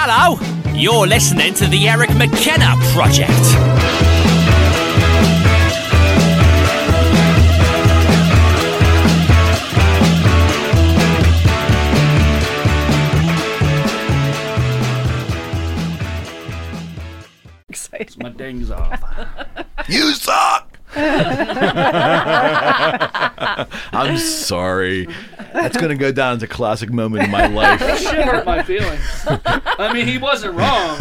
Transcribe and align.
Hello, 0.00 0.38
you're 0.74 1.08
listening 1.08 1.54
to 1.54 1.66
the 1.66 1.88
Eric 1.88 2.14
McKenna 2.14 2.76
Project. 2.94 3.32
Excited. 17.68 18.22
My 18.22 18.30
ding's 18.30 18.70
off. 18.70 19.02
You 19.88 20.12
suck. 20.12 20.78
I'm 20.94 23.66
sorry. 24.18 25.08
That's 25.52 25.76
going 25.76 25.90
to 25.90 25.96
go 25.96 26.12
down 26.12 26.36
as 26.36 26.42
a 26.42 26.48
classic 26.48 26.90
moment 26.90 27.24
in 27.24 27.30
my 27.30 27.46
life. 27.46 27.80
That 27.80 27.98
Shit 27.98 28.24
hurt 28.24 28.44
my 28.46 28.62
feelings. 28.62 29.00
I 29.26 29.92
mean, 29.92 30.06
he 30.06 30.18
wasn't 30.18 30.54
wrong. 30.54 30.98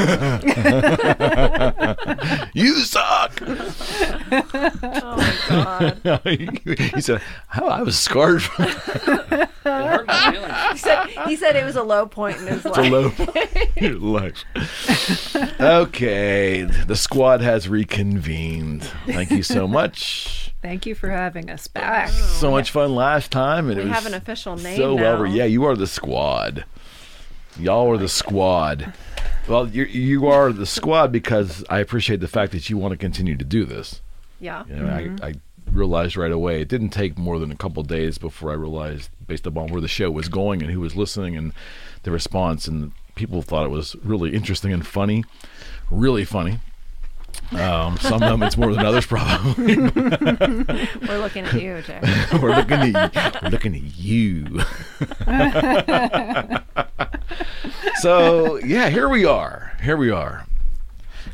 You 2.54 2.76
suck. 2.78 3.40
Oh 3.42 5.16
my 5.64 5.96
god. 6.04 6.22
he 6.96 7.02
said, 7.02 7.22
"How 7.48 7.68
I 7.68 7.82
was 7.84 7.98
scarred 8.00 8.42
from 8.44 8.66
It 8.66 9.50
hurt 9.64 10.08
my 10.08 10.32
feelings. 10.32 10.72
He 10.72 10.78
said 10.78 11.06
he 11.28 11.36
said 11.36 11.56
it 11.56 11.64
was 11.66 11.76
a 11.76 11.84
low 11.84 12.06
point 12.08 12.38
in 12.38 12.48
his 12.48 12.64
the 12.64 12.70
life. 12.70 12.92
low 12.92 13.10
point. 13.12 13.78
your 13.78 13.96
life." 13.96 14.44
Okay, 15.62 16.64
the 16.64 16.96
squad 16.96 17.42
has 17.42 17.68
reconvened. 17.70 18.84
Thank 19.06 19.32
you 19.32 19.44
so 19.44 19.68
much. 19.68 20.47
Thank 20.68 20.86
you 20.86 20.96
for 20.96 21.10
having 21.10 21.50
us 21.50 21.66
back. 21.68 22.10
So 22.10 22.52
much 22.52 22.72
fun 22.72 22.94
last 22.94 23.32
time, 23.32 23.70
and 23.70 23.78
We 23.78 23.84
it 23.84 23.86
was 23.86 23.94
have 23.94 24.06
an 24.06 24.14
official 24.14 24.58
name 24.58 24.76
so 24.76 24.96
well. 24.96 25.26
Yeah, 25.26 25.46
you 25.46 25.64
are 25.64 25.78
the 25.78 25.88
squad. 25.88 26.66
Y'all 27.58 27.90
are 27.90 27.98
the 27.98 28.10
squad. 28.10 28.94
Well, 29.48 29.70
you 29.70 29.86
you 29.86 30.28
are 30.28 30.52
the 30.52 30.66
squad 30.66 31.14
because 31.14 31.64
I 31.70 31.80
appreciate 31.80 32.20
the 32.20 32.28
fact 32.28 32.52
that 32.52 32.70
you 32.70 32.78
want 32.78 32.92
to 32.92 32.98
continue 32.98 33.38
to 33.38 33.46
do 33.46 33.64
this. 33.64 34.02
Yeah. 34.42 34.66
You 34.68 34.76
know, 34.76 34.94
I, 34.94 35.04
mm-hmm. 35.04 35.24
I 35.24 35.36
realized 35.72 36.18
right 36.18 36.34
away. 36.34 36.60
It 36.60 36.68
didn't 36.68 36.90
take 36.90 37.18
more 37.18 37.40
than 37.40 37.50
a 37.50 37.56
couple 37.56 37.82
days 37.84 38.18
before 38.18 38.52
I 38.52 38.56
realized, 38.56 39.10
based 39.26 39.48
upon 39.48 39.72
where 39.72 39.80
the 39.80 39.88
show 39.88 40.12
was 40.12 40.28
going 40.28 40.62
and 40.62 40.70
who 40.70 40.82
was 40.82 40.98
listening 40.98 41.38
and 41.38 41.54
the 42.04 42.12
response, 42.12 42.68
and 42.68 42.92
people 43.16 43.42
thought 43.42 43.66
it 43.66 43.72
was 43.72 43.96
really 44.04 44.36
interesting 44.36 44.74
and 44.74 44.86
funny, 44.86 45.24
really 45.90 46.26
funny. 46.26 46.60
Um, 47.52 47.98
some 47.98 48.44
it's 48.44 48.58
more 48.58 48.74
than 48.74 48.86
others, 48.86 49.06
probably. 49.06 49.78
We're 49.78 51.20
looking 51.20 51.46
at 51.46 51.54
you, 51.54 51.82
Jay. 51.82 52.00
we're 52.42 52.56
looking 52.56 52.78
at 52.96 53.42
we're 53.42 53.50
looking 53.50 53.76
at 53.76 53.98
you. 53.98 54.62
so 58.02 58.58
yeah, 58.58 58.90
here 58.90 59.08
we 59.08 59.26
are. 59.26 59.78
Here 59.82 59.98
we 59.98 60.10
are, 60.10 60.46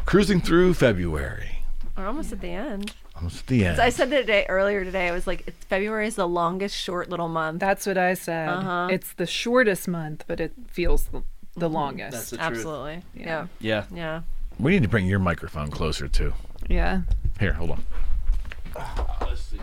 cruising 0.05 0.41
through 0.41 0.75
February. 0.75 1.63
We're 1.97 2.07
almost 2.07 2.31
at 2.31 2.41
the 2.41 2.49
end. 2.49 2.93
Almost 3.15 3.41
at 3.41 3.47
the 3.47 3.65
end. 3.65 3.79
I 3.79 3.89
said 3.89 4.09
today 4.09 4.45
earlier 4.49 4.83
today. 4.83 5.07
I 5.07 5.11
was 5.11 5.27
like, 5.27 5.43
it's, 5.47 5.63
February 5.65 6.07
is 6.07 6.15
the 6.15 6.27
longest 6.27 6.75
short 6.75 7.09
little 7.09 7.29
month. 7.29 7.59
That's 7.59 7.85
what 7.85 7.97
I 7.97 8.15
said. 8.15 8.49
Uh-huh. 8.49 8.87
It's 8.91 9.13
the 9.13 9.27
shortest 9.27 9.87
month, 9.87 10.25
but 10.27 10.39
it 10.39 10.53
feels 10.69 11.05
the, 11.05 11.23
the 11.55 11.69
longest. 11.69 12.11
That's 12.11 12.29
the 12.31 12.37
truth. 12.37 12.49
Absolutely. 12.49 13.01
Yeah. 13.15 13.47
Yeah. 13.59 13.85
Yeah. 13.93 14.21
We 14.63 14.71
need 14.71 14.83
to 14.83 14.89
bring 14.89 15.05
your 15.05 15.19
microphone 15.19 15.69
closer 15.69 16.07
too. 16.07 16.33
yeah. 16.69 17.01
Here, 17.39 17.53
hold 17.53 17.71
on. 17.71 17.83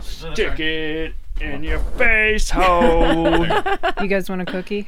Stick 0.01 0.59
it 0.59 1.13
in 1.39 1.63
your 1.63 1.79
face 1.97 2.49
hole. 2.49 3.45
You 4.01 4.07
guys 4.07 4.29
want 4.29 4.41
a 4.41 4.45
cookie? 4.45 4.87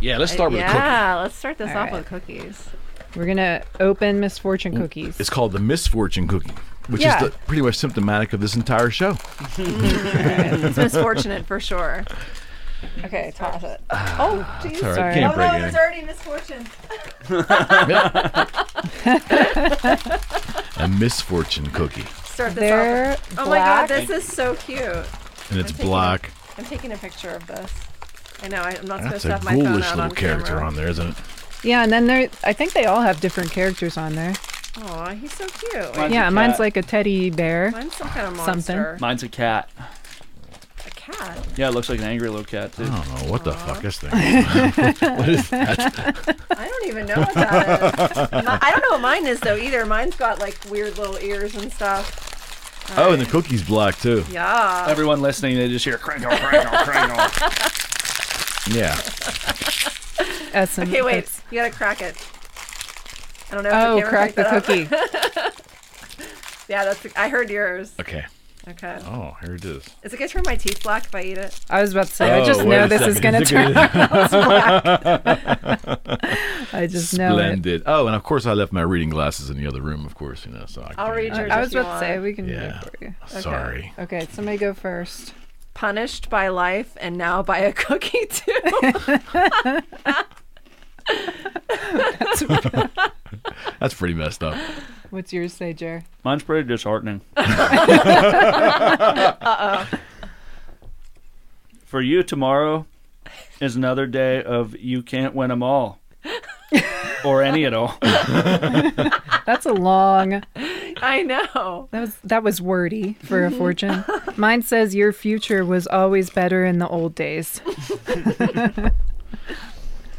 Yeah, 0.00 0.18
let's 0.18 0.32
start 0.32 0.52
with 0.52 0.60
a 0.60 0.64
cookie. 0.64 0.76
yeah. 0.78 1.16
Let's 1.20 1.34
start 1.34 1.58
this 1.58 1.70
All 1.70 1.76
off 1.78 1.84
right. 1.84 1.92
with 1.94 2.06
cookies. 2.06 2.68
We're 3.16 3.26
gonna 3.26 3.62
open 3.80 4.20
misfortune 4.20 4.76
cookies. 4.76 5.18
It's 5.20 5.30
called 5.30 5.52
the 5.52 5.60
misfortune 5.60 6.26
cookie, 6.28 6.52
which 6.88 7.00
Yeah. 7.02 7.22
is 7.24 7.30
the, 7.30 7.38
pretty 7.46 7.62
much 7.62 7.76
symptomatic 7.76 8.32
of 8.32 8.40
this 8.40 8.54
entire 8.56 8.90
show. 8.90 9.16
It's 9.58 10.76
misfortunate 10.76 11.46
for 11.46 11.60
sure. 11.60 12.04
Okay, 13.04 13.32
toss 13.34 13.62
it. 13.62 13.80
Ah, 13.90 14.16
oh, 14.20 14.38
jeez. 14.66 14.82
All 14.82 14.88
right, 14.90 14.96
Sorry. 14.96 15.14
can't 15.14 15.32
Oh 15.32 15.36
break 15.36 15.52
no, 15.52 15.54
anything. 15.54 15.62
there's 15.62 15.76
already 15.76 16.02
misfortune. 16.02 16.66
A 20.76 20.88
misfortune 20.88 21.70
cookie, 21.70 22.02
Start 22.24 22.54
this 22.54 22.60
They're 22.60 23.12
off. 23.12 23.34
Oh 23.38 23.48
my 23.48 23.58
god, 23.58 23.88
black. 23.88 24.06
this 24.06 24.10
is 24.10 24.24
so 24.32 24.54
cute. 24.56 24.80
and 24.82 25.60
it's 25.60 25.70
taking 25.72 25.86
black. 25.86 26.30
I'm 26.58 26.64
taking 26.64 26.92
a 26.92 26.96
picture 26.96 27.30
of 27.30 27.46
this. 27.46 27.72
I 28.42 28.48
know. 28.48 28.60
I, 28.62 28.70
I'm 28.70 28.86
not 28.86 29.02
That's 29.02 29.22
supposed 29.22 29.24
to 29.24 29.28
a 29.28 29.32
have 29.32 29.44
my 29.44 29.54
phone 29.54 29.64
ghoulish 29.64 29.84
out 29.86 29.96
little 29.96 30.10
on 30.10 30.16
character 30.16 30.46
camera. 30.52 30.66
on 30.66 30.74
there, 30.74 30.88
isn't 30.88 31.08
it? 31.10 31.16
Yeah, 31.62 31.84
and 31.84 31.92
then 31.92 32.06
there. 32.06 32.28
I 32.42 32.52
think 32.52 32.72
they 32.72 32.86
all 32.86 33.02
have 33.02 33.20
different 33.20 33.52
characters 33.52 33.96
on 33.96 34.14
there. 34.16 34.34
Aw, 34.82 35.10
he's 35.14 35.32
so 35.32 35.46
cute. 35.46 35.96
Mine's 35.96 36.12
yeah, 36.12 36.28
a 36.28 36.30
mine's 36.32 36.52
cat. 36.54 36.60
like 36.60 36.76
a 36.76 36.82
teddy 36.82 37.30
bear. 37.30 37.70
Mine's 37.70 37.94
some 37.96 38.08
kind 38.08 38.26
of 38.26 38.36
Something. 38.44 38.76
monster. 38.76 38.98
Mine's 39.00 39.22
a 39.22 39.28
cat. 39.28 39.70
A 41.08 41.12
cat. 41.12 41.46
Yeah, 41.56 41.68
it 41.68 41.72
looks 41.74 41.88
like 41.88 41.98
an 41.98 42.04
angry 42.06 42.28
little 42.28 42.44
cat 42.44 42.72
too. 42.72 42.84
I 42.84 42.86
don't 43.04 43.24
know 43.24 43.30
what 43.30 43.44
the 43.44 43.52
fuck 43.52 43.82
this 43.82 43.98
thing. 43.98 44.10
is. 44.12 45.00
what 45.00 45.28
is 45.28 45.50
that? 45.50 46.36
I 46.56 46.68
don't 46.68 46.86
even 46.86 47.06
know 47.06 47.16
what 47.16 47.34
that 47.34 48.10
is. 48.10 48.16
Mi- 48.32 48.48
I 48.48 48.70
don't 48.70 48.80
know 48.82 48.90
what 48.92 49.00
mine 49.00 49.26
is 49.26 49.40
though 49.40 49.56
either. 49.56 49.84
Mine's 49.86 50.16
got 50.16 50.38
like 50.38 50.58
weird 50.70 50.96
little 50.98 51.18
ears 51.18 51.54
and 51.56 51.72
stuff. 51.72 52.20
Oh, 52.96 53.12
and 53.12 53.20
the 53.22 53.26
cookie's 53.26 53.62
black 53.62 53.96
too. 53.98 54.24
Yeah. 54.30 54.86
Everyone 54.88 55.22
listening, 55.22 55.56
they 55.56 55.68
just 55.68 55.84
hear 55.86 55.96
crinkle, 55.98 56.30
crinkle, 56.36 56.78
crinkle. 56.84 57.16
Yeah. 58.70 58.94
Okay, 60.20 60.50
Essence. 60.52 60.90
wait. 60.90 61.02
that's- 61.02 61.42
You 61.50 61.58
gotta 61.60 61.70
crack 61.74 62.00
it. 62.02 62.16
I 63.50 63.54
don't 63.54 63.64
know. 63.64 63.70
If 63.70 63.74
Oh, 63.74 63.96
camera 63.96 64.08
crack 64.10 64.34
the 64.34 64.42
that 64.42 64.54
up. 64.54 64.64
cookie. 64.64 64.88
yeah, 66.68 66.84
that's. 66.84 67.06
I 67.16 67.28
heard 67.28 67.50
yours. 67.50 67.92
Okay. 68.00 68.24
Okay. 68.66 68.98
Oh, 69.04 69.36
here 69.42 69.56
it 69.56 69.64
is. 69.64 69.84
Is 70.02 70.14
it 70.14 70.16
gonna 70.16 70.28
turn 70.28 70.42
my 70.46 70.56
teeth 70.56 70.82
black 70.82 71.04
if 71.04 71.14
I 71.14 71.20
eat 71.22 71.36
it? 71.36 71.58
I 71.68 71.82
was 71.82 71.92
about 71.92 72.06
to 72.06 72.14
say. 72.14 72.30
I 72.30 72.40
Oh, 72.40 72.44
just 72.46 72.64
know 72.64 72.84
a 72.84 72.88
this 72.88 73.02
is 73.02 73.20
gonna 73.20 73.40
Is 73.40 73.50
turn. 73.50 73.72
gonna- 73.74 73.90
I 76.72 76.86
just 76.86 77.12
know. 77.18 77.32
Splendid. 77.36 77.82
Oh, 77.84 78.06
and 78.06 78.16
of 78.16 78.22
course 78.22 78.46
I 78.46 78.54
left 78.54 78.72
my 78.72 78.80
reading 78.80 79.10
glasses 79.10 79.50
in 79.50 79.58
the 79.58 79.66
other 79.66 79.82
room. 79.82 80.06
Of 80.06 80.14
course, 80.14 80.46
you 80.46 80.52
know. 80.52 80.64
So 80.66 80.80
I 80.82 80.92
I'll 80.96 81.12
read 81.14 81.36
yours. 81.36 81.50
I 81.50 81.60
was 81.60 81.74
you 81.74 81.80
about 81.80 82.00
to 82.00 82.06
say 82.06 82.18
we 82.18 82.32
can 82.32 82.48
Yeah. 82.48 82.80
do 82.80 82.86
it 82.86 82.98
for 82.98 83.04
you. 83.04 83.14
Sorry. 83.40 83.92
Okay, 83.98 84.26
somebody 84.32 84.56
go 84.56 84.72
first. 84.72 85.34
Punished 85.74 86.30
by 86.30 86.48
life 86.48 86.96
and 87.00 87.18
now 87.18 87.42
by 87.42 87.58
a 87.58 87.72
cookie 87.74 88.26
too. 88.26 88.52
That's 93.80 93.94
pretty 93.94 94.14
messed 94.14 94.42
up. 94.42 94.56
What's 95.14 95.32
yours 95.32 95.52
say, 95.52 95.72
Jer? 95.72 96.02
Mine's 96.24 96.42
pretty 96.42 96.66
disheartening. 96.66 97.20
Uh 97.36 97.46
oh. 99.40 99.88
For 101.84 102.00
you, 102.00 102.24
tomorrow 102.24 102.86
is 103.60 103.76
another 103.76 104.08
day 104.08 104.42
of 104.42 104.76
you 104.76 105.04
can't 105.04 105.32
win 105.32 105.50
them 105.50 105.62
all. 105.62 106.00
or 107.24 107.44
any 107.44 107.64
at 107.64 107.74
all. 107.74 107.96
That's 108.02 109.66
a 109.66 109.72
long. 109.72 110.42
I 110.56 111.22
know. 111.22 111.86
That 111.92 112.00
was 112.00 112.16
that 112.24 112.42
was 112.42 112.60
wordy 112.60 113.12
for 113.22 113.44
a 113.44 113.52
fortune. 113.52 114.04
Mine 114.36 114.62
says 114.62 114.96
your 114.96 115.12
future 115.12 115.64
was 115.64 115.86
always 115.86 116.28
better 116.28 116.64
in 116.64 116.80
the 116.80 116.88
old 116.88 117.14
days. 117.14 117.60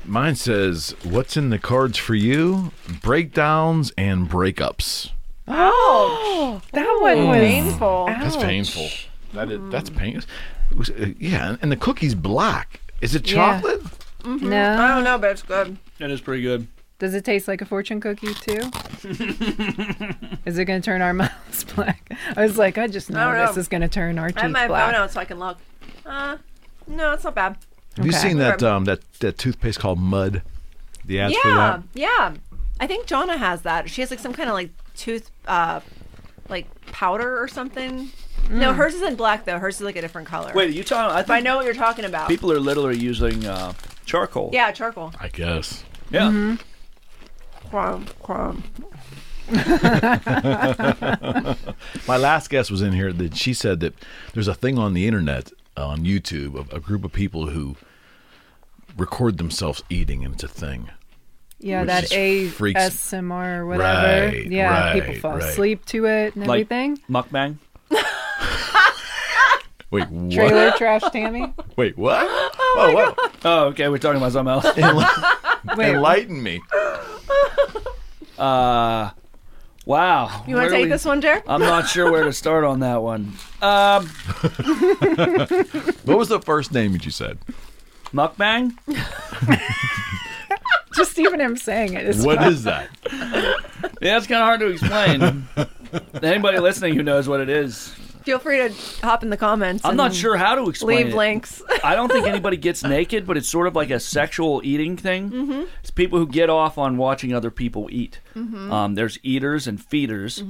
Mine 0.07 0.35
says, 0.35 0.95
"What's 1.03 1.35
in 1.37 1.49
the 1.49 1.59
cards 1.59 1.97
for 1.97 2.15
you? 2.15 2.71
Breakdowns 3.01 3.91
and 3.97 4.29
breakups." 4.29 5.11
Oh, 5.47 6.61
That 6.71 6.97
one 7.01 7.27
was 7.27 7.37
painful. 7.37 8.05
That's 8.07 8.35
painful. 8.35 8.87
That 9.33 9.51
is. 9.51 9.59
That's 9.71 9.89
painful. 9.89 10.29
It 10.71 10.77
was- 10.77 10.89
uh, 10.89 11.07
Yeah, 11.19 11.57
and 11.61 11.71
the 11.71 11.75
cookie's 11.75 12.15
black. 12.15 12.79
Is 13.01 13.13
it 13.15 13.29
Yeah. 13.29 13.35
chocolate? 13.59 13.81
I 14.23 14.35
No. 14.37 14.77
I 14.81 14.87
don't 14.87 15.03
know, 15.03 15.17
but 15.19 15.31
it's 15.31 15.43
good. 15.43 15.77
It 15.99 16.09
is 16.11 16.21
pretty 16.21 16.41
good. 16.43 16.67
Does 16.97 17.13
it 17.13 17.25
taste 17.25 17.47
like 17.47 17.61
a 17.61 17.65
fortune 17.65 17.99
cookie 17.99 18.33
too? 18.33 18.71
is 20.45 20.57
it 20.57 20.65
going 20.65 20.81
to 20.81 20.85
turn 20.85 21.01
our 21.01 21.13
mouths 21.21 21.63
black? 21.75 22.09
I 22.35 22.41
was 22.43 22.57
like, 22.57 22.77
I 22.77 22.87
just 22.87 23.09
know, 23.09 23.19
I 23.29 23.35
don't 23.37 23.47
this 23.47 23.55
know. 23.55 23.59
is 23.61 23.67
going 23.67 23.81
to 23.81 23.87
turn 23.87 24.17
our 24.17 24.27
I 24.27 24.31
teeth 24.31 24.41
have 24.41 24.51
my 24.51 24.67
black. 24.67 24.85
phone 24.93 25.01
out 25.01 25.11
so 25.11 25.19
I 25.19 25.25
can 25.25 25.37
look. 25.39 25.57
Uh, 26.05 26.37
no, 26.87 27.11
it's 27.13 27.23
not 27.23 27.35
bad. 27.35 27.57
Have 27.97 28.05
you 28.05 28.11
seen 28.11 28.37
that 28.37 28.61
um 28.63 28.85
that 28.85 28.99
that 29.19 29.37
toothpaste 29.37 29.79
called 29.79 29.99
Mud? 29.99 30.41
The 31.05 31.19
ads 31.19 31.35
for 31.37 31.47
yeah, 31.47 31.55
that. 31.55 31.83
yeah. 31.93 32.33
I 32.79 32.87
think 32.87 33.05
Jonna 33.07 33.37
has 33.37 33.61
that. 33.61 33.89
She 33.89 34.01
has 34.01 34.09
like 34.11 34.19
some 34.19 34.33
kind 34.33 34.49
of 34.49 34.53
like 34.55 34.71
tooth, 34.95 35.29
uh, 35.47 35.79
like 36.49 36.67
powder 36.91 37.41
or 37.41 37.47
something. 37.47 38.09
No, 38.49 38.73
Mm. 38.73 38.75
hers 38.75 38.93
isn't 38.95 39.15
black 39.15 39.45
though. 39.45 39.57
Hers 39.59 39.75
is 39.77 39.81
like 39.81 39.95
a 39.95 40.01
different 40.01 40.27
color. 40.27 40.51
Wait, 40.53 40.73
you 40.73 40.83
talking? 40.83 41.15
I 41.15 41.21
But 41.23 41.33
I 41.33 41.39
know 41.39 41.55
what 41.57 41.65
you're 41.65 41.73
talking 41.73 42.05
about. 42.05 42.27
people 42.27 42.51
are 42.51 42.59
literally 42.59 42.97
using 42.97 43.45
uh, 43.45 43.73
charcoal. 44.05 44.49
Yeah, 44.53 44.71
charcoal. 44.71 45.13
I 45.19 45.27
guess. 45.29 45.83
Yeah. 46.11 46.57
Crumb, 47.69 48.05
crumb. 48.21 48.63
My 52.07 52.17
last 52.17 52.49
guest 52.49 52.71
was 52.71 52.81
in 52.81 52.93
here 52.93 53.11
that 53.13 53.35
she 53.35 53.53
said 53.53 53.79
that 53.81 53.93
there's 54.33 54.47
a 54.47 54.53
thing 54.55 54.77
on 54.77 54.93
the 54.93 55.07
internet 55.07 55.51
on 55.77 55.99
YouTube 56.05 56.55
of 56.57 56.71
a 56.73 56.79
group 56.79 57.03
of 57.03 57.11
people 57.13 57.47
who 57.47 57.75
record 58.97 59.37
themselves 59.37 59.83
eating, 59.89 60.23
and 60.25 60.33
it's 60.35 60.43
a 60.43 60.47
thing. 60.47 60.89
Yeah, 61.59 61.81
Which 61.81 61.87
that 61.87 62.09
just 62.09 62.55
freaks- 62.55 62.79
ASMR 62.81 63.57
or 63.59 63.65
whatever. 63.65 63.85
Right, 64.27 64.45
yeah, 64.51 64.93
people 64.93 65.15
fall 65.15 65.31
right. 65.37 65.43
asleep 65.43 65.85
to 65.87 66.05
it 66.05 66.35
and 66.35 66.45
Like 66.47 66.61
everything. 66.71 66.97
mukbang. 67.09 67.57
Wait, 69.91 70.09
what? 70.09 70.31
Trailer 70.31 70.71
trash 70.71 71.03
Tammy. 71.11 71.53
Wait, 71.75 71.97
what? 71.97 72.25
Oh, 72.77 72.91
what? 72.93 73.31
Oh, 73.45 73.63
okay. 73.67 73.87
We're 73.87 73.99
talking 73.99 74.17
about 74.17 74.33
something 74.33 74.53
else. 74.53 74.65
Wait, 75.77 75.93
Enlighten 75.95 76.43
me. 76.43 76.61
Uh, 78.37 79.11
wow. 79.85 80.43
You 80.47 80.55
want 80.55 80.69
to 80.69 80.75
take 80.75 80.89
this 80.89 81.05
one, 81.05 81.21
Jared? 81.21 81.43
I'm 81.47 81.61
not 81.61 81.87
sure 81.87 82.11
where 82.11 82.23
to 82.25 82.33
start 82.33 82.63
on 82.63 82.79
that 82.81 83.01
one. 83.01 83.33
Um, 83.61 84.07
What 86.05 86.17
was 86.17 86.29
the 86.29 86.39
first 86.43 86.71
name 86.71 86.93
that 86.93 87.05
you 87.05 87.11
said? 87.11 87.37
mukbang. 88.13 88.71
just 90.95 91.19
even 91.19 91.41
him 91.41 91.57
saying 91.57 91.93
it 91.93 92.05
is 92.05 92.25
What 92.25 92.37
fun. 92.39 92.53
is 92.53 92.63
that? 92.63 92.89
Yeah, 94.01 94.17
it's 94.17 94.27
kind 94.27 94.41
of 94.41 94.45
hard 94.45 94.59
to 94.61 94.67
explain. 94.67 95.47
Anybody 96.23 96.59
listening 96.59 96.95
who 96.95 97.03
knows 97.03 97.27
what 97.27 97.39
it 97.41 97.49
is, 97.49 97.93
Feel 98.25 98.39
free 98.39 98.57
to 98.57 98.73
hop 99.05 99.21
in 99.23 99.29
the 99.29 99.37
comments. 99.37 99.85
I'm 99.85 99.95
not 99.95 100.13
sure 100.13 100.35
how 100.35 100.55
to 100.55 100.67
explain 100.69 100.97
Leave 100.97 101.07
it. 101.13 101.15
links. 101.15 101.61
I 101.83 101.95
don't 101.95 102.11
think 102.11 102.25
anybody 102.35 102.57
gets 102.57 102.83
naked, 102.83 103.27
but 103.27 103.37
it's 103.37 103.47
sort 103.47 103.67
of 103.67 103.75
like 103.75 103.91
a 103.91 103.99
sexual 103.99 104.61
eating 104.63 104.97
thing. 104.97 105.29
Mm-hmm. 105.29 105.63
It's 105.81 105.91
people 105.91 106.17
who 106.19 106.25
get 106.27 106.49
off 106.49 106.77
on 106.79 106.97
watching 106.97 107.33
other 107.33 107.51
people 107.51 107.87
eat. 107.91 108.19
Mm-hmm. 108.35 108.71
Um, 108.73 108.95
there's 108.95 109.19
eaters 109.23 109.67
and 109.67 109.79
feeders. 109.83 110.43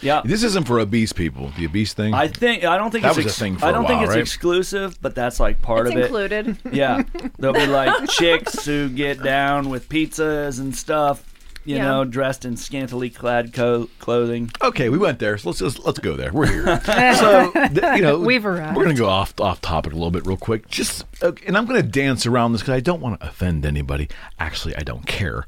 Yeah, 0.00 0.22
This 0.24 0.42
isn't 0.42 0.66
for 0.66 0.80
obese 0.80 1.12
people. 1.12 1.52
The 1.56 1.66
obese 1.66 1.92
thing. 1.92 2.12
I 2.12 2.26
think 2.26 2.64
I 2.64 2.76
don't 2.76 2.90
think 2.90 3.02
That 3.02 3.10
it's 3.16 3.18
was 3.24 3.26
a 3.26 3.38
thing 3.38 3.56
for 3.56 3.66
I 3.66 3.68
a 3.68 3.72
don't 3.72 3.86
think 3.86 3.98
while, 3.98 4.04
it's 4.08 4.14
right? 4.16 4.18
exclusive, 4.20 5.00
but 5.00 5.14
that's 5.14 5.38
like 5.38 5.62
part 5.62 5.86
it's 5.86 5.94
of 5.94 6.00
it. 6.00 6.04
included. 6.06 6.56
Yeah, 6.72 7.04
there'll 7.38 7.54
be 7.54 7.66
like 7.68 8.08
chicks 8.10 8.64
who 8.64 8.88
get 8.88 9.22
down 9.22 9.68
with 9.68 9.88
pizzas 9.88 10.58
and 10.58 10.74
stuff. 10.74 11.31
You 11.64 11.76
Yeah. 11.76 11.84
know, 11.84 12.04
dressed 12.04 12.44
in 12.44 12.56
scantily 12.56 13.08
clad 13.08 13.52
co- 13.52 13.88
clothing. 14.00 14.50
okay, 14.62 14.88
we 14.88 14.98
went 14.98 15.20
there. 15.20 15.38
So 15.38 15.50
let's 15.50 15.60
let's, 15.60 15.78
let's 15.78 15.98
go 16.00 16.16
there. 16.16 16.32
We're 16.32 16.46
here. 16.46 16.80
so 17.14 17.52
th- 17.52 17.96
you 17.96 18.02
know, 18.02 18.18
We've 18.32 18.44
arrived. 18.44 18.76
We're 18.76 18.82
gonna 18.84 18.96
go 18.96 19.08
off 19.08 19.32
off 19.40 19.60
topic 19.60 19.92
a 19.92 19.96
little 19.96 20.10
bit 20.10 20.26
real 20.26 20.36
quick. 20.36 20.68
Just 20.68 21.04
uh, 21.22 21.32
and 21.46 21.56
I'm 21.56 21.66
gonna 21.66 21.82
dance 21.82 22.26
around 22.26 22.50
this 22.52 22.62
because 22.62 22.74
I 22.74 22.80
don't 22.80 23.00
want 23.00 23.20
to 23.20 23.28
offend 23.28 23.64
anybody. 23.64 24.08
Actually, 24.40 24.74
I 24.76 24.80
don't 24.82 25.06
care. 25.06 25.44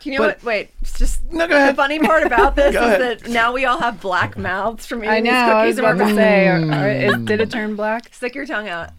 Can 0.00 0.12
you 0.12 0.18
know 0.18 0.26
But- 0.26 0.36
what? 0.38 0.44
Wait, 0.44 0.70
it's 0.82 0.98
just 0.98 1.22
No, 1.32 1.46
go 1.48 1.56
ahead. 1.56 1.72
the 1.74 1.76
funny 1.76 1.98
part 1.98 2.22
about 2.24 2.54
this 2.56 2.74
is 2.74 2.76
ahead. 2.76 3.20
that 3.20 3.28
now 3.30 3.52
we 3.54 3.64
all 3.64 3.78
have 3.80 4.00
black 4.00 4.36
mouths 4.36 4.84
from 4.86 5.00
eating 5.04 5.10
I 5.10 5.20
know. 5.20 5.30
these 5.30 5.38
I 5.40 5.64
was 5.64 5.74
cookies. 5.74 5.78
and 5.78 5.86
about 5.86 5.98
we're 5.98 6.08
to 6.08 6.14
say, 6.16 6.48
are, 6.48 6.72
are, 6.72 6.90
is, 7.20 7.24
did 7.26 7.40
it 7.40 7.50
turn 7.50 7.76
black? 7.76 8.12
Stick 8.12 8.34
your 8.34 8.44
tongue 8.46 8.68
out. 8.68 8.90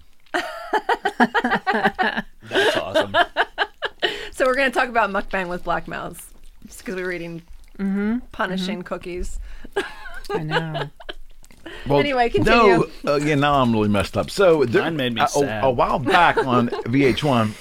That's 2.49 2.77
awesome. 2.77 3.15
So 4.41 4.47
we're 4.47 4.55
going 4.55 4.71
to 4.71 4.79
talk 4.79 4.89
about 4.89 5.11
mukbang 5.11 5.49
with 5.49 5.63
black 5.63 5.87
mouths, 5.87 6.31
just 6.65 6.79
because 6.79 6.95
we 6.95 7.03
were 7.03 7.11
eating 7.11 7.43
Mm-hmm. 7.77 8.17
punishing 8.31 8.81
cookies. 8.81 9.37
I 10.31 10.39
know. 10.41 10.89
Well, 11.87 11.99
Anyway, 11.99 12.31
No, 12.39 12.43
continue. 12.43 12.89
uh, 13.05 13.15
yeah, 13.17 13.35
now 13.35 13.61
I'm 13.61 13.71
really 13.71 13.87
messed 13.87 14.17
up. 14.17 14.31
So 14.31 14.65
there, 14.65 14.81
Mine 14.81 14.95
made 14.95 15.13
me 15.13 15.21
a- 15.21 15.25
a, 15.25 15.27
sad. 15.27 15.63
a 15.63 15.69
while 15.69 15.99
back 15.99 16.37
on 16.37 16.69
VH1, 16.87 17.53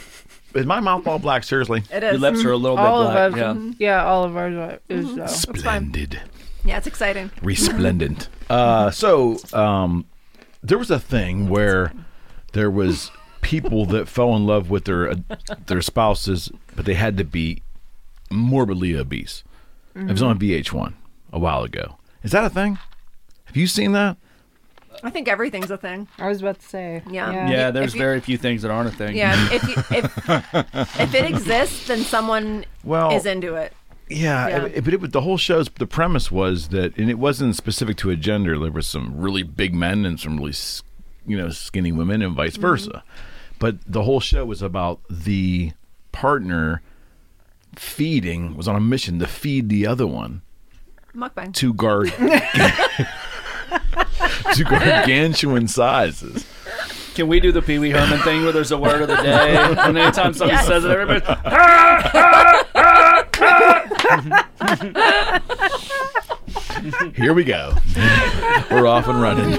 is 0.54 0.64
my 0.64 0.80
mouth 0.80 1.06
all 1.06 1.18
black? 1.18 1.44
Seriously, 1.44 1.82
It 1.92 2.02
Your 2.02 2.14
is. 2.14 2.20
lips 2.20 2.42
are 2.46 2.52
a 2.52 2.56
little 2.56 2.78
bit 2.78 2.86
All 2.86 3.02
black. 3.04 3.32
of 3.32 3.34
us. 3.38 3.38
Yeah. 3.38 3.72
Yeah. 3.78 4.04
all 4.06 4.24
of 4.24 4.34
ours 4.38 4.54
are, 4.56 4.78
is 4.88 5.14
though. 5.16 5.26
splendid, 5.26 6.18
Yeah, 6.64 6.78
it's 6.78 6.86
exciting. 6.86 7.30
resplendent. 7.42 8.30
uh, 8.48 8.90
so 8.90 9.36
um, 9.52 10.06
there 10.62 10.78
was 10.78 10.90
a 10.90 10.98
thing 10.98 11.50
where 11.50 11.92
there 12.54 12.70
was 12.70 13.10
people 13.40 13.84
that 13.86 14.08
fell 14.08 14.34
in 14.36 14.46
love 14.46 14.70
with 14.70 14.84
their 14.84 15.10
uh, 15.10 15.14
their 15.66 15.82
spouses, 15.82 16.50
but 16.76 16.84
they 16.84 16.94
had 16.94 17.16
to 17.18 17.24
be 17.24 17.62
morbidly 18.30 18.94
obese. 18.96 19.42
It 19.94 20.06
was 20.10 20.22
on 20.22 20.38
VH1 20.38 20.94
a 21.32 21.38
while 21.38 21.62
ago. 21.64 21.96
Is 22.22 22.30
that 22.32 22.44
a 22.44 22.50
thing? 22.50 22.78
Have 23.44 23.56
you 23.56 23.66
seen 23.66 23.92
that? 23.92 24.16
I 25.02 25.10
think 25.10 25.28
everything's 25.28 25.70
a 25.70 25.76
thing. 25.76 26.06
I 26.18 26.28
was 26.28 26.40
about 26.42 26.60
to 26.60 26.66
say. 26.66 27.02
Yeah. 27.10 27.48
Yeah, 27.48 27.68
If 27.68 27.74
there's 27.74 27.94
you- 27.94 28.00
very 28.00 28.20
few 28.20 28.36
things 28.36 28.62
that 28.62 28.70
aren't 28.70 28.88
a 28.92 28.96
thing. 28.96 29.16
Yeah, 29.16 29.34
if 29.52 29.62
you, 29.64 29.74
if 29.96 31.00
if 31.00 31.14
it 31.14 31.24
exists, 31.30 31.88
then 31.88 32.00
someone 32.00 32.64
Well, 32.84 33.10
is 33.12 33.26
into 33.26 33.54
it. 33.56 33.72
Yeah, 34.08 34.48
Yeah. 34.48 34.64
it- 34.66 34.84
but 34.84 34.94
it, 34.94 35.12
the 35.12 35.22
whole 35.22 35.38
show's 35.38 35.68
the 35.68 35.86
premise 35.86 36.30
was 36.30 36.68
that, 36.68 36.96
and 36.98 37.10
it 37.10 37.18
wasn't 37.18 37.56
specific 37.56 37.96
to 37.98 38.10
a 38.10 38.16
gender. 38.16 38.58
There 38.58 38.70
were 38.70 38.82
some 38.82 39.18
really 39.18 39.42
big 39.42 39.74
men 39.74 40.04
and 40.04 40.20
some 40.20 40.36
really, 40.36 40.54
you 41.26 41.36
know, 41.36 41.48
skinny 41.50 41.92
women, 41.92 42.20
and 42.22 42.34
vice 42.36 42.56
versa. 42.56 43.02
But 43.60 43.76
the 43.86 44.02
whole 44.02 44.18
show 44.20 44.44
was 44.44 44.62
about 44.62 45.00
the 45.08 45.72
partner 46.10 46.82
feeding 47.76 48.56
was 48.56 48.66
on 48.66 48.74
a 48.74 48.80
mission 48.80 49.20
to 49.20 49.28
feed 49.28 49.68
the 49.68 49.86
other 49.86 50.06
one 50.06 50.42
Mukbang. 51.14 51.54
to 51.54 51.72
guard 51.72 52.08
to 54.54 54.64
gargantuan 54.64 55.68
sizes. 55.68 56.44
Can 57.14 57.28
we 57.28 57.38
do 57.38 57.52
the 57.52 57.62
Pee 57.62 57.78
Wee 57.78 57.90
Herman 57.90 58.18
thing 58.20 58.42
where 58.42 58.50
there's 58.52 58.72
a 58.72 58.78
word 58.78 59.02
of 59.02 59.08
the 59.08 59.16
day, 59.16 59.56
and 59.78 59.96
anytime 59.98 60.32
somebody 60.34 60.56
Yes. 60.58 60.66
says 60.66 60.84
it, 60.84 60.90
everybody. 60.90 61.24
Ah, 61.44 62.66
ah, 62.74 63.24
ah, 63.42 65.30
Here 67.14 67.32
we 67.34 67.44
go. 67.44 67.74
We're 68.70 68.86
off 68.86 69.06
and 69.08 69.20
running. 69.20 69.50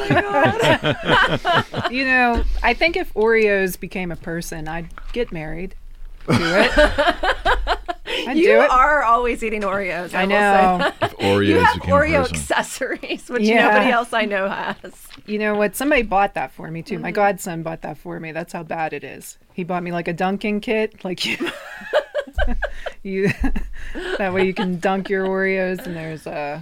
You 1.91 2.06
know, 2.06 2.44
I 2.63 2.73
think 2.73 2.95
if 2.95 3.13
Oreos 3.13 3.79
became 3.79 4.12
a 4.12 4.15
person, 4.15 4.68
I'd 4.68 4.89
get 5.13 5.31
married 5.31 5.75
to 6.27 6.33
it. 6.33 6.71
I'd 8.27 8.38
You 8.38 8.47
do 8.47 8.62
it. 8.62 8.69
are 8.71 9.03
always 9.03 9.44
eating 9.44 9.62
Oreos. 9.62 10.13
I, 10.13 10.23
I 10.23 10.25
will 10.25 10.31
say 10.31 11.07
know. 11.07 11.35
Oreos 11.35 11.47
You 11.47 11.59
have 11.59 11.77
Oreo 11.83 12.29
accessories, 12.29 13.29
which 13.29 13.44
Yeah. 13.44 13.68
nobody 13.69 13.91
else 13.91 14.13
I 14.13 14.25
know 14.25 14.47
has. 14.50 14.94
You 15.25 15.39
know 15.39 15.56
what? 15.56 15.75
Somebody 15.75 16.03
bought 16.03 16.33
that 16.35 16.51
for 16.51 16.69
me 16.69 16.81
too. 16.83 16.95
Mm-hmm. 16.95 17.03
My 17.03 17.12
godson 17.12 17.63
bought 17.63 17.81
that 17.81 17.97
for 17.97 18.19
me. 18.19 18.31
That's 18.31 18.53
how 18.53 18.63
bad 18.63 18.94
it 18.94 19.03
is. 19.03 19.38
He 19.53 19.63
bought 19.63 19.83
me 19.83 19.91
like 19.91 20.07
a 20.07 20.13
dunking 20.13 20.62
kit, 20.62 21.03
like 21.03 21.25
you. 21.25 21.38
you 23.03 23.29
that 24.18 24.33
way 24.33 24.45
you 24.45 24.53
can 24.53 24.79
dunk 24.79 25.09
your 25.09 25.27
Oreos, 25.27 25.85
and 25.85 25.95
there's 25.95 26.25
uh 26.25 26.62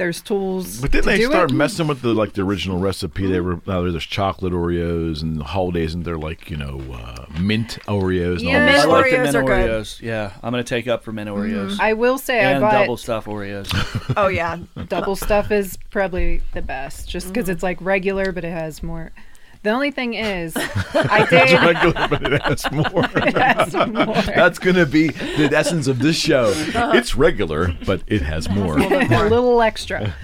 there's 0.00 0.20
tools. 0.22 0.80
But 0.80 0.90
didn't 0.90 1.04
to 1.04 1.10
they 1.10 1.16
do 1.18 1.26
start 1.28 1.50
it. 1.50 1.54
messing 1.54 1.86
with 1.86 2.00
the 2.02 2.14
like 2.14 2.32
the 2.32 2.42
original 2.42 2.78
recipe? 2.78 3.26
They 3.26 3.40
were 3.40 3.60
now 3.66 3.82
there's 3.82 4.04
chocolate 4.04 4.52
Oreos 4.52 5.22
and 5.22 5.38
the 5.38 5.44
holidays, 5.44 5.94
and 5.94 6.04
they're 6.04 6.18
like 6.18 6.50
you 6.50 6.56
know 6.56 6.80
uh, 6.92 7.26
mint 7.38 7.78
Oreos. 7.86 8.38
And 8.38 8.42
Yeah, 8.42 8.58
all 8.58 8.64
mint 8.64 8.76
this 8.76 8.84
I 8.84 8.88
like 8.88 9.10
the 9.10 9.16
Oreos 9.18 9.22
mint 9.24 9.36
are 9.36 9.42
good. 9.44 9.70
Oreos. 9.70 10.00
Yeah, 10.02 10.32
I'm 10.42 10.50
gonna 10.52 10.64
take 10.64 10.88
up 10.88 11.04
for 11.04 11.12
mint 11.12 11.28
Oreos 11.30 11.78
I 11.78 11.92
will 11.92 12.18
say 12.18 12.40
and 12.40 12.56
I 12.56 12.60
bought 12.70 12.80
double 12.80 12.96
stuff 12.96 13.26
Oreos. 13.26 13.70
Oh 14.16 14.26
yeah, 14.28 14.58
double 14.88 15.14
stuff 15.14 15.50
is 15.52 15.76
probably 15.90 16.42
the 16.52 16.62
best, 16.62 17.08
just 17.08 17.28
because 17.28 17.44
Mm-hmm. 17.44 17.52
it's 17.52 17.62
like 17.62 17.78
regular, 17.80 18.32
but 18.32 18.44
it 18.44 18.50
has 18.50 18.82
more. 18.82 19.12
The 19.62 19.70
only 19.70 19.90
thing 19.90 20.14
is, 20.14 20.54
I 20.94 21.26
did. 21.28 21.52
regular, 21.62 22.08
but 22.08 22.32
it 22.32 22.42
has 22.42 22.70
more. 22.72 23.04
it 23.14 23.36
has 23.36 23.74
more. 23.74 24.14
That's 24.22 24.58
gonna 24.58 24.86
be 24.86 25.08
the 25.08 25.50
essence 25.54 25.86
of 25.86 25.98
this 25.98 26.16
show. 26.16 26.44
Uh-huh. 26.44 26.92
It's 26.94 27.14
regular, 27.14 27.74
but 27.84 28.02
it 28.06 28.22
has 28.22 28.48
more. 28.48 28.78
a 28.78 29.28
little 29.28 29.60
extra. 29.60 30.14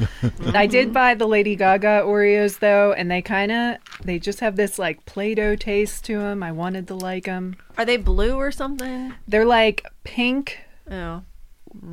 I 0.54 0.66
did 0.66 0.92
buy 0.92 1.14
the 1.14 1.26
Lady 1.26 1.54
Gaga 1.54 2.02
Oreos 2.04 2.60
though, 2.60 2.92
and 2.92 3.10
they 3.10 3.20
kind 3.20 3.52
of 3.52 3.76
they 4.02 4.18
just 4.18 4.40
have 4.40 4.56
this 4.56 4.78
like 4.78 5.04
Play-Doh 5.04 5.56
taste 5.56 6.04
to 6.06 6.18
them. 6.18 6.42
I 6.42 6.52
wanted 6.52 6.86
to 6.88 6.94
like 6.94 7.24
them. 7.24 7.56
are 7.76 7.84
they 7.84 7.98
blue 7.98 8.36
or 8.36 8.50
something? 8.50 9.12
They're 9.28 9.44
like 9.44 9.84
pink, 10.04 10.60
Oh, 10.90 11.22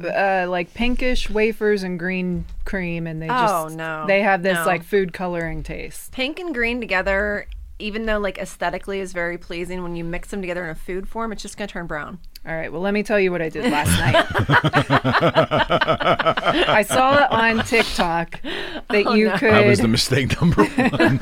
uh, 0.04 0.46
like 0.50 0.74
pinkish 0.74 1.30
wafers 1.30 1.84
and 1.84 1.98
green 2.00 2.46
cream, 2.66 3.08
and 3.08 3.22
they 3.22 3.28
Oh, 3.30 3.66
just 3.66 3.78
no. 3.78 4.06
they 4.08 4.22
have 4.22 4.44
this 4.44 4.56
No. 4.60 4.66
like 4.66 4.84
food 4.84 5.14
coloring 5.14 5.64
taste. 5.64 6.12
pink 6.12 6.40
and 6.40 6.54
green 6.54 6.80
together. 6.80 7.48
Even 7.80 8.06
though 8.06 8.20
like 8.20 8.38
aesthetically 8.38 9.00
is 9.00 9.14
very 9.14 9.38
pleasing, 9.38 9.82
when 9.84 9.96
you 9.96 10.04
mix 10.04 10.30
them 10.30 10.42
together 10.42 10.64
in 10.64 10.70
a 10.70 10.76
food 10.76 11.08
form, 11.10 11.32
it's 11.34 11.42
just 11.42 11.58
gonna 11.58 11.68
turn 11.68 11.88
brown. 11.88 12.20
All 12.48 12.54
right, 12.56 12.72
well, 12.72 12.82
let 12.82 12.94
me 12.94 13.04
tell 13.04 13.20
you 13.20 13.32
what 13.32 13.42
I 13.42 13.50
did 13.50 13.70
last 13.72 13.90
night. 14.00 14.26
I 16.70 16.84
saw 16.84 17.28
on 17.32 17.64
TikTok 17.66 18.42
that 18.90 19.06
you 19.16 19.30
no. 19.30 19.38
could 19.38 19.54
That 19.54 19.66
was 19.66 19.80
the 19.80 19.88
mistake 19.88 20.40
number 20.42 20.64
one. 20.66 21.20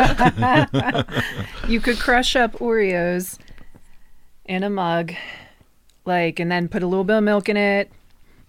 you 1.71 1.79
could 1.79 1.99
crush 1.99 2.35
up 2.35 2.53
Oreos 2.53 3.37
in 4.45 4.63
a 4.63 4.69
mug, 4.69 5.13
like, 6.05 6.39
and 6.39 6.51
then 6.51 6.67
put 6.67 6.83
a 6.83 6.87
little 6.87 7.03
bit 7.05 7.17
of 7.17 7.23
milk 7.23 7.49
in 7.49 7.57
it, 7.57 7.91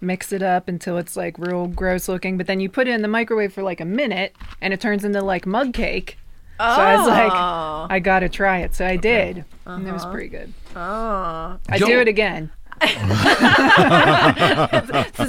mix 0.03 0.33
it 0.33 0.43
up 0.43 0.69
until 0.69 0.99
it's 0.99 1.17
like 1.17 1.39
real 1.39 1.67
gross 1.69 2.09
looking. 2.09 2.37
But 2.37 2.47
then 2.47 2.61
you 2.61 2.69
put 2.69 2.89
it 2.89 2.93
in 2.93 3.03
the 3.03 3.09
microwave 3.09 3.53
for 3.53 3.63
like 3.63 3.81
a 3.81 3.85
minute, 3.85 4.35
and 4.61 4.73
it 4.75 4.81
turns 4.81 5.05
into 5.05 5.21
like 5.23 5.47
mug 5.47 5.73
cake. 5.73 6.19
So 6.59 6.65
I 6.67 6.97
was 6.97 7.09
like, 7.09 7.33
Oh. 7.33 7.87
I 7.91 7.99
gotta 7.99 8.29
try 8.29 8.59
it. 8.59 8.75
So 8.75 8.87
I 8.87 8.97
did, 8.97 9.45
and 9.67 9.87
it 9.89 9.93
was 9.93 10.03
uh-huh. 10.03 10.13
pretty 10.13 10.29
good. 10.29 10.53
Oh, 10.77 11.59
I 11.69 11.79
Don't- 11.79 11.89
do 11.89 12.01
it 12.01 12.09
again. 12.09 12.51
this 12.83 12.91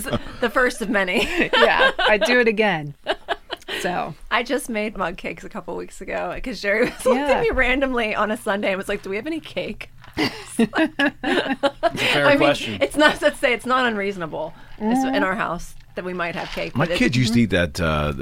is 0.06 0.10
the 0.42 0.50
first 0.51 0.82
of 0.82 0.89
many. 0.89 1.24
Yeah, 1.53 1.92
I 2.00 2.18
do 2.18 2.39
it 2.39 2.48
again. 2.48 2.96
So 3.82 4.13
I 4.32 4.44
just 4.44 4.70
made 4.70 4.98
mug 4.98 5.18
cakes 5.18 5.44
a 5.44 5.50
couple 5.50 5.75
weeks 5.75 6.01
ago 6.01 6.32
because 6.36 6.62
Jerry 6.62 6.86
was 6.86 6.94
Yeah. 7.06 7.12
looking 7.12 7.36
at 7.36 7.42
me 7.42 7.50
randomly 7.51 8.15
on 8.15 8.32
a 8.32 8.38
Sunday 8.38 8.70
and 8.70 8.77
was 8.77 8.89
like, 8.89 9.03
"Do 9.03 9.10
we 9.10 9.15
have 9.18 9.27
any 9.27 9.39
cake?" 9.39 9.89
It's 10.17 10.60
a 10.60 11.98
fair 11.98 12.25
I 12.27 12.29
mean, 12.29 12.38
question. 12.38 12.82
it's 12.82 12.96
not. 12.96 13.22
Let's 13.22 13.39
say 13.39 13.53
it's 13.53 13.65
not 13.65 13.86
unreasonable 13.86 14.53
It's 14.79 15.03
in 15.15 15.24
our 15.24 15.36
house 15.36 15.75
that 15.96 16.05
we 16.05 16.13
might 16.13 16.36
have 16.36 16.50
cake. 16.50 16.75
My 16.75 16.86
but 16.86 16.93
it- 16.93 16.98
kids 16.98 17.15
used 17.17 17.34
to 17.34 17.41
eat 17.41 17.50
that. 17.51 17.79
Uh, 17.79 18.13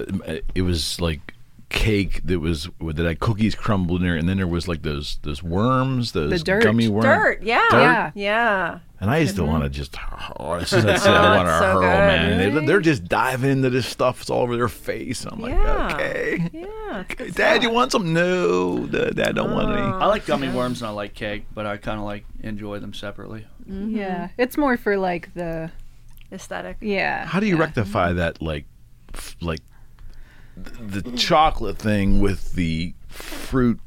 it 0.55 0.61
was 0.61 0.99
like 1.01 1.33
cake 1.71 2.21
that 2.25 2.39
was 2.39 2.69
that 2.79 2.97
had 3.05 3.19
cookies 3.19 3.55
crumbled 3.55 4.01
in 4.01 4.07
there, 4.07 4.15
and 4.15 4.27
then 4.29 4.37
there 4.37 4.47
was 4.47 4.67
like 4.67 4.83
those 4.83 5.17
those 5.23 5.41
worms, 5.41 6.11
those 6.11 6.43
dirt. 6.43 6.63
gummy 6.63 6.87
worms. 6.87 7.05
dirt. 7.05 7.43
Yeah. 7.43 7.67
Dirt? 7.71 7.81
Yeah. 7.81 8.11
Yeah. 8.15 8.79
And 8.99 9.09
I 9.09 9.17
used 9.17 9.35
to 9.37 9.43
want 9.43 9.63
to 9.63 9.69
mm-hmm. 9.69 9.73
just, 9.73 9.97
oh, 10.39 10.53
as 10.53 10.69
soon 10.69 10.87
as 10.87 11.07
I 11.07 11.11
I 11.11 11.37
want 11.37 11.47
to 11.47 11.57
so 11.57 11.65
hurl, 11.65 11.79
good. 11.79 11.87
man. 11.87 12.37
They, 12.37 12.49
Really? 12.51 12.67
they're 12.67 12.81
just 12.81 13.05
diving 13.05 13.49
into 13.49 13.71
this 13.71 13.87
stuff. 13.87 14.21
It's 14.21 14.29
all 14.29 14.43
over 14.43 14.55
their 14.55 14.67
face. 14.67 15.25
I'm 15.25 15.41
like, 15.41 15.53
Yeah. 15.53 15.93
okay. 15.93 16.49
Yeah. 16.53 16.67
Okay, 16.91 17.29
Dad, 17.31 17.53
stuff. 17.53 17.63
you 17.63 17.69
want 17.69 17.91
some? 17.93 18.13
No, 18.13 18.85
Dad, 18.85 19.15
Dad 19.15 19.35
don't 19.35 19.53
want 19.53 19.69
any. 19.71 19.81
Oh, 19.81 19.99
I 19.99 20.05
like 20.07 20.25
gummy 20.25 20.49
worms 20.49 20.81
and 20.81 20.89
I 20.89 20.91
like 20.91 21.13
cake, 21.13 21.45
but 21.55 21.65
I 21.65 21.77
kind 21.77 21.97
of 21.97 22.03
like 22.05 22.25
enjoy 22.43 22.79
them 22.79 22.93
separately. 22.93 23.47
Mm-hmm. 23.61 23.95
Yeah, 23.95 24.27
it's 24.37 24.57
more 24.57 24.75
for 24.75 24.97
like 24.97 25.33
the 25.33 25.71
aesthetic? 26.33 26.77
yeah. 26.81 27.25
How 27.25 27.39
do 27.39 27.47
you 27.47 27.55
yeah. 27.55 27.61
rectify 27.61 28.09
mm-hmm. 28.09 28.17
that, 28.17 28.41
like, 28.41 28.65
f- 29.13 29.37
like 29.39 29.61
the, 30.57 31.01
the 31.01 31.17
chocolate 31.17 31.77
thing 31.77 32.19
with 32.19 32.53
the 32.53 32.93
fruit 33.09 33.79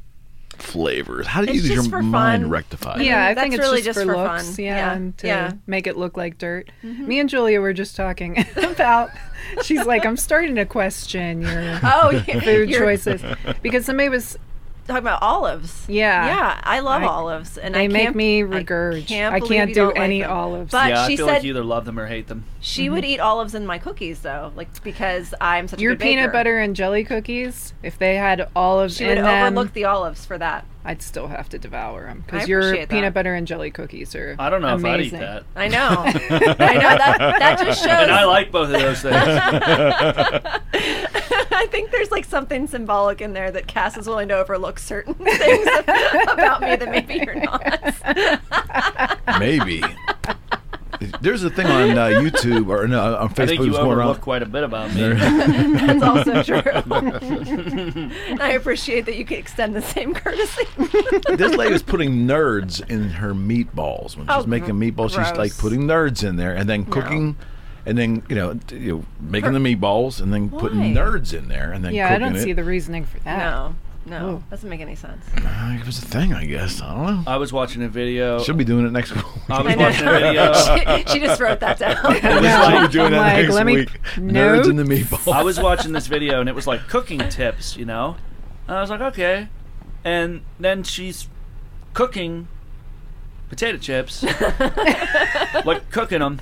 flavors? 0.57 1.27
How 1.27 1.41
do 1.45 1.53
you 1.53 1.59
It's 1.61 1.69
use 1.69 1.77
just 1.79 1.91
your 1.91 2.01
for 2.01 2.03
mind 2.03 2.45
fun. 2.45 2.51
rectify? 2.51 3.01
Yeah, 3.01 3.25
I 3.27 3.35
That's 3.35 3.43
think 3.45 3.55
it's 3.55 3.61
really 3.63 3.83
just, 3.83 3.97
just 3.99 4.07
for 4.07 4.13
for 4.15 4.17
looks, 4.17 4.57
fun. 4.57 4.65
yeah, 4.65 4.77
Yeah, 4.77 4.93
and 4.95 5.19
to 5.19 5.27
yeah. 5.27 5.53
make 5.67 5.87
it 5.87 5.97
look 5.97 6.17
like 6.17 6.39
dirt. 6.39 6.71
Mm-hmm. 6.83 7.07
Me 7.09 7.19
and 7.21 7.29
Julia 7.29 7.61
were 7.61 7.73
just 7.73 7.97
talking 7.97 8.45
about. 8.57 9.11
She's 9.63 9.85
like, 9.85 10.07
I'm 10.07 10.17
starting 10.17 10.55
to 10.57 10.65
question 10.65 11.43
your 11.43 11.81
Oh, 11.83 12.23
yeah. 12.27 12.41
food 12.45 12.71
You're 12.71 12.81
choices 12.81 13.23
because 13.63 13.85
somebody 13.85 14.09
was 14.09 14.39
talking 14.87 15.03
about 15.03 15.23
olives. 15.23 15.85
Yeah. 15.89 16.27
Yeah, 16.27 16.61
I 16.63 16.81
love 16.81 17.03
I- 17.03 17.07
olives, 17.07 17.59
and 17.59 17.75
they 17.75 17.85
I 17.85 17.89
make 17.89 18.03
can't, 18.05 18.17
me 18.17 18.43
I 18.45 18.63
can't, 18.65 19.35
I 19.35 19.41
can't 19.41 19.71
do 19.71 19.75
don't 19.75 19.95
like 19.95 19.99
any 19.99 20.25
olives. 20.25 20.71
But 20.71 20.91
yeah, 20.91 21.07
she 21.07 21.15
I 21.15 21.17
feel 21.17 21.27
said 21.27 21.33
like 21.35 21.43
you 21.45 21.51
either 21.51 21.65
love 21.65 21.85
them 21.85 21.99
or 21.99 22.07
hate 22.07 22.27
them. 22.29 22.45
she 22.61 22.85
mm-hmm. 22.85 22.95
would 22.95 23.05
eat 23.05 23.21
olives 23.21 23.55
in 23.55 23.67
my 23.67 23.79
cookies 23.79 24.21
though, 24.21 24.53
like 24.57 24.83
because 24.83 25.35
I'm 25.41 25.69
such 25.69 25.81
Your 25.81 25.93
a 25.93 25.97
good 25.97 26.03
peanut 26.03 26.23
baker. 26.25 26.33
butter 26.33 26.59
and 26.59 26.77
jelly 26.77 27.05
cookies, 27.05 27.73
if 27.83 27.99
they 27.99 28.17
had 28.17 28.49
olives 28.55 28.97
She 28.97 29.05
in 29.05 29.11
would 29.11 29.19
them, 29.19 29.55
overlook 29.55 29.73
the 29.73 29.85
olives 29.85 30.25
for 30.27 30.39
that. 30.39 30.65
I'd 30.85 31.01
still 31.01 31.29
have 31.29 31.49
to 31.49 31.59
devour 31.59 32.05
them 32.05 32.25
because 32.27 32.47
your 32.47 32.61
appreciate 32.61 32.91
peanut 32.91 33.15
that. 33.15 33.15
butter 33.15 33.33
and 33.35 33.47
jelly 33.47 33.71
cookies 33.71 34.15
are. 34.15 34.37
I 34.39 34.51
don't 34.51 34.61
know 34.61 34.77
if 34.77 34.85
I'd 34.85 35.01
eat 35.01 35.13
that. 35.13 35.45
I 35.57 35.69
know. 35.69 35.79
I 35.79 36.75
know 36.75 36.99
that 36.99 37.17
that 37.39 37.59
just 37.59 37.81
shows. 37.81 37.89
And 37.91 38.13
I 38.13 38.25
like 38.25 38.53
both 38.53 38.67
of 38.67 38.73
those 38.81 39.01
things. 39.01 39.15
I 41.57 41.67
think 41.71 41.91
there's 41.91 42.11
like 42.11 42.27
something 42.27 42.67
symbolic 42.67 43.23
in 43.23 43.33
there 43.33 43.51
that 43.51 43.67
Cass 43.67 43.97
is 43.97 44.07
willing 44.07 44.29
to 44.29 44.37
overlook 44.37 44.79
certain 44.79 45.15
things 45.25 45.67
about 46.29 46.61
me 46.61 46.77
that 46.77 46.91
maybe 46.91 47.15
you're 47.15 47.37
not. 47.37 49.39
Maybe. 49.39 49.83
There's 51.21 51.43
a 51.45 51.51
thing 51.51 51.67
on 51.67 51.91
uh, 51.99 52.07
YouTube 52.21 52.69
or 52.69 52.87
no, 52.89 53.17
on 53.17 53.29
I 53.29 53.29
think 53.29 53.51
Facebook 53.51 53.65
you 53.67 53.73
that's 53.73 53.79
going 53.79 53.91
overlook 53.93 54.17
around. 54.17 54.21
quite 54.23 54.43
a 54.43 54.47
bit 54.47 54.65
about 54.65 54.93
me. 54.95 55.01
That's 55.13 56.03
also 56.03 56.43
true. 56.43 56.63
I 58.41 58.53
appreciate 58.57 59.07
that 59.07 59.17
you 59.17 59.25
can 59.25 59.39
extend 59.39 59.75
the 59.75 59.83
same 59.83 60.15
courtesy. 60.15 60.65
this 61.37 61.55
lady 61.55 61.73
was 61.73 61.83
putting 61.83 62.27
nerds 62.27 62.87
in 62.89 63.09
her 63.11 63.35
meatballs 63.35 64.17
when 64.17 64.27
she's 64.27 64.37
Oh, 64.45 64.47
making 64.47 64.75
meatballs. 64.75 65.11
She's 65.11 65.37
like 65.37 65.57
putting 65.59 65.83
nerds 65.83 66.27
in 66.27 66.37
there 66.37 66.55
and 66.55 66.69
then 66.69 66.85
cooking, 66.85 67.37
and 67.87 67.97
then 67.99 68.23
you 68.29 68.35
know, 68.37 68.55
t- 68.67 68.77
you 68.77 68.93
know 68.99 69.05
making 69.21 69.53
the 69.53 69.59
meatballs 69.59 70.21
and 70.21 70.33
then 70.33 70.51
putting 70.51 70.79
nerds 70.95 71.33
in 71.37 71.49
there 71.49 71.73
and 71.73 71.85
then 71.85 71.95
Yeah, 71.95 72.13
I 72.13 72.19
don't 72.19 72.37
it. 72.37 72.43
see 72.43 72.53
the 72.53 72.65
reasoning 72.65 73.05
for 73.05 73.19
that. 73.21 73.39
No, 73.39 73.75
no, 74.07 74.19
Oh. 74.29 74.43
doesn't 74.51 74.69
make 74.69 74.81
any 74.81 74.95
sense. 74.95 75.25
Uh, 75.37 75.77
it 75.81 75.87
was 75.87 75.99
a 75.99 76.07
thing, 76.07 76.33
I 76.35 76.45
guess. 76.45 76.81
I 76.83 76.95
don't 76.95 77.07
know. 77.25 77.31
I 77.31 77.37
was 77.37 77.53
watching 77.53 77.83
a 77.83 77.89
video. 77.89 78.39
She'll 78.43 78.55
be 78.55 78.65
doing 78.65 78.87
it 78.87 78.93
next 78.93 79.13
week. 79.17 79.25
I 79.49 79.63
was 79.63 79.73
I 79.73 79.75
know. 79.77 79.85
watching 79.85 80.07
a 80.09 80.13
video. 80.13 80.53
she, 81.07 81.13
she 81.13 81.19
just 81.27 81.41
wrote 81.41 81.61
that 81.61 81.79
down. 81.79 81.93
It 82.15 82.23
was 82.23 82.43
like 82.45 82.71
She'll 82.73 82.87
be 82.89 82.93
doing 82.93 83.07
I'm 83.07 83.13
that 83.13 83.21
like, 83.35 83.43
next 83.43 83.55
let 83.55 83.67
me- 83.67 83.77
week. 83.77 83.89
Nerds 84.17 84.69
in 84.69 84.77
the 84.77 84.83
meatballs. 84.85 85.33
I 85.33 85.43
was 85.43 85.59
watching 85.61 85.93
this 85.93 86.07
video 86.07 86.41
and 86.41 86.49
it 86.49 86.55
was 86.55 86.67
like 86.67 86.87
cooking 86.89 87.27
tips, 87.31 87.77
you 87.77 87.85
know? 87.85 88.17
And 88.69 88.77
I 88.77 88.81
was 88.81 88.91
like, 88.91 89.01
okay. 89.01 89.49
And 90.05 90.43
then 90.61 90.83
she's 90.83 91.29
cooking 91.95 92.49
potato 93.49 93.79
chips, 93.79 94.23
like 95.65 95.91
cooking 95.91 96.19
them, 96.21 96.41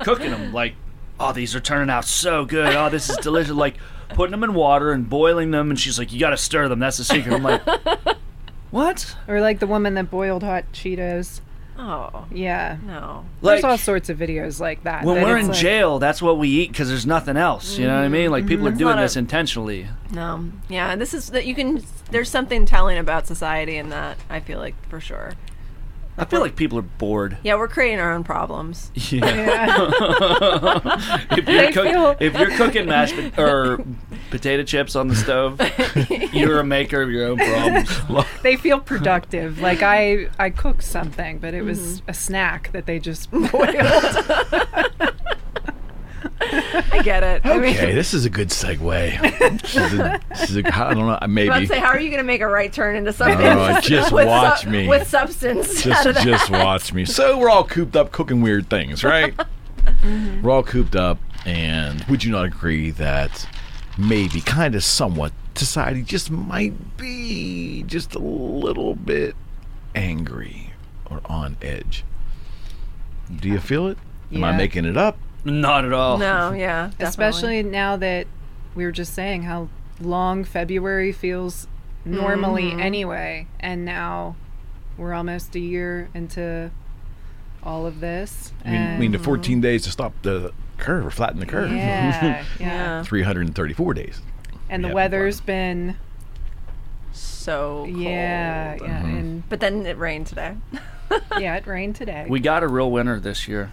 cooking 0.00 0.30
them, 0.30 0.52
like, 0.52 0.74
oh, 1.20 1.32
these 1.32 1.54
are 1.54 1.60
turning 1.60 1.90
out 1.90 2.04
so 2.04 2.44
good. 2.44 2.74
Oh, 2.74 2.88
this 2.88 3.08
is 3.10 3.16
delicious. 3.18 3.52
Like 3.52 3.76
putting 4.14 4.30
them 4.32 4.44
in 4.44 4.54
water 4.54 4.92
and 4.92 5.08
boiling 5.08 5.50
them. 5.50 5.70
And 5.70 5.78
she's 5.78 5.98
like, 5.98 6.12
you 6.12 6.20
got 6.20 6.30
to 6.30 6.36
stir 6.36 6.68
them. 6.68 6.78
That's 6.78 6.98
the 6.98 7.04
secret. 7.04 7.34
I'm 7.34 7.42
like, 7.42 7.62
what? 8.70 9.16
Or 9.28 9.40
like 9.40 9.58
the 9.58 9.66
woman 9.66 9.94
that 9.94 10.10
boiled 10.10 10.42
hot 10.42 10.64
Cheetos. 10.72 11.40
Oh 11.78 12.26
Yeah. 12.30 12.76
no. 12.86 13.24
There's 13.42 13.64
all 13.64 13.78
sorts 13.78 14.08
of 14.08 14.18
videos 14.18 14.60
like 14.60 14.84
that. 14.84 15.04
when 15.04 15.16
that 15.16 15.24
we're 15.24 15.38
in 15.38 15.48
like- 15.48 15.56
jail, 15.56 15.98
that's 15.98 16.20
what 16.22 16.38
we 16.38 16.48
eat 16.48 16.70
because 16.70 16.88
there's 16.88 17.06
nothing 17.06 17.36
else. 17.36 17.78
You 17.78 17.86
know 17.86 17.96
what 17.96 18.04
I 18.04 18.08
mean? 18.08 18.30
Like 18.30 18.46
people 18.46 18.66
are 18.66 18.70
It's 18.70 18.78
doing 18.78 18.90
not 18.94 18.98
a- 18.98 19.02
this 19.02 19.16
intentionally. 19.16 19.88
No. 20.12 20.50
Yeah, 20.68 20.94
this 20.96 21.14
is 21.14 21.30
that 21.30 21.46
you 21.46 21.54
can. 21.54 21.82
There's 22.10 22.28
something 22.30 22.66
telling 22.66 22.98
about 22.98 23.26
society 23.26 23.76
in 23.78 23.88
that. 23.88 24.18
I 24.28 24.40
feel 24.40 24.58
like 24.58 24.74
for 24.88 25.00
sure. 25.00 25.32
I 26.18 26.26
feel 26.26 26.40
like 26.40 26.56
people 26.56 26.78
are 26.78 26.82
bored. 26.82 27.38
Yeah, 27.42 27.54
we're 27.54 27.68
creating 27.68 27.98
our 27.98 28.12
own 28.12 28.22
problems. 28.22 28.90
Yeah. 28.94 29.24
Yeah. 29.24 29.90
if, 31.30 31.48
you're 31.48 31.72
cook- 31.72 31.86
feel- 31.86 32.16
if 32.20 32.38
you're 32.38 32.50
cooking 32.50 32.86
mashed 32.86 33.14
pot- 33.16 33.38
or 33.38 33.84
potato 34.30 34.62
chips 34.62 34.94
on 34.94 35.08
the 35.08 35.14
stove, 35.14 35.58
you're 36.34 36.60
a 36.60 36.64
maker 36.64 37.00
of 37.00 37.10
your 37.10 37.28
own 37.28 37.38
problems. 37.38 38.28
they 38.42 38.56
feel 38.56 38.78
productive. 38.78 39.60
Like 39.60 39.82
I, 39.82 40.28
I 40.38 40.50
cooked 40.50 40.84
something, 40.84 41.38
but 41.38 41.54
it 41.54 41.62
was 41.62 41.78
mm-hmm. 42.00 42.10
a 42.10 42.14
snack 42.14 42.72
that 42.72 42.84
they 42.84 42.98
just 42.98 43.30
boiled. 43.30 43.52
I 46.40 47.00
get 47.02 47.22
it. 47.22 47.44
I 47.44 47.58
mean, 47.58 47.74
Okay, 47.74 47.92
this 47.94 48.14
is 48.14 48.24
a 48.24 48.30
good 48.30 48.48
segue. 48.48 49.60
this 49.62 49.76
is 49.76 49.92
a, 49.94 50.20
this 50.30 50.50
is 50.50 50.56
a, 50.56 50.74
I 50.76 50.94
don't 50.94 51.06
know, 51.06 51.18
I 51.20 51.26
was 51.26 51.30
maybe. 51.30 51.66
say, 51.66 51.78
how 51.78 51.88
are 51.88 52.00
you 52.00 52.08
going 52.08 52.18
to 52.18 52.24
make 52.26 52.40
a 52.40 52.46
right 52.48 52.72
turn 52.72 52.96
into 52.96 53.12
something? 53.12 53.38
Oh, 53.46 53.80
just 53.80 54.12
with 54.12 54.26
watch 54.26 54.66
me. 54.66 54.86
With 54.88 55.06
substance. 55.08 55.82
Just, 55.82 56.00
out 56.00 56.06
of 56.06 56.14
that? 56.16 56.24
just 56.24 56.50
watch 56.50 56.92
me. 56.92 57.04
So 57.04 57.38
we're 57.38 57.50
all 57.50 57.64
cooped 57.64 57.96
up 57.96 58.12
cooking 58.12 58.42
weird 58.42 58.68
things, 58.70 59.02
right? 59.04 59.34
We're 60.42 60.50
all 60.50 60.62
cooped 60.62 60.94
up, 60.94 61.18
and 61.44 62.04
would 62.04 62.22
you 62.22 62.30
not 62.30 62.44
agree 62.44 62.90
that 62.92 63.48
maybe, 63.98 64.40
kind 64.40 64.76
of, 64.76 64.84
somewhat, 64.84 65.32
society 65.56 66.02
just 66.02 66.30
might 66.30 66.96
be 66.96 67.82
just 67.84 68.14
a 68.14 68.20
little 68.20 68.94
bit 68.94 69.34
angry 69.94 70.72
or 71.10 71.20
on 71.26 71.56
edge? 71.60 72.04
Do 73.34 73.48
you 73.48 73.58
feel 73.58 73.88
it? 73.88 73.98
Am 74.32 74.44
I 74.44 74.56
making 74.56 74.84
it 74.84 74.96
up? 74.96 75.18
Not 75.44 75.84
at 75.84 75.92
all. 75.92 76.18
No, 76.18 76.52
yeah. 76.52 76.86
Definitely. 76.98 77.06
Especially 77.06 77.62
now 77.62 77.96
that 77.96 78.26
we 78.74 78.84
were 78.84 78.92
just 78.92 79.14
saying 79.14 79.42
how 79.42 79.68
long 80.00 80.44
February 80.44 81.12
feels 81.12 81.66
normally 82.04 82.72
anyway, 82.72 83.46
and 83.60 83.84
now 83.84 84.36
we're 84.96 85.12
almost 85.14 85.54
a 85.56 85.60
year 85.60 86.08
into 86.14 86.70
all 87.62 87.86
of 87.86 88.00
this. 88.00 88.52
I 88.64 88.70
mean, 88.70 88.80
I 88.80 88.98
mean, 88.98 89.12
the 89.12 89.18
14 89.18 89.60
days 89.60 89.82
to 89.84 89.90
stop 89.90 90.12
the 90.22 90.52
curve 90.78 91.06
or 91.06 91.10
flatten 91.10 91.38
the 91.40 91.46
curve. 91.46 91.70
yeah, 91.70 92.44
yeah, 92.60 92.66
Yeah. 92.98 93.02
334 93.04 93.94
days. 93.94 94.20
and 94.68 94.82
the 94.82 94.88
Yeah, 94.88 94.94
weather's 94.94 95.40
been 95.40 95.96
So 97.12 97.84
cold. 97.84 97.90
yeah, 97.98 98.74
yeah, 98.74 98.78
Mm-hmm. 99.02 99.16
and 99.16 99.48
But 99.48 99.60
then 99.60 99.86
it 99.86 99.98
rained 99.98 100.26
today. 100.28 100.56
yeah, 101.38 101.56
it 101.56 101.66
rained 101.66 101.96
today. 101.96 102.26
We 102.28 102.40
got 102.40 102.62
a 102.62 102.68
real 102.68 102.90
winter 102.90 103.18
this 103.20 103.46
year. 103.48 103.70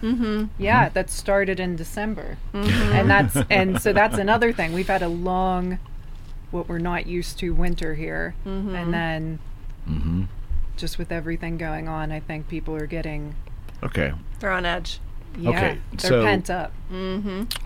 Yeah, 0.58 0.88
that 0.90 1.10
started 1.10 1.60
in 1.60 1.76
December. 1.76 2.36
Mm-hmm. 2.54 2.92
And 2.92 3.10
that's 3.10 3.36
and 3.50 3.80
so 3.80 3.92
that's 3.92 4.18
another 4.18 4.52
thing. 4.52 4.72
We've 4.72 4.86
had 4.88 5.02
a 5.02 5.08
long 5.08 5.78
what 6.50 6.68
we're 6.68 6.78
not 6.78 7.06
used 7.06 7.38
to 7.38 7.50
winter 7.54 7.94
here. 7.94 8.34
Mm-hmm. 8.46 8.74
And 8.74 8.94
then 8.94 9.38
hmm 9.86 10.22
just 10.76 10.96
with 10.98 11.12
everything 11.12 11.58
going 11.58 11.88
on, 11.88 12.10
I 12.10 12.20
think 12.20 12.48
people 12.48 12.74
are 12.74 12.86
getting 12.86 13.34
Okay. 13.82 14.12
They're 14.38 14.50
on 14.50 14.64
edge. 14.64 14.98
yeah, 15.38 15.50
Okay, 15.50 15.78
they're 15.92 16.10
so- 16.10 16.22
pent 16.24 16.48
up. 16.50 16.72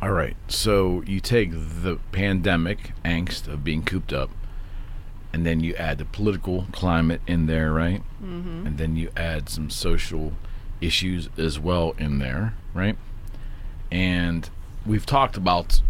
All 0.03 0.11
right. 0.11 0.37
So 0.49 1.03
you 1.07 1.21
take 1.21 1.51
the 1.53 1.99
pandemic 2.13 2.93
angst 3.05 3.47
of 3.49 3.63
being 3.65 3.83
cooped 3.85 4.13
up, 4.13 4.31
and 5.35 5.45
then 5.45 5.59
you 5.59 5.75
add 5.75 5.99
the 5.99 6.05
political 6.05 6.67
climate 6.71 7.21
in 7.27 7.47
there, 7.47 7.73
right? 7.73 8.05
Mm-hmm. 8.23 8.69
And 8.69 8.79
then 8.79 8.95
you 8.95 9.11
add 9.17 9.49
some 9.49 9.69
social 9.69 10.33
issues 10.81 11.29
as 11.37 11.59
well 11.59 11.97
in 11.99 12.21
there, 12.21 12.55
right? 12.73 12.97
And 13.91 14.49
we've 14.87 15.05
talked 15.05 15.37
about 15.37 15.83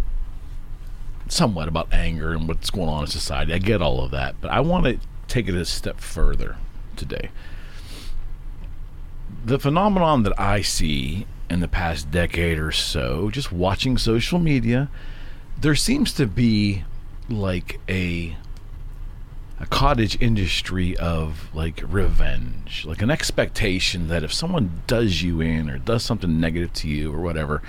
somewhat 1.28 1.68
about 1.68 1.92
anger 1.92 2.32
and 2.32 2.48
what's 2.48 2.70
going 2.70 2.88
on 2.88 3.02
in 3.02 3.10
society. 3.10 3.52
I 3.52 3.58
get 3.58 3.82
all 3.82 4.02
of 4.02 4.12
that, 4.12 4.36
but 4.40 4.50
I 4.50 4.60
want 4.60 4.86
to 4.86 4.98
take 5.28 5.46
it 5.46 5.54
a 5.54 5.66
step 5.66 6.00
further 6.00 6.56
today. 6.96 7.28
The 9.44 9.58
phenomenon 9.58 10.22
that 10.22 10.40
I 10.40 10.62
see 10.62 11.26
in 11.50 11.60
the 11.60 11.68
past 11.68 12.10
decade 12.10 12.58
or 12.58 12.72
so, 12.72 13.28
just 13.28 13.52
watching 13.52 13.98
social 13.98 14.38
media, 14.38 14.88
there 15.60 15.74
seems 15.74 16.14
to 16.14 16.26
be 16.26 16.84
like 17.28 17.78
a 17.90 18.38
a 19.60 19.66
cottage 19.66 20.20
industry 20.20 20.96
of 20.96 21.48
like 21.54 21.80
revenge, 21.86 22.84
like 22.84 23.02
an 23.02 23.10
expectation 23.10 24.08
that 24.08 24.24
if 24.24 24.32
someone 24.32 24.82
does 24.86 25.22
you 25.22 25.40
in 25.40 25.70
or 25.70 25.78
does 25.78 26.02
something 26.02 26.40
negative 26.40 26.72
to 26.72 26.88
you 26.88 27.12
or 27.12 27.20
whatever, 27.20 27.62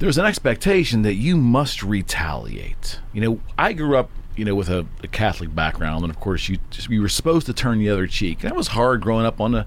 there's 0.00 0.18
an 0.18 0.26
expectation 0.26 1.02
that 1.02 1.14
you 1.14 1.36
must 1.36 1.82
retaliate. 1.82 2.98
You 3.12 3.20
know, 3.20 3.40
I 3.56 3.72
grew 3.72 3.96
up, 3.96 4.10
you 4.36 4.44
know, 4.44 4.54
with 4.54 4.68
a, 4.68 4.86
a 5.02 5.08
Catholic 5.08 5.54
background, 5.54 6.02
and 6.02 6.10
of 6.10 6.20
course, 6.20 6.48
you 6.48 6.58
just, 6.70 6.88
you 6.88 7.00
were 7.00 7.08
supposed 7.08 7.46
to 7.46 7.52
turn 7.52 7.78
the 7.78 7.90
other 7.90 8.06
cheek. 8.06 8.42
And 8.42 8.50
that 8.50 8.56
was 8.56 8.68
hard 8.68 9.00
growing 9.00 9.26
up 9.26 9.40
on 9.40 9.52
the 9.52 9.66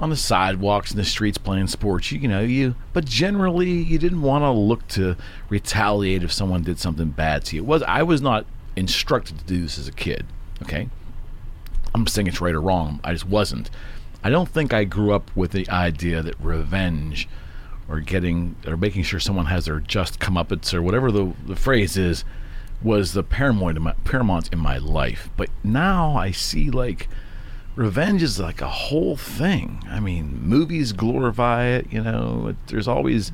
on 0.00 0.08
the 0.08 0.16
sidewalks 0.16 0.90
and 0.90 0.98
the 0.98 1.04
streets 1.04 1.36
playing 1.36 1.66
sports. 1.66 2.10
You, 2.10 2.20
you 2.20 2.28
know, 2.28 2.40
you 2.40 2.74
but 2.92 3.04
generally 3.04 3.70
you 3.70 3.98
didn't 3.98 4.22
want 4.22 4.42
to 4.42 4.50
look 4.50 4.86
to 4.88 5.16
retaliate 5.48 6.22
if 6.22 6.32
someone 6.32 6.62
did 6.62 6.78
something 6.78 7.10
bad 7.10 7.44
to 7.46 7.56
you. 7.56 7.62
It 7.62 7.66
was 7.66 7.82
I 7.82 8.02
was 8.02 8.22
not 8.22 8.46
instructed 8.76 9.38
to 9.38 9.44
do 9.44 9.62
this 9.62 9.78
as 9.78 9.88
a 9.88 9.92
kid. 9.92 10.26
Okay, 10.62 10.88
I'm 11.94 12.06
saying 12.06 12.26
it's 12.26 12.40
right 12.40 12.54
or 12.54 12.60
wrong. 12.60 13.00
I 13.04 13.12
just 13.12 13.26
wasn't. 13.26 13.70
I 14.22 14.30
don't 14.30 14.48
think 14.48 14.72
I 14.72 14.84
grew 14.84 15.12
up 15.12 15.34
with 15.34 15.52
the 15.52 15.68
idea 15.70 16.22
that 16.22 16.38
revenge 16.40 17.28
or 17.88 18.00
getting 18.00 18.56
or 18.66 18.76
making 18.76 19.02
sure 19.02 19.18
someone 19.18 19.46
has 19.46 19.64
their 19.64 19.80
just 19.80 20.20
comeuppance 20.20 20.72
or 20.72 20.82
whatever 20.82 21.10
the, 21.10 21.32
the 21.46 21.56
phrase 21.56 21.96
is 21.96 22.24
was 22.82 23.12
the 23.12 23.22
paramount 23.22 23.76
in 23.76 23.82
my, 23.82 23.92
paramount 24.04 24.52
in 24.52 24.58
my 24.58 24.78
life. 24.78 25.28
But 25.36 25.50
now 25.64 26.16
I 26.16 26.30
see 26.30 26.70
like 26.70 27.08
revenge 27.74 28.22
is 28.22 28.38
like 28.38 28.60
a 28.60 28.68
whole 28.68 29.16
thing. 29.16 29.82
I 29.88 30.00
mean, 30.00 30.40
movies 30.42 30.92
glorify 30.92 31.66
it. 31.66 31.92
You 31.92 32.02
know, 32.02 32.54
there's 32.66 32.88
always 32.88 33.32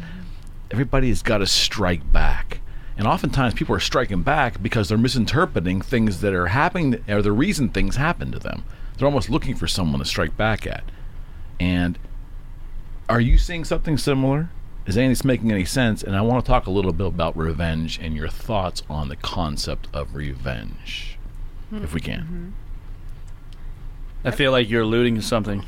everybody's 0.71 1.23
got 1.23 1.39
to 1.39 1.47
strike 1.47 2.11
back. 2.13 2.61
And 2.99 3.07
oftentimes 3.07 3.55
people 3.55 3.75
are 3.75 3.81
striking 3.81 4.23
back 4.23 4.63
because 4.63 4.89
they're 4.89 4.97
misinterpreting 4.97 5.83
things 5.83 6.23
that 6.23 6.33
are 6.33 6.49
happening 6.49 7.05
or 7.09 7.21
the 7.21 7.33
reason 7.33 7.69
things 7.69 7.97
happen 7.97 8.33
to 8.33 8.39
them. 8.39 8.65
They're 8.97 9.07
almost 9.07 9.29
looking 9.29 9.55
for 9.55 9.67
someone 9.67 9.99
to 9.99 10.07
strike 10.07 10.37
back 10.37 10.67
at. 10.67 10.85
And 11.61 11.99
are 13.09 13.21
you 13.21 13.39
seeing 13.39 13.65
something 13.65 13.99
similar? 13.99 14.51
Is 14.87 14.97
any 14.97 15.07
of 15.07 15.11
this 15.11 15.25
making 15.25 15.53
any 15.53 15.65
sense? 15.65 16.03
And 16.03 16.17
I 16.17 16.23
want 16.23 16.45
to 16.45 16.49
talk 16.49 16.67
a 16.67 16.71
little 16.71 16.93
bit 16.93 17.09
about 17.09 17.37
revenge 17.37 17.99
and 18.01 18.15
your 18.15 18.29
thoughts 18.29 18.83
on 18.89 19.09
the 19.09 19.17
concept 19.17 19.89
of 19.93 20.15
revenge, 20.15 21.19
hmm. 21.71 21.83
if 21.83 21.93
we 21.93 22.01
can. 22.01 22.21
Mm-hmm. 22.21 22.49
I 24.25 24.31
feel 24.31 24.53
like 24.53 24.71
you're 24.71 24.83
alluding 24.83 25.17
to 25.17 25.23
something. 25.23 25.65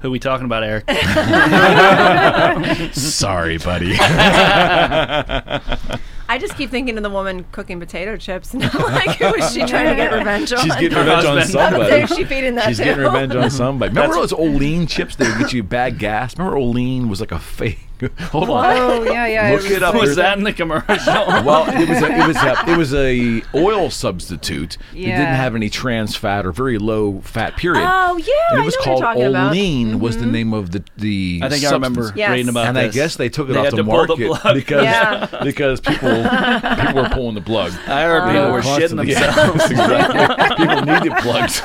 Who 0.00 0.08
are 0.08 0.10
we 0.10 0.18
talking 0.18 0.46
about, 0.46 0.62
Eric? 0.62 0.84
Sorry, 2.94 3.58
buddy. 3.58 3.92
I 6.30 6.38
just 6.38 6.56
keep 6.56 6.70
thinking 6.70 6.96
of 6.96 7.02
the 7.02 7.10
woman 7.10 7.44
cooking 7.50 7.80
potato 7.80 8.16
chips, 8.16 8.54
and 8.54 8.62
I'm 8.62 8.82
like, 8.94 9.16
who 9.16 9.34
is 9.34 9.52
she 9.52 9.64
trying 9.64 9.88
to 9.90 9.96
get 9.96 10.12
revenge 10.12 10.52
on? 10.52 10.62
She's 10.62 10.76
getting 10.76 10.96
revenge 10.96 11.24
on 11.24 11.38
husband. 11.38 11.72
somebody. 11.72 12.06
She 12.06 12.24
feeding 12.24 12.54
that 12.54 12.68
She's 12.68 12.78
to? 12.78 12.84
getting 12.84 13.02
revenge 13.04 13.34
on 13.34 13.50
somebody. 13.50 13.92
Remember 13.92 14.14
those 14.14 14.32
Olean 14.32 14.86
chips 14.86 15.16
that 15.16 15.26
would 15.28 15.42
get 15.42 15.52
you 15.52 15.64
bad 15.64 15.98
gas? 15.98 16.38
Remember 16.38 16.56
Olean 16.56 17.08
was 17.08 17.18
like 17.18 17.32
a 17.32 17.40
fake. 17.40 17.80
Hold 18.30 18.50
on. 18.50 18.76
Oh 18.76 19.04
yeah, 19.04 19.26
yeah. 19.26 19.50
Look 19.50 19.62
was 19.62 19.70
it 19.70 19.82
up. 19.82 19.94
like- 19.94 20.02
Was 20.02 20.16
that 20.16 20.38
in 20.38 20.44
the 20.44 20.52
commercial? 20.52 20.90
Well, 21.50 21.64
it 21.68 21.88
was 21.88 22.02
a, 22.02 22.10
it 22.10 22.26
was 22.26 22.36
a, 22.36 22.70
it 22.70 22.76
was 22.76 22.94
a 22.94 23.42
oil 23.54 23.90
substitute 23.90 24.76
that 24.92 24.98
didn't 24.98 25.34
have 25.34 25.54
any 25.54 25.70
trans 25.70 26.16
fat 26.16 26.44
or 26.44 26.52
very 26.52 26.78
low 26.78 27.20
fat 27.20 27.56
period. 27.56 27.86
Oh, 27.86 28.16
yeah, 28.16 28.26
and 28.50 28.58
I 28.58 28.62
it 28.62 28.64
was 28.64 28.74
know 28.74 28.78
what 28.78 28.84
called 28.84 28.98
you're 29.00 29.06
talking 29.06 29.26
about. 29.26 29.50
Olean 29.50 30.00
was 30.00 30.16
the 30.16 30.24
mm-hmm. 30.24 30.32
name 30.32 30.52
of 30.52 30.70
the 30.70 30.84
the. 30.96 31.40
I 31.42 31.48
think 31.48 31.64
I 31.64 31.70
remember. 31.70 32.12
Yes. 32.14 32.30
reading 32.30 32.48
about 32.48 32.60
this. 32.62 32.68
And 32.68 32.76
this. 32.76 32.94
I 32.94 32.94
guess 32.94 33.16
they 33.16 33.28
took 33.28 33.48
it 33.48 33.54
They 33.54 33.58
off 33.58 33.70
the 33.70 33.76
to 33.78 33.84
pull 33.84 34.06
the 34.06 34.16
market 34.28 34.54
because 34.54 34.84
Yeah. 34.84 35.26
because 35.42 35.80
people 35.80 36.22
people 36.22 37.02
were 37.02 37.08
pulling 37.10 37.34
the 37.34 37.40
plug. 37.40 37.72
I 37.86 38.02
heard 38.02 38.24
people 38.24 38.42
oh. 38.42 38.52
were 38.52 38.62
shitting 38.62 38.96
themselves. 38.96 39.64
exactly. 39.70 40.66
People 40.66 40.82
needed 40.82 41.12
plugs. 41.18 41.60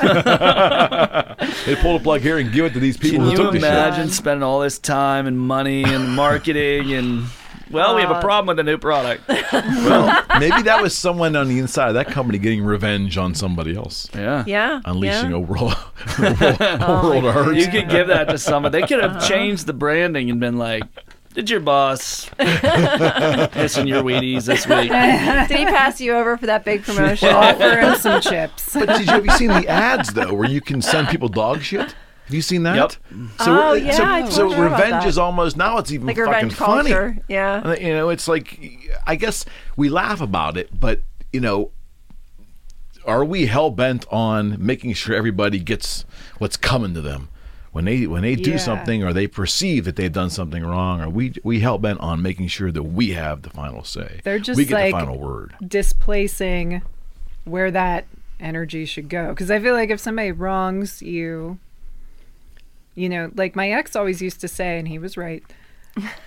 they 1.66 1.76
pulled 1.76 2.00
the 2.00 2.02
plug 2.02 2.20
here 2.20 2.38
and 2.38 2.52
give 2.52 2.64
it 2.66 2.72
to 2.74 2.80
these 2.80 2.96
people 2.96 3.18
Can 3.18 3.24
who 3.24 3.30
you 3.30 3.36
took 3.36 3.52
the 3.52 3.60
shit. 3.60 3.68
imagine 3.68 4.08
spending 4.10 4.42
all 4.42 4.60
this 4.60 4.78
time 4.78 5.26
and 5.26 5.38
money 5.38 5.84
and 5.84 6.10
marketing 6.10 6.25
and 6.34 7.24
well, 7.70 7.94
we 7.96 8.00
have 8.02 8.10
a 8.10 8.14
Uh, 8.14 8.20
problem 8.20 8.46
with 8.46 8.58
a 8.58 8.62
new 8.62 8.78
product. 8.78 9.22
Well, 9.52 10.24
maybe 10.38 10.62
that 10.62 10.82
was 10.82 10.96
someone 10.96 11.34
on 11.36 11.48
the 11.48 11.58
inside 11.58 11.88
of 11.88 11.94
that 11.94 12.08
company 12.08 12.38
getting 12.38 12.62
revenge 12.64 13.16
on 13.16 13.34
somebody 13.34 13.76
else. 13.76 14.08
Yeah. 14.14 14.44
Yeah. 14.46 14.80
Unleashing 14.84 15.30
yeah. 15.30 15.36
a 15.36 15.40
world, 15.40 15.74
a 16.18 17.00
world 17.02 17.24
of 17.24 17.34
hurt. 17.34 17.56
You 17.56 17.68
could 17.68 17.88
give 17.88 18.08
that 18.08 18.28
to 18.28 18.38
someone. 18.38 18.72
They 18.72 18.82
could 18.82 19.02
have 19.02 19.26
changed 19.26 19.66
the 19.66 19.72
branding 19.72 20.30
and 20.30 20.38
been 20.40 20.58
like, 20.58 20.82
"Did 21.34 21.48
your 21.48 21.60
boss 21.60 22.28
hissing 22.38 23.86
your 23.86 24.02
Wheaties 24.02 24.44
this 24.46 24.66
week?" 24.66 24.90
Did 24.90 25.58
he 25.58 25.64
pass 25.66 26.00
you 26.00 26.12
over 26.14 26.36
for 26.36 26.46
that 26.46 26.64
big 26.64 26.82
promotion? 26.84 27.28
offer 27.30 27.78
him 27.78 27.94
some 27.96 28.20
chips. 28.20 28.74
But 28.74 28.88
did 28.88 29.00
you 29.06 29.12
have 29.12 29.24
you 29.24 29.32
seen 29.32 29.48
the 29.48 29.68
ads 29.68 30.12
though, 30.12 30.34
where 30.34 30.48
you 30.48 30.60
can 30.60 30.82
send 30.82 31.08
people 31.08 31.28
dog 31.28 31.62
shit? 31.62 31.94
Have 32.26 32.34
you 32.34 32.42
seen 32.42 32.64
that? 32.64 32.76
Yep. 32.76 32.92
So, 33.38 33.58
Oh, 33.68 33.72
yeah, 33.74 33.92
so, 33.92 34.04
I 34.04 34.20
told 34.22 34.32
so 34.32 34.50
her 34.50 34.66
about 34.66 34.76
revenge 34.80 35.02
that. 35.04 35.06
is 35.06 35.16
almost 35.18 35.56
now 35.56 35.78
it's 35.78 35.90
even 35.92 36.06
like 36.08 36.16
fucking 36.16 36.32
revenge 36.32 36.54
funny. 36.54 36.90
culture. 36.90 37.18
Yeah. 37.28 37.74
You 37.76 37.94
know, 37.94 38.08
it's 38.10 38.26
like 38.28 38.58
I 39.06 39.14
guess 39.16 39.44
we 39.76 39.88
laugh 39.88 40.20
about 40.20 40.56
it, 40.56 40.78
but 40.78 41.00
you 41.32 41.40
know, 41.40 41.70
are 43.04 43.24
we 43.24 43.46
hell 43.46 43.70
bent 43.70 44.04
on 44.10 44.56
making 44.64 44.92
sure 44.94 45.14
everybody 45.14 45.60
gets 45.60 46.04
what's 46.38 46.56
coming 46.56 46.94
to 46.94 47.00
them 47.00 47.28
when 47.70 47.84
they 47.84 48.06
when 48.08 48.22
they 48.22 48.34
do 48.34 48.52
Yeah. 48.52 48.56
something 48.56 49.04
or 49.04 49.12
they 49.12 49.28
perceive 49.28 49.84
that 49.84 49.94
they've 49.94 50.12
done 50.12 50.30
something 50.30 50.64
wrong? 50.64 51.00
Are 51.00 51.08
we 51.08 51.34
we 51.44 51.60
hell 51.60 51.78
bent 51.78 52.00
on 52.00 52.20
making 52.22 52.48
sure 52.48 52.72
that 52.72 52.82
we 52.82 53.10
have 53.10 53.42
the 53.42 53.50
final 53.50 53.84
say? 53.84 54.20
They're 54.24 54.40
just 54.40 54.56
we 54.58 54.64
get 54.64 54.74
like- 54.74 54.86
the 54.92 54.98
final 54.98 55.18
word. 55.18 55.54
displacing 55.66 56.82
where 57.44 57.70
that 57.70 58.06
energy 58.40 58.84
should 58.84 59.08
go. 59.08 59.28
Because 59.28 59.50
I 59.52 59.60
feel 59.60 59.74
like 59.74 59.90
if 59.90 60.00
somebody 60.00 60.32
wrongs 60.32 61.00
you, 61.00 61.58
you 62.96 63.08
know, 63.08 63.30
like 63.36 63.54
my 63.54 63.70
ex 63.70 63.94
always 63.94 64.20
used 64.20 64.40
to 64.40 64.48
say, 64.48 64.78
and 64.78 64.88
he 64.88 64.98
was 64.98 65.16
right. 65.16 65.44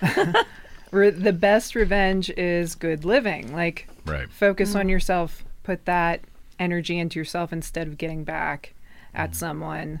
the 0.90 1.36
best 1.38 1.74
revenge 1.74 2.30
is 2.30 2.74
good 2.74 3.04
living. 3.04 3.52
Like, 3.54 3.86
Right. 4.06 4.28
focus 4.30 4.74
on 4.74 4.88
yourself, 4.88 5.44
put 5.62 5.84
that 5.84 6.20
energy 6.58 6.98
into 6.98 7.18
yourself 7.18 7.52
instead 7.52 7.86
of 7.86 7.98
getting 7.98 8.24
back 8.24 8.72
Mm. 9.14 9.18
at 9.18 9.34
someone. 9.36 10.00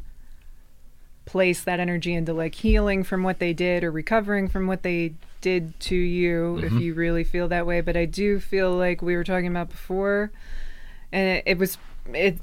Place 1.26 1.62
that 1.64 1.80
energy 1.80 2.14
into 2.14 2.32
like 2.32 2.54
healing 2.56 3.04
from 3.04 3.22
what 3.22 3.38
they 3.40 3.52
did 3.52 3.84
or 3.84 3.90
recovering 3.90 4.48
from 4.48 4.66
what 4.66 4.82
they 4.82 5.14
did 5.40 5.78
to 5.80 5.94
you 5.96 6.56
Mm-hmm. 6.60 6.76
if 6.76 6.82
you 6.82 6.94
really 6.94 7.24
feel 7.24 7.46
that 7.48 7.66
way. 7.66 7.80
But 7.80 7.96
I 7.96 8.04
do 8.04 8.40
feel 8.40 8.72
like 8.72 9.00
we 9.02 9.14
were 9.16 9.24
talking 9.24 9.46
about 9.48 9.68
before, 9.70 10.30
and 11.12 11.38
it, 11.38 11.42
it 11.46 11.58
was, 11.58 11.76
it, 12.12 12.38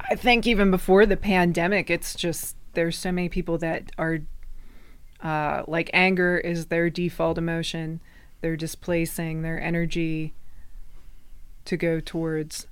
I 0.00 0.14
think 0.14 0.46
even 0.46 0.70
before 0.70 1.06
the 1.06 1.16
pandemic, 1.16 1.90
it's 1.90 2.14
just 2.14 2.54
there's 2.78 2.96
so 2.96 3.10
many 3.10 3.28
people 3.28 3.58
that 3.58 3.90
are 3.98 4.20
uh, 5.20 5.64
like 5.66 5.90
anger 5.92 6.38
is 6.38 6.66
their 6.66 6.88
default 6.88 7.36
emotion. 7.36 8.00
They're 8.40 8.56
displacing 8.56 9.42
their 9.42 9.60
energy 9.60 10.32
to 11.64 11.76
go 11.76 11.98
towards 11.98 12.68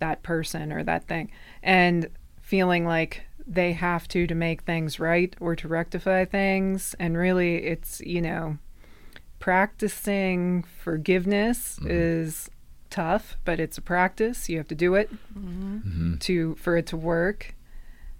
that 0.00 0.24
person 0.24 0.72
or 0.72 0.82
that 0.82 1.06
thing. 1.06 1.30
And 1.62 2.10
feeling 2.42 2.84
like 2.84 3.22
they 3.46 3.74
have 3.74 4.08
to 4.08 4.26
to 4.26 4.34
make 4.34 4.62
things 4.62 4.98
right 4.98 5.36
or 5.38 5.54
to 5.54 5.68
rectify 5.68 6.24
things. 6.24 6.96
And 6.98 7.16
really 7.16 7.58
it's 7.58 8.00
you 8.00 8.20
know 8.20 8.58
practicing 9.38 10.64
forgiveness 10.64 11.78
is 11.84 12.50
tough 12.90 13.36
but 13.44 13.60
it's 13.60 13.78
a 13.78 13.82
practice. 13.82 14.48
You 14.48 14.56
have 14.58 14.66
to 14.66 14.74
do 14.74 14.96
it 14.96 15.10
to 16.22 16.56
for 16.56 16.76
it 16.76 16.86
to 16.86 16.96
work. 16.96 17.54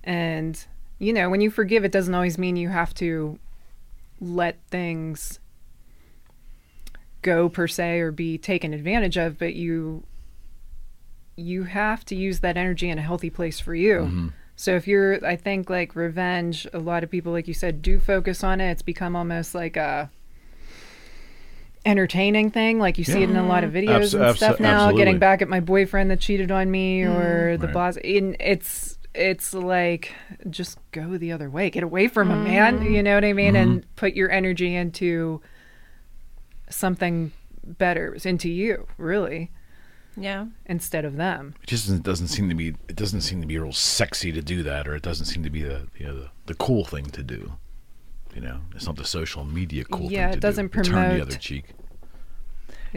And 0.04 0.64
you 0.98 1.12
know 1.12 1.28
when 1.28 1.40
you 1.40 1.50
forgive 1.50 1.84
it 1.84 1.92
doesn't 1.92 2.14
always 2.14 2.38
mean 2.38 2.56
you 2.56 2.68
have 2.68 2.94
to 2.94 3.38
let 4.20 4.56
things 4.70 5.38
go 7.22 7.48
per 7.48 7.66
se 7.66 7.98
or 8.00 8.10
be 8.12 8.38
taken 8.38 8.72
advantage 8.72 9.16
of 9.16 9.38
but 9.38 9.54
you 9.54 10.04
you 11.36 11.64
have 11.64 12.04
to 12.04 12.14
use 12.14 12.40
that 12.40 12.56
energy 12.56 12.88
in 12.88 12.98
a 12.98 13.02
healthy 13.02 13.28
place 13.28 13.60
for 13.60 13.74
you. 13.74 13.98
Mm-hmm. 13.98 14.28
So 14.58 14.74
if 14.74 14.88
you're 14.88 15.22
i 15.26 15.36
think 15.36 15.68
like 15.68 15.94
revenge 15.94 16.66
a 16.72 16.78
lot 16.78 17.04
of 17.04 17.10
people 17.10 17.30
like 17.32 17.46
you 17.46 17.52
said 17.52 17.82
do 17.82 17.98
focus 17.98 18.42
on 18.42 18.60
it. 18.60 18.70
It's 18.70 18.82
become 18.82 19.14
almost 19.14 19.54
like 19.54 19.76
a 19.76 20.10
entertaining 21.84 22.50
thing. 22.50 22.78
Like 22.78 22.98
you 22.98 23.04
see 23.04 23.22
it 23.22 23.30
in 23.30 23.36
a 23.36 23.46
lot 23.46 23.64
of 23.64 23.72
videos 23.72 23.96
Abs- 24.02 24.14
and 24.14 24.24
abs- 24.24 24.36
stuff 24.38 24.60
now 24.60 24.74
absolutely. 24.84 25.00
getting 25.00 25.18
back 25.18 25.42
at 25.42 25.48
my 25.48 25.60
boyfriend 25.60 26.10
that 26.10 26.20
cheated 26.20 26.50
on 26.50 26.70
me 26.70 27.02
mm. 27.02 27.14
or 27.14 27.56
the 27.58 27.66
Right. 27.66 27.74
boss. 27.74 27.96
In 27.98 28.36
it's 28.40 28.95
it's 29.16 29.54
like 29.54 30.12
just 30.50 30.78
go 30.92 31.16
the 31.16 31.32
other 31.32 31.48
way 31.50 31.70
get 31.70 31.82
away 31.82 32.08
from 32.08 32.30
him 32.30 32.44
man 32.44 32.78
mm. 32.80 32.90
you 32.90 33.02
know 33.02 33.14
what 33.14 33.24
i 33.24 33.32
mean 33.32 33.56
and 33.56 33.80
mm-hmm. 33.80 33.90
put 33.96 34.14
your 34.14 34.30
energy 34.30 34.74
into 34.74 35.40
something 36.68 37.32
better 37.64 38.16
into 38.24 38.48
you 38.48 38.86
really 38.98 39.50
Yeah. 40.16 40.46
instead 40.66 41.04
of 41.04 41.16
them 41.16 41.54
It 41.62 41.68
just 41.68 41.86
doesn't, 41.86 42.02
doesn't 42.04 42.28
seem 42.28 42.48
to 42.48 42.54
be. 42.54 42.68
It 42.88 42.96
doesn't 42.96 43.20
seem 43.22 43.40
to 43.40 43.46
be 43.46 43.58
real 43.58 43.72
sexy 43.72 44.32
to 44.32 44.40
do 44.42 44.62
that, 44.62 44.86
or 44.88 44.94
it 44.94 45.02
doesn't 45.02 45.26
seem 45.26 45.42
to 45.42 45.50
be 45.50 45.62
the 45.62 45.88
you 45.98 46.06
know, 46.06 46.14
the, 46.14 46.24
uh, 46.24 46.28
the 46.46 46.54
cool 46.54 46.84
thing 46.84 47.06
to 47.06 47.22
do. 47.22 47.52
You 48.34 48.40
know, 48.42 48.60
it's 48.74 48.86
not 48.86 48.96
the 48.96 49.04
social 49.04 49.44
media 49.44 49.84
cool 49.84 50.10
Yeah, 50.10 50.26
thing 50.26 50.32
to 50.32 50.38
it 50.38 50.40
doesn't 50.40 50.72
do. 50.72 50.82
to 50.82 50.90
Turn 50.90 51.16
the 51.16 51.22
other 51.22 51.36
cheek. 51.36 51.66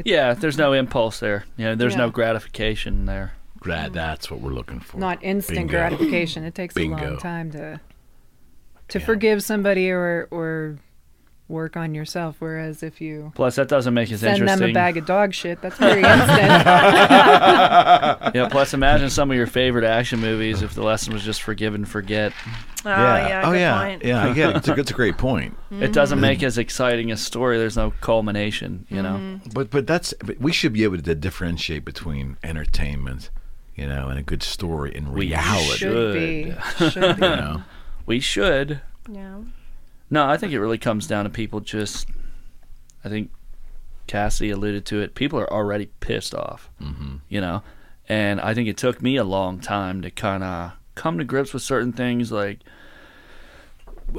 Yeah, 0.06 0.34
there's 0.34 0.58
no 0.58 0.74
impulse 0.74 1.20
there. 1.20 1.46
You 1.58 1.66
know, 1.66 1.76
there's 1.76 1.96
no 1.96 2.10
gratification 2.10 3.06
there. 3.06 3.34
That, 3.66 3.94
that's 3.94 4.32
what 4.32 4.42
we're 4.42 4.54
looking 4.54 4.80
for. 4.80 4.98
not 4.98 5.24
instant 5.24 5.58
Bingo. 5.58 5.72
gratification. 5.72 6.44
It 6.44 6.56
takes 6.56 6.76
a 6.78 6.88
long 6.88 7.18
time 7.18 7.52
to 7.52 7.80
to 8.90 9.00
Yeah. 9.00 9.06
forgive 9.06 9.44
somebody 9.44 9.90
or 9.92 10.28
or 10.32 10.78
work 11.48 11.76
on 11.76 11.96
yourself. 11.96 12.36
Whereas 12.40 12.84
if 12.84 13.02
you 13.02 13.32
Plus, 13.36 13.56
that 13.56 13.68
doesn't 13.68 13.94
make 13.94 14.12
it 14.12 14.20
send 14.20 14.38
interesting. 14.38 14.60
them 14.62 14.70
a 14.70 14.74
bag 14.74 14.98
of 14.98 15.06
dog 15.08 15.34
shit, 15.34 15.62
that's 15.62 15.78
very 15.78 16.04
instant. 16.04 16.30
Yeah. 18.36 18.48
Plus, 18.50 18.74
imagine 18.74 19.10
some 19.10 19.32
of 19.32 19.38
your 19.38 19.48
favorite 19.48 19.84
action 19.84 20.20
movies 20.20 20.62
if 20.62 20.74
the 20.76 20.84
lesson 20.84 21.14
was 21.14 21.24
just 21.24 21.42
forgive 21.42 21.74
and 21.74 21.88
forget. 21.88 22.32
Oh 22.86 22.90
yeah. 22.90 23.42
oh 23.46 23.52
good 23.52 23.60
yeah. 23.60 23.82
point. 23.84 24.06
Yeah, 24.06 24.24
I 24.26 24.34
get 24.34 24.50
it. 24.52 24.56
It's 24.58 24.68
a, 24.68 24.74
it's 24.80 24.92
a 24.92 24.94
great 24.94 25.18
point. 25.18 25.58
It 25.72 25.92
doesn't 25.92 26.20
make 26.20 26.44
as 26.44 26.58
exciting 26.58 27.12
a 27.12 27.18
story. 27.18 27.58
There's 27.58 27.78
no 27.78 27.92
culmination. 28.02 28.86
You 28.90 29.02
know. 29.02 29.16
Mm-hmm. 29.16 29.50
But 29.54 29.72
but 29.72 29.88
that's 29.88 30.14
but 30.24 30.40
we 30.40 30.52
should 30.54 30.74
be 30.74 30.84
able 30.84 30.98
to 31.00 31.16
differentiate 31.16 31.84
between 31.86 32.38
entertainment, 32.44 33.30
you 33.80 33.88
know, 33.88 34.10
and 34.10 34.20
a 34.20 34.24
good 34.24 34.44
story 34.44 34.94
and 34.94 35.14
We 35.14 35.28
reality. 35.28 35.78
Should 35.78 36.14
be. 36.14 36.54
Should 36.90 37.20
be. 37.20 37.26
You 37.26 37.36
know. 37.36 37.64
We 38.06 38.20
should. 38.20 38.82
Yeah. 39.08 39.42
No, 40.10 40.28
I 40.28 40.36
think 40.36 40.52
it 40.52 40.60
really 40.60 40.78
comes 40.78 41.08
down 41.08 41.26
to 41.26 41.30
people 41.30 41.60
just. 41.60 42.10
I 43.06 43.10
think 43.10 43.32
Cassie 44.08 44.50
alluded 44.50 44.86
to 44.88 45.00
it. 45.00 45.16
People 45.16 45.40
are 45.40 45.52
already 45.52 45.92
pissed 46.00 46.34
off, 46.36 46.70
mm-hmm. 46.82 47.18
you 47.30 47.40
know, 47.40 47.62
and 48.10 48.42
I 48.42 48.54
think 48.54 48.68
it 48.68 48.76
took 48.76 49.02
me 49.02 49.16
a 49.16 49.24
long 49.24 49.60
time 49.60 50.02
to 50.02 50.12
kind 50.12 50.44
of 50.44 50.72
come 50.96 51.18
to 51.20 51.24
grips 51.24 51.54
with 51.54 51.62
certain 51.62 51.94
things. 51.94 52.32
Like 52.32 52.60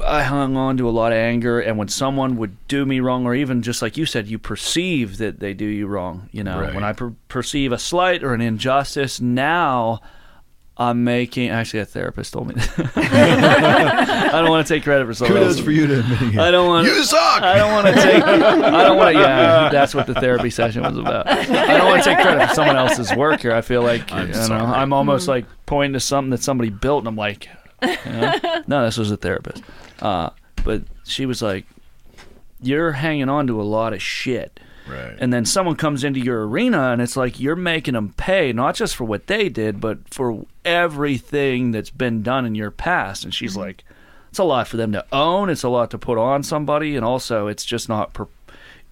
I 0.05 0.23
hung 0.23 0.55
on 0.55 0.77
to 0.77 0.87
a 0.87 0.91
lot 0.91 1.11
of 1.11 1.17
anger, 1.17 1.59
and 1.59 1.77
when 1.77 1.87
someone 1.87 2.37
would 2.37 2.55
do 2.67 2.85
me 2.85 2.99
wrong, 2.99 3.25
or 3.25 3.35
even 3.35 3.61
just 3.61 3.81
like 3.81 3.97
you 3.97 4.05
said, 4.05 4.27
you 4.27 4.39
perceive 4.39 5.17
that 5.17 5.39
they 5.39 5.53
do 5.53 5.65
you 5.65 5.87
wrong. 5.87 6.29
You 6.31 6.43
know, 6.43 6.59
Right. 6.61 6.73
when 6.73 6.83
I 6.83 6.93
per- 6.93 7.13
perceive 7.27 7.71
a 7.71 7.77
slight 7.79 8.23
or 8.23 8.33
an 8.33 8.41
injustice, 8.41 9.19
now. 9.21 9.99
I'm 10.77 11.03
making. 11.03 11.49
Actually, 11.49 11.81
a 11.81 11.85
therapist 11.85 12.33
told 12.33 12.47
me. 12.47 12.55
That. 12.55 12.91
I 14.33 14.41
don't 14.41 14.49
want 14.49 14.65
to 14.65 14.73
take 14.73 14.83
credit 14.83 15.05
for 15.05 15.13
someone 15.13 15.37
Kudos 15.37 15.57
else. 15.57 15.65
for 15.65 15.69
you 15.69 15.85
to 15.85 15.99
admitting 15.99 16.33
it. 16.33 16.39
I 16.39 16.49
don't 16.49 16.65
want. 16.67 16.87
You 16.87 17.03
suck. 17.03 17.43
I 17.43 17.55
don't 17.57 17.71
want 17.71 17.87
to 17.87 17.93
take. 18.01 18.23
I 18.23 18.83
don't 18.83 18.97
want 18.97 19.13
to. 19.13 19.19
Yeah, 19.21 19.69
that's 19.69 19.93
what 19.93 20.07
the 20.07 20.15
therapy 20.15 20.49
session 20.49 20.81
was 20.81 20.97
about. 20.97 21.27
I 21.29 21.77
don't 21.77 21.85
want 21.85 22.03
to 22.03 22.09
take 22.09 22.19
credit 22.19 22.47
for 22.49 22.55
someone 22.55 22.77
else's 22.77 23.13
work 23.15 23.41
here. 23.41 23.53
I 23.53 23.61
feel 23.61 23.83
like 23.83 24.11
I'm 24.11 24.29
you 24.29 24.33
know. 24.33 24.55
I'm 24.55 24.91
almost 24.93 25.27
like 25.27 25.45
pointing 25.67 25.93
to 25.93 25.99
something 25.99 26.31
that 26.31 26.41
somebody 26.41 26.71
built, 26.71 26.99
and 27.01 27.07
I'm 27.09 27.15
like, 27.17 27.47
you 27.81 28.11
know? 28.11 28.33
no, 28.67 28.85
this 28.85 28.97
was 28.97 29.11
a 29.11 29.17
therapist. 29.17 29.63
Uh, 29.99 30.29
but 30.63 30.83
she 31.03 31.25
was 31.25 31.41
like, 31.41 31.65
"You're 32.61 32.93
hanging 32.93 33.29
on 33.29 33.47
to 33.47 33.61
a 33.61 33.63
lot 33.63 33.93
of 33.93 34.01
shit." 34.01 34.59
Right. 34.87 35.15
And 35.19 35.31
then 35.31 35.45
someone 35.45 35.75
comes 35.75 36.03
into 36.03 36.19
your 36.19 36.47
arena, 36.47 36.91
and 36.91 37.01
it's 37.01 37.15
like 37.15 37.39
you're 37.39 37.55
making 37.55 37.93
them 37.93 38.13
pay 38.17 38.51
not 38.51 38.75
just 38.75 38.95
for 38.95 39.03
what 39.03 39.27
they 39.27 39.47
did, 39.47 39.79
but 39.79 39.99
for 40.13 40.45
everything 40.65 41.71
that's 41.71 41.89
been 41.89 42.23
done 42.23 42.45
in 42.45 42.55
your 42.55 42.71
past. 42.71 43.23
And 43.23 43.33
she's 43.33 43.55
like, 43.55 43.83
it's 44.29 44.39
a 44.39 44.43
lot 44.43 44.67
for 44.67 44.77
them 44.77 44.91
to 44.93 45.05
own. 45.11 45.49
It's 45.49 45.63
a 45.63 45.69
lot 45.69 45.91
to 45.91 45.97
put 45.97 46.17
on 46.17 46.43
somebody, 46.43 46.95
and 46.95 47.05
also 47.05 47.47
it's 47.47 47.65
just 47.65 47.89
not. 47.89 48.13
Pro- 48.13 48.29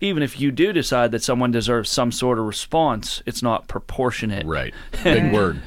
even 0.01 0.23
if 0.23 0.39
you 0.39 0.51
do 0.51 0.71
decide 0.71 1.11
that 1.11 1.23
someone 1.23 1.51
deserves 1.51 1.89
some 1.89 2.11
sort 2.11 2.39
of 2.39 2.45
response, 2.45 3.21
it's 3.25 3.43
not 3.43 3.67
proportionate. 3.67 4.45
right. 4.45 4.73
Big 5.03 5.33
word. 5.33 5.61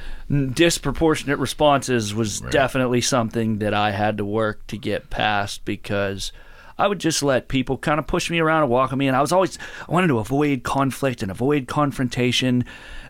Disproportionate 0.53 1.37
responses 1.39 2.13
was 2.15 2.41
Right. 2.41 2.51
definitely 2.51 3.01
something 3.01 3.59
that 3.59 3.73
I 3.73 3.91
had 3.91 4.17
to 4.17 4.25
work 4.25 4.65
to 4.67 4.77
get 4.77 5.09
past 5.09 5.63
because 5.65 6.31
I 6.77 6.87
would 6.87 6.99
just 6.99 7.21
let 7.21 7.47
people 7.47 7.77
kind 7.77 7.99
of 7.99 8.07
push 8.07 8.29
me 8.31 8.39
around 8.39 8.63
and 8.63 8.71
walk 8.71 8.91
on 8.91 8.97
me, 8.99 9.07
and 9.07 9.15
I 9.15 9.21
was 9.21 9.31
always 9.31 9.59
I 9.87 9.91
wanted 9.91 10.07
to 10.07 10.17
avoid 10.19 10.63
conflict 10.63 11.21
and 11.21 11.29
avoid 11.29 11.67
confrontation, 11.67 12.65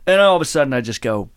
and 0.06 0.20
all 0.20 0.36
of 0.36 0.42
a 0.42 0.46
sudden 0.46 0.74
I 0.74 0.82
just 0.82 1.02
go 1.02 1.30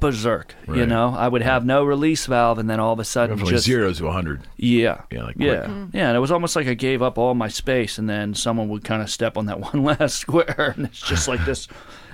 berserk. 0.00 0.54
You 0.68 0.84
know, 0.86 1.14
I 1.16 1.26
would 1.28 1.40
have 1.42 1.64
no 1.64 1.82
release 1.84 2.26
valve, 2.26 2.58
and 2.58 2.68
then 2.68 2.80
all 2.80 2.92
of 2.92 2.98
a 2.98 3.04
sudden 3.04 3.38
From 3.38 3.48
just 3.48 3.64
zero 3.64 3.92
to 3.92 4.04
100. 4.04 4.42
yeah. 4.56 5.02
Yeah, 5.10 5.22
like 5.22 5.36
yeah. 5.38 5.58
quick. 5.60 5.70
Mm-hmm. 5.70 5.96
Yeah, 5.96 6.08
and 6.08 6.16
it 6.16 6.20
was 6.20 6.30
almost 6.32 6.56
like 6.56 6.66
I 6.66 6.74
gave 6.74 7.00
up 7.00 7.16
all 7.16 7.32
my 7.34 7.48
space 7.48 7.96
and 7.96 8.08
then 8.10 8.34
someone 8.34 8.68
would 8.68 8.84
kind 8.84 9.00
of 9.00 9.08
step 9.08 9.36
on 9.38 9.46
that 9.46 9.60
one 9.72 9.84
last 9.84 10.16
square 10.18 10.74
and 10.76 10.86
it's 10.86 11.00
just 11.00 11.28
like 11.28 11.44
this 11.46 11.66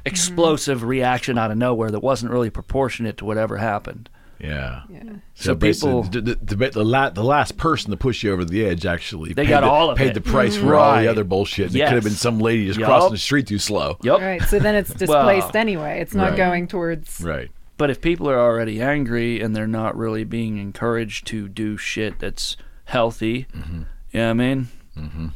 explosive 0.05 0.83
reaction 0.83 1.38
out 1.38 1.51
of 1.51 1.57
nowhere 1.59 1.91
that 1.91 2.01
wasn't 2.01 2.33
really 2.33 2.51
proportionate 2.51 3.17
to 3.19 3.25
whatever 3.25 3.57
happened. 3.59 4.09
Yeah. 4.41 4.83
Yeah. 4.91 5.03
So 5.35 5.55
basically, 5.55 6.03
people- 6.03 6.11
the, 6.11 6.21
the, 6.21 6.57
the, 6.57 6.71
the, 6.71 6.85
la- 6.85 7.11
the 7.11 7.23
last 7.23 7.57
person 7.57 7.93
to 7.93 7.97
push 7.97 8.25
you 8.25 8.33
over 8.33 8.45
the 8.45 8.65
edge 8.67 8.85
actually 8.87 9.33
They 9.35 9.45
paid 9.45 9.51
got 9.51 9.61
the, 9.61 9.69
all 9.71 9.91
of 9.91 9.97
paid 9.99 10.09
it. 10.11 10.15
the 10.15 10.21
price 10.21 10.57
for 10.57 10.75
all 10.75 10.97
the 11.01 11.07
other 11.07 11.23
bullshit. 11.23 11.73
It 11.75 11.79
could 11.79 11.93
have 11.93 12.03
been 12.03 12.12
some 12.12 12.41
lady 12.41 12.67
just 12.67 12.79
Yup. 12.81 12.88
crossing 12.88 13.12
the 13.12 13.19
street 13.19 13.47
too 13.47 13.59
slow. 13.59 13.99
Yep. 14.03 14.21
Right. 14.21 14.43
So 14.43 14.59
then 14.59 14.75
it's 14.75 14.93
displaced 14.95 15.55
anyway. 15.55 16.01
It's 16.01 16.15
not 16.15 16.31
Right. 16.31 16.37
going 16.37 16.67
towards. 16.67 17.21
Right. 17.21 17.51
But 17.79 17.91
if 17.91 18.01
people 18.01 18.29
are 18.29 18.38
already 18.38 18.81
angry 18.83 19.41
and 19.41 19.55
they're 19.55 19.67
not 19.69 19.97
really 19.97 20.25
being 20.25 20.59
encouraged 20.59 21.27
to 21.29 21.49
do 21.49 21.77
shit 21.77 22.19
that's 22.19 22.57
healthy, 22.87 23.47
Mm-hmm. 23.57 23.83
you 24.12 24.21
know 24.21 24.31
I 24.31 24.33
mean? 24.33 24.69
Mm-hmm. 24.99 25.27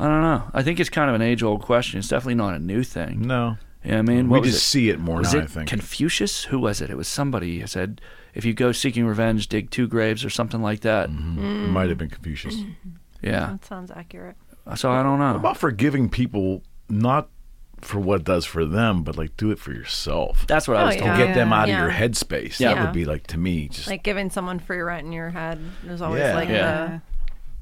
I 0.00 0.04
don't 0.06 0.22
know. 0.22 0.42
I 0.52 0.62
think 0.64 0.78
it's 0.80 0.90
kind 0.90 1.08
of 1.08 1.14
an 1.16 1.22
age 1.22 1.42
old 1.44 1.62
question. 1.62 1.98
It's 2.00 2.08
definitely 2.08 2.34
not 2.36 2.54
a 2.54 2.58
new 2.58 2.82
thing. 2.82 3.22
No. 3.22 3.56
You 3.88 3.94
know 3.94 4.02
what 4.02 4.10
I 4.10 4.14
mean? 4.14 4.28
we 4.28 4.40
was 4.40 4.50
just 4.52 4.62
it? 4.62 4.68
see 4.68 4.90
it 4.90 4.98
more 5.00 5.18
Was 5.18 5.32
now, 5.32 5.40
it 5.40 5.44
I 5.44 5.46
think. 5.46 5.68
Confucius? 5.68 6.44
Who 6.44 6.58
was 6.58 6.80
it? 6.80 6.90
It 6.90 6.96
was 6.96 7.08
somebody 7.08 7.60
who 7.60 7.66
said, 7.66 8.00
if 8.34 8.44
you 8.44 8.52
go 8.54 8.70
seeking 8.72 9.06
revenge, 9.06 9.48
dig 9.48 9.70
two 9.70 9.86
graves 9.88 10.24
or 10.24 10.30
something 10.30 10.60
like 10.62 10.80
that. 10.80 11.08
Mm-hmm. 11.08 11.64
It 11.64 11.68
might 11.68 11.88
have 11.88 11.98
been 11.98 12.10
Confucius. 12.10 12.56
Mm-hmm. 12.56 12.90
Yeah. 13.22 13.46
That 13.52 13.64
sounds 13.64 13.90
accurate. 13.90 14.36
So 14.76 14.90
I 14.90 15.02
don't 15.02 15.18
know. 15.18 15.34
about 15.36 15.56
forgiving 15.56 16.08
people, 16.10 16.62
not 16.90 17.28
for 17.80 17.98
what 17.98 18.20
it 18.20 18.24
does 18.24 18.44
for 18.44 18.64
them, 18.66 19.02
but 19.04 19.16
like 19.16 19.36
do 19.38 19.50
it 19.50 19.58
for 19.58 19.72
yourself. 19.72 20.46
That's 20.46 20.68
what 20.68 20.76
I 20.76 20.82
Oh, 20.82 20.86
was 20.86 20.96
yeah. 20.96 21.04
told. 21.06 21.16
Get 21.16 21.34
them 21.34 21.52
out 21.52 21.68
Yeah. 21.68 21.84
of 21.86 21.90
your 21.90 21.98
headspace. 22.08 22.60
Yeah. 22.60 22.74
That 22.74 22.84
would 22.84 22.92
be 22.92 23.04
like 23.06 23.26
to 23.28 23.38
me 23.38 23.68
just 23.68 23.88
Like 23.88 24.02
giving 24.02 24.28
someone 24.30 24.58
free 24.58 24.80
rent 24.80 25.06
in 25.06 25.12
your 25.12 25.30
head 25.30 25.58
is 25.86 26.02
always 26.02 26.20
Yeah. 26.20 26.34
like 26.34 26.48
Yeah. 26.50 26.98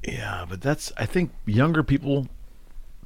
Yeah, 0.03 0.45
but 0.49 0.59
that's 0.61 0.91
I 0.97 1.05
think 1.05 1.31
younger 1.45 1.83
people 1.83 2.27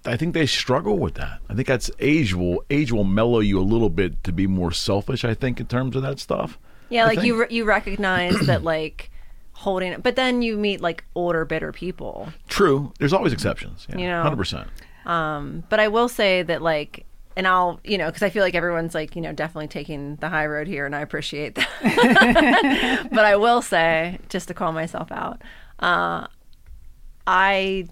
I 0.05 0.17
think 0.17 0.33
they 0.33 0.45
struggle 0.45 0.97
with 0.97 1.15
that. 1.15 1.39
I 1.49 1.53
think 1.53 1.67
that's 1.67 1.91
age 1.99 2.33
will 2.33 2.63
age 2.69 2.91
will 2.91 3.03
mellow 3.03 3.39
you 3.39 3.59
a 3.59 3.63
little 3.63 3.89
bit 3.89 4.23
to 4.23 4.31
be 4.31 4.47
more 4.47 4.71
selfish, 4.71 5.23
I 5.23 5.33
think, 5.33 5.59
in 5.59 5.67
terms 5.67 5.95
of 5.95 6.01
that 6.01 6.19
stuff. 6.19 6.57
yeah, 6.89 7.03
I 7.03 7.07
like 7.07 7.23
you 7.23 7.41
re- 7.41 7.47
you 7.49 7.65
recognize 7.65 8.39
that 8.47 8.63
like 8.63 9.11
holding 9.53 9.91
it, 9.93 10.01
but 10.01 10.15
then 10.15 10.41
you 10.41 10.57
meet 10.57 10.81
like 10.81 11.03
older 11.13 11.45
bitter 11.45 11.71
people. 11.71 12.29
True. 12.47 12.93
There's 12.97 13.13
always 13.13 13.31
exceptions. 13.33 13.87
Yeah. 13.89 13.97
You 13.97 14.07
know. 14.07 14.23
Hundred 14.23 14.37
percent. 14.37 14.67
Um, 15.05 15.63
but 15.69 15.79
I 15.79 15.87
will 15.87 16.09
say 16.09 16.43
that 16.43 16.61
like. 16.61 17.05
And 17.37 17.47
I'll, 17.47 17.79
you 17.85 17.97
know, 17.97 18.07
because 18.07 18.23
I 18.23 18.29
feel 18.29 18.43
like 18.43 18.55
everyone's 18.55 18.93
like, 18.93 19.15
you 19.15 19.21
know, 19.21 19.31
definitely 19.31 19.69
taking 19.69 20.17
the 20.17 20.27
high 20.27 20.45
road 20.45 20.67
here, 20.67 20.85
and 20.85 20.93
I 20.93 20.99
appreciate 20.99 21.55
that. 21.55 23.07
but 23.09 23.23
I 23.23 23.37
will 23.37 23.61
say, 23.61 24.19
just 24.27 24.49
to 24.49 24.53
call 24.53 24.73
myself 24.73 25.13
out, 25.13 25.41
uh, 25.79 26.27
I 27.25 27.87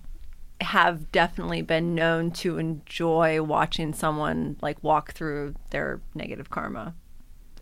have 0.62 1.12
definitely 1.12 1.62
been 1.62 1.96
known 1.96 2.32
to 2.32 2.58
enjoy 2.58 3.42
watching 3.42 3.94
someone 3.94 4.58
like 4.62 4.84
walk 4.84 5.14
through 5.14 5.56
their 5.72 6.02
negative 6.14 6.50
karma. 6.50 6.94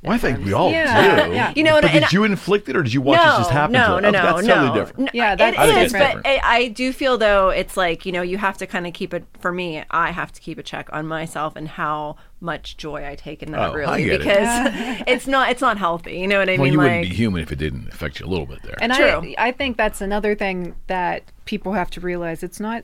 Well, 0.03 0.13
I 0.13 0.19
think 0.19 0.45
we 0.45 0.53
all 0.53 0.69
Yeah, 0.71 1.25
do. 1.25 1.33
yeah. 1.33 1.53
You 1.55 1.63
know, 1.63 1.73
but 1.75 1.85
and- 1.85 1.93
did 1.93 2.03
and 2.03 2.13
you 2.13 2.23
inflict 2.23 2.69
it 2.69 2.75
or 2.75 2.83
did 2.83 2.93
you 2.93 3.01
watch 3.01 3.19
it 3.19 3.23
just 3.39 3.49
happen 3.49 3.73
no, 3.73 3.95
to 3.99 4.01
no, 4.01 4.07
oh, 4.07 4.11
no, 4.11 4.21
That's 4.35 4.47
no, 4.47 4.55
totally 4.55 4.79
different. 4.79 4.99
No, 4.99 5.07
Yeah, 5.13 5.33
it 5.33 5.37
that's 5.37 5.57
I 5.57 5.65
think 5.65 5.77
is, 5.79 5.83
it's 5.85 5.93
but 5.93 5.99
different. 6.23 6.27
I, 6.27 6.39
I 6.43 6.67
do 6.67 6.93
feel 6.93 7.17
though 7.17 7.49
it's 7.49 7.75
like 7.75 8.05
you 8.05 8.11
know 8.11 8.21
you 8.21 8.37
have 8.37 8.57
to 8.59 8.67
kind 8.67 8.85
of 8.85 8.93
keep 8.93 9.13
it. 9.13 9.25
For 9.39 9.51
me, 9.51 9.83
I 9.89 10.11
have 10.11 10.31
to 10.33 10.41
keep 10.41 10.57
a 10.59 10.63
check 10.63 10.87
on 10.93 11.07
myself 11.07 11.55
and 11.55 11.67
how 11.67 12.15
much 12.39 12.77
joy 12.77 13.05
I 13.05 13.15
take 13.15 13.41
in 13.41 13.51
that. 13.51 13.69
Oh, 13.69 13.71
I 13.71 13.75
really, 13.75 14.03
get 14.03 14.13
it. 14.13 14.19
because 14.19 15.03
it's 15.07 15.27
not 15.27 15.49
it's 15.49 15.61
not 15.61 15.77
healthy. 15.77 16.19
You 16.19 16.27
know 16.27 16.39
what 16.39 16.49
I 16.49 16.57
mean? 16.57 16.59
Well, 16.59 16.65
mean? 16.65 16.73
you 16.73 16.79
like, 16.79 16.85
wouldn't 16.85 17.09
be 17.09 17.15
human 17.15 17.41
if 17.41 17.51
it 17.51 17.57
didn't 17.57 17.89
affect 17.89 18.19
you 18.19 18.25
a 18.25 18.29
little 18.29 18.45
bit 18.45 18.61
there. 18.63 18.75
And 18.81 18.93
True. 18.93 19.33
I 19.37 19.47
I 19.47 19.51
think 19.51 19.77
that's 19.77 20.01
another 20.01 20.35
thing 20.35 20.75
that 20.87 21.23
people 21.45 21.73
have 21.73 21.89
to 21.91 22.01
realize. 22.01 22.43
It's 22.43 22.59
not, 22.59 22.83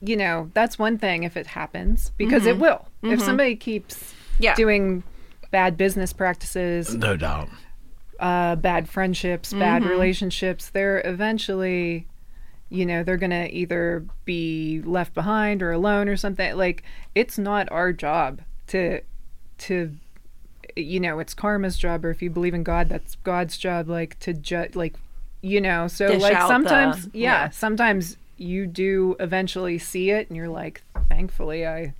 you 0.00 0.16
know, 0.16 0.50
that's 0.54 0.78
one 0.78 0.98
thing 0.98 1.22
if 1.22 1.36
it 1.36 1.46
happens 1.46 2.10
because 2.16 2.46
it 2.46 2.52
mm-hmm. 2.52 2.62
will. 2.62 2.88
If 3.02 3.18
mm-hmm. 3.18 3.26
somebody 3.26 3.56
keeps 3.56 4.14
Yeah. 4.38 4.54
doing 4.54 5.02
bad 5.50 5.76
business 5.76 6.12
practices, 6.12 6.94
no 6.94 7.16
doubt. 7.16 7.48
uh, 8.18 8.56
bad 8.56 8.88
friendships, 8.88 9.52
bad 9.52 9.82
mm-hmm. 9.82 9.90
relationships, 9.90 10.70
they're 10.70 11.00
eventually, 11.04 12.06
you 12.70 12.84
know, 12.84 13.04
they're 13.04 13.16
gonna 13.16 13.48
either 13.50 14.04
be 14.24 14.82
left 14.84 15.14
behind 15.14 15.62
or 15.62 15.70
alone 15.70 16.08
or 16.08 16.16
something. 16.16 16.56
Like 16.56 16.82
it's 17.14 17.38
not 17.38 17.70
our 17.70 17.92
job 17.92 18.40
to 18.68 19.00
to 19.58 19.94
you 20.76 21.00
know 21.00 21.18
it's 21.18 21.34
karma's 21.34 21.76
job 21.76 22.04
or 22.04 22.10
if 22.10 22.22
you 22.22 22.30
believe 22.30 22.54
in 22.54 22.62
god 22.62 22.88
that's 22.88 23.16
god's 23.24 23.58
job 23.58 23.88
like 23.88 24.18
to 24.20 24.32
judge 24.32 24.76
like 24.76 24.94
you 25.42 25.60
know 25.60 25.88
so 25.88 26.08
Dish 26.08 26.22
like 26.22 26.40
sometimes 26.42 27.06
the- 27.08 27.18
yeah, 27.18 27.44
yeah. 27.44 27.48
sometimes 27.50 28.16
you 28.36 28.66
do 28.66 29.16
eventually 29.18 29.78
see 29.78 30.10
it 30.10 30.28
and 30.28 30.36
you're 30.36 30.48
like 30.48 30.82
thankfully 31.08 31.66
i 31.66 31.92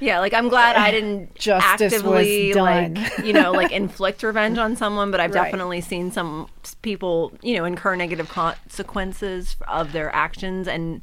Yeah, 0.00 0.18
like 0.18 0.34
I'm 0.34 0.48
glad 0.48 0.76
I 0.76 0.90
didn't 0.90 1.34
Justice 1.38 2.02
was 2.02 2.02
actively 2.02 2.52
like 2.52 2.98
you 3.24 3.32
know 3.32 3.52
like 3.52 3.70
inflict 3.72 4.22
revenge 4.22 4.58
on 4.58 4.76
someone, 4.76 5.10
but 5.10 5.20
I've 5.20 5.32
Right. 5.32 5.44
definitely 5.44 5.80
seen 5.80 6.10
some 6.10 6.48
people 6.82 7.32
you 7.42 7.56
know 7.56 7.64
incur 7.64 7.94
negative 7.96 8.28
consequences 8.28 9.56
of 9.68 9.92
their 9.92 10.14
actions, 10.14 10.66
and 10.68 11.00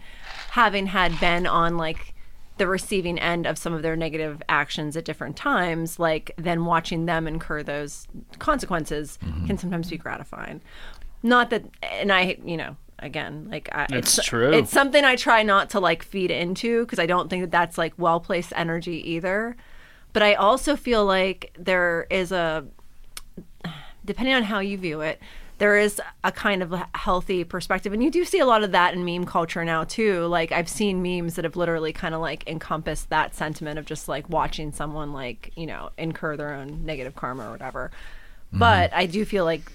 having 0.51 0.87
had 0.87 1.17
been 1.19 1.47
on 1.47 1.77
like 1.77 2.13
the 2.61 2.67
receiving 2.67 3.17
end 3.17 3.47
of 3.47 3.57
some 3.57 3.73
of 3.73 3.81
their 3.81 3.95
negative 3.95 4.39
actions 4.47 4.95
at 4.95 5.03
different 5.03 5.35
times, 5.35 5.97
like 5.97 6.29
then 6.37 6.63
watching 6.63 7.07
them 7.07 7.27
incur 7.27 7.63
those 7.63 8.07
consequences 8.37 9.17
mm-hmm. 9.25 9.47
can 9.47 9.57
sometimes 9.57 9.89
be 9.89 9.97
gratifying. 9.97 10.61
Not 11.23 11.49
that, 11.49 11.65
and 11.81 12.13
I, 12.13 12.37
you 12.45 12.57
know, 12.57 12.77
again, 12.99 13.47
like 13.49 13.67
I, 13.71 13.87
It's 13.89 14.19
it's 14.19 14.27
true. 14.27 14.53
It's 14.53 14.69
something 14.69 15.03
I 15.03 15.15
try 15.15 15.41
not 15.41 15.71
to 15.71 15.79
like 15.79 16.03
feed 16.03 16.29
into 16.29 16.85
because 16.85 16.99
I 16.99 17.07
don't 17.07 17.31
think 17.31 17.41
that 17.41 17.49
that's 17.49 17.79
like 17.79 17.95
well 17.97 18.19
placed 18.19 18.53
energy 18.55 19.09
either. 19.09 19.57
But 20.13 20.21
I 20.21 20.35
also 20.35 20.75
feel 20.75 21.03
like 21.03 21.55
there 21.57 22.05
is 22.11 22.31
a 22.31 22.63
depending 24.05 24.35
on 24.35 24.43
how 24.43 24.59
you 24.59 24.77
view 24.77 25.01
it, 25.01 25.19
there 25.61 25.77
is 25.77 26.01
a 26.23 26.31
kind 26.31 26.63
of 26.63 26.73
healthy 26.95 27.43
perspective. 27.43 27.93
And 27.93 28.01
you 28.01 28.09
do 28.09 28.25
see 28.25 28.39
a 28.39 28.47
lot 28.47 28.63
of 28.63 28.71
that 28.71 28.95
in 28.95 29.05
meme 29.05 29.25
culture 29.25 29.63
now, 29.63 29.83
too. 29.83 30.25
Like, 30.25 30.51
I've 30.51 30.67
seen 30.67 31.03
memes 31.03 31.35
that 31.35 31.45
have 31.45 31.55
literally 31.55 31.93
kind 31.93 32.15
of 32.15 32.21
like 32.21 32.47
encompassed 32.47 33.11
that 33.11 33.35
sentiment 33.35 33.77
of 33.77 33.85
just 33.85 34.07
like 34.07 34.27
watching 34.27 34.71
someone, 34.71 35.13
like, 35.13 35.51
you 35.55 35.67
know, 35.67 35.91
incur 35.99 36.35
their 36.35 36.55
own 36.55 36.83
negative 36.83 37.13
karma 37.13 37.47
or 37.47 37.51
whatever. 37.51 37.91
Mm-hmm. 38.47 38.57
But 38.57 38.91
I 38.91 39.05
do 39.05 39.23
feel 39.23 39.45
like 39.45 39.71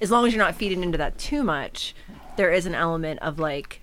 as 0.00 0.12
long 0.12 0.24
as 0.24 0.32
you're 0.32 0.44
not 0.44 0.54
feeding 0.54 0.84
into 0.84 0.98
that 0.98 1.18
too 1.18 1.42
much, 1.42 1.96
there 2.36 2.52
is 2.52 2.64
an 2.64 2.76
element 2.76 3.18
of 3.18 3.40
like, 3.40 3.80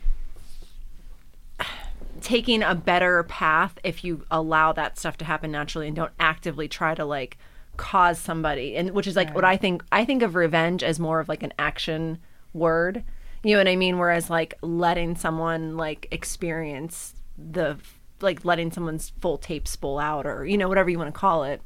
taking 2.22 2.64
a 2.64 2.74
better 2.74 3.24
path 3.24 3.78
if 3.84 4.06
you 4.06 4.26
allow 4.32 4.72
that 4.72 4.98
stuff 4.98 5.18
to 5.18 5.26
happen 5.26 5.52
naturally 5.52 5.88
and 5.88 5.98
don't 5.98 6.14
actively 6.18 6.70
try 6.70 6.96
to 6.96 7.04
like 7.04 7.38
cause 7.78 8.20
somebody 8.20 8.76
and 8.76 8.92
which 8.92 9.08
is 9.08 9.16
like 9.16 9.34
what 9.34 9.44
I 9.46 9.58
think 9.58 9.84
I 9.92 10.06
think 10.06 10.22
of 10.24 10.36
revenge 10.36 10.84
as 10.84 11.00
more 11.00 11.20
of 11.20 11.30
like 11.30 11.44
an 11.44 11.54
action 11.60 12.20
word. 12.54 13.04
You 13.44 13.54
know 13.54 13.60
what 13.60 13.68
I 13.68 13.76
mean? 13.76 14.00
Whereas 14.00 14.30
like 14.30 14.56
letting 14.62 15.16
someone 15.16 15.78
like 15.78 16.08
experience 16.12 17.16
the 17.38 17.78
like 18.22 18.46
letting 18.46 18.72
someone's 18.72 19.12
full 19.22 19.38
tape 19.38 19.68
spool 19.68 20.00
out 20.00 20.26
or 20.26 20.46
you 20.46 20.58
know 20.58 20.68
whatever 20.70 20.90
you 20.90 20.98
want 20.98 21.14
to 21.14 21.20
call 21.20 21.44
it 21.44 21.62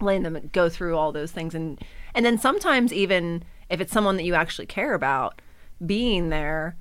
letting 0.00 0.24
them 0.24 0.50
go 0.52 0.68
through 0.68 0.96
all 0.96 1.12
those 1.12 1.30
things 1.30 1.54
and 1.54 1.80
and 2.14 2.26
then 2.26 2.36
sometimes 2.36 2.92
even 2.92 3.42
if 3.70 3.80
it's 3.80 3.92
someone 3.92 4.16
that 4.16 4.24
you 4.24 4.34
actually 4.34 4.66
care 4.66 4.94
about 4.94 5.40
being 5.86 6.28
there 6.28 6.76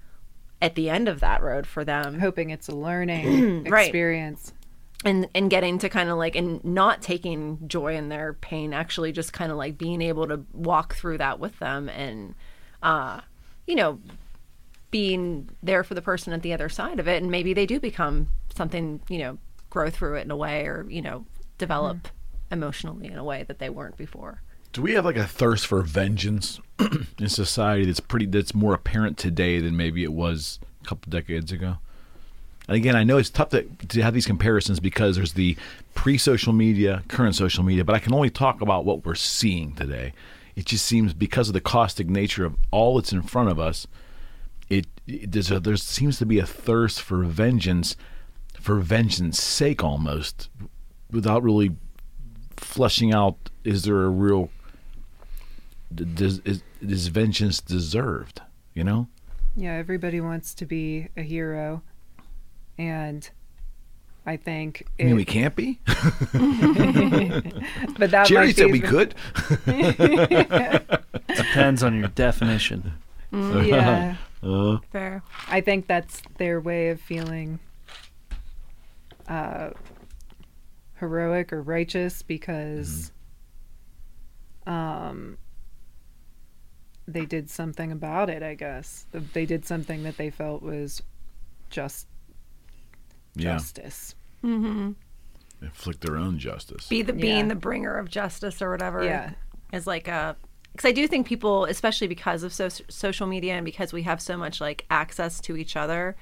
at 0.62 0.76
the 0.76 0.90
end 0.90 1.08
of 1.08 1.20
that 1.20 1.42
road 1.42 1.68
for 1.68 1.86
them 1.86 2.20
hoping 2.20 2.50
it's 2.50 2.68
a 2.68 2.76
learning 2.76 3.64
Right. 3.70 3.86
experience. 3.86 4.54
And 5.04 5.28
and 5.36 5.50
getting 5.50 5.78
to 5.80 5.90
kind 5.90 6.10
of 6.10 6.18
like 6.18 6.36
and 6.36 6.64
not 6.64 7.02
taking 7.02 7.68
joy 7.68 7.96
in 7.96 8.10
their 8.10 8.34
pain 8.34 8.74
actually 8.74 9.12
just 9.12 9.34
kind 9.34 9.52
of 9.52 9.58
like 9.58 9.78
being 9.78 10.02
able 10.02 10.28
to 10.28 10.46
walk 10.54 10.96
through 10.96 11.18
that 11.18 11.40
with 11.40 11.58
them 11.60 11.90
and 11.90 12.34
uh 12.82 13.20
you 13.68 13.76
know 13.76 14.00
being 14.96 15.50
there 15.62 15.84
for 15.84 15.94
the 15.94 16.02
person 16.02 16.32
at 16.32 16.42
the 16.42 16.54
other 16.54 16.70
side 16.70 17.02
of 17.02 17.08
it. 17.10 17.22
And 17.22 17.30
maybe 17.30 17.54
they 17.54 17.66
do 17.66 17.82
become 17.82 18.30
something 18.56 19.02
you 19.10 19.18
know 19.18 19.38
grow 19.70 19.90
through 19.90 20.16
it 20.16 20.22
in 20.22 20.32
a 20.32 20.38
way 20.38 20.66
or 20.68 20.86
you 20.90 21.02
know 21.02 21.26
develop 21.58 22.08
emotionally 22.50 23.08
in 23.08 23.18
a 23.18 23.24
way 23.26 23.44
that 23.44 23.60
they 23.60 23.70
weren't 23.70 23.98
before. 23.98 24.42
Do 24.72 24.82
we 24.82 24.94
have 24.94 25.04
like 25.04 25.18
a 25.18 25.28
thirst 25.28 25.68
for 25.68 25.82
vengeance 25.82 26.62
in 27.20 27.28
society 27.28 27.86
that's 27.86 28.00
pretty 28.00 28.28
that's 28.28 28.56
more 28.56 28.74
apparent 28.74 29.18
today 29.18 29.60
than 29.60 29.76
maybe 29.76 30.02
it 30.02 30.14
was 30.14 30.60
a 30.82 30.88
couple 30.88 31.10
decades 31.10 31.52
ago? 31.52 31.76
And 32.68 32.76
again, 32.76 32.96
I 32.96 33.04
know 33.04 33.18
it's 33.18 33.30
tough 33.30 33.50
to, 33.50 33.64
to 33.64 34.02
have 34.02 34.14
these 34.14 34.26
comparisons 34.26 34.80
because 34.80 35.16
there's 35.16 35.34
the 35.34 35.56
pre-social 35.94 36.54
media, 36.54 37.04
current 37.08 37.36
social 37.36 37.64
media, 37.64 37.86
but 37.86 37.96
I 37.96 38.00
can 38.00 38.14
only 38.14 38.30
talk 38.30 38.62
about 38.62 38.86
what 38.86 39.06
we're 39.06 39.16
seeing 39.16 39.74
today. 39.74 40.14
It 40.56 40.66
just 40.66 40.86
seems 40.86 41.14
because 41.14 41.50
of 41.50 41.54
the 41.54 41.62
caustic 41.62 42.08
nature 42.08 42.46
of 42.46 42.56
all 42.72 42.96
that's 42.96 43.12
in 43.12 43.22
front 43.22 43.50
of 43.50 43.60
us, 43.60 43.88
it, 44.70 44.88
it 45.06 45.32
there's 45.32 45.52
a, 45.52 45.60
there 45.60 45.76
seems 45.78 46.18
to 46.20 46.26
be 46.26 46.40
a 46.40 46.46
thirst 46.46 47.02
for 47.02 47.24
vengeance, 47.24 47.96
for 48.60 48.80
vengeance 48.80 49.42
sake 49.42 49.84
almost, 49.84 50.50
without 51.12 51.44
really 51.44 51.76
fleshing 52.58 53.14
out. 53.14 53.36
Is 53.64 53.84
there 53.84 54.04
a 54.04 54.10
real 54.10 54.50
does 55.94 56.40
is, 56.40 56.64
is 56.82 57.08
vengeance 57.08 57.62
deserved? 57.62 58.42
You 58.74 58.84
know, 58.84 59.08
Yeah, 59.56 59.74
everybody 59.74 60.20
wants 60.20 60.54
to 60.56 60.66
be 60.66 61.10
a 61.16 61.22
hero. 61.22 61.84
And 62.78 63.30
I 64.26 64.38
think 64.38 64.88
I 65.00 65.04
mean, 65.04 65.16
we 65.16 65.26
can't 65.26 65.56
be. 65.56 65.80
but 65.86 65.96
that 68.12 68.26
Jerry 68.26 68.48
might 68.48 68.56
said 68.56 68.72
we 68.72 68.80
could. 68.80 69.14
Depends 71.36 71.84
on 71.84 72.00
your 72.00 72.10
definition. 72.10 72.94
Yeah. 73.32 74.16
fair 74.92 75.24
I 75.50 75.60
think 75.60 75.88
that's 75.88 76.22
their 76.38 76.62
way 76.62 76.90
of 76.90 77.02
feeling 77.02 77.60
uh, 79.28 79.72
heroic 81.00 81.52
or 81.52 81.62
righteous 81.62 82.22
because 82.22 83.12
um, 84.66 85.38
they 87.08 87.26
did 87.26 87.50
something 87.50 87.92
about 87.92 88.30
it, 88.30 88.42
I 88.42 88.56
guess. 88.56 89.06
They 89.12 89.46
did 89.46 89.66
something 89.66 90.04
that 90.04 90.18
they 90.18 90.30
felt 90.30 90.62
was 90.62 91.02
just 91.70 92.08
Yeah, 93.36 93.54
justice. 93.54 94.16
Mm-hmm. 94.44 94.92
inflict 95.62 96.02
their 96.02 96.18
own 96.18 96.38
justice. 96.38 96.88
be 96.88 97.02
the 97.02 97.14
Yeah. 97.14 97.22
being 97.22 97.48
the 97.48 97.56
bringer 97.56 97.96
of 97.98 98.10
justice 98.10 98.62
or 98.62 98.70
whatever 98.72 99.04
Yeah. 99.04 99.32
is 99.74 99.88
like 99.88 100.08
a 100.08 100.36
because 100.72 100.88
I 100.90 100.92
do 100.92 101.08
think 101.08 101.26
people, 101.26 101.64
especially 101.66 102.08
because 102.08 102.44
of 102.44 102.52
so- 102.54 102.68
social 102.90 103.28
media 103.28 103.54
and 103.54 103.64
because 103.64 103.94
we 103.94 104.04
have 104.04 104.22
so 104.22 104.36
much 104.36 104.60
like 104.60 104.86
access 104.90 105.40
to 105.42 105.56
each 105.56 105.78
other, 105.78 106.18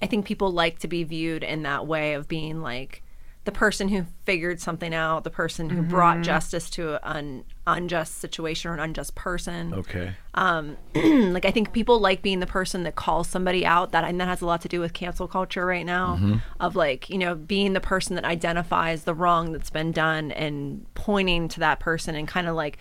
I 0.00 0.06
think 0.06 0.24
people 0.24 0.50
like 0.50 0.78
to 0.80 0.88
be 0.88 1.04
viewed 1.04 1.44
in 1.44 1.62
that 1.64 1.86
way 1.86 2.14
of 2.14 2.26
being 2.26 2.62
like 2.62 3.02
the 3.44 3.52
person 3.52 3.88
who 3.88 4.06
figured 4.24 4.58
something 4.58 4.94
out, 4.94 5.22
the 5.22 5.30
person 5.30 5.68
who 5.68 5.82
brought 5.82 6.14
mm-hmm. 6.14 6.22
justice 6.22 6.70
to 6.70 6.98
an 7.08 7.44
unjust 7.66 8.18
situation 8.18 8.70
or 8.70 8.74
an 8.74 8.80
unjust 8.80 9.14
person. 9.14 9.74
Okay. 9.74 10.12
Um, 10.32 10.78
like 10.94 11.44
I 11.44 11.50
think 11.50 11.72
people 11.72 11.98
like 11.98 12.22
being 12.22 12.40
the 12.40 12.46
person 12.46 12.84
that 12.84 12.96
calls 12.96 13.28
somebody 13.28 13.66
out. 13.66 13.92
That 13.92 14.04
and 14.04 14.18
that 14.20 14.28
has 14.28 14.40
a 14.40 14.46
lot 14.46 14.62
to 14.62 14.68
do 14.68 14.80
with 14.80 14.94
cancel 14.94 15.28
culture 15.28 15.66
right 15.66 15.84
now. 15.84 16.16
Mm-hmm. 16.16 16.36
Of 16.58 16.74
like 16.74 17.10
you 17.10 17.18
know 17.18 17.34
being 17.34 17.74
the 17.74 17.80
person 17.80 18.14
that 18.16 18.24
identifies 18.24 19.04
the 19.04 19.14
wrong 19.14 19.52
that's 19.52 19.70
been 19.70 19.92
done 19.92 20.32
and 20.32 20.86
pointing 20.94 21.48
to 21.48 21.60
that 21.60 21.80
person 21.80 22.14
and 22.14 22.26
kind 22.26 22.48
of 22.48 22.56
like 22.56 22.78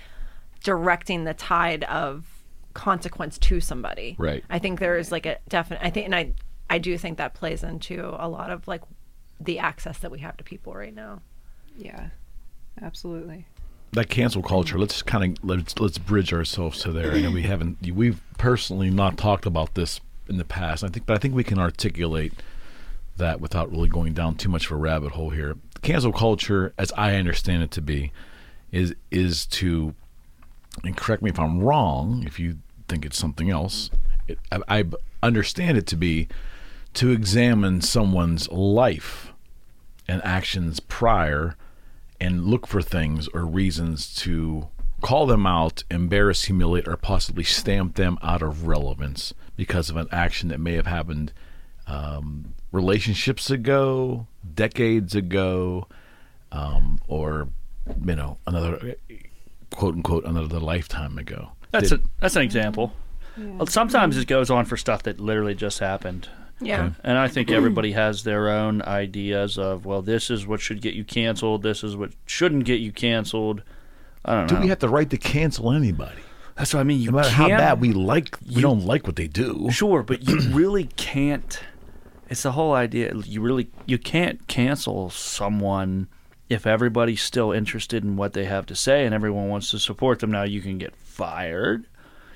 directing 0.64 1.26
the 1.26 1.34
tide 1.34 1.84
of 1.84 2.26
consequence 2.74 3.38
to 3.38 3.60
somebody. 3.60 4.16
Right. 4.18 4.46
I 4.50 4.60
think 4.60 4.80
there 4.80 4.98
is 4.98 5.12
like 5.12 5.26
a 5.26 5.40
definite. 5.50 5.82
I 5.84 5.90
think 5.90 6.06
and 6.06 6.16
I 6.16 6.34
I 6.70 6.78
do 6.78 6.98
think 6.98 7.18
that 7.18 7.34
plays 7.34 7.64
into 7.64 8.16
a 8.18 8.30
lot 8.30 8.50
of 8.50 8.66
like 8.66 8.82
the 9.44 9.60
access 9.60 9.98
that 10.00 10.12
we 10.12 10.20
have 10.20 10.38
to 10.38 10.44
people 10.44 10.74
right 10.74 10.94
now. 10.94 11.22
Yeah, 11.78 12.10
absolutely. 12.82 13.46
that 13.94 14.10
cancel 14.10 14.42
culture 14.42 14.78
let's 14.80 15.02
kind 15.04 15.38
of 15.38 15.44
let's 15.44 15.78
let's 15.80 15.98
bridge 15.98 16.34
ourselves 16.34 16.82
to 16.82 16.92
there 16.92 17.12
i 17.14 17.22
know 17.22 17.32
we 17.32 17.42
haven't 17.54 17.78
we've 17.94 18.22
personally 18.38 18.90
not 18.90 19.18
talked 19.18 19.46
about 19.46 19.76
this 19.76 20.00
in 20.28 20.38
the 20.38 20.46
past 20.46 20.84
i 20.84 20.88
think 20.88 21.06
but 21.06 21.16
i 21.16 21.20
think 21.20 21.36
we 21.36 21.44
can 21.44 21.60
articulate 21.60 22.34
that 23.18 23.40
without 23.40 23.70
really 23.72 23.88
going 23.88 24.14
down 24.14 24.36
too 24.36 24.50
much 24.50 24.66
of 24.66 24.72
a 24.72 24.76
rabbit 24.76 25.12
hole 25.12 25.30
here 25.30 25.56
cancel 25.84 26.12
culture 26.12 26.74
as 26.78 26.92
i 26.94 27.16
understand 27.16 27.62
it 27.62 27.70
to 27.72 27.82
be 27.82 28.12
is 28.72 28.96
is 29.12 29.46
to 29.46 29.94
and 30.84 30.98
correct 30.98 31.22
me 31.22 31.30
if 31.30 31.40
i'm 31.40 31.60
wrong 31.60 32.24
if 32.26 32.40
you 32.40 32.58
think 32.88 33.06
it's 33.06 33.18
something 33.18 33.50
else 33.52 33.90
it, 34.28 34.40
I, 34.52 34.80
I 34.80 34.86
understand 35.22 35.78
it 35.78 35.86
to 35.88 35.96
be 35.96 36.28
to 36.96 37.12
examine 37.12 37.82
someone's 37.82 38.50
life 38.50 39.33
and 40.08 40.24
actions 40.24 40.80
prior 40.80 41.56
and 42.20 42.46
look 42.46 42.68
for 42.68 42.82
things 42.82 43.28
or 43.30 43.46
reasons 43.46 44.14
to 44.16 44.68
call 45.02 45.26
them 45.26 45.46
out, 45.46 45.84
embarrass, 45.92 46.46
humiliate, 46.46 46.88
or 46.88 46.96
possibly 46.96 47.44
stamp 47.44 47.96
them 47.96 48.18
out 48.22 48.42
of 48.42 48.68
relevance 48.68 49.34
because 49.56 49.90
of 49.90 49.98
an 49.98 50.08
action 50.12 50.50
that 50.50 50.60
may 50.60 50.74
have 50.74 50.88
happened 50.88 51.34
um, 51.88 52.54
relationships 52.72 53.50
ago, 53.50 54.28
decades 54.56 55.14
ago, 55.16 55.88
um, 56.52 57.00
or 57.08 57.50
you 58.06 58.16
know 58.16 58.38
another 58.48 58.96
quote 59.72 59.96
unquote 59.96 60.26
another 60.26 60.60
lifetime 60.60 61.18
ago. 61.18 61.52
That's 61.72 61.90
Did- 61.90 62.00
a 62.00 62.04
that's 62.22 62.36
an 62.36 62.44
example. 62.44 62.94
Well, 63.36 63.66
Sometimes 63.66 64.16
it 64.16 64.28
goes 64.28 64.52
on 64.52 64.66
for 64.66 64.78
stuff 64.78 65.04
that 65.04 65.20
literally 65.20 65.56
just 65.56 65.80
happened. 65.80 66.30
Yeah. 66.62 66.92
And 67.04 67.18
I 67.18 67.28
think 67.28 67.52
everybody 67.52 67.92
has 67.92 68.24
their 68.24 68.50
own 68.50 68.82
ideas 68.84 69.58
of, 69.58 69.86
well, 69.86 70.02
this 70.02 70.30
is 70.30 70.48
what 70.48 70.62
should 70.62 70.82
get 70.82 70.94
you 70.94 71.04
canceled. 71.04 71.64
This 71.64 71.84
is 71.84 71.96
what 71.96 72.12
shouldn't 72.26 72.66
get 72.66 72.80
you 72.80 72.92
canceled. 72.92 73.64
I 74.26 74.36
don't 74.36 74.48
do 74.48 74.56
know. 74.56 74.60
Do 74.60 74.64
we 74.64 74.70
have 74.70 74.80
the 74.80 74.90
right 74.90 75.10
to 75.10 75.18
cancel 75.18 75.72
anybody? 75.72 76.22
That's 76.56 76.74
what 76.74 76.82
I 76.82 76.84
mean. 76.84 77.02
You 77.02 77.12
No 77.12 77.18
matter 77.18 77.30
how 77.30 77.48
can't- 77.48 77.60
bad 77.60 77.82
we 77.82 77.92
like, 77.94 78.38
we 78.48 78.56
you- 78.56 78.62
don't 78.62 78.86
like 78.86 79.06
what 79.08 79.16
they 79.16 79.28
do. 79.28 79.70
Sure, 79.72 80.04
but 80.04 80.28
you 80.28 80.40
really 80.54 80.86
can't. 80.96 81.60
It's 82.30 82.44
the 82.44 82.54
whole 82.54 82.74
idea. 82.74 83.14
You 83.26 83.42
really 83.42 83.70
you 83.86 83.98
can't 83.98 84.48
cancel 84.48 85.10
someone 85.10 86.08
if 86.50 86.66
everybody's 86.66 87.22
still 87.22 87.52
interested 87.52 88.04
in 88.04 88.16
what 88.16 88.34
they 88.34 88.46
have 88.46 88.66
to 88.68 88.76
say 88.76 89.06
and 89.06 89.14
everyone 89.14 89.50
wants 89.50 89.72
to 89.72 89.80
support 89.80 90.20
them. 90.20 90.32
Now 90.32 90.44
you 90.44 90.62
can 90.62 90.78
get 90.78 90.96
fired. 90.96 91.86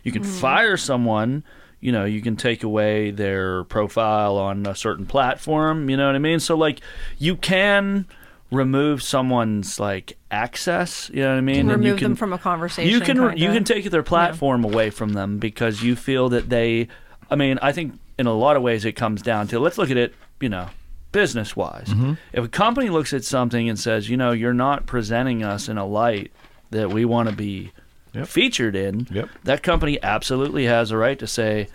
You 0.03 0.11
can 0.11 0.23
mm-hmm. 0.23 0.39
fire 0.39 0.77
someone. 0.77 1.43
You 1.79 1.91
know, 1.91 2.05
you 2.05 2.21
can 2.21 2.35
take 2.35 2.63
away 2.63 3.11
their 3.11 3.63
profile 3.65 4.37
on 4.37 4.65
a 4.65 4.75
certain 4.75 5.05
platform. 5.05 5.89
You 5.89 5.97
know 5.97 6.07
what 6.07 6.15
I 6.15 6.19
mean? 6.19 6.39
So 6.39 6.55
like, 6.55 6.81
you 7.17 7.35
can 7.35 8.05
remove 8.51 9.03
someone's 9.03 9.79
like 9.79 10.17
access. 10.31 11.09
You 11.13 11.21
know 11.21 11.31
what 11.31 11.37
I 11.37 11.41
mean? 11.41 11.59
And 11.61 11.69
remove 11.69 11.85
you 11.85 11.95
can, 11.95 12.03
them 12.03 12.15
from 12.15 12.33
a 12.33 12.37
conversation. 12.37 12.91
you 12.91 12.99
can 12.99 13.17
kinda. 13.17 13.37
you 13.37 13.51
can 13.51 13.63
take 13.63 13.89
their 13.89 14.03
platform 14.03 14.63
away 14.63 14.89
from 14.89 15.13
them 15.13 15.37
because 15.37 15.83
you 15.83 15.95
feel 15.95 16.29
that 16.29 16.49
they 16.49 16.87
I 17.29 17.35
mean, 17.35 17.59
I 17.61 17.71
think 17.71 17.99
in 18.17 18.25
a 18.25 18.33
lot 18.33 18.55
of 18.55 18.63
ways 18.63 18.85
it 18.85 18.93
comes 18.93 19.21
down 19.21 19.47
to 19.49 19.59
let's 19.59 19.77
look 19.77 19.91
at 19.91 19.97
it, 19.97 20.13
you 20.39 20.49
know, 20.49 20.69
business 21.11 21.55
wise. 21.55 21.87
Mm-hmm. 21.87 22.13
If 22.33 22.45
a 22.45 22.49
company 22.49 22.89
looks 22.89 23.13
at 23.13 23.23
something 23.23 23.67
and 23.69 23.79
says, 23.79 24.09
you 24.09 24.17
know, 24.17 24.31
you're 24.31 24.53
not 24.53 24.85
presenting 24.85 25.43
us 25.43 25.67
in 25.67 25.77
a 25.77 25.85
light 25.85 26.31
that 26.71 26.91
we 26.91 27.05
want 27.05 27.29
to 27.29 27.35
be 27.35 27.71
Yep. 28.17 28.27
featured 28.27 28.75
in, 28.75 29.07
Yep. 29.11 29.29
that 29.43 29.63
company 29.63 30.01
absolutely 30.01 30.65
has 30.65 30.91
a 30.91 30.97
right 30.97 31.17
to 31.19 31.27
say, 31.27 31.67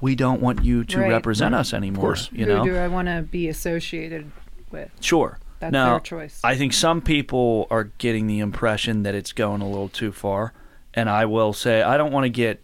we 0.00 0.14
don't 0.14 0.40
want 0.40 0.64
you 0.64 0.84
to 0.84 1.00
Right. 1.00 1.10
represent 1.10 1.54
us 1.54 1.74
anymore. 1.74 2.02
course. 2.02 2.30
You 2.32 2.46
Who 2.46 2.54
know, 2.54 2.64
do 2.64 2.76
I 2.76 2.88
want 2.88 3.08
to 3.08 3.22
be 3.22 3.48
associated 3.48 4.30
with? 4.70 4.90
Sure. 5.00 5.38
That's 5.60 5.72
now, 5.72 5.90
their 5.90 6.00
choice. 6.00 6.40
I 6.44 6.54
think 6.54 6.72
some 6.72 7.00
people 7.00 7.66
are 7.70 7.84
getting 7.98 8.26
the 8.28 8.38
impression 8.38 9.02
that 9.02 9.14
it's 9.14 9.32
going 9.32 9.60
a 9.60 9.68
little 9.68 9.88
too 9.88 10.12
far. 10.12 10.52
And 10.94 11.10
I 11.10 11.24
will 11.26 11.52
say, 11.52 11.82
I 11.82 11.96
don't 11.96 12.12
want 12.12 12.24
to 12.24 12.30
get 12.30 12.62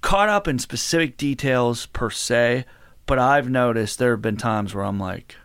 caught 0.00 0.28
up 0.28 0.46
in 0.46 0.58
specific 0.58 1.16
details 1.16 1.86
per 1.86 2.10
se, 2.10 2.66
but 3.06 3.18
I've 3.18 3.48
noticed 3.48 3.98
there 3.98 4.10
have 4.12 4.22
been 4.22 4.36
times 4.36 4.74
where 4.74 4.84
I'm 4.84 4.98
like, 4.98 5.36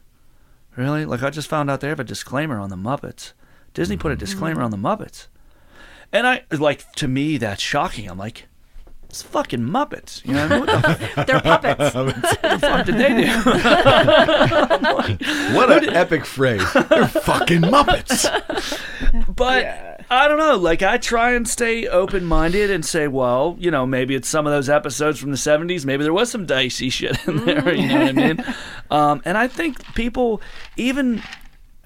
really? 0.76 1.06
Like, 1.06 1.24
I 1.24 1.30
just 1.30 1.48
found 1.48 1.72
out 1.72 1.80
they 1.80 1.88
have 1.88 2.00
a 2.00 2.04
disclaimer 2.04 2.60
on 2.60 2.70
the 2.70 2.76
Muppets. 2.76 3.34
Disney 3.74 3.98
put 3.98 4.12
a 4.12 4.16
mm-hmm. 4.16 4.20
disclaimer 4.20 4.62
on 4.62 4.72
the 4.72 4.78
Muppets. 4.78 5.28
And 6.14 6.28
I, 6.28 6.44
like, 6.52 6.90
to 6.94 7.08
me, 7.08 7.38
that's 7.38 7.62
shocking. 7.62 8.08
I'm 8.08 8.20
like, 8.20 8.48
it's 9.10 9.22
fucking 9.22 9.60
Muppets. 9.60 10.26
You 10.26 10.34
know 10.34 10.60
what 10.60 10.70
I 10.70 10.76
mean? 10.76 11.10
The 11.16 11.24
They're 11.28 11.40
puppets. 11.40 11.92
fuck 12.62 12.86
did 12.86 12.96
they 12.96 13.10
do? 13.10 13.28
What 15.56 15.72
an 15.72 15.90
epic 15.90 16.26
phrase. 16.26 16.64
They're 16.74 17.08
fucking 17.08 17.62
Muppets. 17.62 18.26
But 19.36 20.04
I 20.10 20.28
don't 20.28 20.40
know. 20.40 20.56
Like 20.58 20.82
I 20.82 20.98
try 20.98 21.34
and 21.34 21.48
stay 21.48 21.88
open 21.88 22.26
minded 22.26 22.72
and 22.72 22.84
say, 22.84 23.08
well, 23.08 23.56
you 23.60 23.70
know, 23.70 23.86
maybe 23.86 24.16
it's 24.16 24.28
some 24.28 24.48
of 24.48 24.54
those 24.54 24.68
episodes 24.68 25.20
from 25.20 25.30
the 25.30 25.38
'70s. 25.38 25.86
Maybe 25.86 26.04
there 26.04 26.14
was 26.14 26.32
some 26.32 26.48
dicey 26.48 26.90
shit 26.90 27.16
in 27.28 27.46
there. 27.46 27.74
You 27.74 27.88
know 27.88 28.00
what 28.00 28.10
I 28.10 28.12
mean? 28.14 28.44
Um, 28.90 29.22
and 29.26 29.38
I 29.38 29.48
think 29.48 29.94
people, 29.94 30.42
even 30.76 31.22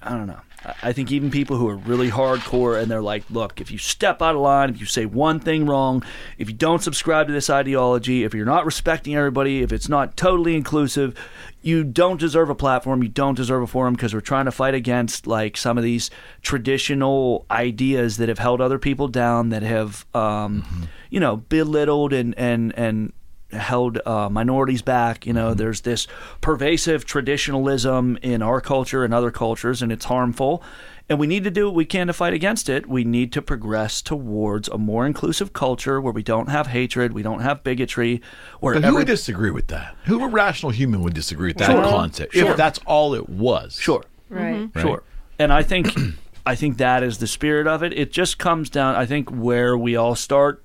I 0.02 0.10
don't 0.10 0.26
know. 0.26 0.40
I- 0.82 0.92
think 0.92 1.12
even 1.12 1.30
people 1.30 1.56
who 1.56 1.68
are 1.68 1.76
really 1.76 2.10
hardcore 2.10 2.80
and 2.80 2.90
they're 2.90 3.02
like, 3.02 3.24
look, 3.30 3.60
if 3.60 3.70
you 3.70 3.78
step 3.78 4.20
out 4.20 4.34
of 4.34 4.40
line, 4.40 4.70
if 4.70 4.80
you 4.80 4.86
say 4.86 5.06
one 5.06 5.38
thing 5.40 5.66
wrong, 5.66 6.02
if 6.36 6.48
you 6.48 6.54
don't 6.54 6.82
subscribe 6.82 7.26
to 7.28 7.32
this 7.32 7.48
ideology, 7.48 8.24
if 8.24 8.34
you're 8.34 8.44
not 8.44 8.66
respecting 8.66 9.14
everybody, 9.14 9.62
if 9.62 9.72
it's 9.72 9.88
not 9.88 10.16
totally 10.16 10.56
inclusive, 10.56 11.14
you 11.62 11.84
don't 11.84 12.18
deserve 12.18 12.50
a 12.50 12.54
platform, 12.54 13.02
you 13.02 13.08
don't 13.08 13.34
deserve 13.34 13.62
a 13.62 13.66
forum 13.66 13.94
because 13.94 14.14
we're 14.14 14.20
trying 14.20 14.44
to 14.46 14.50
fight 14.52 14.74
against 14.74 15.26
like 15.26 15.56
some 15.56 15.76
of 15.78 15.84
these 15.84 16.10
traditional 16.42 17.46
ideas 17.50 18.16
that 18.16 18.28
have 18.28 18.38
held 18.38 18.60
other 18.60 18.78
people 18.78 19.08
down, 19.08 19.50
that 19.50 19.62
have, 19.62 20.04
um, 20.14 20.88
you 21.10 21.20
know, 21.20 21.36
belittled 21.36 22.12
and 22.12 22.34
and 22.38 22.76
and 22.76 23.12
held 23.52 23.98
uh, 24.06 24.28
minorities 24.28 24.82
back. 24.82 25.26
You 25.26 25.32
know, 25.32 25.54
there's 25.54 25.82
this 25.82 26.06
pervasive 26.40 27.04
traditionalism 27.04 28.18
in 28.22 28.42
our 28.42 28.60
culture 28.60 29.04
and 29.04 29.14
other 29.14 29.30
cultures, 29.30 29.82
and 29.82 29.90
it's 29.90 30.04
harmful. 30.06 30.62
And 31.10 31.18
we 31.18 31.26
need 31.26 31.44
to 31.44 31.50
do 31.50 31.64
what 31.66 31.74
we 31.74 31.86
can 31.86 32.08
to 32.08 32.12
fight 32.12 32.34
against 32.34 32.68
it. 32.68 32.86
We 32.86 33.02
need 33.02 33.32
to 33.32 33.40
progress 33.40 34.02
towards 34.02 34.68
a 34.68 34.76
more 34.76 35.06
inclusive 35.06 35.54
culture 35.54 36.02
where 36.02 36.12
we 36.12 36.22
don't 36.22 36.50
have 36.50 36.66
hatred, 36.66 37.12
we 37.14 37.22
don't 37.22 37.40
have 37.40 37.64
bigotry, 37.64 38.20
where 38.60 38.74
But 38.74 38.82
who 38.82 38.88
every- 38.88 38.98
would 39.00 39.06
disagree 39.06 39.50
with 39.50 39.68
that? 39.68 39.96
Who 40.04 40.22
a 40.22 40.28
rational 40.28 40.70
human 40.70 41.00
would 41.02 41.14
disagree 41.14 41.48
with 41.48 41.56
that 41.58 41.70
Sure. 41.70 41.82
concept? 41.82 42.34
Sure. 42.34 42.50
If 42.50 42.56
that's 42.58 42.78
all 42.84 43.14
it 43.14 43.26
was. 43.30 43.78
sure, 43.80 44.04
right. 44.28 44.68
Right? 44.74 44.82
Sure. 44.82 45.02
And 45.38 45.50
I 45.50 45.62
think 45.62 45.96
I 46.46 46.54
think 46.54 46.76
that 46.76 47.02
is 47.02 47.18
the 47.18 47.26
spirit 47.26 47.66
of 47.66 47.82
it. 47.82 47.92
It 47.94 48.12
just 48.12 48.36
comes 48.38 48.68
down 48.68 48.94
I 48.94 49.06
think 49.06 49.30
where 49.30 49.78
we 49.78 49.96
all 49.96 50.14
start 50.14 50.62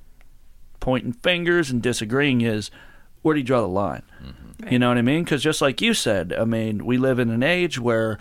pointing 0.83 1.13
fingers 1.13 1.71
and 1.71 1.81
disagreeing 1.81 2.41
is 2.41 2.69
where 3.21 3.33
do 3.33 3.39
you 3.39 3.45
draw 3.45 3.61
the 3.61 3.67
line? 3.67 4.03
Mm-hmm. 4.21 4.67
You 4.67 4.79
know 4.79 4.89
what 4.89 4.97
I 4.97 5.01
mean? 5.01 5.23
Cuz 5.23 5.41
just 5.41 5.61
like 5.61 5.81
you 5.81 5.93
said, 5.93 6.33
I 6.33 6.43
mean, 6.43 6.85
we 6.85 6.97
live 6.97 7.19
in 7.19 7.29
an 7.29 7.41
age 7.41 7.79
where 7.79 8.19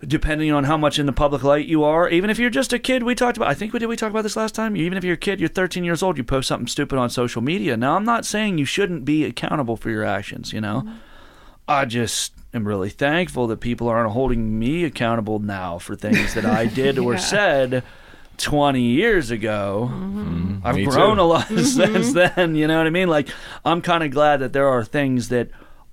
depending 0.00 0.52
on 0.52 0.62
how 0.62 0.76
much 0.76 1.00
in 1.00 1.06
the 1.06 1.12
public 1.12 1.42
light 1.42 1.66
you 1.66 1.82
are, 1.82 2.08
even 2.08 2.30
if 2.30 2.38
you're 2.38 2.50
just 2.50 2.72
a 2.72 2.78
kid, 2.78 3.02
we 3.02 3.16
talked 3.16 3.36
about 3.36 3.48
I 3.48 3.54
think 3.54 3.72
we 3.72 3.80
did 3.80 3.86
we 3.86 3.96
talk 3.96 4.10
about 4.10 4.22
this 4.22 4.36
last 4.36 4.54
time? 4.54 4.76
Even 4.76 4.96
if 4.96 5.02
you're 5.02 5.14
a 5.14 5.18
kid, 5.18 5.40
you're 5.40 5.48
13 5.48 5.82
years 5.82 6.04
old, 6.04 6.16
you 6.16 6.22
post 6.22 6.46
something 6.46 6.68
stupid 6.68 7.00
on 7.00 7.10
social 7.10 7.42
media. 7.42 7.76
Now, 7.76 7.96
I'm 7.96 8.04
not 8.04 8.24
saying 8.24 8.58
you 8.58 8.64
shouldn't 8.64 9.04
be 9.04 9.24
accountable 9.24 9.76
for 9.76 9.90
your 9.90 10.04
actions, 10.04 10.52
you 10.52 10.60
know? 10.60 10.82
Mm-hmm. 10.86 10.96
I 11.66 11.84
just 11.84 12.32
am 12.54 12.68
really 12.68 12.90
thankful 12.90 13.48
that 13.48 13.58
people 13.58 13.88
aren't 13.88 14.12
holding 14.12 14.56
me 14.56 14.84
accountable 14.84 15.40
now 15.40 15.78
for 15.78 15.96
things 15.96 16.34
that 16.34 16.44
I 16.44 16.66
did 16.66 16.96
or 16.96 17.18
said 17.34 17.82
20 18.38 18.80
years 18.80 19.30
ago. 19.30 19.90
I've 20.64 20.76
Me 20.76 20.84
grown 20.86 21.16
too. 21.16 21.22
a 21.22 21.24
lot 21.24 21.46
since 21.58 22.12
then, 22.12 22.54
you 22.54 22.66
know 22.66 22.78
what 22.78 22.86
I 22.86 22.90
mean? 22.90 23.08
Like, 23.08 23.28
I'm 23.64 23.80
kind 23.82 24.02
of 24.04 24.10
glad 24.10 24.38
that 24.40 24.52
there 24.52 24.68
are 24.68 24.84
things 24.84 25.28
that 25.28 25.48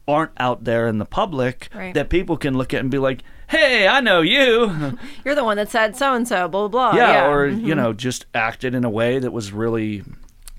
aren't 0.07 0.31
out 0.37 0.63
there 0.65 0.87
in 0.87 0.97
the 0.97 1.05
public 1.05 1.69
Right. 1.73 1.93
that 1.93 2.09
people 2.09 2.35
can 2.37 2.57
look 2.57 2.73
at 2.73 2.81
and 2.81 2.91
be 2.91 2.97
like, 2.97 3.23
hey, 3.47 3.87
I 3.87 4.01
know 4.01 4.21
you. 4.21 4.97
You're 5.25 5.35
the 5.35 5.43
one 5.43 5.57
that 5.57 5.69
said 5.69 5.95
so 5.95 6.13
and 6.13 6.27
so, 6.27 6.47
blah 6.47 6.67
blah 6.67 6.91
blah. 6.91 6.97
yeah, 6.99 7.11
Yeah, 7.13 7.27
or, 7.29 7.49
Mhm. 7.49 7.63
you 7.65 7.75
know, 7.75 7.93
just 7.93 8.25
acted 8.33 8.73
in 8.75 8.83
a 8.83 8.89
way 8.89 9.19
that 9.19 9.31
was 9.31 9.51
really 9.53 10.03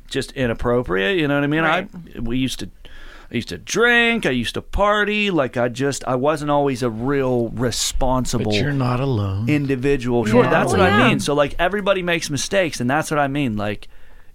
just 0.09 0.33
inappropriate, 0.33 1.19
you 1.19 1.27
know 1.29 1.35
what 1.35 1.45
I 1.45 1.49
mean? 1.49 1.63
Right. 1.63 1.89
I 2.17 2.21
we 2.21 2.39
used 2.39 2.61
to 2.61 2.71
I 3.35 3.39
used 3.39 3.49
to 3.49 3.59
drink, 3.59 4.27
I 4.27 4.31
used 4.31 4.55
to 4.55 4.63
party, 4.63 5.33
like 5.33 5.57
I 5.57 5.69
just 5.69 6.05
I 6.07 6.15
wasn't 6.15 6.53
always 6.53 6.85
a 6.85 6.89
real 6.89 7.49
responsible 7.49 8.53
But 8.53 8.55
you're 8.55 8.73
not 8.73 9.01
alone. 9.01 9.49
individual. 9.49 10.25
Sure, 10.25 10.45
Yeah. 10.45 10.51
that's 10.51 10.71
what 10.71 10.79
Oh, 10.79 10.85
I 10.85 11.09
mean. 11.09 11.19
So 11.19 11.35
like 11.35 11.57
everybody 11.59 12.01
makes 12.01 12.31
mistakes, 12.31 12.81
and 12.81 12.89
that's 12.89 13.11
what 13.11 13.19
I 13.19 13.27
mean. 13.27 13.57
Like 13.57 13.89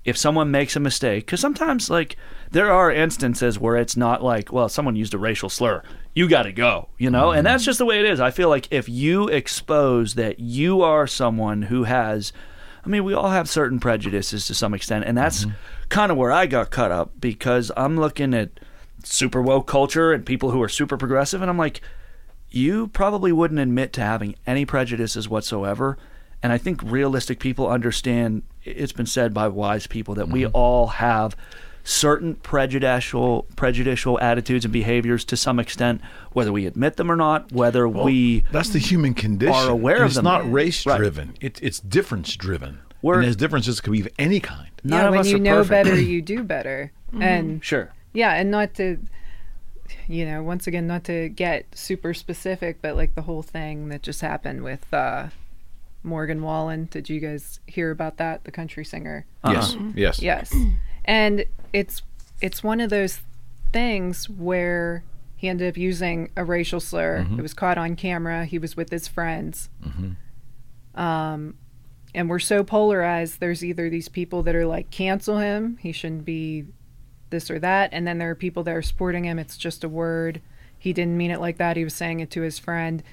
if 0.04 0.18
someone 0.18 0.52
makes 0.52 0.76
a 0.76 0.82
mistake, 0.82 1.26
because 1.26 1.40
sometimes 1.40 1.90
like 1.90 2.18
there 2.52 2.70
are 2.74 2.92
instances 2.92 3.58
where 3.58 3.78
it's 3.78 3.96
not 3.96 4.22
like, 4.22 4.52
well, 4.52 4.68
someone 4.68 4.98
used 4.98 5.14
a 5.14 5.18
racial 5.18 5.48
slur, 5.48 5.82
you 6.14 6.28
got 6.28 6.44
to 6.44 6.52
go, 6.52 6.90
you 6.98 7.10
know, 7.10 7.32
and 7.32 7.48
that's 7.48 7.64
mm. 7.64 7.68
just 7.68 7.80
the 7.80 7.86
way 7.86 8.00
it 8.00 8.06
is. 8.06 8.20
I 8.20 8.32
feel 8.32 8.50
like 8.50 8.68
if 8.70 8.90
you 8.90 9.30
expose 9.30 10.16
that 10.16 10.42
you 10.42 10.82
are 10.82 11.08
someone 11.08 11.64
who 11.64 11.86
has. 11.86 12.34
I 12.84 12.88
mean, 12.88 13.04
we 13.04 13.14
all 13.14 13.30
have 13.30 13.50
certain 13.50 13.80
prejudices 13.80 14.48
to 14.48 14.54
some 14.54 14.74
extent, 14.74 15.06
and 15.06 15.18
that's 15.18 15.46
mm-hmm. 15.46 15.56
kind 15.90 16.12
of 16.12 16.18
where 16.18 16.32
I 16.32 16.48
got 16.48 16.70
cut 16.70 16.92
up 16.92 17.12
because 17.20 17.72
I'm 17.76 17.98
looking 17.98 18.34
at 18.34 18.52
super 19.04 19.42
woke 19.42 19.68
culture 19.68 20.12
and 20.14 20.26
people 20.26 20.52
who 20.52 20.62
are 20.62 20.70
super 20.70 20.98
progressive, 20.98 21.42
and 21.42 21.50
I'm 21.50 21.58
like, 21.58 21.82
you 22.50 22.88
probably 22.88 23.32
wouldn't 23.32 23.60
admit 23.60 23.94
to 23.94 24.02
having 24.02 24.36
any 24.48 24.66
prejudices 24.66 25.30
whatsoever. 25.30 25.98
And 26.42 26.52
I 26.54 26.58
think 26.58 26.82
realistic 26.84 27.40
people 27.40 27.68
understand 27.68 28.44
it's 28.64 28.92
been 28.94 29.06
said 29.06 29.34
by 29.34 29.48
wise 29.50 29.88
people 29.88 30.16
that 30.16 30.30
we 30.30 30.44
mm-hmm. 30.44 30.56
all 30.56 30.88
have 30.88 31.36
certain 31.84 32.36
prejudicial 32.36 33.46
prejudicial 33.56 34.20
attitudes 34.20 34.64
and 34.66 34.72
behaviors 34.72 35.24
to 35.26 35.38
some 35.38 35.60
extent, 35.60 36.02
whether 36.34 36.52
we 36.52 36.66
admit 36.66 36.98
them 36.98 37.12
or 37.12 37.16
not, 37.16 37.52
whether 37.52 37.88
we 37.88 38.44
That's 38.52 38.70
the 38.70 38.80
human 38.80 39.14
condition. 39.14 39.54
are 39.56 39.70
aware 39.70 39.96
And 39.96 40.04
of 40.04 40.08
it's 40.10 40.16
them. 40.16 40.26
not 40.26 40.52
race 40.52 40.86
Right. 40.86 40.98
driven. 40.98 41.34
It, 41.42 41.60
it's 41.62 41.80
difference 41.80 42.36
driven. 42.36 42.80
We're- 43.02 43.20
and 43.20 43.28
those 43.28 43.36
differences 43.36 43.80
could 43.82 43.94
be 43.94 44.02
of 44.02 44.10
any 44.20 44.40
kind. 44.40 44.70
none 44.84 45.00
yeah, 45.00 45.06
of 45.08 45.12
when 45.12 45.20
us 45.22 45.28
you 45.30 45.38
are 45.38 45.40
know 45.40 45.56
perfect. 45.64 45.70
better, 45.90 46.00
you 46.02 46.22
do 46.22 46.44
better. 46.44 46.92
Mm-hmm. 47.12 47.22
And 47.24 47.64
Sure. 47.64 47.92
Yeah, 48.14 48.34
and 48.34 48.52
not 48.52 48.74
to, 48.76 48.98
you 50.08 50.26
know, 50.26 50.44
once 50.44 50.68
again, 50.68 50.88
not 50.88 51.04
to 51.06 51.30
get 51.30 51.66
super 51.76 52.14
specific, 52.14 52.82
but 52.82 52.96
like 52.96 53.16
the 53.16 53.24
whole 53.24 53.42
thing 53.42 53.90
that 53.90 54.04
just 54.04 54.22
happened 54.22 54.64
with 54.64 54.92
uh, 54.94 55.28
Morgan 56.04 56.42
Wallen. 56.42 56.88
Did 56.92 57.10
you 57.10 57.20
guys 57.20 57.60
hear 57.68 57.92
about 57.92 58.18
that? 58.18 58.44
The 58.44 58.52
country 58.52 58.86
singer. 58.86 59.26
Yes. 59.46 59.76
Yes. 59.96 60.22
Yes. 60.22 60.56
And 61.06 61.46
it's 61.74 62.02
it's 62.42 62.64
one 62.64 62.80
of 62.80 62.90
those 62.90 63.20
things 63.72 64.30
where 64.30 65.04
he 65.36 65.48
ended 65.48 65.70
up 65.70 65.78
using 65.78 66.32
a 66.36 66.44
racial 66.44 66.80
slur. 66.80 67.26
It 67.38 67.42
was 67.42 67.54
caught 67.54 67.78
on 67.78 67.96
camera. 67.96 68.46
He 68.46 68.58
was 68.60 68.76
with 68.76 68.90
his 68.90 69.08
friends. 69.08 69.70
Um, 70.96 71.56
and 72.14 72.30
we're 72.30 72.40
so 72.40 72.64
polarized. 72.64 73.40
There's 73.40 73.64
either 73.64 73.90
these 73.90 74.10
people 74.10 74.44
that 74.44 74.56
are 74.56 74.66
like 74.66 74.90
cancel 74.90 75.38
him. 75.38 75.78
He 75.80 75.92
shouldn't 75.92 76.26
be 76.26 76.66
this 77.30 77.50
or 77.52 77.60
that, 77.60 77.90
and 77.94 78.08
then 78.08 78.18
there 78.18 78.30
are 78.30 78.36
people 78.36 78.64
that 78.64 78.76
are 78.76 78.82
supporting 78.82 79.26
him. 79.26 79.40
It's 79.40 79.58
just 79.58 79.84
a 79.84 79.90
word. 79.90 80.42
He 80.78 80.94
didn't 80.94 81.18
mean 81.18 81.32
it 81.32 81.42
like 81.42 81.58
that. 81.58 81.78
He 81.78 81.84
was 81.84 81.94
saying 81.94 82.20
it 82.22 82.32
to 82.32 82.42
his 82.42 82.58
friend 82.60 83.04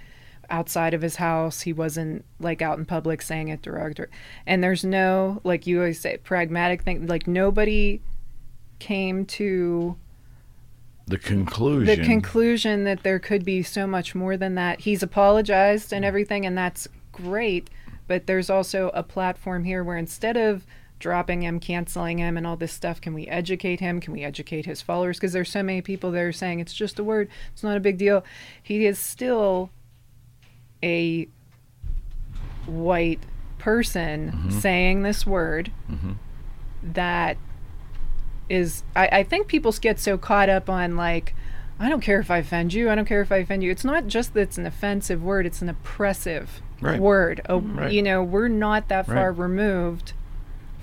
outside 0.48 0.94
of 0.94 1.02
his 1.02 1.16
house. 1.16 1.62
He 1.62 1.72
wasn't 1.72 2.24
like 2.38 2.62
out 2.62 2.78
in 2.78 2.84
public 2.84 3.20
saying 3.22 3.48
it 3.48 3.62
derogatory. 3.62 4.08
And 4.46 4.62
there's 4.62 4.84
no 4.84 5.40
like 5.44 5.66
you 5.66 5.78
always 5.78 6.00
say 6.00 6.16
pragmatic 6.18 6.82
thing. 6.82 7.06
Like 7.06 7.26
nobody 7.26 8.00
came 8.78 9.24
to 9.26 9.96
The 11.08 11.18
conclusion. 11.18 11.86
the 11.86 12.04
conclusion 12.04 12.84
that 12.84 13.02
there 13.02 13.18
could 13.18 13.44
be 13.44 13.62
so 13.62 13.86
much 13.86 14.14
more 14.14 14.36
than 14.36 14.54
that. 14.54 14.80
He's 14.80 15.02
apologized 15.02 15.92
and 15.92 16.04
everything, 16.04 16.46
and 16.46 16.56
that's 16.56 16.86
great. 17.10 17.68
But 18.06 18.28
there's 18.28 18.48
also 18.48 18.90
a 18.94 19.02
platform 19.02 19.64
here 19.64 19.82
where 19.82 19.96
instead 19.96 20.36
of 20.36 20.64
dropping 20.98 21.42
him, 21.42 21.60
canceling 21.60 22.18
him, 22.18 22.36
and 22.36 22.46
all 22.46 22.56
this 22.56 22.72
stuff. 22.72 23.00
Can 23.00 23.14
we 23.14 23.26
educate 23.26 23.80
him? 23.80 24.00
Can 24.00 24.12
we 24.12 24.24
educate 24.24 24.66
his 24.66 24.82
followers? 24.82 25.18
Because 25.18 25.32
there's 25.32 25.50
so 25.50 25.62
many 25.62 25.82
people 25.82 26.10
that 26.12 26.20
are 26.20 26.32
saying 26.32 26.60
it's 26.60 26.74
just 26.74 26.98
a 26.98 27.04
word. 27.04 27.28
It's 27.52 27.62
not 27.62 27.76
a 27.76 27.80
big 27.80 27.98
deal. 27.98 28.24
He 28.62 28.86
is 28.86 28.98
still 28.98 29.70
a 30.82 31.28
white 32.66 33.20
person 33.58 34.32
mm-hmm. 34.32 34.50
saying 34.50 35.02
this 35.02 35.26
word 35.26 35.72
mm-hmm. 35.90 36.12
that 36.82 37.36
is 38.48 38.84
I, 38.94 39.08
I 39.08 39.22
think 39.24 39.48
people 39.48 39.72
get 39.72 39.98
so 39.98 40.18
caught 40.18 40.48
up 40.48 40.68
on 40.68 40.96
like 40.96 41.34
I 41.78 41.88
don't 41.88 42.00
care 42.00 42.20
if 42.20 42.30
I 42.30 42.38
offend 42.38 42.72
you. 42.72 42.88
I 42.88 42.94
don't 42.94 43.04
care 43.04 43.20
if 43.20 43.30
I 43.30 43.38
offend 43.38 43.62
you. 43.62 43.70
It's 43.70 43.84
not 43.84 44.06
just 44.06 44.32
that 44.34 44.40
it's 44.40 44.58
an 44.58 44.66
offensive 44.66 45.22
word, 45.22 45.46
it's 45.46 45.60
an 45.62 45.68
oppressive 45.68 46.62
Right. 46.80 47.00
word. 47.00 47.40
A, 47.46 47.58
Right. 47.58 47.92
You 47.92 48.02
know, 48.02 48.22
we're 48.22 48.48
not 48.48 48.88
that 48.88 49.06
far 49.06 49.32
Right. 49.32 49.38
removed 49.38 50.12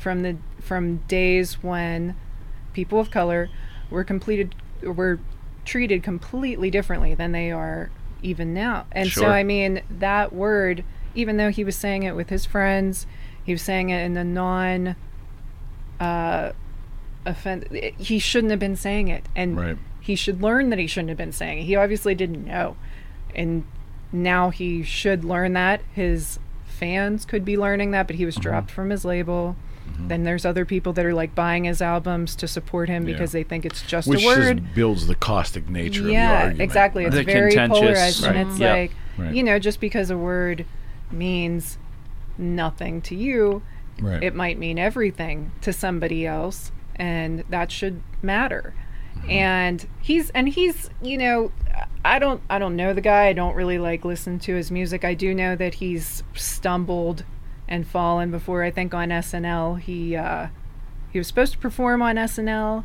from 0.03 0.21
the 0.21 0.35
from 0.61 0.97
days 1.07 1.63
when 1.63 2.15
people 2.73 2.99
of 2.99 3.09
color 3.09 3.49
were 3.89 4.03
completed 4.03 4.53
were 4.83 5.19
treated 5.65 6.03
completely 6.03 6.69
differently 6.69 7.15
than 7.15 7.31
they 7.31 7.49
are 7.51 7.89
even 8.21 8.53
now. 8.53 8.85
And 8.91 9.09
so 9.09 9.25
I 9.27 9.43
mean 9.43 9.81
that 9.89 10.33
word 10.33 10.83
even 11.15 11.37
though 11.37 11.49
he 11.49 11.63
was 11.63 11.75
saying 11.75 12.03
it 12.03 12.15
with 12.15 12.29
his 12.29 12.45
friends, 12.45 13.05
he 13.43 13.51
was 13.53 13.61
saying 13.61 13.89
it 13.89 14.03
in 14.03 14.17
a 14.17 14.23
non 14.23 14.95
uh 15.99 16.51
offend 17.25 17.65
he 17.97 18.19
shouldn't 18.19 18.51
have 18.51 18.59
been 18.59 18.75
saying 18.75 19.07
it 19.07 19.23
and 19.35 19.55
Right. 19.57 19.77
he 20.01 20.15
should 20.15 20.41
learn 20.41 20.69
that 20.71 20.79
he 20.79 20.87
shouldn't 20.87 21.09
have 21.09 21.17
been 21.17 21.31
saying 21.31 21.59
it. 21.59 21.63
He 21.63 21.75
obviously 21.75 22.13
didn't 22.15 22.45
know. 22.45 22.75
And 23.33 23.63
now 24.11 24.49
he 24.49 24.83
should 24.83 25.23
learn 25.23 25.53
that. 25.53 25.81
His 25.93 26.39
fans 26.65 27.23
could 27.25 27.45
be 27.45 27.57
learning 27.57 27.91
that, 27.91 28.07
but 28.07 28.17
he 28.17 28.23
Mm-hmm. 28.23 28.27
was 28.27 28.35
dropped 28.35 28.69
from 28.71 28.89
his 28.89 29.05
label. 29.05 29.55
Mm-hmm. 29.87 30.07
Then 30.07 30.23
there's 30.23 30.45
other 30.45 30.65
people 30.65 30.93
that 30.93 31.05
are 31.05 31.13
like 31.13 31.35
buying 31.35 31.65
his 31.65 31.81
albums 31.81 32.35
to 32.37 32.47
support 32.47 32.89
him 32.89 33.07
Yeah. 33.07 33.13
because 33.13 33.31
they 33.31 33.43
think 33.43 33.65
it's 33.65 33.81
just 33.83 34.07
Which 34.07 34.23
a 34.23 34.25
word. 34.25 34.55
Which 34.55 34.63
just 34.63 34.75
builds 34.75 35.07
the 35.07 35.15
caustic 35.15 35.69
nature 35.69 36.01
of 36.01 36.07
the 36.07 36.13
yeah, 36.13 36.33
argument. 36.43 36.61
exactly. 36.61 37.05
It's 37.05 37.15
The 37.15 37.23
very 37.23 37.51
contentious- 37.51 37.79
polarized, 37.79 38.23
and 38.25 38.49
it's 38.49 38.59
Yeah. 38.59 38.71
like 38.73 38.91
Right. 39.17 39.33
you 39.33 39.43
know, 39.43 39.59
just 39.59 39.79
because 39.79 40.09
a 40.09 40.17
word 40.17 40.65
means 41.11 41.77
nothing 42.37 43.01
to 43.01 43.15
you, 43.15 43.61
Right. 44.01 44.23
it 44.23 44.33
might 44.33 44.57
mean 44.57 44.79
everything 44.79 45.51
to 45.61 45.71
somebody 45.71 46.25
else 46.25 46.71
and 46.95 47.43
that 47.49 47.71
should 47.71 48.01
matter 48.23 48.73
mm-hmm. 49.19 49.29
and 49.29 49.87
he's 50.01 50.29
and 50.31 50.49
he's 50.49 50.89
you 51.01 51.17
know 51.17 51.51
i 52.05 52.17
don't 52.19 52.41
i 52.49 52.57
don't 52.59 52.75
know 52.75 52.93
the 52.93 53.01
guy 53.01 53.25
i 53.27 53.33
don't 53.33 53.55
really 53.55 53.77
like 53.79 54.03
listen 54.05 54.37
to 54.39 54.55
his 54.55 54.69
music 54.71 55.03
i 55.03 55.13
do 55.13 55.33
know 55.33 55.55
that 55.55 55.75
he's 55.75 56.23
stumbled 56.33 57.23
and 57.73 57.87
fallen 57.87 58.31
before 58.31 58.63
i 58.63 58.71
think 58.71 58.93
on 58.93 59.09
snl 59.09 59.79
he 59.79 60.15
uh 60.15 60.47
he 61.11 61.17
was 61.17 61.27
supposed 61.27 61.53
to 61.53 61.57
perform 61.57 62.01
on 62.01 62.15
snl 62.15 62.83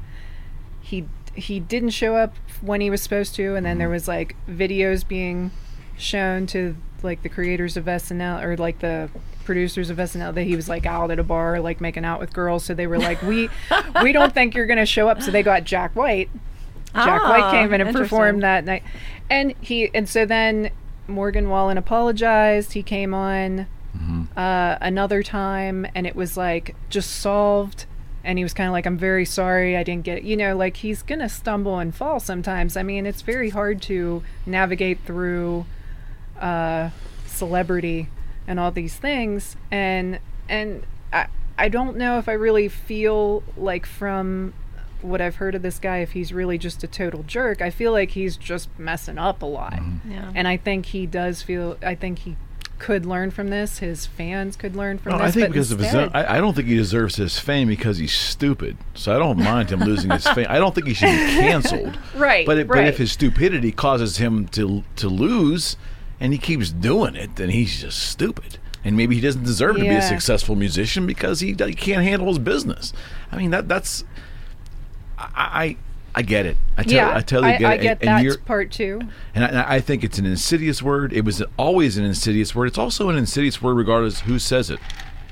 he 0.80 1.06
he 1.34 1.60
didn't 1.60 1.90
show 1.90 2.16
up 2.16 2.34
when 2.60 2.80
he 2.80 2.90
was 2.90 3.00
supposed 3.02 3.34
to 3.34 3.54
and 3.54 3.64
then 3.64 3.78
there 3.78 3.88
was 3.88 4.08
like 4.08 4.34
videos 4.48 5.06
being 5.06 5.50
shown 5.96 6.46
to 6.46 6.76
like 7.02 7.22
the 7.22 7.28
creators 7.28 7.76
of 7.76 7.84
SNL 7.84 8.42
or 8.42 8.56
like 8.56 8.80
the 8.80 9.10
producers 9.44 9.90
of 9.90 9.96
SNL 9.98 10.34
that 10.34 10.44
he 10.44 10.56
was 10.56 10.68
like 10.68 10.86
out 10.86 11.10
at 11.10 11.18
a 11.18 11.22
bar 11.22 11.60
like 11.60 11.80
making 11.80 12.04
out 12.04 12.20
with 12.20 12.32
girls. 12.32 12.64
So 12.64 12.74
they 12.74 12.86
were 12.86 12.98
like 12.98 13.20
we 13.22 13.48
we 14.02 14.12
don't 14.12 14.34
think 14.34 14.54
you're 14.54 14.66
to 14.66 14.86
show 14.86 15.08
up. 15.08 15.22
So 15.22 15.30
they 15.30 15.42
got 15.42 15.64
Jack 15.64 15.94
White. 15.94 16.30
Jack 16.94 17.22
Ah, 17.22 17.28
White 17.30 17.50
came 17.50 17.72
in 17.72 17.80
and 17.80 17.94
performed 17.94 18.42
that 18.42 18.64
night. 18.64 18.82
And 19.28 19.54
he 19.60 19.90
and 19.94 20.08
so 20.08 20.24
then 20.24 20.70
Morgan 21.06 21.48
Wallen 21.48 21.78
apologized. 21.78 22.72
He 22.72 22.82
came 22.82 23.14
on 23.14 23.66
uh, 24.36 24.76
another 24.80 25.22
time 25.22 25.86
and 25.94 26.06
it 26.06 26.14
was 26.14 26.36
like 26.36 26.76
just 26.88 27.10
solved 27.10 27.86
and 28.22 28.38
he 28.38 28.44
was 28.44 28.52
kind 28.54 28.68
of 28.68 28.72
like 28.72 28.86
i'm 28.86 28.98
very 28.98 29.24
sorry 29.24 29.76
i 29.76 29.82
didn't 29.82 30.04
get 30.04 30.18
it. 30.18 30.24
You 30.24 30.36
know 30.36 30.56
like 30.56 30.76
he's 30.78 31.02
gonna 31.02 31.28
stumble 31.28 31.78
and 31.78 31.94
fall 31.94 32.20
sometimes. 32.20 32.76
I 32.76 32.82
mean 32.82 33.06
it's 33.06 33.22
very 33.22 33.50
hard 33.50 33.80
to 33.82 34.22
navigate 34.46 35.00
through 35.04 35.66
uh, 36.38 36.90
celebrity 37.26 38.08
and 38.46 38.58
all 38.60 38.70
these 38.70 38.96
things 38.96 39.56
and 39.70 40.18
and 40.48 40.84
I, 41.12 41.26
I 41.58 41.68
don't 41.68 41.96
know 41.96 42.18
if 42.18 42.28
i 42.28 42.32
really 42.32 42.68
feel 42.68 43.42
like 43.56 43.84
from 43.86 44.54
what 45.02 45.20
i've 45.20 45.36
heard 45.36 45.54
of 45.54 45.62
this 45.62 45.78
guy 45.78 45.98
if 45.98 46.12
he's 46.12 46.32
really 46.32 46.58
just 46.58 46.82
a 46.82 46.86
total 46.88 47.22
jerk. 47.24 47.60
I 47.62 47.70
feel 47.70 47.92
like 47.92 48.10
he's 48.12 48.36
just 48.36 48.68
messing 48.78 49.18
up 49.18 49.42
a 49.42 49.46
lot. 49.46 49.80
Yeah. 50.08 50.32
and 50.34 50.48
I 50.48 50.56
think 50.56 50.86
he 50.86 51.06
does 51.06 51.42
feel. 51.42 51.76
I 51.82 51.94
think 51.94 52.20
he 52.20 52.36
could 52.78 53.04
learn 53.06 53.30
from 53.30 53.48
this. 53.48 53.78
His 53.78 54.06
fans 54.06 54.56
could 54.56 54.76
learn 54.76 54.98
from 54.98 55.12
No, 55.12 55.18
this. 55.18 55.28
I 55.28 55.30
think 55.30 55.48
because 55.48 55.72
of 55.72 55.78
his 55.78 55.94
I, 55.94 56.36
I 56.36 56.38
don't 56.38 56.54
think 56.54 56.68
he 56.68 56.76
deserves 56.76 57.16
his 57.16 57.38
fame 57.38 57.68
because 57.68 57.98
he's 57.98 58.12
stupid. 58.12 58.76
So 58.94 59.14
I 59.14 59.18
don't 59.18 59.38
mind 59.38 59.70
him 59.70 59.80
losing 59.80 60.10
his 60.10 60.26
fame. 60.28 60.46
I 60.48 60.58
don't 60.58 60.74
think 60.74 60.86
he 60.86 60.94
should 60.94 61.06
be 61.06 61.16
canceled. 61.36 61.98
Right, 62.14 62.46
But 62.46 62.58
it, 62.58 62.68
but 62.68 62.84
if 62.86 62.98
his 62.98 63.12
stupidity 63.12 63.70
causes 63.70 64.18
him 64.18 64.48
to 64.48 64.82
to 64.96 65.08
lose, 65.08 65.76
and 66.20 66.32
he 66.32 66.38
keeps 66.38 66.70
doing 66.70 67.14
it, 67.14 67.36
then 67.36 67.50
he's 67.50 67.80
just 67.80 67.98
stupid. 67.98 68.58
And 68.84 68.96
maybe 68.96 69.14
he 69.14 69.20
doesn't 69.20 69.44
deserve 69.44 69.76
to 69.76 69.82
be 69.82 69.88
a 69.88 70.02
successful 70.02 70.56
musician 70.56 71.06
because 71.06 71.40
he, 71.40 71.48
he 71.48 71.74
can't 71.74 72.02
handle 72.02 72.28
his 72.28 72.38
business. 72.38 72.92
I 73.30 73.36
mean 73.36 73.50
that 73.50 73.68
that's 73.68 74.04
I 75.18 75.76
I, 76.18 76.20
I 76.20 76.22
get 76.22 76.46
it. 76.46 76.56
I 76.76 76.82
tell, 76.82 76.92
yeah, 76.92 77.16
I 77.16 77.20
totally 77.20 77.52
I, 77.52 77.58
get 77.58 77.70
I 77.70 77.74
it. 77.74 77.82
get 77.82 78.02
and, 78.02 78.26
and 78.26 78.44
part 78.44 78.72
two. 78.72 79.00
and 79.34 79.44
I, 79.44 79.76
I 79.76 79.80
think 79.80 80.02
it's 80.02 80.18
an 80.18 80.26
insidious 80.26 80.82
word. 80.82 81.12
It 81.12 81.24
was 81.24 81.42
always 81.56 81.96
an 81.96 82.04
insidious 82.04 82.54
word. 82.54 82.66
It's 82.66 82.78
also 82.78 83.08
an 83.08 83.16
insidious 83.16 83.62
word 83.62 83.74
regardless 83.74 84.20
who 84.20 84.38
says 84.40 84.68
it. 84.68 84.80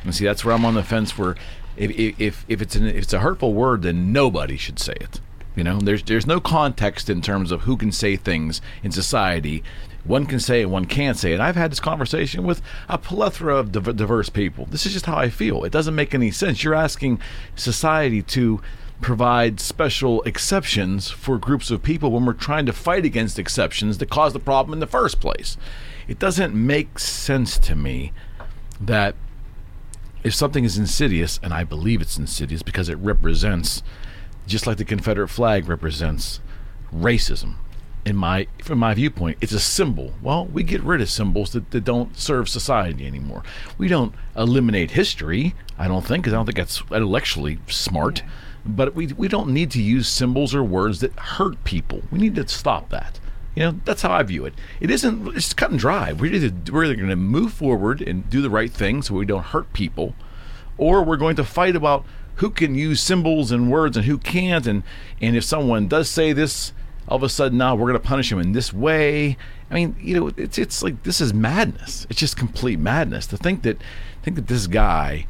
And 0.04 0.14
see, 0.14 0.24
that's 0.24 0.44
where 0.44 0.54
I'm 0.54 0.64
on 0.64 0.74
the 0.74 0.84
fence. 0.84 1.18
Where 1.18 1.34
if 1.76 1.90
if, 2.20 2.44
if 2.48 2.62
it's 2.62 2.76
an 2.76 2.86
if 2.86 3.02
it's 3.02 3.12
a 3.12 3.18
hurtful 3.18 3.52
word, 3.52 3.82
then 3.82 4.12
nobody 4.12 4.56
should 4.56 4.78
say 4.78 4.94
it. 5.00 5.20
You 5.56 5.64
know, 5.64 5.78
there's 5.78 6.04
there's 6.04 6.26
no 6.26 6.38
context 6.38 7.10
in 7.10 7.20
terms 7.20 7.50
of 7.50 7.62
who 7.62 7.76
can 7.76 7.90
say 7.90 8.14
things 8.14 8.60
in 8.84 8.92
society. 8.92 9.64
One 10.04 10.24
can 10.26 10.38
say 10.38 10.60
it, 10.60 10.70
one 10.70 10.84
can't 10.84 11.16
say 11.16 11.32
it. 11.32 11.40
I've 11.40 11.56
had 11.56 11.72
this 11.72 11.80
conversation 11.80 12.44
with 12.44 12.62
a 12.88 12.96
plethora 12.96 13.56
of 13.56 13.72
diverse 13.72 14.28
people. 14.28 14.66
This 14.66 14.86
is 14.86 14.92
just 14.92 15.06
how 15.06 15.16
I 15.16 15.30
feel. 15.30 15.64
It 15.64 15.72
doesn't 15.72 15.96
make 15.96 16.14
any 16.14 16.30
sense. 16.30 16.62
You're 16.62 16.74
asking 16.74 17.18
society 17.56 18.22
to 18.22 18.60
provide 19.00 19.60
special 19.60 20.22
exceptions 20.22 21.10
for 21.10 21.38
groups 21.38 21.70
of 21.70 21.82
people 21.82 22.10
when 22.10 22.24
we're 22.24 22.32
trying 22.32 22.66
to 22.66 22.72
fight 22.72 23.04
against 23.04 23.38
exceptions 23.38 23.98
that 23.98 24.10
cause 24.10 24.32
the 24.32 24.38
problem 24.38 24.72
in 24.72 24.80
the 24.80 24.86
first 24.86 25.20
place. 25.20 25.56
It 26.08 26.18
doesn't 26.18 26.54
make 26.54 26.98
sense 26.98 27.58
to 27.58 27.76
me 27.76 28.12
that 28.80 29.14
if 30.22 30.34
something 30.34 30.64
is 30.64 30.78
insidious, 30.78 31.38
and 31.42 31.52
I 31.52 31.64
believe 31.64 32.00
it's 32.00 32.18
insidious 32.18 32.62
because 32.62 32.88
it 32.88 32.98
represents, 32.98 33.82
just 34.46 34.66
like 34.66 34.76
the 34.76 34.84
Confederate 34.84 35.28
flag 35.28 35.68
represents, 35.68 36.40
racism. 36.92 37.54
In 38.04 38.14
my 38.14 38.46
from 38.62 38.78
my 38.78 38.94
viewpoint, 38.94 39.38
it's 39.40 39.52
a 39.52 39.58
symbol. 39.58 40.14
Well, 40.22 40.46
we 40.46 40.62
get 40.62 40.80
rid 40.82 41.00
of 41.00 41.10
symbols 41.10 41.50
that, 41.52 41.72
that 41.72 41.84
don't 41.84 42.16
serve 42.16 42.48
society 42.48 43.04
anymore. 43.04 43.42
We 43.78 43.88
don't 43.88 44.14
eliminate 44.36 44.92
history. 44.92 45.56
I 45.76 45.88
don't 45.88 46.06
think, 46.06 46.22
because 46.22 46.32
I 46.32 46.36
don't 46.36 46.46
think 46.46 46.56
that's 46.56 46.82
intellectually 46.92 47.58
smart. 47.66 48.22
But 48.66 48.94
we 48.94 49.08
we 49.08 49.28
don't 49.28 49.50
need 49.50 49.70
to 49.72 49.82
use 49.82 50.08
symbols 50.08 50.54
or 50.54 50.62
words 50.64 51.00
that 51.00 51.12
hurt 51.18 51.62
people. 51.64 52.02
We 52.10 52.18
need 52.18 52.34
to 52.36 52.48
stop 52.48 52.90
that. 52.90 53.20
You 53.54 53.62
know, 53.62 53.80
that's 53.86 54.02
how 54.02 54.12
I 54.12 54.22
view 54.22 54.44
it. 54.44 54.54
It 54.80 54.90
isn't. 54.90 55.34
It's 55.34 55.54
cut 55.54 55.70
and 55.70 55.80
dry. 55.80 56.12
We're 56.12 56.34
either 56.34 56.72
we're 56.72 56.84
either 56.84 56.94
going 56.94 57.08
to 57.08 57.16
move 57.16 57.52
forward 57.54 58.02
and 58.02 58.28
do 58.28 58.42
the 58.42 58.50
right 58.50 58.70
thing 58.70 59.02
so 59.02 59.14
we 59.14 59.24
don't 59.24 59.44
hurt 59.44 59.72
people, 59.72 60.14
or 60.76 61.02
we're 61.02 61.16
going 61.16 61.36
to 61.36 61.44
fight 61.44 61.74
about 61.74 62.04
who 62.36 62.50
can 62.50 62.74
use 62.74 63.00
symbols 63.00 63.50
and 63.50 63.70
words 63.70 63.96
and 63.96 64.04
who 64.04 64.18
can't. 64.18 64.66
And 64.66 64.82
and 65.22 65.36
if 65.36 65.44
someone 65.44 65.88
does 65.88 66.10
say 66.10 66.34
this, 66.34 66.74
all 67.08 67.16
of 67.16 67.22
a 67.22 67.28
sudden 67.28 67.56
now 67.56 67.74
we're 67.74 67.88
going 67.88 68.00
to 68.00 68.06
punish 68.06 68.30
him 68.30 68.38
in 68.38 68.52
this 68.52 68.72
way. 68.74 69.38
I 69.70 69.74
mean, 69.74 69.96
you 69.98 70.20
know, 70.20 70.30
it's 70.36 70.58
it's 70.58 70.82
like 70.82 71.02
this 71.04 71.20
is 71.20 71.32
madness. 71.32 72.06
It's 72.10 72.20
just 72.20 72.36
complete 72.36 72.78
madness 72.78 73.26
to 73.28 73.38
think 73.38 73.62
that 73.62 73.80
think 74.22 74.36
that 74.36 74.48
this 74.48 74.66
guy 74.66 75.26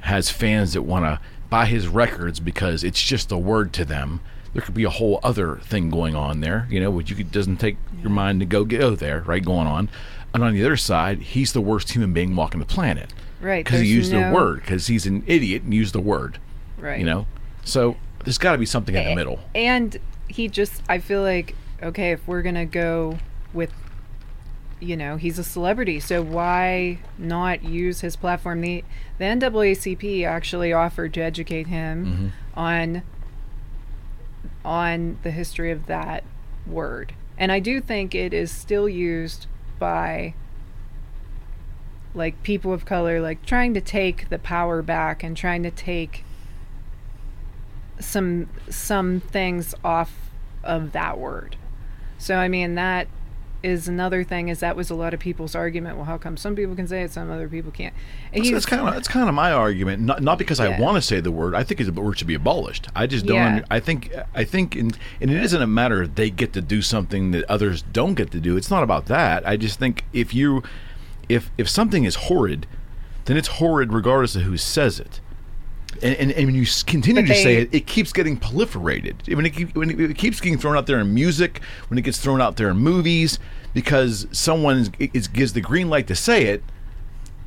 has 0.00 0.30
fans 0.30 0.72
that 0.72 0.82
want 0.82 1.04
to 1.04 1.20
buy 1.50 1.66
his 1.66 1.88
records 1.88 2.40
because 2.40 2.84
it's 2.84 3.02
just 3.02 3.32
a 3.32 3.38
word 3.38 3.72
to 3.74 3.84
them. 3.84 4.20
There 4.52 4.62
could 4.62 4.74
be 4.74 4.84
a 4.84 4.90
whole 4.90 5.20
other 5.22 5.56
thing 5.56 5.90
going 5.90 6.14
on 6.14 6.40
there, 6.40 6.66
you 6.70 6.80
know, 6.80 6.90
which 6.90 7.10
you 7.10 7.16
could, 7.16 7.30
doesn't 7.30 7.58
take 7.58 7.76
your 8.00 8.10
mind 8.10 8.40
to 8.40 8.46
go 8.46 8.64
go 8.64 8.78
oh, 8.78 8.94
there, 8.94 9.20
right? 9.20 9.44
Going 9.44 9.66
on, 9.66 9.88
and 10.34 10.42
on 10.42 10.54
the 10.54 10.64
other 10.64 10.76
side, 10.76 11.20
he's 11.20 11.52
the 11.52 11.60
worst 11.60 11.92
human 11.92 12.12
being 12.12 12.36
walking 12.36 12.60
the 12.60 12.66
planet, 12.66 13.12
Right, 13.40 13.64
Because 13.64 13.80
he 13.80 13.86
used 13.86 14.10
the 14.10 14.30
word, 14.32 14.60
because 14.60 14.88
he's 14.88 15.06
an 15.06 15.22
idiot 15.26 15.62
and 15.62 15.72
used 15.72 15.94
the 15.94 16.00
word, 16.00 16.38
Right. 16.78 16.98
you 16.98 17.04
know. 17.04 17.26
So 17.64 17.96
there's 18.24 18.38
got 18.38 18.52
to 18.52 18.58
be 18.58 18.66
something 18.66 18.94
in 18.94 19.04
the 19.04 19.14
middle. 19.14 19.40
And 19.54 19.96
he 20.28 20.48
just, 20.48 20.82
I 20.88 20.98
feel 20.98 21.22
like, 21.22 21.54
okay, 21.82 22.12
if 22.12 22.26
we're 22.26 22.42
gonna 22.42 22.66
go 22.66 23.18
with, 23.52 23.72
you 24.80 24.96
know, 24.96 25.16
he's 25.16 25.38
a 25.38 25.44
celebrity, 25.44 25.98
so 26.00 26.22
why 26.22 26.98
not 27.18 27.62
use 27.64 28.00
his 28.00 28.16
platform? 28.16 28.60
The 28.60 28.84
the 29.18 29.24
NAACP 29.24 30.24
actually 30.24 30.72
offered 30.72 31.12
to 31.14 31.20
educate 31.20 31.66
him 31.66 32.06
Mm-hmm. 32.06 32.28
on 32.58 33.02
on 34.64 35.18
the 35.22 35.30
history 35.30 35.70
of 35.70 35.86
that 35.86 36.24
word, 36.66 37.14
and 37.36 37.50
I 37.50 37.58
do 37.60 37.80
think 37.80 38.14
it 38.14 38.32
is 38.34 38.50
still 38.52 38.88
used 38.88 39.46
by 39.78 40.34
like 42.14 42.42
people 42.42 42.72
of 42.72 42.84
color 42.84 43.20
like 43.20 43.44
trying 43.46 43.74
to 43.74 43.80
take 43.80 44.28
the 44.28 44.38
power 44.38 44.82
back 44.82 45.22
and 45.22 45.36
trying 45.36 45.62
to 45.62 45.70
take 45.70 46.24
some 48.00 48.48
some 48.68 49.20
things 49.20 49.74
off 49.84 50.30
of 50.64 50.92
that 50.92 51.18
word. 51.18 51.56
So 52.18 52.36
I 52.36 52.48
mean 52.48 52.74
that 52.74 53.06
is 53.62 53.88
another 53.88 54.22
thing 54.22 54.48
is 54.48 54.60
that 54.60 54.76
was 54.76 54.88
a 54.90 54.94
lot 54.94 55.12
of 55.12 55.20
people's 55.20 55.54
argument. 55.54 55.96
Well, 55.96 56.04
how 56.04 56.16
come 56.18 56.36
some 56.36 56.54
people 56.54 56.76
can 56.76 56.86
say 56.86 57.02
it, 57.02 57.10
some 57.10 57.30
other 57.30 57.48
people 57.48 57.70
can't? 57.72 57.94
So 58.34 58.50
that's 58.52 58.66
kind 58.66 58.86
of 58.86 58.94
that's 58.94 59.08
kind 59.08 59.28
of 59.28 59.34
my 59.34 59.52
argument. 59.52 60.02
Not 60.02 60.22
not 60.22 60.38
because 60.38 60.60
I 60.60 60.78
want 60.78 60.96
to 60.96 61.02
say 61.02 61.20
the 61.20 61.32
word. 61.32 61.54
I 61.54 61.64
think 61.64 61.84
the 61.84 61.92
word 61.92 62.18
should 62.18 62.26
be 62.28 62.34
abolished. 62.34 62.88
I 62.94 63.06
just 63.06 63.26
don't. 63.26 63.36
Yeah. 63.36 63.46
under- 63.46 63.64
I 63.70 63.80
think 63.80 64.12
I 64.34 64.44
think 64.44 64.76
in, 64.76 64.92
and 65.20 65.30
it 65.30 65.42
isn't 65.42 65.60
a 65.60 65.66
matter 65.66 66.02
of 66.02 66.14
they 66.14 66.30
get 66.30 66.52
to 66.52 66.60
do 66.60 66.82
something 66.82 67.32
that 67.32 67.44
others 67.50 67.82
don't 67.82 68.14
get 68.14 68.30
to 68.32 68.40
do. 68.40 68.56
It's 68.56 68.70
not 68.70 68.82
about 68.82 69.06
that. 69.06 69.46
I 69.46 69.56
just 69.56 69.78
think 69.78 70.04
if 70.12 70.32
you 70.34 70.62
if 71.28 71.50
if 71.58 71.68
something 71.68 72.04
is 72.04 72.14
horrid, 72.14 72.66
then 73.24 73.36
it's 73.36 73.48
horrid 73.48 73.92
regardless 73.92 74.36
of 74.36 74.42
who 74.42 74.56
says 74.56 75.00
it. 75.00 75.20
And, 76.02 76.14
and, 76.16 76.32
and 76.32 76.46
when 76.46 76.54
you 76.54 76.66
continue 76.86 77.22
But 77.22 77.28
to 77.28 77.34
say 77.34 77.56
it, 77.56 77.70
it 77.74 77.86
keeps 77.86 78.12
getting 78.12 78.38
proliferated. 78.38 79.34
When 79.34 79.46
it, 79.46 79.50
keep- 79.50 79.74
when 79.74 79.90
it 79.90 80.16
keeps 80.18 80.40
getting 80.40 80.58
thrown 80.58 80.76
out 80.76 80.86
there 80.86 81.00
in 81.00 81.12
music, 81.14 81.60
when 81.88 81.98
it 81.98 82.02
gets 82.02 82.18
thrown 82.18 82.40
out 82.40 82.56
there 82.56 82.68
in 82.70 82.76
movies, 82.76 83.38
because 83.74 84.26
someone 84.30 84.76
is, 84.78 84.90
is, 85.14 85.28
gives 85.28 85.54
the 85.54 85.60
green 85.60 85.88
light 85.90 86.06
to 86.08 86.14
say 86.14 86.44
it, 86.44 86.62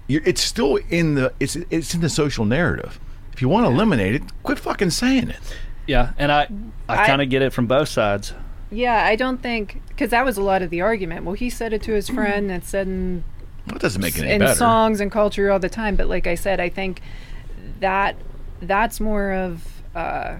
you're, 0.07 0.21
it's 0.25 0.41
still 0.41 0.77
in 0.89 1.15
the 1.15 1.33
it's 1.39 1.55
it's 1.69 1.93
in 1.93 2.01
the 2.01 2.09
social 2.09 2.43
narrative. 2.43 2.99
If 3.31 3.41
you 3.41 3.47
want 3.47 3.65
to 3.67 3.71
eliminate 3.71 4.15
it, 4.15 4.23
quit 4.43 4.59
fucking 4.59 4.89
saying 4.89 5.29
it. 5.29 5.39
Yeah, 5.87 6.11
and 6.17 6.31
I 6.31 6.47
I 6.89 7.03
I- 7.03 7.07
kind 7.07 7.21
of 7.21 7.29
get 7.29 7.41
it 7.41 7.53
from 7.53 7.67
both 7.67 7.87
sides. 7.89 8.33
yeah, 8.71 9.05
I 9.05 9.15
don't 9.15 9.41
think 9.41 9.81
because 9.87 10.09
that 10.09 10.25
was 10.25 10.35
a 10.37 10.41
lot 10.41 10.61
of 10.61 10.69
the 10.69 10.81
argument. 10.81 11.23
Well, 11.25 11.35
he 11.35 11.49
said 11.49 11.71
it 11.73 11.81
to 11.83 11.93
his 11.93 12.09
friend 12.09 12.51
and 12.51 12.63
said 12.63 12.87
in 12.87 13.23
That 13.67 13.79
doesn't 13.79 14.01
make 14.01 14.17
it 14.17 14.23
any 14.23 14.33
in 14.33 14.39
better. 14.39 14.55
songs 14.55 14.99
and 14.99 15.11
culture 15.11 15.49
all 15.51 15.59
the 15.59 15.69
time. 15.69 15.95
But 15.95 16.07
like 16.07 16.27
I 16.27 16.35
said, 16.35 16.59
I 16.59 16.67
think 16.69 17.01
that 17.79 18.15
that's 18.61 18.99
more 18.99 19.31
of 19.33 19.65
uh, 19.95 20.37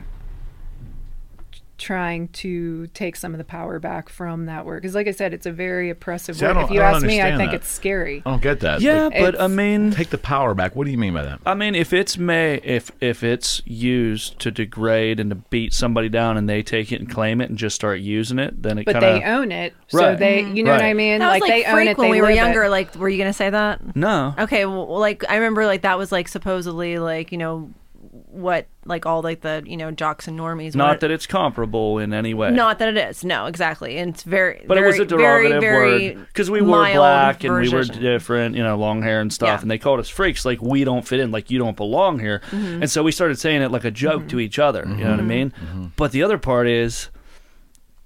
trying 1.78 2.28
to 2.28 2.86
take 2.93 3.15
some 3.15 3.34
of 3.34 3.39
the 3.39 3.43
power 3.43 3.80
back 3.80 4.07
from 4.07 4.45
that 4.45 4.67
word. 4.67 4.84
Because 4.84 4.93
like 4.93 5.07
I 5.07 5.11
said, 5.11 5.34
it's 5.34 5.47
a 5.47 5.51
very 5.51 5.89
oppressive 5.89 6.36
See, 6.38 6.45
I 6.45 6.53
word. 6.53 6.65
If 6.65 6.69
you 6.69 6.80
ask 6.80 7.03
me, 7.03 7.19
I 7.24 7.36
think 7.36 7.49
that. 7.49 7.55
it's 7.61 7.69
scary. 7.72 8.22
I 8.24 8.30
don't 8.30 8.41
get 8.41 8.59
that. 8.59 8.82
Yeah, 8.82 9.05
Like, 9.05 9.17
but 9.19 9.41
I 9.41 9.47
mean, 9.47 9.89
take 9.89 10.11
the 10.11 10.19
power 10.19 10.53
back. 10.53 10.76
What 10.76 10.86
do 10.86 10.91
you 10.91 10.99
mean 10.99 11.15
by 11.15 11.24
that? 11.24 11.39
I 11.43 11.55
mean, 11.55 11.74
if 11.74 11.91
it's 11.91 12.19
may 12.19 12.57
if 12.63 12.91
if 13.01 13.24
it's 13.24 13.63
used 13.65 14.38
to 14.41 14.51
degrade 14.51 15.19
and 15.19 15.32
to 15.32 15.36
beat 15.38 15.74
somebody 15.74 16.07
down, 16.07 16.38
and 16.38 16.47
they 16.47 16.61
take 16.61 16.91
it 16.91 16.99
and 17.01 17.09
claim 17.09 17.41
it 17.41 17.49
and 17.49 17.57
just 17.57 17.76
start 17.76 17.99
using 17.99 18.38
it, 18.38 18.61
then 18.61 18.78
it 18.78 18.86
But 18.86 18.93
kind 18.99 19.03
they 19.03 19.24
own 19.26 19.51
it, 19.51 19.74
so 19.88 19.97
Right. 19.97 20.19
they, 20.19 20.41
you 20.43 20.61
know 20.63 20.72
what 20.74 20.84
I 20.84 20.93
mean? 20.93 21.17
That 21.17 21.32
was 21.34 21.41
like, 21.41 21.49
they 21.51 21.65
own 21.65 21.88
it. 21.88 21.97
when 21.97 22.09
they 22.09 22.11
we 22.11 22.22
were 22.22 22.28
live 22.28 22.34
it. 22.34 22.38
younger. 22.38 22.69
Like, 22.69 22.93
were 22.93 23.09
you 23.09 23.17
gonna 23.17 23.34
say 23.34 23.49
that? 23.49 23.95
no. 23.95 24.36
Okay, 24.38 24.67
well, 24.67 24.86
like 24.99 25.24
I 25.28 25.38
remember, 25.38 25.65
like 25.65 25.82
that 25.82 25.97
was 25.97 26.11
like 26.11 26.28
supposedly 26.28 26.99
like 26.99 27.32
you 27.32 27.39
know 27.39 27.72
what 28.12 28.68
like 28.84 29.05
all 29.05 29.22
like 29.22 29.39
the 29.39 29.64
you 29.66 29.78
know 29.78 29.89
jocks 29.89 30.28
and 30.28 30.38
normies. 30.38 30.76
Not 30.76 30.86
wanted- 30.88 30.99
that 31.01 31.12
it's 31.12 31.26
comparable 31.26 31.97
in 31.97 32.14
any 32.14 32.34
way. 32.34 32.51
Not 32.51 32.80
that 32.80 32.89
it 32.89 32.97
is. 32.97 33.24
No, 33.24 33.45
exactly. 33.45 33.97
And 33.97 34.14
it's 34.14 34.24
very. 34.24 34.66
but 34.68 34.76
very, 34.76 34.88
it 34.88 34.99
was 34.99 34.99
a 34.99 35.05
derogative 35.05 35.62
very, 35.62 35.62
very 35.62 36.16
word 36.16 36.28
because 36.28 36.51
we 36.51 36.62
were 36.62 36.68
mild 36.68 36.97
black 36.97 37.43
and 37.45 37.53
we 37.55 37.70
were 37.70 37.86
different, 37.86 38.55
you 38.55 38.64
know, 38.64 38.78
long 38.78 39.01
hair 39.01 39.22
and 39.22 39.32
stuff, 39.32 39.47
Yeah. 39.59 39.62
and 39.62 39.72
they 39.72 39.78
called 39.78 39.99
us 40.01 40.09
freaks. 40.09 40.43
Like 40.43 40.62
we 40.62 40.84
don't 40.84 41.07
fit 41.07 41.22
in, 41.22 41.32
like 41.32 41.49
you 41.49 41.57
don't 41.57 41.78
belong 41.78 42.20
here, 42.20 42.41
Mm-hmm. 42.51 42.82
and 42.82 42.91
so 42.91 43.01
we 43.01 43.12
started 43.12 43.39
saying 43.39 43.62
it 43.62 43.72
like 43.72 43.86
a 43.86 43.91
joke 43.91 44.24
to 44.24 44.36
mm-hmm. 44.36 44.39
each 44.41 44.59
other. 44.59 44.84
You 44.86 44.95
know 44.95 45.12
what 45.12 45.14
I 45.14 45.18
mm-hmm. 45.18 45.28
mean? 45.28 45.51
Mm-hmm. 45.51 45.86
But 45.95 46.12
the 46.12 46.24
other 46.24 46.38
part 46.38 46.68
is 46.68 47.09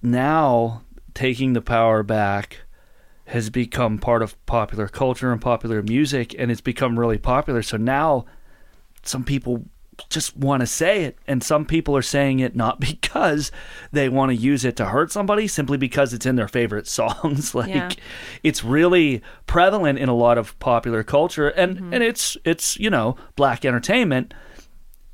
now 0.03 0.83
taking 1.15 1.53
the 1.53 1.61
power 1.61 2.03
back 2.03 2.61
has 3.27 3.49
become 3.49 3.97
part 3.97 4.21
of 4.21 4.43
popular 4.45 4.87
culture 4.87 5.31
and 5.31 5.41
popular 5.41 5.81
music, 5.81 6.35
and 6.37 6.51
it's 6.51 6.61
become 6.61 6.99
really 6.99 7.17
popular. 7.17 7.63
So 7.63 7.77
now 7.77 8.25
some 9.01 9.23
people 9.23 9.65
just 10.09 10.35
want 10.35 10.61
to 10.61 10.67
say 10.67 11.03
it 11.05 11.17
and 11.27 11.41
some 11.43 11.65
people 11.65 11.95
are 11.95 12.01
saying 12.01 12.39
it 12.39 12.55
not 12.55 12.79
because 12.91 13.51
they 13.91 14.09
want 14.09 14.29
to 14.29 14.35
use 14.35 14.65
it 14.65 14.75
to 14.75 14.85
hurt 14.85 15.11
somebody 15.11 15.47
simply 15.47 15.77
because 15.77 16.13
it's 16.13 16.25
in 16.25 16.35
their 16.35 16.47
favorite 16.47 16.87
songs 16.99 17.55
like 17.55 17.69
Yeah. 17.69 17.89
it's 18.43 18.63
really 18.63 19.21
prevalent 19.47 19.97
in 19.99 20.09
a 20.09 20.15
lot 20.15 20.37
of 20.37 20.57
popular 20.59 21.03
culture 21.03 21.47
and 21.49 21.75
Mm-hmm. 21.77 21.93
and 21.93 22.03
it's 22.03 22.37
it's 22.45 22.77
you 22.79 22.89
know 22.89 23.15
black 23.35 23.63
entertainment 23.65 24.33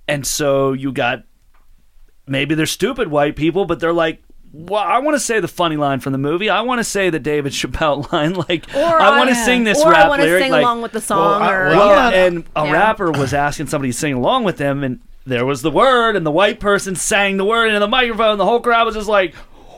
and 0.07 0.25
so 0.25 0.73
you 0.73 0.91
got 0.91 1.23
maybe 2.27 2.55
they're 2.55 2.65
stupid 2.65 3.07
white 3.09 3.35
people 3.35 3.65
but 3.65 3.79
they're 3.79 3.93
like 3.93 4.21
well, 4.53 4.83
I 4.83 4.99
want 4.99 5.15
to 5.15 5.19
say 5.19 5.39
the 5.39 5.47
funny 5.47 5.77
line 5.77 5.99
from 5.99 6.11
the 6.11 6.17
movie. 6.17 6.49
I 6.49 6.61
want 6.61 6.79
to 6.79 6.83
say 6.83 7.09
the 7.09 7.19
David 7.19 7.53
Chappelle 7.53 8.11
line. 8.11 8.33
Like, 8.33 8.65
Or 8.75 8.79
I 9.01 9.17
want 9.17 9.29
to 9.29 9.35
I- 9.35 9.45
sing 9.45 9.63
this 9.63 9.81
or 9.83 9.91
rap 9.91 10.05
I 10.05 10.09
want 10.09 10.21
to 10.21 10.25
lyric. 10.27 10.43
sing 10.43 10.51
like, 10.51 10.61
along 10.63 10.81
with 10.81 10.91
the 10.91 11.01
song. 11.01 11.41
I- 11.41 11.51
or 11.53 11.65
well, 11.69 11.87
well, 11.89 12.11
Yeah. 12.11 12.25
and 12.25 12.43
a 12.55 12.65
Yeah. 12.65 12.71
rapper 12.71 13.11
was 13.11 13.33
asking 13.33 13.67
somebody 13.67 13.91
to 13.91 13.97
sing 13.97 14.13
along 14.13 14.43
with 14.43 14.57
them, 14.57 14.83
and 14.83 14.99
there 15.25 15.45
was 15.45 15.61
the 15.61 15.71
word, 15.71 16.15
and 16.15 16.25
the 16.25 16.31
white 16.31 16.59
person 16.59 16.95
sang 16.95 17.37
the 17.37 17.45
word 17.45 17.67
into 17.67 17.79
the 17.79 17.87
microphone, 17.87 18.31
and 18.31 18.39
the 18.39 18.45
whole 18.45 18.59
crowd 18.59 18.85
was 18.85 18.95
just 18.95 19.07
like, 19.07 19.35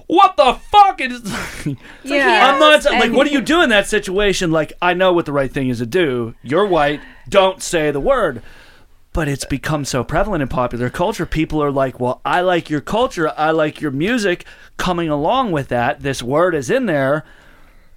"What 0.08 0.38
the 0.38 0.54
fuck?" 0.72 1.02
And 1.02 1.14
it's- 1.14 1.66
Yeah. 2.04 2.52
I'm 2.54 2.60
not 2.60 2.84
like, 2.86 3.12
what 3.12 3.28
do 3.28 3.34
you 3.34 3.42
do 3.42 3.62
in 3.62 3.70
that 3.70 3.88
situation? 3.88 4.52
Like, 4.52 4.74
I 4.82 4.94
know 4.94 5.14
what 5.14 5.26
the 5.26 5.34
right 5.34 5.52
thing 5.52 5.70
is 5.70 5.80
to 5.80 5.86
do. 5.86 6.34
You're 6.44 6.66
white. 6.66 7.02
Don't 7.30 7.62
say 7.62 7.92
the 7.92 8.00
word. 8.00 8.42
But 9.14 9.28
it's 9.28 9.46
become 9.46 9.86
so 9.86 10.04
prevalent 10.04 10.42
in 10.42 10.48
popular 10.48 10.90
culture. 10.90 11.26
People 11.28 11.62
are 11.64 11.72
like, 11.72 12.00
well, 12.00 12.20
I 12.26 12.42
like 12.42 12.70
your 12.70 12.82
culture. 12.82 13.32
I 13.38 13.52
like 13.52 13.80
your 13.80 13.92
music. 13.92 14.46
Coming 14.78 15.08
along 15.10 15.52
with 15.52 15.68
that, 15.68 16.02
this 16.02 16.24
word 16.24 16.56
is 16.56 16.72
in 16.72 16.88
there. 16.88 17.24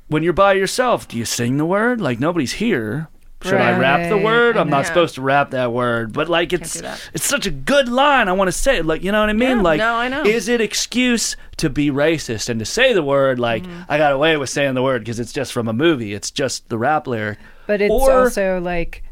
When 0.08 0.22
you're 0.22 0.34
by 0.34 0.52
yourself, 0.52 1.08
do 1.08 1.16
you 1.16 1.24
sing 1.24 1.56
the 1.56 1.64
word? 1.64 2.00
Like, 2.00 2.20
nobody's 2.20 2.52
here. 2.54 3.08
Should 3.42 3.54
I 3.60 3.78
rap 3.78 4.08
the 4.08 4.16
word? 4.18 4.56
I 4.56 4.60
I'm 4.60 4.70
not 4.70 4.78
know. 4.78 4.82
supposed 4.84 5.14
to 5.16 5.22
rap 5.22 5.50
that 5.50 5.72
word. 5.72 6.12
But, 6.12 6.28
like, 6.28 6.52
it's 6.52 6.80
it's 7.14 7.24
such 7.26 7.46
a 7.46 7.50
good 7.50 7.88
line. 7.88 8.28
I 8.28 8.32
want 8.32 8.48
to 8.48 8.52
say 8.52 8.78
it. 8.78 8.86
Like, 8.86 9.02
you 9.02 9.12
know 9.12 9.20
what 9.20 9.28
I 9.30 9.34
mean? 9.34 9.58
Yeah, 9.58 9.62
like, 9.62 9.78
no, 9.78 9.94
I 9.94 10.08
know. 10.08 10.22
is 10.24 10.48
it 10.48 10.60
excuse 10.60 11.36
to 11.58 11.68
be 11.70 11.90
racist 11.90 12.48
and 12.48 12.58
to 12.60 12.66
say 12.66 12.92
the 12.92 13.02
word? 13.02 13.38
Like, 13.38 13.62
Mm-hmm. 13.64 13.82
I 13.90 13.98
got 13.98 14.12
away 14.12 14.36
with 14.36 14.50
saying 14.50 14.74
the 14.74 14.82
word 14.82 15.00
because 15.02 15.18
it's 15.20 15.32
just 15.32 15.52
from 15.52 15.66
a 15.68 15.72
movie. 15.72 16.12
It's 16.14 16.30
just 16.30 16.68
the 16.68 16.78
rap 16.78 17.06
lyric. 17.06 17.38
But 17.66 17.80
it's 17.80 17.92
Or- 17.92 18.24
also 18.24 18.60
like, 18.60 19.02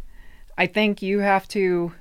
I 0.57 0.67
think 0.67 1.03
you 1.03 1.19
have 1.21 1.47
to 1.49 1.93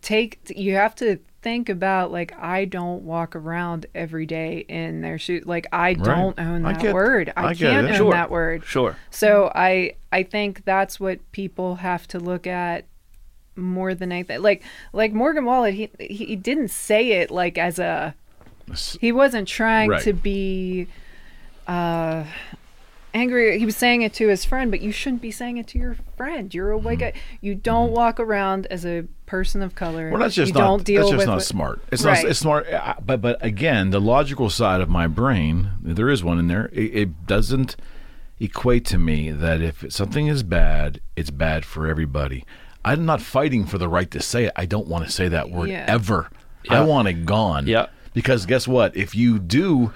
take, 0.00 0.52
you 0.54 0.74
have 0.74 0.94
to 0.96 1.18
think 1.42 1.68
about 1.68 2.10
like, 2.12 2.32
I 2.38 2.64
don't 2.64 3.02
walk 3.02 3.36
around 3.36 3.86
every 3.94 4.26
day 4.26 4.64
in 4.68 5.00
their 5.02 5.18
shoes. 5.18 5.44
Like, 5.46 5.66
I 5.72 5.94
don't 5.94 6.38
own 6.38 6.64
I 6.64 6.72
that 6.72 6.82
get- 6.82 6.94
word. 6.94 7.32
I, 7.36 7.46
I 7.48 7.54
can't 7.54 7.88
own 7.88 7.96
Sure. 7.96 8.12
that 8.12 8.30
word. 8.30 8.64
Sure. 8.64 8.96
So 9.10 9.50
I, 9.54 9.94
I 10.12 10.22
think 10.22 10.64
that's 10.64 10.98
what 10.98 11.20
people 11.32 11.76
have 11.76 12.06
to 12.08 12.18
look 12.18 12.46
at 12.46 12.86
more 13.56 13.94
than 13.94 14.10
anything. 14.10 14.42
Like, 14.42 14.62
like 14.92 15.12
Morgan 15.12 15.44
Wallen, 15.44 15.74
he 15.74 15.88
he 16.00 16.34
didn't 16.34 16.68
say 16.72 17.12
it 17.12 17.30
like 17.30 17.56
as 17.56 17.78
a 17.78 18.14
he 19.00 19.12
wasn't 19.12 19.46
trying 19.46 19.90
Right. 19.90 20.02
to 20.02 20.12
be 20.12 20.88
uh 21.68 22.24
angry 23.14 23.58
he 23.58 23.64
was 23.64 23.76
saying 23.76 24.02
it 24.02 24.12
to 24.12 24.28
his 24.28 24.44
friend 24.44 24.70
but 24.70 24.80
you 24.80 24.90
shouldn't 24.92 25.22
be 25.22 25.30
saying 25.30 25.56
it 25.56 25.66
to 25.68 25.78
your 25.78 25.96
friend 26.16 26.52
you're 26.52 26.70
a 26.72 26.76
white 26.78 26.98
guy 26.98 27.12
you 27.40 27.54
don't 27.54 27.92
walk 27.92 28.18
around 28.18 28.66
as 28.66 28.84
a 28.84 29.04
person 29.26 29.62
of 29.62 29.74
color 29.74 30.10
Well, 30.10 30.20
that's 30.20 30.34
just 30.34 30.48
you 30.52 30.54
not. 30.60 30.66
don't 30.66 30.84
deal 30.84 31.02
that's 31.02 31.10
just 31.12 31.18
with 31.18 31.26
not 31.28 31.34
what- 31.36 31.44
smart. 31.44 31.80
It's 31.90 32.04
Right. 32.04 32.22
not. 32.22 32.30
It's 32.30 32.38
smart. 32.40 32.70
uh, 32.70 32.94
But 33.04 33.20
but 33.22 33.42
again, 33.44 33.90
the 33.90 34.00
logical 34.00 34.50
side 34.50 34.80
of 34.80 34.88
my 34.90 35.06
brain, 35.06 35.70
there 35.80 36.10
is 36.10 36.22
one 36.22 36.38
in 36.38 36.46
there. 36.48 36.68
It, 36.72 36.94
it 36.94 37.26
doesn't 37.26 37.74
equate 38.38 38.84
to 38.86 38.98
me 38.98 39.30
that 39.30 39.60
if 39.62 39.84
something 39.88 40.26
is 40.26 40.42
bad, 40.42 41.00
it's 41.16 41.30
bad 41.30 41.64
for 41.64 41.86
everybody. 41.86 42.44
I'm 42.84 43.06
not 43.06 43.22
fighting 43.22 43.64
for 43.64 43.78
the 43.78 43.88
right 43.88 44.10
to 44.10 44.20
say 44.20 44.44
it. 44.44 44.52
I 44.56 44.66
don't 44.66 44.86
want 44.88 45.04
to 45.06 45.10
say 45.10 45.28
that 45.28 45.50
word 45.50 45.70
Yeah. 45.70 45.84
ever. 45.88 46.28
I 46.68 46.74
Yeah. 46.74 46.84
want 46.84 47.08
it 47.08 47.24
gone. 47.24 47.66
Yeah. 47.66 47.86
Because 48.12 48.44
guess 48.46 48.68
what? 48.68 48.94
If 48.96 49.14
you 49.14 49.38
do, 49.38 49.92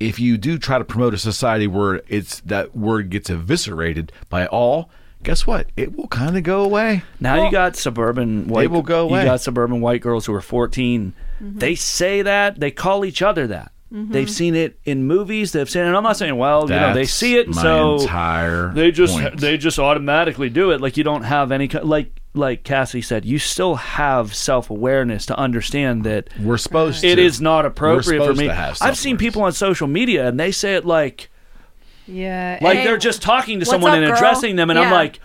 if 0.00 0.18
you 0.18 0.36
do 0.38 0.58
try 0.58 0.78
to 0.78 0.84
promote 0.84 1.14
a 1.14 1.18
society 1.18 1.66
where 1.66 2.02
it's 2.08 2.40
that 2.40 2.74
word 2.74 3.10
gets 3.10 3.30
eviscerated 3.30 4.12
by 4.28 4.46
all, 4.46 4.90
guess 5.22 5.46
what? 5.46 5.68
It 5.76 5.96
will 5.96 6.08
kind 6.08 6.36
of 6.36 6.42
go 6.42 6.62
away. 6.64 7.02
Now 7.20 7.44
you 7.44 7.52
got 7.52 7.76
suburban 7.76 8.48
white. 8.48 8.70
will 8.70 8.82
go 8.82 9.02
away. 9.04 9.20
You 9.20 9.26
got 9.26 9.40
suburban 9.40 9.80
white 9.80 10.00
girls 10.00 10.26
who 10.26 10.34
are 10.34 10.40
14. 10.40 11.12
Mm-hmm. 11.42 11.58
They 11.58 11.74
say 11.74 12.22
that. 12.22 12.58
They 12.58 12.70
call 12.70 13.04
each 13.04 13.22
other 13.22 13.46
that. 13.46 13.72
They've 13.92 14.30
seen 14.30 14.54
it 14.54 14.78
in 14.84 15.04
movies. 15.08 15.50
They've 15.50 15.68
seen 15.68 15.82
it. 15.82 15.86
And 15.88 15.96
I'm 15.96 16.04
not 16.04 16.16
saying, 16.16 16.36
well, 16.36 16.62
you 16.62 16.76
know, 16.76 16.94
they 16.94 17.06
see 17.06 17.36
it, 17.36 17.46
and 17.46 17.56
my 17.56 17.62
so 17.62 17.96
entire 17.96 18.72
they 18.72 18.92
just 18.92 19.14
point. 19.14 19.40
they 19.40 19.58
just 19.58 19.80
automatically 19.80 20.48
do 20.48 20.70
it. 20.70 20.80
Like 20.80 20.96
you 20.96 21.02
don't 21.02 21.24
have 21.24 21.50
any 21.50 21.66
ki- 21.66 21.80
like 21.80 22.19
like 22.34 22.62
Cassie 22.64 23.02
said. 23.02 23.24
You 23.24 23.38
still 23.38 23.74
have 23.76 24.34
self 24.34 24.70
awareness 24.70 25.26
to 25.26 25.36
understand 25.38 26.04
that 26.04 26.28
We're 26.40 26.56
supposed 26.58 27.00
to. 27.00 27.08
it 27.08 27.18
is 27.18 27.40
not 27.40 27.66
appropriate 27.66 28.18
for 28.18 28.24
supposed 28.24 28.40
me. 28.40 28.46
to 28.46 28.54
have 28.54 28.78
I've 28.80 28.96
seen 28.96 29.16
people 29.16 29.42
on 29.42 29.52
social 29.52 29.88
media 29.88 30.28
and 30.28 30.38
they 30.38 30.52
say 30.52 30.74
it 30.76 30.84
like 30.86 31.28
yeah 32.06 32.58
like 32.62 32.78
Hey, 32.78 32.84
they're 32.84 32.96
just 32.98 33.22
talking 33.22 33.60
to 33.60 33.66
someone 33.66 33.92
up, 33.92 33.96
and 33.98 34.06
girl? 34.06 34.14
addressing 34.16 34.56
them, 34.56 34.70
and 34.70 34.78
I'm 34.78 34.92
like, 34.92 35.20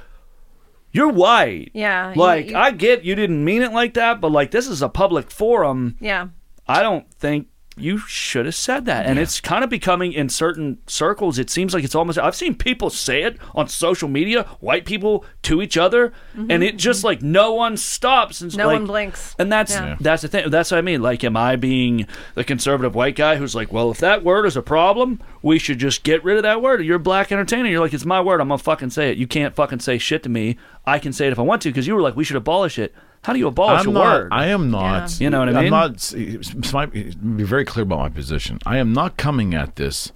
you're 0.91 1.10
white. 1.10 1.72
Yeah, 1.74 2.10
you- 2.14 2.16
Like 2.22 2.49
you- 2.51 2.56
I 2.58 2.72
get 2.72 3.03
you 3.03 3.16
didn't 3.16 3.43
mean 3.43 3.62
it 3.62 3.72
like 3.72 3.93
that, 3.95 4.22
but 4.22 4.32
like 4.32 4.51
this 4.51 4.68
is 4.68 4.82
a 4.82 4.89
public 4.89 5.30
forum. 5.32 5.97
Yeah. 5.99 6.28
I 6.68 6.82
don't 6.82 7.10
think 7.14 7.47
you 7.78 7.97
should 7.97 8.45
have 8.45 8.55
said 8.55 8.86
that. 8.86 9.05
And 9.05 9.19
it's 9.19 9.41
kind 9.41 9.63
of 9.63 9.69
becoming 9.69 10.13
in 10.13 10.30
certain 10.30 10.78
circles, 10.88 11.38
it 11.38 11.49
seems 11.49 11.73
like 11.73 11.84
it's 11.84 11.95
almost, 11.95 12.17
I've 12.17 12.36
seen 12.36 12.55
people 12.55 12.89
say 12.89 13.23
it 13.23 13.38
on 13.53 13.67
social 13.67 14.07
media, 14.07 14.43
white 14.59 14.86
people 14.86 15.26
to 15.43 15.61
each 15.61 15.78
other, 15.78 16.13
mm-hmm. 16.36 16.49
and 16.49 16.63
it 16.63 16.78
just 16.78 17.03
like 17.03 17.21
no 17.21 17.53
one 17.53 17.76
stops. 17.78 18.41
And 18.41 18.55
No 18.57 18.67
like- 18.67 18.76
one 18.76 18.86
blinks. 18.86 19.36
And 19.38 19.51
that's 19.51 19.73
Yeah. 19.73 19.97
that's 19.99 20.21
the 20.21 20.28
thing. 20.28 20.49
That's 20.49 20.71
what 20.71 20.78
I 20.78 20.82
mean. 20.82 21.01
Like, 21.01 21.23
am 21.23 21.36
I 21.36 21.55
being 21.57 22.07
the 22.34 22.43
conservative 22.43 22.95
white 22.95 23.15
guy 23.15 23.36
who's 23.36 23.55
like, 23.55 23.73
well, 23.73 23.91
if 23.91 23.97
that 23.99 24.23
word 24.23 24.45
is 24.45 24.55
a 24.55 24.61
problem, 24.61 25.19
we 25.41 25.59
should 25.59 25.80
just 25.80 26.03
get 26.03 26.23
rid 26.23 26.38
of 26.38 26.43
that 26.43 26.61
word. 26.61 26.84
You're 26.84 26.95
a 26.95 26.99
black 26.99 27.32
entertainer. 27.32 27.69
You're 27.69 27.82
like, 27.82 27.93
it's 27.93 28.05
my 28.05 28.21
word. 28.21 28.39
I'm 28.41 28.47
gonna 28.47 28.57
fucking 28.57 28.91
say 28.91 29.11
it. 29.11 29.17
You 29.17 29.28
can't 29.28 29.53
fucking 29.55 29.80
say 29.80 29.97
shit 29.97 30.23
to 30.23 30.30
me. 30.30 30.57
I 30.86 30.99
can 30.99 31.11
say 31.13 31.28
it 31.28 31.32
if 31.34 31.39
I 31.39 31.41
want 31.41 31.61
to 31.63 31.69
because 31.69 31.88
you 31.88 31.95
were 31.95 32.01
like, 32.01 32.15
we 32.15 32.23
should 32.23 32.36
abolish 32.38 32.80
it. 32.80 32.93
How 33.26 33.34
do 33.34 33.39
you 33.39 33.47
abolish 33.47 33.82
I'm 33.82 33.89
a 33.89 33.91
not. 33.91 34.03
word? 34.03 34.28
I 34.32 34.45
am 34.47 34.71
not. 34.71 35.19
You 35.19 35.30
know 35.30 35.39
what 35.39 35.49
I 35.49 35.53
mean? 35.53 35.63
I'm 35.65 35.69
not. 35.71 35.95
s- 35.95 36.13
s- 36.13 36.51
Be 36.91 37.03
be 37.15 37.43
very 37.43 37.65
clear 37.65 37.84
about 37.84 37.99
my 37.99 38.09
position. 38.09 38.59
I 38.65 38.78
am 38.78 38.93
not 38.93 39.17
coming 39.17 39.53
at 39.53 39.76
this 39.76 40.11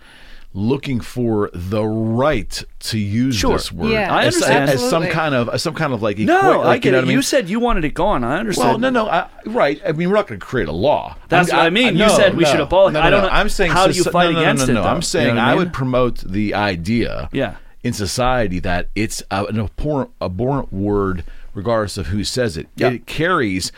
looking 0.51 0.99
for 0.99 1.49
the 1.53 1.83
right 1.85 2.63
to 2.79 2.97
use 2.97 3.35
Sure. 3.35 3.53
this 3.53 3.71
word. 3.71 3.91
Yeah, 3.91 4.11
I 4.13 4.25
as, 4.25 4.35
understand. 4.35 4.69
as 4.71 4.89
some 4.89 5.05
kind 5.07 5.35
of 5.35 5.47
as 5.49 5.61
some 5.61 5.75
kind 5.75 5.93
of 5.93 6.01
like 6.01 6.17
no, 6.17 6.61
equi- 6.61 6.67
I 6.69 6.77
get 6.77 6.85
you 6.85 6.91
know 6.93 6.97
it. 6.99 7.01
I 7.01 7.05
mean? 7.05 7.11
You 7.13 7.21
said 7.21 7.49
you 7.49 7.59
wanted 7.59 7.85
it 7.85 7.93
gone. 7.93 8.23
I 8.23 8.37
understand. 8.39 8.69
Well, 8.81 8.91
no, 8.91 9.05
no, 9.05 9.09
I, 9.09 9.27
right. 9.45 9.79
I 9.85 9.91
mean, 9.91 10.09
we're 10.09 10.15
not 10.15 10.27
going 10.27 10.39
to 10.39 10.45
create 10.45 10.67
a 10.67 10.71
law. 10.71 11.15
That's 11.29 11.51
what 11.51 11.61
I 11.61 11.69
mean. 11.69 11.97
You 11.97 12.09
said 12.09 12.35
we 12.35 12.45
should 12.45 12.59
abolish- 12.59 12.93
No, 12.93 13.01
I 13.01 13.09
don't 13.11 13.21
no. 13.21 13.27
know- 13.27 13.33
I'm 13.33 13.49
saying 13.49 13.71
how 13.71 13.85
do 13.87 13.93
you 13.93 14.03
fight 14.05 14.25
no, 14.25 14.31
no, 14.33 14.39
against 14.39 14.67
no, 14.67 14.71
it, 14.71 14.75
no, 14.75 14.81
though? 14.83 14.89
I'm 14.89 15.01
saying 15.03 15.27
You 15.29 15.33
know 15.35 15.41
I 15.41 15.45
I 15.45 15.49
mean? 15.51 15.57
would 15.59 15.73
promote 15.73 16.19
the 16.19 16.53
idea. 16.55 17.29
Yeah. 17.31 17.55
In 17.83 17.93
society, 17.93 18.59
that 18.59 18.89
it's 18.95 19.23
a, 19.31 19.45
an 19.45 19.59
abhorrent, 19.59 20.09
abhorrent 20.19 20.73
word, 20.73 21.23
regardless 21.53 21.97
of 21.97 22.07
who 22.07 22.23
says 22.23 22.57
it. 22.57 22.67
Yeah. 22.75 22.89
It 22.91 23.05
carries 23.05 23.71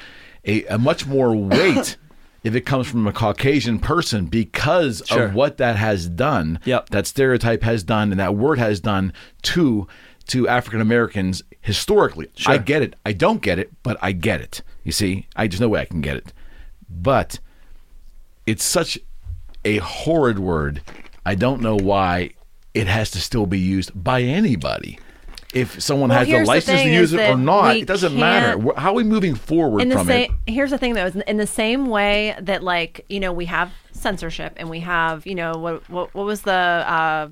a, 0.46 0.66
a 0.66 0.78
much 0.78 1.06
more 1.06 1.36
weight. 1.36 1.98
If 2.44 2.56
it 2.56 2.62
comes 2.62 2.88
from 2.88 3.06
a 3.06 3.14
Caucasian 3.14 3.78
person 3.78 4.26
because 4.26 5.04
Sure. 5.06 5.26
of 5.26 5.36
what 5.36 5.58
that 5.58 5.76
has 5.76 6.08
done, 6.10 6.58
Yep. 6.66 6.90
that 6.90 7.06
stereotype 7.06 7.62
has 7.62 7.84
done, 7.84 8.10
and 8.10 8.20
that 8.20 8.34
word 8.36 8.58
has 8.58 8.80
done 8.80 9.14
to 9.44 9.88
to 10.30 10.48
African 10.48 10.82
Americans 10.82 11.44
historically. 11.62 12.30
I 12.48 12.58
get 12.58 12.82
it. 12.82 12.96
I 13.06 13.14
don't 13.14 13.44
get 13.44 13.60
it, 13.60 13.72
but 13.84 13.96
I 14.02 14.14
get 14.14 14.42
it. 14.42 14.64
You 14.84 14.92
see, 14.92 15.28
I 15.36 15.46
there's 15.46 15.62
no 15.62 15.70
way 15.70 15.82
I 15.82 15.86
can 15.86 16.02
get 16.02 16.18
it. 16.18 16.34
But 16.90 17.38
it's 18.48 18.64
such 18.64 18.98
a 19.64 19.78
horrid 19.78 20.40
word. 20.40 20.82
I 21.24 21.36
don't 21.36 21.62
know 21.62 21.76
why 21.76 22.32
it 22.74 22.88
has 22.88 23.12
to 23.12 23.20
still 23.20 23.46
be 23.46 23.60
used 23.60 23.92
by 23.94 24.24
anybody. 24.24 24.98
If 25.54 25.82
someone 25.82 26.10
Well, 26.10 26.20
has 26.20 26.28
the 26.28 26.34
here's 26.34 26.48
the 26.48 26.54
license 26.54 26.82
to 26.82 26.90
use 26.90 27.14
it 27.14 27.30
or 27.30 27.36
not, 27.36 27.76
it 27.76 27.86
doesn't 27.86 28.18
matter. 28.18 28.58
How 28.78 28.92
are 28.92 28.96
we 28.96 29.04
moving 29.04 29.36
forward 29.36 29.82
in 29.82 29.90
the 29.90 29.96
from 29.98 30.10
it? 30.10 30.32
here's 30.48 30.72
the 30.72 30.78
thing 30.78 30.94
though 30.94 31.12
in 31.28 31.38
the 31.38 31.48
same 31.48 31.88
way 31.88 32.36
that 32.42 32.64
like 32.64 33.06
you 33.10 33.20
know 33.20 33.34
we 33.34 33.46
have 33.46 33.72
censorship 33.92 34.54
and 34.58 34.70
we 34.70 34.80
have 34.80 35.26
you 35.28 35.36
know 35.36 35.52
what 35.54 35.90
what, 35.90 36.14
what 36.16 36.26
was 36.26 36.44
the 36.44 36.52
uh, 36.52 37.28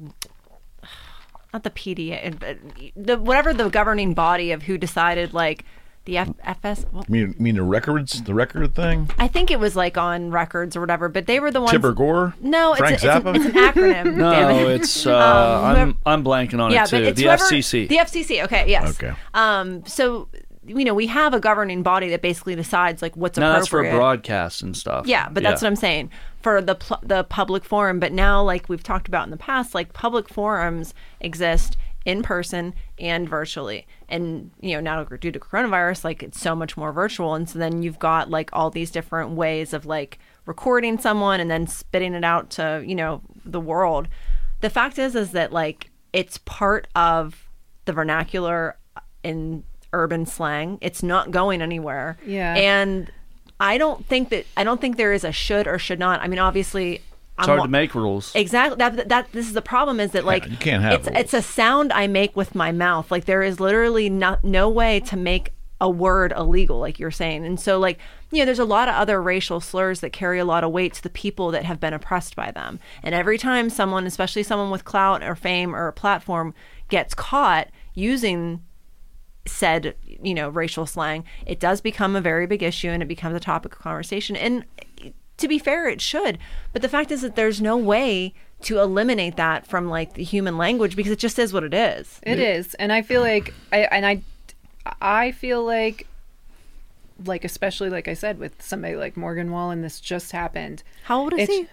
not 1.53 1.63
the 1.63 1.69
PDA 1.69 2.91
the 2.95 3.17
whatever 3.17 3.53
the 3.53 3.69
governing 3.69 4.13
body 4.13 4.51
of 4.51 4.63
who 4.63 4.77
decided 4.77 5.33
like 5.33 5.63
the 6.05 6.17
F- 6.17 6.29
FS 6.43 6.85
well, 6.91 7.03
You 7.07 7.13
mean, 7.13 7.35
you 7.37 7.43
mean 7.43 7.55
the 7.55 7.63
records, 7.63 8.21
the 8.23 8.33
record 8.33 8.73
thing? 8.73 9.09
I 9.19 9.27
think 9.27 9.51
it 9.51 9.59
was 9.59 9.75
like 9.75 9.97
on 9.97 10.31
records 10.31 10.75
or 10.75 10.79
whatever 10.81 11.09
but 11.09 11.27
they 11.27 11.39
were 11.39 11.51
the 11.51 11.59
ones 11.61 11.71
Tipper 11.71 11.91
Gore? 11.93 12.33
no 12.41 12.71
it's, 12.73 12.79
Frank 12.79 13.03
a, 13.03 13.17
it's, 13.17 13.25
an, 13.25 13.35
it's 13.35 13.45
an 13.45 13.51
acronym 13.51 14.15
No, 14.17 14.67
it. 14.69 14.81
it's 14.81 15.05
uh, 15.07 15.11
Um, 15.11 15.75
I'm 15.75 15.97
I'm 16.05 16.23
blanking 16.23 16.59
on 16.61 16.71
yeah, 16.71 16.83
it 16.83 16.89
too. 16.89 17.03
but 17.05 17.15
the 17.15 17.23
whoever, 17.23 17.43
FCC. 17.43 17.87
The 17.89 17.97
FCC. 17.97 18.43
Okay. 18.45 18.65
Yes. 18.69 18.89
Okay. 18.91 19.13
Um. 19.33 19.85
So 19.85 20.29
you 20.65 20.85
know 20.85 20.93
we 20.93 21.07
have 21.07 21.33
a 21.33 21.39
governing 21.39 21.81
body 21.83 22.09
that 22.09 22.21
basically 22.21 22.55
decides 22.55 23.01
like 23.01 23.15
what's 23.17 23.37
no, 23.37 23.45
appropriate. 23.49 23.59
that's 23.59 23.67
for 23.93 23.97
broadcasts 23.97 24.61
and 24.61 24.75
stuff. 24.77 25.07
Yeah, 25.07 25.29
but 25.29 25.41
that's 25.43 25.61
what 25.61 25.67
I'm 25.67 25.75
saying 25.75 26.11
for 26.41 26.61
the 26.61 26.75
pl- 26.75 26.99
the 27.01 27.23
public 27.23 27.63
forum. 27.65 27.99
But 27.99 28.13
now, 28.13 28.41
like 28.43 28.69
we've 28.69 28.83
talked 28.83 29.07
about 29.07 29.25
in 29.25 29.31
the 29.31 29.37
past, 29.37 29.73
like 29.75 29.93
public 29.93 30.29
forums 30.29 30.93
exist 31.21 31.75
in 32.09 32.23
person 32.23 32.73
and 32.97 33.29
virtually. 33.29 33.85
And 34.09 34.49
you 34.61 34.73
know 34.73 34.81
now 34.81 35.03
due 35.03 35.31
to 35.31 35.39
coronavirus, 35.39 36.03
like 36.03 36.23
it's 36.23 36.41
so 36.41 36.55
much 36.55 36.75
more 36.75 36.91
virtual. 36.91 37.35
And 37.35 37.47
so 37.47 37.59
then 37.59 37.83
you've 37.83 37.99
got 37.99 38.31
like 38.31 38.49
all 38.51 38.71
these 38.71 38.89
different 38.89 39.31
ways 39.31 39.73
of 39.73 39.85
like 39.85 40.17
recording 40.47 40.97
someone 40.97 41.39
and 41.39 41.51
then 41.51 41.67
spitting 41.67 42.15
it 42.15 42.23
out 42.23 42.49
to 42.51 42.83
you 42.85 42.95
know 42.95 43.21
the 43.45 43.59
world. 43.59 44.07
The 44.61 44.71
fact 44.71 44.97
is, 44.97 45.15
is 45.15 45.31
that 45.31 45.53
like 45.53 45.91
it's 46.11 46.39
part 46.39 46.87
of 46.95 47.47
the 47.85 47.93
vernacular 47.93 48.77
in 49.23 49.63
urban 49.93 50.25
slang. 50.25 50.79
It's 50.81 51.03
not 51.03 51.29
going 51.29 51.61
anywhere. 51.61 52.17
Yeah. 52.25 52.55
And 52.55 53.11
I 53.59 53.77
don't 53.77 54.03
think 54.07 54.29
that 54.29 54.47
I 54.57 54.63
don't 54.63 54.81
think 54.81 54.97
there 54.97 55.13
is 55.13 55.23
a 55.23 55.31
should 55.31 55.67
or 55.67 55.77
should 55.77 55.99
not. 55.99 56.21
I 56.21 56.27
mean, 56.27 56.39
obviously, 56.39 57.01
It's 57.39 57.47
hard 57.47 57.61
to 57.61 57.67
make 57.67 57.95
rules. 57.95 58.33
Exactly. 58.35 58.77
That, 58.77 58.95
that 58.95 59.09
that 59.09 59.31
this 59.31 59.47
is 59.47 59.53
the 59.53 59.61
problem 59.61 59.99
is 59.99 60.11
that 60.11 60.25
like 60.25 60.47
you 60.47 60.57
can't 60.57 60.83
have 60.83 60.93
it's 60.93 61.07
rules. 61.07 61.19
it's 61.19 61.33
a 61.33 61.41
sound 61.41 61.91
I 61.93 62.07
make 62.07 62.35
with 62.35 62.55
my 62.55 62.71
mouth. 62.71 63.11
Like 63.11 63.25
there 63.25 63.41
is 63.41 63.59
literally 63.59 64.09
not 64.09 64.43
no 64.43 64.69
way 64.69 64.99
to 65.01 65.17
make 65.17 65.53
a 65.81 65.89
word 65.89 66.33
illegal, 66.35 66.79
like 66.79 66.99
you're 66.99 67.11
saying. 67.11 67.45
And 67.45 67.59
so 67.59 67.79
like 67.79 67.99
you 68.31 68.39
know, 68.39 68.45
there's 68.45 68.59
a 68.59 68.65
lot 68.65 68.87
of 68.87 68.95
other 68.95 69.21
racial 69.21 69.59
slurs 69.59 70.01
that 70.01 70.11
carry 70.11 70.37
a 70.39 70.45
lot 70.45 70.63
of 70.63 70.71
weight 70.71 70.93
to 70.93 71.03
the 71.03 71.09
people 71.09 71.51
that 71.51 71.65
have 71.65 71.79
been 71.79 71.93
oppressed 71.93 72.35
by 72.35 72.51
them. 72.51 72.79
And 73.01 73.15
every 73.15 73.37
time 73.37 73.69
someone, 73.69 74.05
especially 74.05 74.43
someone 74.43 74.69
with 74.69 74.85
clout 74.85 75.23
or 75.23 75.35
fame 75.35 75.75
or 75.75 75.87
a 75.87 75.93
platform, 75.93 76.53
gets 76.89 77.13
caught 77.13 77.69
using 77.93 78.61
said 79.45 79.95
you 80.21 80.33
know 80.33 80.49
racial 80.49 80.85
slang 80.85 81.23
it 81.45 81.59
does 81.59 81.81
become 81.81 82.15
a 82.15 82.21
very 82.21 82.45
big 82.45 82.61
issue 82.61 82.89
and 82.89 83.01
it 83.01 83.07
becomes 83.07 83.35
a 83.35 83.39
topic 83.39 83.73
of 83.73 83.79
conversation 83.79 84.35
and 84.35 84.63
to 85.39 85.47
be 85.47 85.57
fair 85.59 85.87
it 85.89 85.99
should. 86.01 86.37
But 86.73 86.81
the 86.81 86.89
fact 86.89 87.11
is 87.11 87.21
that 87.21 87.35
there's 87.35 87.59
no 87.61 87.75
way 87.77 88.33
to 88.61 88.79
eliminate 88.79 89.35
that 89.37 89.65
from 89.65 89.87
like 89.89 90.13
the 90.13 90.23
human 90.23 90.57
language 90.57 90.95
because 90.95 91.11
it 91.11 91.19
just 91.19 91.39
is 91.39 91.51
what 91.53 91.63
it 91.63 91.73
is. 91.73 92.19
It 92.23 92.39
is, 92.39 92.73
and 92.75 92.91
I 92.93 93.01
feel 93.01 93.21
like 93.21 93.53
I 93.71 93.79
and 93.79 94.05
I, 94.05 94.21
I 95.01 95.31
feel 95.31 95.63
like, 95.65 96.07
like 97.25 97.43
especially 97.43 97.89
like 97.89 98.07
I 98.07 98.13
said 98.13 98.39
with 98.39 98.61
somebody 98.61 98.95
like 98.95 99.17
Morgan 99.17 99.51
Wallen, 99.51 99.81
this 99.81 99.99
just 99.99 100.31
happened. 100.31 100.83
how 101.03 101.21
old 101.21 101.33
is 101.33 101.39
It's- 101.41 101.57
he 101.57 101.67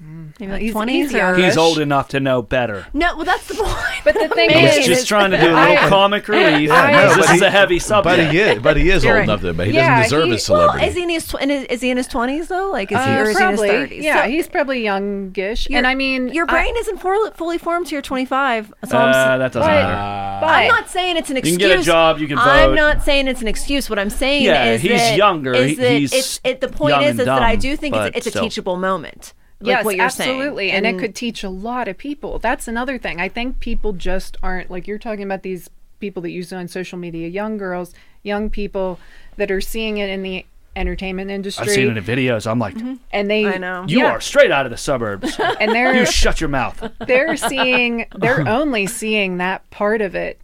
maybe 0.00 0.50
like 0.52 0.62
He's- 0.62 0.74
20s 0.74 0.88
he's 0.90 1.14
or. 1.14 1.36
He's 1.36 1.56
old 1.58 1.78
enough 1.78 2.08
to 2.08 2.20
know 2.20 2.40
better. 2.42 2.86
no 2.94 3.16
well 3.16 3.24
that's 3.26 3.46
the 3.48 3.54
point 3.62 3.76
But 4.04 4.14
the 4.14 4.28
thing 4.28 4.50
I 4.50 4.62
was 4.62 4.76
is, 4.78 4.86
just 4.86 5.06
trying 5.08 5.30
to 5.32 5.36
do 5.36 5.42
a 5.48 5.54
little 5.54 5.76
I- 5.84 5.88
comic 5.88 6.26
relief. 6.28 6.70
I- 6.70 6.86
because 6.92 7.16
but 7.16 7.22
this 7.22 7.30
is 7.32 7.40
he- 7.40 7.46
a 7.46 7.50
heavy 7.50 7.78
But 7.78 7.82
subject. 7.82 8.32
he 8.32 8.38
is, 8.40 8.58
but 8.62 8.76
he 8.78 8.90
is 8.90 9.04
old 9.04 9.14
right. 9.14 9.24
enough 9.24 9.40
to. 9.42 9.52
But 9.52 9.66
he 9.66 9.74
Yeah, 9.74 10.02
doesn't 10.02 10.02
deserve 10.18 10.24
he- 10.26 10.30
his 10.32 10.48
well 10.48 10.60
celebrity. 10.68 10.86
is 10.86 10.94
he 10.96 11.02
in 11.02 11.08
his 11.10 11.26
tw- 11.26 11.40
in 11.42 11.50
his- 11.50 11.64
is 11.66 11.80
he 11.82 11.90
in 11.90 11.96
his 11.98 12.08
20s 12.08 12.48
though 12.48 12.70
like 12.70 12.90
is 12.90 12.98
he 13.04 13.10
or 13.12 13.24
is 13.30 13.36
probably, 13.36 13.68
he 13.68 13.74
in 13.74 13.80
his 13.88 13.90
30s 13.98 14.02
yeah, 14.02 14.22
So 14.24 14.30
he's 14.30 14.48
probably 14.48 14.82
youngish, 14.84 15.68
your- 15.68 15.76
and 15.78 15.86
I 15.86 15.94
mean, 15.94 16.28
your 16.28 16.46
I- 16.48 16.52
brain 16.52 16.74
isn't 16.78 16.98
fully, 17.00 17.30
fully 17.32 17.58
formed 17.58 17.86
till 17.86 17.96
you're 17.96 18.02
25 18.02 18.72
so 18.88 18.96
I'm 18.96 19.08
Uh, 19.10 19.38
that 19.38 19.52
doesn't 19.52 19.60
But- 19.60 19.66
matter. 19.68 20.40
but 20.40 20.46
I'm 20.50 20.68
not 20.68 20.88
saying 20.88 21.16
it's 21.18 21.30
an 21.30 21.36
excuse. 21.36 21.58
can 21.58 21.68
get 21.68 21.78
a 21.78 21.82
job, 21.82 22.18
you 22.18 22.26
can 22.26 22.38
I'm 22.38 22.70
vote. 22.70 22.74
not 22.76 23.02
saying 23.02 23.28
it's 23.28 23.42
an 23.42 23.48
excuse. 23.48 23.90
What 23.90 23.98
I'm 23.98 24.08
saying 24.10 24.44
Yeah, 24.44 24.64
is 24.72 24.80
he's 24.80 24.92
that, 24.92 25.16
younger. 25.16 25.52
Is 25.54 25.76
that 25.76 25.90
He's 25.92 26.12
it's, 26.12 26.40
it, 26.44 26.60
the 26.60 26.68
point 26.68 26.92
young 26.94 27.02
is, 27.02 27.10
and 27.10 27.20
is 27.20 27.26
that 27.26 27.42
I 27.42 27.52
dumb, 27.56 27.60
do 27.60 27.76
think 27.76 27.94
but 27.94 28.08
it's, 28.08 28.18
it's 28.18 28.26
a 28.28 28.30
still. 28.30 28.42
teachable 28.44 28.76
moment. 28.76 29.34
Like 29.60 29.68
yes, 29.68 29.84
what 29.84 29.96
you're 29.96 30.06
absolutely, 30.06 30.70
saying. 30.70 30.86
and, 30.86 30.96
it 30.96 30.98
could 30.98 31.14
teach 31.14 31.44
a 31.44 31.50
lot 31.50 31.86
of 31.86 31.98
people. 31.98 32.38
That's 32.38 32.66
another 32.66 32.96
thing. 32.96 33.20
I 33.20 33.28
think 33.28 33.60
people 33.60 33.92
just 33.92 34.38
aren't 34.42 34.70
like 34.70 34.86
you're 34.86 34.98
talking 34.98 35.24
about 35.24 35.42
these 35.42 35.68
people 35.98 36.22
that 36.22 36.30
use 36.30 36.50
it 36.50 36.56
on 36.56 36.66
social 36.66 36.98
media, 36.98 37.28
young 37.28 37.58
girls, 37.58 37.94
young 38.22 38.48
people 38.48 38.98
that 39.36 39.50
are 39.50 39.60
seeing 39.60 39.98
it 39.98 40.08
in 40.08 40.22
the 40.22 40.46
entertainment 40.76 41.30
industry, 41.30 41.66
I've 41.66 41.72
seen 41.72 41.90
it 41.90 41.96
in 41.96 42.04
videos. 42.04 42.50
I'm 42.50 42.58
like, 42.58 42.74
mm-hmm. 42.74 42.94
and 43.12 43.30
they, 43.30 43.46
I 43.46 43.58
know. 43.58 43.84
you 43.86 44.00
yeah, 44.00 44.12
are 44.12 44.20
straight 44.20 44.50
out 44.50 44.66
of 44.66 44.70
the 44.70 44.78
suburbs. 44.78 45.38
and 45.60 45.72
they're 45.72 45.94
you 45.94 46.06
shut 46.06 46.40
your 46.40 46.48
mouth. 46.48 46.92
they're 47.06 47.36
seeing 47.36 48.06
they're 48.16 48.46
only 48.48 48.86
seeing 48.86 49.38
that 49.38 49.68
part 49.70 50.00
of 50.00 50.14
it 50.14 50.40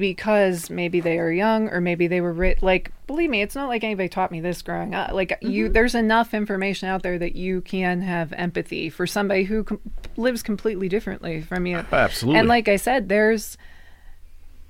because 0.00 0.68
maybe 0.68 1.00
they 1.00 1.18
are 1.18 1.30
young 1.30 1.68
or 1.68 1.80
maybe 1.80 2.08
they 2.08 2.20
were 2.20 2.32
ri- 2.32 2.56
like 2.60 2.90
believe 3.06 3.30
me 3.30 3.42
it's 3.42 3.54
not 3.54 3.68
like 3.68 3.84
anybody 3.84 4.08
taught 4.08 4.32
me 4.32 4.40
this 4.40 4.62
growing 4.62 4.94
up 4.94 5.12
like 5.12 5.38
you 5.40 5.66
mm-hmm. 5.66 5.72
there's 5.72 5.94
enough 5.94 6.34
information 6.34 6.88
out 6.88 7.02
there 7.04 7.18
that 7.18 7.36
you 7.36 7.60
can 7.60 8.00
have 8.00 8.32
empathy 8.32 8.90
for 8.90 9.06
somebody 9.06 9.44
who 9.44 9.62
com- 9.62 9.80
lives 10.16 10.42
completely 10.42 10.88
differently 10.88 11.40
from 11.40 11.66
you 11.66 11.84
Absolutely. 11.92 12.40
and 12.40 12.48
like 12.48 12.66
i 12.66 12.76
said 12.76 13.08
there's 13.08 13.56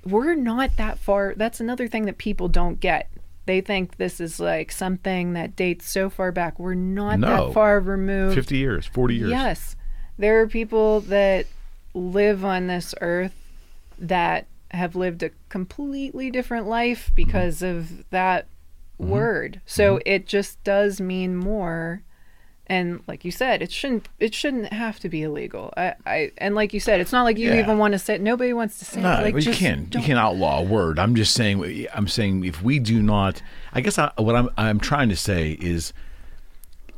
we're 0.05 0.35
not 0.35 0.77
that 0.77 0.99
far 0.99 1.33
that's 1.35 1.59
another 1.59 1.87
thing 1.87 2.05
that 2.05 2.17
people 2.17 2.47
don't 2.47 2.79
get 2.79 3.09
they 3.45 3.61
think 3.61 3.97
this 3.97 4.19
is 4.19 4.39
like 4.39 4.71
something 4.71 5.33
that 5.33 5.55
dates 5.55 5.87
so 5.89 6.09
far 6.09 6.31
back 6.31 6.59
we're 6.59 6.73
not 6.73 7.19
No. 7.19 7.47
that 7.47 7.53
far 7.53 7.79
removed 7.79 8.35
Fifty 8.35 8.57
years, 8.57 8.85
forty 8.85 9.15
years. 9.15 9.29
Yes. 9.29 9.75
There 10.17 10.41
are 10.41 10.47
people 10.47 11.01
that 11.01 11.47
live 11.93 12.45
on 12.45 12.67
this 12.67 12.93
earth 13.01 13.33
that 13.97 14.45
have 14.71 14.95
lived 14.95 15.23
a 15.23 15.31
completely 15.49 16.31
different 16.31 16.67
life 16.67 17.07
mm-hmm. 17.07 17.15
because 17.15 17.61
of 17.61 18.09
that 18.09 18.47
mm-hmm. 18.99 19.11
word. 19.11 19.61
So 19.65 19.95
mm-hmm. 19.95 20.01
it 20.05 20.27
just 20.27 20.63
does 20.63 20.99
mean 21.01 21.35
more. 21.35 22.03
And 22.67 23.01
like 23.05 23.25
you 23.25 23.31
said, 23.31 23.61
it 23.61 23.69
shouldn't 23.69 24.07
it 24.19 24.33
shouldn't 24.33 24.71
have 24.71 24.97
to 24.99 25.09
be 25.09 25.23
illegal. 25.23 25.73
I, 25.75 25.95
I 26.05 26.31
and 26.37 26.55
like 26.55 26.73
you 26.73 26.79
said, 26.79 27.01
it's 27.01 27.11
not 27.11 27.23
like 27.23 27.37
you 27.37 27.49
Yeah. 27.49 27.59
even 27.59 27.77
want 27.77 27.91
to 27.93 27.99
say 27.99 28.15
it. 28.15 28.21
Nobody 28.21 28.53
wants 28.53 28.79
to 28.79 28.85
say 28.85 29.01
No, 29.01 29.19
it. 29.19 29.33
Like 29.33 29.45
you 29.45 29.51
can 29.51 29.79
you 29.79 29.85
don't- 29.87 30.03
can 30.03 30.17
outlaw 30.17 30.59
a 30.59 30.63
word. 30.63 30.97
I'm 30.97 31.15
just 31.15 31.33
saying. 31.33 31.87
I'm 31.93 32.07
saying 32.07 32.45
if 32.45 32.63
we 32.63 32.79
do 32.79 33.01
not, 33.01 33.41
I 33.73 33.81
guess 33.81 33.99
I, 33.99 34.11
what 34.15 34.35
I'm 34.35 34.49
I'm 34.57 34.79
trying 34.79 35.09
to 35.09 35.17
say 35.17 35.57
is, 35.59 35.91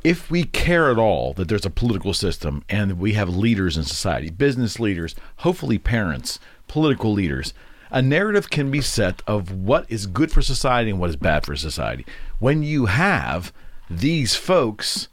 if 0.04 0.30
we 0.30 0.44
care 0.44 0.90
at 0.90 0.98
all 0.98 1.32
that 1.32 1.48
there's 1.48 1.66
a 1.66 1.70
political 1.70 2.14
system 2.14 2.62
and 2.68 3.00
we 3.00 3.14
have 3.14 3.28
leaders 3.28 3.76
in 3.76 3.82
society, 3.82 4.30
business 4.30 4.78
leaders, 4.78 5.16
hopefully 5.38 5.78
parents, 5.78 6.38
political 6.74 7.12
leaders, 7.12 7.54
a 7.92 8.02
narrative 8.02 8.50
can 8.50 8.68
be 8.68 8.80
set 8.80 9.22
of 9.28 9.52
what 9.52 9.86
is 9.88 10.08
good 10.08 10.32
for 10.32 10.42
society 10.42 10.90
and 10.90 10.98
what 10.98 11.08
is 11.08 11.14
bad 11.14 11.46
for 11.46 11.54
society. 11.54 12.04
When 12.40 12.64
you 12.64 12.86
have 12.86 13.52
these 13.88 14.34
folks 14.34 15.06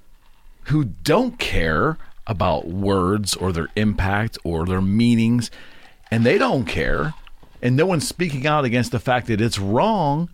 who 0.64 0.86
don't 0.86 1.38
care 1.38 2.00
about 2.26 2.68
words 2.68 3.36
or 3.36 3.52
their 3.52 3.68
impact 3.76 4.40
or 4.44 4.66
their 4.66 4.82
meanings, 4.82 5.52
and 6.10 6.26
they 6.26 6.40
don't 6.40 6.66
care, 6.66 7.14
and 7.62 7.76
no 7.76 7.86
one's 7.86 8.08
speaking 8.08 8.48
out 8.48 8.66
against 8.66 8.92
the 8.92 9.00
fact 9.00 9.28
that 9.28 9.40
it's 9.40 9.60
wrong, 9.60 10.32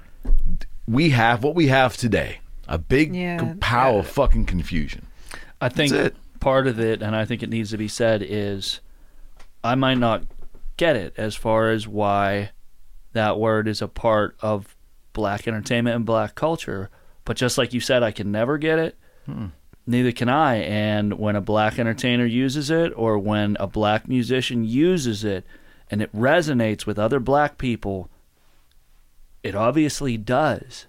we 0.87 1.09
have 1.09 1.43
what 1.43 1.55
we 1.55 1.67
have 1.67 1.97
today 1.97 2.39
a 2.69 2.77
big 2.77 3.13
Yeah. 3.13 3.55
pile 3.59 3.99
of 3.99 4.07
fucking 4.07 4.45
confusion. 4.45 5.07
I 5.59 5.67
think 5.67 6.13
part 6.39 6.67
of 6.67 6.79
it, 6.79 7.01
and 7.01 7.17
I 7.17 7.25
think 7.25 7.43
it 7.43 7.49
needs 7.49 7.71
to 7.71 7.77
be 7.77 7.89
said, 7.89 8.23
is 8.25 8.79
I 9.61 9.75
might 9.75 9.97
not 9.97 10.23
get 10.77 10.95
it 10.95 11.13
as 11.17 11.35
far 11.35 11.69
as 11.69 11.87
why 11.87 12.51
that 13.13 13.39
word 13.39 13.67
is 13.67 13.81
a 13.81 13.87
part 13.87 14.37
of 14.39 14.75
black 15.13 15.47
entertainment 15.47 15.95
and 15.95 16.05
black 16.05 16.35
culture. 16.35 16.89
But 17.25 17.37
just 17.37 17.57
like 17.57 17.73
you 17.73 17.79
said, 17.79 18.03
I 18.03 18.11
can 18.11 18.31
never 18.31 18.57
get 18.57 18.79
it. 18.79 18.97
Hmm. 19.25 19.47
Neither 19.85 20.11
can 20.11 20.29
I. 20.29 20.57
And 20.57 21.17
when 21.17 21.35
a 21.35 21.41
black 21.41 21.79
entertainer 21.79 22.25
uses 22.25 22.69
it, 22.69 22.93
or 22.95 23.17
when 23.17 23.57
a 23.59 23.67
black 23.67 24.07
musician 24.07 24.63
uses 24.63 25.23
it, 25.23 25.45
and 25.89 26.01
it 26.01 26.13
resonates 26.13 26.85
with 26.85 26.99
other 26.99 27.19
black 27.19 27.57
people, 27.57 28.09
it 29.43 29.55
obviously 29.55 30.17
does. 30.17 30.87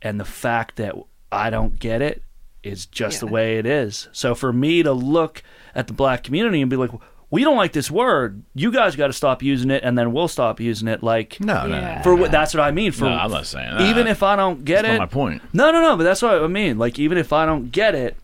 And 0.00 0.18
the 0.18 0.24
fact 0.24 0.76
that 0.76 0.94
I 1.30 1.50
don't 1.50 1.78
get 1.78 2.00
it 2.00 2.22
is 2.62 2.86
just 2.86 3.20
the 3.20 3.26
way 3.26 3.58
it 3.58 3.66
is. 3.66 4.08
So 4.12 4.34
for 4.34 4.52
me 4.52 4.82
to 4.82 4.92
look 4.92 5.42
at 5.74 5.86
the 5.86 5.92
black 5.92 6.24
community 6.24 6.60
and 6.60 6.70
be 6.70 6.76
like, 6.76 6.90
we 7.30 7.44
don't 7.44 7.56
like 7.56 7.72
this 7.72 7.90
word. 7.90 8.42
You 8.54 8.72
guys 8.72 8.96
got 8.96 9.08
to 9.08 9.12
stop 9.12 9.42
using 9.42 9.70
it, 9.70 9.82
and 9.84 9.98
then 9.98 10.12
we'll 10.12 10.28
stop 10.28 10.60
using 10.60 10.88
it. 10.88 11.02
Like, 11.02 11.38
No, 11.40 11.66
no, 11.66 11.76
Yeah. 11.78 11.96
no. 11.96 12.02
for 12.02 12.14
what 12.14 12.30
that's 12.30 12.54
what 12.54 12.62
I 12.62 12.70
mean. 12.70 12.92
For 12.92 13.04
No, 13.04 13.10
I'm 13.10 13.30
not 13.30 13.46
saying 13.46 13.76
that. 13.76 13.82
even 13.82 14.06
if 14.06 14.22
I 14.22 14.34
don't 14.36 14.64
get 14.64 14.82
That's 14.82 14.94
it, 14.94 14.98
not 14.98 15.10
my 15.10 15.12
point. 15.12 15.42
no, 15.52 15.70
no, 15.70 15.82
no. 15.82 15.96
But 15.96 16.04
that's 16.04 16.22
what 16.22 16.42
I 16.42 16.46
mean. 16.46 16.78
Like, 16.78 16.98
even 16.98 17.18
if 17.18 17.32
I 17.32 17.44
don't 17.46 17.70
get 17.70 17.94
it, 17.94 18.16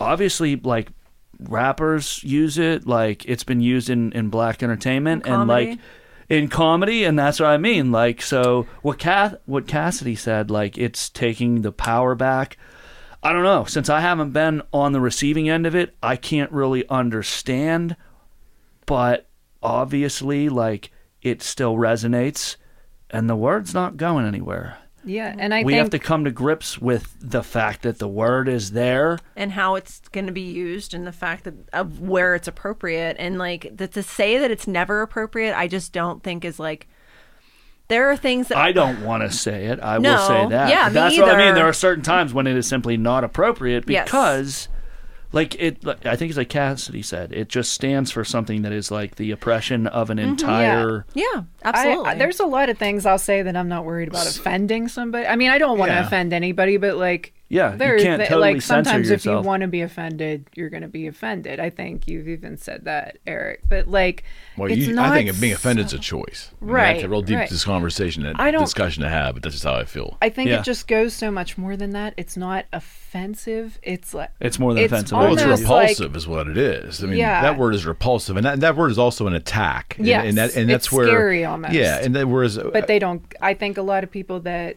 obviously, 0.00 0.56
like 0.56 0.88
rappers 1.40 2.22
use 2.24 2.58
it. 2.58 2.86
Like, 2.86 3.24
it's 3.26 3.44
been 3.44 3.60
used 3.60 3.90
in 3.90 4.12
in 4.12 4.28
black 4.28 4.62
entertainment 4.62 5.26
In 5.26 5.32
and 5.32 5.48
like 5.48 5.78
in 6.28 6.48
comedy, 6.48 7.04
and 7.04 7.18
that's 7.18 7.40
what 7.40 7.48
I 7.50 7.58
mean. 7.58 7.92
Like, 7.92 8.22
so 8.22 8.66
what 8.82 8.98
Cath, 8.98 9.34
what 9.44 9.66
Cassidy 9.66 10.14
said, 10.14 10.50
like 10.50 10.78
it's 10.78 11.08
taking 11.10 11.62
the 11.62 11.72
power 11.72 12.14
back. 12.14 12.56
I 13.22 13.32
don't 13.32 13.44
know. 13.44 13.64
Since 13.64 13.88
I 13.88 14.00
haven't 14.00 14.32
been 14.32 14.62
on 14.72 14.92
the 14.92 15.00
receiving 15.00 15.48
end 15.48 15.66
of 15.66 15.74
it, 15.74 15.94
I 16.02 16.16
can't 16.16 16.50
really 16.50 16.88
understand. 16.88 17.96
But 18.86 19.28
obviously, 19.62 20.48
like 20.48 20.90
it 21.22 21.40
still 21.42 21.76
resonates, 21.76 22.56
and 23.10 23.30
the 23.30 23.36
word's 23.36 23.72
not 23.74 23.96
going 23.96 24.26
anywhere 24.26 24.78
Yeah, 25.04 25.34
and 25.38 25.54
I 25.54 25.62
we 25.62 25.72
think 25.74 25.82
have 25.82 25.90
to 25.90 25.98
come 26.00 26.24
to 26.24 26.32
grips 26.32 26.78
with 26.80 27.14
the 27.20 27.44
fact 27.44 27.82
that 27.82 27.98
the 27.98 28.08
word 28.08 28.48
is 28.48 28.72
there. 28.72 29.18
and 29.36 29.52
how 29.52 29.76
it's 29.76 30.00
going 30.08 30.26
to 30.26 30.32
be 30.32 30.40
used 30.40 30.92
and 30.92 31.06
the 31.06 31.12
fact 31.12 31.44
that 31.44 31.54
of 31.72 32.00
where 32.00 32.34
it's 32.34 32.48
appropriate 32.48 33.16
and 33.20 33.38
like 33.38 33.68
that 33.76 33.92
to 33.92 34.02
say 34.02 34.38
that 34.38 34.50
it's 34.50 34.66
never 34.66 35.00
appropriate 35.02 35.56
i 35.56 35.68
just 35.68 35.92
don't 35.92 36.22
think 36.24 36.44
is 36.44 36.58
like 36.58 36.88
there 37.92 38.10
are 38.10 38.16
things 38.16 38.48
that 38.48 38.58
I 38.58 38.72
don't 38.72 39.04
want 39.04 39.22
to 39.22 39.30
say 39.36 39.66
it. 39.66 39.78
I 39.82 39.98
No. 39.98 40.12
will 40.12 40.26
say 40.26 40.46
that. 40.48 40.68
Yeah, 40.70 40.88
me 40.88 40.94
That's 40.94 41.18
what 41.18 41.28
I 41.28 41.36
mean. 41.36 41.54
There 41.54 41.68
are 41.68 41.72
certain 41.72 42.02
times 42.02 42.32
when 42.34 42.46
it 42.46 42.56
is 42.56 42.66
simply 42.66 42.96
not 42.96 43.22
appropriate 43.24 43.84
Yes. 43.88 44.04
because, 44.06 44.68
like 45.32 45.54
it, 45.60 45.78
I 46.04 46.16
think 46.16 46.30
it's 46.30 46.36
like 46.38 46.48
Cassidy 46.48 47.02
said, 47.02 47.32
it 47.32 47.48
just 47.48 47.72
stands 47.72 48.10
for 48.10 48.24
something 48.24 48.62
that 48.62 48.72
is 48.72 48.90
like 48.90 49.16
the 49.16 49.30
oppression 49.30 49.86
of 49.86 50.10
an 50.10 50.18
mm-hmm. 50.18 50.30
entire. 50.30 51.04
yeah 51.14 51.24
I, 51.62 51.68
absolutely 51.68 52.10
I, 52.10 52.14
there's 52.16 52.40
a 52.40 52.46
lot 52.46 52.68
of 52.68 52.78
things 52.78 53.06
I'll 53.06 53.18
say 53.18 53.42
that 53.42 53.56
I'm 53.56 53.68
not 53.68 53.84
worried 53.84 54.08
about 54.08 54.26
offending 54.26 54.88
somebody. 54.88 55.26
I 55.26 55.36
mean, 55.36 55.50
I 55.50 55.58
don't 55.58 55.78
want 55.78 55.90
to 55.90 55.94
Yeah. 55.96 56.06
offend 56.06 56.32
anybody, 56.32 56.76
but 56.76 56.96
like, 56.96 57.32
Yeah, 57.52 57.72
you 57.72 57.78
can't 58.02 58.22
the- 58.22 58.26
totally 58.26 58.54
like 58.54 58.62
censor 58.62 58.88
sometimes 58.88 59.10
if 59.10 59.26
you 59.26 59.38
want 59.40 59.60
to 59.60 59.68
be 59.68 59.82
offended, 59.82 60.46
you're 60.54 60.70
going 60.70 60.82
to 60.82 60.88
be 60.88 61.06
offended. 61.06 61.60
I 61.60 61.68
think 61.68 62.08
you've 62.08 62.26
even 62.26 62.56
said 62.56 62.86
that, 62.86 63.18
Eric. 63.26 63.64
But 63.68 63.88
like, 63.88 64.24
Well, 64.56 64.72
it's 64.72 64.78
you, 64.86 64.94
not 64.94 65.12
I 65.12 65.22
think 65.22 65.38
being 65.38 65.52
s- 65.52 65.58
offended 65.58 65.84
is 65.86 65.92
a 65.92 65.98
choice. 65.98 66.50
I 66.60 66.64
mean, 66.64 66.74
Right, 66.74 66.92
That's 66.94 67.04
a 67.04 67.08
real 67.10 67.20
deep 67.20 67.36
right. 67.36 67.50
this 67.50 67.64
conversation, 67.64 68.24
and 68.24 68.40
I 68.40 68.50
don't- 68.50 68.62
discussion 68.62 69.02
to 69.02 69.10
have, 69.10 69.34
but 69.34 69.42
that's 69.42 69.54
just 69.56 69.64
how 69.64 69.74
I 69.74 69.84
feel. 69.84 70.16
I 70.22 70.30
think 70.30 70.48
Yeah. 70.48 70.60
it 70.60 70.64
just 70.64 70.88
goes 70.88 71.12
so 71.12 71.30
much 71.30 71.58
more 71.58 71.76
than 71.76 71.90
that. 71.90 72.14
It's 72.16 72.38
not 72.38 72.64
offensive. 72.72 73.78
It's 73.82 74.14
like 74.14 74.30
It's 74.40 74.58
more 74.58 74.72
than 74.72 74.84
It's 74.84 74.92
offensive. 74.92 75.18
well, 75.18 75.32
it's 75.34 75.42
almost 75.42 75.64
like- 75.64 75.82
repulsive, 75.90 76.16
is 76.16 76.26
what 76.26 76.48
it 76.48 76.56
is. 76.56 77.04
I 77.04 77.06
mean, 77.06 77.18
Yeah. 77.18 77.42
that 77.42 77.58
word 77.58 77.74
is 77.74 77.84
repulsive, 77.84 78.36
and 78.38 78.46
that, 78.46 78.60
that 78.60 78.76
word 78.76 78.90
is 78.90 78.98
also 78.98 79.26
an 79.26 79.34
attack. 79.34 79.96
And- 79.98 80.08
and, 80.08 80.38
that, 80.38 80.56
and 80.56 80.70
that's 80.70 80.86
it's 80.86 80.92
where 80.92 81.06
scary 81.06 81.44
almost. 81.44 81.74
Yeah, 81.74 81.98
and 82.02 82.14
then 82.16 82.30
whereas, 82.30 82.56
but 82.58 82.86
they 82.86 82.96
uh, 82.96 83.00
don't 83.00 83.22
i 83.40 83.52
think 83.54 83.76
a 83.76 83.82
lot 83.82 84.02
of 84.04 84.10
people 84.10 84.40
that 84.40 84.76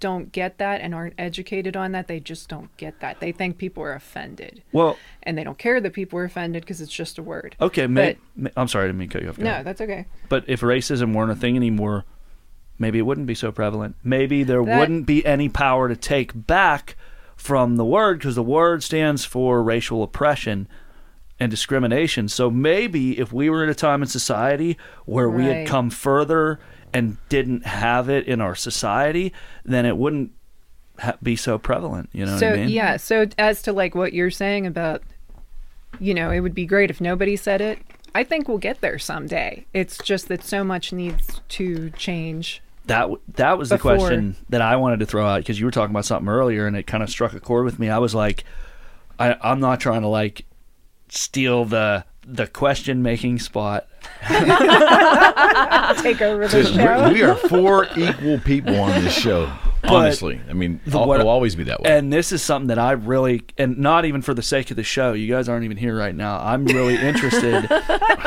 don't 0.00 0.32
get 0.32 0.58
that 0.58 0.80
and 0.80 0.94
aren't 0.94 1.14
educated 1.16 1.76
on 1.76 1.92
that 1.92 2.08
they 2.08 2.18
just 2.18 2.48
don't 2.48 2.76
get 2.76 2.98
that 3.00 3.20
they 3.20 3.30
think 3.30 3.56
people 3.56 3.82
are 3.82 3.92
offended 3.92 4.62
Well, 4.72 4.98
and 5.22 5.38
they 5.38 5.44
don't 5.44 5.58
care 5.58 5.80
that 5.80 5.92
people 5.92 6.18
are 6.18 6.24
offended 6.24 6.62
because 6.62 6.80
it's 6.80 6.92
just 6.92 7.18
a 7.18 7.22
word 7.22 7.54
okay, 7.60 7.86
may, 7.86 8.16
may- 8.34 8.50
I'm 8.56 8.66
sorry, 8.68 8.84
I 8.84 8.88
didn't 8.88 8.98
mean 8.98 9.08
to 9.10 9.12
cut 9.12 9.22
you 9.22 9.28
off. 9.28 9.36
Go 9.36 9.44
no 9.44 9.50
ahead. 9.50 9.66
that's 9.66 9.80
okay 9.80 10.06
But 10.28 10.44
if 10.48 10.60
racism 10.62 11.14
weren't 11.14 11.30
a 11.30 11.36
thing 11.36 11.54
anymore, 11.56 12.04
maybe 12.78 12.98
it 12.98 13.02
wouldn't 13.02 13.26
be 13.28 13.34
so 13.36 13.52
prevalent. 13.52 13.94
Maybe 14.02 14.42
there 14.42 14.64
That- 14.64 14.78
wouldn't 14.80 15.06
be 15.06 15.24
any 15.24 15.48
power 15.48 15.88
to 15.88 15.96
take 15.96 16.32
back 16.46 16.96
from 17.36 17.76
the 17.76 17.84
word 17.84 18.18
because 18.18 18.34
the 18.34 18.42
word 18.42 18.82
stands 18.82 19.24
for 19.24 19.62
racial 19.62 20.02
oppression 20.02 20.66
and 21.38 21.50
discrimination. 21.50 22.28
So 22.28 22.50
maybe 22.50 23.18
if 23.20 23.32
we 23.32 23.48
were 23.50 23.62
at 23.62 23.68
a 23.68 23.74
time 23.74 24.02
in 24.02 24.08
society 24.08 24.76
where 25.04 25.28
we 25.28 25.44
had 25.44 25.66
come 25.68 25.90
further 25.90 26.58
and 26.96 27.16
didn't 27.28 27.66
have 27.66 28.08
it 28.08 28.26
in 28.26 28.40
our 28.40 28.54
society, 28.54 29.32
then 29.64 29.84
it 29.84 29.96
wouldn't 29.96 30.32
ha- 30.98 31.16
be 31.22 31.36
so 31.36 31.58
prevalent. 31.58 32.08
You 32.12 32.26
know 32.26 32.38
so 32.38 32.50
what 32.50 32.58
I 32.58 32.62
mean? 32.62 32.68
yeah 32.70 32.96
so 32.96 33.26
as 33.38 33.62
to 33.62 33.72
like 33.72 33.94
what 33.94 34.12
you're 34.12 34.30
saying 34.30 34.66
about 34.66 35.02
you 36.00 36.14
know 36.14 36.30
it 36.30 36.40
would 36.40 36.54
be 36.54 36.66
great 36.66 36.90
if 36.90 37.00
nobody 37.00 37.36
said 37.36 37.62
it 37.62 37.78
i 38.14 38.22
think 38.22 38.48
we'll 38.48 38.58
get 38.58 38.82
there 38.82 38.98
someday 38.98 39.64
it's 39.72 39.96
just 39.98 40.28
that 40.28 40.44
so 40.44 40.62
much 40.62 40.92
needs 40.92 41.40
to 41.48 41.88
change 41.90 42.60
that 42.86 43.08
that 43.34 43.58
was 43.58 43.68
the 43.68 43.78
question 43.78 44.36
that 44.48 44.62
I 44.62 44.76
wanted 44.76 45.00
to 45.00 45.06
throw 45.06 45.26
out 45.26 45.38
because 45.38 45.58
you 45.58 45.66
were 45.66 45.72
talking 45.72 45.92
about 45.92 46.04
something 46.04 46.28
earlier 46.28 46.66
and 46.66 46.76
it 46.76 46.86
kind 46.86 47.02
of 47.02 47.10
struck 47.10 47.32
a 47.32 47.40
chord 47.40 47.64
with 47.64 47.78
me. 47.78 47.90
I 47.90 47.98
was 47.98 48.14
like, 48.14 48.44
I, 49.18 49.36
I'm 49.42 49.58
not 49.58 49.80
trying 49.80 50.02
to 50.02 50.08
like 50.08 50.44
steal 51.08 51.64
the 51.64 52.04
the 52.26 52.46
question 52.46 53.02
making 53.02 53.38
spot. 53.38 53.86
take 56.02 56.20
over 56.20 56.48
the 56.48 56.62
Dude, 56.62 56.74
show 56.74 56.84
we're- 56.84 57.12
we 57.12 57.22
are 57.22 57.36
four 57.36 57.86
equal 57.96 58.38
people 58.40 58.78
on 58.78 59.02
this 59.02 59.14
show. 59.16 59.50
Honestly, 59.84 60.40
I 60.50 60.52
mean, 60.52 60.80
the- 60.84 60.98
I'll, 60.98 61.06
what- 61.06 61.20
it'll 61.20 61.30
always 61.30 61.54
be 61.54 61.64
that 61.64 61.80
way. 61.80 61.90
And 61.90 62.12
this 62.12 62.32
is 62.32 62.42
something 62.42 62.68
that 62.68 62.78
I 62.78 62.92
really, 62.92 63.42
and 63.56 63.78
not 63.78 64.04
even 64.04 64.22
for 64.22 64.34
the 64.34 64.42
sake 64.42 64.70
of 64.70 64.76
the 64.76 64.82
show, 64.82 65.12
you 65.12 65.32
guys 65.32 65.48
aren't 65.48 65.64
even 65.64 65.76
here 65.76 65.96
right 65.96 66.14
now. 66.14 66.40
I'm 66.40 66.64
really 66.64 66.96
interested. 66.96 67.68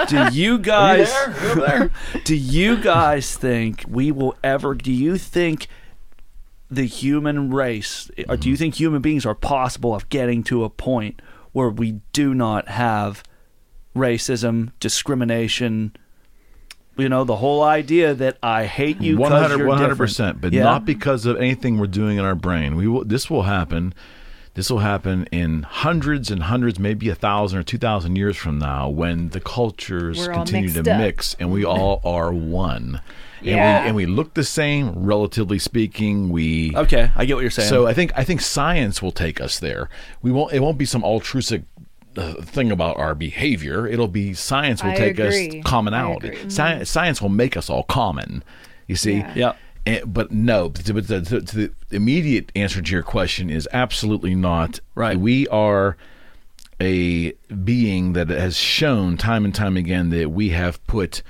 do 0.07 0.29
you 0.31 0.57
guys, 0.59 1.13
do 2.23 2.35
you 2.35 2.77
guys 2.77 3.35
think 3.35 3.83
we 3.87 4.11
will 4.11 4.37
ever, 4.43 4.73
do 4.73 4.91
you 4.93 5.17
think 5.17 5.67
the 6.71 6.85
human 6.85 7.51
race, 7.51 8.09
or 8.29 8.37
do 8.37 8.47
you 8.47 8.53
mm-hmm. 8.53 8.59
think 8.59 8.75
human 8.75 9.01
beings 9.01 9.25
are 9.25 9.35
possible 9.35 9.93
of 9.93 10.07
getting 10.07 10.43
to 10.43 10.63
a 10.63 10.69
point 10.69 11.21
where 11.51 11.69
we 11.69 11.99
do 12.13 12.33
not 12.33 12.69
have 12.69 13.23
racism, 13.99 14.71
discrimination, 14.79 15.95
you 16.97 17.07
know, 17.09 17.23
the 17.23 17.37
whole 17.37 17.63
idea 17.63 18.13
that 18.13 18.37
I 18.43 18.65
hate 18.65 18.99
you 19.01 19.15
because 19.17 19.31
100 19.31 19.57
you're 19.57 19.67
100 19.67 19.87
different. 19.89 19.97
percent, 20.09 20.41
but 20.41 20.51
Yeah? 20.53 20.63
not 20.63 20.85
because 20.85 21.25
of 21.25 21.37
anything 21.37 21.77
we're 21.77 21.87
doing 21.87 22.17
in 22.17 22.25
our 22.25 22.35
brain. 22.35 22.75
We 22.75 22.87
will. 22.87 23.05
This 23.05 23.29
will 23.29 23.43
happen. 23.43 23.93
This 24.55 24.69
will 24.69 24.79
happen 24.79 25.25
in 25.31 25.63
hundreds 25.63 26.29
and 26.31 26.43
hundreds, 26.43 26.79
maybe 26.79 27.07
a 27.07 27.15
thousand 27.15 27.59
or 27.59 27.63
two 27.63 27.77
thousand 27.77 28.17
years 28.17 28.35
from 28.35 28.59
now, 28.59 28.89
when 28.89 29.29
the 29.29 29.39
cultures 29.39 30.17
We're 30.17 30.33
continue 30.33 30.69
to 30.73 30.79
up. 30.81 30.97
mix 30.97 31.35
and 31.39 31.51
we 31.51 31.63
all 31.63 32.01
are 32.03 32.33
one. 32.33 32.99
Yeah. 33.41 33.53
And, 33.55 33.83
we, 33.83 33.87
and 33.87 33.95
we 33.95 34.05
look 34.17 34.33
the 34.33 34.43
same, 34.43 34.91
relatively 35.05 35.59
speaking. 35.59 36.27
We 36.29 36.75
Okay, 36.75 37.09
I 37.15 37.23
get 37.23 37.35
what 37.35 37.41
you're 37.41 37.51
saying. 37.51 37.69
So 37.69 37.87
I 37.87 37.93
think 37.93 38.11
I 38.17 38.25
think 38.25 38.41
science 38.41 39.01
will 39.01 39.13
take 39.13 39.39
us 39.39 39.59
there. 39.59 39.87
We 40.21 40.31
won't. 40.33 40.51
It 40.51 40.59
won't 40.59 40.77
be 40.77 40.83
some 40.85 41.05
altruistic 41.05 41.61
uh, 42.17 42.33
thing 42.41 42.71
about 42.71 42.97
our 42.97 43.15
behavior. 43.15 43.87
It'll 43.87 44.07
be 44.07 44.33
science 44.33 44.83
will 44.83 44.91
I 44.91 44.95
take 44.95 45.19
agree. 45.19 45.59
us 45.59 45.65
commonality. 45.65 46.29
I 46.29 46.31
agree. 46.33 46.49
Science, 46.49 46.89
science 46.89 47.21
will 47.21 47.29
make 47.29 47.55
us 47.55 47.69
all 47.69 47.83
common. 47.83 48.43
You 48.87 48.95
see. 48.95 49.17
Yeah. 49.17 49.33
Yeah. 49.35 49.53
And, 49.85 50.13
but 50.13 50.31
no, 50.31 50.69
to, 50.69 50.83
to, 50.83 51.21
to, 51.21 51.41
to 51.41 51.55
the 51.55 51.71
immediate 51.91 52.51
answer 52.55 52.81
to 52.81 52.91
your 52.91 53.03
question 53.03 53.49
is 53.49 53.67
absolutely 53.71 54.35
not. 54.35 54.79
Right. 54.93 55.17
We 55.17 55.47
are 55.47 55.97
a 56.81 57.31
being 57.63 58.13
that 58.13 58.29
has 58.29 58.55
shown 58.57 59.17
time 59.17 59.45
and 59.45 59.53
time 59.53 59.77
again 59.77 60.09
that 60.09 60.31
we 60.31 60.49
have 60.49 60.85
put 60.85 61.21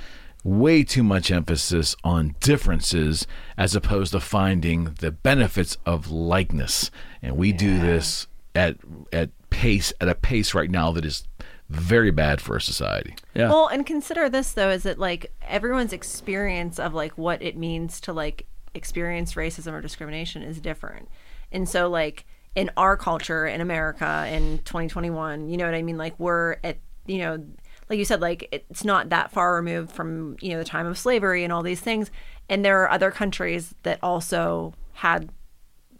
way 0.43 0.83
too 0.83 1.03
much 1.03 1.31
emphasis 1.31 1.95
on 2.03 2.35
differences 2.39 3.27
as 3.57 3.75
opposed 3.75 4.11
to 4.13 4.19
finding 4.19 4.85
the 4.99 5.11
benefits 5.11 5.77
of 5.85 6.09
likeness. 6.09 6.91
And 7.21 7.37
we 7.37 7.51
do 7.51 7.79
this 7.79 8.27
at 8.55 8.77
at 9.11 9.29
pace 9.59 9.91
at 9.99 10.07
a 10.07 10.15
pace 10.15 10.53
right 10.53 10.71
now 10.71 10.89
that 10.93 11.03
is 11.03 11.27
very 11.67 12.11
bad 12.11 12.39
for 12.39 12.53
our 12.53 12.61
society. 12.61 13.13
Yeah. 13.35 13.49
Well, 13.49 13.67
and 13.67 13.85
consider 13.85 14.29
this 14.29 14.53
though, 14.53 14.69
is 14.69 14.83
that 14.83 14.97
like 14.97 15.33
everyone's 15.45 15.91
experience 15.91 16.79
of 16.79 16.93
like 16.93 17.17
what 17.17 17.41
it 17.41 17.57
means 17.57 17.99
to 18.01 18.13
like 18.13 18.47
experience 18.73 19.33
racism 19.33 19.73
or 19.73 19.81
discrimination 19.81 20.43
is 20.43 20.61
different. 20.61 21.09
And 21.51 21.67
so 21.67 21.89
like 21.89 22.25
in 22.55 22.71
our 22.77 22.95
culture 22.95 23.45
in 23.45 23.59
America 23.59 24.25
in 24.31 24.59
2021, 24.59 25.49
you 25.49 25.57
know 25.57 25.65
what 25.65 25.75
I 25.75 25.81
mean? 25.81 25.97
Like 25.97 26.17
we're 26.17 26.55
at, 26.63 26.77
you 27.05 27.17
know, 27.17 27.43
like 27.89 27.99
you 27.99 28.05
said, 28.05 28.21
like 28.21 28.47
it's 28.53 28.85
not 28.85 29.09
that 29.09 29.29
far 29.29 29.55
removed 29.55 29.91
from, 29.91 30.37
you 30.39 30.51
know, 30.51 30.59
the 30.59 30.63
time 30.63 30.87
of 30.87 30.97
slavery 30.97 31.43
and 31.43 31.51
all 31.51 31.63
these 31.63 31.81
things. 31.81 32.11
And 32.47 32.63
there 32.63 32.81
are 32.81 32.89
other 32.89 33.11
countries 33.11 33.75
that 33.83 33.99
also 34.01 34.73
had 34.93 35.29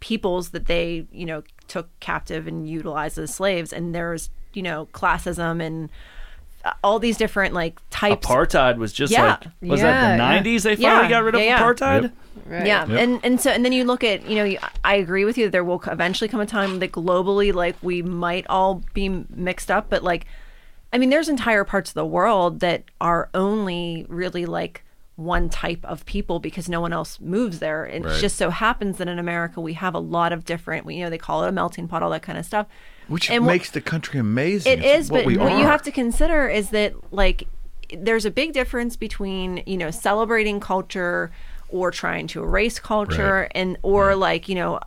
peoples 0.00 0.50
that 0.50 0.64
they, 0.64 1.06
you 1.12 1.26
know, 1.26 1.42
took 1.70 1.88
captive 2.00 2.46
and 2.46 2.68
utilized 2.68 3.16
as 3.16 3.32
slaves. 3.34 3.72
And 3.72 3.94
there's, 3.94 4.28
you 4.52 4.62
know, 4.62 4.88
classism 4.92 5.62
and 5.62 5.88
uh, 6.64 6.72
all 6.84 6.98
these 6.98 7.16
different 7.16 7.54
like 7.54 7.78
types. 7.88 8.26
Apartheid 8.26 8.76
was 8.76 8.92
just 8.92 9.12
Yeah. 9.12 9.24
like 9.24 9.44
was 9.62 9.80
Yeah, 9.80 9.86
that 10.16 10.16
the 10.18 10.22
yeah. 10.50 10.56
90s 10.58 10.62
they 10.64 10.76
finally 10.76 11.04
Yeah, 11.04 11.08
got 11.08 11.24
rid 11.24 11.34
of 11.36 11.40
yeah, 11.40 11.46
yeah. 11.46 11.62
apartheid? 11.62 12.02
Yep. 12.02 12.12
Right. 12.46 12.66
Yeah, 12.66 12.86
Yep. 12.86 12.98
and 12.98 13.20
and 13.24 13.40
so 13.40 13.50
and 13.50 13.64
then 13.64 13.72
you 13.72 13.84
look 13.84 14.02
at 14.04 14.26
you 14.28 14.34
know 14.36 14.44
you- 14.44 14.58
I 14.84 14.96
agree 14.96 15.24
with 15.24 15.38
you 15.38 15.46
that 15.46 15.52
there 15.52 15.64
will 15.64 15.82
eventually 15.86 16.28
come 16.28 16.40
a 16.40 16.46
time 16.46 16.80
that 16.80 16.92
globally 16.92 17.54
like 17.54 17.76
we 17.82 18.02
might 18.02 18.44
all 18.48 18.82
be 18.92 19.08
mixed 19.30 19.70
up, 19.70 19.88
but 19.88 20.02
like 20.02 20.26
I 20.92 20.98
mean 20.98 21.10
there's 21.10 21.28
entire 21.28 21.64
parts 21.64 21.90
of 21.90 21.94
the 21.94 22.04
world 22.06 22.60
that 22.60 22.82
are 23.00 23.28
only 23.32 24.04
really 24.08 24.44
like 24.46 24.82
one 25.20 25.48
type 25.48 25.84
of 25.84 26.04
people 26.06 26.40
because 26.40 26.68
no 26.68 26.80
one 26.80 26.92
else 26.92 27.20
moves 27.20 27.58
there. 27.58 27.84
It 27.86 28.02
Right. 28.04 28.20
just 28.20 28.36
so 28.36 28.50
happens 28.50 28.98
that 28.98 29.06
in 29.08 29.18
America 29.18 29.60
we 29.60 29.74
have 29.74 29.94
a 29.94 29.98
lot 30.00 30.32
of 30.32 30.44
different 30.44 30.86
We, 30.86 30.96
you 30.96 31.04
know 31.04 31.10
they 31.10 31.18
call 31.18 31.44
it 31.44 31.48
a 31.48 31.52
melting 31.52 31.86
pot 31.88 32.02
all 32.02 32.10
that 32.10 32.22
kind 32.22 32.38
of 32.38 32.44
stuff. 32.46 32.66
Which 33.08 33.30
And 33.30 33.44
makes 33.44 33.70
the 33.70 33.80
country 33.80 34.18
amazing. 34.20 34.72
it 34.72 34.78
It's 34.84 35.06
is, 35.06 35.10
what 35.10 35.18
but 35.18 35.26
we 35.26 35.36
what 35.36 35.52
you 35.58 35.64
have 35.66 35.82
to 35.82 35.90
consider 35.92 36.48
is 36.48 36.70
that 36.70 36.94
like 37.12 37.46
there's 37.96 38.24
a 38.24 38.30
big 38.30 38.52
difference 38.52 38.96
between 38.96 39.62
you 39.66 39.76
know 39.76 39.90
celebrating 39.90 40.60
culture 40.60 41.30
or 41.68 41.90
trying 41.90 42.26
to 42.28 42.42
erase 42.42 42.78
culture 42.80 43.42
Right. 43.42 43.52
and 43.54 43.76
or 43.82 44.14
like 44.16 44.48
you 44.48 44.54
know 44.54 44.80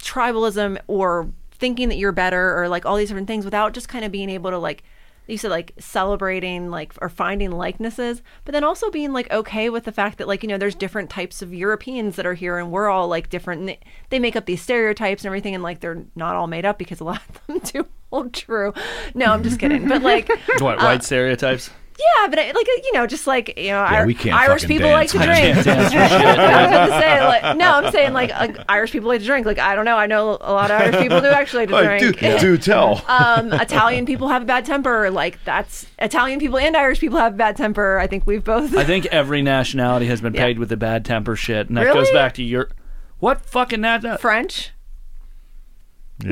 tribalism 0.00 0.78
or 0.86 1.28
thinking 1.52 1.88
that 1.88 1.96
you're 1.96 2.12
better 2.12 2.58
or 2.60 2.68
like 2.68 2.84
all 2.84 2.96
these 2.96 3.08
different 3.08 3.26
things 3.28 3.44
without 3.44 3.72
just 3.72 3.88
kind 3.88 4.04
of 4.04 4.12
being 4.12 4.28
able 4.30 4.50
to 4.50 4.58
like 4.58 4.82
you 5.26 5.38
said 5.38 5.50
like 5.50 5.72
celebrating 5.78 6.70
like 6.70 6.92
or 7.00 7.08
finding 7.08 7.50
likenesses 7.50 8.22
but 8.44 8.52
then 8.52 8.64
also 8.64 8.90
being 8.90 9.12
like 9.12 9.30
okay 9.32 9.70
with 9.70 9.84
the 9.84 9.92
fact 9.92 10.18
that 10.18 10.28
like 10.28 10.42
you 10.42 10.48
know 10.48 10.58
there's 10.58 10.74
different 10.74 11.08
types 11.10 11.40
of 11.42 11.52
europeans 11.54 12.16
that 12.16 12.26
are 12.26 12.34
here 12.34 12.58
and 12.58 12.70
we're 12.70 12.88
all 12.88 13.08
like 13.08 13.30
different 13.30 13.60
and 13.60 13.68
they, 13.70 13.78
they 14.10 14.18
make 14.18 14.36
up 14.36 14.46
these 14.46 14.60
stereotypes 14.60 15.22
and 15.22 15.26
everything 15.26 15.54
and 15.54 15.62
like 15.62 15.80
they're 15.80 16.04
not 16.14 16.34
all 16.36 16.46
made 16.46 16.64
up 16.64 16.78
because 16.78 17.00
a 17.00 17.04
lot 17.04 17.22
of 17.28 17.46
them 17.46 17.58
do 17.64 17.86
hold 18.10 18.32
true 18.32 18.72
no 19.14 19.26
i'm 19.26 19.42
just 19.42 19.58
kidding 19.58 19.88
but 19.88 20.02
like 20.02 20.28
What 20.60 20.78
Uh, 20.78 20.84
white 20.84 21.02
stereotypes? 21.02 21.70
Yeah 21.98 22.28
but 22.28 22.38
I, 22.38 22.50
like 22.52 22.66
you 22.66 22.92
know 22.92 23.06
just 23.06 23.26
like 23.26 23.56
you 23.58 23.68
know 23.70 23.84
Ir- 23.86 24.06
we 24.06 24.14
can't 24.14 24.34
irish 24.34 24.64
people 24.66 24.88
dance. 24.88 25.14
like 25.14 25.22
to 25.22 25.26
drink 25.26 25.66
I 25.66 25.86
was 25.86 26.36
about 26.68 26.86
to 26.86 27.00
say, 27.00 27.24
like, 27.24 27.56
no, 27.56 27.70
I'm 27.74 27.92
saying 27.92 28.12
like, 28.12 28.30
like 28.30 28.56
Irish 28.68 28.92
people 28.92 29.08
like 29.08 29.20
to 29.20 29.26
drink. 29.26 29.46
Like 29.46 29.58
I 29.58 29.74
don't 29.74 29.84
know, 29.84 29.96
I 29.96 30.06
know 30.06 30.38
a 30.40 30.52
lot 30.52 30.70
of 30.70 30.80
Irish 30.80 30.96
people 30.96 31.20
do 31.20 31.26
actually 31.28 31.66
like 31.66 31.84
to 31.84 31.94
Oh, 31.94 31.98
do, 31.98 32.12
drink. 32.12 32.40
do 32.40 32.58
tell. 32.58 33.02
um, 33.08 33.52
Italian 33.52 34.06
people 34.06 34.28
have 34.28 34.42
a 34.42 34.44
bad 34.44 34.64
temper. 34.64 35.10
Like 35.10 35.38
that's 35.44 35.86
Italian 35.98 36.40
people 36.40 36.58
and 36.58 36.76
Irish 36.76 36.98
people 37.00 37.18
have 37.18 37.34
a 37.34 37.36
bad 37.36 37.56
temper. 37.56 37.98
I 37.98 38.06
think 38.06 38.26
we've 38.26 38.44
both. 38.44 38.76
I 38.76 38.84
think 38.84 39.06
every 39.06 39.42
nationality 39.42 40.06
has 40.06 40.20
been 40.20 40.34
Yeah. 40.34 40.44
paid 40.44 40.58
with 40.58 40.68
the 40.68 40.76
bad 40.76 41.04
temper 41.04 41.36
shit, 41.36 41.68
and 41.68 41.76
that 41.76 41.82
Really? 41.84 42.00
goes 42.00 42.10
back 42.10 42.34
to 42.34 42.42
your 42.42 42.70
what 43.18 43.40
fucking 43.46 43.80
nat- 43.82 44.20
French. 44.20 44.70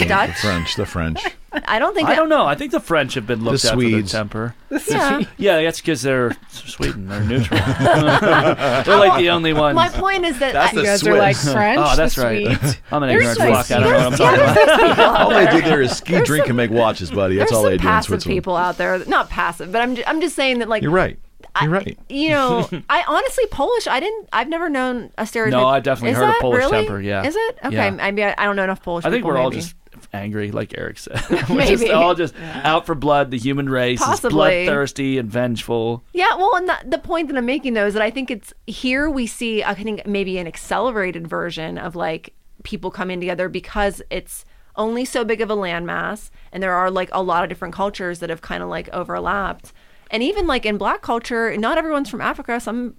Yeah, 0.01 0.07
Dutch? 0.27 0.29
The 0.43 0.47
French, 0.49 0.75
the 0.77 0.87
French. 0.87 1.21
I 1.67 1.79
don't 1.79 1.95
think. 1.95 2.09
I 2.09 2.13
that- 2.13 2.17
don't 2.17 2.29
know. 2.31 2.47
I 2.47 2.55
think 2.55 2.73
the 2.73 2.81
French 2.81 3.15
have 3.15 3.27
been 3.27 3.45
looked 3.45 3.63
The 3.63 3.69
at 3.69 3.75
for 3.75 3.81
their 3.81 3.91
Swedes. 3.91 4.13
temper. 4.13 4.55
Yeah. 4.89 5.21
Yeah, 5.37 5.63
that's 5.63 5.81
because 5.83 6.01
they're 6.01 6.35
Sweden. 6.49 7.09
They're 7.09 7.21
neutral. 7.23 7.61
they're 7.79 8.97
like 8.99 9.19
the 9.19 9.29
only 9.31 9.53
ones. 9.53 9.75
My 9.75 9.89
point 9.91 10.25
is 10.25 10.39
that 10.39 10.53
That's 10.55 10.73
I, 10.73 10.75
the 10.77 10.81
You 10.81 10.87
guys 10.87 11.07
are 11.07 11.17
like 11.17 11.37
Swiss. 11.37 11.53
French. 11.53 11.81
oh, 11.83 11.97
that's 11.97 12.15
the 12.15 12.23
right. 12.23 12.47
Swedes. 12.59 12.77
I'm 12.91 13.03
an 13.03 13.09
There's 13.11 13.33
ignorant 13.37 13.53
like- 13.53 13.67
fuck. 13.67 13.77
I 13.77 13.81
don't 13.81 13.93
know 13.93 13.99
what 14.11 14.13
I'm 14.31 14.41
talking 14.41 14.91
about. 14.93 15.21
all 15.21 15.31
they 15.31 15.47
do 15.51 15.61
there 15.63 15.83
is 15.83 15.97
ski, 15.97 16.21
drink, 16.23 16.47
and 16.47 16.57
make 16.57 16.71
watches, 16.71 17.11
buddy. 17.11 17.37
That's 17.37 17.51
there's 17.51 17.57
all 17.59 17.65
some 17.65 17.71
they 17.73 17.77
do 17.79 17.83
in 17.83 17.89
passive 17.89 18.09
Switzerland. 18.09 18.37
people 18.37 18.57
out 18.57 18.79
there. 18.79 18.99
Not 19.07 19.29
passive, 19.29 19.71
but 19.73 19.83
I'm 19.83 19.95
ju- 19.97 20.05
I'm 20.07 20.21
just 20.21 20.35
saying 20.37 20.61
that 20.61 20.69
like 20.69 20.83
You're 20.83 20.91
right. 20.93 21.19
You're 21.61 21.71
I- 21.75 21.79
right. 21.79 21.99
You 22.09 22.31
know, 22.31 22.69
I 22.89 23.05
honestly 23.07 23.45
Polish. 23.51 23.87
I 23.87 24.01
didn't. 24.01 24.29
I've 24.33 24.49
never 24.49 24.71
known 24.71 25.11
a 25.19 25.27
stereotype. 25.27 25.61
No, 25.61 25.67
I 25.67 25.81
definitely 25.81 26.13
Is 26.13 26.17
heard 26.17 26.25
of 26.25 26.29
that 26.31 26.41
Polish 26.41 26.59
really? 26.61 26.79
temper, 26.87 27.01
yeah. 27.01 27.25
Is 27.27 27.37
it 27.37 27.59
okay? 27.67 27.75
Yeah. 27.77 27.91
Maybe 27.91 28.25
I, 28.25 28.35
I 28.39 28.45
don't 28.47 28.57
know 28.57 28.65
enough 28.65 28.83
Polish. 28.83 29.05
I 29.05 29.11
think 29.11 29.19
people, 29.19 29.33
we're 29.33 29.37
all 29.39 29.51
maybe. 29.51 29.61
just 29.61 29.75
angry, 30.13 30.51
like 30.51 30.75
Eric 30.77 30.99
said. 30.99 31.21
we're 31.49 31.67
just 31.67 31.89
all 31.89 32.15
just 32.15 32.35
out 32.41 32.87
for 32.87 32.95
blood. 32.95 33.31
The 33.31 33.39
human 33.39 33.69
race 33.69 34.01
Possibly. 34.01 34.29
is 34.29 34.33
bloodthirsty 34.67 35.19
and 35.19 35.31
vengeful. 35.31 36.03
Yeah, 36.13 36.35
well, 36.37 36.55
and 36.57 36.69
the, 36.69 36.77
the 36.87 36.99
point 36.99 37.29
that 37.29 37.37
I'm 37.37 37.47
making 37.47 37.75
though 37.75 37.87
is 37.87 37.95
that 37.95 38.03
I 38.03 38.11
think 38.11 38.31
it's 38.31 38.53
here 38.67 39.09
we 39.11 39.27
see 39.27 39.63
I 39.65 39.75
think 39.75 40.07
maybe 40.07 40.39
an 40.39 40.47
accelerated 40.47 41.27
version 41.27 41.79
of 41.79 41.97
like 41.97 42.35
people 42.63 42.91
coming 42.91 43.21
together 43.21 43.49
because 43.49 44.03
it's 44.11 44.45
only 44.77 45.05
so 45.05 45.25
big 45.25 45.41
of 45.41 45.51
a 45.51 45.57
landmass 45.57 46.31
and 46.51 46.63
there 46.63 46.73
are 46.73 46.91
like 46.91 47.11
a 47.13 47.23
lot 47.23 47.43
of 47.43 47.49
different 47.49 47.75
cultures 47.75 48.21
that 48.21 48.31
have 48.31 48.41
kind 48.41 48.63
of 48.63 48.69
like 48.69 48.89
overlapped. 48.91 49.73
And 50.13 50.23
even 50.23 50.47
like 50.47 50.67
in 50.67 50.77
black 50.77 51.01
culture, 51.01 51.57
not 51.57 51.79
everyone's 51.79 52.11
from 52.11 52.21
Africa. 52.21 52.61
Some 52.61 52.95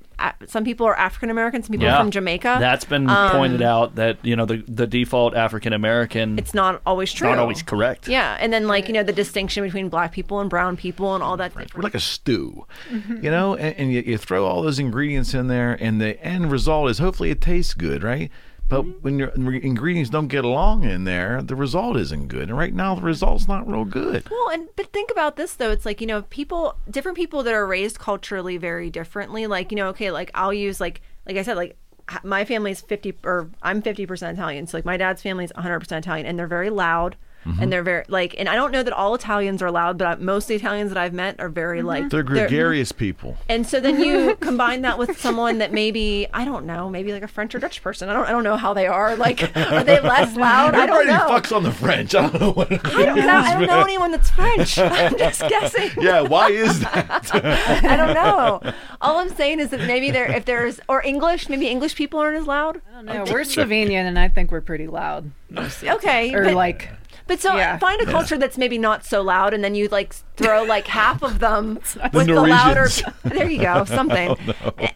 some 0.47 0.63
people 0.63 0.87
are 0.87 0.97
African 0.97 1.29
American, 1.29 1.61
some 1.63 1.71
people 1.71 1.87
are 1.87 1.99
from 1.99 2.11
Jamaica. 2.11 2.57
That's 2.59 2.85
been 2.85 3.07
pointed 3.07 3.61
out 3.61 3.95
that 3.95 4.17
you 4.23 4.35
know 4.35 4.45
the 4.45 4.63
the 4.67 4.87
default 4.87 5.35
African 5.35 5.73
American 5.73 6.33
Um, 6.33 6.39
it's 6.39 6.53
not 6.53 6.81
always 6.85 7.13
true. 7.13 7.29
not 7.29 7.37
always 7.37 7.61
correct. 7.61 8.07
Yeah, 8.07 8.35
and 8.39 8.51
then 8.51 8.67
like 8.67 8.87
you 8.87 8.93
know 8.95 9.03
the 9.03 9.13
distinction 9.13 9.63
between 9.63 9.89
black 9.89 10.11
people 10.11 10.39
and 10.39 10.49
brown 10.49 10.75
people 10.75 11.13
and 11.13 11.23
all 11.23 11.37
that. 11.37 11.53
We're 11.55 11.81
like 11.83 11.93
a 11.93 11.99
stew, 11.99 12.65
you 12.89 13.29
know, 13.29 13.55
and, 13.55 13.75
and 13.77 13.93
you, 13.93 14.01
you 14.01 14.17
throw 14.17 14.45
all 14.45 14.63
those 14.63 14.79
ingredients 14.79 15.33
in 15.35 15.47
there, 15.47 15.77
and 15.79 16.01
the 16.01 16.19
end 16.23 16.51
result 16.51 16.89
is 16.89 16.97
hopefully 16.97 17.29
it 17.29 17.41
tastes 17.41 17.75
good, 17.75 18.01
right? 18.01 18.31
But 18.73 19.03
when 19.03 19.19
your 19.19 19.29
ingredients 19.29 20.09
don't 20.09 20.27
get 20.27 20.43
along 20.43 20.83
in 20.83 21.03
there, 21.03 21.41
the 21.41 21.55
result 21.55 21.95
isn't 21.97 22.27
good. 22.27 22.49
And 22.49 22.57
right 22.57 22.73
now, 22.73 22.95
the 22.95 23.01
result's 23.01 23.47
not 23.47 23.67
real 23.67 23.85
good. 23.85 24.27
Well, 24.31 24.49
and 24.49 24.67
but 24.75 24.91
think 24.91 25.11
about 25.11 25.35
this 25.35 25.53
though. 25.53 25.69
It's 25.69 25.85
like 25.85 26.01
you 26.01 26.07
know, 26.07 26.23
people, 26.23 26.75
different 26.89 27.17
people 27.17 27.43
that 27.43 27.53
are 27.53 27.67
raised 27.67 27.99
culturally 27.99 28.57
very 28.57 28.89
differently. 28.89 29.45
Like 29.45 29.71
you 29.71 29.75
know, 29.75 29.89
okay, 29.89 30.11
like 30.11 30.31
I'll 30.33 30.53
use 30.53 30.81
like 30.81 31.01
like 31.27 31.37
I 31.37 31.43
said, 31.43 31.55
like 31.55 31.77
my 32.23 32.45
family's 32.45 32.81
fifty 32.81 33.13
or 33.23 33.49
I'm 33.61 33.81
fifty 33.81 34.05
percent 34.05 34.37
Italian. 34.37 34.65
So 34.67 34.77
like 34.77 34.85
my 34.85 34.97
dad's 34.97 35.21
family 35.21 35.45
is 35.45 35.53
one 35.53 35.63
hundred 35.63 35.79
percent 35.81 36.05
Italian, 36.05 36.25
and 36.25 36.39
they're 36.39 36.47
very 36.47 36.69
loud. 36.69 37.15
And 37.45 37.71
they're 37.71 37.83
very 37.83 38.05
like, 38.07 38.35
and 38.37 38.47
I 38.47 38.55
don't 38.55 38.71
know 38.71 38.83
that 38.83 38.93
all 38.93 39.15
Italians 39.15 39.61
are 39.61 39.71
loud, 39.71 39.97
but 39.97 40.21
most 40.21 40.47
the 40.47 40.55
Italians 40.55 40.91
that 40.91 40.97
I've 40.97 41.13
met 41.13 41.39
are 41.39 41.49
very 41.49 41.79
mm-hmm. 41.79 41.87
like 41.87 42.09
They're 42.09 42.23
gregarious 42.23 42.91
people. 42.91 43.37
And 43.49 43.67
so 43.67 43.79
then 43.79 44.01
you 44.01 44.35
combine 44.39 44.81
that 44.81 44.97
with 44.97 45.19
someone 45.19 45.57
that 45.57 45.73
maybe 45.73 46.27
I 46.33 46.45
don't 46.45 46.65
know, 46.65 46.89
maybe 46.89 47.11
like 47.11 47.23
a 47.23 47.27
French 47.27 47.53
or 47.55 47.59
Dutch 47.59 47.81
person. 47.81 48.09
I 48.09 48.13
don't 48.13 48.25
I 48.25 48.31
don't 48.31 48.43
know 48.43 48.57
how 48.57 48.73
they 48.73 48.87
are. 48.87 49.15
Like, 49.15 49.43
are 49.55 49.83
they 49.83 49.99
less 49.99 50.35
loud? 50.37 50.75
I 50.75 50.85
don't 50.85 51.07
know. 51.07 51.27
fucks 51.29 51.55
on 51.55 51.63
the 51.63 51.71
French. 51.71 52.15
I 52.15 52.27
don't 52.27 52.39
know 52.39 52.51
what. 52.51 52.71
It 52.71 52.81
I 52.85 53.05
don't 53.05 53.17
know. 53.17 53.37
I 53.37 53.53
don't 53.53 53.67
know 53.67 53.81
anyone 53.81 54.11
that's 54.11 54.29
French. 54.29 54.77
I'm 54.77 55.17
just 55.17 55.41
guessing. 55.41 55.91
yeah, 56.01 56.21
why 56.21 56.49
is 56.49 56.79
that? 56.79 57.29
I 57.33 57.95
don't 57.95 58.13
know. 58.13 58.73
All 59.01 59.17
I'm 59.17 59.29
saying 59.29 59.59
is 59.59 59.69
that 59.69 59.81
maybe 59.81 60.11
there, 60.11 60.31
if 60.31 60.45
there's, 60.45 60.79
or 60.87 61.05
English, 61.05 61.49
maybe 61.49 61.67
English 61.67 61.95
people 61.95 62.19
aren't 62.19 62.37
as 62.37 62.47
loud. 62.47 62.81
I 62.89 62.95
don't 62.95 63.05
know. 63.05 63.23
we're 63.31 63.41
Slovenian, 63.41 64.07
and 64.07 64.17
I 64.17 64.29
think 64.29 64.51
we're 64.51 64.61
pretty 64.61 64.87
loud. 64.87 65.31
Okay, 65.55 66.33
Or 66.33 66.45
but, 66.45 66.53
like, 66.53 66.89
but 67.27 67.39
so 67.39 67.53
uh, 67.53 67.57
yeah. 67.57 67.77
find 67.77 68.01
a 68.01 68.05
culture 68.05 68.37
that's 68.37 68.57
maybe 68.57 68.77
not 68.77 69.05
so 69.05 69.21
loud, 69.21 69.53
and 69.53 69.63
then 69.63 69.75
you 69.75 69.87
like 69.87 70.15
throw 70.35 70.63
like 70.63 70.87
half 70.87 71.21
of 71.21 71.39
them 71.39 71.75
The 71.93 72.09
with 72.13 72.27
the 72.27 72.41
louder. 72.41 72.87
There 73.23 73.49
you 73.49 73.61
go, 73.61 73.85
something. 73.85 74.35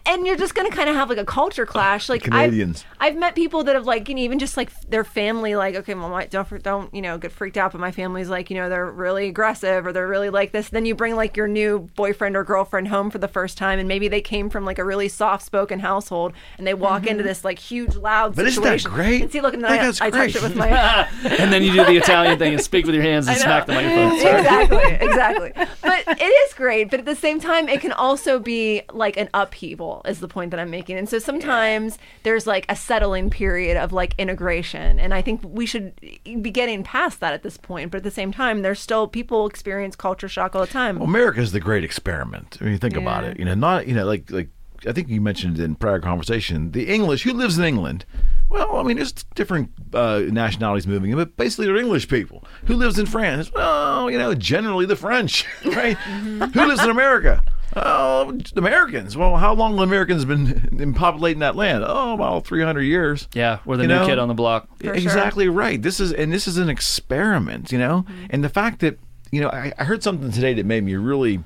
And 0.06 0.26
you're 0.26 0.36
just 0.36 0.54
gonna 0.54 0.70
kind 0.70 0.88
of 0.88 0.96
have 0.96 1.08
like 1.08 1.18
a 1.18 1.24
culture 1.24 1.62
uh, 1.62 1.66
clash. 1.66 2.08
Like 2.08 2.22
I've- 2.24 2.30
Canadians. 2.30 2.84
I've, 3.00 3.16
met 3.18 3.34
people 3.34 3.64
that 3.64 3.74
have 3.74 3.86
like, 3.86 4.08
you 4.08 4.14
know, 4.14 4.20
even 4.20 4.38
just 4.38 4.56
like 4.56 4.70
their 4.82 5.02
family, 5.02 5.56
like, 5.56 5.74
okay, 5.74 5.94
well, 5.94 6.08
my, 6.08 6.26
don't 6.26 6.62
don't 6.62 6.94
you 6.94 7.02
know 7.02 7.18
get 7.18 7.32
freaked 7.32 7.56
out, 7.56 7.72
but 7.72 7.80
my 7.80 7.90
family's 7.90 8.28
like, 8.28 8.48
you 8.50 8.56
know, 8.56 8.68
they're 8.68 8.90
really 8.90 9.28
aggressive 9.28 9.86
or 9.86 9.92
they're 9.92 10.06
really 10.06 10.30
like 10.30 10.52
this. 10.52 10.68
Then 10.68 10.86
you 10.86 10.94
bring 10.94 11.16
like 11.16 11.36
your 11.36 11.48
new 11.48 11.88
boyfriend 11.96 12.36
or 12.36 12.44
girlfriend 12.44 12.88
home 12.88 13.10
for 13.10 13.18
the 13.18 13.28
first 13.28 13.58
time, 13.58 13.78
and 13.78 13.88
maybe 13.88 14.06
they 14.08 14.20
came 14.20 14.50
from 14.50 14.64
like 14.64 14.78
a 14.78 14.84
really 14.84 15.08
soft 15.08 15.44
spoken 15.44 15.80
household, 15.80 16.32
and 16.58 16.66
they 16.66 16.74
walk 16.74 17.06
into 17.06 17.22
mm-hmm. 17.22 17.28
this 17.28 17.44
like 17.44 17.58
huge 17.58 17.96
loud 17.96 18.36
But 18.36 18.46
isn't 18.46 18.62
that 18.62 18.84
great? 18.84 19.22
And 19.22 19.32
see, 19.32 19.40
look, 19.40 19.54
and 19.54 19.66
I 19.66 19.70
then 19.70 19.78
I, 19.78 19.82
think 19.82 19.98
that's 19.98 20.00
I 20.00 20.10
touch 20.10 20.32
great. 20.32 20.36
it 20.36 20.42
with 20.42 20.56
my. 20.56 20.68
and 20.68 21.52
then 21.52 21.62
you 21.62 21.72
do 21.72 21.84
the 21.84 21.96
Italian 21.96 22.38
thing 22.38 22.54
and 22.54 22.62
speak 22.62 22.86
with 22.86 22.94
your 22.94 23.04
hands 23.04 23.26
and 23.26 23.36
I 23.36 23.38
know. 23.38 23.44
smack 23.44 23.66
the 23.66 23.72
microphone. 23.72 24.20
Sorry. 24.20 24.38
exactly, 24.38 25.08
exactly. 25.08 25.27
But 25.34 26.04
it 26.06 26.22
is 26.22 26.54
great, 26.54 26.90
but 26.90 27.00
at 27.00 27.06
the 27.06 27.16
same 27.16 27.40
time, 27.40 27.68
it 27.68 27.80
can 27.80 27.92
also 27.92 28.38
be 28.38 28.82
like 28.92 29.16
an 29.16 29.28
upheaval, 29.34 30.02
is 30.06 30.20
the 30.20 30.28
point 30.28 30.50
that 30.50 30.60
I'm 30.60 30.70
making. 30.70 30.98
And 30.98 31.08
so 31.08 31.18
sometimes 31.18 31.98
there's 32.22 32.46
like 32.46 32.66
a 32.68 32.76
settling 32.76 33.30
period 33.30 33.76
of 33.76 33.92
like 33.92 34.14
integration, 34.18 34.98
and 34.98 35.12
I 35.14 35.22
think 35.22 35.40
we 35.44 35.66
should 35.66 35.98
be 36.24 36.50
getting 36.50 36.82
past 36.82 37.20
that 37.20 37.32
at 37.32 37.42
this 37.42 37.56
point. 37.56 37.90
But 37.90 37.98
at 37.98 38.04
the 38.04 38.10
same 38.10 38.32
time, 38.32 38.62
there's 38.62 38.80
still 38.80 39.08
people 39.08 39.46
experience 39.46 39.96
culture 39.96 40.28
shock 40.28 40.54
all 40.54 40.62
the 40.62 40.66
time. 40.66 40.98
Well, 40.98 41.08
America 41.08 41.40
is 41.40 41.52
the 41.52 41.60
great 41.60 41.84
experiment. 41.84 42.58
I 42.60 42.64
mean, 42.64 42.78
think 42.78 42.96
about 42.96 43.24
it. 43.24 43.38
You 43.38 43.44
know, 43.44 43.54
not 43.54 43.86
you 43.86 43.94
know, 43.94 44.04
like 44.04 44.30
like 44.30 44.48
I 44.86 44.92
think 44.92 45.08
you 45.08 45.20
mentioned 45.20 45.58
in 45.58 45.74
prior 45.74 45.98
conversation, 46.00 46.72
the 46.72 46.88
English 46.88 47.22
who 47.22 47.32
lives 47.32 47.58
in 47.58 47.64
England 47.64 48.04
Well, 48.48 48.76
I 48.76 48.82
mean, 48.82 48.96
there's 48.96 49.12
different 49.34 49.70
uh, 49.92 50.20
nationalities 50.30 50.86
moving 50.86 51.10
in, 51.10 51.16
but 51.16 51.36
basically 51.36 51.66
they're 51.66 51.76
English 51.76 52.08
people. 52.08 52.44
Who 52.66 52.74
lives 52.74 52.98
in 52.98 53.06
France? 53.06 53.52
Well, 53.52 54.10
you 54.10 54.18
know, 54.18 54.34
generally 54.34 54.86
the 54.86 54.96
French, 54.96 55.44
right? 55.64 55.96
Who 55.96 56.66
lives 56.66 56.82
in 56.82 56.90
America? 56.90 57.42
Oh, 57.76 58.38
Americans. 58.56 59.16
Well, 59.16 59.36
how 59.36 59.52
long 59.54 59.72
have 59.76 59.86
Americans 59.86 60.24
been, 60.24 60.68
been 60.76 60.94
populating 60.94 61.40
that 61.40 61.54
land? 61.56 61.84
Oh, 61.86 62.14
about 62.14 62.46
300 62.46 62.80
years. 62.80 63.28
Yeah, 63.34 63.58
we're 63.66 63.76
the 63.76 63.82
You 63.82 63.88
new 63.88 63.94
know? 63.96 64.06
kid 64.06 64.18
on 64.18 64.28
the 64.28 64.34
block. 64.34 64.68
For 64.78 64.84
sure. 64.86 64.94
exactly 64.94 65.48
right. 65.48 65.80
This 65.80 66.00
is 66.00 66.12
and 66.12 66.32
this 66.32 66.48
is 66.48 66.56
an 66.56 66.68
experiment, 66.70 67.70
you 67.70 67.78
know. 67.78 68.06
And 68.30 68.42
the 68.42 68.48
fact 68.48 68.80
that 68.80 68.98
you 69.30 69.42
know, 69.42 69.50
I, 69.50 69.72
I 69.78 69.84
heard 69.84 70.02
something 70.02 70.32
today 70.32 70.54
that 70.54 70.64
made 70.64 70.82
me 70.84 70.94
really, 70.96 71.40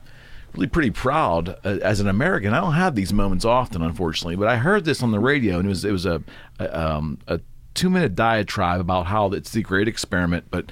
really 0.55 0.67
pretty 0.67 0.91
proud 0.91 1.51
uh, 1.65 1.79
as 1.83 2.01
an 2.01 2.09
American. 2.09 2.53
I 2.55 2.61
don't 2.61 2.75
have 2.75 2.95
these 2.95 3.13
moments 3.13 3.45
often, 3.45 3.83
unfortunately, 3.83 4.37
but 4.37 4.49
I 4.49 4.57
heard 4.57 4.85
this 4.85 5.03
on 5.03 5.11
the 5.11 5.21
radio, 5.21 5.59
and 5.59 5.67
it 5.67 5.69
was 5.69 5.85
it 5.85 5.93
was 5.93 6.07
a 6.07 6.23
a, 6.59 6.81
um, 6.81 7.19
a 7.27 7.41
two 7.75 7.91
minute 7.91 8.15
diatribe 8.15 8.81
about 8.81 9.07
how 9.07 9.29
it's 9.29 9.53
the 9.53 9.63
great 9.63 9.89
experiment, 9.89 10.47
but 10.51 10.71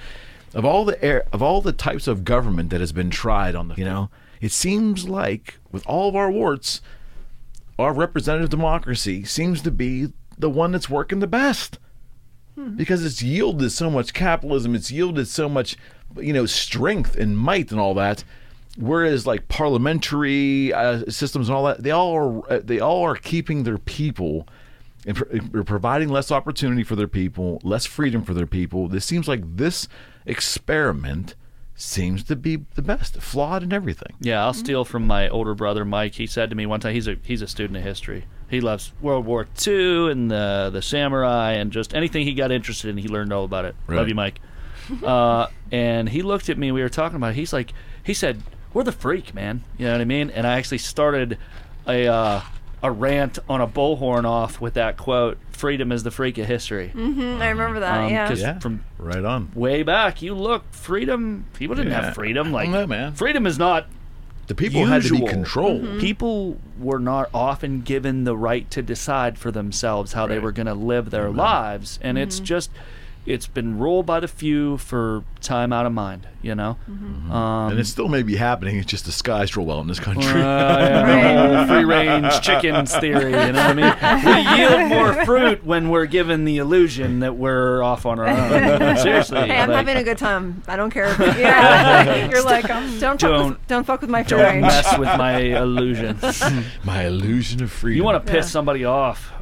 of 0.54 0.64
all 0.64 0.84
the 0.84 1.02
air, 1.02 1.24
of 1.32 1.42
all 1.42 1.60
the 1.60 1.72
types 1.72 2.06
of 2.06 2.24
government 2.24 2.70
that 2.70 2.80
has 2.80 2.92
been 2.92 3.10
tried 3.10 3.54
on 3.54 3.68
the, 3.68 3.74
you 3.76 3.84
know, 3.84 4.10
it 4.40 4.52
seems 4.52 5.08
like 5.08 5.58
with 5.70 5.86
all 5.86 6.08
of 6.08 6.16
our 6.16 6.30
warts, 6.30 6.80
our 7.78 7.92
representative 7.92 8.50
democracy 8.50 9.24
seems 9.24 9.62
to 9.62 9.70
be 9.70 10.08
the 10.38 10.50
one 10.50 10.72
that's 10.72 10.90
working 10.90 11.20
the 11.20 11.26
best 11.26 11.78
because 12.76 13.04
it's 13.04 13.22
yielded 13.22 13.70
so 13.70 13.90
much 13.90 14.12
capitalism, 14.12 14.74
it's 14.74 14.90
yielded 14.90 15.28
so 15.28 15.48
much, 15.48 15.76
you 16.16 16.32
know, 16.32 16.46
strength 16.46 17.16
and 17.16 17.38
might 17.38 17.70
and 17.70 17.80
all 17.80 17.94
that. 17.94 18.24
Whereas 18.78 19.26
like 19.26 19.48
parliamentary 19.48 20.72
uh, 20.72 21.04
systems 21.08 21.48
and 21.48 21.56
all 21.56 21.64
that, 21.64 21.82
they 21.82 21.90
all 21.90 22.14
are 22.14 22.52
uh, 22.52 22.60
they 22.62 22.78
all 22.80 23.02
are 23.04 23.16
keeping 23.16 23.64
their 23.64 23.78
people 23.78 24.46
and 25.06 25.16
pro- 25.16 25.64
providing 25.64 26.08
less 26.08 26.30
opportunity 26.30 26.82
for 26.84 26.94
their 26.96 27.08
people, 27.08 27.60
less 27.64 27.84
freedom 27.86 28.22
for 28.22 28.32
their 28.34 28.46
people. 28.46 28.86
This 28.88 29.04
seems 29.04 29.26
like 29.26 29.40
this 29.56 29.88
experiment 30.24 31.34
seems 31.74 32.22
to 32.24 32.36
be 32.36 32.56
the 32.74 32.82
best, 32.82 33.16
flawed 33.16 33.62
in 33.62 33.72
everything. 33.72 34.14
Yeah, 34.20 34.44
I'll 34.44 34.52
steal 34.52 34.84
from 34.84 35.06
my 35.06 35.28
older 35.28 35.54
brother 35.54 35.84
Mike. 35.84 36.14
He 36.14 36.26
said 36.26 36.50
to 36.50 36.56
me 36.56 36.66
one 36.66 36.80
time 36.80 36.94
he's 36.94 37.08
a 37.08 37.16
he's 37.22 37.42
a 37.42 37.46
student 37.48 37.76
of 37.78 37.82
history. 37.82 38.24
He 38.48 38.60
loves 38.60 38.92
World 39.00 39.26
War 39.26 39.46
II 39.66 40.10
and 40.10 40.30
the 40.30 40.70
the 40.72 40.82
samurai 40.82 41.52
and 41.52 41.72
just 41.72 41.94
anything 41.94 42.24
he 42.24 42.34
got 42.34 42.52
interested 42.52 42.90
in. 42.90 42.98
He 42.98 43.08
learned 43.08 43.32
all 43.32 43.44
about 43.44 43.64
it. 43.64 43.74
Right. 43.86 43.96
Love 43.96 44.08
you, 44.08 44.14
Mike. 44.14 44.40
uh, 45.04 45.46
and 45.72 46.08
he 46.08 46.22
looked 46.22 46.48
at 46.48 46.58
me. 46.58 46.70
We 46.72 46.82
were 46.82 46.88
talking 46.88 47.16
about. 47.16 47.32
it. 47.32 47.36
He's 47.36 47.52
like, 47.52 47.72
he 48.04 48.12
said, 48.12 48.42
"We're 48.72 48.84
the 48.84 48.92
freak, 48.92 49.34
man." 49.34 49.62
You 49.78 49.86
know 49.86 49.92
what 49.92 50.00
I 50.00 50.04
mean? 50.04 50.30
And 50.30 50.46
I 50.46 50.58
actually 50.58 50.78
started 50.78 51.38
a 51.86 52.06
uh, 52.06 52.40
a 52.82 52.90
rant 52.90 53.38
on 53.48 53.60
a 53.60 53.66
bullhorn 53.66 54.24
off 54.24 54.60
with 54.60 54.74
that 54.74 54.96
quote: 54.96 55.38
"Freedom 55.50 55.92
is 55.92 56.02
the 56.02 56.10
freak 56.10 56.38
of 56.38 56.46
history." 56.46 56.90
Mm, 56.94 57.40
I 57.40 57.48
remember 57.50 57.80
that. 57.80 58.00
Um, 58.04 58.10
yeah. 58.10 58.28
'cause 58.28 58.40
Yeah, 58.40 58.58
from 58.58 58.84
right 58.98 59.24
on. 59.24 59.50
way 59.54 59.82
back, 59.82 60.22
you 60.22 60.34
look 60.34 60.64
freedom. 60.72 61.44
People 61.54 61.76
didn't 61.76 61.92
Yeah. 61.92 62.04
have 62.06 62.14
freedom. 62.14 62.52
Like 62.52 62.68
know, 62.70 62.86
man. 62.86 63.12
freedom 63.14 63.46
is 63.46 63.58
not 63.58 63.86
The 64.46 64.54
people 64.54 64.86
had 64.86 65.02
to 65.02 65.10
be 65.10 65.14
usual. 65.16 65.28
controlled. 65.28 66.00
people 66.00 66.56
were 66.78 66.98
not 66.98 67.28
often 67.34 67.82
given 67.82 68.24
the 68.24 68.36
right 68.36 68.68
to 68.72 68.82
decide 68.82 69.38
for 69.38 69.50
themselves 69.50 70.14
how 70.14 70.26
they 70.26 70.38
were 70.40 70.50
going 70.52 70.66
to 70.66 70.74
live 70.74 71.10
their 71.10 71.28
lives 71.30 71.98
and 72.02 72.16
it's 72.18 72.40
just 72.40 72.70
it's 73.26 73.46
been 73.46 73.78
ruled 73.78 74.06
by 74.06 74.18
the 74.18 74.26
few 74.28 74.78
for 74.78 75.22
time 75.40 75.72
out 75.72 75.84
of 75.86 75.92
mind 75.92 76.26
you 76.42 76.54
know 76.54 76.76
um, 76.88 77.70
And 77.70 77.78
it 77.78 77.84
still 77.86 78.08
may 78.08 78.22
be 78.22 78.36
happening. 78.36 78.76
It's 78.76 78.86
just 78.90 79.04
disguised 79.04 79.56
real 79.58 79.66
well 79.66 79.80
in 79.80 79.88
this 79.88 80.00
country. 80.00 80.40
uh, 80.40 80.44
yeah, 80.78 81.60
the 81.60 81.66
free 81.74 81.84
range 81.84 82.40
chickens 82.40 82.94
theory, 82.96 83.30
you 83.32 83.52
know 83.52 83.68
what 83.68 83.78
I 83.78 84.20
mean? 84.22 84.24
We 84.24 84.58
yield 84.58 84.88
more 84.88 85.24
fruit 85.26 85.64
when 85.64 85.90
we're 85.90 86.06
given 86.06 86.44
the 86.46 86.56
illusion 86.58 87.20
that 87.20 87.36
we're 87.36 87.82
off 87.82 88.06
on 88.06 88.18
our 88.18 88.26
own. 88.26 88.96
Seriously. 89.02 89.38
Hey, 89.40 89.58
I'm 89.58 89.68
like, 89.68 89.86
having 89.86 89.96
a 89.98 90.04
good 90.04 90.18
time. 90.18 90.62
I 90.66 90.76
don't 90.76 90.90
care. 90.90 91.14
Yeah, 91.38 92.28
you're 92.30 92.42
like, 92.44 92.70
I'm 92.70 92.98
Don't 92.98 93.20
fuck 93.20 93.30
Don't- 93.30 93.48
with, 93.50 93.66
don't 93.66 93.84
fuck 93.84 94.00
with 94.00 94.10
my 94.10 94.22
free 94.24 94.38
don't 94.38 94.46
range. 94.46 94.62
mess 94.62 94.98
with 94.98 95.08
my 95.18 95.38
illusion. 95.40 96.18
My 96.84 97.04
illusion 97.04 97.62
of 97.62 97.70
freedom. 97.70 97.96
You 97.98 98.04
want 98.04 98.24
to 98.24 98.32
piss 98.32 98.46
Yeah. 98.46 98.50
somebody 98.50 98.84
off? 98.86 99.32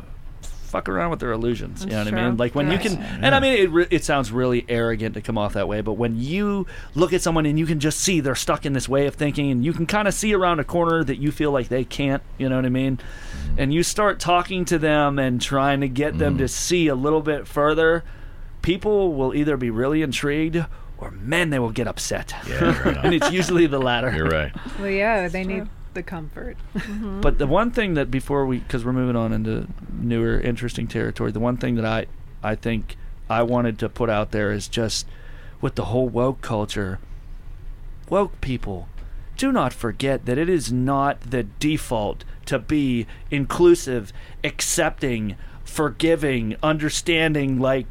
Fuck 0.68 0.88
around 0.88 1.10
with 1.10 1.20
their 1.20 1.32
illusions. 1.32 1.82
You 1.82 1.90
know 1.90 2.04
That's 2.04 2.12
what 2.12 2.20
I 2.20 2.28
mean? 2.28 2.36
Like 2.36 2.54
when 2.54 2.70
you 2.70 2.78
can, 2.78 2.98
and 2.98 3.34
I 3.34 3.40
mean, 3.40 3.54
it, 3.54 3.70
re- 3.70 3.86
it 3.90 4.04
sounds 4.04 4.30
really 4.30 4.66
arrogant 4.68 5.14
to 5.14 5.22
come 5.22 5.38
off 5.38 5.54
that 5.54 5.66
way, 5.66 5.80
but 5.80 5.94
when 5.94 6.20
you 6.20 6.66
look 6.94 7.12
at 7.12 7.22
someone 7.22 7.46
and 7.46 7.58
you 7.58 7.64
can 7.64 7.80
just 7.80 8.00
see 8.00 8.20
they're 8.20 8.34
stuck 8.34 8.66
in 8.66 8.74
this 8.74 8.88
way 8.88 9.06
of 9.06 9.14
thinking, 9.14 9.50
and 9.50 9.64
you 9.64 9.72
can 9.72 9.86
kind 9.86 10.06
of 10.06 10.14
see 10.14 10.34
around 10.34 10.60
a 10.60 10.64
corner 10.64 11.02
that 11.04 11.16
you 11.16 11.32
feel 11.32 11.52
like 11.52 11.68
they 11.68 11.84
can't, 11.84 12.22
you 12.36 12.48
know 12.48 12.56
what 12.56 12.66
I 12.66 12.70
mean? 12.70 12.98
Mm-hmm. 12.98 13.54
And 13.60 13.72
you 13.72 13.82
start 13.82 14.20
talking 14.20 14.66
to 14.66 14.78
them 14.78 15.18
and 15.18 15.40
trying 15.40 15.80
to 15.80 15.88
get 15.88 16.18
them 16.18 16.36
to 16.38 16.44
mm-hmm. 16.44 16.48
see 16.48 16.88
a 16.88 16.94
little 16.94 17.22
bit 17.22 17.46
further, 17.46 18.04
people 18.60 19.14
will 19.14 19.34
either 19.34 19.56
be 19.56 19.70
really 19.70 20.02
intrigued 20.02 20.64
or 20.98 21.12
man, 21.12 21.50
they 21.50 21.58
will 21.58 21.70
get 21.70 21.86
upset. 21.86 22.34
Yeah, 22.46 22.82
right 22.82 22.96
and 23.04 23.14
it's 23.14 23.30
usually 23.30 23.66
the 23.66 23.78
latter. 23.78 24.12
You're 24.14 24.28
right. 24.28 24.52
well, 24.78 24.90
yeah, 24.90 25.28
they 25.28 25.44
need 25.44 25.68
the 25.99 26.03
comfort. 26.03 26.57
Mm-hmm. 26.74 27.20
But 27.20 27.38
the 27.38 27.46
one 27.46 27.70
thing 27.70 27.94
that 27.94 28.11
before 28.11 28.46
we, 28.46 28.59
because 28.59 28.84
we're 28.84 28.92
moving 28.92 29.16
on 29.16 29.32
into 29.32 29.66
newer, 29.92 30.40
interesting 30.40 30.86
territory, 30.86 31.32
the 31.32 31.40
one 31.40 31.57
thing 31.57 31.74
that 31.74 31.84
I, 31.84 32.07
I 32.42 32.55
think 32.55 32.96
I 33.28 33.42
wanted 33.42 33.78
to 33.80 33.88
put 33.88 34.09
out 34.09 34.30
there 34.30 34.53
is 34.53 34.68
just 34.68 35.07
with 35.61 35.74
the 35.74 35.86
whole 35.86 36.09
woke 36.09 36.40
culture, 36.40 37.01
woke 38.09 38.40
people, 38.40 38.88
do 39.36 39.53
not 39.53 39.72
forget 39.72 40.24
that 40.26 40.38
it 40.38 40.49
is 40.49 40.72
not 40.72 41.20
the 41.20 41.42
default 41.42 42.24
to 42.46 42.59
be 42.59 43.07
inclusive, 43.30 44.12
accepting, 44.42 45.36
forgiving, 45.64 46.57
understanding. 46.62 47.59
Like, 47.59 47.86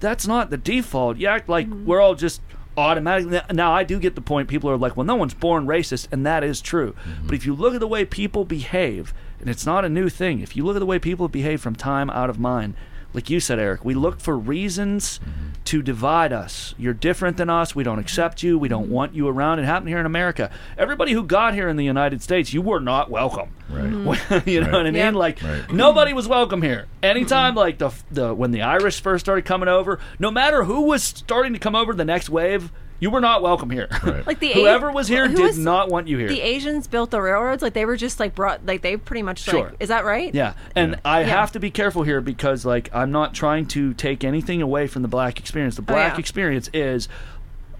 that's 0.00 0.26
not 0.26 0.50
the 0.50 0.56
default. 0.56 1.16
You 1.16 1.28
act 1.28 1.48
like 1.48 1.66
mm-hmm. 1.66 1.86
we're 1.86 2.00
all 2.00 2.14
just 2.14 2.40
automatically. 2.76 3.40
Now, 3.52 3.72
I 3.72 3.84
do 3.84 3.98
get 3.98 4.14
the 4.14 4.20
point. 4.20 4.48
People 4.48 4.70
are 4.70 4.76
like, 4.76 4.96
well, 4.96 5.06
no 5.06 5.16
one's 5.16 5.34
born 5.34 5.66
racist, 5.66 6.08
and 6.10 6.24
that 6.26 6.42
is 6.44 6.60
true. 6.60 6.92
Mm-hmm. 6.92 7.26
But 7.26 7.34
if 7.34 7.46
you 7.46 7.54
look 7.54 7.74
at 7.74 7.80
the 7.80 7.88
way 7.88 8.04
people 8.04 8.44
behave, 8.44 9.12
and 9.40 9.48
it's 9.48 9.66
not 9.66 9.84
a 9.84 9.88
new 9.88 10.08
thing, 10.08 10.40
if 10.40 10.56
you 10.56 10.64
look 10.64 10.76
at 10.76 10.80
the 10.80 10.86
way 10.86 10.98
people 10.98 11.28
behave 11.28 11.60
from 11.60 11.76
time 11.76 12.10
out 12.10 12.30
of 12.30 12.38
mind, 12.38 12.74
like 13.14 13.30
you 13.30 13.38
said, 13.38 13.60
Eric, 13.60 13.84
we 13.84 13.94
look 13.94 14.20
for 14.20 14.36
reasons 14.36 15.20
mm-hmm. 15.20 15.52
to 15.66 15.82
divide 15.82 16.32
us. 16.32 16.74
You're 16.76 16.92
different 16.94 17.36
than 17.36 17.48
us. 17.48 17.74
We 17.74 17.84
don't 17.84 18.00
accept 18.00 18.42
you. 18.42 18.58
We 18.58 18.68
don't 18.68 18.90
want 18.90 19.14
you 19.14 19.28
around. 19.28 19.60
It 19.60 19.64
happened 19.64 19.88
here 19.88 20.00
in 20.00 20.06
America. 20.06 20.50
Everybody 20.76 21.12
who 21.12 21.22
got 21.22 21.54
here 21.54 21.68
in 21.68 21.76
the 21.76 21.84
United 21.84 22.22
States, 22.22 22.52
you 22.52 22.60
were 22.60 22.80
not 22.80 23.10
welcome. 23.10 23.50
Right. 23.70 23.84
you 24.46 24.60
know 24.60 24.66
Right. 24.66 24.72
what 24.72 24.80
I 24.80 24.90
mean? 24.90 24.94
Yeah. 24.96 25.10
Like 25.10 25.40
Right. 25.42 25.72
nobody 25.72 26.12
was 26.12 26.26
welcome 26.26 26.60
here. 26.60 26.86
Anytime, 27.02 27.50
mm-hmm. 27.52 27.58
like 27.58 27.78
the 27.78 27.90
the 28.10 28.34
when 28.34 28.50
the 28.50 28.62
Irish 28.62 29.00
first 29.00 29.24
started 29.24 29.44
coming 29.44 29.68
over, 29.68 30.00
no 30.18 30.30
matter 30.32 30.64
who 30.64 30.82
was 30.82 31.04
starting 31.04 31.52
to 31.52 31.58
come 31.60 31.76
over 31.76 31.94
the 31.94 32.04
next 32.04 32.28
wave, 32.28 32.72
you 33.04 33.10
were 33.10 33.20
not 33.20 33.42
welcome 33.42 33.68
here. 33.68 33.86
Right. 34.02 34.26
Like 34.26 34.38
the 34.40 34.52
Whoever 34.52 34.88
A- 34.88 34.92
was 34.94 35.08
here 35.08 35.28
who 35.28 35.36
did 35.36 35.42
was- 35.42 35.58
not 35.58 35.90
want 35.90 36.08
you 36.08 36.16
here. 36.16 36.28
The 36.28 36.40
Asians 36.40 36.86
built 36.86 37.10
the 37.10 37.20
railroads. 37.20 37.62
Like 37.62 37.74
they 37.74 37.84
were 37.84 37.98
just 37.98 38.18
like 38.18 38.34
brought. 38.34 38.64
Like 38.64 38.80
they 38.80 38.96
pretty 38.96 39.20
much. 39.22 39.40
Sure. 39.40 39.64
Like, 39.64 39.74
is 39.78 39.90
that 39.90 40.06
right? 40.06 40.34
Yeah, 40.34 40.54
and 40.74 40.92
Yeah. 40.92 40.98
I 41.04 41.20
Yeah. 41.20 41.26
have 41.26 41.52
to 41.52 41.60
be 41.60 41.70
careful 41.70 42.02
here 42.02 42.22
because, 42.22 42.64
like, 42.64 42.88
I'm 42.94 43.12
not 43.12 43.34
trying 43.34 43.66
to 43.66 43.92
take 43.92 44.24
anything 44.24 44.62
away 44.62 44.86
from 44.86 45.02
the 45.02 45.08
black 45.08 45.38
experience. 45.38 45.76
The 45.76 45.82
black 45.82 46.12
Oh, 46.12 46.14
yeah. 46.14 46.18
experience 46.18 46.70
is 46.72 47.06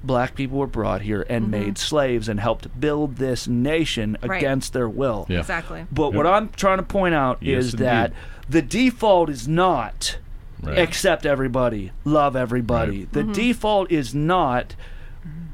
black 0.03 0.35
people 0.35 0.59
were 0.59 0.67
brought 0.67 1.01
here 1.01 1.25
and 1.31 1.51
made 1.51 1.79
slaves 1.79 2.29
and 2.29 2.39
helped 2.39 2.79
build 2.79 3.17
this 3.17 3.49
nation 3.49 4.19
Mm-hmm. 4.21 4.31
Right. 4.31 4.37
against 4.43 4.75
their 4.75 4.91
will. 4.91 5.25
Yeah. 5.31 5.39
Exactly. 5.41 5.87
But 5.91 6.13
what 6.13 6.27
I'm 6.27 6.51
trying 6.51 6.77
to 6.77 6.83
point 6.83 7.15
out 7.15 7.39
Yes, 7.41 7.65
is 7.65 7.73
indeed. 7.73 7.85
that 7.87 8.13
the 8.47 8.61
default 8.61 9.31
is 9.31 9.49
not 9.49 10.19
Right. 10.63 10.79
accept 10.79 11.25
everybody, 11.27 11.93
love 12.05 12.37
everybody. 12.37 12.99
Right. 13.01 13.13
The 13.13 13.21
Mm-hmm. 13.21 13.33
default 13.33 13.91
is 13.91 14.15
not 14.15 14.75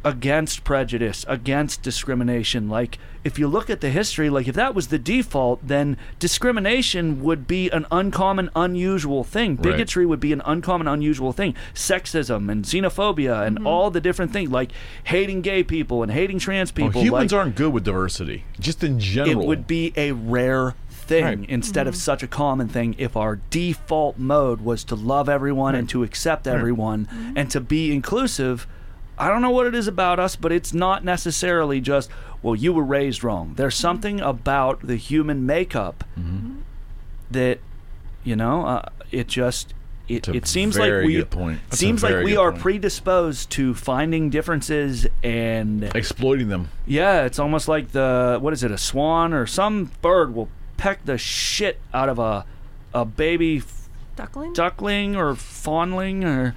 against 0.04 0.64
prejudice, 0.64 1.24
against 1.28 1.82
discrimination. 1.82 2.68
Like 2.68 2.98
if 3.22 3.38
you 3.38 3.46
look 3.48 3.68
at 3.68 3.80
the 3.80 3.90
history, 3.90 4.30
like 4.30 4.48
if 4.48 4.54
that 4.54 4.74
was 4.74 4.88
the 4.88 4.98
default, 4.98 5.66
then 5.66 5.96
discrimination 6.18 7.22
would 7.22 7.46
be 7.46 7.68
an 7.70 7.86
uncommon, 7.90 8.50
unusual 8.56 9.24
thing. 9.24 9.56
Right. 9.56 9.62
Bigotry 9.62 10.06
would 10.06 10.20
be 10.20 10.32
an 10.32 10.42
uncommon, 10.44 10.88
unusual 10.88 11.32
thing. 11.32 11.54
Sexism 11.74 12.50
and 12.50 12.64
xenophobia 12.64 13.46
and 13.46 13.58
mm-hmm. 13.58 13.66
all 13.66 13.90
the 13.90 14.00
different 14.00 14.32
things, 14.32 14.50
like 14.50 14.72
hating 15.04 15.42
gay 15.42 15.62
people 15.62 16.02
and 16.02 16.10
hating 16.10 16.38
trans 16.38 16.72
Well, 16.74 16.88
people. 16.88 17.02
humans 17.02 17.32
like, 17.32 17.38
aren't 17.38 17.56
good 17.56 17.72
with 17.72 17.84
diversity, 17.84 18.44
just 18.58 18.82
in 18.82 18.98
general. 18.98 19.42
it 19.42 19.46
would 19.46 19.66
be 19.66 19.92
a 19.96 20.12
rare 20.12 20.74
thing 20.88 21.24
Right. 21.24 21.50
instead 21.50 21.86
of 21.86 21.94
mm-hmm. 21.94 22.00
such 22.00 22.22
a 22.22 22.26
common 22.28 22.68
thing 22.68 22.94
if 22.96 23.16
our 23.16 23.40
default 23.50 24.16
mode 24.16 24.60
was 24.60 24.84
to 24.84 24.94
love 24.94 25.28
everyone 25.28 25.74
and 25.74 25.88
to 25.90 26.02
accept 26.04 26.46
everyone 26.46 27.06
mm-hmm. 27.06 27.36
and 27.36 27.50
to 27.50 27.60
be 27.60 27.92
inclusive. 27.92 28.66
I 29.20 29.28
don't 29.28 29.42
know 29.42 29.50
what 29.50 29.66
it 29.66 29.74
is 29.74 29.86
about 29.86 30.18
us, 30.18 30.34
but 30.34 30.50
it's 30.50 30.72
not 30.72 31.04
necessarily 31.04 31.80
just, 31.80 32.10
well, 32.42 32.56
you 32.56 32.72
were 32.72 32.82
raised 32.82 33.22
wrong. 33.22 33.52
There's 33.56 33.74
something 33.76 34.20
about 34.20 34.80
the 34.86 34.96
human 34.96 35.44
makeup 35.46 36.04
that, 37.30 37.58
you 38.24 38.34
know, 38.36 38.66
uh, 38.66 38.88
it 39.10 39.28
just. 39.28 39.74
It, 40.08 40.26
it 40.26 40.46
seems 40.48 40.76
like 40.76 40.90
we 41.04 41.14
good 41.14 41.30
point. 41.30 41.60
Seems 41.72 42.02
like 42.02 42.24
we 42.24 42.36
are 42.36 42.50
point. 42.50 42.62
predisposed 42.62 43.50
to 43.50 43.74
finding 43.74 44.28
differences 44.28 45.06
and 45.22 45.84
exploiting 45.94 46.48
them. 46.48 46.68
yeah, 46.84 47.22
it's 47.26 47.38
almost 47.38 47.68
like 47.68 47.92
the 47.92 48.38
what 48.40 48.52
is 48.52 48.64
it, 48.64 48.72
a 48.72 48.78
swan 48.78 49.32
or 49.32 49.46
some 49.46 49.92
bird 50.02 50.34
will 50.34 50.48
peck 50.78 51.04
the 51.04 51.16
shit 51.16 51.78
out 51.94 52.08
of 52.08 52.18
a 52.18 52.44
a 52.92 53.04
baby 53.04 53.62
Duckling? 54.16 54.52
duckling 54.52 55.14
or 55.14 55.34
fawnling 55.34 56.24
or 56.24 56.56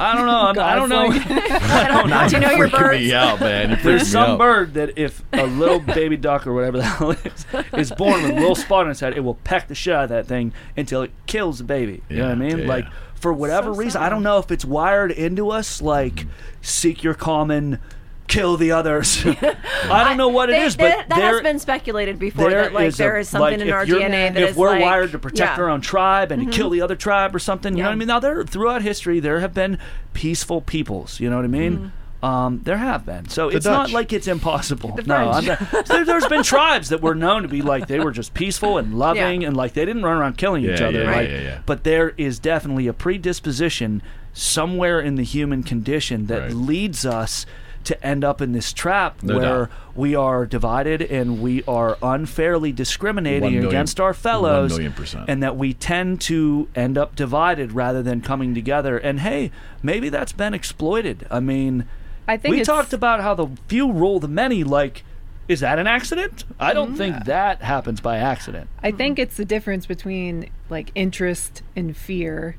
I 0.00 0.14
don't 0.14 0.26
know. 0.26 0.32
I'm- 0.46 0.58
I 0.60 1.88
don't 1.88 2.08
know. 2.08 2.28
Do 2.28 2.34
you 2.36 2.40
know 2.40 2.50
your 2.52 2.68
Freaking 2.68 2.78
birds? 2.78 2.98
me 3.00 3.12
out, 3.14 3.40
man. 3.40 3.70
You 3.70 3.76
There's 3.76 4.06
some 4.08 4.30
out. 4.32 4.38
bird 4.38 4.74
that 4.74 4.96
if 4.98 5.22
a 5.32 5.46
little 5.46 5.80
baby 5.80 6.16
duck 6.16 6.46
or 6.46 6.52
whatever 6.54 6.76
the 6.78 6.84
hell 6.84 7.10
it 7.10 7.26
is 7.26 7.46
is 7.72 7.92
born 7.92 8.22
with 8.22 8.30
a 8.32 8.34
little 8.34 8.54
spot 8.54 8.84
on 8.84 8.90
its 8.92 9.00
head, 9.00 9.16
it 9.16 9.20
will 9.20 9.34
peck 9.34 9.66
the 9.68 9.74
shit 9.74 9.94
out 9.94 10.04
of 10.04 10.10
that 10.10 10.26
thing 10.26 10.52
until 10.76 11.02
it 11.02 11.10
kills 11.26 11.58
the 11.58 11.64
baby. 11.64 12.02
You 12.08 12.18
know 12.18 12.24
what 12.28 12.32
I 12.32 12.34
mean? 12.36 12.58
yeah, 12.60 12.66
Like 12.66 12.84
yeah. 12.84 12.90
for 13.16 13.32
whatever 13.32 13.72
So 13.74 13.78
reason, 13.80 14.00
I 14.02 14.08
don't 14.08 14.22
know 14.22 14.38
if 14.38 14.50
it's 14.52 14.64
wired 14.64 15.10
into 15.10 15.50
us. 15.50 15.82
Like 15.82 16.14
Mm-hmm. 16.14 16.28
seek 16.62 17.02
your 17.02 17.14
common, 17.14 17.80
kill 18.28 18.56
the 18.56 18.70
others. 18.72 19.24
I 19.26 20.04
don't 20.04 20.16
know 20.16 20.28
what 20.28 20.48
it 20.50 20.52
They- 20.52 20.62
is, 20.64 20.76
but 20.76 21.08
that 21.08 21.08
there 21.08 21.32
has 21.32 21.42
been 21.42 21.58
speculated 21.58 22.18
before 22.18 22.48
there 22.50 22.62
that 22.64 22.72
like 22.74 22.86
is 22.88 22.94
a- 22.94 22.98
there 22.98 23.16
is 23.18 23.28
something 23.28 23.42
like, 23.58 23.60
in 23.60 23.68
if 23.68 23.74
our 23.74 23.84
you're- 23.84 24.02
DNA 24.04 24.32
that 24.34 24.36
if 24.42 24.50
is 24.50 24.56
we're 24.56 24.70
like, 24.70 24.82
wired 24.82 25.12
to 25.12 25.18
protect 25.18 25.38
yeah. 25.40 25.52
Mm-hmm. 25.54 25.62
our 25.62 25.70
own 25.70 25.80
tribe 25.80 26.30
and 26.30 26.44
to 26.46 26.50
kill 26.56 26.70
the 26.70 26.80
other 26.82 26.94
tribe 26.96 27.34
or 27.34 27.38
something, 27.38 27.76
you 27.76 27.82
know 27.82 27.88
what 27.88 27.94
I 27.94 27.96
mean? 27.96 28.08
Now 28.08 28.20
there 28.20 28.44
throughout 28.44 28.82
history 28.82 29.18
there 29.20 29.40
have 29.40 29.54
been 29.54 29.78
peaceful 30.12 30.60
peoples, 30.60 31.18
you 31.20 31.28
know 31.30 31.36
what 31.36 31.44
I 31.44 31.48
mean? 31.48 31.76
Mm-hmm. 31.78 31.88
Um, 32.20 32.62
there 32.64 32.78
have 32.78 33.06
been, 33.06 33.28
so 33.28 33.48
it's 33.48 33.64
not 33.64 33.92
like 33.92 34.12
it's 34.12 34.26
impossible. 34.26 34.90
The 34.96 35.02
no, 35.04 35.30
I'm 35.30 35.44
not, 35.44 35.86
there, 35.86 36.04
there's 36.04 36.26
been 36.26 36.42
tribes 36.42 36.88
that 36.88 37.00
were 37.00 37.14
known 37.14 37.42
to 37.42 37.48
be 37.48 37.62
like 37.62 37.86
they 37.86 38.00
were 38.00 38.10
just 38.10 38.34
peaceful 38.34 38.76
and 38.76 38.98
loving, 38.98 39.42
Yeah. 39.42 39.48
and 39.48 39.56
like 39.56 39.74
they 39.74 39.84
didn't 39.84 40.02
run 40.02 40.16
around 40.18 40.36
killing 40.36 40.64
each 40.64 40.80
other. 40.80 41.04
yeah, 41.04 41.10
like, 41.16 41.28
yeah, 41.28 41.40
yeah. 41.40 41.58
But 41.64 41.84
there 41.84 42.14
is 42.18 42.40
definitely 42.40 42.88
a 42.88 42.92
predisposition 42.92 44.02
somewhere 44.32 45.00
in 45.00 45.14
the 45.14 45.22
human 45.22 45.62
condition 45.62 46.26
that 46.26 46.40
Right. 46.42 46.52
leads 46.52 47.06
us 47.06 47.46
to 47.88 48.06
end 48.06 48.24
up 48.24 48.40
in 48.40 48.52
this 48.52 48.72
trap 48.72 49.22
No 49.22 49.36
where 49.36 49.58
doubt. 49.66 49.70
we 49.94 50.14
are 50.14 50.46
divided 50.46 51.02
and 51.02 51.42
we 51.42 51.62
are 51.64 51.98
unfairly 52.02 52.72
discriminating 52.72 53.42
One 53.42 53.52
million- 53.52 53.68
against 53.68 54.00
our 54.00 54.14
fellows 54.14 54.70
one 54.70 54.78
million 54.78 54.92
percent. 54.92 55.24
and 55.28 55.42
that 55.42 55.56
we 55.56 55.74
tend 55.74 56.20
to 56.22 56.68
end 56.74 56.96
up 56.96 57.16
divided 57.16 57.72
rather 57.72 58.02
than 58.02 58.20
coming 58.20 58.54
together 58.54 58.96
and 58.96 59.20
hey 59.20 59.50
maybe 59.82 60.08
that's 60.08 60.32
been 60.32 60.54
exploited 60.54 61.26
i 61.30 61.40
mean 61.40 61.86
I 62.26 62.36
think 62.36 62.54
we 62.54 62.62
talked 62.62 62.92
about 62.92 63.20
how 63.20 63.34
the 63.34 63.48
few 63.68 63.90
rule 63.90 64.20
the 64.20 64.28
many 64.28 64.62
like 64.62 65.02
is 65.48 65.60
that 65.60 65.78
an 65.78 65.86
accident 65.86 66.44
i 66.60 66.72
don't 66.72 66.94
think 66.94 67.14
mm-hmm. 67.16 67.24
that 67.24 67.62
happens 67.62 68.00
by 68.00 68.18
accident 68.18 68.68
I 68.82 68.90
think 68.92 69.18
it's 69.18 69.36
the 69.36 69.44
difference 69.44 69.86
between 69.86 70.50
like 70.70 70.92
interest 70.94 71.62
and 71.74 71.96
fear. 71.96 72.56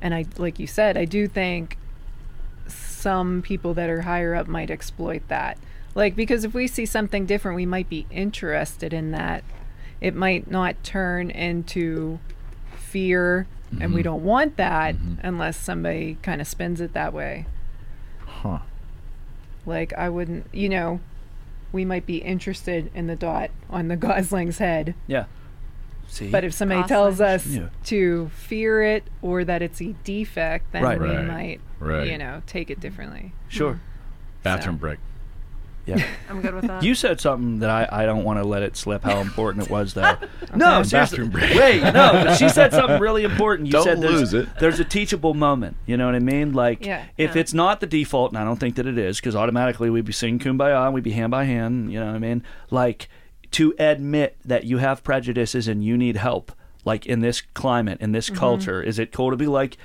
And 0.00 0.14
I 0.14 0.26
like 0.38 0.58
you 0.58 0.66
said, 0.66 0.96
I 0.96 1.04
do 1.04 1.26
think 1.26 1.76
some 3.06 3.40
people 3.40 3.72
that 3.72 3.88
are 3.88 4.00
higher 4.00 4.34
up 4.34 4.48
might 4.48 4.68
exploit 4.68 5.22
that. 5.28 5.56
Like 5.94 6.16
because 6.16 6.42
if 6.42 6.52
we 6.52 6.66
see 6.66 6.84
something 6.84 7.24
different, 7.24 7.54
we 7.54 7.64
might 7.64 7.88
be 7.88 8.04
interested 8.10 8.92
in 8.92 9.12
that. 9.12 9.44
It 10.00 10.12
might 10.12 10.50
not 10.50 10.82
turn 10.82 11.30
into 11.30 12.18
fear 12.76 13.46
and 13.70 13.94
we 13.94 14.00
mm-hmm. 14.00 14.02
don't 14.02 14.24
want 14.24 14.56
that 14.56 14.96
mm-hmm. 14.96 15.24
unless 15.24 15.56
somebody 15.56 16.18
kind 16.22 16.40
of 16.40 16.48
spins 16.48 16.80
it 16.80 16.94
that 16.94 17.12
way. 17.12 17.46
Huh. 18.26 18.58
Like 19.64 19.92
I 19.92 20.08
wouldn't, 20.08 20.52
you 20.52 20.68
know, 20.68 20.98
we 21.70 21.84
might 21.84 22.06
be 22.06 22.16
interested 22.16 22.90
in 22.92 23.06
the 23.06 23.14
dot 23.14 23.50
on 23.70 23.86
the 23.86 23.96
gosling's 24.08 24.58
head. 24.58 24.96
yeah 25.06 25.26
see 26.06 26.30
But 26.30 26.44
if 26.44 26.52
somebody 26.54 26.82
tells 26.88 27.20
us 27.20 27.46
Yeah. 27.46 27.68
to 27.84 28.28
fear 28.34 28.82
it 28.82 29.04
or 29.22 29.44
that 29.44 29.62
it's 29.62 29.80
a 29.80 29.94
defect, 30.04 30.72
then 30.72 30.82
Right. 30.82 31.00
we 31.00 31.08
Right. 31.08 31.26
might, 31.26 31.60
Right. 31.80 32.06
you 32.08 32.18
know, 32.18 32.42
take 32.46 32.70
it 32.70 32.80
differently. 32.80 33.32
sure 33.48 33.74
hmm. 33.74 33.78
Bathroom 34.42 34.76
break. 34.76 34.98
yeah 35.86 36.02
I'm 36.28 36.40
good 36.40 36.54
with 36.54 36.66
that. 36.66 36.82
you 36.82 36.94
said 36.96 37.20
something 37.20 37.60
that 37.60 37.70
I, 37.70 37.88
I 38.02 38.06
don't 38.06 38.24
want 38.24 38.40
to 38.40 38.44
let 38.44 38.62
it 38.64 38.76
slip 38.76 39.04
how 39.04 39.20
important 39.20 39.64
it 39.66 39.70
was 39.70 39.94
though. 39.94 40.16
No, 40.54 40.82
seriously. 40.82 41.18
Bathroom 41.18 41.30
break. 41.30 41.54
Wait, 41.58 41.82
no, 41.82 42.12
but 42.12 42.36
she 42.36 42.48
said 42.48 42.72
something 42.72 42.98
really 43.08 43.24
important. 43.24 43.66
You 43.66 43.72
Don't 43.72 43.84
said 43.84 44.00
there's, 44.00 44.12
lose 44.32 44.34
it. 44.34 44.48
there's 44.58 44.80
a 44.80 44.84
teachable 44.84 45.34
moment. 45.34 45.76
You 45.86 45.96
know 45.96 46.06
what 46.06 46.14
I 46.14 46.18
mean? 46.20 46.52
Like 46.54 46.84
Yeah. 46.86 47.02
if 47.18 47.34
Yeah. 47.34 47.40
it's 47.40 47.52
not 47.54 47.80
the 47.80 47.86
default, 47.86 48.30
and 48.32 48.38
I 48.38 48.44
don't 48.44 48.58
think 48.58 48.76
that 48.76 48.86
it 48.86 48.96
is, 48.98 49.20
because 49.20 49.36
automatically 49.36 49.90
we'd 49.90 50.04
be 50.06 50.12
singing 50.12 50.38
kumbaya 50.38 50.84
and 50.86 50.94
we'd 50.94 51.04
be 51.04 51.10
hand 51.12 51.30
by 51.30 51.44
hand, 51.44 51.92
you 51.92 52.00
know 52.00 52.06
what 52.06 52.14
I 52.14 52.18
mean? 52.20 52.42
Like 52.70 53.08
to 53.58 53.74
admit 53.78 54.36
that 54.44 54.64
you 54.64 54.78
have 54.78 55.02
prejudices 55.04 55.68
and 55.68 55.84
you 55.84 55.96
need 55.96 56.16
help, 56.16 56.52
like 56.84 57.06
in 57.06 57.20
this 57.20 57.40
climate, 57.40 57.98
in 58.00 58.06
Mm-hmm. 58.06 58.12
this 58.14 58.30
culture, 58.30 58.82
is 58.82 58.98
it 58.98 59.12
cool 59.12 59.30
to 59.30 59.36
be 59.36 59.46
like 59.46 59.76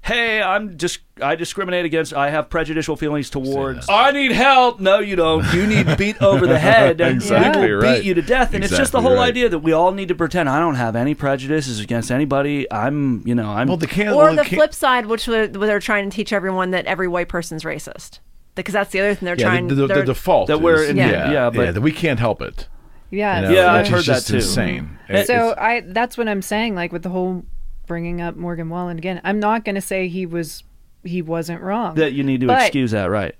Hey, 0.00 0.40
I'm 0.40 0.78
just 0.78 1.00
I 1.20 1.34
discriminate 1.34 1.84
against 1.84 2.14
I 2.14 2.30
have 2.30 2.48
prejudicial 2.48 2.94
feelings 2.96 3.28
towards. 3.30 3.88
I 3.90 4.12
need 4.12 4.30
help. 4.30 4.78
No, 4.78 5.00
you 5.00 5.16
don't. 5.16 5.44
You 5.52 5.66
need 5.66 5.96
beat 5.98 6.22
over 6.22 6.46
the 6.46 6.56
head 6.58 7.00
and 7.00 7.16
Exactly 7.16 7.62
people 7.62 7.78
right. 7.78 7.96
beat 7.98 8.04
you 8.06 8.14
to 8.14 8.22
death. 8.22 8.54
And 8.54 8.62
it's 8.62 8.76
just 8.76 8.92
the 8.92 9.00
whole 9.00 9.16
right. 9.16 9.28
idea 9.28 9.48
that 9.48 9.58
we 9.58 9.72
all 9.72 9.90
need 9.90 10.06
to 10.08 10.14
pretend 10.14 10.48
I 10.48 10.60
don't 10.60 10.76
have 10.76 10.94
any 10.94 11.14
prejudices 11.16 11.80
against 11.80 12.12
anybody. 12.12 12.70
I'm, 12.72 13.26
you 13.26 13.34
know, 13.34 13.50
I'm. 13.50 13.66
Well, 13.66 13.76
the 13.76 13.88
can 13.88 14.08
or 14.10 14.16
well, 14.16 14.36
the 14.36 14.44
can- 14.44 14.56
flip 14.56 14.72
side, 14.72 15.06
which 15.06 15.26
where 15.26 15.48
where 15.48 15.66
they're 15.66 15.80
trying 15.80 16.08
to 16.08 16.14
teach 16.14 16.32
everyone 16.32 16.70
that 16.70 16.86
every 16.86 17.08
white 17.08 17.28
person's 17.28 17.64
racist. 17.64 18.20
Because 18.54 18.74
that's 18.74 18.92
the 18.92 19.00
other 19.00 19.14
thing 19.16 19.26
they're 19.26 19.34
Yeah, 19.38 19.46
trying. 19.48 19.66
the, 19.66 19.74
the, 19.74 19.86
the 19.88 19.94
they're- 19.94 20.04
default 20.04 20.46
That 20.46 20.60
we're 20.60 20.84
is- 20.84 20.90
in- 20.90 20.96
Yeah. 20.96 21.32
yeah, 21.32 21.50
but- 21.50 21.74
that 21.74 21.80
we 21.80 21.90
can't 21.92 22.20
help 22.20 22.40
it. 22.40 22.68
Yeah. 23.10 23.40
You 23.40 23.48
know, 23.48 23.54
Yeah, 23.54 23.72
I've 23.72 23.82
which 23.82 23.90
heard 23.90 23.98
is 24.00 24.06
that 24.06 24.14
just 24.14 24.28
too. 24.28 24.36
Insane. 24.36 24.98
so 25.08 25.14
It's- 25.14 25.54
I 25.58 25.80
that's 25.86 26.18
what 26.18 26.28
I'm 26.28 26.42
saying. 26.42 26.74
Like 26.74 26.92
with 26.92 27.02
the 27.02 27.08
whole 27.10 27.44
bringing 27.86 28.20
up 28.20 28.36
Morgan 28.36 28.68
Wallen 28.68 28.98
again, 28.98 29.20
I'm 29.24 29.40
not 29.40 29.64
going 29.64 29.74
to 29.76 29.80
say 29.80 30.08
he 30.08 30.26
was 30.26 30.62
he 31.04 31.22
wasn't 31.22 31.62
wrong. 31.62 31.94
that 31.94 32.12
you 32.12 32.22
need 32.22 32.40
to 32.42 32.46
But- 32.48 32.62
excuse 32.62 32.90
that, 32.90 33.06
right? 33.10 33.34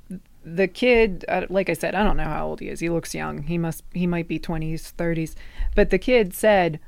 the 0.45 0.67
kid 0.69 1.27
uh, 1.29 1.45
like 1.51 1.69
i 1.69 1.75
said 1.75 1.95
i 1.95 2.03
don't 2.03 2.17
know 2.17 2.25
how 2.25 2.47
old 2.47 2.61
he 2.61 2.69
is 2.71 2.81
he 2.81 2.89
looks 2.89 3.15
young 3.15 3.43
he 3.43 3.59
must 3.59 3.85
he 3.93 4.07
might 4.07 4.27
be 4.27 4.39
20s 4.39 4.95
30s 4.95 5.35
but 5.75 5.91
the 5.91 5.99
kid 5.99 6.33
said 6.33 6.81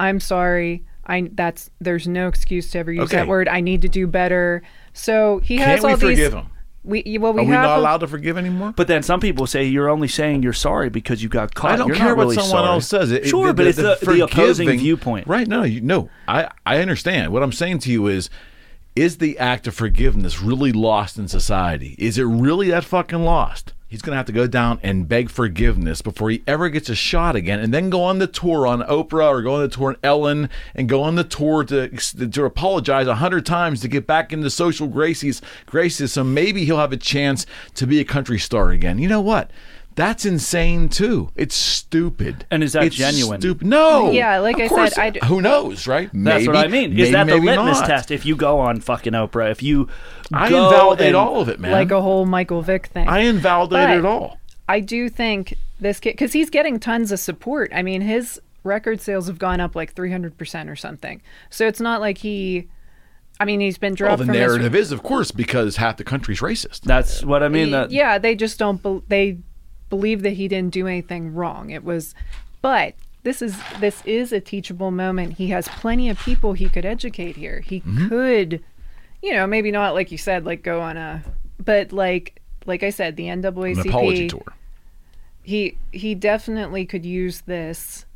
i'm 0.00 0.18
sorry 0.18 0.82
i 1.06 1.28
that's 1.34 1.70
there's 1.80 2.08
no 2.08 2.26
excuse 2.26 2.70
to 2.72 2.78
ever 2.78 2.90
use 2.90 3.04
Okay. 3.04 3.18
that 3.18 3.28
word 3.28 3.46
i 3.46 3.60
need 3.60 3.82
to 3.82 3.88
do 3.88 4.08
better 4.08 4.62
so 4.94 5.38
he 5.44 5.58
Can't 5.58 5.70
has 5.70 5.82
we 5.84 5.90
all 5.90 5.96
forgive 5.96 6.16
these 6.16 6.32
him? 6.32 6.46
We 6.84 7.02
well 7.18 7.32
we 7.32 7.42
Are 7.42 7.44
we 7.44 7.52
have 7.52 7.62
not 7.62 7.78
a- 7.78 7.80
allowed 7.80 7.98
to 7.98 8.06
forgive 8.06 8.36
anymore? 8.38 8.72
But 8.76 8.86
then 8.88 9.02
some 9.02 9.18
people 9.20 9.46
say 9.46 9.64
you're 9.64 9.88
only 9.88 10.08
saying 10.08 10.42
you're 10.42 10.52
sorry 10.52 10.90
because 10.90 11.22
you 11.22 11.28
got 11.28 11.54
caught. 11.54 11.72
I 11.72 11.76
don't 11.76 11.88
You're 11.88 11.96
care 11.96 12.08
not 12.08 12.16
what 12.18 12.22
really 12.24 12.34
someone 12.36 12.50
sorry. 12.50 12.68
else 12.68 12.86
says. 12.88 13.10
It- 13.10 13.24
it- 13.24 13.28
sure, 13.28 13.52
but 13.52 13.66
it's 13.66 13.76
the, 13.78 13.98
the 14.02 14.20
opposing 14.24 14.68
viewpoint. 14.78 15.26
Right? 15.26 15.48
No, 15.48 15.62
you, 15.62 15.80
no. 15.80 16.10
I 16.28 16.48
I 16.66 16.78
understand. 16.80 17.32
What 17.32 17.42
I'm 17.42 17.52
saying 17.52 17.78
to 17.80 17.90
you 17.90 18.06
is, 18.06 18.28
is 18.94 19.18
the 19.18 19.38
act 19.38 19.66
of 19.66 19.74
forgiveness 19.74 20.40
really 20.40 20.72
lost 20.72 21.18
in 21.18 21.26
society? 21.26 21.96
Is 21.98 22.18
it 22.18 22.24
really 22.24 22.70
that 22.70 22.84
fucking 22.84 23.24
lost? 23.24 23.72
He's 23.94 24.02
going 24.02 24.14
to 24.14 24.16
have 24.16 24.26
to 24.26 24.32
go 24.32 24.48
down 24.48 24.80
and 24.82 25.06
beg 25.06 25.30
forgiveness 25.30 26.02
before 26.02 26.28
he 26.28 26.42
ever 26.48 26.68
gets 26.68 26.88
a 26.88 26.96
shot 26.96 27.36
again, 27.36 27.60
and 27.60 27.72
then 27.72 27.90
go 27.90 28.02
on 28.02 28.18
the 28.18 28.26
tour 28.26 28.66
on 28.66 28.82
Oprah 28.82 29.28
or 29.28 29.40
go 29.40 29.54
on 29.54 29.60
the 29.60 29.68
tour 29.68 29.90
on 29.90 29.96
Ellen 30.02 30.50
and 30.74 30.88
go 30.88 31.00
on 31.00 31.14
the 31.14 31.22
tour 31.22 31.62
to 31.62 31.90
to 31.90 32.44
apologize 32.44 33.06
a 33.06 33.14
hundred 33.14 33.46
times 33.46 33.80
to 33.82 33.88
get 33.88 34.04
back 34.04 34.32
into 34.32 34.50
social 34.50 34.88
graces. 34.88 35.40
Graces, 35.66 36.12
so 36.12 36.24
maybe 36.24 36.64
he'll 36.64 36.78
have 36.78 36.92
a 36.92 36.96
chance 36.96 37.46
to 37.74 37.86
be 37.86 38.00
a 38.00 38.04
country 38.04 38.40
star 38.40 38.70
again. 38.70 38.98
You 38.98 39.06
know 39.06 39.20
what? 39.20 39.52
That's 39.96 40.24
insane 40.26 40.88
too. 40.88 41.30
It's 41.36 41.54
stupid. 41.54 42.46
And 42.50 42.62
is 42.64 42.72
that 42.72 42.84
It's 42.84 42.96
genuine? 42.96 43.40
Stupid. 43.40 43.66
No. 43.66 44.10
Yeah, 44.10 44.38
like 44.38 44.56
Of 44.56 44.62
I 44.62 44.68
cour's- 44.68 44.94
said, 44.94 45.00
I 45.02 45.10
d- 45.10 45.20
who 45.24 45.40
knows, 45.40 45.86
right? 45.86 46.10
That's 46.12 46.46
what 46.46 46.56
I 46.56 46.66
mean. 46.66 46.92
Is 46.92 46.98
maybe, 46.98 47.10
that 47.12 47.26
the 47.26 47.34
maybe 47.36 47.46
litmus 47.46 47.80
not. 47.80 47.86
test? 47.86 48.10
If 48.10 48.26
you 48.26 48.34
go 48.36 48.58
on 48.58 48.80
fucking 48.80 49.12
Oprah, 49.12 49.50
if 49.50 49.62
you 49.62 49.88
I 50.32 50.48
go 50.50 50.64
invalidate 50.64 51.06
and- 51.08 51.16
all 51.16 51.40
of 51.40 51.48
it, 51.48 51.60
man. 51.60 51.72
like 51.72 51.90
a 51.92 52.00
whole 52.02 52.26
michael 52.26 52.62
vick 52.62 52.86
thing 52.86 53.06
I 53.08 53.20
invalidate 53.20 53.88
But- 53.88 53.98
it 53.98 54.04
all. 54.04 54.38
I 54.68 54.80
do 54.80 55.08
think 55.08 55.54
this 55.78 56.00
kid 56.00 56.12
because 56.12 56.32
he's 56.32 56.50
getting 56.50 56.80
tons 56.80 57.12
of 57.12 57.20
support. 57.20 57.70
I 57.74 57.82
mean, 57.82 58.00
his 58.00 58.40
record 58.64 59.00
sales 59.00 59.26
have 59.26 59.38
gone 59.38 59.60
up 59.60 59.76
like 59.76 59.92
300 59.94 60.36
percent 60.38 60.68
or 60.70 60.76
something. 60.76 61.20
So 61.50 61.66
it's 61.66 61.80
not 61.80 62.00
like 62.00 62.18
he. 62.18 62.68
I 63.38 63.44
mean, 63.44 63.60
he's 63.60 63.78
been 63.78 63.92
Well, 63.92 63.96
dropped 63.96 64.18
the 64.20 64.24
from 64.26 64.34
his- 64.34 64.40
narrative 64.40 64.74
is, 64.74 64.90
of 64.92 65.02
course, 65.02 65.30
because 65.32 65.76
half 65.76 65.96
the 65.98 66.04
country's 66.04 66.40
racist. 66.40 66.80
That's 66.82 67.22
what 67.24 67.42
I 67.42 67.48
mean. 67.48 67.72
That, 67.72 67.90
yeah, 67.90 68.16
they 68.18 68.34
just 68.34 68.58
don't. 68.58 68.82
Be- 68.82 69.02
they 69.08 69.38
believe 69.90 70.22
that 70.22 70.32
he 70.34 70.48
didn't 70.48 70.72
do 70.72 70.86
anything 70.86 71.34
wrong. 71.34 71.70
It 71.70 71.84
was, 71.84 72.14
but 72.62 72.94
this 73.22 73.40
is 73.42 73.56
this 73.80 74.02
is 74.04 74.32
a 74.32 74.40
teachable 74.40 74.90
moment. 74.90 75.34
He 75.34 75.48
has 75.48 75.66
plenty 75.68 76.08
of 76.08 76.18
people 76.18 76.52
he 76.52 76.68
could 76.68 76.84
educate 76.84 77.36
here. 77.36 77.60
He 77.60 77.80
Mm-hmm. 77.80 78.08
could, 78.08 78.62
you 79.22 79.32
know, 79.32 79.46
maybe 79.46 79.70
not 79.70 79.94
like 79.94 80.10
you 80.12 80.18
said, 80.18 80.44
like 80.44 80.62
go 80.62 80.80
on 80.80 80.96
a, 80.96 81.22
but 81.62 81.92
like 81.92 82.40
like 82.66 82.82
I 82.82 82.90
said, 82.90 83.16
the 83.16 83.24
NAACP. 83.24 83.80
An 83.82 83.88
apology 83.88 84.28
tour. 84.28 84.54
He 85.42 85.76
he 85.92 86.14
definitely 86.14 86.86
could 86.86 87.04
use 87.04 87.42
this 87.42 88.06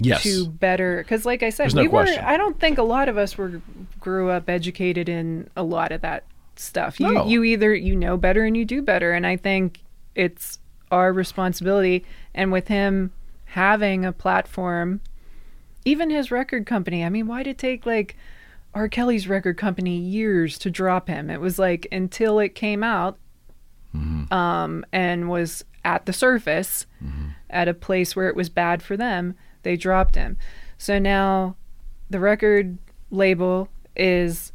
Yes. 0.00 0.24
to 0.24 0.48
better 0.48 0.98
because 0.98 1.24
like 1.24 1.44
i 1.44 1.50
said 1.50 1.64
There's 1.66 1.74
no 1.76 1.82
we 1.82 1.88
question. 1.88 2.20
were 2.22 2.28
i 2.28 2.36
don't 2.36 2.58
think 2.58 2.78
a 2.78 2.82
lot 2.82 3.08
of 3.08 3.16
us 3.16 3.38
were 3.38 3.62
grew 4.00 4.28
up 4.28 4.50
educated 4.50 5.08
in 5.08 5.48
a 5.56 5.62
lot 5.62 5.92
of 5.92 6.00
that 6.00 6.24
stuff 6.56 6.98
you 6.98 7.12
No. 7.12 7.26
you 7.28 7.44
either 7.44 7.72
you 7.72 7.94
know 7.94 8.16
better 8.16 8.44
and 8.44 8.56
you 8.56 8.64
do 8.64 8.82
better 8.82 9.12
and 9.12 9.24
i 9.24 9.36
think 9.36 9.80
it's 10.16 10.58
our 10.94 11.12
responsibility 11.12 12.04
and 12.34 12.50
with 12.52 12.68
him 12.68 13.12
having 13.46 14.04
a 14.04 14.12
platform 14.12 15.00
even 15.84 16.08
his 16.10 16.30
record 16.30 16.64
company 16.66 17.04
i 17.04 17.08
mean 17.08 17.26
why 17.26 17.42
did 17.42 17.50
it 17.50 17.58
take 17.58 17.84
like 17.84 18.16
r. 18.74 18.88
Kelly's 18.88 19.28
record 19.28 19.56
company 19.56 19.96
years 19.96 20.58
to 20.58 20.68
drop 20.70 21.06
him? 21.08 21.30
It 21.30 21.40
was 21.40 21.58
like 21.60 21.86
until 21.92 22.40
it 22.40 22.56
came 22.56 22.82
out 22.82 23.18
um, 24.32 24.84
and 24.92 25.28
was 25.28 25.64
at 25.84 26.06
the 26.06 26.12
surface 26.12 26.86
at 27.50 27.68
a 27.68 27.74
place 27.74 28.16
where 28.16 28.28
it 28.28 28.34
was 28.34 28.48
bad 28.48 28.82
for 28.82 28.96
them, 28.96 29.34
they 29.62 29.76
dropped 29.76 30.16
him. 30.16 30.36
So 30.76 30.98
now 30.98 31.54
the 32.10 32.18
record 32.18 32.78
label 33.12 33.68
is 33.94 34.50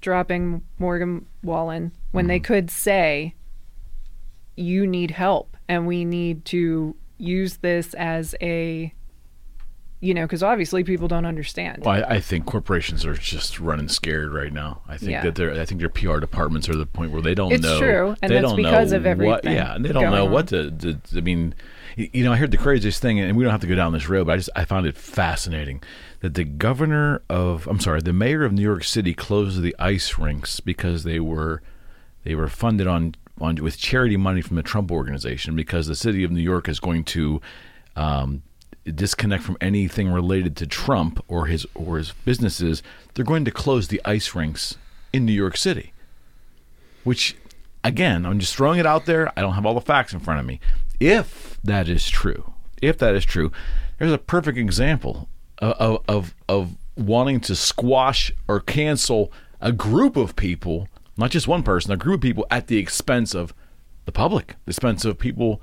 dropping 0.00 0.62
Morgan 0.78 1.26
Wallen 1.42 1.90
when 2.12 2.26
Mm-hmm. 2.26 2.28
they 2.28 2.38
could 2.40 2.70
say, 2.70 3.34
you 4.54 4.86
need 4.86 5.10
help 5.10 5.55
and 5.68 5.86
we 5.86 6.04
need 6.04 6.44
to 6.46 6.94
use 7.18 7.56
this 7.58 7.94
as 7.94 8.34
a, 8.42 8.92
you 10.00 10.12
know, 10.14 10.22
because 10.26 10.42
obviously 10.42 10.84
people 10.84 11.08
don't 11.08 11.24
understand. 11.24 11.82
Well, 11.84 12.04
I, 12.04 12.16
I 12.16 12.20
think 12.20 12.44
corporations 12.44 13.04
are 13.06 13.14
just 13.14 13.58
running 13.58 13.88
scared 13.88 14.32
right 14.32 14.52
now. 14.52 14.82
I 14.86 14.98
think 14.98 15.12
Yeah. 15.12 15.22
that 15.22 15.34
they're. 15.34 15.58
I 15.58 15.64
think 15.64 15.80
their 15.80 15.88
PR 15.88 16.18
departments 16.18 16.68
are 16.68 16.72
at 16.72 16.78
the 16.78 16.86
point 16.86 17.12
where 17.12 17.22
they 17.22 17.34
don't 17.34 17.52
It's 17.52 17.62
know. 17.62 17.78
true, 17.78 18.16
and 18.22 18.30
they 18.30 18.36
that's 18.36 18.48
don't 18.48 18.56
because 18.56 18.90
know 18.92 18.96
of 18.98 19.02
What, 19.04 19.10
everything 19.10 19.52
yeah, 19.54 19.74
and 19.74 19.84
they 19.84 19.92
don't 19.92 20.04
know 20.10 20.22
going 20.24 20.30
what 20.32 20.48
to, 20.48 20.70
to. 20.70 20.98
I 21.16 21.20
mean, 21.22 21.54
you 21.96 22.24
know, 22.24 22.32
I 22.32 22.36
heard 22.36 22.50
the 22.50 22.58
craziest 22.58 23.00
thing, 23.00 23.18
and 23.18 23.36
we 23.38 23.42
don't 23.42 23.50
have 23.52 23.62
to 23.62 23.66
go 23.66 23.74
down 23.74 23.94
this 23.94 24.06
road, 24.08 24.26
but 24.26 24.34
I 24.34 24.36
just 24.36 24.50
I 24.54 24.66
found 24.66 24.86
it 24.86 24.96
fascinating 24.96 25.82
that 26.20 26.34
the 26.34 26.44
governor 26.44 27.22
of 27.30 27.66
I'm 27.66 27.80
sorry, 27.80 28.02
the 28.02 28.12
mayor 28.12 28.44
of 28.44 28.52
New 28.52 28.62
York 28.62 28.84
City 28.84 29.14
closed 29.14 29.62
the 29.62 29.74
ice 29.78 30.18
rinks 30.18 30.60
because 30.60 31.04
they 31.04 31.18
were 31.20 31.62
they 32.22 32.34
were 32.34 32.48
funded 32.48 32.86
on 32.86 33.14
on 33.40 33.56
with 33.56 33.78
charity 33.78 34.16
money 34.16 34.40
from 34.40 34.56
the 34.56 34.62
Trump 34.62 34.90
organization 34.90 35.56
because 35.56 35.86
the 35.86 35.94
city 35.94 36.24
of 36.24 36.30
New 36.30 36.40
York 36.40 36.68
is 36.68 36.80
going 36.80 37.04
to 37.04 37.40
um, 37.94 38.42
disconnect 38.84 39.42
from 39.42 39.56
anything 39.60 40.08
related 40.08 40.56
to 40.56 40.66
Trump 40.66 41.22
or 41.28 41.46
his 41.46 41.66
or 41.74 41.98
his 41.98 42.12
businesses. 42.24 42.82
They're 43.14 43.24
going 43.24 43.44
to 43.44 43.50
close 43.50 43.88
the 43.88 44.00
ice 44.04 44.34
rinks 44.34 44.76
in 45.12 45.24
New 45.26 45.32
York 45.32 45.56
City. 45.56 45.92
Which, 47.04 47.36
again, 47.84 48.26
I'm 48.26 48.38
just 48.40 48.56
throwing 48.56 48.80
it 48.80 48.86
out 48.86 49.06
there. 49.06 49.32
I 49.36 49.42
don't 49.42 49.54
have 49.54 49.66
all 49.66 49.74
the 49.74 49.80
facts 49.80 50.12
in 50.12 50.20
front 50.20 50.40
of 50.40 50.46
me. 50.46 50.60
If 50.98 51.58
that 51.62 51.88
is 51.88 52.08
true, 52.08 52.54
if 52.82 52.98
that 52.98 53.14
is 53.14 53.24
true, 53.24 53.52
there's 53.98 54.12
a 54.12 54.18
perfect 54.18 54.58
example 54.58 55.28
of 55.58 56.02
of 56.08 56.34
of 56.48 56.76
wanting 56.96 57.40
to 57.40 57.54
squash 57.54 58.32
or 58.48 58.60
cancel 58.60 59.32
a 59.60 59.72
group 59.72 60.16
of 60.16 60.36
people, 60.36 60.88
not 61.16 61.30
just 61.30 61.48
one 61.48 61.62
person, 61.62 61.92
a 61.92 61.96
group 61.96 62.16
of 62.16 62.20
people 62.22 62.46
at 62.50 62.66
the 62.66 62.76
expense 62.78 63.34
of 63.34 63.54
the 64.04 64.12
public, 64.12 64.56
the 64.64 64.70
expense 64.70 65.04
of 65.04 65.18
people 65.18 65.60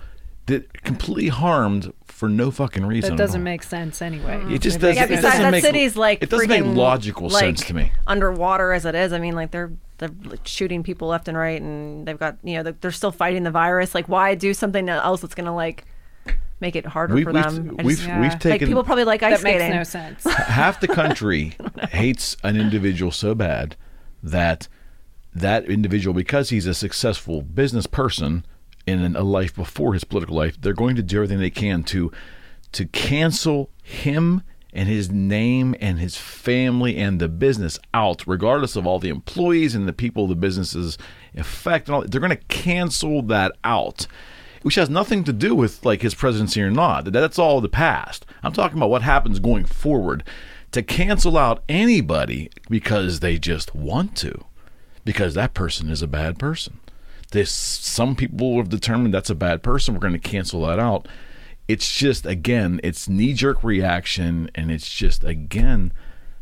that 0.47 0.84
completely 0.84 1.30
harmed 1.30 1.93
for 2.05 2.27
no 2.27 2.51
fucking 2.51 2.85
reason. 2.85 3.11
that 3.15 3.23
doesn't 3.23 3.43
make 3.43 3.63
sense 3.63 4.01
anyway. 4.01 4.41
It 4.53 4.61
just 4.61 4.80
doesn't. 4.80 4.95
Yeah, 4.95 5.05
it 5.05 5.09
besides 5.09 5.23
doesn't 5.25 5.41
that 5.43 5.51
make, 5.51 5.63
city's 5.63 5.95
like 5.95 6.21
it 6.21 6.30
doesn't 6.30 6.49
make 6.49 6.65
logical 6.65 7.30
like, 7.30 7.39
sense 7.43 7.65
to 7.65 7.73
me. 7.73 7.91
Underwater 8.07 8.73
as 8.73 8.85
it 8.85 8.95
is, 8.95 9.13
I 9.13 9.19
mean, 9.19 9.35
like 9.35 9.51
they're 9.51 9.71
they're 9.99 10.09
like 10.25 10.45
shooting 10.45 10.84
people 10.84 11.07
left 11.07 11.27
and 11.27 11.38
right, 11.38 11.61
and 11.61 12.05
they've 12.05 12.19
got 12.19 12.38
you 12.43 12.55
know 12.55 12.63
they're, 12.63 12.75
they're 12.81 12.91
still 12.91 13.11
fighting 13.11 13.43
the 13.43 13.51
virus. 13.51 13.95
Like, 13.95 14.09
why 14.09 14.35
do 14.35 14.53
something 14.53 14.89
else 14.89 15.21
that's 15.21 15.35
gonna 15.35 15.55
like 15.55 15.85
make 16.59 16.75
it 16.75 16.85
harder 16.85 17.13
We've 17.15 17.25
for 17.25 17.31
we've, 17.34 17.43
them? 17.43 17.77
We've, 17.84 17.95
just- 17.97 18.07
Yeah. 18.07 18.19
we've 18.19 18.31
Like, 18.31 18.34
like 18.34 18.41
taken 18.41 18.67
people 18.67 18.84
probably 18.84 19.03
like 19.05 19.23
ice 19.23 19.41
that 19.41 19.43
makes 19.43 19.73
no 19.73 19.84
sense. 19.84 20.23
half 20.34 20.81
the 20.81 20.88
country 20.89 21.53
hates 21.89 22.35
an 22.43 22.57
individual 22.57 23.11
so 23.11 23.34
bad 23.34 23.75
that 24.21 24.67
that 25.35 25.65
individual 25.65 26.14
because 26.14 26.49
he's 26.49 26.68
a 26.68 26.73
successful 26.73 27.41
business 27.41 27.88
person 27.88 28.45
in 28.85 29.15
a 29.15 29.23
life 29.23 29.55
before 29.55 29.93
his 29.93 30.03
political 30.03 30.35
life 30.35 30.60
they're 30.60 30.73
going 30.73 30.95
to 30.95 31.01
do 31.01 31.18
everything 31.18 31.39
they 31.39 31.49
can 31.49 31.84
to 31.84 32.11
to 32.72 32.85
cancel 32.88 33.69
him 33.81 34.43
and 34.73 34.89
his 34.89 35.10
name 35.10 35.76
and 35.80 35.99
his 35.99 36.18
family 36.18 36.97
and 36.97 37.19
the 37.19 37.30
business 37.30 37.80
out 37.93 38.23
regardless 38.27 38.76
of 38.76 38.85
all 38.85 38.99
the 38.99 39.10
employees 39.10 39.73
and 39.73 39.88
the 39.88 39.93
people 39.93 40.27
the 40.27 40.35
businesses 40.35 40.97
affect 41.35 41.88
and 41.88 41.95
all 41.95 42.03
they're 42.05 42.22
going 42.22 42.30
to 42.30 42.35
cancel 42.47 43.22
that 43.22 43.51
out 43.64 44.07
which 44.64 44.76
has 44.76 44.89
nothing 44.89 45.23
to 45.26 45.34
do 45.34 45.53
with 45.53 45.85
like 45.85 46.01
his 46.01 46.15
presidency 46.15 46.61
or 46.61 46.72
not. 46.72 47.11
That's 47.11 47.38
all 47.38 47.61
the 47.61 47.69
past. 47.69 48.26
I'm 48.41 48.53
talking 48.53 48.77
about 48.77 48.89
what 48.89 49.03
happens 49.03 49.39
going 49.39 49.65
forward 49.65 50.23
to 50.72 50.81
cancel 50.81 51.38
out 51.38 51.64
anybody 51.69 52.49
because 52.69 53.19
they 53.19 53.38
just 53.38 53.76
want 53.76 54.15
to, 54.18 54.45
because 55.05 55.34
that 55.34 55.53
person 55.53 55.89
is 55.89 56.01
a 56.01 56.07
bad 56.07 56.39
person. 56.39 56.80
This 57.31 57.51
some 57.51 58.15
people 58.15 58.57
have 58.57 58.69
determined 58.69 59.13
that's 59.13 59.30
a 59.30 59.35
bad 59.35 59.63
person. 59.63 59.93
We're 59.93 59.99
going 59.99 60.13
to 60.13 60.19
cancel 60.19 60.65
that 60.67 60.80
out. 60.80 61.07
It's 61.67 61.91
just 61.95 62.25
again, 62.25 62.80
it's 62.84 63.09
knee 63.09 63.34
jerk 63.34 63.63
reaction, 63.63 64.51
and 64.53 64.71
it's 64.71 64.91
just 64.93 65.23
again 65.23 65.93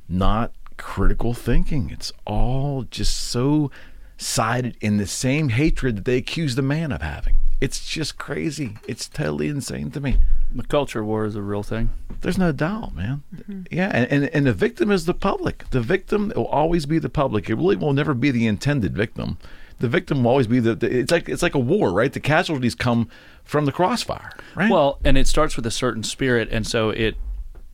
not 0.10 0.54
critical 0.78 1.34
thinking. 1.34 1.90
It's 1.92 2.12
all 2.26 2.84
just 2.84 3.16
so 3.16 3.72
sided 4.18 4.78
in 4.82 4.98
the 4.98 5.08
same 5.08 5.50
hatred 5.50 5.96
that 5.98 6.06
they 6.06 6.18
accuse 6.18 6.56
the 6.56 6.62
man 6.62 6.92
of 6.92 7.02
having. 7.02 7.36
It's 7.62 7.88
just 7.88 8.18
crazy. 8.18 8.78
It's 8.88 9.08
totally 9.08 9.48
insane 9.48 9.92
to 9.92 10.02
me. 10.02 10.18
The 10.54 10.64
culture 10.64 11.04
war 11.04 11.26
is 11.26 11.36
a 11.36 11.44
real 11.44 11.62
thing. 11.62 11.92
There's 12.22 12.38
no 12.38 12.52
doubt, 12.52 12.96
man. 12.96 13.22
Mm-hmm. 13.34 13.62
Yeah, 13.72 13.92
and, 13.94 14.12
and 14.12 14.26
and 14.36 14.48
the 14.48 14.54
victim 14.54 14.92
is 14.92 15.06
the 15.06 15.14
public. 15.14 15.70
The 15.70 15.80
victim 15.80 16.34
will 16.36 16.48
always 16.48 16.88
be 16.88 16.98
the 16.98 17.10
public. 17.10 17.50
It 17.50 17.56
really 17.56 17.76
will 17.76 17.94
never 17.94 18.16
be 18.16 18.32
the 18.32 18.48
intended 18.48 18.96
victim. 18.98 19.38
The 19.78 19.88
victim 19.88 20.24
will 20.24 20.32
always 20.32 20.48
be 20.48 20.60
the, 20.60 20.76
the. 20.76 21.00
It's 21.00 21.12
like 21.12 21.30
it's 21.30 21.44
like 21.44 21.56
a 21.56 21.60
war, 21.60 21.92
right? 21.92 22.12
The 22.12 22.20
casualties 22.20 22.76
come 22.76 23.08
from 23.44 23.66
the 23.66 23.72
crossfire, 23.72 24.32
right? 24.56 24.70
Well, 24.70 25.00
and 25.04 25.18
it 25.18 25.28
starts 25.28 25.56
with 25.56 25.66
a 25.66 25.72
certain 25.72 26.04
spirit, 26.04 26.50
and 26.52 26.66
so 26.66 26.90
it 26.90 27.16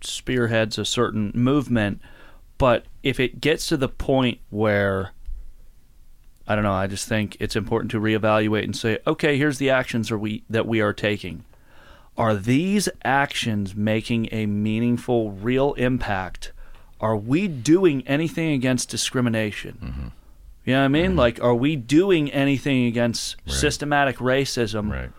spearheads 0.01 0.77
a 0.77 0.85
certain 0.85 1.31
movement. 1.33 2.01
But 2.57 2.85
if 3.03 3.19
it 3.19 3.39
gets 3.39 3.67
to 3.67 3.77
the 3.77 3.89
point 3.89 4.39
where 4.49 5.11
I 6.47 6.55
don't 6.55 6.63
know, 6.63 6.73
I 6.73 6.87
just 6.87 7.07
think 7.07 7.35
it's 7.39 7.55
important 7.55 7.91
to 7.91 7.99
reevaluate 7.99 8.63
and 8.63 8.75
say, 8.75 8.99
okay, 9.05 9.37
here's 9.37 9.57
the 9.57 9.69
actions 9.69 10.11
are 10.11 10.17
we 10.17 10.43
that 10.49 10.65
we 10.65 10.79
are 10.81 10.93
taking. 10.93 11.43
Are 12.17 12.35
these 12.35 12.89
actions 13.03 13.75
making 13.75 14.29
a 14.31 14.45
meaningful, 14.45 15.31
real 15.31 15.73
impact? 15.73 16.51
Are 16.99 17.15
we 17.15 17.47
doing 17.47 18.07
anything 18.07 18.53
against 18.53 18.89
discrimination? 18.89 19.77
Mm-hmm. 19.83 20.07
You 20.65 20.73
know 20.73 20.79
what 20.79 20.85
I 20.85 20.87
mean? 20.87 21.09
Mm-hmm. 21.11 21.19
Like, 21.19 21.43
are 21.43 21.53
we 21.53 21.75
doing 21.75 22.31
anything 22.31 22.85
against 22.87 23.35
systematic 23.45 24.17
racism? 24.17 24.91
Right. 24.91 25.11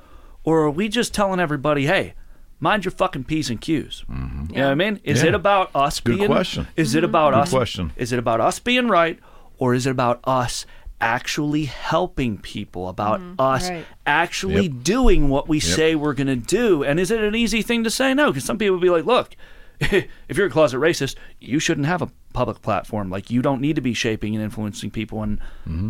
Or 0.44 0.62
are 0.62 0.70
we 0.70 0.88
just 0.88 1.14
telling 1.14 1.40
everybody, 1.40 1.86
hey, 1.86 2.14
mind 2.58 2.84
your 2.84 2.92
fucking 2.92 3.24
P's 3.24 3.48
and 3.48 3.60
Q's? 3.60 4.04
Mm-hmm. 4.10 4.46
You 4.54 4.56
know 4.60 4.64
what 4.64 4.72
I 4.72 4.74
mean? 4.74 5.00
Is 5.04 5.22
Yeah. 5.22 5.28
it 5.28 5.34
about 5.34 5.70
us 5.74 6.00
Good 6.00 6.16
being 6.16 6.28
question. 6.28 6.66
Is 6.74 6.94
it 6.94 7.04
about 7.04 7.32
Good 7.32 7.40
us 7.40 7.50
question. 7.50 7.92
Is 7.96 8.12
it 8.12 8.18
about 8.18 8.40
us 8.40 8.58
being 8.58 8.88
right 8.88 9.18
or 9.58 9.72
is 9.74 9.86
it 9.86 9.90
about 9.90 10.20
us 10.24 10.66
actually 11.00 11.64
helping 11.66 12.38
people, 12.38 12.88
about 12.88 13.20
us 13.38 13.68
Right. 13.70 13.86
actually 14.06 14.64
Yep. 14.68 14.82
doing 14.82 15.28
what 15.28 15.48
we 15.48 15.60
say 15.60 15.94
we're 15.94 16.14
going 16.14 16.26
to 16.26 16.36
do? 16.36 16.82
And 16.82 16.98
is 16.98 17.10
it 17.10 17.20
an 17.20 17.34
easy 17.34 17.62
thing 17.62 17.84
to 17.84 17.90
say 17.90 18.14
no? 18.14 18.28
Because 18.30 18.44
some 18.44 18.58
people 18.58 18.74
will 18.76 18.82
be 18.82 18.90
like, 18.90 19.04
look, 19.04 19.36
if 19.80 20.36
you're 20.36 20.48
a 20.48 20.50
closet 20.50 20.78
racist, 20.78 21.14
you 21.40 21.58
shouldn't 21.60 21.86
have 21.86 22.02
a 22.02 22.10
public 22.32 22.62
platform. 22.62 23.10
Like, 23.10 23.30
you 23.30 23.42
don't 23.42 23.60
need 23.60 23.76
to 23.76 23.82
be 23.82 23.94
shaping 23.94 24.34
and 24.34 24.42
influencing 24.42 24.90
people. 24.90 25.22
And 25.22 25.38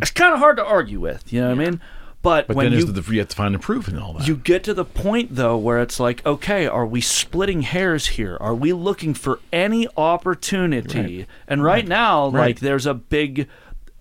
it's 0.03 0.11
kind 0.11 0.35
of 0.35 0.41
hard 0.41 0.57
to 0.59 0.65
argue 0.65 1.01
with, 1.01 1.33
you 1.33 1.41
know 1.41 1.49
what 1.55 1.61
I 1.61 1.65
mean? 1.65 1.81
But, 2.21 2.45
Mm-hmm. 2.45 2.47
but 2.49 2.57
when 2.57 2.71
then 2.73 2.79
you 2.81 2.85
the, 2.87 3.13
you 3.13 3.21
have 3.21 3.29
to 3.29 3.37
find 3.37 3.55
the 3.55 3.61
proof 3.61 3.87
and 3.89 3.99
all 3.99 4.13
that. 4.15 4.27
you 4.27 4.37
get 4.37 4.65
to 4.65 4.75
the 4.75 4.85
point 4.85 5.37
though 5.37 5.57
where 5.57 5.79
it's 5.81 6.01
like, 6.01 6.25
okay, 6.27 6.67
are 6.67 6.85
we 6.85 7.01
splitting 7.01 7.63
hairs 7.63 8.09
here? 8.09 8.37
Are 8.41 8.55
we 8.57 8.73
looking 8.73 9.15
for 9.15 9.39
any 9.53 9.87
opportunity? 9.97 11.27
And 11.47 11.63
right, 11.63 11.87
now, 11.87 12.29
Right. 12.29 12.49
like 12.49 12.61
there's 12.61 12.87
a 12.87 12.95
big 12.95 13.49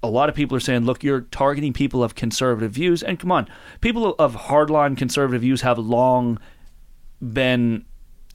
a 0.08 0.10
lot 0.10 0.30
of 0.30 0.36
people 0.36 0.56
are 0.56 0.62
saying, 0.62 0.86
look, 0.86 1.04
you're 1.04 1.22
targeting 1.22 1.74
people 1.74 2.04
of 2.04 2.16
conservative 2.16 2.72
views. 2.72 3.04
And 3.04 3.20
come 3.20 3.32
on, 3.32 3.48
people 3.82 4.16
of 4.18 4.36
hardline 4.36 4.98
conservative 4.98 5.42
views 5.42 5.62
have 5.62 5.78
long 5.78 6.40
been 7.22 7.86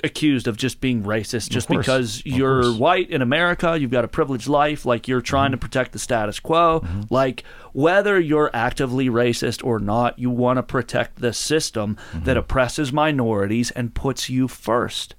accused 0.05 0.49
of 0.49 0.57
just 0.57 0.81
being 0.81 1.05
racist 1.05 1.49
just 1.49 1.69
because 1.69 2.27
you're 2.27 2.73
white 2.73 3.09
in 3.09 3.23
America, 3.23 3.79
you've 3.79 3.93
got 3.93 4.05
a 4.05 4.09
privileged 4.09 4.49
life, 4.49 4.85
like 4.85 5.07
you're 5.07 5.21
trying 5.21 5.53
to 5.53 5.57
protect 5.57 5.93
the 5.93 5.99
status 5.99 6.41
quo. 6.41 6.85
Like 7.09 7.45
whether 7.73 8.19
you're 8.19 8.51
actively 8.53 9.09
racist 9.09 9.65
or 9.65 9.79
not, 9.79 10.19
you 10.19 10.29
want 10.29 10.57
to 10.57 10.65
protect 10.65 11.21
the 11.21 11.33
system 11.33 11.97
that 12.15 12.37
oppresses 12.37 12.93
minorities 12.93 13.71
and 13.71 13.95
puts 13.95 14.29
you 14.29 14.49
1st 14.49 15.13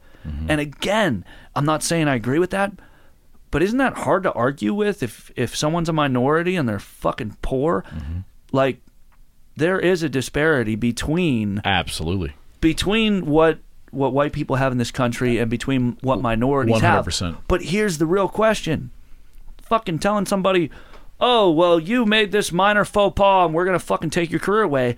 And 0.47 0.61
again, 0.61 1.25
I'm 1.55 1.65
not 1.65 1.83
saying 1.83 2.07
I 2.07 2.15
agree 2.15 2.39
with 2.39 2.51
that, 2.51 2.71
but 3.53 3.61
isn't 3.61 3.77
that 3.77 3.93
hard 3.99 4.23
to 4.23 4.33
argue 4.33 4.73
with 4.73 5.03
if 5.03 5.31
if 5.35 5.55
someone's 5.55 5.87
a 5.87 5.93
minority 5.93 6.55
and 6.55 6.67
they're 6.67 6.79
fucking 6.79 7.37
poor? 7.43 7.85
Like 8.51 8.79
there 9.55 9.79
is 9.79 10.01
a 10.01 10.09
disparity 10.09 10.75
between 10.75 11.61
Absolutely. 11.63 12.33
between 12.61 13.27
what 13.27 13.59
what 13.91 14.11
white 14.11 14.33
people 14.33 14.55
have 14.55 14.71
in 14.71 14.79
this 14.79 14.89
country 14.89 15.37
and 15.37 15.51
between 15.51 15.97
what 16.01 16.19
minorities 16.19 16.81
have. 16.81 17.05
100%. 17.05 17.37
But 17.47 17.61
here's 17.61 17.99
the 17.99 18.07
real 18.07 18.27
question: 18.27 18.89
fucking 19.61 19.99
telling 19.99 20.25
somebody, 20.25 20.71
"Oh, 21.19 21.51
well, 21.51 21.79
you 21.79 22.07
made 22.07 22.31
this 22.31 22.51
minor 22.51 22.83
faux 22.83 23.13
pas, 23.15 23.45
and 23.45 23.53
we're 23.53 23.65
gonna 23.65 23.77
fucking 23.77 24.09
take 24.09 24.31
your 24.31 24.39
career 24.39 24.63
away." 24.63 24.97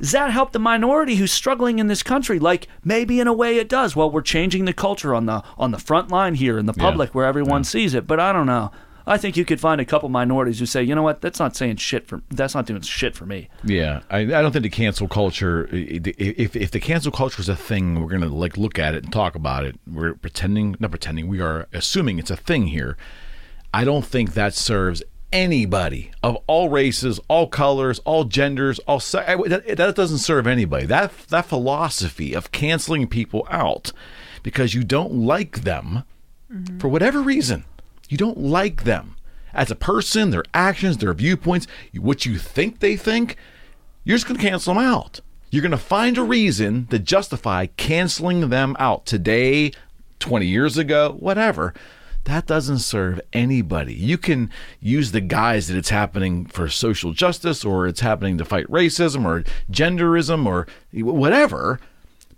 Does 0.00 0.12
that 0.12 0.30
help 0.32 0.52
the 0.52 0.58
minority 0.58 1.16
who's 1.16 1.32
struggling 1.32 1.78
in 1.78 1.86
this 1.86 2.02
country? 2.02 2.38
Like 2.38 2.66
maybe 2.84 3.20
in 3.20 3.26
a 3.28 3.32
way 3.32 3.58
it 3.58 3.68
does. 3.68 3.94
Well, 3.94 4.10
we're 4.10 4.20
changing 4.22 4.64
the 4.64 4.72
culture 4.72 5.14
on 5.14 5.26
the 5.26 5.42
on 5.56 5.70
the 5.70 5.78
front 5.78 6.10
line 6.10 6.34
here 6.34 6.58
in 6.58 6.66
the 6.66 6.74
Yeah. 6.76 6.82
public 6.82 7.14
where 7.14 7.24
everyone 7.26 7.62
sees 7.64 7.94
it. 7.94 8.06
But 8.06 8.18
I 8.18 8.32
don't 8.32 8.46
know. 8.46 8.72
I 9.04 9.16
think 9.18 9.36
you 9.36 9.44
could 9.44 9.60
find 9.60 9.80
a 9.80 9.84
couple 9.84 10.08
minorities 10.08 10.60
who 10.60 10.66
say, 10.66 10.80
you 10.80 10.94
know 10.94 11.02
what, 11.02 11.20
that's 11.20 11.40
not 11.40 11.56
saying 11.56 11.76
shit 11.76 12.06
for 12.06 12.22
that's 12.30 12.54
not 12.54 12.66
doing 12.66 12.82
shit 12.82 13.16
for 13.16 13.26
me. 13.26 13.48
Yeah, 13.64 14.02
I, 14.10 14.18
I 14.20 14.24
don't 14.42 14.52
think 14.52 14.62
the 14.62 14.70
cancel 14.70 15.08
culture. 15.08 15.68
If 15.72 16.54
if 16.56 16.70
the 16.70 16.78
cancel 16.80 17.10
culture 17.10 17.40
is 17.40 17.48
a 17.48 17.56
thing, 17.56 18.00
we're 18.00 18.08
gonna 18.10 18.28
like 18.28 18.56
look 18.56 18.78
at 18.78 18.94
it 18.94 19.02
and 19.04 19.12
talk 19.12 19.34
about 19.34 19.64
it. 19.64 19.74
We're 19.90 20.14
pretending, 20.14 20.76
not 20.78 20.90
pretending. 20.90 21.26
We 21.28 21.40
are 21.40 21.66
assuming 21.72 22.18
it's 22.20 22.30
a 22.30 22.36
thing 22.36 22.68
here. 22.68 22.96
I 23.74 23.84
don't 23.84 24.04
think 24.04 24.34
that 24.34 24.54
serves 24.54 25.02
anybody 25.32 26.10
of 26.22 26.36
all 26.46 26.68
races, 26.68 27.18
all 27.28 27.46
colors, 27.46 27.98
all 28.00 28.24
genders, 28.24 28.78
all 28.80 29.00
se- 29.00 29.24
eh, 29.26 29.36
that, 29.46 29.76
that 29.76 29.96
doesn't 29.96 30.18
serve 30.18 30.46
anybody. 30.46 30.86
That 30.86 31.12
that 31.28 31.46
philosophy 31.46 32.34
of 32.34 32.52
canceling 32.52 33.06
people 33.06 33.46
out 33.50 33.92
because 34.42 34.74
you 34.74 34.84
don't 34.84 35.12
like 35.12 35.62
them 35.62 36.04
mm-hmm. 36.52 36.78
for 36.78 36.88
whatever 36.88 37.20
reason. 37.22 37.64
You 38.08 38.18
don't 38.18 38.38
like 38.38 38.84
them 38.84 39.16
as 39.54 39.70
a 39.70 39.76
person, 39.76 40.30
their 40.30 40.44
actions, 40.54 40.98
their 40.98 41.14
viewpoints, 41.14 41.66
what 41.94 42.26
you 42.26 42.38
think 42.38 42.80
they 42.80 42.96
think. 42.96 43.36
You're 44.04 44.16
just 44.16 44.26
going 44.26 44.38
to 44.38 44.46
cancel 44.46 44.74
them 44.74 44.82
out. 44.82 45.20
You're 45.50 45.62
going 45.62 45.70
to 45.70 45.78
find 45.78 46.16
a 46.16 46.22
reason 46.22 46.86
to 46.86 46.98
justify 46.98 47.66
canceling 47.66 48.48
them 48.48 48.74
out 48.78 49.06
today, 49.06 49.72
20 50.18 50.46
years 50.46 50.78
ago, 50.78 51.16
whatever. 51.18 51.74
That 52.24 52.46
doesn't 52.46 52.78
serve 52.78 53.20
anybody. 53.32 53.94
You 53.94 54.16
can 54.16 54.50
use 54.80 55.10
the 55.12 55.20
guise 55.20 55.66
that 55.68 55.76
it's 55.76 55.90
happening 55.90 56.46
for 56.46 56.68
social 56.68 57.12
justice 57.12 57.64
or 57.64 57.86
it's 57.86 58.00
happening 58.00 58.38
to 58.38 58.44
fight 58.44 58.66
racism 58.68 59.24
or 59.24 59.44
genderism 59.70 60.46
or 60.46 60.66
whatever, 60.92 61.80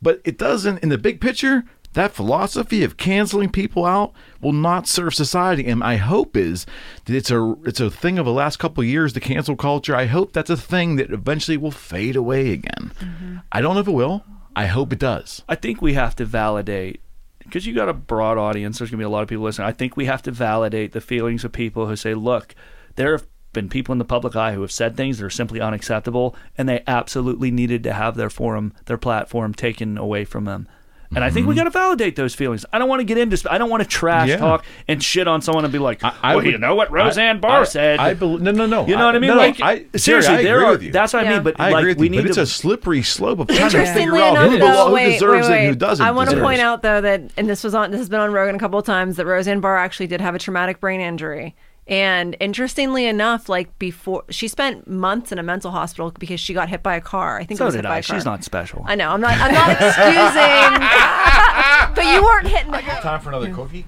but 0.00 0.20
it 0.24 0.38
doesn't, 0.38 0.82
in 0.82 0.88
the 0.88 0.98
big 0.98 1.20
picture, 1.20 1.64
that 1.94 2.12
philosophy 2.12 2.82
of 2.82 2.96
canceling 2.96 3.50
people 3.50 3.84
out 3.84 4.12
will 4.40 4.52
not 4.52 4.88
serve 4.88 5.14
society. 5.14 5.66
And 5.66 5.80
my 5.80 5.96
hope 5.96 6.36
is 6.36 6.66
that 7.04 7.14
it's 7.14 7.30
a 7.30 7.54
it's 7.64 7.80
a 7.80 7.90
thing 7.90 8.18
of 8.18 8.26
the 8.26 8.32
last 8.32 8.58
couple 8.58 8.82
of 8.82 8.88
years, 8.88 9.12
the 9.12 9.20
cancel 9.20 9.56
culture. 9.56 9.94
I 9.94 10.06
hope 10.06 10.32
that's 10.32 10.50
a 10.50 10.56
thing 10.56 10.96
that 10.96 11.12
eventually 11.12 11.56
will 11.56 11.70
fade 11.70 12.16
away 12.16 12.50
again. 12.50 12.92
Mm-hmm. 12.98 13.36
I 13.52 13.60
don't 13.60 13.74
know 13.74 13.80
if 13.80 13.88
it 13.88 13.92
will. 13.92 14.24
I 14.56 14.66
hope 14.66 14.92
it 14.92 14.98
does. 14.98 15.42
I 15.48 15.54
think 15.54 15.80
we 15.80 15.94
have 15.94 16.14
to 16.16 16.24
validate 16.24 17.00
because 17.44 17.66
you 17.66 17.74
got 17.74 17.88
a 17.88 17.94
broad 17.94 18.38
audience. 18.38 18.78
There's 18.78 18.90
gonna 18.90 19.00
be 19.00 19.04
a 19.04 19.08
lot 19.08 19.22
of 19.22 19.28
people 19.28 19.44
listening. 19.44 19.68
I 19.68 19.72
think 19.72 19.96
we 19.96 20.06
have 20.06 20.22
to 20.22 20.30
validate 20.30 20.92
the 20.92 21.00
feelings 21.00 21.44
of 21.44 21.52
people 21.52 21.86
who 21.86 21.96
say, 21.96 22.14
"Look, 22.14 22.54
there 22.96 23.12
have 23.12 23.26
been 23.52 23.68
people 23.68 23.92
in 23.92 23.98
the 23.98 24.04
public 24.04 24.34
eye 24.34 24.52
who 24.52 24.62
have 24.62 24.72
said 24.72 24.96
things 24.96 25.18
that 25.18 25.26
are 25.26 25.30
simply 25.30 25.60
unacceptable, 25.60 26.34
and 26.58 26.68
they 26.68 26.82
absolutely 26.86 27.50
needed 27.50 27.82
to 27.84 27.92
have 27.92 28.16
their 28.16 28.30
forum, 28.30 28.72
their 28.86 28.98
platform 28.98 29.54
taken 29.54 29.96
away 29.96 30.24
from 30.24 30.44
them." 30.44 30.66
And 31.14 31.24
I 31.24 31.30
think 31.30 31.46
we 31.46 31.54
mm-hmm. 31.54 31.60
got 31.60 31.64
to 31.64 31.70
validate 31.70 32.16
those 32.16 32.34
feelings. 32.34 32.64
I 32.72 32.78
don't 32.78 32.88
want 32.88 33.00
to 33.00 33.04
get 33.04 33.18
into. 33.18 33.52
I 33.52 33.58
don't 33.58 33.70
want 33.70 33.82
to 33.82 33.88
trash 33.88 34.28
Yeah. 34.28 34.36
talk 34.38 34.64
and 34.88 35.02
shit 35.02 35.28
on 35.28 35.42
someone 35.42 35.64
and 35.64 35.72
be 35.72 35.78
like, 35.78 36.02
I- 36.02 36.12
I 36.22 36.34
"Well, 36.36 36.44
you 36.44 36.52
would- 36.52 36.60
know 36.60 36.74
what 36.74 36.90
Roseanne 36.90 37.36
I- 37.36 37.40
Barr 37.40 37.60
I- 37.60 37.64
said." 37.64 37.98
I 38.00 38.14
bel 38.14 38.38
no, 38.38 38.50
no, 38.50 38.66
no. 38.66 38.86
you 38.86 38.96
know 38.96 39.06
what 39.06 39.14
I 39.14 39.18
mean? 39.18 39.28
no, 39.28 39.34
no, 39.34 39.40
like, 39.40 39.60
I, 39.60 39.84
seriously, 39.96 40.28
Jerry, 40.34 40.38
I 40.40 40.42
there 40.42 40.56
agree 40.56 40.66
are. 40.66 40.72
with 40.72 40.82
you. 40.82 40.92
That's 40.92 41.12
what 41.12 41.20
I 41.20 41.28
Yeah. 41.28 41.34
mean. 41.34 41.42
But 41.44 41.60
I 41.60 41.70
like, 41.70 41.80
agree 41.80 41.90
with 41.92 41.98
we 41.98 42.06
you, 42.06 42.10
need 42.10 42.16
but 42.28 42.34
to. 42.34 42.40
it's 42.40 42.50
a 42.50 42.52
slippery 42.54 43.02
slope 43.02 43.38
of 43.40 43.46
trying 43.48 43.58
to 43.58 43.64
Interestingly 43.64 44.02
figure 44.02 44.16
out 44.18 44.32
enough, 44.36 44.50
who, 44.50 44.58
though, 44.58 44.66
belo- 44.66 44.86
who 44.88 44.94
wait, 44.94 45.12
deserves 45.12 45.48
wait, 45.48 45.54
it 45.54 45.58
and 45.60 45.68
who 45.68 45.74
doesn't. 45.76 46.06
I 46.06 46.10
want 46.10 46.30
to 46.30 46.34
deserve 46.36 46.44
point 46.46 46.60
it. 46.60 46.62
out 46.62 46.82
though 46.82 47.00
that, 47.00 47.22
and 47.36 47.48
this 47.48 47.62
was 47.64 47.74
on, 47.74 47.90
this 47.90 47.98
has 47.98 48.08
been 48.08 48.20
on 48.20 48.32
Rogan 48.32 48.56
a 48.56 48.58
couple 48.58 48.78
of 48.78 48.84
times 48.86 49.16
that 49.16 49.26
Roseanne 49.26 49.60
Barr 49.60 49.76
actually 49.78 50.06
did 50.08 50.20
have 50.20 50.34
a 50.34 50.38
traumatic 50.38 50.80
brain 50.80 51.00
injury. 51.00 51.54
And 51.86 52.34
interestingly 52.40 53.04
enough, 53.06 53.48
like 53.50 53.78
before, 53.78 54.24
she 54.30 54.48
spent 54.48 54.88
months 54.88 55.32
in 55.32 55.38
a 55.38 55.42
mental 55.42 55.70
hospital 55.70 56.12
because 56.18 56.40
she 56.40 56.54
got 56.54 56.70
hit 56.70 56.82
by 56.82 56.96
a 56.96 57.00
car. 57.00 57.36
I 57.36 57.40
think 57.44 57.52
it 57.52 57.58
so 57.58 57.66
was 57.66 57.74
did 57.74 57.84
hit 57.84 57.88
by 57.88 57.96
I. 57.96 57.98
a 57.98 58.02
car. 58.02 58.16
She's 58.16 58.24
not 58.24 58.42
special. 58.42 58.82
I 58.86 58.94
know. 58.94 59.10
I'm 59.10 59.20
not. 59.20 59.32
I'm 59.38 59.52
not 59.52 59.70
excusing. 59.70 60.80
but 61.94 62.04
you 62.14 62.22
weren't 62.22 62.46
hitting. 62.46 62.72
Time 63.02 63.20
for 63.20 63.28
another 63.28 63.52
cookie. 63.52 63.84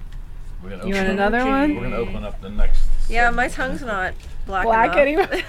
We're 0.63 0.69
gonna 0.71 0.87
You 0.87 0.93
open 0.95 1.07
want 1.07 1.19
up- 1.19 1.27
another 1.33 1.45
one? 1.49 1.75
We're 1.75 1.81
gonna 1.83 1.95
open 1.97 2.23
up 2.23 2.39
the 2.41 2.49
next. 2.49 2.83
Yeah, 3.09 3.29
my 3.31 3.47
tongue's 3.47 3.81
not 3.81 4.13
black, 4.45 4.65
Black 4.65 4.95
enough. 4.97 5.31
anyway. 5.31 5.45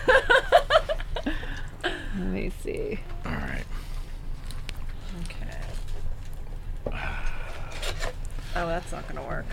Let 2.18 2.26
me 2.28 2.50
see. 2.62 2.98
All 3.26 3.32
right. 3.32 3.64
Okay. 5.26 6.96
Oh, 8.56 8.66
that's 8.66 8.90
not 8.92 9.06
gonna 9.08 9.26
work. 9.26 9.44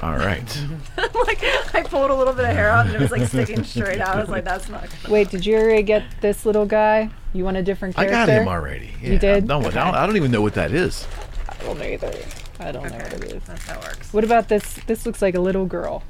All 0.00 0.16
right. 0.16 0.64
like 0.96 1.42
I 1.74 1.82
pulled 1.82 2.10
a 2.10 2.14
little 2.14 2.32
bit 2.32 2.44
of 2.44 2.52
hair 2.52 2.70
out 2.70 2.86
and 2.86 2.94
it 2.94 3.00
was 3.00 3.10
like 3.10 3.26
sticking 3.26 3.64
straight 3.64 4.00
out. 4.00 4.16
I 4.16 4.20
was 4.20 4.28
like, 4.28 4.44
that's 4.44 4.68
not. 4.68 4.82
Gonna... 4.82 5.12
Wait, 5.12 5.30
did 5.30 5.44
you 5.44 5.56
already 5.56 5.82
get 5.82 6.04
this 6.20 6.46
little 6.46 6.66
guy? 6.66 7.10
You 7.32 7.44
want 7.44 7.56
a 7.56 7.62
different 7.62 7.96
character? 7.96 8.14
I 8.14 8.26
got 8.26 8.28
him 8.28 8.48
already. 8.48 8.92
Yeah, 9.02 9.10
You 9.10 9.18
did? 9.18 9.46
No, 9.46 9.58
I, 9.58 9.70
don't, 9.70 9.76
I 9.76 10.06
don't 10.06 10.16
even 10.16 10.30
know 10.30 10.40
what 10.40 10.54
that 10.54 10.72
is. 10.72 11.06
I 11.48 11.54
don't 11.64 11.82
either. 11.82 12.12
I 12.60 12.72
don't 12.72 12.90
know 12.90 12.96
what 12.98 13.12
it 13.12 13.24
is. 13.24 13.42
That's 13.44 13.66
how 13.66 13.78
it 13.78 13.84
works. 13.84 14.12
What 14.12 14.24
about 14.24 14.48
this? 14.48 14.74
This 14.86 15.04
looks 15.04 15.20
like 15.20 15.34
a 15.34 15.40
little 15.40 15.66
girl. 15.66 16.04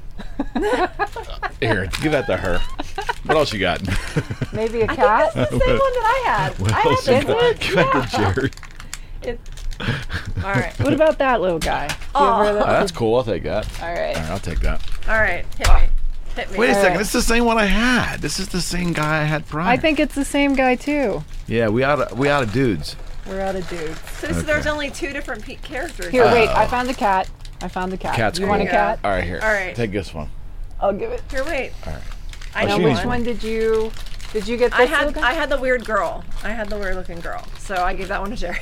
Here, 1.59 1.87
give 2.01 2.11
that 2.11 2.25
to 2.27 2.37
her. 2.37 2.59
What 3.23 3.37
else 3.37 3.53
you 3.53 3.59
got? 3.59 3.81
Maybe 4.53 4.81
a 4.81 4.87
cat? 4.87 5.33
That's 5.33 5.51
the 5.51 5.59
same 5.59 5.77
one 5.77 5.93
that 5.93 6.23
I 6.25 6.29
had. 6.29 6.59
what 6.59 6.73
I 6.73 6.83
else 6.83 7.05
had 7.05 7.25
this 7.25 7.35
one. 7.35 7.55
Give 7.59 7.75
that 7.75 8.09
to 8.09 9.31
Jerry. 9.31 9.39
All 10.43 10.51
right. 10.51 10.73
what 10.79 10.93
about 10.93 11.17
that 11.19 11.41
little 11.41 11.59
guy? 11.59 11.87
Do 11.87 11.93
you 11.93 11.99
Oh, 12.15 12.41
uh, 12.59 12.79
that's 12.79 12.91
cool. 12.91 13.15
I'll 13.15 13.23
take 13.23 13.43
that. 13.43 13.67
All 13.81 13.87
right. 13.87 14.15
All 14.15 14.21
right, 14.21 14.31
I'll 14.31 14.39
take 14.39 14.59
that. 14.59 14.81
All 15.07 15.15
right. 15.19 15.45
Hit 15.57 15.69
ah. 15.69 15.79
me. 15.81 15.89
Hit 16.35 16.51
me. 16.51 16.57
Wait 16.57 16.69
a 16.69 16.73
second. 16.73 16.89
right. 16.89 16.97
This 16.97 17.07
is 17.07 17.25
the 17.25 17.33
same 17.33 17.45
one 17.45 17.57
I 17.57 17.65
had. 17.65 18.21
This 18.21 18.39
is 18.39 18.49
the 18.49 18.61
same 18.61 18.93
guy 18.93 19.21
I 19.21 19.23
had 19.23 19.47
prior. 19.47 19.69
I 19.69 19.77
think 19.77 19.99
it's 19.99 20.15
the 20.15 20.25
same 20.25 20.55
guy 20.55 20.75
too. 20.75 21.23
Yeah, 21.47 21.69
we 21.69 21.83
out 21.83 22.01
of 22.01 22.17
we 22.17 22.29
out 22.29 22.43
of 22.43 22.51
dudes. 22.51 22.95
We're 23.27 23.41
out 23.41 23.55
of 23.55 23.69
dudes. 23.69 23.99
So 24.19 24.27
this- 24.27 24.43
there's 24.43 24.65
only 24.65 24.89
two 24.89 25.13
different 25.13 25.43
pe- 25.43 25.55
characters. 25.55 26.07
Here, 26.07 26.25
wait. 26.25 26.49
I 26.49 26.67
found 26.67 26.89
the 26.89 26.93
cat. 26.93 27.29
I 27.61 27.67
found 27.67 27.91
the 27.91 27.97
cat. 27.97 28.15
Cat's 28.15 28.39
you 28.39 28.45
cool. 28.45 28.51
want 28.51 28.61
a 28.61 28.65
There 28.65 28.73
you 28.73 28.77
cat? 28.79 28.99
All 29.03 29.11
right, 29.11 29.23
here. 29.23 29.39
All 29.43 29.51
right. 29.51 29.75
Take 29.75 29.91
this 29.91 30.13
one. 30.13 30.29
I'll 30.79 30.93
give 30.93 31.11
it. 31.11 31.21
Here, 31.29 31.43
wait. 31.43 31.73
All 31.85 31.93
right. 31.93 32.01
I 32.55 32.65
know 32.65 32.77
she 32.77 32.83
Which 32.85 32.93
needs 32.95 33.05
one 33.05 33.23
did 33.23 33.43
you? 33.43 33.91
Did 34.33 34.47
you 34.47 34.57
get 34.57 34.71
this 34.71 34.79
I 34.79 34.85
had 34.85 35.13
guy? 35.13 35.29
I 35.29 35.33
had 35.33 35.49
the 35.49 35.59
weird 35.59 35.85
girl. 35.85 36.23
I 36.43 36.49
had 36.49 36.69
the 36.69 36.77
weird 36.77 36.95
looking 36.95 37.19
girl. 37.19 37.43
So 37.57 37.75
I 37.75 37.93
gave 37.93 38.07
that 38.07 38.21
one 38.21 38.31
to 38.31 38.35
Jerry. 38.35 38.59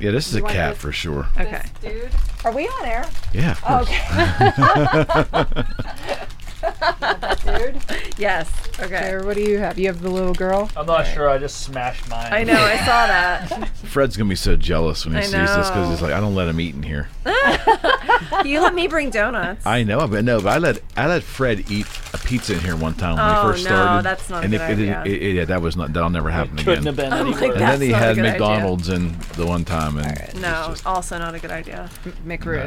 Yeah, 0.00 0.10
this 0.10 0.28
is 0.28 0.34
a 0.34 0.42
cat 0.42 0.74
this? 0.74 0.82
for 0.82 0.92
sure. 0.92 1.26
Okay. 1.38 1.64
dude. 1.80 2.10
Are 2.44 2.52
we 2.52 2.66
on 2.66 2.84
air? 2.86 3.08
Yeah. 3.32 3.56
of 3.64 3.86
course. 3.88 3.90
Dude. 7.44 7.80
Yes. 8.18 8.50
Okay. 8.80 8.88
There, 8.88 9.24
what 9.24 9.36
do 9.36 9.42
you 9.42 9.58
have? 9.58 9.78
You 9.78 9.86
have 9.86 10.00
the 10.02 10.10
little 10.10 10.34
girl. 10.34 10.70
I'm 10.76 10.86
not 10.86 11.06
sure. 11.06 11.28
I 11.28 11.38
just 11.38 11.62
smashed 11.62 12.08
mine. 12.08 12.32
I 12.32 12.44
know. 12.44 12.54
I 12.54 12.76
saw 12.78 13.06
that. 13.06 13.68
Fred's 13.84 14.16
gonna 14.16 14.28
be 14.28 14.34
so 14.36 14.56
jealous 14.56 15.04
when 15.06 15.14
he 15.14 15.20
I 15.20 15.22
sees 15.22 15.32
this 15.32 15.68
because 15.70 15.88
he's 15.90 16.02
like, 16.02 16.12
I 16.12 16.20
don't 16.20 16.34
let 16.34 16.48
him 16.48 16.60
eat 16.60 16.74
in 16.74 16.82
here. 16.82 17.08
you 18.44 18.60
let 18.60 18.74
me 18.74 18.86
bring 18.88 19.10
donuts. 19.10 19.64
I 19.66 19.82
know, 19.84 20.06
but 20.08 20.24
no, 20.24 20.40
but 20.40 20.48
I 20.52 20.58
let 20.58 20.82
I 20.96 21.06
let 21.06 21.22
Fred 21.22 21.70
eat 21.70 21.86
a 22.12 22.18
pizza 22.18 22.54
in 22.54 22.60
here 22.60 22.76
one 22.76 22.94
time 22.94 23.16
when 23.16 23.24
Oh, 23.24 23.42
he 23.48 23.52
first 23.54 23.64
no, 23.64 23.70
started. 23.70 24.02
that's 24.04 24.30
not 24.30 24.42
a 24.42 24.44
and 24.44 24.52
good 24.52 24.60
it, 24.60 24.64
it, 24.64 24.70
idea. 24.96 25.02
it- 25.06 25.22
it- 25.22 25.34
yeah, 25.36 25.44
that 25.46 25.62
was 25.62 25.76
not 25.76 25.92
that'll 25.92 26.10
never 26.10 26.30
happen 26.30 26.54
again. 26.54 26.64
Couldn't 26.64 26.86
have 26.86 26.96
been 26.96 27.12
oh 27.12 27.16
I'm 27.16 27.26
any 27.26 27.32
like 27.36 27.42
worse. 27.42 27.60
and 27.60 27.60
then 27.62 27.80
he 27.80 27.90
had 27.90 28.16
good 28.16 28.24
idea. 28.26 28.32
McDonald's 28.32 28.88
in 28.88 29.16
the 29.36 29.46
one 29.46 29.64
time, 29.64 29.98
and 29.98 30.06
it 30.18 30.34
was 30.34 30.42
no, 30.42 30.66
just- 30.70 30.86
also 30.86 31.18
not 31.18 31.34
a 31.34 31.38
good 31.38 31.50
idea. 31.50 31.88
McRib. 32.26 32.66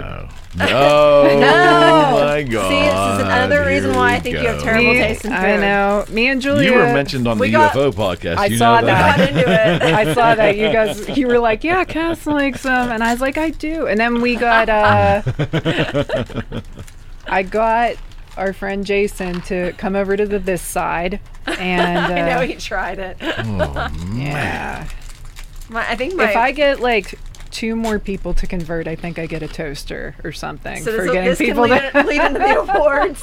no, 0.56 0.66
no, 0.66 1.40
No. 1.40 2.20
my 2.26 2.44
God! 2.44 2.70
See, 2.70 2.80
this 2.82 2.94
is 2.94 3.26
another 3.26 3.66
reason 3.66 3.89
Here 3.92 3.98
why 4.00 4.12
I 4.12 4.16
we 4.16 4.20
think 4.22 4.36
you 4.38 4.48
have 4.48 4.62
terrible 4.62 4.94
Me, 4.94 5.00
taste 5.00 5.26
in 5.26 5.32
food. 5.32 5.38
I 5.40 5.58
know. 5.58 6.06
Me 6.10 6.28
and 6.28 6.42
Julia. 6.42 6.70
You 6.72 6.76
were 6.78 6.86
mentioned 6.94 7.28
on 7.28 7.38
the 7.38 7.42
We 7.42 7.52
got- 7.52 7.74
UFO 7.74 7.92
podcast. 7.92 8.38
I 8.38 8.46
you 8.48 8.58
saw 8.58 8.80
know 8.80 8.86
that. 8.88 9.18
Got 9.18 9.30
into 9.30 9.42
it. 9.52 9.82
I 9.94 10.14
saw 10.14 10.36
that 10.36 10.58
you 10.58 10.72
guys. 10.72 11.08
You 11.18 11.28
were 11.28 11.40
like, 11.40 11.64
"Yeah, 11.64 11.84
Cass 11.86 12.26
likes 12.28 12.64
them," 12.64 12.92
and 12.92 13.04
I 13.04 13.12
was 13.12 13.20
like, 13.22 13.38
"I 13.38 13.50
do." 13.50 13.88
And 13.88 14.00
then 14.00 14.22
we 14.22 14.36
got. 14.36 14.70
uh 14.70 15.22
I 17.28 17.44
got 17.44 17.96
our 18.38 18.54
friend 18.54 18.86
Jason 18.86 19.42
to 19.42 19.74
come 19.74 19.96
over 19.96 20.16
to 20.18 20.26
the 20.26 20.40
this 20.40 20.62
side, 20.62 21.20
and 21.46 21.98
uh, 22.12 22.16
I 22.16 22.22
know 22.30 22.42
he 22.48 22.56
tried 22.56 23.00
it. 23.00 23.18
Oh, 23.22 23.88
yeah. 24.16 24.88
My, 25.70 25.88
I 25.90 25.96
think 25.96 26.16
my. 26.16 26.30
If 26.30 26.36
I 26.36 26.52
get 26.52 26.80
like 26.80 27.16
two 27.52 27.76
more 27.76 28.00
people 28.00 28.34
to 28.36 28.48
convert, 28.48 28.88
I 28.88 28.96
think 28.96 29.18
I 29.20 29.26
get 29.26 29.42
a 29.44 29.48
toaster 29.48 30.16
or 30.24 30.32
something 30.32 30.84
so 30.84 30.92
for 30.96 31.04
this, 31.04 31.12
getting 31.12 31.30
this 31.30 31.38
people 31.40 31.68
can 31.68 31.72
lead, 31.84 31.92
to. 31.92 32.00
in- 32.00 32.06
lead 32.08 32.22
into 32.26 32.40
the 32.40 32.60
awards. 32.76 33.22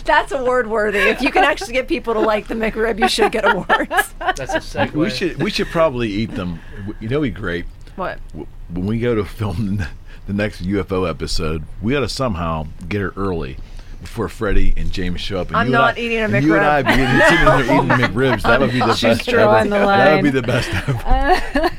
That's 0.04 0.32
award 0.32 0.66
worthy. 0.68 0.98
If 0.98 1.20
you 1.22 1.30
can 1.30 1.44
actually 1.44 1.72
get 1.72 1.88
people 1.88 2.14
to 2.14 2.20
like 2.20 2.48
the 2.48 2.54
McRib, 2.54 2.98
you 2.98 3.08
should 3.08 3.32
get 3.32 3.44
awards. 3.44 4.14
That's 4.18 4.40
a 4.54 4.58
segue. 4.58 4.92
We 4.92 5.10
should 5.10 5.42
we 5.42 5.50
should 5.50 5.68
probably 5.68 6.08
eat 6.08 6.32
them. 6.32 6.60
You 7.00 7.08
know, 7.08 7.22
it'd 7.22 7.34
be 7.34 7.40
great 7.40 7.64
What? 7.96 8.18
when 8.34 8.86
we 8.86 8.98
go 8.98 9.14
to 9.14 9.24
film 9.24 9.76
the- 9.78 9.88
the 10.26 10.32
next 10.34 10.62
UFO 10.62 11.08
episode. 11.08 11.64
We 11.82 11.92
got 11.92 12.00
to 12.00 12.08
somehow 12.08 12.66
get 12.88 13.00
her 13.00 13.12
early 13.16 13.56
before 14.00 14.28
Freddie 14.28 14.72
and 14.76 14.90
James 14.92 15.20
show 15.20 15.40
up. 15.40 15.48
And 15.48 15.56
I'm 15.56 15.66
you 15.68 15.74
and 15.74 15.82
not 15.82 15.96
I- 15.96 16.00
eating 16.00 16.18
a 16.18 16.22
and 16.22 16.44
You 16.46 16.54
and 16.56 16.64
I 16.64 16.82
McRib. 16.82 16.86
be 16.86 17.02
eating, 17.02 17.20
sitting 17.58 17.76
eating 17.76 18.06
McRibs. 18.14 18.42
That 18.42 18.60
would 18.60 18.70
be 18.72 18.78
the 18.78 18.94
She's 18.94 19.18
best 19.18 19.28
drawing 19.28 19.72
ever. 19.72 19.80
the 19.80 19.86
That 19.86 20.14
would 20.14 20.22
be 20.22 20.30
the 20.30 20.42
best 20.42 20.70
ever. 20.88 21.70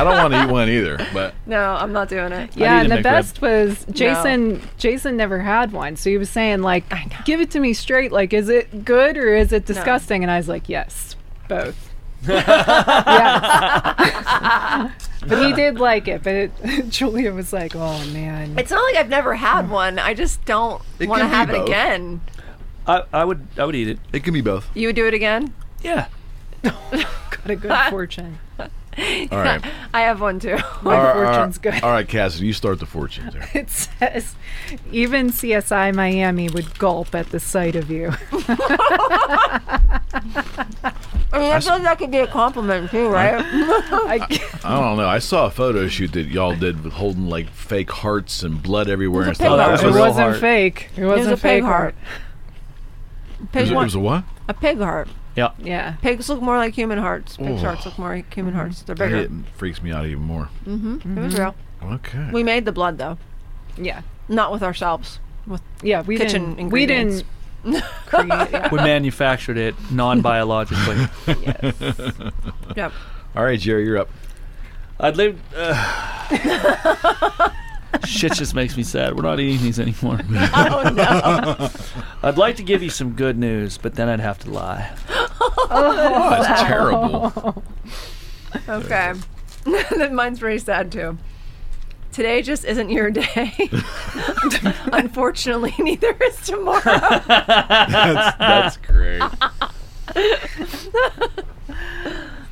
I 0.00 0.04
don't 0.04 0.16
want 0.16 0.32
to 0.34 0.44
eat 0.44 0.50
one 0.50 0.68
either, 0.68 0.98
but 1.12 1.34
No, 1.46 1.60
I'm 1.62 1.92
not 1.92 2.08
doing 2.08 2.32
it. 2.32 2.56
Yeah, 2.56 2.80
and 2.80 2.90
the 2.90 2.96
McRib. 2.96 3.02
best 3.02 3.42
was 3.42 3.84
Jason. 3.90 4.62
Jason 4.78 5.16
never 5.16 5.40
had 5.40 5.72
one, 5.72 5.96
so 5.96 6.08
he 6.10 6.16
was 6.18 6.30
saying 6.30 6.62
like, 6.62 6.84
"Give 7.24 7.40
it 7.40 7.50
to 7.52 7.60
me 7.60 7.72
straight. 7.74 8.10
Like, 8.12 8.32
is 8.32 8.48
it 8.48 8.84
good 8.84 9.16
or 9.16 9.36
is 9.36 9.52
it 9.52 9.66
disgusting?" 9.66 10.22
And 10.22 10.30
I 10.30 10.36
was 10.38 10.48
like, 10.48 10.68
"Yes, 10.68 11.16
both." 11.48 11.88
yes. 12.28 12.50
but 15.26 15.42
he 15.44 15.52
did 15.56 15.78
like 15.78 16.06
it. 16.08 16.22
But 16.22 16.34
it, 16.34 16.88
Julia 16.88 17.32
was 17.32 17.52
like, 17.52 17.74
"Oh 17.74 18.04
man." 18.12 18.58
It's 18.58 18.70
not 18.70 18.82
like 18.82 18.96
I've 18.96 19.08
never 19.08 19.34
had 19.34 19.70
one. 19.70 19.98
I 19.98 20.14
just 20.14 20.44
don't 20.44 20.82
want 21.00 21.00
to 21.00 21.06
can 21.06 21.18
be 21.28 21.34
have 21.34 21.50
it 21.50 21.62
again. 21.62 22.20
I, 22.86 23.02
I 23.12 23.24
would. 23.24 23.46
I 23.56 23.64
would 23.64 23.74
eat 23.74 23.88
it. 23.88 23.98
it 24.12 24.24
can 24.24 24.34
be 24.34 24.40
both. 24.40 24.68
You 24.74 24.88
would 24.88 24.96
do 24.96 25.06
it 25.06 25.14
again? 25.14 25.54
Yeah. 25.82 26.08
got 26.62 26.74
a 27.46 27.56
good 27.56 27.90
fortune. 27.90 28.38
All 28.98 29.04
right. 29.38 29.64
I 29.94 30.00
have 30.02 30.20
one 30.20 30.40
too. 30.40 30.56
My 30.82 30.96
All 30.96 31.02
right, 31.04 31.16
all 31.16 31.34
fortune's 31.34 31.56
right. 31.64 31.74
good. 31.74 31.82
All 31.84 31.90
right, 31.90 32.06
Cassidy, 32.08 32.46
you 32.46 32.52
start 32.52 32.78
the 32.80 32.86
fortune 32.86 33.30
there. 33.32 33.48
It 33.54 33.70
says, 33.70 34.34
even 34.92 35.28
CSI 35.30 35.94
Miami 35.94 36.48
would 36.48 36.78
gulp 36.78 37.14
at 37.14 37.30
the 37.30 37.40
sight 37.40 37.76
of 37.76 37.90
you. 37.90 38.12
I 41.32 41.38
mean, 41.38 41.52
I 41.52 41.60
feel 41.60 41.74
like 41.74 41.82
that 41.82 41.98
could 41.98 42.10
be 42.10 42.18
a 42.18 42.26
compliment 42.26 42.90
too, 42.90 43.08
right? 43.08 43.34
I, 43.38 44.18
I 44.64 44.80
don't 44.80 44.96
know. 44.96 45.06
I 45.08 45.18
saw 45.20 45.46
a 45.46 45.50
photo 45.50 45.86
shoot 45.88 46.12
that 46.14 46.26
y'all 46.26 46.54
did 46.56 46.82
with 46.82 46.94
holding 46.94 47.28
like 47.28 47.48
fake 47.50 47.90
hearts 47.90 48.42
and 48.42 48.60
blood 48.62 48.88
everywhere 48.88 49.22
and 49.28 49.38
It 49.38 49.38
was 49.38 49.40
a 49.40 49.44
stuff. 49.44 49.58
pig 49.58 49.58
that 49.58 49.70
was 49.70 49.82
it 49.82 49.86
a 49.86 49.92
real 49.92 50.00
wasn't 50.06 50.26
heart. 50.28 50.36
fake. 50.40 50.90
It 50.96 51.02
It 51.02 51.06
was 51.06 51.16
wasn't 51.18 51.34
a 51.34 51.36
fake 51.36 51.50
pig 51.58 51.64
heart. 51.64 51.94
It 53.42 53.52
Pig 53.52 53.60
was, 53.62 53.70
it 53.70 53.74
was 53.76 53.94
a 53.94 54.00
what? 54.00 54.24
a 54.48 54.54
pig 54.54 54.78
heart. 54.78 55.08
Yeah. 55.36 55.50
Yeah. 55.58 55.96
Pigs 56.02 56.28
look 56.28 56.42
more 56.42 56.56
like 56.56 56.74
human 56.74 56.98
hearts. 56.98 57.36
Pigs' 57.36 57.62
hearts 57.62 57.86
look 57.86 57.98
more 57.98 58.14
like 58.16 58.32
human 58.34 58.52
hearts. 58.54 58.82
They're 58.82 58.94
bigger. 58.96 59.16
hit 59.16 59.30
freaks 59.56 59.82
me 59.82 59.92
out 59.92 60.04
even 60.06 60.22
more. 60.24 60.48
Mm-hmm. 60.66 61.18
It 61.18 61.22
was 61.22 61.38
real. 61.38 61.54
Okay. 61.82 62.30
We 62.32 62.42
made 62.42 62.64
the 62.64 62.72
blood 62.72 62.98
though, 62.98 63.16
Yeah. 63.76 64.02
not 64.28 64.52
with 64.52 64.62
ourselves. 64.62 65.20
With 65.46 65.62
Yeah. 65.82 66.02
We 66.02 66.16
Kitchen 66.18 66.42
didn't. 66.42 66.56
We 66.56 66.60
ingredients. 66.62 67.22
didn't 67.64 67.82
create. 68.06 68.28
Yeah. 68.28 68.68
We 68.72 68.78
manufactured 68.78 69.56
it 69.56 69.74
non-biologically. 69.90 71.06
Yes. 71.26 71.74
Yep. 72.76 72.92
All 73.36 73.44
right, 73.44 73.58
Jerry, 73.58 73.84
you're 73.84 73.98
up. 73.98 74.08
I'd 74.98 75.16
live. 75.16 75.40
Uh, 75.56 76.26
shit 78.04 78.32
just 78.34 78.54
makes 78.54 78.76
me 78.76 78.82
sad. 78.82 79.16
We're 79.16 79.22
not 79.22 79.40
eating 79.40 79.62
these 79.62 79.78
anymore. 79.80 80.20
Oh 80.52 80.90
no. 80.94 81.70
I'd 82.28 82.38
like 82.38 82.56
to 82.56 82.62
give 82.62 82.82
you 82.82 82.90
some 82.90 83.12
good 83.12 83.38
news, 83.38 83.78
but 83.78 83.94
then 83.94 84.08
I'd 84.08 84.20
have 84.20 84.38
to 84.40 84.50
lie. 84.50 84.94
Oh, 85.72 86.42
that's 86.42 86.62
terrible. 86.62 87.62
okay. 88.68 89.12
then 89.96 90.14
mine's 90.16 90.40
pretty 90.40 90.58
sad 90.58 90.90
too. 90.90 91.16
Today 92.12 92.42
just 92.42 92.64
isn't 92.64 92.90
your 92.90 93.10
day. 93.12 93.70
Unfortunately, 94.92 95.72
neither 95.78 96.10
is 96.24 96.40
tomorrow. 96.44 96.82
That's, 96.82 98.36
that's 98.36 98.76
great. 98.78 99.22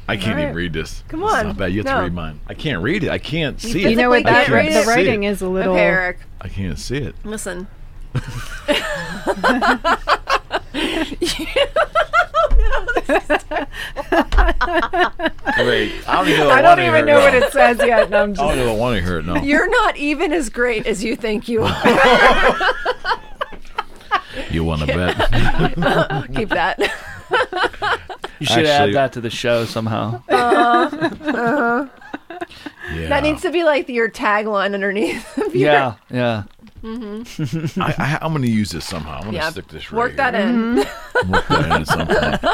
I 0.09 0.17
can't 0.17 0.39
even 0.41 0.55
read 0.55 0.73
this. 0.73 1.05
Come 1.09 1.23
It's 1.23 1.33
on. 1.35 1.47
not 1.49 1.57
bad. 1.59 1.73
You 1.73 1.79
have 1.81 1.87
No. 1.87 1.97
to 1.99 2.03
read 2.05 2.15
mine. 2.15 2.41
I 2.49 2.55
can't 2.55 2.83
read 2.83 3.05
it. 3.05 3.11
I 3.11 3.19
can't 3.19 3.61
see 3.61 3.81
You 3.83 3.89
it. 3.89 3.91
You 3.91 3.97
know 3.97 4.09
what? 4.09 4.23
Physically 4.25 4.33
That, 4.33 4.47
can't 4.47 4.75
read 4.75 4.85
the 4.85 4.89
writing 4.89 5.25
is 5.25 5.43
a 5.43 5.49
little. 5.49 5.75
Okay, 5.75 5.83
Eric. 5.85 6.19
I 6.41 6.49
can't 6.49 6.79
see 6.79 6.97
it. 6.97 7.15
Listen. 7.25 7.69
Wait, 15.59 15.93
I 16.09 16.17
don't 16.17 16.29
even 16.29 16.41
know. 16.41 16.51
I 16.51 16.63
don't 16.63 16.81
even 16.81 17.05
know 17.07 17.19
what 17.21 17.35
it 17.35 17.53
says 17.53 17.79
yet. 17.79 18.11
No, 18.11 18.23
I'm 18.23 18.31
I 18.33 18.35
don't 18.35 18.59
even 18.59 18.79
want 18.79 18.97
to 18.99 19.05
hear 19.05 19.19
it 19.19 19.27
now. 19.27 19.43
You're 19.43 19.69
not 19.71 19.97
even 19.97 20.33
as 20.33 20.49
great 20.51 20.87
as 20.87 21.03
you 21.05 21.17
think 21.17 21.49
you 21.49 21.63
are. 21.65 21.83
You 24.51 24.63
want 24.63 24.83
to 24.83 24.87
bet? 24.87 25.17
Keep 26.35 26.51
that. 26.51 26.79
You 28.41 28.47
should 28.47 28.67
Actually- 28.67 28.91
add 28.91 28.95
that 28.95 29.13
to 29.15 29.21
the 29.21 29.31
show 29.31 29.65
somehow. 29.65 30.23
yeah. 30.31 31.89
That 33.09 33.23
needs 33.23 33.43
to 33.43 33.51
be 33.51 33.65
like 33.65 33.89
your 33.89 34.09
tagline 34.11 34.75
underneath. 34.75 35.37
of 35.39 35.55
your- 35.55 35.71
Yeah, 35.73 35.95
yeah. 36.11 36.43
I, 36.85 37.95
I, 37.99 38.19
I'm 38.23 38.33
going 38.33 38.43
to 38.43 38.51
use 38.51 38.71
this 38.71 38.85
somehow. 38.85 39.17
I'm 39.17 39.23
going 39.23 39.33
to 39.33 39.39
Yeah. 39.39 39.51
stick 39.51 39.69
this 39.69 39.91
right 39.91 39.99
Work 39.99 40.17
that 40.17 40.35
here. 40.35 40.43
in. 40.47 40.77
Work 41.31 41.49
that 41.49 41.65
in 41.65 41.73
at 41.73 41.87
some 41.87 42.07
point. 42.07 42.45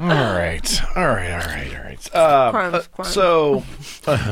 All 0.00 0.06
right. 0.08 0.80
All 0.96 1.06
right. 1.06 1.32
All 1.32 1.38
right. 1.38 1.74
All 1.76 1.82
right. 1.84 2.14
Uh, 2.14 2.50
Crimes, 2.52 2.74
uh, 2.74 2.82
crimes. 2.94 3.12
so, 3.12 3.64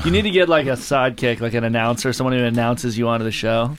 You 0.05 0.11
need 0.13 0.23
to 0.23 0.31
get 0.31 0.49
like 0.49 0.67
a 0.67 0.71
sidekick, 0.77 1.41
like 1.41 1.55
an 1.55 1.65
announcer, 1.65 2.13
someone 2.13 2.35
who 2.39 2.45
announces 2.45 2.97
you 2.97 3.09
onto 3.09 3.25
the 3.25 3.33
show. 3.33 3.77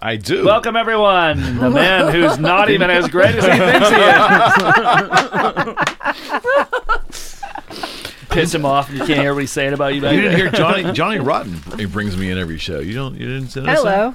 I 0.00 0.16
do. 0.16 0.44
Welcome 0.44 0.76
everyone, 0.76 1.58
the 1.58 1.70
man 1.70 2.12
who's 2.12 2.38
not 2.38 2.68
even 2.70 2.90
as 2.90 3.08
great 3.08 3.34
as 3.36 3.44
he 3.44 3.50
thinks 3.50 3.88
he 3.88 3.96
is. 7.20 8.28
Piss 8.30 8.52
him 8.54 8.64
off, 8.66 8.88
and 8.90 8.98
you 8.98 9.04
can't 9.06 9.20
hear 9.20 9.32
what 9.32 9.40
he's 9.40 9.52
saying 9.52 9.72
about 9.72 9.94
you. 9.94 10.00
Back 10.02 10.14
You 10.14 10.20
didn't 10.22 10.36
hear 10.36 10.50
Johnny 10.50 10.92
Johnny 10.92 11.20
Rotten. 11.20 11.54
He 11.78 11.84
brings 11.84 12.16
me 12.16 12.30
in 12.30 12.38
every 12.38 12.58
show. 12.58 12.80
You 12.80 12.92
don't. 12.94 13.14
You 13.14 13.26
didn't 13.26 13.48
say 13.50 13.60
that. 13.60 13.76
Hello. 13.78 14.14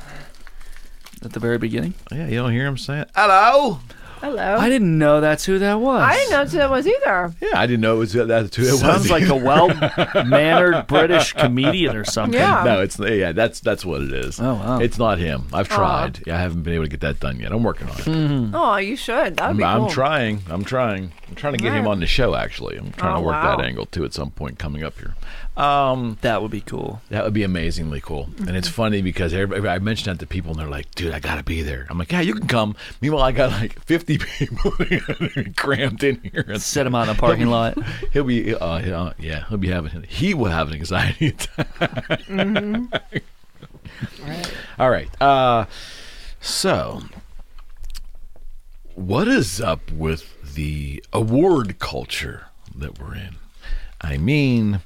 at 1.23 1.31
the 1.31 1.39
very 1.39 1.57
beginning. 1.57 1.93
Yeah, 2.11 2.27
you 2.27 2.35
don't 2.35 2.51
hear 2.51 2.65
him 2.65 2.77
saying 2.77 3.06
hello. 3.15 3.80
Hello. 4.22 4.58
I 4.58 4.68
didn't 4.70 4.98
know 4.98 5.22
that's 5.22 5.46
who 5.46 5.60
that 5.60 5.80
was. 5.80 6.02
I 6.02 6.14
didn't 6.16 6.32
know 6.32 6.46
who 6.46 6.58
that 6.58 6.70
was 6.70 6.86
either. 6.88 7.34
Yeah, 7.41 7.50
I 7.60 7.66
didn't 7.66 7.82
know 7.82 7.96
it 7.96 8.00
was 8.00 8.16
uh, 8.16 8.26
that 8.26 8.52
too. 8.52 8.64
It 8.64 8.72
was. 8.72 8.80
Sounds 8.82 9.10
like 9.10 9.28
a 9.30 9.36
well-mannered 9.36 10.88
British 10.88 11.34
comedian 11.34 11.96
or 11.96 12.04
something. 12.04 12.40
Yeah. 12.40 12.64
no, 12.64 12.82
it's 12.82 13.00
yeah. 13.00 13.32
That's 13.32 13.60
that's 13.62 13.86
what 13.86 14.02
it 14.02 14.12
is. 14.14 14.40
Oh, 14.40 14.56
wow. 14.56 14.80
It's 14.80 14.98
not 14.98 15.20
him. 15.20 15.44
I've 15.54 15.70
tried. 15.70 16.20
Yeah, 16.28 16.38
I 16.38 16.41
haven't 16.41 16.64
been 16.64 16.74
able 16.74 16.86
to 16.86 16.90
get 16.90 17.02
that 17.02 17.20
done 17.20 17.40
yet. 17.40 17.52
I'm 17.52 17.64
working 17.64 17.88
on 17.90 17.98
it. 17.98 18.04
Mm-hmm. 18.06 18.56
Oh, 18.56 18.76
you 18.78 18.96
should. 18.96 19.38
That 19.38 19.41
would 19.48 19.50
I'm, 19.52 19.58
be 19.58 19.64
I'm 19.64 19.80
cool. 19.82 19.90
trying. 19.90 20.41
I'm 20.50 20.64
trying. 20.66 21.12
I'm 21.30 21.36
trying 21.36 21.54
to 21.54 21.60
get 21.60 21.74
him 21.74 21.88
on 21.88 22.00
the 22.00 22.08
show. 22.08 22.36
Actually, 22.36 22.78
I'm 22.78 22.91
trying 22.91 23.14
Oh, 23.14 23.20
to 23.20 23.26
work 23.26 23.34
wow. 23.36 23.56
that 23.56 23.64
angle 23.66 23.86
too 23.86 24.04
at 24.06 24.14
some 24.14 24.32
point 24.32 24.60
coming 24.60 24.84
up 24.84 24.98
here. 25.00 25.16
Um, 25.60 26.18
That 26.22 26.41
would 26.41 26.52
be 26.52 26.61
cool. 26.61 27.02
that 27.10 27.23
would 27.26 27.34
be 27.34 27.44
amazingly 27.44 27.99
cool. 27.99 28.30
And 28.40 28.56
it's 28.56 28.69
funny 28.69 29.02
because 29.02 29.34
I 29.34 29.45
mentioned 29.80 30.15
that 30.18 30.19
to 30.23 30.26
people 30.27 30.52
and 30.52 30.60
they're 30.60 30.69
like, 30.69 30.90
"Dude, 30.95 31.14
I 31.14 31.19
gotta 31.19 31.44
be 31.44 31.61
there." 31.64 31.86
I'm 31.90 31.98
like, 31.98 32.11
"Yeah, 32.14 32.22
you 32.22 32.34
can 32.34 32.48
come." 32.48 32.76
Meanwhile, 33.02 33.23
I 33.23 33.31
got 33.34 33.52
like 33.52 33.77
50 33.84 34.18
people 34.38 34.72
crammed 35.57 36.02
in 36.03 36.22
here. 36.22 36.45
And 36.48 36.61
Set 36.61 36.86
him 36.88 36.95
out 36.95 37.10
in 37.10 37.15
the 37.15 37.19
parking 37.19 37.48
lot. 37.48 37.77
He'll 38.14 38.23
be, 38.23 38.56
uh, 38.56 39.11
yeah, 39.19 39.45
he'll 39.49 39.57
be 39.57 39.68
having. 39.69 40.03
He 40.07 40.34
will 40.34 40.49
have 40.52 40.69
an 40.69 40.76
anxiety 40.76 41.27
attack. 41.36 42.22
All 44.80 44.90
right. 44.90 45.10
Uh, 45.22 45.65
so, 46.40 47.02
what 48.95 49.27
is 49.27 49.60
up 49.60 49.91
with 49.91 50.53
the 50.56 51.03
award 51.11 51.80
culture 51.80 52.48
that 52.76 52.98
we're 52.99 53.15
in? 53.15 53.36
I 54.02 54.18
mean, 54.18 54.80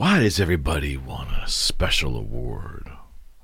why 0.00 0.18
does 0.20 0.40
everybody 0.40 0.96
want 0.96 1.28
a 1.30 1.46
special 1.46 2.16
award? 2.16 2.90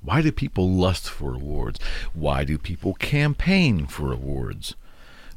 Why 0.00 0.22
do 0.22 0.32
people 0.32 0.70
lust 0.72 1.06
for 1.06 1.34
awards? 1.34 1.78
Why 2.14 2.44
do 2.44 2.56
people 2.56 2.94
campaign 2.94 3.86
for 3.86 4.10
awards? 4.10 4.74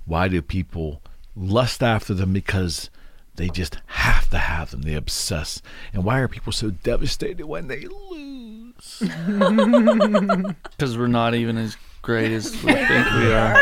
Why 0.06 0.30
do 0.30 0.42
people 0.42 1.02
lust 1.36 1.84
after 1.84 2.14
them 2.14 2.32
because 2.32 2.90
they 3.36 3.50
just 3.50 3.80
have 3.88 4.30
to 4.30 4.38
have 4.38 4.72
them? 4.72 4.84
They 4.84 4.94
obsess. 4.94 5.62
And 5.92 6.06
why 6.06 6.20
are 6.20 6.30
people 6.30 6.54
so 6.54 6.70
devastated 6.70 7.44
when 7.46 7.68
they 7.68 7.82
lose? 7.82 9.04
Because 10.72 10.98
we're 10.98 11.08
not 11.08 11.36
even 11.36 11.58
as 11.58 11.76
great 12.02 12.32
as 12.32 12.54
we 12.64 12.72
think 12.74 13.12
we 13.12 13.34
are. 13.34 13.62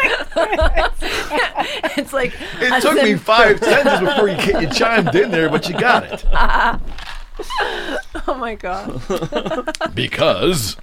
It's 1.97 2.13
like 2.13 2.34
It 2.61 2.71
a 2.71 2.81
took 2.81 3.01
me 3.01 3.15
five 3.15 3.57
sentences 3.57 4.07
before 4.07 4.29
you, 4.29 4.59
you 4.61 4.69
chimed 4.71 5.15
in 5.15 5.31
there, 5.31 5.49
but 5.49 5.67
you 5.67 5.73
got 5.79 6.03
it. 6.03 6.23
Oh 8.27 8.35
my 8.35 8.55
god. 8.55 9.01
Because 9.93 10.76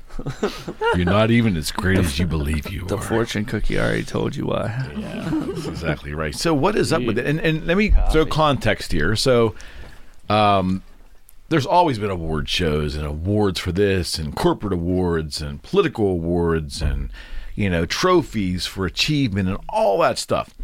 you're 0.95 1.05
not 1.05 1.31
even 1.31 1.57
as 1.57 1.71
great 1.73 1.99
as 1.99 2.19
you 2.19 2.27
believe 2.27 2.71
you 2.71 2.85
are. 2.85 2.89
The 2.89 2.97
are. 2.97 3.03
fortune 3.03 3.45
cookie 3.45 3.79
already 3.79 4.05
told 4.05 4.35
you 4.37 4.47
why. 4.47 4.91
Yeah, 4.97 5.29
that's 5.31 5.67
exactly 5.67 6.15
right. 6.15 6.35
So 6.35 6.55
what 6.55 6.77
is 6.77 6.93
up 6.93 7.03
with 7.03 7.19
it? 7.19 7.27
And 7.27 7.41
and 7.41 7.67
let 7.67 7.77
me 7.77 7.93
throw 8.13 8.25
context 8.25 8.93
here. 8.93 9.17
So, 9.17 9.55
um, 10.29 10.83
there's 11.49 11.67
always 11.67 11.99
been 11.99 12.11
award 12.11 12.49
shows 12.49 12.95
and 12.95 13.05
awards 13.05 13.59
for 13.61 13.73
this, 13.73 14.19
and 14.19 14.35
corporate 14.35 14.73
awards 14.73 15.43
and 15.43 15.63
political 15.63 16.07
awards, 16.07 16.81
and 16.81 17.11
you 17.55 17.69
know 17.69 17.85
trophies 17.85 18.67
for 18.67 18.87
achievement 18.87 19.49
and 19.49 19.59
all 19.69 19.99
that 19.99 20.19
stuff. 20.19 20.55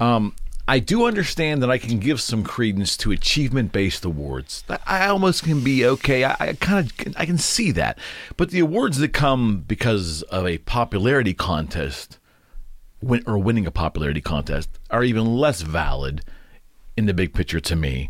Um, 0.00 0.34
I 0.66 0.78
do 0.78 1.06
understand 1.06 1.62
that 1.62 1.70
I 1.70 1.76
can 1.76 1.98
give 1.98 2.20
some 2.20 2.42
credence 2.42 2.96
to 2.98 3.12
achievement-based 3.12 4.04
awards. 4.04 4.64
I- 4.86 5.08
almost 5.08 5.44
can 5.44 5.62
be 5.62 5.84
okay. 5.84 6.24
I, 6.24 6.36
I 6.40 6.52
kind 6.54 6.90
of 6.90 7.14
I 7.16 7.26
can 7.26 7.38
see 7.38 7.70
that, 7.72 7.98
but 8.36 8.50
the 8.50 8.60
awards 8.60 8.98
that 8.98 9.12
come 9.12 9.58
because 9.58 10.22
of 10.22 10.46
a 10.46 10.58
popularity 10.58 11.34
contest 11.34 12.18
win, 13.02 13.22
or 13.26 13.38
winning 13.38 13.66
a 13.66 13.70
popularity 13.70 14.22
contest 14.22 14.70
are 14.90 15.04
even 15.04 15.36
less 15.36 15.60
valid 15.60 16.22
in 16.96 17.06
the 17.06 17.14
big 17.14 17.34
picture 17.34 17.60
to 17.60 17.76
me. 17.76 18.08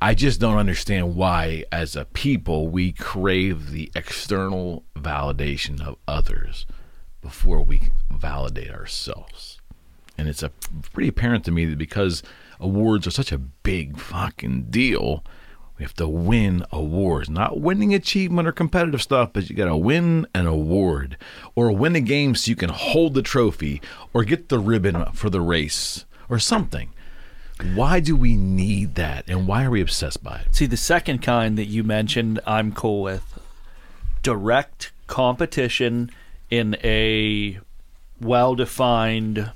I 0.00 0.14
just 0.14 0.38
don't 0.38 0.58
understand 0.58 1.16
why, 1.16 1.64
as 1.72 1.96
a 1.96 2.04
people, 2.04 2.68
we 2.68 2.92
crave 2.92 3.70
the 3.70 3.90
external 3.96 4.84
validation 4.94 5.80
of 5.80 5.96
others 6.06 6.66
before 7.22 7.62
we 7.62 7.88
validate 8.10 8.70
ourselves. 8.70 9.53
And 10.16 10.28
it's 10.28 10.42
a 10.42 10.50
pretty 10.92 11.08
apparent 11.08 11.44
to 11.44 11.50
me 11.50 11.64
that 11.66 11.78
because 11.78 12.22
awards 12.60 13.06
are 13.06 13.10
such 13.10 13.32
a 13.32 13.38
big 13.38 13.98
fucking 13.98 14.66
deal, 14.70 15.24
we 15.78 15.82
have 15.82 15.94
to 15.94 16.06
win 16.06 16.64
awards. 16.70 17.28
Not 17.28 17.60
winning 17.60 17.94
achievement 17.94 18.46
or 18.46 18.52
competitive 18.52 19.02
stuff, 19.02 19.30
but 19.32 19.50
you 19.50 19.56
got 19.56 19.66
to 19.66 19.76
win 19.76 20.26
an 20.34 20.46
award 20.46 21.16
or 21.54 21.72
win 21.72 21.96
a 21.96 22.00
game 22.00 22.34
so 22.34 22.50
you 22.50 22.56
can 22.56 22.70
hold 22.70 23.14
the 23.14 23.22
trophy 23.22 23.82
or 24.12 24.24
get 24.24 24.48
the 24.48 24.60
ribbon 24.60 25.04
for 25.12 25.30
the 25.30 25.40
race 25.40 26.04
or 26.28 26.38
something. 26.38 26.90
Why 27.74 28.00
do 28.00 28.16
we 28.16 28.36
need 28.36 28.96
that, 28.96 29.24
and 29.28 29.46
why 29.46 29.64
are 29.64 29.70
we 29.70 29.80
obsessed 29.80 30.24
by 30.24 30.38
it? 30.38 30.54
See, 30.54 30.66
the 30.66 30.76
second 30.76 31.22
kind 31.22 31.56
that 31.56 31.66
you 31.66 31.84
mentioned, 31.84 32.40
I'm 32.46 32.72
cool 32.72 33.02
with. 33.02 33.38
Direct 34.22 34.90
competition 35.06 36.10
in 36.50 36.76
a 36.82 37.60
well 38.20 38.54
defined 38.56 39.52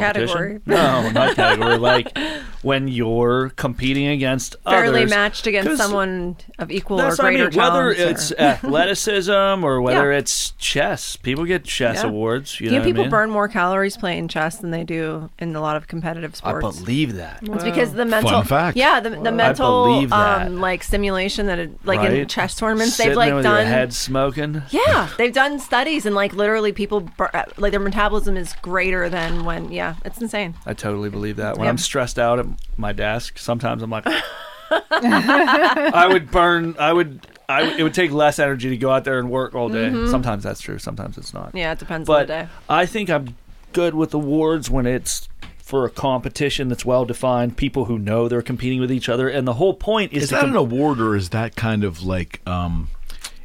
competition. 0.00 0.36
Category. 0.36 0.60
No, 0.66 1.10
not 1.10 1.36
category. 1.36 1.78
like 1.78 2.16
when 2.64 2.88
you're 2.88 3.50
competing 3.50 4.06
against 4.08 4.56
Fairly 4.64 5.00
others. 5.02 5.10
matched 5.10 5.46
against 5.46 5.68
'Cause 5.68 5.78
someone 5.78 6.36
of 6.58 6.70
equal 6.72 6.98
or 7.00 7.04
That's 7.04 7.18
what 7.18 7.26
I 7.26 7.30
greater 7.34 7.50
mean. 7.50 7.58
Whether 7.58 7.90
it's 7.92 8.32
or- 8.32 8.40
athleticism 8.40 9.62
or 9.64 9.80
whether 9.80 10.10
Yeah. 10.12 10.18
it's 10.18 10.50
chess, 10.58 11.16
people 11.16 11.44
get 11.44 11.64
chess 11.64 12.02
Yeah. 12.02 12.08
awards. 12.08 12.60
You 12.60 12.68
Do 12.68 12.74
you 12.74 12.78
know 12.80 12.84
know 12.84 12.88
people 12.88 13.00
I 13.02 13.04
mean? 13.04 13.10
burn 13.10 13.30
more 13.30 13.48
calories 13.48 13.96
playing 13.96 14.28
chess 14.28 14.56
than 14.56 14.70
they 14.70 14.84
do 14.84 15.30
in 15.38 15.54
a 15.54 15.60
lot 15.60 15.76
of 15.76 15.86
competitive 15.88 16.34
sports. 16.36 16.64
I 16.64 16.80
believe 16.80 17.16
that. 17.16 17.38
It's 17.42 17.64
because 17.64 17.92
the 17.92 18.04
mental 18.04 18.42
fact. 18.42 18.76
Yeah, 18.76 19.00
the, 19.00 19.10
the 19.10 19.32
mental 19.32 19.84
believe 19.86 20.10
that. 20.10 20.46
um 20.48 20.60
like 20.60 20.82
simulation 20.82 21.46
that 21.46 21.58
it, 21.58 21.70
like 21.84 22.00
in 22.00 22.26
chess 22.26 22.54
tournaments 22.56 22.94
Sitting 22.94 23.10
they've 23.10 23.16
like 23.16 23.42
done 23.42 23.44
your 23.44 23.64
head 23.66 23.92
smoking. 23.92 24.62
Yeah, 24.70 25.08
they've 25.18 25.32
done 25.32 25.58
studies 25.58 26.06
and 26.06 26.14
like 26.14 26.32
literally 26.34 26.72
people 26.72 27.00
bur- 27.00 27.30
uh, 27.34 27.44
like 27.58 27.70
their 27.72 27.80
metabolism 27.80 28.36
is 28.36 28.54
greater 28.62 29.08
than 29.08 29.44
when 29.44 29.70
yeah, 29.72 29.94
it's 30.04 30.20
insane. 30.20 30.54
I 30.66 30.72
totally 30.74 31.10
believe 31.10 31.36
that. 31.36 31.56
When 31.58 31.64
Yeah. 31.66 31.70
I'm 31.70 31.78
stressed 31.78 32.18
out 32.18 32.38
at 32.38 32.46
my 32.76 32.92
desk, 32.92 33.38
sometimes 33.38 33.82
I'm 33.82 33.90
like, 33.90 34.04
I 34.70 36.06
would 36.10 36.30
burn. 36.30 36.76
I 36.78 36.92
would. 36.92 37.26
I, 37.48 37.62
it 37.78 37.82
would 37.82 37.92
take 37.92 38.10
less 38.10 38.38
energy 38.38 38.70
to 38.70 38.76
go 38.76 38.90
out 38.90 39.04
there 39.04 39.18
and 39.18 39.30
work 39.30 39.54
all 39.54 39.68
day. 39.68 39.90
Sometimes 40.06 40.42
that's 40.44 40.62
true. 40.62 40.78
Sometimes 40.78 41.18
it's 41.18 41.34
not. 41.34 41.48
Mm-hmm. 41.48 41.58
Yeah, 41.58 41.72
it 41.72 41.78
depends 41.78 42.06
but 42.06 42.22
on 42.22 42.26
the 42.26 42.44
day. 42.44 42.48
I 42.70 42.86
think 42.86 43.10
I'm 43.10 43.36
good 43.74 43.94
with 43.94 44.14
awards 44.14 44.70
when 44.70 44.86
it's 44.86 45.28
for 45.58 45.84
a 45.84 45.90
competition 45.90 46.68
that's 46.68 46.84
well 46.86 47.04
defined. 47.04 47.56
People 47.56 47.84
who 47.84 47.98
know 47.98 48.28
they're 48.28 48.42
competing 48.42 48.80
with 48.80 48.90
each 48.90 49.08
other, 49.10 49.28
and 49.28 49.46
the 49.46 49.54
whole 49.54 49.74
point 49.74 50.12
is, 50.14 50.24
Is 50.24 50.28
to 50.30 50.36
that 50.36 50.40
com- 50.42 50.50
an 50.50 50.56
award, 50.56 51.00
or 51.00 51.14
is 51.14 51.30
that 51.30 51.54
kind 51.54 51.84
of 51.84 52.02
like 52.02 52.40
um, 52.46 52.88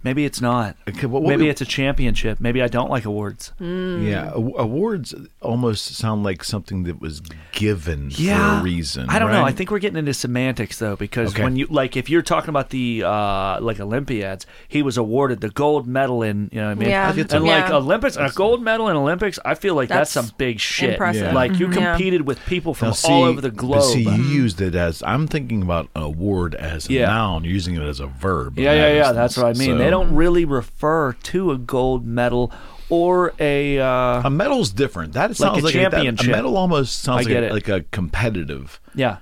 maybe 0.04 0.26
it's 0.26 0.42
not. 0.42 0.76
Okay, 0.88 1.06
what- 1.08 1.22
what 1.24 1.30
maybe 1.30 1.44
we- 1.44 1.50
it's 1.50 1.62
a 1.62 1.66
championship. 1.66 2.40
Maybe 2.40 2.62
I 2.62 2.68
don't 2.68 2.90
like 2.90 3.06
awards. 3.06 3.52
Yeah, 3.60 4.32
awards 4.34 5.14
almost 5.42 5.96
sound 5.96 6.24
like 6.24 6.44
something 6.44 6.84
that 6.84 7.00
was 7.02 7.22
given 7.52 8.10
for 8.12 8.32
a 8.32 8.62
reason. 8.62 9.10
I 9.10 9.20
don't 9.20 9.32
know. 9.32 9.44
I 9.44 9.52
think 9.52 9.72
we're 9.72 9.80
getting 9.80 9.98
into 9.98 10.14
semantics 10.14 10.80
though, 10.80 10.96
because 10.96 11.34
Okay. 11.34 11.44
when 11.44 11.56
you 11.56 11.68
like, 11.70 11.98
if 11.98 12.10
you're 12.10 12.22
talking 12.22 12.50
about 12.50 12.70
the 12.70 13.04
uh, 13.06 13.60
like 13.62 13.80
Olympiads, 13.80 14.46
he 14.68 14.82
was 14.82 14.98
awarded 14.98 15.42
the 15.42 15.50
gold 15.50 15.88
medal 15.88 16.22
in 16.24 16.50
you 16.52 16.60
know 16.60 16.68
what 16.68 16.72
I 16.72 16.76
mean. 16.76 16.90
Yeah. 16.90 17.10
I 17.10 17.14
get 17.14 17.34
and 17.34 17.46
that. 17.46 17.48
like 17.62 17.70
Yeah. 17.70 17.76
Olympics, 17.78 18.16
a 18.18 18.30
gold 18.36 18.62
medal 18.64 18.88
in 18.90 18.96
Olympics, 18.96 19.40
I 19.46 19.56
feel 19.56 19.76
like 19.76 19.90
that's, 19.90 20.14
That's 20.14 20.28
some 20.28 20.36
big 20.38 20.60
shit. 20.60 20.92
impressive. 20.92 21.24
Yeah. 21.28 21.34
Like 21.34 21.60
you 21.60 21.68
Mhm. 21.68 21.76
Yeah. 21.76 21.92
competed 21.94 22.26
with 22.28 22.40
people 22.46 22.74
from 22.74 22.90
Now, 22.90 22.94
see, 22.94 23.12
all 23.12 23.24
over 23.24 23.42
the 23.42 23.50
but 23.50 23.58
globe. 23.58 23.84
see, 23.94 24.04
you 24.04 24.24
used 24.24 24.62
it 24.62 24.76
as 24.76 25.04
I'm 25.06 25.28
thinking 25.28 25.62
about 25.62 25.90
an 25.96 26.04
award 26.04 26.56
as 26.56 26.90
a 26.90 26.94
Yeah. 26.94 27.08
noun. 27.08 27.44
Using 27.44 27.76
it 27.76 27.82
as 27.84 28.00
a 28.00 28.08
verb. 28.08 28.58
yeah, 28.58 28.74
yeah, 28.74 28.94
yeah. 28.94 29.12
That's 29.12 29.36
what 29.38 29.46
I 29.48 29.54
mean. 29.54 29.72
So- 29.78 29.89
They 29.90 29.92
don't 29.92 30.16
really 30.16 30.46
refer 30.46 31.14
to 31.14 31.52
a 31.52 31.58
gold 31.58 32.06
medal 32.06 32.52
or 32.90 33.34
a. 33.40 33.80
Uh, 33.80 34.22
A 34.26 34.30
medal's 34.30 34.70
different. 34.72 35.14
That 35.14 35.36
sounds 35.36 35.60
a 35.62 35.66
like, 35.66 35.74
that- 35.74 35.92
championship. 35.92 36.28
A, 36.28 36.32
medal 36.32 36.58
almost 36.58 37.02
sounds 37.02 37.26
like, 37.26 37.36
it. 37.36 37.52
like 37.52 37.68
a 37.70 37.82
competitive 37.92 38.80
yeah, 38.96 39.18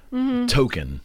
token. 0.48 1.02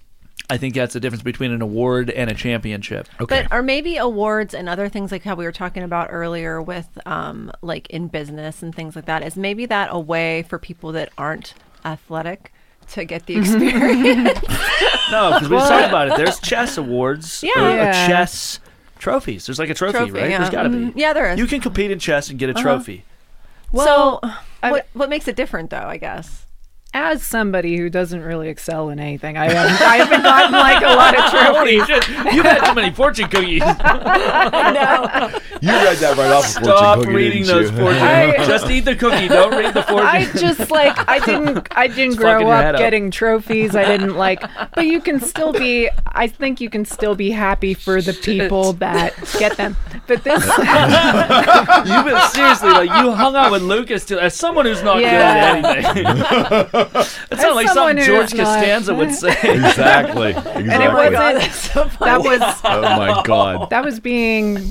I 0.51 0.59
think 0.59 0.75
that's 0.75 0.93
the 0.93 1.01
difference 1.01 1.23
between 1.23 1.51
an 1.53 1.63
award 1.63 2.11
and 2.11 2.29
a 2.31 2.35
championship. 2.35 3.09
Okay. 3.21 3.43
But 3.43 3.53
are 3.53 3.63
maybe 3.63 3.97
awards 3.97 4.53
and 4.53 4.69
other 4.69 4.89
things 4.91 5.11
like 5.11 5.23
how 5.23 5.35
we 5.35 5.45
were 5.47 5.53
talking 5.53 5.83
about 5.83 6.09
earlier 6.11 6.61
with 6.61 6.89
um 7.07 7.51
like 7.63 7.89
in 7.89 8.09
business 8.09 8.63
and 8.63 8.75
things 8.75 8.95
like 8.95 9.07
that 9.07 9.23
is 9.23 9.37
maybe 9.37 9.65
that 9.67 9.89
a 9.93 9.99
way 9.99 10.43
for 10.43 10.59
people 10.59 10.93
that 10.93 11.09
aren't 11.17 11.55
athletic 11.87 12.53
to 12.91 13.05
get 13.07 13.25
the 13.27 13.37
experience? 13.39 14.41
No, 15.11 15.33
because 15.35 15.49
we 15.49 15.57
talked 15.57 15.89
about 15.89 16.09
it. 16.09 16.17
There's 16.17 16.39
chess 16.41 16.77
awards. 16.77 17.43
Yeah. 17.43 17.53
or, 17.57 17.77
Yeah. 17.77 18.07
chess 18.09 18.59
trophies. 19.03 19.47
There's 19.47 19.59
like 19.59 19.69
a 19.69 19.75
trophy, 19.75 19.99
Trophy, 19.99 20.13
right? 20.13 20.31
yeah. 20.31 20.39
There's 20.39 20.51
got 20.51 20.63
to 20.63 20.69
be. 20.71 20.77
Mhm. 20.77 20.93
Yeah, 20.95 21.13
there 21.13 21.31
is. 21.33 21.39
You 21.39 21.47
can 21.47 21.61
compete 21.61 21.91
in 21.91 21.99
chess 21.99 22.31
and 22.31 22.39
get 22.39 22.49
a 22.49 22.55
trophy. 22.55 23.05
so 23.75 24.21
what 24.63 24.87
what 24.95 25.09
makes 25.11 25.29
it 25.29 25.37
different 25.37 25.71
though, 25.71 25.77
I 25.87 25.97
guess? 25.99 26.42
As 26.95 27.23
somebody 27.23 27.79
who 27.79 27.89
doesn't 27.89 28.21
really 28.21 28.51
excel 28.51 28.91
in 28.91 29.01
anything, 29.01 29.39
I 29.39 29.51
haven't, 29.51 29.81
I 29.81 29.97
haven't 29.97 30.23
gotten 30.23 30.53
like 30.53 30.83
a 30.83 30.95
lot 30.95 31.19
of 31.19 31.31
trophies. 31.31 31.89
You've 32.35 32.45
had 32.45 32.67
too 32.67 32.75
many 32.75 32.93
fortune 32.95 33.29
cookies. 33.31 33.63
No. 34.73 35.31
You 35.61 35.69
read 35.69 35.99
that 35.99 36.17
right 36.19 36.31
off. 36.33 36.45
of 36.47 36.53
Fortune 36.55 36.65
Stop 36.65 36.99
Cookie, 37.01 37.13
reading 37.15 37.43
didn't 37.45 37.57
those 37.57 37.71
you? 37.71 37.77
fortune. 37.79 38.03
I- 38.03 38.47
Just 38.47 38.69
eat 38.71 38.81
the 38.81 38.97
cookie. 38.97 39.29
Don't 39.29 39.53
read 39.53 39.75
the 39.75 39.83
fortune. 39.83 40.07
I 40.07 40.25
just 40.33 40.71
like 40.71 41.09
I 41.09 41.19
didn't 41.21 41.69
I 41.71 41.87
didn't 41.87 42.15
It's 42.15 42.23
fucking 42.23 42.47
grow 42.47 42.51
up 42.51 42.75
up. 42.75 42.79
getting 42.79 43.11
trophies. 43.11 43.77
I 43.77 43.85
didn't 43.85 44.17
like 44.17 44.43
but 44.75 44.87
you 44.87 45.01
can 45.01 45.21
still 45.21 45.53
be 45.53 45.89
I 46.07 46.27
think 46.27 46.61
you 46.61 46.69
can 46.69 46.85
still 46.85 47.15
be 47.15 47.31
happy 47.31 47.75
for 47.75 48.01
the 48.03 48.13
people 48.13 48.73
that 48.75 49.15
get 49.39 49.57
them. 49.57 49.77
But 50.07 50.25
this 50.25 50.45
You've 50.47 52.05
been 52.05 52.21
seriously 52.31 52.71
like 52.71 52.91
you 53.03 53.13
hung 53.13 53.37
out 53.37 53.53
with 53.53 53.63
Lucas 53.63 54.05
too. 54.05 54.19
As 54.19 54.35
someone 54.35 54.67
who's 54.67 54.83
not 54.83 55.01
Yeah. 55.01 55.61
good 55.61 55.75
at 55.75 55.97
anything, 55.97 56.82
that 56.85 57.39
sounds 57.41 57.55
like 57.55 57.69
someone 57.69 57.97
something 57.97 58.05
George 58.05 58.31
Costanza 58.35 58.95
would 58.95 59.13
say. 59.13 59.31
Exactly. 59.43 60.31
exactly. 60.31 60.69
and 60.71 60.83
it 60.83 60.93
wasn't 60.93 61.53
so 61.53 61.85
that 62.01 62.21
was 62.23 62.41
oh 62.65 62.81
my 62.83 63.23
god. 63.25 63.71
that 63.71 63.85
was 63.85 64.01
being 64.01 64.71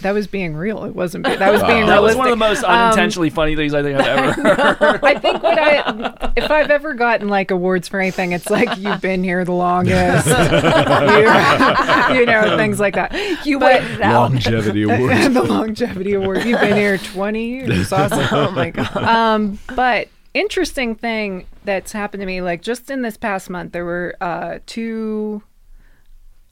that 0.00 0.12
was 0.12 0.26
being 0.26 0.54
real. 0.54 0.84
It 0.84 0.94
wasn't 0.94 1.24
be- 1.24 1.36
that 1.36 1.52
was 1.52 1.62
being 1.62 1.78
real. 1.80 1.86
That 1.88 2.02
was 2.02 2.16
one 2.16 2.26
of 2.28 2.30
the 2.30 2.36
most 2.36 2.64
Um, 2.64 2.70
unintentionally 2.70 3.28
funny 3.28 3.54
things 3.56 3.74
I 3.74 3.82
think 3.82 4.00
I've 4.00 4.06
ever 4.06 4.32
heard. 4.74 5.04
I 5.04 5.18
think 5.18 5.42
what 5.42 5.58
I, 5.58 6.32
if 6.36 6.50
I've 6.50 6.70
ever 6.70 6.94
gotten 6.94 7.28
like 7.28 7.50
awards 7.50 7.86
for 7.86 8.00
anything, 8.00 8.32
it's 8.32 8.48
like 8.48 8.78
you've 8.78 9.02
been 9.02 9.22
here 9.22 9.44
the 9.44 9.52
longest, 9.52 10.26
you, 10.26 10.32
you 12.20 12.26
know, 12.26 12.56
things 12.56 12.80
like 12.80 12.94
that. 12.94 13.12
You 13.44 13.58
But- 13.58 13.82
waited 13.82 13.90
it 13.96 14.00
out. 14.02 14.30
Longevity 14.30 14.82
awards. 14.84 15.34
the 15.34 15.42
longevity 15.42 16.14
award. 16.14 16.44
You've 16.44 16.60
been 16.60 16.76
here 16.76 16.96
20 16.96 17.46
years. 17.46 17.92
Awesome. 17.92 18.26
Oh 18.32 18.50
my 18.52 18.70
god. 18.70 18.96
Um, 18.96 19.58
but 19.76 20.08
interesting 20.34 20.94
thing 20.94 21.46
that's 21.64 21.92
happened 21.92 22.20
to 22.20 22.26
me, 22.26 22.40
like 22.40 22.62
just 22.62 22.90
in 22.90 23.02
this 23.02 23.16
past 23.16 23.50
month, 23.50 23.72
there 23.72 23.84
were 23.84 24.16
uh, 24.20 24.58
two, 24.66 25.42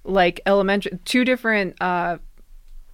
like 0.05 0.40
elementary, 0.46 0.98
two 1.05 1.24
different 1.24 1.80
uh, 1.80 2.18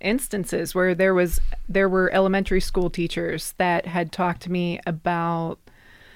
instances 0.01 0.75
where 0.75 0.95
there 0.95 1.15
was 1.15 1.41
there 1.69 1.89
were 1.89 2.13
elementary 2.13 2.61
school 2.61 2.91
teachers 2.91 3.55
that 3.59 3.87
had 3.87 4.13
talked 4.13 4.43
to 4.43 4.53
me 4.53 4.79
about 4.87 5.59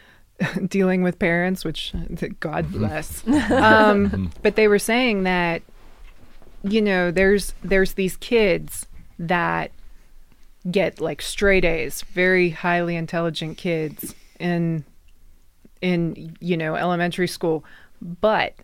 dealing 0.68 1.02
with 1.02 1.18
parents, 1.18 1.64
which 1.64 1.92
God 2.40 2.70
bless. 2.70 3.26
um, 3.50 4.30
but 4.42 4.56
they 4.56 4.68
were 4.68 4.78
saying 4.78 5.24
that 5.24 5.62
you 6.62 6.82
know 6.82 7.10
there's 7.10 7.54
there's 7.62 7.94
these 7.94 8.16
kids 8.16 8.86
that 9.18 9.70
get 10.70 11.00
like 11.00 11.22
straight 11.22 11.64
A's, 11.64 12.02
very 12.02 12.50
highly 12.50 12.94
intelligent 12.94 13.56
kids 13.56 14.14
in 14.38 14.84
in 15.80 16.36
you 16.40 16.56
know 16.56 16.74
elementary 16.74 17.28
school, 17.28 17.64
but 18.00 18.54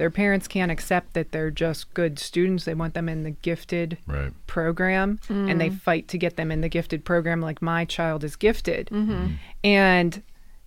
their 0.00 0.10
parents 0.10 0.48
can't 0.48 0.72
accept 0.72 1.12
that 1.12 1.30
they're 1.30 1.50
just 1.50 1.92
good 1.92 2.18
students. 2.18 2.64
They 2.64 2.72
want 2.72 2.94
them 2.94 3.06
in 3.06 3.22
the 3.22 3.32
gifted 3.32 3.98
Right. 4.06 4.32
program 4.46 5.20
and 5.28 5.60
they 5.60 5.68
mm. 5.68 5.78
fight 5.78 6.08
to 6.08 6.16
get 6.16 6.36
them 6.36 6.50
in 6.50 6.62
the 6.62 6.70
gifted 6.70 7.04
program 7.04 7.42
like 7.42 7.60
my 7.60 7.84
child 7.84 8.24
is 8.24 8.34
gifted. 8.34 8.86
Mm-hmm. 8.86 9.12
Mm-hmm. 9.12 9.34
And 9.62 10.22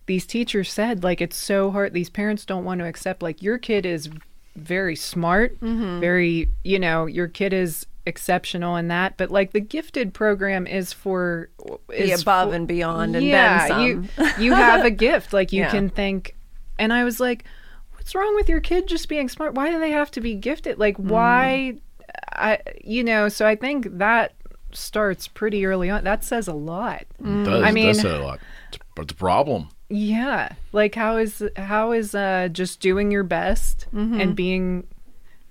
these 0.06 0.28
teachers 0.28 0.72
said 0.72 1.04
like 1.04 1.20
it's 1.20 1.36
so 1.36 1.72
hard 1.72 1.94
these 1.94 2.12
parents 2.12 2.46
don't 2.46 2.64
want 2.64 2.80
to 2.82 2.86
accept 2.86 3.24
like 3.24 3.42
your 3.42 3.58
kid 3.58 3.88
is 3.88 4.08
very 4.56 4.96
smart, 4.96 5.60
mm-hmm. 5.62 6.00
very, 6.00 6.50
you 6.64 6.78
know, 6.78 7.08
your 7.08 7.28
kid 7.28 7.54
is 7.54 7.88
exceptional 8.06 8.76
in 8.76 8.90
that, 8.90 9.16
but 9.18 9.32
like 9.32 9.52
the 9.54 9.60
gifted 9.62 10.14
program 10.14 10.68
is 10.68 10.92
for 10.94 11.50
Be 11.90 11.96
is 11.98 12.22
above 12.22 12.50
for- 12.50 12.56
and 12.56 12.68
beyond 12.68 13.16
and 13.16 13.26
yeah, 13.26 13.68
then 13.68 13.70
some. 13.70 13.84
you 13.86 14.08
you 14.46 14.54
have 14.54 14.84
a 14.86 14.92
gift 14.92 15.32
like 15.34 15.54
you 15.54 15.62
Yeah. 15.62 15.70
can 15.72 15.90
think 15.90 16.36
and 16.78 16.92
I 16.92 17.04
was 17.06 17.20
like 17.20 17.46
what's 17.96 18.14
wrong 18.14 18.36
with 18.36 18.50
your 18.50 18.60
kid 18.60 18.88
just 18.88 19.08
being 19.08 19.30
smart? 19.30 19.54
Why 19.56 19.70
do 19.72 19.80
they 19.80 19.92
have 19.92 20.12
to 20.12 20.22
be 20.22 20.36
gifted? 20.36 20.78
Like 20.80 20.98
Mm. 20.98 21.06
why 21.06 21.76
I 22.34 22.60
you 22.84 23.04
know, 23.04 23.30
so 23.30 23.46
I 23.48 23.56
think 23.56 23.88
that 24.00 24.34
starts 24.74 25.28
pretty 25.28 25.66
early 25.66 25.90
on. 25.90 26.04
That 26.04 26.24
says 26.26 26.48
a 26.48 26.54
lot. 26.54 27.06
Mm. 27.22 27.46
Does, 27.46 27.64
I 27.64 27.72
mean- 27.72 27.88
does 27.88 28.02
say 28.02 28.10
a 28.16 28.20
lot. 28.22 28.40
But 28.96 29.08
the 29.08 29.14
problem. 29.16 29.70
Yeah. 29.90 30.54
Like 30.74 30.94
how 30.96 31.18
is 31.18 31.42
how 31.56 31.94
is 31.94 32.14
uh 32.14 32.50
just 32.52 32.82
doing 32.82 33.12
your 33.12 33.24
best 33.24 33.86
Mm-hmm. 33.94 34.20
and 34.20 34.36
being 34.36 34.88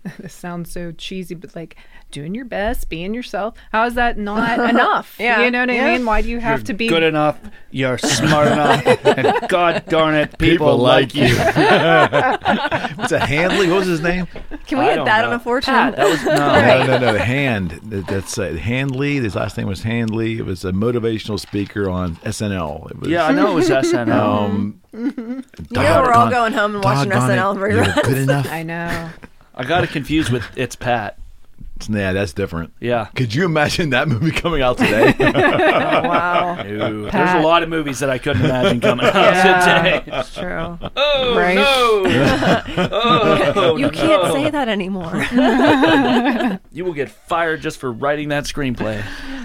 this 0.19 0.35
sounds 0.35 0.71
so 0.71 0.91
cheesy, 0.93 1.35
but 1.37 1.55
like 1.55 1.77
doing 2.13 2.35
your 2.35 2.45
best, 2.45 2.89
being 2.89 3.13
yourself. 3.15 3.55
How 3.73 3.85
is 3.87 3.95
that 3.95 4.17
not 4.19 4.61
enough? 4.71 5.17
Yeah. 5.19 5.43
You 5.43 5.51
know 5.51 5.61
what 5.61 5.71
I 5.71 5.75
Yeah. 5.75 5.93
mean? 5.97 6.05
Why 6.07 6.23
do 6.23 6.29
you 6.29 6.39
have 6.39 6.61
You're 6.61 6.67
to 6.67 6.75
be 6.75 6.87
good 6.89 7.03
enough. 7.03 7.39
You're 7.71 7.99
smart 7.99 8.47
enough. 8.53 8.87
And 9.05 9.49
God 9.49 9.85
darn 9.87 10.15
it, 10.15 10.39
people, 10.39 10.77
like 10.77 11.15
you. 11.15 11.35
What's 11.37 13.13
a 13.13 13.19
Handley? 13.27 13.69
What 13.69 13.79
was 13.79 13.87
his 13.89 14.01
name? 14.03 14.27
Can 14.67 14.79
we 14.79 14.85
I 14.85 14.95
get 14.97 15.05
that 15.07 15.23
know. 15.23 15.29
on 15.29 15.33
a 15.35 15.39
fortune? 15.39 15.73
Pat, 15.73 15.97
that 15.97 16.09
was 16.09 16.23
no. 16.25 16.35
No, 16.35 16.87
no, 16.99 17.13
no. 17.13 17.19
Hand. 17.19 17.81
That's 17.83 18.39
uh, 18.39 18.53
Handley. 18.53 19.17
His 19.17 19.35
last 19.35 19.57
name 19.57 19.67
was 19.67 19.83
Handley. 19.83 20.39
It 20.39 20.45
was 20.47 20.65
a 20.65 20.73
motivational 20.73 21.41
speaker 21.41 21.89
on 21.91 22.17
SNL. 22.17 22.91
It 22.91 23.01
was, 23.01 23.09
Yeah, 23.09 23.27
I 23.27 23.33
know 23.33 23.53
it 23.53 23.55
was 23.55 23.71
SNL. 23.71 24.11
Um, 24.11 24.81
You 24.93 25.13
know, 25.71 26.03
we're 26.03 26.13
all 26.13 26.29
going 26.31 26.53
home 26.53 26.75
and 26.75 26.85
watching 26.85 27.11
doggone 27.11 27.31
it, 27.31 27.37
SNL 27.39 27.59
very 27.59 27.75
you're 27.75 27.87
much. 27.87 28.05
good 28.05 28.19
enough. 28.19 28.47
I 28.51 28.63
know. 28.63 29.11
I 29.55 29.65
got 29.65 29.85
it 29.85 29.91
confused 29.91 30.31
with 30.31 30.45
It's 30.57 30.77
Pat. 30.77 31.19
Yeah, 31.89 32.13
that's 32.13 32.33
different. 32.33 32.73
Yeah. 32.81 33.07
Could 33.15 33.35
you 33.35 33.45
imagine 33.45 33.91
that 33.91 34.09
movie 34.09 34.31
coming 34.31 34.63
out 34.63 34.79
today? 34.79 35.15
Oh, 35.33 36.09
wow. 36.09 36.63
No. 36.63 37.11
There's 37.11 37.35
a 37.35 37.41
lot 37.47 37.63
of 37.63 37.69
movies 37.69 37.99
that 38.01 38.11
I 38.11 38.19
couldn't 38.19 38.45
imagine 38.45 38.81
coming 38.81 39.07
out 39.07 39.15
Yeah. 39.15 39.83
today. 39.83 40.03
It's 40.19 40.35
true. 40.35 40.79
Oh 40.97 41.37
Right? 41.37 41.55
no! 41.55 42.03
oh, 42.93 43.77
You 43.77 43.91
can't 43.91 44.25
no. 44.25 44.33
say 44.35 44.51
that 44.51 44.69
anymore. 44.69 45.25
You 46.73 46.85
will 46.85 46.93
get 46.95 47.11
fired 47.11 47.61
just 47.61 47.79
for 47.79 47.93
writing 47.93 48.29
that 48.31 48.45
screenplay. 48.45 49.03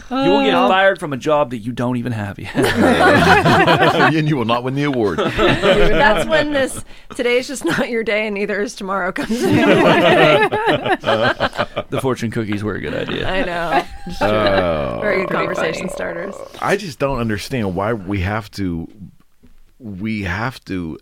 You 0.09 0.15
will 0.15 0.37
oh. 0.37 0.45
get 0.45 0.53
fired 0.69 0.99
from 0.99 1.13
a 1.13 1.17
job 1.17 1.49
that 1.51 1.57
you 1.59 1.71
don't 1.71 1.97
even 1.97 2.11
have 2.13 2.39
yet. 2.39 2.55
and 2.55 4.27
you 4.27 4.37
will 4.37 4.45
not 4.45 4.63
win 4.63 4.75
the 4.75 4.83
award. 4.83 5.19
That's 5.19 6.27
when 6.27 6.53
this 6.53 6.83
today's 7.15 7.47
just 7.47 7.65
not 7.65 7.89
your 7.89 8.03
day 8.03 8.25
and 8.27 8.35
neither 8.35 8.61
is 8.61 8.75
tomorrow 8.75 9.11
comes 9.11 9.41
in. 9.43 9.51
the 11.89 11.99
fortune 12.01 12.26
cookies 12.31 12.63
were 12.63 12.75
a 12.75 12.81
good 12.81 12.93
idea. 12.93 13.27
I 13.27 13.43
know. 13.43 13.85
Oh. 14.21 14.99
Very 15.01 15.25
good 15.25 15.29
conversation 15.31 15.81
funny. 15.89 15.93
starters. 15.93 16.35
I 16.61 16.77
just 16.77 16.97
don't 16.97 17.19
understand 17.19 17.75
why 17.75 17.91
we 17.93 18.21
have 18.21 18.49
to 18.51 18.87
we 19.79 20.23
have 20.23 20.63
to 20.65 20.97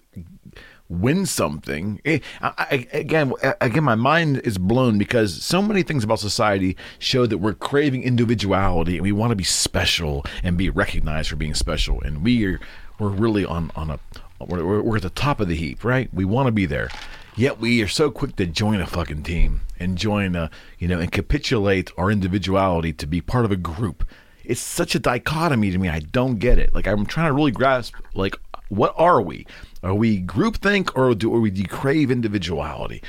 win 0.90 1.26
something. 1.26 2.02
Eh, 2.06 2.20
I, 2.42 2.54
I, 2.58 2.88
again, 2.98 3.34
again, 3.62 3.84
my 3.84 3.96
mind 3.96 4.40
is 4.44 4.58
blown 4.58 4.98
because 4.98 5.44
so 5.44 5.62
many 5.62 5.82
things 5.84 6.04
about 6.04 6.20
society 6.20 6.76
show 7.00 7.26
that 7.26 7.38
we're 7.40 7.54
craving 7.54 8.04
individuality 8.04 8.96
and 8.96 9.04
we 9.04 9.12
want 9.12 9.32
to 9.32 9.36
be 9.36 9.44
special 9.44 10.26
and 10.44 10.58
be 10.58 10.70
recognized 10.70 11.30
for 11.30 11.36
being 11.36 11.54
special. 11.56 12.02
And 12.02 12.24
we 12.24 12.44
are 12.46 12.60
we're 13.00 13.10
really 13.10 13.46
on 13.46 13.72
on 13.76 13.90
a 13.92 14.00
we're, 14.40 14.66
we're- 14.66 14.82
we're 14.82 14.98
at 14.98 15.04
the 15.04 15.10
top 15.12 15.40
of 15.40 15.48
the 15.48 15.56
heap, 15.56 15.84
right? 15.84 16.12
We 16.14 16.26
want 16.26 16.48
to 16.48 16.52
be 16.52 16.66
there. 16.66 16.90
Yet 17.38 17.60
we 17.60 17.84
are 17.84 17.88
so 17.88 18.12
quick 18.12 18.38
to 18.38 18.46
join 18.46 18.80
a 18.80 18.88
fucking 18.88 19.24
team 19.24 19.62
and 19.78 19.98
join 19.98 20.36
a, 20.36 20.50
you 20.80 20.88
know, 20.88 21.00
and 21.00 21.12
capitulate 21.12 21.92
our 21.98 22.10
individuality 22.10 22.94
to 22.94 23.06
be 23.06 23.20
part 23.20 23.44
of 23.44 23.52
a 23.52 23.58
group. 23.58 24.08
It's 24.46 24.62
such 24.62 24.96
a 24.96 25.00
dichotomy 25.00 25.72
to 25.72 25.78
me. 25.78 25.90
I 25.90 26.00
don't 26.00 26.40
get 26.40 26.58
it. 26.58 26.74
Like 26.74 26.88
I'm 26.88 27.06
trying 27.06 27.28
to 27.28 27.34
really 27.34 27.52
grasp, 27.52 27.94
like, 28.14 28.38
what 28.70 28.94
are 28.96 29.22
we? 29.22 29.46
Are 29.84 29.94
we 29.94 30.22
groupthink 30.22 30.92
or 30.96 31.14
do 31.14 31.30
or 31.30 31.42
we 31.42 31.52
do 31.52 31.64
crave 31.66 32.10
individuality? 32.10 33.04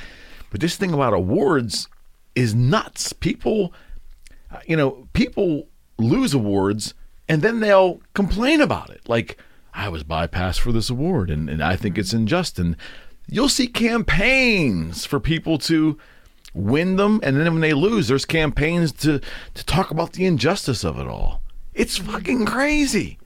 But 0.49 0.59
this 0.59 0.75
thing 0.75 0.93
about 0.93 1.13
awards 1.13 1.87
is 2.35 2.53
nuts. 2.53 3.13
People, 3.13 3.73
you 4.65 4.75
know, 4.75 5.07
people 5.13 5.67
lose 5.97 6.33
awards 6.33 6.93
and 7.29 7.41
then 7.41 7.61
they'll 7.61 8.01
complain 8.13 8.59
about 8.59 8.89
it. 8.89 9.07
Like, 9.07 9.37
I 9.73 9.89
was 9.89 10.03
bypassed 10.03 10.59
for 10.59 10.71
this 10.71 10.89
award 10.89 11.29
and, 11.29 11.49
and 11.49 11.63
I 11.63 11.75
think 11.75 11.97
it's 11.97 12.09
mm-hmm. 12.09 12.19
unjust. 12.19 12.59
And 12.59 12.75
you'll 13.29 13.49
see 13.49 13.67
campaigns 13.67 15.05
for 15.05 15.19
people 15.19 15.57
to 15.59 15.97
win 16.53 16.95
them. 16.95 17.19
And 17.23 17.37
then 17.37 17.51
when 17.53 17.61
they 17.61 17.73
lose, 17.73 18.07
there's 18.07 18.25
campaigns 18.25 18.91
to, 18.93 19.19
to 19.53 19.65
talk 19.65 19.91
about 19.91 20.13
the 20.13 20.25
injustice 20.25 20.83
of 20.83 20.99
it 20.99 21.07
all. 21.07 21.41
It's 21.73 21.97
fucking 21.97 22.45
crazy. 22.45 23.19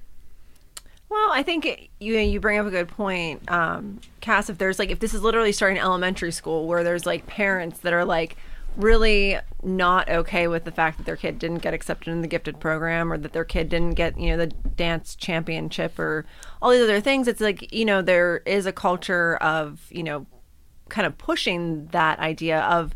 Well, 1.09 1.29
I 1.31 1.43
think 1.43 1.65
it, 1.65 1.89
you 1.99 2.17
you 2.17 2.39
bring 2.39 2.57
up 2.57 2.65
a 2.65 2.69
good 2.69 2.87
point, 2.87 3.49
um, 3.51 3.99
Cass. 4.21 4.49
If 4.49 4.57
there's 4.57 4.79
like 4.79 4.91
if 4.91 4.99
this 4.99 5.13
is 5.13 5.21
literally 5.21 5.51
starting 5.51 5.77
elementary 5.77 6.31
school 6.31 6.67
where 6.67 6.85
there's 6.85 7.05
like 7.05 7.27
parents 7.27 7.79
that 7.79 7.91
are 7.91 8.05
like 8.05 8.37
really 8.77 9.37
not 9.63 10.09
okay 10.09 10.47
with 10.47 10.63
the 10.63 10.71
fact 10.71 10.97
that 10.97 11.05
their 11.05 11.15
kid 11.15 11.37
didn't 11.37 11.59
get 11.59 11.73
accepted 11.73 12.09
in 12.11 12.21
the 12.21 12.27
gifted 12.27 12.59
program 12.59 13.11
or 13.11 13.17
that 13.17 13.33
their 13.33 13.43
kid 13.43 13.69
didn't 13.69 13.95
get 13.95 14.17
you 14.17 14.29
know 14.29 14.37
the 14.37 14.47
dance 14.47 15.15
championship 15.15 15.97
or 15.99 16.25
all 16.61 16.71
these 16.71 16.81
other 16.81 17.01
things. 17.01 17.27
It's 17.27 17.41
like 17.41 17.71
you 17.73 17.85
know 17.85 18.01
there 18.01 18.37
is 18.45 18.65
a 18.65 18.71
culture 18.71 19.35
of 19.37 19.85
you 19.89 20.03
know 20.03 20.25
kind 20.89 21.05
of 21.05 21.17
pushing 21.17 21.87
that 21.87 22.19
idea 22.19 22.61
of 22.61 22.93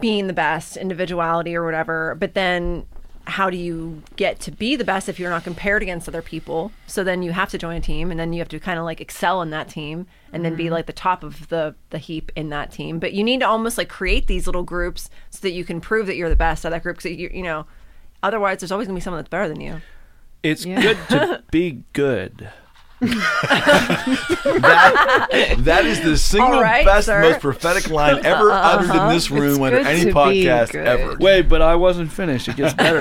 being 0.00 0.26
the 0.26 0.32
best 0.32 0.76
individuality 0.76 1.54
or 1.54 1.64
whatever. 1.64 2.16
But 2.18 2.34
then 2.34 2.86
how 3.26 3.50
do 3.50 3.56
you 3.56 4.02
get 4.14 4.38
to 4.40 4.50
be 4.50 4.76
the 4.76 4.84
best 4.84 5.08
if 5.08 5.18
you're 5.18 5.30
not 5.30 5.44
compared 5.44 5.82
against 5.82 6.08
other 6.08 6.22
people? 6.22 6.70
So 6.86 7.02
then 7.02 7.22
you 7.22 7.32
have 7.32 7.50
to 7.50 7.58
join 7.58 7.76
a 7.76 7.80
team 7.80 8.10
and 8.10 8.18
then 8.18 8.32
you 8.32 8.38
have 8.38 8.48
to 8.48 8.60
kind 8.60 8.78
of 8.78 8.84
like 8.84 9.00
excel 9.00 9.42
in 9.42 9.50
that 9.50 9.68
team 9.68 10.06
and 10.32 10.44
then 10.44 10.54
be 10.54 10.64
mm-hmm. 10.64 10.74
like 10.74 10.86
the 10.86 10.92
top 10.92 11.22
of 11.22 11.48
the 11.48 11.74
the 11.90 11.98
heap 11.98 12.30
in 12.36 12.50
that 12.50 12.70
team. 12.70 12.98
But 12.98 13.12
you 13.12 13.24
need 13.24 13.40
to 13.40 13.48
almost 13.48 13.78
like 13.78 13.88
create 13.88 14.26
these 14.26 14.46
little 14.46 14.62
groups 14.62 15.10
so 15.30 15.40
that 15.40 15.52
you 15.52 15.64
can 15.64 15.80
prove 15.80 16.06
that 16.06 16.16
you're 16.16 16.28
the 16.28 16.36
best 16.36 16.64
of 16.64 16.70
that 16.70 16.82
group 16.82 16.96
because 16.96 17.12
you, 17.12 17.30
you 17.32 17.42
know 17.42 17.66
otherwise 18.22 18.60
there's 18.60 18.72
always 18.72 18.86
going 18.86 18.94
to 18.94 19.00
be 19.00 19.04
someone 19.04 19.18
that's 19.18 19.30
better 19.30 19.48
than 19.48 19.60
you. 19.60 19.80
It's 20.42 20.64
good 20.64 20.98
to 21.10 21.42
be 21.50 21.82
good. 21.92 22.50
That, 24.60 25.56
that 25.58 25.84
is 25.84 26.00
the 26.00 26.16
single 26.16 26.54
All 26.54 26.62
right, 26.62 26.84
best, 26.84 27.06
sir. 27.06 27.20
most 27.20 27.40
prophetic 27.40 27.90
line 27.90 28.24
ever 28.24 28.50
uttered 28.50 28.94
in 28.94 29.08
this 29.08 29.30
room 29.30 29.62
under 29.62 29.78
any 29.78 30.10
podcast 30.10 30.74
ever. 30.74 31.16
Wait, 31.20 31.42
but 31.42 31.60
I 31.60 31.74
wasn't 31.76 32.10
finished. 32.10 32.48
It 32.48 32.56
gets 32.56 32.74
better. 32.82 33.00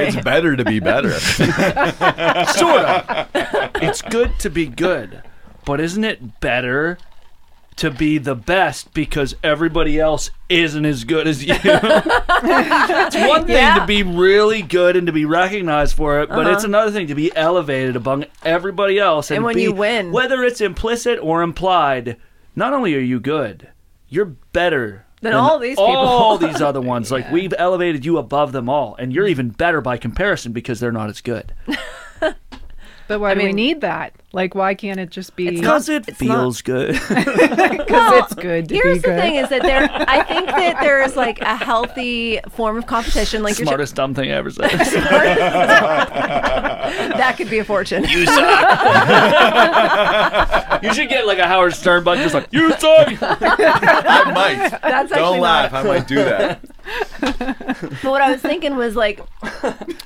It's 0.00 0.16
better 0.24 0.56
to 0.56 0.64
be 0.64 0.80
better. 0.80 1.12
sort 1.20 2.84
of. 2.84 3.28
It's 3.76 4.02
good 4.02 4.38
to 4.40 4.50
be 4.50 4.66
good, 4.66 5.22
but 5.64 5.80
isn't 5.80 6.02
it 6.04 6.40
better 6.40 6.98
to 7.80 7.90
be 7.90 8.18
the 8.18 8.34
best 8.34 8.92
because 8.92 9.34
everybody 9.42 9.98
else 9.98 10.30
isn't 10.50 10.84
as 10.84 11.04
good 11.04 11.26
as 11.26 11.42
you? 11.42 11.54
it's 11.64 13.16
one 13.16 13.46
thing 13.46 13.56
Yeah. 13.56 13.78
to 13.78 13.86
be 13.86 14.02
really 14.02 14.60
good 14.60 14.96
and 14.96 15.06
to 15.06 15.14
be 15.14 15.24
recognized 15.24 15.96
for 15.96 16.20
it, 16.20 16.28
but 16.28 16.46
it's 16.46 16.58
uh-huh. 16.58 16.68
another 16.68 16.90
thing 16.90 17.06
to 17.06 17.14
be 17.14 17.34
elevated 17.34 17.96
among 17.96 18.26
everybody 18.42 18.98
else. 18.98 19.30
And, 19.30 19.36
And 19.36 19.46
when 19.46 19.54
be- 19.54 19.62
you 19.62 19.72
win. 19.72 20.12
whether 20.12 20.44
it's 20.44 20.60
implicit 20.60 21.18
or 21.22 21.40
implied, 21.40 22.18
not 22.54 22.74
only 22.74 22.94
are 22.94 22.98
you 23.00 23.18
good, 23.18 23.68
you're 24.10 24.26
better. 24.26 25.06
Than 25.22 25.32
all 25.32 25.58
these 25.58 25.76
people. 25.76 25.86
All 25.86 26.36
these 26.46 26.60
other 26.60 26.82
ones. 26.82 27.10
Like, 27.10 27.30
we've 27.30 27.54
elevated 27.56 28.04
you 28.04 28.18
above 28.18 28.52
them 28.52 28.68
all, 28.68 28.94
and 28.98 29.10
you're 29.10 29.26
even 29.26 29.48
better 29.48 29.80
by 29.80 29.96
comparison 29.96 30.52
because 30.52 30.80
they're 30.80 30.92
not 30.92 31.08
as 31.08 31.22
good. 31.22 31.54
But 33.10 33.18
why 33.18 33.34
do 33.34 33.42
we 33.42 33.52
need 33.52 33.80
that? 33.80 34.12
Like, 34.32 34.54
why 34.54 34.74
can't 34.76 35.00
it 35.00 35.10
just 35.10 35.34
be 35.34 35.50
Because 35.50 35.88
it 35.88 36.06
it's 36.06 36.22
not- 36.22 36.36
feels 36.38 36.62
good. 36.62 36.92
because 37.08 38.12
it's 38.22 38.34
good 38.34 38.68
to 38.68 38.74
Here's 38.76 38.98
be 38.98 39.00
the 39.00 39.08
good? 39.08 39.20
thing: 39.20 39.34
is 39.34 39.48
that 39.48 39.62
there. 39.62 39.88
I 39.90 40.22
think 40.22 40.46
that 40.46 40.80
there 40.80 41.02
is 41.02 41.16
like 41.16 41.40
a 41.40 41.56
healthy 41.56 42.38
form 42.50 42.78
of 42.78 42.86
competition. 42.86 43.42
Like 43.42 43.58
you're 43.58 43.66
Smartest 43.66 43.96
dumb 43.96 44.14
thing 44.14 44.30
I 44.30 44.36
ever 44.36 44.48
said. 44.50 44.70
that 47.18 47.34
could 47.36 47.50
be 47.50 47.58
a 47.58 47.64
fortune. 47.64 48.04
you 48.04 48.26
suck. 48.26 48.70
you 50.84 50.94
should 50.94 51.08
get 51.08 51.26
like 51.26 51.38
a 51.40 51.48
Howard 51.48 51.74
Stern 51.74 52.04
button, 52.04 52.22
just 52.22 52.32
like 52.36 52.46
you 52.52 52.70
suck. 52.74 53.08
I 53.20 54.30
might. 54.32 54.70
That's 54.70 55.10
actually 55.10 55.16
Don't 55.16 55.40
laugh. 55.40 55.74
I 55.74 55.82
might 55.82 56.06
do 56.06 56.14
that. 56.14 56.60
But 57.20 58.04
what 58.04 58.20
I 58.22 58.30
was 58.30 58.40
thinking 58.40 58.76
was 58.76 58.94
like, 58.94 59.18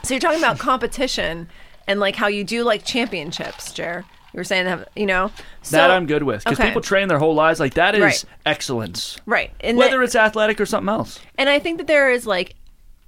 so 0.02 0.14
you're 0.14 0.20
talking 0.20 0.39
about 0.39 0.59
competition 0.59 1.48
and 1.86 2.01
like 2.01 2.16
how 2.16 2.27
you 2.28 2.44
do 2.44 2.65
like 2.65 2.85
championships, 2.85 3.73
Jer. 3.73 4.05
You 4.32 4.39
were 4.39 4.44
saying 4.44 4.65
that, 4.66 4.89
you 4.97 5.06
know. 5.06 5.31
So, 5.62 5.77
that 5.77 5.93
I'm 5.93 6.06
good 6.06 6.24
with 6.24 6.43
because 6.43 6.59
okay. 6.59 6.69
people 6.69 6.82
train 6.82 7.06
their 7.06 7.20
whole 7.20 7.35
lives 7.35 7.61
like 7.61 7.74
that 7.74 7.94
is 7.94 8.01
Right. 8.02 8.24
excellence. 8.44 9.16
Right, 9.27 9.52
and 9.61 9.78
Whether 9.78 9.98
that- 9.98 10.05
it's 10.05 10.16
athletic 10.16 10.61
or 10.61 10.66
something 10.66 10.89
else. 10.89 11.20
and 11.39 11.48
I 11.48 11.61
think 11.61 11.78
that 11.78 11.86
there 11.86 12.11
is 12.11 12.27
like 12.27 12.56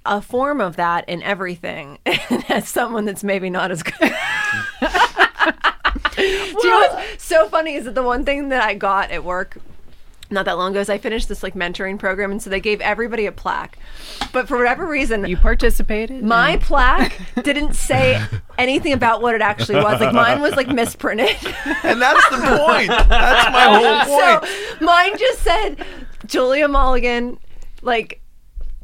a 0.05 0.21
form 0.21 0.61
of 0.61 0.77
that 0.77 1.07
in 1.09 1.21
everything. 1.23 1.99
And 2.05 2.45
as 2.49 2.69
someone 2.69 3.03
that's 3.03 3.25
maybe 3.25 3.49
not 3.49 3.71
as 3.71 3.83
good. 3.83 3.93
Do 6.15 6.23
you 6.23 6.69
know 6.69 6.79
what's 6.79 7.23
so 7.23 7.47
funny 7.49 7.75
is 7.75 7.85
that 7.85 7.93
the 7.95 8.01
one 8.03 8.23
thing 8.25 8.49
that 8.49 8.63
I 8.63 8.73
got 8.73 9.11
at 9.11 9.23
work 9.23 9.57
not 10.29 10.45
that 10.45 10.57
long 10.57 10.71
ago 10.71 10.79
is 10.81 10.89
I 10.89 10.97
finished 10.97 11.29
this 11.29 11.41
like 11.43 11.53
mentoring 11.53 11.97
program 11.97 12.31
and 12.31 12.41
so 12.41 12.49
they 12.49 12.59
gave 12.59 12.81
everybody 12.81 13.25
a 13.25 13.31
plaque. 13.31 13.77
But 14.33 14.47
for 14.47 14.57
whatever 14.57 14.85
reason 14.85 15.25
you 15.25 15.37
participated. 15.37 16.23
my 16.23 16.57
plaque 16.57 17.19
didn't 17.43 17.75
say 17.75 18.21
anything 18.57 18.93
about 18.93 19.21
what 19.21 19.35
it 19.35 19.41
actually 19.41 19.77
was. 19.81 19.99
Like 20.01 20.13
mine 20.13 20.41
was 20.41 20.55
like 20.55 20.67
misprinted. 20.67 21.35
And 21.83 22.01
that's 22.01 22.29
the 22.29 22.37
point. 22.37 22.87
That's 22.89 23.51
my 23.51 23.63
whole 23.63 24.41
point. 24.41 24.45
so 24.79 24.85
mine 24.85 25.17
just 25.17 25.39
said 25.41 25.85
Julia 26.25 26.67
Mulligan, 26.67 27.39
like 27.81 28.21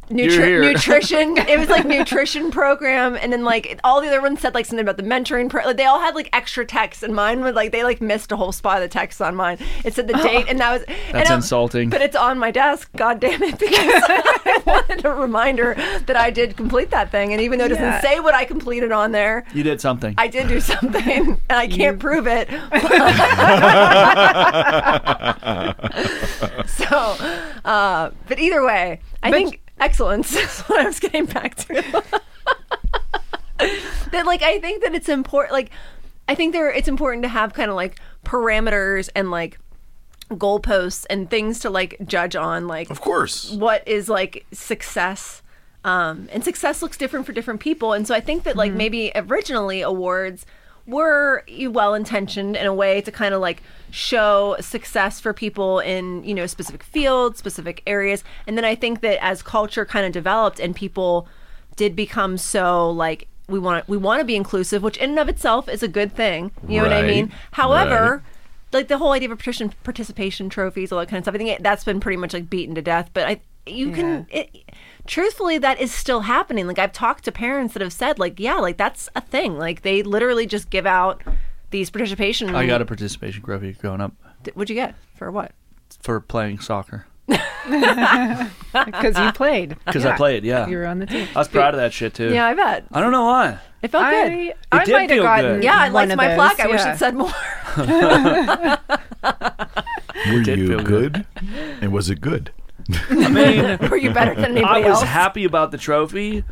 nutri- 0.10 0.72
nutrition. 0.74 1.38
it 1.48 1.58
was 1.60 1.70
like 1.70 1.86
nutrition 1.86 2.52
program, 2.52 3.16
and 3.16 3.32
then 3.34 3.44
like 3.44 3.80
all 3.84 4.02
the 4.02 4.08
other 4.08 4.22
ones 4.22 4.40
said 4.42 4.54
like 4.54 4.66
something 4.66 4.84
about 4.84 4.98
the 4.98 5.04
mentoring. 5.04 5.50
Pro- 5.50 5.66
like 5.66 5.78
they 5.78 5.86
all 5.86 6.00
had 6.00 6.16
like 6.16 6.30
extra 6.34 6.66
text, 6.66 7.04
and 7.04 7.14
mine 7.16 7.42
was 7.42 7.54
like 7.56 7.72
they 7.72 7.84
like 7.84 8.02
missed 8.02 8.32
a 8.32 8.36
whole 8.36 8.52
spot 8.52 8.78
of 8.78 8.82
the 8.84 8.88
text 8.88 9.22
on 9.22 9.36
mine. 9.36 9.58
It 9.84 9.94
said 9.94 10.08
the 10.08 10.14
date, 10.24 10.46
and 10.50 10.60
that 10.60 10.72
was 10.72 10.98
That's 11.12 11.30
insulting. 11.30 11.90
But 11.90 12.02
it's 12.02 12.16
on 12.16 12.38
my 12.40 12.52
desk. 12.52 12.90
God 12.96 13.20
damn 13.20 13.42
it! 13.44 13.54
Because 13.64 14.04
I 14.06 14.62
wanted 14.66 15.06
a 15.06 15.12
reminder 15.14 15.74
that 16.06 16.16
I 16.16 16.30
did 16.32 16.56
complete 16.58 16.90
that 16.92 17.10
thing, 17.12 17.32
and 17.34 17.42
even 17.42 17.60
though 17.60 17.66
it 17.66 17.70
doesn't 17.70 17.84
Yeah. 17.84 18.02
say 18.02 18.20
what 18.20 18.34
I 18.34 18.46
completed 18.46 18.92
on 18.92 19.12
there. 19.12 19.46
You 19.54 19.64
did 19.64 19.80
something. 19.82 20.14
I 20.18 20.28
did 20.28 20.48
do 20.48 20.60
something, 20.60 21.40
and 21.50 21.58
I 21.60 21.68
can't 21.68 22.00
prove 22.00 22.28
it. 22.28 22.50
so, 26.68 27.16
uh, 27.66 28.12
but 28.28 28.40
either 28.40 28.64
way, 28.66 29.00
I 29.22 29.32
But- 29.32 29.38
think 29.38 29.62
excellence 29.84 30.36
is 30.44 30.62
what 30.62 30.80
I 30.80 30.86
was 30.86 31.00
getting 31.00 31.26
back 31.26 31.56
to. 31.56 31.74
that, 34.12 34.26
like, 34.26 34.42
I 34.42 34.60
think 34.60 34.84
that 34.84 34.94
it's 34.96 35.10
important. 35.10 35.54
Like, 35.54 35.72
I 36.28 36.36
think 36.36 36.54
there 36.54 36.72
it's 36.72 36.88
important 36.88 37.24
to 37.24 37.30
have 37.30 37.54
kind 37.54 37.70
of 37.70 37.76
like 37.76 38.00
parameters 38.26 39.10
and 39.16 39.30
like 39.30 39.60
goalposts 40.30 41.06
and 41.10 41.30
things 41.30 41.60
to 41.60 41.70
like 41.70 41.98
judge 42.06 42.36
on. 42.36 42.68
Like, 42.68 42.90
Of 42.90 43.02
course. 43.02 43.52
what 43.52 43.88
is 43.88 44.10
like 44.10 44.46
success 44.52 45.42
um, 45.86 46.30
and 46.32 46.44
success 46.44 46.82
looks 46.82 46.96
different 46.98 47.26
for 47.26 47.34
different 47.34 47.60
people 47.60 47.92
and 47.92 48.08
so 48.08 48.16
i 48.16 48.22
think 48.22 48.44
that 48.44 48.56
like 48.56 48.72
maybe 48.72 49.12
originally 49.16 49.82
awards 49.82 50.46
were 50.86 51.44
well 51.70 51.94
intentioned 51.94 52.56
in 52.56 52.66
a 52.66 52.74
way 52.74 53.00
to 53.02 53.12
kind 53.12 53.34
of 53.34 53.42
like 53.42 53.64
show 53.90 54.56
success 54.60 55.20
for 55.20 55.34
people 55.34 55.80
in 55.80 56.24
you 56.24 56.34
know 56.34 56.46
specific 56.46 56.84
fields 56.84 57.40
specific 57.40 57.82
areas 57.88 58.24
and 58.48 58.58
then 58.58 58.66
i 58.66 58.76
think 58.76 59.02
that 59.02 59.24
as 59.24 59.42
culture 59.42 59.86
kind 59.86 60.06
of 60.06 60.12
developed 60.12 60.60
and 60.60 60.76
people 60.76 61.28
did 61.78 61.96
become 61.96 62.38
so 62.38 62.90
like 62.90 63.28
we 63.48 63.60
want 63.60 63.88
we 63.88 63.96
want 63.96 64.20
to 64.20 64.26
be 64.26 64.36
inclusive 64.36 64.84
which 64.84 64.98
in 64.98 65.12
and 65.12 65.20
of 65.20 65.30
itself 65.30 65.70
is 65.70 65.84
a 65.84 65.88
good 65.88 66.14
thing 66.14 66.52
you 66.68 66.78
know 66.78 66.84
what 66.84 66.94
i 66.94 67.02
mean 67.02 67.32
however 67.52 68.24
right. 68.74 68.74
like 68.74 68.88
the 68.88 68.98
whole 68.98 69.12
idea 69.12 69.32
of 69.32 69.38
participation 69.38 69.74
participation 69.84 70.50
trophies, 70.50 70.92
all 70.92 71.00
that 71.00 71.08
kind 71.08 71.20
of 71.20 71.26
stuff. 71.26 71.36
I 71.36 71.38
think 71.38 71.50
it, 71.52 71.64
that's 71.64 71.84
been 71.84 72.00
pretty 72.00 72.18
much 72.18 72.34
like 72.34 72.50
beaten 72.50 72.76
to 72.76 72.82
death. 72.82 73.10
But 73.14 73.28
I, 73.28 73.42
you 73.66 73.92
can, 73.92 74.28
it, 74.30 74.50
truthfully, 75.08 75.58
that 75.58 75.80
is 75.80 75.92
still 75.94 76.22
happening. 76.22 76.68
Like 76.68 76.80
I've 76.80 76.94
talked 76.94 77.24
to 77.26 77.32
parents 77.32 77.74
that 77.74 77.82
have 77.82 77.94
said, 77.94 78.20
like, 78.20 78.40
yeah, 78.40 78.56
like 78.56 78.78
that's 78.78 79.10
a 79.16 79.22
thing. 79.22 79.58
Like 79.58 79.82
they 79.82 80.04
literally 80.04 80.46
just 80.46 80.70
give 80.70 80.86
out 80.86 81.22
these 81.72 81.90
participation. 81.90 82.54
I 82.56 82.66
got 82.66 82.82
a 82.82 82.86
participation 82.86 83.44
trophy 83.44 83.74
growing 83.74 84.02
up 84.02 84.14
What'd 84.54 84.70
you 84.70 84.76
get 84.76 84.96
for 85.16 85.32
what? 85.32 85.52
for 86.02 86.20
playing 86.20 86.60
soccer 86.60 87.06
because 87.28 89.18
you 89.18 89.32
played. 89.34 89.78
because 89.86 90.06
I 90.06 90.18
played. 90.18 90.44
Yeah, 90.44 90.68
You 90.68 90.78
were 90.78 90.86
on 90.86 91.00
the 91.00 91.06
team. 91.06 91.28
I 91.36 91.40
was 91.40 91.48
proud 91.48 91.74
of 91.74 91.80
that 91.80 91.94
shit 91.94 92.14
too. 92.14 92.34
Yeah, 92.34 92.46
I 92.48 92.54
bet 92.54 92.86
I 92.92 93.00
don't 93.00 93.12
know 93.12 93.24
why. 93.26 93.60
it 93.82 93.90
felt 93.92 94.04
good. 94.04 94.32
I, 94.32 94.54
I 94.72 94.84
did 94.86 94.92
might 94.94 95.02
have 95.02 95.10
feel 95.12 95.24
gotten 95.24 95.56
good. 95.56 95.64
Yeah, 95.64 95.78
I 95.78 95.88
liked 95.90 96.16
my 96.16 96.28
those, 96.30 96.36
plaque. 96.36 96.60
I 96.60 96.68
wish 96.68 96.82
it 96.86 96.98
said 96.98 97.16
more. 97.16 97.32
Were 100.28 100.42
you 100.42 100.68
good. 100.68 100.86
good? 100.86 101.26
and 101.82 101.92
was 101.94 102.10
it 102.10 102.20
good? 102.22 102.52
I 103.10 103.30
mean, 103.30 103.78
Were 103.90 103.98
you 103.98 104.12
better 104.12 104.36
than 104.36 104.46
I 104.58 104.60
anybody 104.60 104.84
was 104.90 105.00
else? 105.00 105.04
happy 105.04 105.46
about 105.46 105.72
the 105.72 105.78
trophy. 105.78 106.44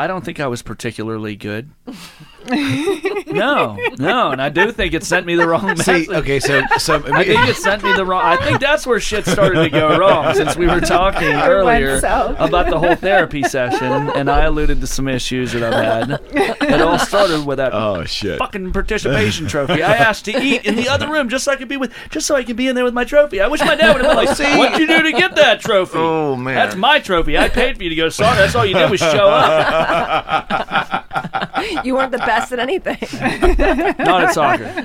I 0.00 0.06
don't 0.06 0.24
think 0.24 0.40
I 0.40 0.46
was 0.46 0.62
particularly 0.62 1.36
good. 1.36 1.72
no, 2.50 3.76
no, 3.98 4.30
and 4.30 4.40
I 4.40 4.48
do 4.48 4.72
think 4.72 4.94
it 4.94 5.04
sent 5.04 5.26
me 5.26 5.34
the 5.34 5.46
wrong 5.46 5.66
message. 5.66 6.06
See, 6.06 6.14
okay, 6.14 6.40
so 6.40 6.62
so 6.78 7.02
I 7.12 7.22
think 7.22 7.46
it 7.46 7.56
sent 7.56 7.82
me 7.82 7.92
the 7.92 8.06
wrong. 8.06 8.24
I 8.24 8.38
think 8.38 8.60
that's 8.60 8.86
where 8.86 8.98
shit 8.98 9.26
started 9.26 9.62
to 9.62 9.68
go 9.68 9.98
wrong. 9.98 10.34
Since 10.34 10.56
we 10.56 10.66
were 10.66 10.80
talking 10.80 11.28
earlier 11.28 11.98
about 11.98 12.70
the 12.70 12.78
whole 12.78 12.94
therapy 12.94 13.42
session, 13.42 14.08
and 14.10 14.30
I 14.30 14.44
alluded 14.44 14.80
to 14.80 14.86
some 14.86 15.06
issues 15.06 15.52
that 15.52 15.62
I've 15.62 16.08
had. 16.08 16.20
It 16.62 16.80
all 16.80 16.98
started 16.98 17.44
with 17.44 17.58
that 17.58 17.74
oh 17.74 18.04
shit. 18.04 18.38
fucking 18.38 18.72
participation 18.72 19.48
trophy. 19.48 19.82
I 19.82 19.96
asked 19.96 20.24
to 20.24 20.42
eat 20.42 20.64
in 20.64 20.76
the 20.76 20.88
other 20.88 21.10
room 21.10 21.28
just 21.28 21.44
so 21.44 21.52
I 21.52 21.56
could 21.56 21.68
be 21.68 21.76
with, 21.76 21.92
just 22.08 22.26
so 22.26 22.36
I 22.36 22.44
could 22.44 22.56
be 22.56 22.68
in 22.68 22.74
there 22.74 22.84
with 22.84 22.94
my 22.94 23.04
trophy. 23.04 23.42
I 23.42 23.48
wish 23.48 23.60
my 23.60 23.74
dad 23.74 23.94
would 23.94 24.02
have 24.02 24.16
been 24.16 24.24
like, 24.24 24.34
"See, 24.34 24.56
"What'd 24.56 24.80
you 24.80 24.86
do 24.86 25.02
to 25.02 25.12
get 25.12 25.36
that 25.36 25.60
trophy? 25.60 25.98
Oh, 25.98 26.36
man. 26.36 26.54
that's 26.54 26.74
my 26.74 27.00
trophy. 27.00 27.36
I 27.36 27.50
paid 27.50 27.76
for 27.76 27.82
you 27.82 27.90
to 27.90 27.96
go 27.96 28.04
to 28.06 28.10
soccer. 28.10 28.38
That's 28.38 28.54
all 28.54 28.64
you 28.64 28.74
did 28.74 28.90
was 28.90 29.00
show 29.00 29.28
up, 29.28 29.89
you 31.84 31.94
weren't 31.94 32.12
the 32.12 32.18
best 32.18 32.52
at 32.52 32.58
anything. 32.58 32.98
not 34.04 34.24
at 34.24 34.34
soccer." 34.34 34.84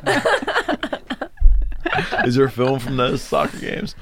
Is 2.26 2.36
there 2.36 2.46
a 2.46 2.52
film 2.52 2.80
from 2.80 2.98
those 2.98 3.22
soccer 3.22 3.58
games? 3.60 3.96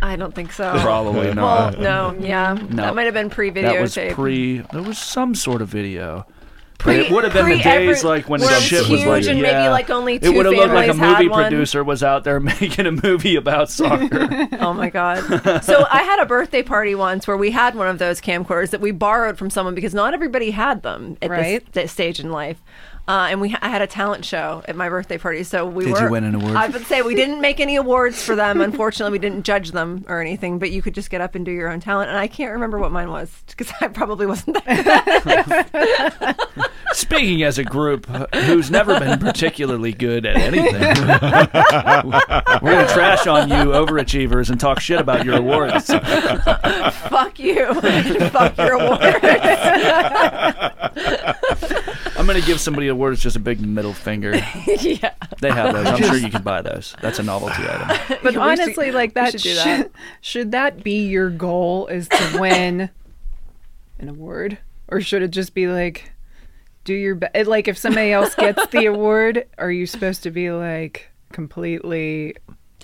I 0.00 0.16
don't 0.16 0.34
think 0.34 0.52
so. 0.52 0.78
Probably 0.80 1.28
Well, 1.32 1.72
not. 1.72 1.78
no, 1.80 2.14
yeah, 2.20 2.58
that 2.72 2.94
might 2.94 3.04
have 3.04 3.14
been 3.14 3.30
pre-videotape. 3.30 3.94
That 3.94 4.08
was 4.08 4.14
pre. 4.14 4.58
There 4.58 4.82
was 4.82 4.98
some 4.98 5.34
sort 5.34 5.62
of 5.62 5.68
video. 5.68 6.26
Pre- 6.84 6.96
it 6.98 7.10
would 7.10 7.24
have 7.24 7.32
been 7.32 7.48
the 7.48 7.56
days 7.56 7.66
every- 7.66 8.00
like 8.08 8.28
when 8.28 8.40
where 8.40 8.50
the 8.50 8.54
it 8.54 8.58
was 8.58 8.64
shit 8.64 8.88
was 8.88 9.04
like 9.04 9.22
huge 9.22 9.26
and 9.28 9.42
maybe, 9.42 9.50
yeah. 9.52 9.70
like, 9.70 9.90
only 9.90 10.14
It 10.16 10.28
would 10.34 10.46
have 10.46 10.54
looked 10.54 10.72
like 10.72 10.88
a 10.88 10.92
families 10.94 11.00
had 11.00 11.18
movie 11.18 11.28
one. 11.30 11.42
producer 11.44 11.82
was 11.82 12.02
out 12.02 12.24
there 12.24 12.38
making 12.60 12.86
a 12.86 12.92
movie 12.92 13.36
about 13.36 13.70
soccer. 13.70 14.28
Oh 14.64 14.72
my 14.72 14.88
god! 14.90 15.62
So 15.64 15.84
I 15.90 16.02
had 16.02 16.20
a 16.20 16.26
birthday 16.26 16.62
party 16.62 16.94
once 16.94 17.26
where 17.26 17.36
we 17.36 17.50
had 17.50 17.74
one 17.74 17.88
of 17.88 17.98
those 17.98 18.20
camcorders 18.20 18.70
that 18.70 18.80
we 18.80 18.92
borrowed 18.92 19.36
from 19.36 19.50
someone 19.50 19.74
because 19.74 19.92
not 19.94 20.14
everybody 20.14 20.50
had 20.52 20.82
them 20.82 21.16
at 21.20 21.30
Right. 21.30 21.64
this, 21.66 21.72
this 21.84 21.92
stage 21.92 22.20
in 22.20 22.30
life. 22.30 22.62
Uh, 23.06 23.28
and 23.30 23.38
we 23.40 23.50
ha- 23.50 23.58
I 23.60 23.68
had 23.68 23.82
a 23.82 23.86
talent 23.86 24.24
show 24.24 24.62
at 24.66 24.76
my 24.76 24.88
birthday 24.88 25.18
party, 25.18 25.42
so 25.42 25.66
we 25.66 25.84
Did 25.84 25.92
were. 25.92 26.02
you 26.04 26.10
win 26.10 26.24
an 26.24 26.34
award? 26.36 26.56
I 26.56 26.68
would 26.68 26.86
say 26.86 27.02
we 27.02 27.14
didn't 27.14 27.40
make 27.42 27.60
any 27.60 27.76
awards 27.76 28.22
for 28.22 28.34
them. 28.34 28.62
Unfortunately, 28.62 29.12
we 29.12 29.18
didn't 29.18 29.42
judge 29.44 29.72
them 29.72 30.04
or 30.08 30.22
anything. 30.22 30.58
But 30.58 30.70
you 30.70 30.80
could 30.80 30.94
just 30.94 31.10
get 31.10 31.20
up 31.20 31.34
and 31.34 31.44
do 31.44 31.50
your 31.52 31.68
own 31.70 31.80
talent. 31.80 32.08
And 32.08 32.18
I 32.18 32.28
can't 32.28 32.52
remember 32.52 32.78
what 32.78 32.92
mine 32.92 33.10
was 33.10 33.30
because 33.48 33.70
I 33.80 33.88
probably 33.88 34.26
wasn't 34.26 34.56
that. 34.64 36.38
Speaking 36.94 37.42
as 37.42 37.58
a 37.58 37.64
group 37.64 38.06
who's 38.34 38.70
never 38.70 38.98
been 39.00 39.18
particularly 39.18 39.92
good 39.92 40.24
at 40.24 40.36
anything, 40.36 40.80
we're 42.62 42.72
going 42.72 42.86
to 42.86 42.92
trash 42.92 43.26
on 43.26 43.48
you 43.48 43.56
overachievers 43.72 44.48
and 44.48 44.58
talk 44.60 44.78
shit 44.80 45.00
about 45.00 45.24
your 45.24 45.36
awards. 45.38 45.86
Fuck 47.08 47.38
you! 47.40 47.74
Fuck 48.30 48.56
your 48.56 48.74
awards. 48.74 49.02
I'm 52.16 52.23
going 52.34 52.42
to 52.42 52.46
give 52.50 52.60
somebody 52.60 52.88
awards 52.88 53.22
just 53.22 53.36
a 53.36 53.40
big 53.40 53.60
middle 53.60 53.92
finger. 53.94 54.32
yeah. 54.80 55.14
They 55.40 55.50
have 55.50 55.72
those. 55.72 55.86
I'm 55.86 56.02
sure 56.02 56.16
you 56.16 56.30
can 56.30 56.42
buy 56.42 56.62
those. 56.62 56.94
That's 57.00 57.18
a 57.18 57.22
novelty 57.22 57.62
item. 57.68 57.88
But 58.08 58.22
We 58.24 58.32
should- 58.32 58.38
honestly, 58.40 58.90
like 58.92 59.14
that 59.14 59.32
should 59.32 59.42
do 59.42 59.54
should, 59.54 59.64
that. 59.64 59.90
should 60.20 60.52
that 60.52 60.82
be 60.82 61.06
your 61.06 61.30
goal 61.30 61.86
is 61.86 62.08
to 62.08 62.36
win 62.40 62.90
an 64.00 64.08
award 64.08 64.58
or 64.88 65.00
should 65.00 65.22
it 65.22 65.28
just 65.30 65.54
be 65.54 65.68
like 65.68 66.10
do 66.82 66.92
your 66.92 67.14
best 67.14 67.46
like 67.46 67.68
if 67.68 67.78
somebody 67.78 68.10
else 68.10 68.34
gets 68.34 68.66
the 68.66 68.86
award 68.86 69.46
are 69.56 69.70
you 69.70 69.86
supposed 69.86 70.24
to 70.24 70.30
be 70.32 70.50
like 70.50 71.08
completely 71.32 72.34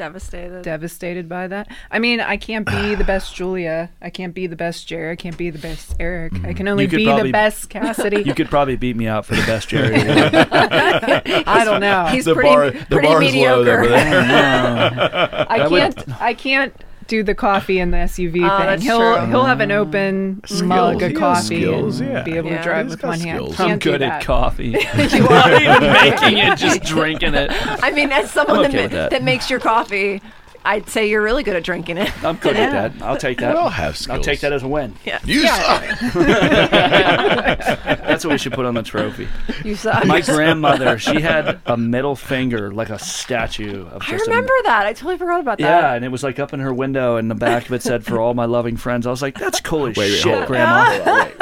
Devastated. 0.01 0.63
devastated 0.63 1.29
by 1.29 1.47
that 1.47 1.69
i 1.91 1.99
mean 1.99 2.21
i 2.21 2.39
can't 2.39 2.65
be 2.67 2.95
the 2.95 3.05
best 3.05 3.35
julia 3.37 3.91
i 4.01 4.09
can't 4.09 4.33
be 4.33 4.47
the 4.47 4.57
best 4.57 4.87
jared 4.89 5.13
i 5.13 5.17
can't 5.21 5.37
be 5.37 5.51
the 5.51 5.59
best 5.59 5.95
eric 6.01 6.33
i 6.33 6.37
mm-hmm. 6.37 6.53
can 6.53 6.69
only 6.69 6.87
be 6.87 7.05
probably- 7.05 7.25
the 7.25 7.33
best 7.33 7.69
cassidy 7.69 8.23
You 8.31 8.35
could 8.35 8.49
probably 8.49 8.77
beat 8.77 8.97
me 8.97 9.07
out 9.09 9.27
for 9.27 9.35
the 9.35 9.43
best 9.43 9.69
Jerry 9.69 9.95
i 10.01 11.65
don't 11.65 11.81
know 11.81 12.07
He's 12.07 12.25
The 12.25 12.35
pretty, 12.35 12.49
bar- 12.49 12.71
the 12.71 12.87
pretty 12.87 13.09
bar's 13.09 13.25
low 13.25 13.31
mediocre. 13.31 13.81
over 13.81 13.89
there. 13.89 15.47
I 15.49 15.69
can't. 15.69 16.21
I 16.23 16.35
can't 16.35 16.75
do 17.11 17.23
the 17.25 17.35
coffee 17.35 17.81
in 17.81 17.91
the 17.91 17.97
SUV 17.99 18.43
Oh, 18.43 18.47
ah, 18.49 18.59
thing. 18.59 18.67
that's 18.69 18.83
he'll 18.85 18.99
true. 19.17 19.27
he'll 19.27 19.45
have 19.45 19.61
an 19.61 19.73
open 19.73 20.41
mm. 20.47 20.63
mug 20.67 21.03
of 21.03 21.15
coffee 21.15 21.61
skills, 21.63 22.01
and 22.01 22.11
yeah. 22.11 22.23
be 22.23 22.37
able 22.37 22.51
Yeah. 22.51 22.59
to 22.59 22.63
drive 22.63 22.87
He's 22.87 22.93
with 22.95 23.03
one 23.03 23.21
hand. 23.21 23.39
skills. 23.39 23.57
Can't 23.57 23.71
I'm 23.73 23.79
do 23.81 23.91
good 23.91 24.03
at 24.03 24.23
coffee. 24.25 24.71
You 24.97 25.21
Not 25.29 25.61
even 25.61 25.93
making 25.93 26.39
it, 26.39 26.57
just 26.57 26.83
drinking 26.85 27.35
it. 27.35 27.51
I 27.83 27.91
mean, 27.91 28.13
as 28.13 28.31
someone 28.31 28.57
I'm 28.59 28.63
that, 28.63 28.69
okay 28.71 28.77
ma- 28.79 28.83
with 28.85 28.93
that. 28.93 29.11
that 29.11 29.23
makes 29.25 29.51
your 29.51 29.59
coffee, 29.61 30.23
I'd 30.65 30.89
say 30.91 31.09
you're 31.09 31.23
really 31.23 31.43
good 31.43 31.57
at 31.57 31.65
drinking 31.65 31.97
it. 31.97 32.25
I'm 32.25 32.37
good 32.37 32.55
at 32.57 32.93
that. 32.99 33.03
I'll 33.03 33.17
take 33.17 33.39
that. 33.39 33.55
We 33.55 33.59
all 33.59 33.71
have 33.71 33.99
I'll 34.11 34.21
take 34.21 34.41
that 34.41 34.53
as 34.53 34.63
a 34.63 34.69
win. 34.69 34.95
You 35.25 35.47
suck. 35.47 35.85
That's 36.91 38.25
what 38.25 38.33
we 38.33 38.39
should 38.39 38.53
put 38.53 38.67
on 38.67 38.75
the 38.75 38.83
trophy. 38.83 39.29
You 39.65 39.77
suck. 39.77 40.07
My 40.07 40.21
grandmother, 40.21 40.99
she 40.99 41.21
had 41.21 41.61
a 41.67 41.77
middle 41.77 42.17
finger 42.17 42.73
like 42.73 42.91
a 42.91 42.99
statue 42.99 43.87
of 43.87 44.03
I 44.03 44.07
just 44.11 44.27
a- 44.27 44.31
remember 44.31 44.53
that. 44.65 44.87
I 44.87 44.93
totally 44.93 45.19
forgot 45.19 45.41
about 45.41 45.59
that. 45.59 45.65
yeah, 45.65 45.95
and 45.95 46.05
it 46.05 46.09
was 46.09 46.23
like 46.23 46.39
up 46.39 46.53
in 46.53 46.61
her 46.61 46.73
window, 46.75 47.17
and 47.17 47.31
the 47.31 47.35
back 47.35 47.67
of 47.67 47.73
it 47.73 47.83
said 47.83 48.05
"For 48.05 48.19
all 48.19 48.35
my 48.35 48.47
loving 48.47 48.77
friends." 48.77 49.07
I 49.07 49.11
was 49.11 49.23
like, 49.23 49.39
"That's 49.39 49.61
cool 49.61 49.87
as 49.87 49.97
Wait, 49.97 50.11
wait, 50.11 50.17
shit, 50.19 50.33
hold 50.33 50.43
on. 50.43 50.49
Grandma." 50.49 51.29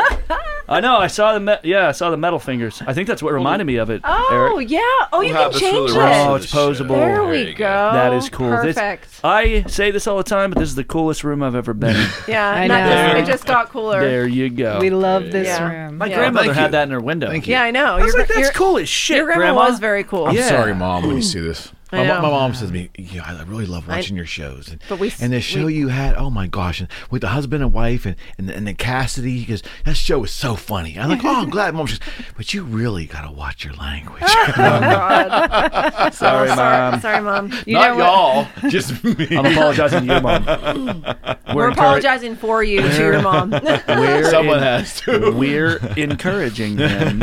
I 0.70 0.80
know. 0.80 0.98
I 0.98 1.06
saw 1.06 1.32
the 1.32 1.40
me- 1.40 1.56
yeah, 1.64 1.88
I 1.88 1.92
saw 1.92 2.10
the 2.10 2.18
metal 2.18 2.38
fingers. 2.38 2.82
I 2.86 2.92
think 2.92 3.08
that's 3.08 3.22
what 3.22 3.32
reminded 3.32 3.64
me 3.64 3.76
of 3.76 3.88
it. 3.88 4.02
Oh 4.04 4.52
Eric. 4.54 4.70
yeah. 4.70 4.80
Oh, 5.12 5.22
you 5.22 5.28
can 5.32 5.36
happens 5.36 5.60
to 5.60 5.70
change 5.70 5.92
the 5.92 6.00
it. 6.00 6.26
Oh, 6.26 6.34
it's 6.34 6.52
the 6.52 6.58
posable. 6.58 6.88
There 6.88 7.14
There 7.14 7.24
we 7.26 7.52
go. 7.54 7.58
go. 7.58 7.90
That 7.94 8.12
is 8.12 8.28
cool. 8.28 8.50
This- 8.62 8.76
Perfect. 8.76 9.07
I 9.24 9.64
say 9.66 9.90
this 9.90 10.06
all 10.06 10.16
the 10.16 10.22
time, 10.22 10.50
but 10.50 10.58
this 10.58 10.68
is 10.68 10.74
the 10.74 10.84
coolest 10.84 11.24
room 11.24 11.42
I've 11.42 11.54
ever 11.54 11.74
been 11.74 11.96
in. 11.96 12.08
yeah, 12.28 12.48
I 12.50 12.66
not 12.66 12.84
know. 12.84 12.90
just- 13.18 13.28
it 13.28 13.32
just 13.32 13.46
got 13.46 13.68
cooler. 13.70 14.00
there 14.00 14.26
you 14.26 14.48
go. 14.50 14.78
We 14.80 14.90
love 14.90 15.30
this 15.30 15.46
Yeah. 15.48 15.68
room. 15.86 15.98
My 15.98 16.06
Yeah. 16.06 16.16
grandmother 16.18 16.46
Thank 16.48 16.58
had 16.58 16.72
that 16.72 16.84
in 16.84 16.90
her 16.90 17.00
window. 17.00 17.28
Thank 17.28 17.46
you. 17.46 17.52
Yeah, 17.52 17.62
I 17.62 17.70
know. 17.70 17.96
I 17.96 18.02
was 18.04 18.12
Your- 18.12 18.18
like, 18.20 18.28
that's 18.28 18.40
your- 18.40 18.50
cool 18.52 18.78
as 18.78 18.88
shit, 18.88 19.16
Your 19.16 19.26
grandma, 19.26 19.40
Grandma. 19.54 19.68
was 19.70 19.78
very 19.80 20.04
cool. 20.04 20.26
I'm 20.26 20.36
Yeah. 20.36 20.48
sorry, 20.48 20.74
mom, 20.74 21.06
when 21.06 21.16
you 21.16 21.22
see 21.22 21.40
this. 21.40 21.72
I 21.90 21.96
My, 21.98 22.06
mo- 22.06 22.22
my 22.22 22.28
mom 22.30 22.54
says 22.54 22.68
to 22.68 22.74
me, 22.74 22.90
yeah, 22.98 23.22
I 23.24 23.42
really 23.44 23.64
love 23.66 23.88
watching 23.88 24.14
your 24.16 24.26
shows. 24.26 24.68
And, 24.68 24.80
But 24.88 24.98
we 24.98 25.12
and 25.20 25.32
the 25.32 25.40
show 25.40 25.66
we- 25.66 25.74
you 25.74 25.88
had, 25.88 26.16
oh 26.16 26.28
my 26.30 26.46
gosh, 26.46 26.80
and 26.80 26.88
with 27.10 27.22
the 27.22 27.28
husband 27.28 27.62
and 27.62 27.72
wife 27.72 28.04
and 28.04 28.14
and, 28.36 28.50
and 28.50 28.66
the 28.68 28.74
Cassidy, 28.74 29.40
because 29.40 29.62
that 29.84 29.96
show 29.96 30.18
was 30.18 30.30
so 30.30 30.54
funny. 30.54 30.98
I'm 30.98 31.08
like, 31.08 31.24
oh, 31.24 31.40
I'm 31.42 31.48
glad. 31.50 31.74
Mom 31.74 31.88
says, 31.88 32.00
but 32.36 32.52
you 32.52 32.62
really 32.64 33.06
got 33.06 33.22
to 33.26 33.32
watch 33.32 33.64
your 33.64 33.74
language. 33.74 34.22
Oh 34.48 34.52
God. 34.80 36.10
Sorry, 36.14 36.48
sorry, 36.48 36.90
mom. 36.92 37.00
sorry, 37.00 37.20
mom. 37.22 37.52
You 37.66 37.74
Not 37.74 37.96
know 37.96 38.04
y'all, 38.04 38.48
just 38.70 39.02
me. 39.04 39.36
I'm 39.36 39.46
apologizing 39.46 40.06
to 40.06 40.14
you, 40.14 40.20
mom. 40.20 40.44
We're 41.54 41.70
encourag- 41.70 41.72
apologizing 41.72 42.36
for 42.36 42.62
you 42.62 42.80
to 42.82 42.96
your 42.96 43.22
mom. 43.22 43.50
We're 43.50 44.24
Someone 44.30 44.58
en- 44.58 44.62
has 44.62 45.00
to. 45.02 45.32
We're 45.32 45.76
encouraging 45.96 46.76
them. 46.76 47.20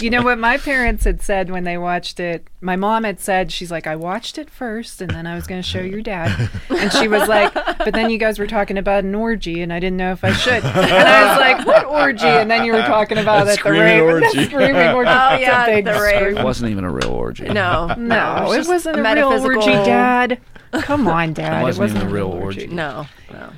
You 0.00 0.10
know 0.10 0.22
what 0.22 0.38
my 0.38 0.58
parents 0.58 1.04
had 1.04 1.20
said 1.22 1.50
when 1.50 1.64
they 1.64 1.78
watched 1.78 2.18
it? 2.20 2.46
My 2.64 2.76
mom 2.76 3.02
had 3.02 3.18
said, 3.18 3.50
she's 3.50 3.72
like, 3.72 3.88
I 3.88 3.96
watched 3.96 4.38
it 4.38 4.48
first 4.48 5.02
and 5.02 5.10
then 5.10 5.26
I 5.26 5.34
was 5.34 5.48
going 5.48 5.60
to 5.60 5.68
show 5.68 5.80
your 5.80 6.00
dad. 6.00 6.48
And 6.70 6.92
she 6.92 7.08
was 7.08 7.28
like, 7.28 7.52
but 7.54 7.92
then 7.92 8.08
you 8.08 8.18
guys 8.18 8.38
were 8.38 8.46
talking 8.46 8.78
about 8.78 9.02
an 9.02 9.14
orgy 9.16 9.62
and 9.62 9.72
I 9.72 9.80
didn't 9.80 9.96
know 9.96 10.12
if 10.12 10.22
I 10.22 10.32
should. 10.32 10.64
And 10.64 10.64
I 10.64 11.28
was 11.30 11.38
like, 11.40 11.66
what 11.66 11.84
orgy? 11.86 12.24
And 12.24 12.48
then 12.48 12.64
you 12.64 12.72
were 12.72 12.82
talking 12.82 13.18
about 13.18 13.40
A 13.40 13.42
it, 13.42 13.44
the 13.46 13.54
screaming 13.54 14.04
rape. 14.04 14.22
orgy. 14.24 14.44
screaming 14.48 14.88
orgy. 14.90 15.10
Oh, 15.10 15.28
It's 15.34 15.38
a 15.38 15.40
yeah, 15.40 15.66
big 15.66 15.84
the 15.86 15.92
rape. 15.92 16.16
scream. 16.20 16.38
It 16.38 16.44
wasn't 16.44 16.70
even 16.70 16.84
a 16.84 16.90
real 16.92 17.10
orgy. 17.10 17.48
no, 17.48 17.92
No, 17.98 18.44
was 18.46 18.68
it 18.68 18.70
wasn't 18.70 18.96
a 18.98 19.10
a, 19.10 19.14
real 19.14 19.28
orgy, 19.44 19.72
Dad. 19.84 20.40
Come 20.72 21.08
on, 21.08 21.32
Dad. 21.32 21.62
It 21.62 21.64
wasn't 21.64 21.90
even 21.90 22.02
a 22.02 22.04
a 22.04 22.08
real 22.12 22.32
real 22.32 22.42
orgy. 22.42 22.66
No, 22.68 23.06
no. 23.32 23.50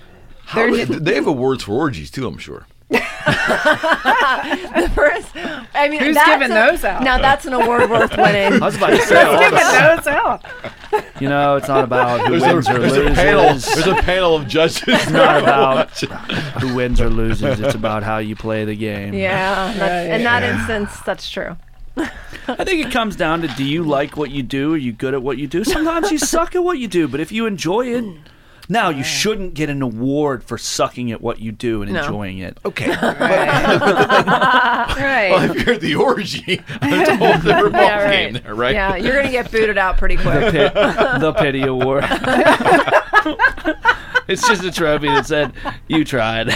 How, 0.47 0.75
they 0.75 1.15
have 1.15 1.27
awards 1.27 1.65
for 1.65 1.73
orgies 1.73 2.11
too, 2.11 2.27
I'm 2.27 2.39
sure. 2.39 2.67
First, 4.95 5.31
I 5.75 5.89
mean, 5.91 6.01
Who's 6.01 6.15
that's 6.15 6.29
giving 6.29 6.51
a- 6.51 6.55
those 6.55 6.85
out? 6.85 7.03
Now 7.03 7.19
that's 7.19 7.47
an 7.47 7.53
award 7.53 7.89
worth 7.91 8.17
winning. 8.17 8.61
I 8.63 8.65
was 8.67 8.77
about 8.77 8.91
to 8.91 8.99
say, 9.03 9.23
all 9.23 9.39
Giving 9.39 9.59
those 9.59 10.07
out. 10.07 10.45
you 11.21 11.29
know, 11.29 11.57
it's 11.57 11.69
not 11.69 11.85
about 11.85 12.21
who 12.29 12.39
There's 12.39 12.53
wins 12.55 12.69
a, 12.69 12.75
or 12.75 12.79
there's 12.81 12.93
a 12.93 13.01
loses. 13.01 13.15
panel. 13.17 13.43
There's 13.45 13.87
a 13.87 13.95
panel 14.03 14.37
of 14.37 14.47
judges. 14.49 14.83
It's 14.87 15.11
not 15.11 15.43
about 15.43 15.91
who 16.61 16.75
wins 16.75 17.01
or 17.01 17.09
loses. 17.11 17.61
It's 17.61 17.75
about 17.75 18.03
how 18.03 18.19
you 18.19 18.37
play 18.37 18.65
the 18.65 18.77
game. 18.77 19.15
Yeah, 19.15 19.73
that's, 19.73 19.81
Right. 19.81 20.17
in 20.17 20.23
that 20.25 20.43
instance, 20.43 21.01
that's 21.01 21.29
true. 21.31 21.57
I 21.97 22.65
think 22.65 22.85
it 22.87 22.93
comes 22.93 23.15
down 23.17 23.41
to 23.43 23.49
do 23.49 23.65
you 23.65 23.83
like 23.85 24.17
what 24.17 24.31
you 24.31 24.43
do? 24.43 24.75
Are 24.75 24.79
you 24.79 24.93
good 24.93 25.15
at 25.15 25.23
what 25.23 25.39
you 25.39 25.47
do? 25.47 25.63
Sometimes 25.65 26.11
you 26.11 26.19
suck 26.19 26.55
at 26.55 26.63
what 26.65 26.79
you 26.79 26.89
do, 26.89 27.07
but 27.09 27.21
if 27.21 27.31
you 27.33 27.47
enjoy 27.47 27.87
it, 27.87 28.05
now 28.69 28.89
you 28.89 29.05
shouldn't 29.05 29.55
get 29.55 29.69
an 29.71 29.83
award 29.83 30.43
for 30.45 30.57
sucking 30.59 31.11
at 31.13 31.21
what 31.21 31.39
you 31.41 31.53
do 31.53 31.83
and 31.83 31.93
No. 31.93 32.03
enjoying 32.05 32.39
it. 32.39 32.59
Okay, 32.65 32.87
but 33.01 33.21
Right. 33.21 35.31
well, 35.31 35.51
if 35.51 35.65
you're 35.67 35.75
at 35.75 35.81
the 35.81 35.95
orgy, 35.97 36.63
it's 36.83 37.09
a 37.11 37.17
whole 37.17 37.33
different 37.35 37.75
Yeah, 37.75 38.11
game 38.11 38.35
right. 38.35 38.43
there, 38.43 38.55
right? 38.55 38.75
Yeah, 38.75 38.97
you're 38.97 39.17
gonna 39.17 39.31
get 39.31 39.51
booted 39.51 39.79
out 39.79 39.99
pretty 39.99 40.17
quick. 40.17 40.53
Pit, 40.53 40.75
the 40.75 41.33
pity 41.39 41.63
award. 41.63 42.05
it's 44.29 44.47
just 44.49 44.65
a 44.65 44.71
trophy 44.71 45.09
that 45.09 45.27
said 45.27 45.53
you 45.89 46.05
tried. 46.05 46.49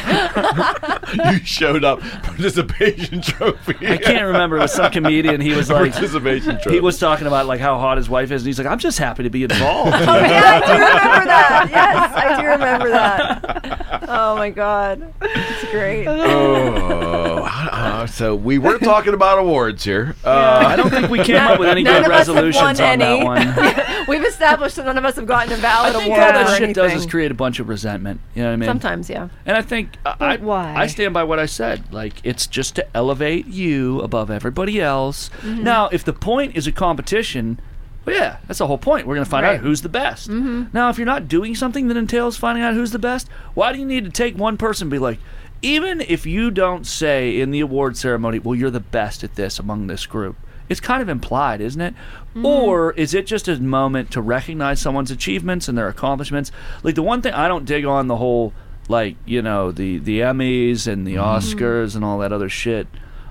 You 1.32 1.38
showed 1.44 1.84
up, 1.84 2.00
participation 2.00 3.20
trophy. 3.22 3.74
I 3.86 3.96
can't 3.96 4.26
remember. 4.26 4.56
It 4.56 4.60
was 4.60 4.72
some 4.72 4.90
comedian. 4.92 5.40
He 5.40 5.52
was 5.54 5.70
like, 5.70 5.92
participation 5.92 6.56
trophy. 6.60 6.72
he 6.72 6.80
was 6.80 6.98
talking 6.98 7.26
about 7.26 7.46
like 7.46 7.60
how 7.60 7.78
hot 7.78 7.96
his 7.96 8.08
wife 8.08 8.30
is, 8.30 8.42
and 8.42 8.46
he's 8.46 8.58
like, 8.58 8.66
I'm 8.66 8.78
just 8.78 8.98
happy 8.98 9.22
to 9.24 9.30
be 9.30 9.44
involved. 9.44 9.94
Oh 9.94 9.98
yeah, 10.00 10.60
I 10.62 10.66
do 10.66 10.72
remember 10.72 11.26
that. 11.26 11.68
Yes, 11.70 11.97
I 11.98 12.40
do 12.40 12.46
remember 12.48 12.90
that. 12.90 13.84
Oh 14.10 14.36
my 14.36 14.48
god, 14.48 15.12
it's 15.20 15.70
great. 15.70 16.06
Oh, 16.06 17.44
uh, 17.44 18.06
so 18.06 18.34
we 18.34 18.56
weren't 18.56 18.82
talking 18.82 19.12
about 19.12 19.38
awards 19.38 19.84
here. 19.84 20.16
Uh, 20.24 20.64
I 20.66 20.76
don't 20.76 20.88
think 20.88 21.10
we 21.10 21.22
came 21.22 21.36
up 21.36 21.58
with 21.60 21.68
any 21.68 21.82
None 21.82 22.02
good 22.02 22.10
of 22.10 22.16
resolutions 22.16 22.80
on 22.80 23.00
any. 23.00 23.22
that 23.22 23.24
one. 23.24 24.06
We've 24.08 24.24
established 24.24 24.76
that 24.76 24.86
none 24.86 24.96
of 24.96 25.04
us 25.04 25.16
have 25.16 25.26
gotten 25.26 25.52
a 25.52 25.56
valid 25.56 25.94
I 25.94 25.98
think 25.98 26.06
award 26.06 26.20
all 26.20 26.32
that 26.32 26.58
shit 26.58 26.74
does 26.74 26.94
is 26.94 27.04
create 27.06 27.30
a 27.30 27.34
bunch 27.34 27.60
of 27.60 27.68
resentment. 27.68 28.20
You 28.34 28.42
know 28.42 28.48
what 28.48 28.52
I 28.54 28.56
mean? 28.56 28.68
Sometimes, 28.68 29.10
yeah. 29.10 29.28
And 29.44 29.56
I 29.56 29.62
think 29.62 29.96
I, 30.06 30.16
I, 30.20 30.36
why? 30.36 30.74
I 30.74 30.86
stand 30.86 31.12
by 31.12 31.24
what 31.24 31.38
I 31.38 31.46
said. 31.46 31.92
Like 31.92 32.14
it's 32.24 32.46
just 32.46 32.76
to 32.76 32.96
elevate 32.96 33.46
you 33.46 34.00
above 34.00 34.30
everybody 34.30 34.80
else. 34.80 35.28
Mm-hmm. 35.40 35.64
Now, 35.64 35.88
if 35.88 36.02
the 36.02 36.14
point 36.14 36.56
is 36.56 36.66
a 36.66 36.72
competition, 36.72 37.60
well, 38.08 38.16
yeah, 38.16 38.38
that's 38.46 38.58
the 38.58 38.66
whole 38.66 38.78
point. 38.78 39.06
We're 39.06 39.14
going 39.14 39.24
to 39.24 39.30
find 39.30 39.44
out 39.44 39.58
who's 39.58 39.82
the 39.82 39.88
best. 39.88 40.28
Mm-hmm. 40.28 40.64
Now, 40.72 40.88
if 40.88 40.98
you're 40.98 41.06
not 41.06 41.28
doing 41.28 41.54
something 41.54 41.88
that 41.88 41.96
entails 41.96 42.36
finding 42.36 42.64
out 42.64 42.74
who's 42.74 42.90
the 42.90 42.98
best, 42.98 43.28
why 43.54 43.72
do 43.72 43.78
you 43.78 43.86
need 43.86 44.04
to 44.04 44.10
take 44.10 44.36
one 44.36 44.56
person 44.56 44.86
and 44.86 44.90
be 44.90 44.98
like, 44.98 45.18
even 45.60 46.00
if 46.00 46.24
you 46.24 46.50
don't 46.50 46.86
say 46.86 47.38
in 47.40 47.50
the 47.50 47.60
award 47.60 47.96
ceremony, 47.96 48.38
well, 48.38 48.54
you're 48.54 48.70
the 48.70 48.80
best 48.80 49.24
at 49.24 49.34
this 49.34 49.58
among 49.58 49.88
this 49.88 50.06
group, 50.06 50.36
it's 50.68 50.80
kind 50.80 51.02
of 51.02 51.08
implied, 51.08 51.60
isn't 51.60 51.80
it? 51.80 51.94
Mm-hmm. 51.94 52.46
Or 52.46 52.92
is 52.92 53.14
it 53.14 53.26
just 53.26 53.48
a 53.48 53.58
moment 53.58 54.10
to 54.12 54.22
recognize 54.22 54.80
someone's 54.80 55.10
achievements 55.10 55.68
and 55.68 55.76
their 55.76 55.88
accomplishments? 55.88 56.52
Like 56.82 56.94
the 56.94 57.02
one 57.02 57.22
thing 57.22 57.34
I 57.34 57.48
don't 57.48 57.64
dig 57.64 57.84
on 57.84 58.06
the 58.06 58.16
whole, 58.16 58.52
like 58.88 59.16
you 59.26 59.42
know, 59.42 59.72
the 59.72 59.98
the 59.98 60.20
Emmys 60.20 60.86
and 60.86 61.06
the 61.06 61.16
mm-hmm. 61.16 61.62
Oscars 61.62 61.96
and 61.96 62.04
all 62.04 62.18
that 62.18 62.32
other 62.32 62.48
shit. 62.48 62.86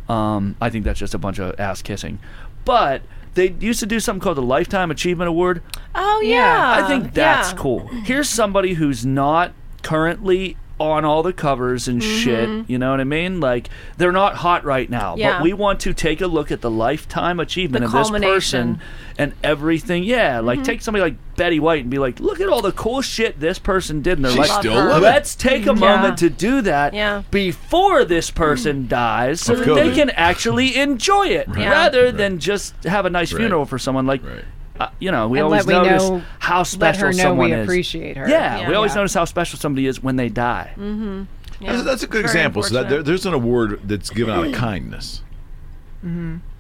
Um, 0.10 0.56
I 0.62 0.70
think 0.70 0.84
that's 0.86 1.00
just 1.00 1.14
a 1.14 1.18
bunch 1.18 1.40
of 1.40 1.60
ass 1.60 1.82
kissing. 1.82 2.20
But 2.66 3.02
they 3.38 3.56
used 3.60 3.80
to 3.80 3.86
do 3.86 4.00
something 4.00 4.20
called 4.20 4.38
the 4.38 4.42
Lifetime 4.42 4.90
Achievement 4.92 5.30
Award. 5.30 5.62
Oh 5.96 6.22
Yeah. 6.22 6.76
I 6.84 6.88
think 6.88 7.14
that's 7.14 7.52
yeah. 7.52 7.58
cool. 7.58 7.88
Here's 7.88 8.28
somebody 8.28 8.74
who's 8.74 9.06
not 9.06 9.54
currently 9.84 10.58
on 10.80 11.04
all 11.06 11.24
the 11.24 11.34
covers 11.34 11.88
and 11.88 12.04
shit. 12.04 12.48
You 12.70 12.78
know 12.78 12.92
what 12.92 13.00
I 13.00 13.04
mean? 13.04 13.40
Like 13.40 13.70
they're 13.98 14.12
not 14.12 14.36
hot 14.36 14.64
right 14.64 14.90
now, 14.90 15.14
Mm-hmm. 15.14 15.20
Yeah. 15.22 15.34
but 15.38 15.44
we 15.44 15.54
want 15.54 15.80
to 15.82 15.94
take 15.94 16.22
a 16.22 16.28
look 16.28 16.52
at 16.52 16.62
the 16.62 16.70
lifetime 16.70 17.40
achievement 17.40 17.82
The 17.82 17.98
of 17.98 18.12
this 18.12 18.22
person 18.22 18.80
and 19.18 19.34
everything. 19.44 20.04
Yeah, 20.04 20.38
Mm-hmm. 20.38 20.46
like 20.46 20.64
take 20.64 20.82
somebody 20.82 21.02
like 21.04 21.16
Betty 21.36 21.60
White 21.60 21.82
and 21.82 21.90
be 21.90 21.98
like, 21.98 22.20
look 22.20 22.40
at 22.42 22.48
all 22.50 22.62
the 22.62 22.72
cool 22.72 23.02
shit 23.02 23.40
this 23.40 23.58
person 23.60 24.02
did 24.02 24.18
in 24.20 24.22
their 24.24 24.32
She 24.32 24.40
life. 24.40 24.50
still 24.52 24.74
her. 24.74 24.90
love 24.90 25.02
it. 25.04 25.06
Let's 25.06 25.36
take 25.36 25.66
a 25.68 25.74
moment 25.74 26.18
to 26.20 26.30
do 26.30 26.62
that 26.62 26.94
Yeah. 26.94 27.24
before 27.32 28.06
this 28.06 28.30
person 28.32 28.88
dies 28.88 29.42
so 29.42 29.54
Of 29.54 29.66
that 29.66 29.76
they 29.76 29.94
can 29.96 30.10
actually 30.12 30.76
enjoy 30.78 31.28
it 31.28 31.48
Yeah. 31.58 31.70
rather 31.70 32.12
than 32.12 32.40
just 32.40 32.84
have 32.84 33.06
a 33.06 33.10
nice 33.10 33.32
Right. 33.34 33.40
funeral 33.40 33.66
for 33.66 33.78
someone 33.80 34.06
like 34.06 34.24
Right. 34.24 34.44
Uh, 34.80 34.90
you 35.00 35.12
know, 35.12 35.28
we 35.28 35.40
And 35.40 35.46
always 35.46 35.66
let 35.66 35.82
we 35.84 35.88
notice 35.90 36.10
know- 36.10 36.22
how 36.40 36.60
Let 36.60 36.68
special 36.68 37.08
her 37.08 37.14
know 37.14 37.18
someone 37.24 37.50
we 37.50 37.56
is. 37.56 37.64
appreciate 37.64 38.18
her. 38.18 38.28
Yeah, 38.30 38.60
Yeah. 38.60 38.70
we 38.70 38.76
always 38.76 38.92
Yeah. 38.92 38.96
notice 38.98 39.14
how 39.14 39.26
special 39.26 39.60
somebody 39.60 39.88
is 39.88 40.02
when 40.02 40.16
they 40.16 40.30
die. 40.30 40.72
Yeah. 40.78 41.72
That's, 41.72 41.84
that's 41.84 42.04
a 42.04 42.08
good 42.08 42.24
Very 42.24 42.26
example. 42.26 42.64
So 42.64 42.76
that, 42.76 42.90
there, 42.90 43.02
there's 43.04 43.26
an 43.26 43.34
award 43.34 43.82
that's 43.84 44.10
given 44.10 44.34
out 44.34 44.46
of 44.48 44.54
kindness. 44.54 45.22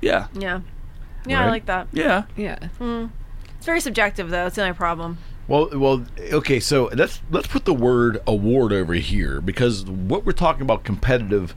Yeah, 0.01 0.27
Yeah. 0.33 0.61
Yeah, 1.25 1.45
I 1.45 1.49
like 1.49 1.65
that. 1.65 1.87
yeah. 1.91 2.23
Yeah. 2.35 2.57
It's 3.57 3.65
very 3.65 3.81
subjective 3.81 4.29
though. 4.29 4.45
It's 4.47 4.55
the 4.55 4.63
only 4.63 4.73
problem. 4.73 5.17
Well, 5.47 5.69
well, 5.73 6.05
okay. 6.33 6.59
So 6.59 6.89
let's 6.93 7.21
let's 7.31 7.47
put 7.47 7.63
the 7.65 7.73
word 7.73 8.21
award 8.27 8.73
over 8.73 8.93
here 8.95 9.39
because 9.41 9.85
what 9.85 10.25
we're 10.25 10.31
talking 10.33 10.61
about 10.61 10.83
competitive 10.83 11.55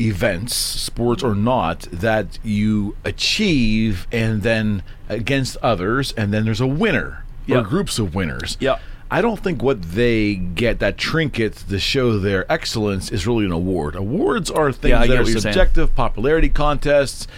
events, 0.00 0.54
sports 0.54 1.22
or 1.22 1.34
not, 1.34 1.82
that 1.92 2.38
you 2.42 2.96
achieve 3.04 4.06
and 4.12 4.42
then 4.42 4.82
against 5.08 5.56
others, 5.58 6.12
and 6.16 6.32
then 6.32 6.44
there's 6.44 6.60
a 6.60 6.66
winner 6.66 7.24
or 7.48 7.56
Yep. 7.56 7.64
groups 7.64 7.98
of 7.98 8.14
winners. 8.14 8.56
Yeah. 8.60 8.78
I 9.10 9.20
don't 9.20 9.38
think 9.38 9.62
what 9.62 9.82
they 9.82 10.34
get 10.34 10.78
that 10.80 10.96
trinket 10.98 11.54
to 11.68 11.78
show 11.78 12.18
their 12.18 12.50
excellence 12.50 13.12
is 13.12 13.26
really 13.26 13.44
an 13.44 13.52
award. 13.52 13.94
Awards 13.94 14.50
are 14.50 14.72
things 14.72 14.90
Yeah, 14.90 15.00
that 15.06 15.10
are 15.10 15.14
you're 15.16 15.24
saying. 15.26 15.40
subjective, 15.42 15.94
popularity 15.94 16.48
contests, 16.48 17.28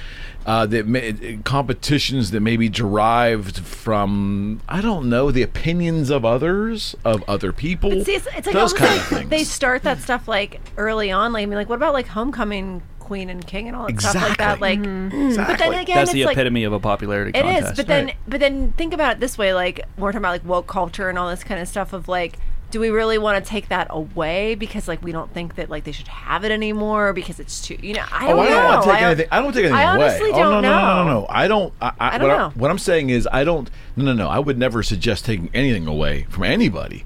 uh, 0.46 0.64
that 0.64 0.86
may, 0.86 1.38
competitions 1.44 2.30
that 2.30 2.40
may 2.40 2.56
be 2.56 2.68
derived 2.68 3.58
from 3.58 4.60
I 4.68 4.80
don't 4.80 5.08
know 5.10 5.30
the 5.30 5.42
opinions 5.42 6.08
of 6.08 6.24
others 6.24 6.94
of 7.04 7.22
other 7.28 7.52
people. 7.52 7.90
But 7.90 8.06
see, 8.06 8.14
it's, 8.14 8.26
it's 8.28 8.46
like 8.46 8.54
those 8.54 8.72
almost 8.72 8.76
kind 8.76 8.90
like 8.92 9.00
of 9.00 9.18
things. 9.18 9.30
they 9.30 9.44
start 9.44 9.82
that 9.82 9.98
stuff 10.00 10.28
like 10.28 10.60
early 10.76 11.10
on. 11.10 11.32
Like 11.32 11.42
I 11.42 11.46
mean, 11.46 11.56
like 11.58 11.68
what 11.68 11.74
about 11.76 11.92
like 11.94 12.06
homecoming 12.06 12.82
queen 13.00 13.28
and 13.30 13.46
king 13.46 13.68
and 13.68 13.76
all 13.76 13.86
that 13.88 14.00
stuff 14.00 14.14
like 14.14 14.38
that? 14.38 14.58
Exactly. 14.58 14.76
Like, 14.78 15.14
exactly. 15.28 15.54
but 15.54 15.58
then 15.58 15.74
again, 15.80 15.96
That's 15.96 16.10
it's 16.10 16.14
the 16.14 16.24
like, 16.24 16.36
epitome 16.36 16.64
of 16.64 16.72
a 16.72 16.80
popularity 16.80 17.30
It 17.38 17.42
contest. 17.42 17.72
is, 17.72 17.76
but 17.76 17.86
then 17.88 18.06
Right. 18.06 18.16
but 18.28 18.40
then 18.40 18.72
think 18.72 18.94
about 18.94 19.12
it 19.16 19.20
this 19.20 19.36
way: 19.36 19.52
like 19.52 19.80
we're 19.98 20.10
talking 20.12 20.18
about 20.22 20.30
like 20.30 20.44
woke 20.44 20.66
culture 20.68 21.08
and 21.08 21.18
all 21.18 21.28
this 21.28 21.42
kind 21.44 21.60
of 21.60 21.66
stuff. 21.68 21.92
Of 21.92 22.06
like, 22.08 22.38
do 22.70 22.80
we 22.80 22.90
really 22.90 23.16
want 23.16 23.42
to 23.42 23.48
take 23.48 23.68
that 23.68 23.86
away 23.90 24.54
because 24.56 24.88
like 24.88 25.00
we 25.02 25.12
don't 25.12 25.32
think 25.32 25.54
that 25.54 25.70
like 25.70 25.84
they 25.84 25.92
should 25.92 26.08
have 26.08 26.44
it 26.44 26.50
anymore 26.50 27.12
because 27.12 27.38
it's 27.38 27.60
too 27.64 27.76
you 27.80 27.94
know 27.94 28.04
I 28.10 28.26
Oh, 28.32 28.36
don't 28.36 28.46
I 28.46 28.50
don't 28.50 28.64
want 28.64 28.82
to 28.84 28.90
take 28.90 29.00
I- 29.00 29.04
anything. 29.06 29.28
I 29.30 29.40
don't 29.40 29.52
take 29.52 29.64
anything 29.64 29.74
I 29.78 29.94
away. 29.94 30.04
honestly 30.06 30.30
oh 30.30 30.36
no, 30.36 30.38
don't 30.50 30.62
no, 30.62 30.70
no, 30.70 30.80
no, 30.80 31.04
know. 31.04 31.20
no, 31.20 31.26
I 31.28 31.48
don't. 31.48 31.72
I, 31.80 31.86
I, 31.86 32.14
I 32.14 32.18
don't 32.18 32.28
what, 32.28 32.36
know. 32.36 32.50
what 32.60 32.70
I'm 32.70 32.78
saying 32.78 33.10
is, 33.10 33.28
I 33.32 33.44
don't. 33.44 33.70
No, 33.96 34.04
no, 34.04 34.12
no. 34.12 34.28
I 34.28 34.38
would 34.40 34.58
never 34.58 34.82
suggest 34.82 35.24
taking 35.24 35.48
anything 35.54 35.86
away 35.86 36.26
from 36.28 36.42
anybody. 36.44 37.04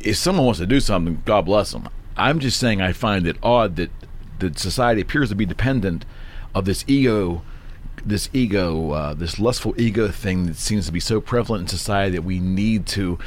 If 0.00 0.16
someone 0.16 0.44
wants 0.46 0.60
to 0.60 0.66
do 0.66 0.80
something, 0.80 1.22
God 1.24 1.44
bless 1.44 1.72
them. 1.72 1.88
I'm 2.16 2.38
just 2.38 2.58
saying 2.58 2.80
I 2.80 2.92
find 2.92 3.26
it 3.26 3.36
odd 3.42 3.76
that 3.76 3.90
that 4.38 4.58
society 4.58 5.00
appears 5.02 5.28
to 5.28 5.34
be 5.34 5.44
dependent 5.46 6.04
of 6.54 6.64
this 6.64 6.84
ego, 6.86 7.42
this 8.04 8.28
ego, 8.32 8.92
uh, 8.92 9.14
this 9.14 9.38
lustful 9.38 9.74
ego 9.78 10.08
thing 10.08 10.46
that 10.46 10.56
seems 10.56 10.86
to 10.86 10.92
be 10.92 11.00
so 11.00 11.20
prevalent 11.20 11.62
in 11.62 11.68
society 11.68 12.12
that 12.16 12.22
we 12.22 12.38
need 12.40 12.86
to 12.86 13.18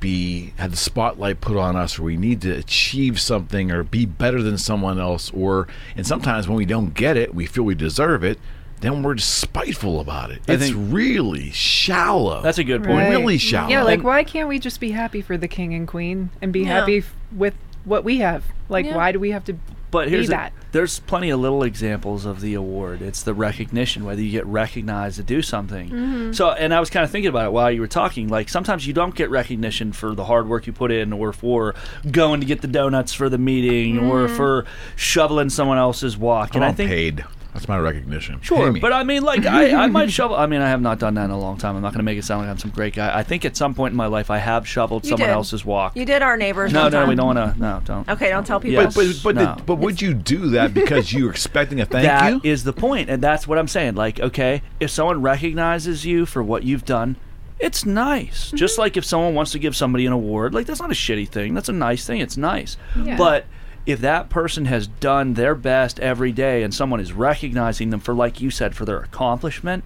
be 0.00 0.52
have 0.58 0.70
the 0.70 0.76
spotlight 0.76 1.40
put 1.40 1.56
on 1.56 1.76
us 1.76 1.98
or 1.98 2.02
we 2.04 2.16
need 2.16 2.40
to 2.42 2.50
achieve 2.52 3.20
something 3.20 3.70
or 3.70 3.82
be 3.82 4.06
better 4.06 4.42
than 4.42 4.56
someone 4.58 4.98
else 5.00 5.30
or 5.32 5.66
and 5.96 6.06
sometimes 6.06 6.46
when 6.48 6.56
we 6.56 6.64
don't 6.64 6.94
get 6.94 7.16
it 7.16 7.34
we 7.34 7.46
feel 7.46 7.64
we 7.64 7.74
deserve 7.74 8.22
it 8.24 8.38
then 8.80 9.02
we're 9.02 9.14
just 9.16 9.38
spiteful 9.38 9.98
about 9.98 10.30
it. 10.30 10.40
I 10.46 10.52
it's 10.52 10.62
think- 10.66 10.76
really 10.78 11.50
shallow. 11.50 12.42
That's 12.42 12.58
a 12.58 12.64
good 12.64 12.84
point. 12.84 12.96
Right. 12.98 13.10
really 13.10 13.36
shallow. 13.36 13.68
Yeah, 13.70 13.82
like 13.82 13.94
And- 13.94 14.04
why 14.04 14.22
can't 14.22 14.48
we 14.48 14.60
just 14.60 14.78
be 14.78 14.92
happy 14.92 15.20
for 15.20 15.36
the 15.36 15.48
king 15.48 15.74
and 15.74 15.88
queen 15.88 16.30
and 16.40 16.52
be 16.52 16.60
Yeah. 16.60 16.66
happy 16.80 16.98
f- 16.98 17.12
with 17.32 17.54
what 17.88 18.04
we 18.04 18.18
have? 18.18 18.44
Like, 18.68 18.86
Yeah. 18.86 18.96
why 18.96 19.12
do 19.12 19.18
we 19.20 19.30
have 19.30 19.44
to 19.44 19.54
But 19.90 20.08
here's 20.10 20.26
the- 20.26 20.32
that? 20.34 20.52
there's 20.72 20.98
plenty 21.00 21.30
of 21.30 21.40
little 21.40 21.62
examples 21.62 22.26
of 22.26 22.42
the 22.42 22.52
award. 22.52 23.00
It's 23.00 23.22
the 23.22 23.32
recognition, 23.32 24.04
whether 24.04 24.20
you 24.20 24.30
get 24.30 24.44
recognized 24.46 25.16
to 25.16 25.22
do 25.22 25.40
something. 25.40 25.88
Mm-hmm. 25.88 26.32
So, 26.32 26.50
and 26.50 26.74
I 26.74 26.80
was 26.80 26.90
kind 26.90 27.04
of 27.04 27.10
thinking 27.10 27.30
about 27.30 27.46
it 27.46 27.52
while 27.52 27.70
you 27.70 27.80
were 27.80 27.86
talking. 27.86 28.28
Like 28.28 28.50
sometimes 28.50 28.86
you 28.86 28.92
don't 28.92 29.14
get 29.14 29.30
recognition 29.30 29.92
for 29.92 30.14
the 30.14 30.26
hard 30.26 30.46
work 30.46 30.66
you 30.66 30.74
put 30.74 30.92
in, 30.92 31.12
or 31.14 31.32
for 31.32 31.74
going 32.10 32.40
to 32.40 32.46
get 32.46 32.60
the 32.60 32.68
donuts 32.68 33.14
for 33.14 33.28
the 33.30 33.38
meeting, 33.38 33.98
or 33.98 34.26
Mm-hmm. 34.26 34.36
for 34.36 34.66
shoveling 34.94 35.48
someone 35.48 35.78
else's 35.78 36.16
walk. 36.18 36.50
I'm 36.54 36.62
and 36.62 36.64
I 36.66 36.72
think 36.72 36.90
paid. 36.90 37.24
That's 37.54 37.66
my 37.66 37.78
recognition. 37.78 38.40
Sure, 38.42 38.72
but 38.72 38.92
I 38.92 39.04
mean, 39.04 39.22
like, 39.22 39.44
I, 39.46 39.84
I 39.84 39.86
might 39.86 40.12
shovel. 40.12 40.36
I 40.36 40.46
mean, 40.46 40.60
I 40.60 40.68
have 40.68 40.80
not 40.82 40.98
done 40.98 41.14
that 41.14 41.24
in 41.24 41.30
a 41.30 41.38
long 41.38 41.56
time. 41.56 41.74
I'm 41.76 41.82
not 41.82 41.92
going 41.92 41.98
to 42.00 42.04
make 42.04 42.18
it 42.18 42.24
sound 42.24 42.42
like 42.42 42.50
I'm 42.50 42.58
some 42.58 42.70
great 42.70 42.94
guy. 42.94 43.16
I 43.18 43.22
think 43.22 43.44
at 43.44 43.56
some 43.56 43.74
point 43.74 43.92
in 43.92 43.96
my 43.96 44.06
life, 44.06 44.30
I 44.30 44.38
have 44.38 44.68
shoveled 44.68 45.04
You 45.04 45.10
someone 45.10 45.28
did. 45.28 45.32
else's 45.32 45.64
walk. 45.64 45.96
You 45.96 46.04
did 46.04 46.22
our 46.22 46.36
neighbors. 46.36 46.72
no, 46.72 46.82
one 46.82 46.92
no, 46.92 46.98
time. 47.00 47.08
we 47.08 47.14
don't 47.14 47.34
want 47.36 47.54
to. 47.54 47.60
No, 47.60 47.80
don't. 47.84 48.08
Okay, 48.08 48.28
don't 48.28 48.46
tell 48.46 48.60
people. 48.60 48.82
Yes. 48.82 48.94
but 48.94 49.06
but 49.06 49.22
but, 49.24 49.34
No. 49.34 49.54
the, 49.56 49.62
but 49.62 49.76
would 49.76 50.00
you 50.02 50.12
do 50.14 50.50
that 50.50 50.74
because 50.74 51.12
you're 51.12 51.30
expecting 51.30 51.80
a 51.80 51.86
thank 51.86 52.04
That 52.06 52.32
you? 52.34 52.40
is 52.44 52.64
the 52.64 52.72
point, 52.74 53.08
and 53.10 53.22
that's 53.22 53.48
what 53.48 53.58
I'm 53.58 53.68
saying. 53.68 53.94
Like, 53.94 54.20
okay, 54.20 54.62
if 54.78 54.90
someone 54.90 55.22
recognizes 55.22 56.04
you 56.04 56.26
for 56.26 56.42
what 56.42 56.64
you've 56.64 56.84
done, 56.84 57.16
it's 57.58 57.84
nice. 57.86 58.50
Just 58.52 58.74
Mm-hmm. 58.74 58.82
like 58.82 58.96
if 58.98 59.04
someone 59.04 59.34
wants 59.34 59.52
to 59.52 59.58
give 59.58 59.74
somebody 59.74 60.06
an 60.06 60.12
award, 60.12 60.54
like 60.54 60.66
that's 60.66 60.80
not 60.80 60.90
a 60.90 60.94
shitty 60.94 61.28
thing. 61.28 61.54
That's 61.54 61.68
a 61.68 61.72
nice 61.72 62.06
thing. 62.06 62.20
It's 62.20 62.36
nice. 62.36 62.76
Yeah. 63.02 63.16
But 63.16 63.46
if 63.88 64.00
that 64.00 64.28
person 64.28 64.66
has 64.66 64.86
done 64.86 65.32
their 65.32 65.54
best 65.54 65.98
every 65.98 66.30
day 66.30 66.62
and 66.62 66.74
someone 66.74 67.00
is 67.00 67.10
recognizing 67.14 67.88
them 67.88 68.00
for, 68.00 68.12
like 68.12 68.38
you 68.38 68.50
said, 68.50 68.76
for 68.76 68.84
their 68.84 68.98
accomplishment, 68.98 69.82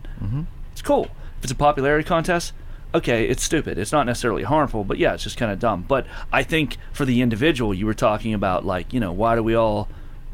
it's 0.73 0.83
cool. 0.83 1.05
If 1.39 1.45
it's 1.45 1.53
a 1.53 1.55
popularity 1.55 2.03
contest, 2.03 2.53
okay, 2.93 3.27
it's 3.27 3.45
stupid. 3.45 3.79
It's 3.79 3.93
not 3.93 4.05
necessarily 4.05 4.43
harmful, 4.43 4.83
but 4.83 4.99
yeah, 4.99 5.15
it's 5.15 5.23
just 5.23 5.37
kind 5.37 5.53
of 5.53 5.61
dumb. 5.61 5.85
But 5.87 6.07
I 6.33 6.43
think 6.43 6.79
for 6.93 7.05
the 7.05 7.23
individual, 7.23 7.73
you 7.73 7.87
were 7.87 7.95
talking 7.95 8.35
about, 8.35 8.65
like, 8.65 8.93
you 8.93 8.99
know, 8.99 9.13
why 9.13 9.37
do 9.37 9.43
we 9.45 9.55
all 9.55 9.89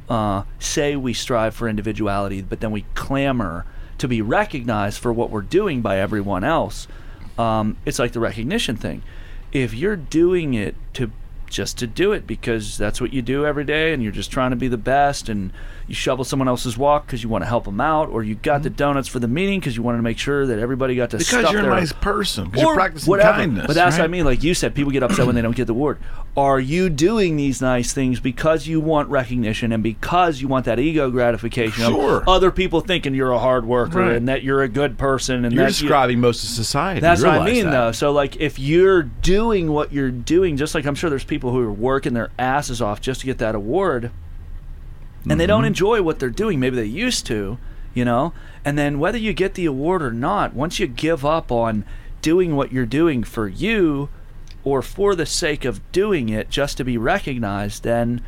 uh, 0.09 0.45
say 0.59 0.97
we 0.97 1.13
strive 1.13 1.55
for 1.55 1.69
individuality, 1.69 2.41
but 2.41 2.61
then 2.61 2.71
we 2.71 2.87
clamor 2.95 3.67
to 3.99 4.09
be 4.09 4.23
recognized 4.23 4.99
for 4.99 5.13
what 5.13 5.29
we're 5.29 5.43
doing 5.43 5.83
by 5.83 5.99
everyone 5.99 6.43
else? 6.43 6.89
Um, 7.37 7.77
it's 7.85 7.99
like 7.99 8.13
the 8.13 8.21
recognition 8.21 8.77
thing. 8.77 9.03
If 9.53 9.75
you're 9.75 9.97
doing 9.97 10.55
it 10.55 10.75
to 10.95 11.13
just 11.49 11.79
to 11.79 11.87
do 11.87 12.13
it 12.13 12.27
because 12.27 12.77
that's 12.79 13.01
what 13.01 13.13
you 13.13 13.23
do 13.23 13.45
every 13.47 13.65
day 13.65 13.93
and 13.93 14.03
you're 14.03 14.13
just 14.13 14.31
trying 14.31 14.51
to 14.51 14.57
be 14.57 14.69
the 14.69 14.77
best 14.79 15.29
and 15.29 15.53
you 15.87 15.95
shovel 15.95 16.25
someone 16.25 16.49
else's 16.49 16.77
walk 16.77 17.07
because 17.07 17.23
you 17.23 17.29
want 17.29 17.43
to 17.43 17.49
help 17.49 17.65
them 17.65 17.81
out 17.81 18.09
or 18.11 18.23
you 18.23 18.35
got 18.35 18.63
the 18.63 18.71
donuts 18.71 19.09
for 19.09 19.19
the 19.19 19.29
meeting 19.29 19.59
because 19.59 19.77
you 19.77 19.83
wanted 19.83 19.99
to 19.99 20.03
make 20.03 20.19
sure 20.19 20.47
that 20.47 20.59
everybody 20.59 20.95
got 20.95 21.11
to 21.11 21.17
Mm-hmm. 21.17 21.37
because 21.39 21.53
you're 21.53 21.63
a 21.63 21.67
nice 21.75 21.93
person. 21.93 22.45
Because 22.47 22.63
you're 22.63 22.75
practicing 22.75 23.11
whatever. 23.11 23.39
kindness. 23.39 23.67
But 23.67 23.75
that's 23.75 23.97
what 23.97 24.05
I 24.05 24.09
mean. 24.09 24.25
Like 24.25 24.43
you 24.43 24.55
said, 24.55 24.75
people 24.75 24.93
get 24.93 25.03
upset 25.03 25.27
when 25.27 25.35
they 25.35 25.43
don't 25.43 25.57
get 25.57 25.67
the 25.67 25.73
award. 25.73 25.99
Are 26.37 26.61
you 26.61 26.89
doing 26.89 27.37
these 27.37 27.61
nice 27.61 27.93
things 27.93 28.21
because 28.21 28.69
you 28.69 28.79
want 28.81 29.09
recognition 29.09 29.73
and 29.73 29.83
because 29.83 30.41
you 30.41 30.47
want 30.47 30.67
that 30.67 30.79
ego 30.79 31.11
gratification 31.11 31.85
Sure. 31.87 32.19
of 32.19 32.29
other 32.29 32.53
people 32.53 32.81
thinking 32.81 33.13
you're 33.13 33.33
a 33.33 33.41
hard 33.41 33.65
worker 33.67 33.99
Right. 33.99 34.13
and 34.13 34.29
that 34.29 34.45
you're 34.45 34.63
a 34.63 34.69
good 34.69 34.99
person 34.99 35.45
and 35.45 35.53
You're 35.53 35.65
that 35.65 35.81
you- 35.83 35.89
describing 35.89 36.21
most 36.21 36.45
of 36.45 36.51
society. 36.51 37.01
that's 37.01 37.25
what 37.25 37.41
I 37.41 37.45
mean, 37.45 37.65
that. 37.65 37.71
though. 37.73 37.93
So, 37.93 38.13
like, 38.13 38.37
if 38.37 38.57
you're 38.57 39.03
doing 39.03 39.73
what 39.73 39.93
you're 39.93 40.13
doing, 40.13 40.57
just 40.57 40.77
like 40.77 40.87
I'm 40.87 40.95
sure 40.95 41.11
there's 41.11 41.25
people 41.25 41.51
who 41.51 41.59
are 41.61 41.73
working 41.73 42.15
their 42.15 42.31
asses 42.39 42.81
off 42.81 43.01
just 43.01 43.21
to 43.21 43.27
get 43.27 43.39
that 43.39 43.57
award, 43.57 44.13
and 45.29 45.41
they 45.41 45.47
don't 45.47 45.63
Mm-hmm. 45.63 45.67
enjoy 45.69 46.03
what 46.03 46.21
they're 46.21 46.31
doing, 46.31 46.61
maybe 46.61 46.77
they 46.77 46.85
used 46.85 47.27
to, 47.27 47.59
you 47.95 48.05
know, 48.05 48.33
and 48.65 48.79
then 48.79 49.01
whether 49.01 49.19
you 49.19 49.33
get 49.33 49.55
the 49.55 49.67
award 49.67 50.03
or 50.03 50.13
not, 50.13 50.55
once 50.55 50.79
you 50.79 50.87
give 50.87 51.25
up 51.25 51.51
on 51.51 51.85
doing 52.23 52.55
what 52.55 52.73
you're 52.73 52.87
doing 52.87 53.25
for 53.25 53.49
you 53.49 54.09
or 54.69 54.83
for 54.83 55.15
the 55.15 55.25
sake 55.27 55.65
of 55.65 55.81
doing 55.93 56.29
it 56.29 56.51
just 56.51 56.77
to 56.77 56.85
be 56.85 56.99
recognized, 56.99 57.83
then 57.85 58.21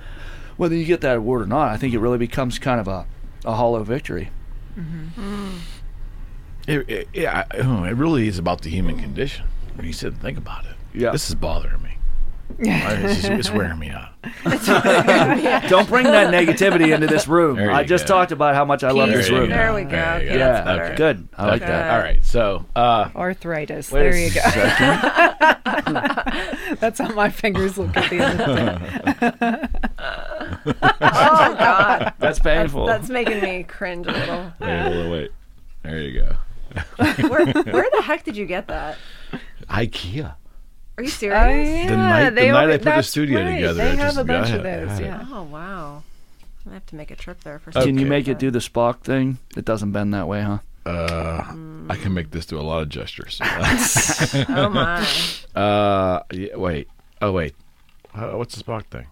whether 0.57 0.75
you 0.75 0.85
get 0.87 1.01
that 1.03 1.17
award 1.19 1.43
or 1.43 1.47
not, 1.47 1.69
I 1.69 1.77
think 1.77 1.93
it 1.93 1.99
really 1.99 2.19
becomes 2.19 2.59
kind 2.59 2.81
of 2.81 2.89
a, 2.89 3.07
a 3.45 3.55
hollow 3.55 3.83
victory. 3.85 4.31
Mm-hmm. 4.79 5.51
It, 6.67 6.89
it, 6.91 7.09
yeah, 7.13 7.45
oh, 7.55 7.85
it 7.85 7.93
really 7.93 8.27
is 8.29 8.39
about 8.39 8.63
the 8.63 8.71
human 8.71 8.99
condition. 8.99 9.45
When 9.75 9.87
you 9.87 9.93
sit 9.93 10.13
and 10.13 10.21
think 10.23 10.39
about 10.39 10.65
it, 10.67 10.77
Yeah. 10.95 11.11
this 11.11 11.29
is 11.29 11.35
bothering 11.35 11.83
me. 11.83 11.97
It's, 12.59 13.23
just, 13.23 13.29
it's 13.31 13.51
wearing 13.51 13.79
me 13.79 13.91
out. 13.91 14.09
Don't 15.69 15.89
bring 15.89 16.05
that 16.05 16.33
negativity 16.33 16.95
into 16.95 17.07
this 17.07 17.27
room. 17.29 17.57
There 17.57 17.71
I 17.71 17.85
just 17.85 18.07
go. 18.07 18.15
talked 18.15 18.33
about 18.33 18.55
how 18.55 18.65
much 18.65 18.85
I 18.85 18.91
love 18.91 19.09
Peace. 19.09 19.19
this 19.19 19.31
room. 19.31 19.49
There 19.51 19.73
we 19.75 19.83
go. 19.85 19.91
There 19.91 20.23
you 20.23 20.29
Okay, 20.29 20.33
go. 20.35 20.39
that's 20.39 20.59
Yeah, 20.59 20.65
better. 20.65 20.85
Okay. 20.87 20.95
good. 20.97 21.29
I 21.37 21.47
like 21.47 21.63
Okay. 21.63 21.71
that. 21.71 21.91
All 21.91 21.99
right, 22.01 22.25
so 22.25 22.67
uh, 22.77 23.09
arthritis? 23.17 23.91
Wait 23.93 24.01
a 24.01 24.03
there 24.11 24.19
you 24.19 24.35
go. 24.35 24.41
second. 24.41 25.01
That's 26.81 26.99
how 26.99 27.13
my 27.15 27.29
fingers 27.31 27.77
look 27.79 27.97
at 27.97 28.11
the 28.11 28.19
end 28.21 28.41
of 28.41 28.47
the 28.47 28.55
day. 29.39 29.69
Oh 31.03 31.55
God, 31.59 32.13
That's 32.19 32.39
painful. 32.39 32.87
that's 32.87 33.09
making 33.09 33.41
me 33.41 33.63
cringe 33.65 34.07
a 34.07 34.13
little. 34.13 34.53
wait, 34.61 34.69
a 34.87 34.91
little 34.91 35.11
wait. 35.13 35.33
There 35.83 35.99
you 36.01 36.21
go. 36.21 36.37
Where, 37.29 37.47
where 37.47 37.89
the 37.97 38.03
heck 38.03 38.25
did 38.25 38.37
you 38.37 38.45
get 38.47 38.69
that? 38.69 38.99
IKEA. 39.69 40.35
Are 41.01 41.03
you 41.03 41.09
Oh, 41.09 41.11
serious? 41.11 41.69
yeah, 41.69 41.87
The 41.91 41.97
night- 41.97 42.25
the 42.31 42.31
they 42.37 42.51
night 42.51 42.63
al- 42.65 42.71
I 42.73 42.77
put 42.77 42.85
the 42.85 43.03
studio 43.03 43.41
right. 43.43 43.55
together, 43.55 43.75
They 43.75 43.83
I 43.83 43.95
have 43.95 43.99
just 43.99 44.19
a 44.19 44.25
bunch 44.25 44.49
got 44.49 44.57
of 44.59 44.63
those. 44.63 45.01
Yeah. 45.01 45.25
Oh 45.33 45.43
wow, 45.45 46.03
I 46.71 46.75
have 46.75 46.87
to 46.87 46.97
make 46.97 47.11
a 47.11 47.17
trip 47.17 47.43
there 47.43 47.59
for. 47.59 47.73
Can 47.73 47.99
you 47.99 48.07
make 48.07 48.29
it 48.29 48.39
do 48.39 48.51
the 48.51 48.59
Spock 48.59 49.01
thing? 49.01 49.39
It 49.57 49.65
doesn't 49.65 49.93
bend 49.93 50.13
that 50.15 50.29
way, 50.29 50.43
huh? 50.43 50.59
Uh, 50.87 51.45
I 51.91 51.97
can 51.97 52.13
make 52.15 52.31
this 52.31 52.47
do 52.47 52.59
a 52.59 52.63
lot 52.63 52.83
of 52.83 52.89
gestures. 52.89 53.41
Oh 54.49 54.69
my. 54.69 55.07
uh, 55.55 56.21
yeah, 56.33 56.57
wait. 56.57 56.89
Oh 57.23 57.33
wait. 57.33 57.55
Uh, 58.15 58.31
what's 58.33 58.55
the 58.57 58.63
Spock 58.65 58.87
thing? 58.87 59.07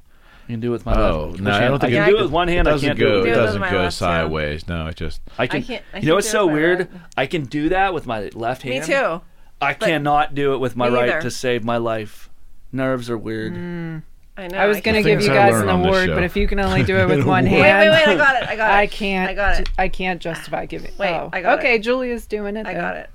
You 0.49 0.55
can 0.55 0.61
do 0.61 0.69
it 0.69 0.73
with 0.73 0.87
my 0.87 0.95
Oh, 0.95 1.27
left. 1.27 1.41
no, 1.41 1.51
which 1.51 1.61
I 1.63 1.69
don't 1.69 1.79
think 1.79 1.93
I 1.93 1.97
it- 1.97 1.99
can 2.05 2.09
do 2.11 2.19
it 2.19 2.23
with 2.23 2.31
one 2.33 2.49
hand. 2.49 2.67
It 2.67 2.71
I 2.71 2.75
doesn't 2.75 2.87
can't 2.89 2.99
go. 2.99 3.05
do 3.07 3.11
It 3.11 3.21
it. 3.21 3.23
Do 3.23 3.29
it 3.29 3.31
With, 3.31 3.37
with 3.37 3.47
doesn't 3.47 3.61
go 3.61 3.79
left, 3.83 3.97
too. 3.97 3.99
sideways. 3.99 4.69
No, 4.69 4.87
it 4.87 4.97
just. 4.97 5.21
I 5.39 5.47
can. 5.47 5.63
can't- 5.63 5.85
I 5.93 5.99
you 5.99 6.03
know 6.03 6.07
can't 6.09 6.15
what's 6.17 6.31
so 6.31 6.47
weird? 6.47 6.79
right. 6.81 6.91
I 7.19 7.27
can 7.27 7.45
do 7.45 7.69
that 7.71 7.93
with 7.95 8.07
my 8.07 8.31
left 8.35 8.63
hand. 8.63 8.71
Me 8.89 8.95
hand. 8.95 9.21
too. 9.21 9.21
I 9.61 9.75
cannot 9.75 10.35
do 10.35 10.55
it 10.55 10.59
with 10.59 10.77
my 10.77 10.89
right 10.89 11.09
either. 11.09 11.23
to 11.23 11.31
save 11.31 11.65
my 11.65 11.77
life. 11.77 12.31
Nerves 12.73 13.11
are 13.11 13.19
weird. 13.19 13.55
Hmm. 13.55 13.99
I 14.37 14.47
know. 14.47 14.59
I 14.59 14.67
was 14.67 14.81
gonna 14.81 15.03
give 15.03 15.21
you 15.21 15.29
guys 15.29 15.61
an 15.61 15.69
award, 15.69 16.11
but 16.11 16.23
if 16.23 16.37
you 16.37 16.47
can 16.47 16.61
only 16.61 16.85
do 16.85 16.97
it 16.97 17.09
with 17.09 17.27
one 17.27 17.45
hand, 17.45 17.61
wait, 17.61 17.91
wait! 17.91 18.07
Wait. 18.07 18.15
I 18.15 18.17
got 18.17 18.43
it. 18.43 18.49
I 18.49 18.57
got 18.57 18.71
it. 18.71 18.75
I 18.75 18.87
can't. 18.87 19.31
I 19.31 19.35
got 19.35 19.61
it. 19.61 19.71
I 19.77 19.89
can't 19.89 20.21
justify 20.21 20.67
giving. 20.67 20.93
Wait, 20.97 21.13
oh. 21.13 21.29
I 21.33 21.43
got 21.43 21.55
it. 21.55 21.59
okay, 21.59 21.79
Julia's 21.81 22.27
doing 22.27 22.57
it. 22.57 22.65
I 22.65 22.75
then. 22.75 22.81
got 22.81 22.97
it. 22.97 23.11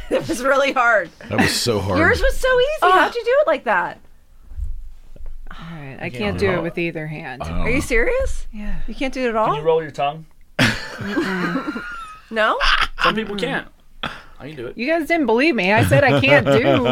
it 0.10 0.28
was 0.28 0.42
really 0.42 0.72
hard. 0.72 1.08
That 1.28 1.38
was 1.38 1.54
so 1.54 1.78
hard. 1.78 1.98
Yours 1.98 2.20
was 2.20 2.36
so 2.36 2.48
easy. 2.48 2.78
Oh. 2.82 2.90
How'd 2.90 3.14
you 3.14 3.24
do 3.24 3.36
it 3.42 3.46
like 3.46 3.64
that? 3.64 4.00
All 5.52 5.76
right, 5.76 5.98
I 6.00 6.10
can't 6.10 6.36
do 6.36 6.50
it 6.50 6.62
with 6.62 6.78
either 6.78 7.06
hand. 7.06 7.42
Oh. 7.44 7.50
Are 7.50 7.70
you 7.70 7.80
serious? 7.80 8.48
yeah. 8.52 8.80
You 8.88 8.94
can't 8.94 9.14
do 9.14 9.24
it 9.24 9.28
at 9.28 9.36
all? 9.36 9.46
Can 9.46 9.54
all? 9.54 9.60
you 9.60 9.66
roll 9.66 9.82
your 9.82 9.92
tongue? 9.92 10.26
no? 12.30 12.58
Some 13.02 13.14
people 13.14 13.36
can't. 13.36 13.68
I 14.38 14.48
can 14.48 14.56
do 14.56 14.66
it. 14.66 14.76
You 14.76 14.86
guys 14.86 15.08
didn't 15.08 15.26
believe 15.26 15.54
me. 15.54 15.72
I 15.72 15.84
said 15.84 16.04
I 16.04 16.20
can't 16.20 16.46
do 16.46 16.86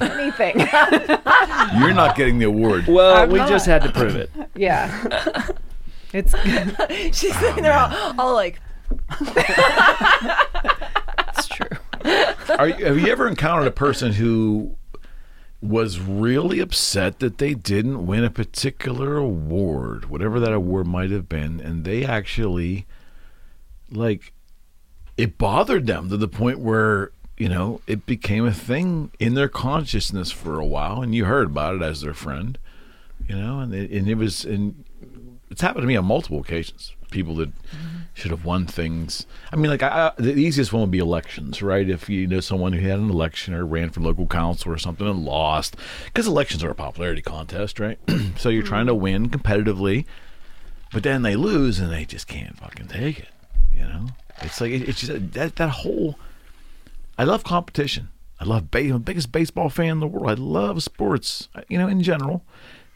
anything. 0.04 0.58
You're 1.78 1.94
not 1.94 2.16
getting 2.16 2.38
the 2.38 2.46
award. 2.46 2.86
Well, 2.86 3.16
I'm 3.16 3.30
we 3.30 3.38
not. 3.38 3.48
just 3.48 3.66
had 3.66 3.82
to 3.82 3.90
prove 3.90 4.16
it. 4.16 4.30
yeah. 4.54 5.48
It's 6.12 6.34
She's 7.16 7.34
oh, 7.34 7.40
sitting 7.40 7.62
there 7.62 7.72
all, 7.72 8.20
all 8.20 8.34
like, 8.34 8.60
it's 11.28 11.48
true. 11.48 11.66
Are 12.58 12.68
you, 12.68 12.84
have 12.84 12.98
you 12.98 13.06
ever 13.08 13.26
encountered 13.26 13.66
a 13.66 13.72
person 13.72 14.12
who 14.12 14.76
was 15.62 15.98
really 15.98 16.60
upset 16.60 17.20
that 17.20 17.38
they 17.38 17.54
didn't 17.54 18.06
win 18.06 18.22
a 18.22 18.30
particular 18.30 19.16
award, 19.16 20.10
whatever 20.10 20.38
that 20.38 20.52
award 20.52 20.86
might 20.86 21.10
have 21.10 21.26
been, 21.28 21.58
and 21.58 21.84
they 21.84 22.04
actually, 22.04 22.86
like, 23.90 24.34
it 25.16 25.38
bothered 25.38 25.86
them 25.86 26.08
to 26.10 26.16
the 26.16 26.28
point 26.28 26.58
where 26.58 27.10
you 27.36 27.48
know 27.48 27.80
it 27.86 28.06
became 28.06 28.46
a 28.46 28.52
thing 28.52 29.10
in 29.18 29.34
their 29.34 29.48
consciousness 29.48 30.30
for 30.30 30.58
a 30.58 30.66
while, 30.66 31.02
and 31.02 31.14
you 31.14 31.24
heard 31.24 31.46
about 31.46 31.76
it 31.76 31.82
as 31.82 32.00
their 32.00 32.14
friend, 32.14 32.58
you 33.28 33.36
know, 33.36 33.60
and 33.60 33.74
it, 33.74 33.90
and 33.90 34.08
it 34.08 34.16
was 34.16 34.44
and 34.44 34.84
it's 35.50 35.60
happened 35.60 35.82
to 35.82 35.86
me 35.86 35.96
on 35.96 36.04
multiple 36.04 36.40
occasions. 36.40 36.92
People 37.10 37.36
that 37.36 37.50
mm-hmm. 37.50 37.98
should 38.12 38.32
have 38.32 38.44
won 38.44 38.66
things. 38.66 39.24
I 39.52 39.56
mean, 39.56 39.70
like 39.70 39.84
I, 39.84 40.08
I, 40.08 40.20
the 40.20 40.34
easiest 40.34 40.72
one 40.72 40.80
would 40.80 40.90
be 40.90 40.98
elections, 40.98 41.62
right? 41.62 41.88
If 41.88 42.08
you 42.08 42.26
know 42.26 42.40
someone 42.40 42.72
who 42.72 42.80
had 42.80 42.98
an 42.98 43.08
election 43.08 43.54
or 43.54 43.64
ran 43.64 43.90
for 43.90 44.00
local 44.00 44.26
council 44.26 44.72
or 44.72 44.78
something 44.78 45.06
and 45.06 45.24
lost, 45.24 45.76
because 46.06 46.26
elections 46.26 46.64
are 46.64 46.70
a 46.70 46.74
popularity 46.74 47.22
contest, 47.22 47.78
right? 47.78 47.98
so 48.36 48.48
you're 48.48 48.64
trying 48.64 48.86
to 48.86 48.92
mm-hmm. 48.92 49.02
win 49.02 49.30
competitively, 49.30 50.06
but 50.92 51.04
then 51.04 51.22
they 51.22 51.36
lose 51.36 51.78
and 51.78 51.92
they 51.92 52.04
just 52.04 52.26
can't 52.26 52.58
fucking 52.58 52.88
take 52.88 53.20
it. 53.20 53.28
You 53.72 53.82
know, 53.82 54.06
it's 54.40 54.60
like 54.60 54.72
it, 54.72 54.88
it's 54.88 55.00
just 55.00 55.32
that 55.32 55.56
that 55.56 55.70
whole. 55.70 56.18
I 57.16 57.24
love 57.24 57.44
competition. 57.44 58.08
I 58.40 58.44
love 58.44 58.70
ba- 58.70 58.80
I'm 58.80 58.88
the 58.92 58.98
biggest 58.98 59.30
baseball 59.32 59.68
fan 59.68 59.90
in 59.90 60.00
the 60.00 60.06
world. 60.06 60.28
I 60.28 60.34
love 60.34 60.82
sports, 60.82 61.48
you 61.68 61.78
know, 61.78 61.86
in 61.86 62.02
general. 62.02 62.44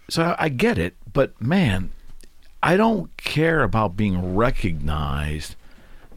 So 0.09 0.23
I, 0.23 0.45
I 0.45 0.49
get 0.49 0.79
it, 0.79 0.97
but 1.13 1.41
man, 1.41 1.91
I 2.63 2.77
don't 2.77 3.17
care 3.17 3.63
about 3.63 3.97
being 3.97 4.35
recognized 4.35 5.55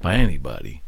by 0.02 0.15
anybody 0.15 0.81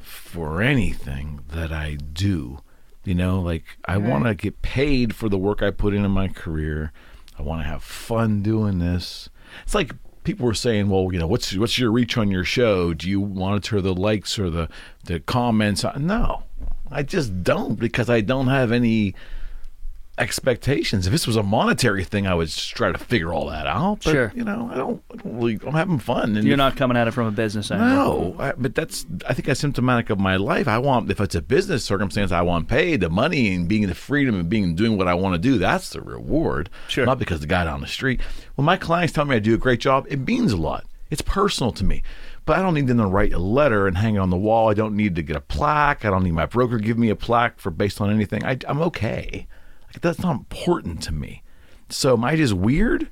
for 0.00 0.60
anything 0.60 1.40
that 1.48 1.72
I 1.72 1.94
do. 1.94 2.60
You 3.04 3.14
know, 3.14 3.40
like 3.40 3.64
I 3.84 3.96
want 3.98 4.24
to 4.24 4.34
get 4.34 4.62
paid 4.62 5.14
for 5.14 5.28
the 5.28 5.38
work 5.38 5.62
I 5.62 5.70
put 5.70 5.94
into 5.94 6.08
my 6.08 6.28
career. 6.28 6.92
I 7.38 7.42
want 7.42 7.62
to 7.62 7.68
have 7.68 7.82
fun 7.82 8.42
doing 8.42 8.80
this. 8.80 9.28
It's 9.62 9.74
like 9.74 9.94
people 10.26 10.44
were 10.44 10.54
saying, 10.54 10.90
"Well, 10.90 11.08
you 11.12 11.18
know, 11.18 11.26
what's 11.26 11.56
what's 11.56 11.78
your 11.78 11.90
reach 11.90 12.18
on 12.18 12.30
your 12.30 12.44
show? 12.44 12.92
Do 12.92 13.08
you 13.08 13.24
monitor 13.24 13.80
the 13.80 13.94
likes 13.94 14.38
or 14.38 14.50
the 14.50 14.68
the 15.04 15.20
comments?" 15.20 15.84
No, 15.98 16.42
I 16.90 17.02
just 17.02 17.42
don't 17.42 17.76
because 17.76 18.10
I 18.10 18.20
don't 18.20 18.48
have 18.48 18.72
any 18.72 19.14
expectations. 20.18 21.06
If 21.06 21.12
this 21.12 21.26
was 21.26 21.36
a 21.36 21.42
monetary 21.42 22.04
thing, 22.04 22.26
I 22.26 22.34
would 22.34 22.48
just 22.48 22.74
try 22.74 22.90
to 22.92 22.98
figure 22.98 23.32
all 23.32 23.46
that 23.48 23.66
out. 23.66 24.00
But, 24.04 24.10
Sure. 24.12 24.32
you 24.34 24.44
know, 24.44 24.68
I 24.72 24.76
don't. 24.76 25.02
I 25.12 25.16
don't 25.16 25.38
really, 25.38 25.58
I'm 25.66 25.74
having 25.74 25.98
fun. 25.98 26.36
And 26.36 26.44
You're 26.44 26.54
if- 26.54 26.58
not 26.58 26.76
coming 26.76 26.96
at 26.96 27.08
it 27.08 27.12
from 27.12 27.26
a 27.26 27.30
business 27.30 27.70
angle. 27.70 27.86
no, 27.88 28.36
I, 28.38 28.52
but 28.56 28.74
that's 28.74 29.06
I 29.28 29.34
think 29.34 29.46
that's 29.46 29.60
symptomatic 29.60 30.10
of 30.10 30.18
my 30.18 30.36
life. 30.36 30.68
I 30.68 30.78
want 30.78 31.10
if 31.10 31.20
it's 31.20 31.34
a 31.34 31.42
business 31.42 31.84
circumstance, 31.84 32.32
I 32.32 32.42
want 32.42 32.68
paid 32.68 33.00
the 33.00 33.10
money 33.10 33.54
and 33.54 33.68
being 33.68 33.86
the 33.86 33.94
freedom 33.94 34.38
and 34.38 34.48
being 34.48 34.74
doing 34.74 34.96
what 34.96 35.08
I 35.08 35.14
want 35.14 35.34
to 35.34 35.38
do. 35.38 35.58
That's 35.58 35.90
the 35.90 36.00
reward. 36.00 36.70
Sure. 36.88 37.06
Not 37.06 37.18
because 37.18 37.40
the 37.40 37.46
guy 37.46 37.64
down 37.64 37.80
the 37.80 37.86
street. 37.86 38.20
When 38.54 38.64
my 38.64 38.76
clients 38.76 39.12
tell 39.12 39.24
me 39.24 39.36
I 39.36 39.38
do 39.38 39.54
a 39.54 39.58
great 39.58 39.80
job, 39.80 40.06
it 40.08 40.18
means 40.26 40.52
a 40.52 40.56
lot. 40.56 40.84
It's 41.10 41.22
personal 41.22 41.72
to 41.72 41.84
me. 41.84 42.02
But 42.46 42.58
I 42.58 42.62
don't 42.62 42.74
need 42.74 42.86
them 42.86 42.98
to 42.98 43.06
write 43.06 43.32
a 43.32 43.38
letter 43.38 43.86
and 43.88 43.98
hang 43.98 44.14
it 44.14 44.18
on 44.18 44.30
the 44.30 44.36
wall. 44.36 44.70
I 44.70 44.74
don't 44.74 44.96
need 44.96 45.16
to 45.16 45.22
get 45.22 45.34
a 45.36 45.40
plaque. 45.40 46.04
I 46.04 46.10
don't 46.10 46.22
need 46.22 46.32
my 46.32 46.46
broker 46.46 46.78
to 46.78 46.84
give 46.84 46.96
me 46.98 47.10
a 47.10 47.16
plaque 47.16 47.58
for 47.58 47.70
based 47.70 48.00
on 48.00 48.08
anything. 48.10 48.44
I, 48.44 48.56
I'm 48.68 48.80
okay. 48.82 49.46
Like, 49.88 50.00
that's 50.00 50.20
not 50.20 50.32
important 50.32 51.02
to 51.04 51.12
me. 51.12 51.42
So 51.88 52.14
am 52.14 52.24
I 52.24 52.36
just 52.36 52.52
weird? 52.52 53.08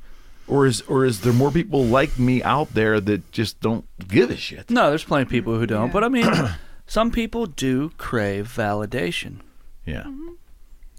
Or 0.47 0.67
is 0.67 0.83
or 0.83 1.07
is 1.07 1.23
there 1.23 1.33
more 1.33 1.51
people 1.51 1.85
like 1.85 2.19
me 2.19 2.43
out 2.43 2.75
there 2.75 3.01
that 3.01 3.33
just 3.33 3.61
don't 3.61 3.87
give 4.07 4.31
a 4.31 4.37
shit? 4.37 4.69
No, 4.69 4.91
there's 4.91 5.05
plenty 5.05 5.23
of 5.23 5.29
people 5.31 5.59
who 5.59 5.67
don't. 5.67 5.87
Yeah. 5.87 5.93
But 5.93 6.05
I 6.05 6.09
mean, 6.09 6.31
some 6.87 7.11
people 7.11 7.47
do 7.47 7.91
crave 7.97 8.53
validation. 8.55 9.41
Yeah. 9.87 10.03
Mm-hmm. 10.03 10.33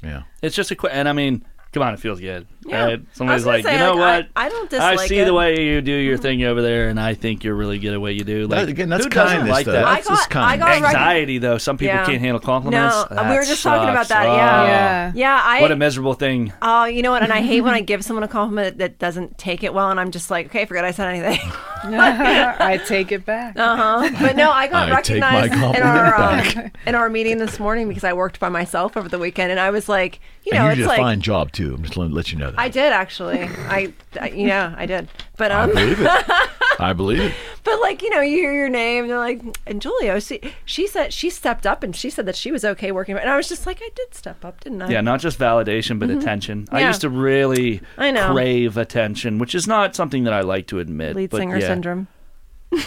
Yeah. 0.04 0.24
It's 0.42 0.56
just 0.56 0.72
a 0.72 0.76
quick, 0.76 0.94
and 0.96 1.08
I 1.08 1.14
mean, 1.14 1.46
come 1.76 1.84
on, 1.84 1.94
it 1.94 2.00
feels 2.00 2.20
good. 2.22 2.48
Yeah. 2.66 2.86
Right? 2.86 3.02
Somebody's 3.14 3.46
like, 3.46 3.64
say, 3.64 3.74
you 3.74 3.80
know 3.80 3.94
like, 3.94 4.26
what? 4.26 4.28
I- 4.36 4.46
I 4.46 4.50
don't 4.50 4.70
dislike 4.70 5.00
I 5.00 5.06
see 5.08 5.20
it." 5.20 5.26
the 5.26 5.34
way 5.36 5.64
you 5.66 5.82
do 5.82 5.92
your 5.92 6.18
thing 6.18 6.42
over 6.44 6.62
there, 6.64 6.90
and 6.90 7.00
I 7.00 7.14
think 7.14 7.44
you're 7.44 7.54
really 7.54 7.78
good 7.78 7.94
at 7.94 8.02
what 8.02 8.16
you 8.16 8.24
do. 8.24 8.48
Like, 8.48 8.62
That- 8.62 8.70
again, 8.70 8.90
that's 8.90 9.04
who 9.04 9.10
doesn't 9.12 9.38
kindness, 9.38 9.52
like 9.52 9.66
though. 9.68 9.74
that? 9.74 9.86
I 9.86 9.96
That's 9.96 10.08
just 10.08 10.30
got, 10.32 10.44
I 10.44 10.58
kind. 10.58 10.62
got 10.82 10.88
Anxiety, 10.94 11.38
though. 11.38 11.58
Some 11.60 11.78
people 11.78 11.96
Yeah. 11.96 12.06
can't 12.06 12.22
handle 12.22 12.40
compliments. 12.40 12.96
No, 13.12 13.22
we 13.24 13.30
were 13.30 13.42
That 13.42 13.48
just 13.48 13.62
talking 13.62 13.90
about 13.90 14.08
that. 14.08 14.26
Oh. 14.26 14.36
Yeah, 14.36 14.66
Yeah. 14.66 15.12
yeah. 15.14 15.42
I 15.44 15.62
What 15.62 15.72
a 15.72 15.76
miserable 15.76 16.14
thing. 16.16 16.54
Oh, 16.62 16.86
you 16.86 17.04
know 17.04 17.12
what? 17.12 17.22
And 17.22 17.32
I 17.34 17.42
hate 17.42 17.62
when 17.62 17.74
I 17.76 17.82
give 17.92 18.04
someone 18.04 18.24
a 18.24 18.28
compliment 18.28 18.80
that 18.80 18.98
doesn't 18.98 19.38
take 19.38 19.64
it 19.64 19.74
well, 19.74 19.92
and 19.92 20.00
I'm 20.00 20.10
just 20.12 20.32
like, 20.32 20.48
okay, 20.48 20.66
forget 20.66 20.86
I 20.86 20.92
said 20.92 21.08
anything. 21.14 21.52
I 21.84 22.82
take 22.88 23.12
it 23.12 23.26
back. 23.26 23.58
Uh 23.60 23.76
huh. 23.76 24.10
But 24.20 24.36
no, 24.36 24.50
I 24.52 24.68
got 24.68 24.90
I 24.90 24.96
recognized 24.96 25.54
in 25.54 25.60
our 25.84 26.18
back. 26.18 26.58
um, 26.58 26.72
in 26.88 26.96
our 26.96 27.10
meeting 27.10 27.38
this 27.38 27.60
morning 27.60 27.88
because 27.88 28.04
I 28.04 28.14
worked 28.14 28.40
by 28.40 28.50
myself 28.50 28.98
over 28.98 29.08
the 29.10 29.20
weekend, 29.20 29.52
and 29.52 29.60
I 29.60 29.70
was 29.70 29.88
like, 29.90 30.20
you 30.46 30.54
know, 30.54 30.60
and 30.60 30.66
you 30.66 30.72
it's 30.72 30.78
did 30.78 30.86
a 30.86 30.88
like 30.90 30.98
fine 31.00 31.22
job 31.22 31.52
too. 31.52 31.74
I'm 31.76 31.84
just 31.84 31.98
letting 31.98 32.14
let 32.14 32.32
you 32.32 32.38
know 32.38 32.52
that. 32.52 32.60
I 32.60 32.70
did 32.70 32.94
actually. 32.94 33.44
I, 33.44 33.94
I 34.20 34.30
yeah, 34.30 34.74
I 34.78 34.86
did. 34.86 35.08
But 35.38 35.52
I 35.52 35.64
um, 35.64 35.72
believe 35.74 36.00
it. 36.02 36.08
I 36.80 36.92
believe 36.94 37.20
it. 37.22 37.34
but 37.64 37.80
like 37.82 38.02
you 38.02 38.10
know, 38.10 38.20
you 38.22 38.38
hear 38.38 38.54
your 38.54 38.70
name, 38.70 39.08
they're 39.08 39.18
like, 39.18 39.42
and 39.66 39.82
Julia, 39.82 40.20
see, 40.22 40.42
she 40.66 40.88
said 40.88 41.14
she 41.14 41.30
stepped 41.30 41.66
up 41.66 41.84
and 41.84 41.96
she 41.96 42.10
said 42.10 42.26
that 42.26 42.36
she 42.36 42.52
was 42.52 42.64
okay 42.66 42.92
working, 42.92 43.16
and 43.18 43.30
I 43.30 43.38
was 43.38 43.48
just 43.48 43.66
like, 43.66 43.80
I 43.82 43.90
did 43.96 44.14
step 44.14 44.44
up, 44.46 44.60
didn't 44.62 44.82
I? 44.82 44.90
Yeah, 44.90 45.02
not 45.02 45.20
just 45.22 45.40
validation, 45.40 46.00
but 46.00 46.10
attention. 46.10 46.68
I 46.70 46.76
Mm-hmm. 46.76 46.78
Yeah. 46.78 46.88
used 46.90 47.02
to 47.02 47.10
really 47.10 47.82
I 47.98 48.12
know. 48.12 48.32
crave 48.34 48.78
attention, 48.78 49.40
which 49.40 49.56
is 49.56 49.68
not 49.68 49.96
something 49.96 50.26
that 50.26 50.34
I 50.34 50.42
like 50.42 50.68
to 50.68 50.80
admit. 50.80 51.16
Lead 51.16 51.30
but 51.30 51.38
singer 51.38 51.58
yeah. 51.58 51.68
syndrome. 51.68 52.08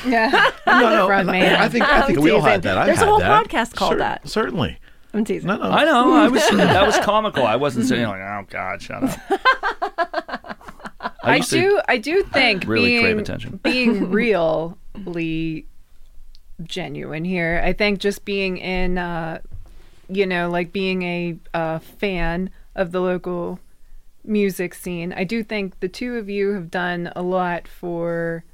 Yeah. 0.06 0.50
No, 0.66 0.80
no. 0.90 1.06
Front 1.06 1.30
and 1.30 1.38
man. 1.40 1.56
I, 1.56 1.64
I 1.64 1.68
think 1.70 1.84
I 1.84 2.02
think 2.02 2.18
I'm 2.18 2.24
we 2.24 2.30
all 2.30 2.38
teasing. 2.40 2.50
had 2.52 2.62
that. 2.64 2.76
I've 2.78 2.86
There's 2.86 2.98
a 2.98 3.00
had 3.00 3.08
whole 3.08 3.18
that. 3.20 3.46
podcast 3.46 3.74
called 3.74 3.98
that. 3.98 4.28
Certainly. 4.28 4.78
I'm 5.14 5.24
teasing. 5.24 5.48
No, 5.48 5.56
no. 5.56 5.64
I 5.70 5.84
know. 5.84 6.14
I 6.14 6.28
was 6.28 6.46
that 6.50 6.86
was 6.86 6.96
comical. 6.98 7.46
I 7.46 7.56
wasn't 7.56 7.86
saying 7.86 8.06
like, 8.06 8.20
oh 8.20 8.44
God, 8.50 8.82
shut 8.82 9.02
up. 9.04 9.18
I 11.22 11.36
used 11.36 11.50
to- 11.50 11.60
do. 11.60 11.80
I 11.88 11.98
do 11.98 12.22
think 12.22 12.64
really 12.66 12.88
being 12.90 13.02
crave 13.02 13.18
attention. 13.18 13.56
being 13.62 14.10
really 15.04 15.66
genuine 16.62 17.24
here. 17.24 17.60
I 17.64 17.72
think 17.72 18.00
just 18.00 18.24
being 18.24 18.58
in, 18.58 18.98
uh, 18.98 19.40
you 20.08 20.26
know, 20.26 20.48
like 20.50 20.72
being 20.72 21.02
a 21.02 21.36
uh, 21.54 21.78
fan 21.78 22.50
of 22.74 22.92
the 22.92 23.00
local 23.00 23.58
music 24.24 24.74
scene. 24.74 25.12
I 25.12 25.24
do 25.24 25.42
think 25.42 25.80
the 25.80 25.88
two 25.88 26.16
of 26.16 26.28
you 26.28 26.52
have 26.54 26.70
done 26.70 27.12
a 27.16 27.22
lot 27.22 27.66
for 27.68 28.44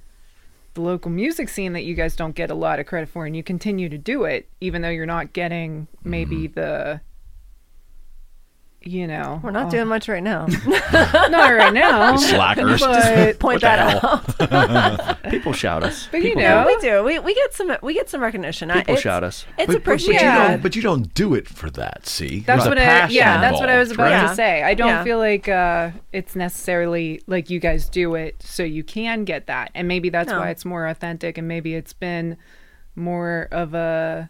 the 0.75 0.81
local 0.81 1.11
music 1.11 1.49
scene 1.49 1.73
that 1.73 1.85
you 1.85 1.95
guys 1.95 2.17
don't 2.17 2.35
get 2.35 2.51
a 2.51 2.55
lot 2.55 2.81
of 2.81 2.87
credit 2.87 3.09
for, 3.09 3.27
and 3.27 3.37
you 3.37 3.43
continue 3.43 3.89
to 3.89 3.99
do 3.99 4.25
it, 4.25 4.49
even 4.61 4.83
though 4.83 4.91
you're 4.91 5.07
not 5.07 5.33
getting 5.33 5.87
maybe 6.03 6.49
mm-hmm. 6.49 6.61
the. 6.61 7.01
You 8.87 9.07
know, 9.07 9.41
We're 9.43 9.51
not 9.51 9.69
oh, 9.69 9.71
doing 9.71 9.89
much 9.89 10.09
right 10.09 10.23
now. 10.23 10.47
not 10.93 11.33
right 11.33 11.73
now. 11.73 12.17
Slackers. 12.19 12.81
But, 12.81 13.39
Point 13.39 13.63
that 13.63 14.05
out. 14.05 15.23
People 15.31 15.53
shout 15.55 15.83
us. 15.83 16.07
but 16.11 16.19
you 16.19 16.29
People 16.31 16.43
know, 16.43 16.65
we 16.67 16.77
do. 16.81 17.03
We, 17.03 17.19
we 17.19 17.35
get 17.35 17.55
some 17.55 17.75
we 17.83 17.95
get 17.95 18.11
some 18.11 18.21
recognition. 18.21 18.71
I- 18.71 18.79
People 18.81 18.95
it's- 18.95 19.03
shout 19.03 19.25
us. 19.25 19.47
It's 19.59 19.67
But, 19.67 19.67
but, 19.67 19.67
but, 19.67 19.75
you 19.77 19.79
appreciated. 19.79 20.21
Yeah. 20.23 20.49
don't, 20.49 20.63
but 20.63 20.77
you 20.77 20.83
don't 20.83 21.15
do 21.15 21.33
it 21.35 21.49
for 21.49 21.71
that. 21.71 22.07
See, 22.07 22.41
That's 22.41 22.65
There's 22.65 22.69
what 22.69 22.79
I 22.79 22.85
passion 22.85 23.17
yeah, 23.17 23.41
that's 23.41 23.59
what 23.59 23.71
I 23.71 23.79
was 23.79 23.91
about 23.91 24.11
right? 24.11 24.29
to 24.29 24.35
say. 24.35 24.63
I 24.63 24.75
don't 24.75 24.89
Yeah. 24.89 25.05
feel 25.05 25.19
like 25.19 25.49
uh 25.49 25.91
it's 26.13 26.37
necessarily 26.37 27.23
like 27.27 27.49
you 27.51 27.61
guys 27.61 27.89
do 27.89 28.15
it 28.15 28.43
so 28.43 28.63
you 28.63 28.85
can 28.85 29.25
get 29.25 29.47
that. 29.47 29.71
And 29.75 29.89
maybe 29.89 30.11
that's 30.11 30.29
No. 30.31 30.41
why 30.41 30.51
it's 30.51 30.65
more 30.67 30.87
authentic 30.87 31.39
and 31.39 31.49
maybe 31.49 31.75
it's 31.75 31.93
been 31.95 32.37
more 32.97 33.49
of 33.51 33.73
a 33.75 34.29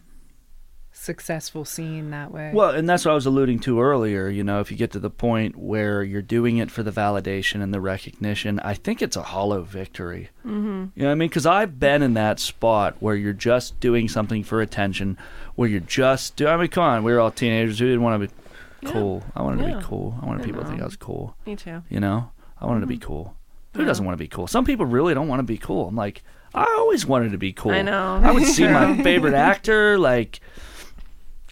successful 1.05 1.63
scene 1.63 2.09
that 2.09 2.31
way. 2.31 2.51
Well, 2.53 2.71
and 2.71 2.89
that's 2.89 3.05
what 3.05 3.11
I 3.11 3.15
was 3.15 3.25
alluding 3.25 3.59
to 3.59 3.79
earlier. 3.81 4.27
You 4.27 4.43
know, 4.43 4.59
if 4.59 4.69
you 4.71 4.77
get 4.77 4.91
to 4.91 4.99
the 4.99 5.09
point 5.09 5.55
where 5.55 6.03
you're 6.03 6.21
doing 6.21 6.57
it 6.57 6.69
for 6.69 6.83
the 6.83 6.91
validation 6.91 7.61
and 7.61 7.73
the 7.73 7.79
recognition, 7.79 8.59
I 8.59 8.73
think 8.73 9.01
it's 9.01 9.15
a 9.15 9.21
hollow 9.23 9.61
victory. 9.61 10.29
Mm-hmm. 10.45 10.85
You 10.95 11.01
know 11.03 11.05
what 11.05 11.11
I 11.11 11.15
mean? 11.15 11.29
Because 11.29 11.45
I've 11.45 11.79
been 11.79 12.01
in 12.01 12.15
that 12.15 12.39
spot 12.39 12.95
where 12.99 13.15
you're 13.15 13.31
just 13.33 13.79
doing 13.79 14.09
something 14.09 14.43
for 14.43 14.61
attention, 14.61 15.17
where 15.55 15.69
you're 15.69 15.79
just 15.79 16.35
doing. 16.35 16.51
I 16.51 16.57
mean, 16.57 16.67
come 16.67 16.83
on, 16.83 17.03
we 17.03 17.13
were 17.13 17.19
all 17.19 17.31
teenagers 17.31 17.79
who 17.79 17.85
didn't 17.85 18.01
want 18.03 18.21
to 18.21 18.27
be 18.27 18.91
cool. 18.91 19.23
I 19.35 19.41
wanted 19.41 19.65
to 19.67 19.77
be 19.77 19.83
cool. 19.83 20.19
I 20.21 20.25
wanted 20.25 20.41
I 20.41 20.45
people 20.45 20.61
to 20.63 20.67
think. 20.67 20.81
I 20.81 20.85
was 20.85 20.95
cool. 20.97 21.35
Me 21.45 21.55
too. 21.55 21.81
You 21.89 21.99
know, 21.99 22.31
I 22.59 22.65
wanted 22.65 22.81
to 22.81 22.85
Mm-hmm. 22.87 22.89
be 22.93 22.97
cool. 22.99 23.35
Who 23.75 23.83
doesn't 23.85 24.05
want 24.05 24.13
to 24.17 24.23
be 24.23 24.27
cool? 24.27 24.47
Some 24.47 24.63
people 24.65 24.85
really 24.85 25.13
don't 25.13 25.27
want 25.27 25.39
to 25.39 25.43
be 25.43 25.57
cool. 25.57 25.87
I'm 25.89 25.95
like, 25.95 26.23
I 26.53 26.63
always 26.79 27.05
wanted 27.05 27.33
to 27.33 27.37
be 27.37 27.51
cool. 27.51 27.71
I 27.73 27.81
know. 27.81 28.21
I 28.23 28.31
would 28.31 28.45
see 28.45 28.65
my 28.65 28.95
favorite 29.03 29.33
actor 29.33 29.97
like 29.99 30.39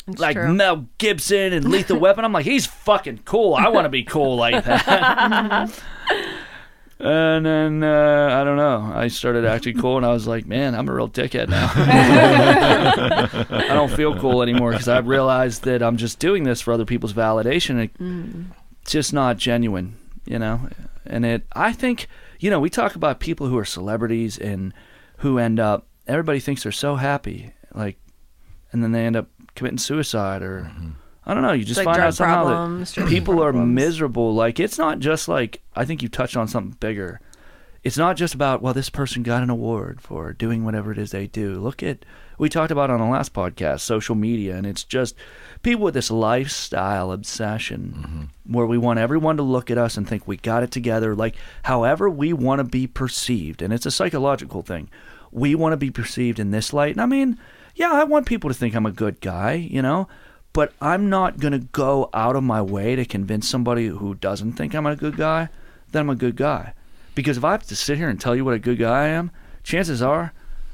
It's 0.07 0.19
like 0.19 0.35
true. 0.35 0.53
Mel 0.53 0.87
Gibson 0.97 1.53
and 1.53 1.69
Lethal 1.69 1.97
Weapon. 1.97 2.25
I'm 2.25 2.33
like, 2.33 2.45
he's 2.45 2.65
fucking 2.65 3.19
cool. 3.25 3.55
I 3.55 3.69
want 3.69 3.85
to 3.85 3.89
be 3.89 4.03
cool 4.03 4.35
like 4.35 4.63
that. 4.65 5.81
and 6.99 7.45
then 7.45 7.83
uh, 7.83 8.29
I 8.39 8.43
don't 8.43 8.57
know. 8.57 8.91
I 8.93 9.07
started 9.07 9.45
acting 9.45 9.77
cool, 9.77 9.97
and 9.97 10.05
I 10.05 10.11
was 10.13 10.27
like, 10.27 10.45
man, 10.45 10.75
I'm 10.75 10.87
a 10.89 10.93
real 10.93 11.09
dickhead 11.09 11.49
now. 11.49 11.71
I 13.49 13.67
don't 13.73 13.91
feel 13.91 14.17
cool 14.19 14.41
anymore 14.41 14.71
because 14.71 14.87
I 14.87 14.99
realized 14.99 15.63
that 15.63 15.81
I'm 15.81 15.97
just 15.97 16.19
doing 16.19 16.43
this 16.43 16.61
for 16.61 16.73
other 16.73 16.85
people's 16.85 17.13
validation. 17.13 17.83
It, 17.83 17.91
It's 18.81 18.91
just 18.91 19.13
not 19.13 19.37
genuine, 19.37 19.95
you 20.25 20.39
know. 20.39 20.67
And 21.05 21.25
it, 21.25 21.45
I 21.53 21.73
think, 21.73 22.07
you 22.39 22.49
know, 22.49 22.59
we 22.59 22.69
talk 22.69 22.95
about 22.95 23.19
people 23.19 23.47
who 23.47 23.57
are 23.57 23.65
celebrities 23.65 24.37
and 24.37 24.73
who 25.17 25.37
end 25.37 25.59
up. 25.59 25.87
Everybody 26.07 26.39
thinks 26.41 26.63
they're 26.63 26.71
so 26.73 26.95
happy, 26.95 27.53
like, 27.73 27.97
and 28.73 28.83
then 28.83 28.91
they 28.91 29.05
end 29.05 29.15
up 29.15 29.27
committing 29.55 29.77
suicide 29.77 30.41
or 30.41 30.71
mm-hmm. 30.71 30.89
I 31.25 31.33
don't 31.33 31.43
know. 31.43 31.53
You 31.53 31.63
just 31.63 31.77
like 31.77 31.85
find 31.85 31.97
drug 31.97 32.07
out 32.07 32.13
somehow 32.15 32.43
problems, 32.43 32.93
that 32.93 33.01
drug 33.01 33.09
people 33.09 33.41
are 33.41 33.53
miserable. 33.53 34.33
Like 34.33 34.59
it's 34.59 34.77
not 34.77 34.99
just 34.99 35.27
like 35.27 35.61
I 35.75 35.85
think 35.85 36.01
you 36.01 36.09
touched 36.09 36.35
on 36.35 36.47
something 36.47 36.77
bigger. 36.79 37.21
It's 37.83 37.97
not 37.97 38.15
just 38.15 38.33
about 38.33 38.61
well, 38.61 38.73
this 38.73 38.89
person 38.89 39.23
got 39.23 39.43
an 39.43 39.49
award 39.49 40.01
for 40.01 40.33
doing 40.33 40.65
whatever 40.65 40.91
it 40.91 40.97
is 40.97 41.11
they 41.11 41.27
do. 41.27 41.55
Look 41.55 41.83
at 41.83 42.05
we 42.37 42.49
talked 42.49 42.71
about 42.71 42.89
on 42.89 42.99
the 42.99 43.05
last 43.05 43.33
podcast, 43.33 43.81
social 43.81 44.15
media, 44.15 44.55
and 44.55 44.65
it's 44.65 44.83
just 44.83 45.15
people 45.61 45.83
with 45.83 45.93
this 45.93 46.11
lifestyle 46.11 47.11
obsession 47.11 47.93
mm-hmm. 47.97 48.53
where 48.53 48.65
we 48.65 48.77
want 48.77 48.99
everyone 48.99 49.37
to 49.37 49.43
look 49.43 49.69
at 49.69 49.77
us 49.77 49.97
and 49.97 50.07
think 50.07 50.27
we 50.27 50.37
got 50.37 50.63
it 50.63 50.71
together, 50.71 51.15
like 51.15 51.35
however 51.63 52.09
we 52.09 52.33
want 52.33 52.59
to 52.59 52.63
be 52.63 52.87
perceived, 52.87 53.61
and 53.61 53.73
it's 53.73 53.85
a 53.85 53.91
psychological 53.91 54.61
thing. 54.61 54.89
We 55.31 55.55
want 55.55 55.73
to 55.73 55.77
be 55.77 55.91
perceived 55.91 56.39
in 56.39 56.51
this 56.51 56.73
light, 56.73 56.93
and 56.93 57.01
I 57.01 57.05
mean, 57.05 57.37
yeah, 57.75 57.91
I 57.91 58.03
want 58.03 58.25
people 58.25 58.49
to 58.49 58.53
think 58.53 58.75
I'm 58.75 58.85
a 58.85 58.91
good 58.91 59.21
guy, 59.21 59.53
you 59.53 59.81
know, 59.81 60.07
but 60.53 60.73
I'm 60.79 61.09
not 61.09 61.39
gonna 61.39 61.59
go 61.59 62.09
out 62.13 62.35
of 62.35 62.43
my 62.43 62.61
way 62.61 62.95
to 62.95 63.05
convince 63.05 63.47
somebody 63.47 63.87
who 63.87 64.15
doesn't 64.15 64.53
think 64.53 64.75
I'm 64.75 64.85
a 64.85 64.95
good 64.95 65.17
guy 65.17 65.49
that 65.91 65.99
I'm 65.99 66.09
a 66.09 66.15
good 66.15 66.35
guy. 66.35 66.73
Because 67.15 67.37
if 67.37 67.43
I 67.43 67.51
have 67.51 67.67
to 67.67 67.75
sit 67.75 67.97
here 67.97 68.09
and 68.09 68.19
tell 68.19 68.35
you 68.35 68.43
what 68.43 68.53
a 68.53 68.59
good 68.59 68.79
guy 68.79 69.05
I 69.05 69.07
am, 69.09 69.31
chances 69.63 70.01
are 70.01 70.33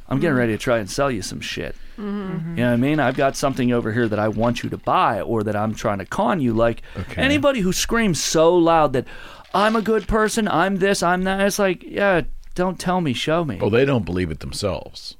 I'm 0.09 0.19
getting 0.19 0.31
mm-hmm. 0.31 0.39
ready 0.39 0.53
to 0.53 0.57
try 0.57 0.79
and 0.79 0.89
sell 0.89 1.11
you 1.11 1.21
some 1.21 1.39
shit. 1.39 1.75
Mm-hmm. 1.97 2.57
You 2.57 2.63
know 2.63 2.69
what 2.69 2.73
I 2.73 2.77
mean? 2.77 2.99
I've 2.99 3.15
got 3.15 3.35
something 3.35 3.71
over 3.71 3.93
here 3.93 4.07
that 4.07 4.17
I 4.17 4.27
want 4.27 4.63
you 4.63 4.69
to 4.71 4.77
buy 4.77 5.21
or 5.21 5.43
that 5.43 5.55
I'm 5.55 5.75
trying 5.75 5.99
to 5.99 6.05
con 6.05 6.41
you. 6.41 6.53
Like 6.53 6.81
Okay. 6.97 7.21
anybody 7.21 7.59
who 7.59 7.71
screams 7.71 8.21
so 8.21 8.55
loud 8.55 8.93
that 8.93 9.05
I'm 9.53 9.75
a 9.75 9.81
good 9.81 10.07
person, 10.07 10.47
I'm 10.47 10.77
this, 10.77 11.03
I'm 11.03 11.23
that, 11.23 11.41
it's 11.41 11.59
like, 11.59 11.83
yeah, 11.83 12.21
don't 12.55 12.79
tell 12.79 13.01
me, 13.01 13.13
show 13.13 13.45
me. 13.45 13.57
Well, 13.57 13.69
they 13.69 13.85
don't 13.85 14.05
believe 14.05 14.31
it 14.31 14.39
themselves. 14.39 15.15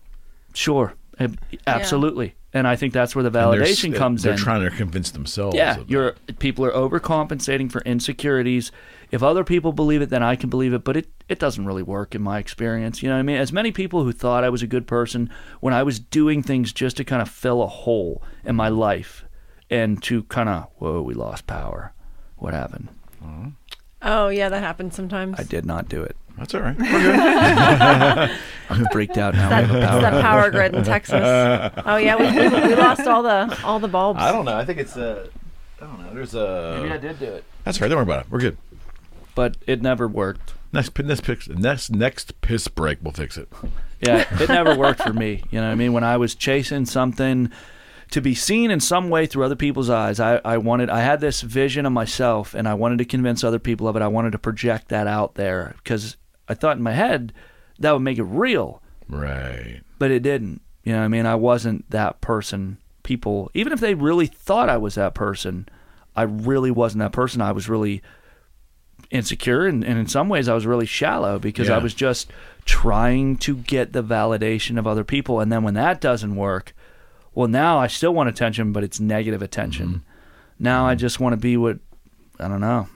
Sure. 0.53 0.95
Absolutely. 1.67 2.35
And 2.53 2.67
I 2.67 2.75
think 2.75 2.93
that's 2.93 3.15
where 3.15 3.21
the 3.21 3.27
And 3.27 3.53
they're 3.53 3.61
s- 3.61 3.79
validation 3.79 3.95
comes 3.95 4.25
in. 4.25 4.29
they're 4.29 4.37
trying 4.37 4.61
to 4.67 4.75
convince 4.75 5.11
themselves. 5.11 5.55
Yeah, 5.55 5.77
of 5.79 5.89
you're 5.89 6.15
people 6.39 6.65
are 6.65 6.71
overcompensating 6.71 7.71
for 7.71 7.81
insecurities. 7.81 8.71
If 9.11 9.21
other 9.21 9.43
people 9.43 9.71
believe 9.71 10.01
it, 10.01 10.09
then 10.09 10.23
I 10.23 10.35
can 10.35 10.49
believe 10.49 10.73
it. 10.73 10.83
But 10.83 10.97
it, 10.97 11.07
it 11.27 11.37
doesn't 11.37 11.65
really 11.65 11.83
work 11.83 12.15
in 12.15 12.21
my 12.23 12.39
experience. 12.39 13.03
You 13.03 13.09
know 13.09 13.15
what 13.15 13.19
I 13.19 13.23
mean? 13.23 13.37
As 13.37 13.53
many 13.53 13.71
people 13.71 14.03
who 14.03 14.11
thought 14.11 14.43
I 14.43 14.49
was 14.49 14.63
a 14.63 14.67
good 14.67 14.87
person 14.87 15.29
when 15.59 15.73
I 15.75 15.83
was 15.83 15.99
doing 15.99 16.41
things 16.41 16.73
just 16.73 16.97
to 16.97 17.03
kind 17.03 17.21
of 17.21 17.29
fill 17.29 17.61
a 17.61 17.67
hole 17.67 18.23
in 18.43 18.55
my 18.55 18.69
life 18.69 19.25
and 19.69 20.01
to 20.03 20.23
kind 20.23 20.49
of 20.49 20.67
whoa, 20.77 21.01
we 21.03 21.13
lost 21.13 21.45
power. 21.45 21.93
What 22.37 22.53
happened? 22.55 22.89
Mm-hmm. 23.23 23.49
Oh 24.01 24.29
yeah, 24.29 24.49
that 24.49 24.61
happens 24.63 24.95
sometimes. 24.95 25.39
I 25.39 25.43
did 25.43 25.65
not 25.65 25.89
do 25.89 26.03
it. 26.03 26.15
That's 26.37 26.55
all 26.55 26.61
right. 26.61 26.75
I'm 28.69 28.85
freaked 28.91 29.17
out 29.17 29.33
now. 29.33 29.49
That, 29.49 29.69
I 29.69 29.77
it's 29.77 29.85
power. 29.87 30.01
that 30.01 30.21
power 30.21 30.51
grid 30.51 30.73
in 30.75 30.83
Texas. 30.83 31.15
Oh 31.85 31.97
yeah, 31.97 32.15
we, 32.15 32.25
we, 32.27 32.67
we 32.67 32.75
lost 32.75 33.01
all 33.07 33.23
the 33.23 33.59
all 33.63 33.79
the 33.79 33.87
bulbs. 33.87 34.19
I 34.21 34.31
don't 34.31 34.45
know. 34.45 34.55
I 34.55 34.63
think 34.65 34.79
it's 34.79 34.95
uh, 34.95 35.27
I 35.81 35.85
don't 35.85 36.01
know. 36.01 36.13
There's 36.13 36.35
a. 36.35 36.79
Maybe 36.81 36.93
I 36.93 36.97
did 36.97 37.19
do 37.19 37.25
it, 37.25 37.43
That's 37.63 37.77
all 37.77 37.85
right. 37.85 37.89
Don't 37.89 37.97
worry 37.97 38.03
about 38.03 38.25
it. 38.25 38.31
We're 38.31 38.39
good. 38.39 38.57
but 39.35 39.57
it 39.67 39.81
never 39.81 40.07
worked. 40.07 40.53
Next, 40.71 40.89
pi- 40.89 41.03
next, 41.03 41.21
piss, 41.23 41.49
next, 41.49 41.89
next 41.91 42.39
piss 42.41 42.67
break, 42.67 42.99
we'll 43.01 43.11
fix 43.11 43.37
it. 43.37 43.49
Yeah, 44.01 44.23
it 44.39 44.49
never 44.49 44.75
worked 44.75 45.01
for 45.01 45.13
me. 45.13 45.43
You 45.49 45.59
know 45.59 45.65
what 45.65 45.71
I 45.71 45.75
mean? 45.75 45.93
When 45.93 46.03
I 46.03 46.17
was 46.17 46.35
chasing 46.35 46.85
something 46.85 47.51
to 48.11 48.21
be 48.21 48.33
seen 48.33 48.71
in 48.71 48.79
some 48.79 49.09
way 49.09 49.25
through 49.25 49.43
other 49.43 49.55
people's 49.55 49.89
eyes, 49.89 50.19
I, 50.19 50.37
I 50.43 50.57
wanted 50.57 50.89
I 50.89 51.01
had 51.01 51.21
this 51.21 51.41
vision 51.41 51.85
of 51.85 51.91
myself 51.93 52.53
and 52.53 52.67
I 52.67 52.73
wanted 52.73 52.97
to 52.99 53.05
convince 53.05 53.43
other 53.43 53.59
people 53.59 53.87
of 53.87 53.95
it. 53.95 54.01
I 54.01 54.07
wanted 54.07 54.31
to 54.31 54.39
project 54.39 54.89
that 54.89 55.07
out 55.07 55.35
there 55.35 55.75
because 55.83 56.17
I 56.47 56.53
thought 56.55 56.77
in 56.77 56.83
my 56.83 56.93
head 56.93 57.33
that 57.79 57.91
would 57.91 57.99
make 58.01 58.17
it 58.17 58.23
real, 58.23 58.81
Right. 59.07 59.81
but 59.99 60.11
it 60.11 60.23
didn't. 60.23 60.61
You 60.83 60.93
know 60.93 61.03
I 61.03 61.07
mean? 61.07 61.25
I 61.25 61.35
wasn't 61.35 61.89
that 61.91 62.19
person. 62.21 62.77
People, 63.03 63.49
even 63.53 63.73
if 63.73 63.79
they 63.79 63.93
really 63.95 64.27
thought 64.27 64.69
I 64.69 64.77
was 64.77 64.95
that 64.95 65.13
person, 65.15 65.67
I 66.15 66.23
really 66.23 66.69
wasn't 66.71 66.99
that 66.99 67.11
person. 67.11 67.41
I 67.41 67.51
was 67.51 67.69
really 67.69 68.01
insecure 69.11 69.65
and, 69.65 69.83
and 69.83 69.97
in 69.97 70.07
some 70.07 70.29
ways 70.29 70.47
I 70.47 70.53
was 70.53 70.65
really 70.67 70.85
shallow 70.85 71.39
because 71.39 71.69
I 71.69 71.79
was 71.79 71.95
just 71.95 72.29
trying 72.65 73.37
to 73.37 73.55
get 73.55 73.91
the 73.93 74.03
validation 74.03 74.77
of 74.77 74.85
other 74.85 75.03
people 75.03 75.39
and 75.39 75.51
then 75.51 75.63
when 75.63 75.73
that 75.73 75.99
doesn't 75.99 76.35
work 76.35 76.73
well 77.39 77.47
now 77.47 77.77
I 77.79 77.87
still 77.87 78.13
want 78.13 78.27
attention 78.27 78.73
but 78.73 78.83
it's 78.83 78.99
negative 78.99 79.41
attention 79.41 79.87
mm-hmm. 79.87 79.99
now 80.59 80.85
I 80.85 80.91
mm-hmm. 80.91 80.99
just 80.99 81.21
want 81.21 81.31
to 81.33 81.37
be 81.37 81.55
what 81.55 81.79
I 82.37 82.49
don't 82.49 82.59
know 82.59 82.89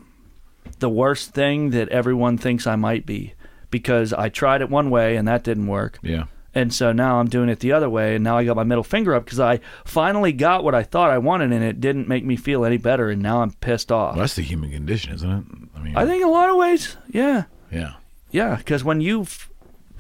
the 0.80 0.90
worst 0.90 1.34
thing 1.34 1.70
that 1.70 1.88
everyone 1.88 2.38
thinks 2.38 2.68
I 2.68 2.76
might 2.76 3.06
be 3.06 3.36
because 3.72 4.12
I 4.12 4.28
tried 4.28 4.60
it 4.62 4.70
one 4.70 4.90
way 4.90 5.16
and 5.16 5.26
that 5.30 5.46
didn't 5.46 5.68
work 5.68 5.98
Yeah. 6.02 6.26
and 6.54 6.74
so 6.74 6.92
now 6.92 7.22
I'm 7.22 7.30
doing 7.30 7.48
it 7.48 7.60
the 7.62 7.72
other 7.72 7.90
way, 7.90 8.16
and 8.16 8.24
now 8.24 8.38
I 8.38 8.44
got 8.44 8.58
my 8.58 8.66
middle 8.66 8.84
finger 8.84 9.16
up 9.16 9.24
because 9.24 9.40
I 9.40 9.62
finally 9.86 10.34
got 10.34 10.64
what 10.66 10.76
I 10.76 10.84
thought 10.84 11.10
I 11.10 11.18
wanted, 11.18 11.52
and 11.54 11.64
it 11.64 11.80
didn't 11.80 12.08
make 12.08 12.26
me 12.26 12.36
feel 12.36 12.66
any 12.66 12.78
better, 12.78 13.10
and 13.10 13.22
now 13.22 13.42
I'm 13.42 13.54
pissed 13.54 13.92
off. 13.92 14.16
Well, 14.16 14.24
that's 14.24 14.36
the 14.36 14.44
human 14.44 14.72
condition, 14.72 15.14
isn't 15.14 15.32
it? 15.32 15.44
I 15.76 15.80
mean, 15.80 15.98
I 15.98 16.06
think 16.06 16.22
in 16.22 16.28
a 16.28 16.32
lot 16.32 16.50
of 16.50 16.58
ways, 16.58 16.98
yeah, 17.10 17.46
Yeah. 17.72 17.94
yeah, 18.30 18.58
because 18.58 18.84
when 18.84 19.02
you've 19.02 19.50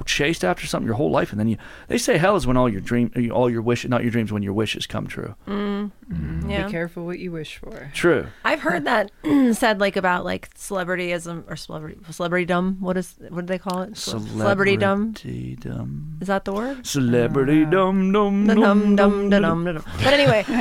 chased 0.06 0.44
after 0.44 0.66
something 0.68 0.88
your 0.88 0.96
whole 0.96 1.12
life, 1.12 1.32
and 1.32 1.40
then 1.40 1.48
you, 1.48 1.58
they 1.88 1.98
say 1.98 2.18
hell 2.18 2.36
is 2.36 2.46
when 2.48 2.58
all 2.58 2.70
your 2.70 2.82
dream, 2.82 3.12
all 3.32 3.50
your 3.50 3.62
wishes, 3.62 3.90
not 3.90 4.02
your 4.04 4.12
dreams, 4.12 4.32
when 4.32 4.44
your 4.44 4.54
wishes 4.54 4.88
come 4.88 5.08
true. 5.08 5.36
Mm. 5.48 5.92
Mm. 6.12 6.50
Yeah. 6.50 6.66
Be 6.66 6.72
careful 6.72 7.06
what 7.06 7.20
you 7.20 7.32
wish 7.32 7.58
for. 7.58 7.92
True. 7.94 8.28
I've 8.44 8.62
heard 8.62 8.86
that 8.86 9.12
said 9.54 9.80
like 9.80 9.96
about 9.96 10.26
like 10.26 10.54
celebrityism 10.56 11.50
or 11.50 11.56
celebrity 11.56 12.00
celebritydom. 12.10 12.80
What 12.80 12.98
is 12.98 13.16
what 13.30 13.42
do 13.42 13.48
they 13.48 13.58
call 13.58 13.82
it? 13.84 13.98
Ce- 13.98 14.14
Celebritydom. 14.14 15.14
Celebritydom. 15.14 16.22
Is 16.22 16.28
that 16.28 16.46
the 16.46 16.54
word? 16.54 16.86
Celebrity 16.86 17.66
dum 17.66 18.12
dum 18.12 18.48
Dum 18.48 18.60
dum 18.60 18.96
dum 18.96 19.30
dum 19.30 19.66
dum 19.66 19.68
dum. 19.76 19.84
But 20.04 20.14
anyway, 20.14 20.44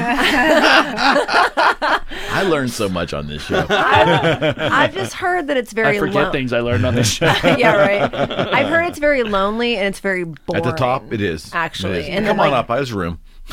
I 2.32 2.42
learned 2.42 2.70
so 2.70 2.88
much 2.88 3.12
on 3.12 3.26
this 3.26 3.42
show. 3.42 3.66
I've 3.70 4.94
just 4.94 5.12
heard 5.14 5.46
that 5.48 5.56
it's 5.56 5.72
very 5.72 5.96
I 5.96 6.00
forget 6.00 6.14
lo- 6.26 6.32
things 6.32 6.52
I 6.52 6.60
learned 6.60 6.84
on 6.86 6.94
this 6.94 7.10
show. 7.14 7.26
yeah, 7.26 7.76
right. 7.76 8.14
I've 8.54 8.68
heard 8.68 8.84
it's 8.86 8.98
very 8.98 9.22
lonely 9.22 9.76
and 9.76 9.86
it's 9.86 10.00
very 10.00 10.24
boring. 10.24 10.56
At 10.56 10.64
the 10.64 10.72
top, 10.76 11.12
it 11.12 11.20
is. 11.20 11.52
Actually, 11.54 11.98
It 12.00 12.02
is. 12.02 12.08
and 12.08 12.26
come 12.26 12.36
then, 12.38 12.46
on 12.46 12.52
like- 12.52 12.58
up. 12.64 12.70
I 12.70 12.80
was 12.80 12.92
room. 12.92 13.18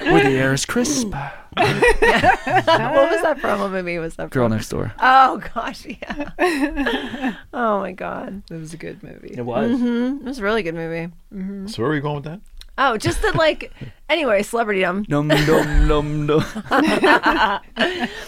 Where 0.00 0.22
the 0.22 0.36
air 0.36 0.52
is 0.52 0.66
crisp. 0.66 1.08
what 1.08 1.22
was 1.56 3.22
that 3.22 3.38
from? 3.40 3.60
What 3.60 3.70
movie 3.70 3.98
was 3.98 4.16
that 4.16 4.30
Girl 4.30 4.48
next 4.50 4.68
door. 4.68 4.92
Oh 5.00 5.40
gosh, 5.54 5.86
yeah. 5.86 7.34
oh 7.54 7.80
my 7.80 7.92
god, 7.92 8.42
it 8.50 8.54
was 8.56 8.74
a 8.74 8.76
good 8.76 9.02
movie. 9.02 9.34
It 9.36 9.42
was. 9.42 9.70
Mm-hmm. 9.70 10.18
it 10.18 10.24
was 10.28 10.38
a 10.40 10.42
really 10.42 10.62
good 10.62 10.74
movie. 10.74 11.10
Mm-hmm. 11.32 11.68
So 11.68 11.82
where 11.82 11.90
are 11.90 11.94
we 11.94 12.00
going 12.00 12.16
with 12.16 12.24
that? 12.24 12.40
Oh, 12.76 12.96
just 12.96 13.22
that 13.22 13.36
like. 13.36 13.72
Anyway, 14.08 14.42
celebritydom. 14.42 15.06
Dum 15.06 15.28
dum 15.28 15.88
dum 15.88 16.26
dum. 16.26 16.40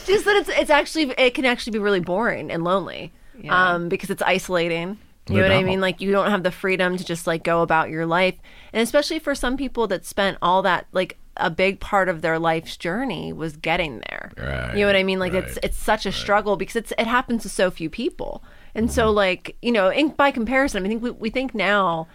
Just 0.06 0.24
that 0.24 0.36
it's 0.36 0.48
it's 0.48 0.70
actually 0.70 1.12
it 1.18 1.35
can 1.35 1.44
actually 1.44 1.73
be 1.73 1.78
really 1.78 2.01
boring 2.01 2.51
and 2.51 2.64
lonely. 2.64 3.12
Yeah. 3.40 3.74
Um, 3.74 3.89
because 3.89 4.10
it's 4.10 4.23
isolating. 4.23 4.98
You 5.28 5.36
know 5.39 5.43
what 5.43 5.52
I 5.52 5.64
mean? 5.64 5.81
Like 5.81 6.01
you 6.01 6.12
don't 6.12 6.31
have 6.31 6.44
the 6.44 6.52
freedom 6.52 6.97
to 6.97 7.05
just 7.05 7.27
like 7.27 7.43
go 7.43 7.62
about 7.62 7.90
your 7.90 8.06
life. 8.06 8.36
And 8.73 8.81
especially 8.81 9.18
for 9.18 9.35
some 9.35 9.56
people 9.56 9.89
that 9.89 10.05
spent 10.06 10.39
all 10.40 10.62
that 10.62 10.86
like 10.93 11.18
a 11.36 11.51
big 11.51 11.81
part 11.81 12.09
of 12.09 12.23
their 12.23 12.39
life's 12.39 12.77
journey 12.77 13.32
was 13.32 13.56
getting 13.56 14.01
there. 14.09 14.31
Right, 14.39 14.74
You 14.74 14.81
know 14.82 14.86
what 14.86 14.94
I 14.97 15.02
mean? 15.02 15.18
Like 15.18 15.35
it's 15.35 15.56
right, 15.56 15.64
it's 15.64 15.77
such 15.77 16.06
a 16.06 16.12
struggle 16.12 16.56
because 16.56 16.77
it's 16.77 16.93
it 16.97 17.09
happens 17.09 17.43
to 17.43 17.48
so 17.48 17.73
few 17.73 17.90
people. 17.90 18.44
And 18.74 18.90
so 18.93 19.06
Mm-hmm. 19.09 19.16
like, 19.16 19.56
you 19.62 19.73
know, 19.73 19.89
in, 19.90 20.10
by 20.10 20.31
comparison, 20.31 20.78
I 20.78 20.81
mean, 20.82 20.93
I 20.93 20.94
think 20.94 21.02
we, 21.02 21.10
we 21.10 21.31
think 21.31 21.55
now 21.55 22.06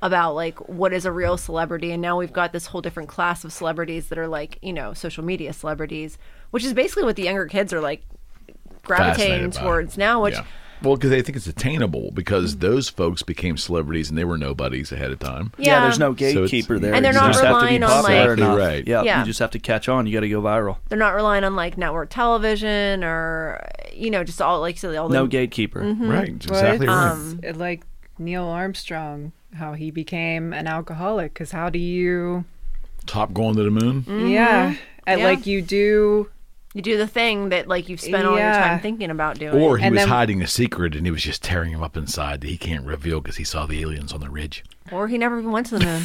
about 0.00 0.34
like 0.34 0.58
what 0.68 0.92
is 0.92 1.04
a 1.04 1.10
real 1.12 1.36
celebrity 1.36 1.90
and 1.90 2.00
now 2.00 2.16
we've 2.16 2.32
got 2.32 2.52
this 2.52 2.66
whole 2.66 2.80
different 2.80 3.08
class 3.08 3.44
of 3.44 3.52
celebrities 3.52 4.08
that 4.08 4.18
are 4.18 4.28
like, 4.28 4.58
you 4.62 4.72
know, 4.72 4.92
social 4.94 5.24
media 5.24 5.52
celebrities, 5.52 6.18
which 6.50 6.64
is 6.64 6.72
basically 6.72 7.02
what 7.04 7.16
the 7.16 7.22
younger 7.24 7.46
kids 7.46 7.72
are 7.72 7.80
like 7.80 8.02
gravitating 8.84 9.50
Fascinated 9.50 9.54
by 9.54 9.60
it. 9.60 9.62
towards 9.64 9.98
now, 9.98 10.22
which 10.22 10.34
Yeah. 10.34 10.44
Well, 10.80 10.94
because 10.94 11.10
they 11.10 11.22
think 11.22 11.34
it's 11.34 11.48
attainable 11.48 12.12
because 12.12 12.58
those 12.58 12.88
folks 12.88 13.24
became 13.24 13.56
celebrities 13.56 14.10
and 14.10 14.16
they 14.16 14.24
were 14.24 14.38
nobodies 14.38 14.92
ahead 14.92 15.10
of 15.10 15.18
time. 15.18 15.50
Yeah, 15.58 15.80
there's 15.80 15.98
no 15.98 16.10
So 16.12 16.14
gatekeeper 16.14 16.78
there. 16.78 16.94
And 16.94 17.04
they're 17.04 17.12
You 17.12 17.18
not 17.18 17.32
just 17.32 17.42
have 17.42 17.54
to 17.54 17.66
be 17.66 17.74
relying 17.78 17.82
on, 17.82 17.90
popular 17.90 18.28
like- 18.28 18.38
enough. 18.38 18.58
Right. 18.58 18.86
Yeah, 18.86 19.02
Yeah. 19.02 19.18
you 19.18 19.26
just 19.26 19.40
have 19.40 19.50
to 19.50 19.58
catch 19.58 19.88
on. 19.88 20.06
You 20.06 20.12
got 20.14 20.20
to 20.20 20.28
go 20.28 20.40
viral. 20.40 20.76
they're 20.88 20.96
not 20.96 21.16
relying 21.16 21.42
on 21.42 21.56
like 21.56 21.76
network 21.76 22.10
television 22.10 23.02
or 23.02 23.66
you 23.92 24.08
know, 24.12 24.22
just 24.22 24.40
all 24.40 24.60
like 24.60 24.78
so 24.78 24.94
all 24.96 25.08
the 25.08 25.14
No 25.14 25.26
gatekeeper. 25.26 25.82
Mm-hmm. 25.82 26.08
Right. 26.08 26.28
It's 26.28 26.46
Well, 26.46 26.60
exactly 26.60 26.86
it's, 26.86 26.94
right. 26.94 27.50
Um, 27.50 27.58
like 27.58 27.82
Neil 28.20 28.44
Armstrong, 28.44 29.32
how 29.54 29.72
he 29.72 29.90
became 29.90 30.52
an 30.52 30.66
alcoholic. 30.66 31.34
Because 31.34 31.50
how 31.50 31.70
do 31.70 31.78
you? 31.78 32.44
Top 33.06 33.32
going 33.32 33.56
to 33.56 33.62
the 33.62 33.70
moon. 33.70 34.04
Yeah, 34.06 34.72
mm-hmm. 34.72 34.78
Yeah. 35.06 35.16
like 35.16 35.46
you 35.46 35.62
do. 35.62 36.28
You 36.74 36.82
do 36.82 36.98
the 36.98 37.06
thing 37.06 37.48
that 37.48 37.66
like 37.66 37.88
you've 37.88 38.00
spent 38.00 38.26
all 38.26 38.32
your 38.32 38.40
Yeah. 38.40 38.68
time 38.68 38.80
thinking 38.80 39.10
about 39.10 39.38
doing. 39.38 39.54
Or 39.54 39.78
he 39.78 39.84
And 39.84 39.94
was 39.94 40.02
then- 40.02 40.08
hiding 40.08 40.42
a 40.42 40.46
secret 40.46 40.94
and 40.94 41.06
he 41.06 41.10
was 41.10 41.22
just 41.22 41.42
tearing 41.42 41.70
him 41.72 41.82
up 41.82 41.96
inside 41.96 42.40
that 42.42 42.48
he 42.48 42.56
can't 42.58 42.84
reveal 42.84 43.20
because 43.20 43.36
he 43.36 43.44
saw 43.44 43.64
the 43.66 43.80
aliens 43.80 44.12
on 44.12 44.20
the 44.20 44.28
ridge. 44.30 44.64
Or 44.92 45.06
he 45.08 45.18
never 45.18 45.38
even 45.38 45.50
went 45.52 45.66
to 45.68 45.78
the 45.78 45.84
moon. 45.84 46.02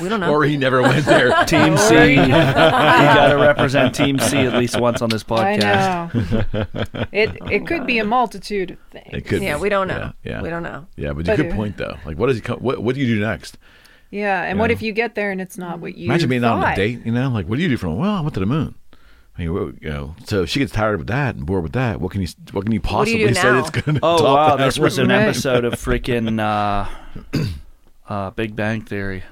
We 0.00 0.08
don't 0.10 0.20
know. 0.20 0.30
Or 0.30 0.44
he 0.44 0.56
never 0.58 0.82
went 0.82 1.06
there. 1.06 1.30
Team 1.46 1.76
C. 1.78 2.10
you 2.10 2.16
got 2.28 3.28
to 3.28 3.36
represent 3.36 3.94
Team 3.94 4.18
C 4.18 4.38
at 4.38 4.52
least 4.54 4.78
once 4.78 5.00
on 5.00 5.08
this 5.08 5.24
I 5.28 5.56
podcast. 5.58 6.14
know. 6.94 7.04
it 7.12 7.30
it 7.50 7.66
could 7.66 7.86
be 7.86 7.98
a 7.98 8.04
multitude 8.04 8.72
of 8.72 8.78
things. 8.90 9.06
It 9.12 9.26
could. 9.26 9.42
yeah, 9.42 9.56
be. 9.56 9.62
we 9.62 9.68
don't 9.70 9.88
know. 9.88 10.12
Yeah. 10.22 10.32
yeah. 10.32 10.42
We 10.42 10.50
don't 10.50 10.62
know. 10.62 10.86
Yeah, 10.96 11.12
but 11.12 11.20
it's 11.20 11.28
a 11.30 11.36
good 11.36 11.46
it- 11.46 11.54
point 11.54 11.76
though. 11.78 11.96
Like, 12.04 12.18
what 12.18 12.26
does 12.26 12.36
he? 12.36 12.42
Co- 12.42 12.56
what 12.56 12.82
What 12.82 12.94
do 12.94 13.00
you 13.00 13.06
do 13.14 13.20
next? 13.20 13.56
Yeah, 14.10 14.42
and 14.42 14.58
what 14.58 14.70
Yeah. 14.70 14.74
if 14.76 14.82
you 14.82 14.92
get 14.92 15.14
there 15.14 15.30
and 15.30 15.40
it's 15.40 15.56
not 15.58 15.80
what 15.80 15.96
you 15.96 16.04
Imagine 16.04 16.28
being 16.28 16.44
out 16.44 16.54
on 16.58 16.62
a 16.62 16.66
thought? 16.66 16.76
date. 16.76 17.04
You 17.06 17.12
know, 17.12 17.28
like, 17.30 17.48
what 17.48 17.56
do 17.56 17.62
you 17.62 17.68
do 17.68 17.76
from? 17.76 17.96
Well, 17.96 18.14
I 18.16 18.20
went 18.20 18.34
to 18.34 18.40
the 18.40 18.46
moon. 18.46 18.74
I 19.38 19.44
mean, 19.44 19.78
you 19.82 19.90
know, 19.90 20.14
so 20.24 20.46
she 20.46 20.60
gets 20.60 20.72
tired 20.72 20.98
of 20.98 21.06
that 21.08 21.34
and 21.36 21.44
bored 21.44 21.62
with 21.62 21.72
that. 21.74 22.00
What 22.00 22.10
can 22.12 22.22
you? 22.22 22.28
What 22.52 22.64
can 22.64 22.72
you 22.72 22.78
do 22.80 22.88
you 22.88 22.94
possibly 22.94 23.26
do 23.26 23.34
say 23.34 23.42
now? 23.42 23.60
that's 23.60 23.70
going 23.70 23.96
to? 23.96 24.00
Oh 24.02 24.16
top 24.18 24.24
wow, 24.24 24.56
that 24.56 24.64
this 24.64 24.78
was 24.78 24.98
an 24.98 25.10
episode 25.12 25.64
of 25.64 25.74
freaking 25.74 26.40
uh, 26.40 26.88
uh, 28.08 28.30
Big 28.30 28.56
Bang 28.56 28.80
Theory, 28.82 29.24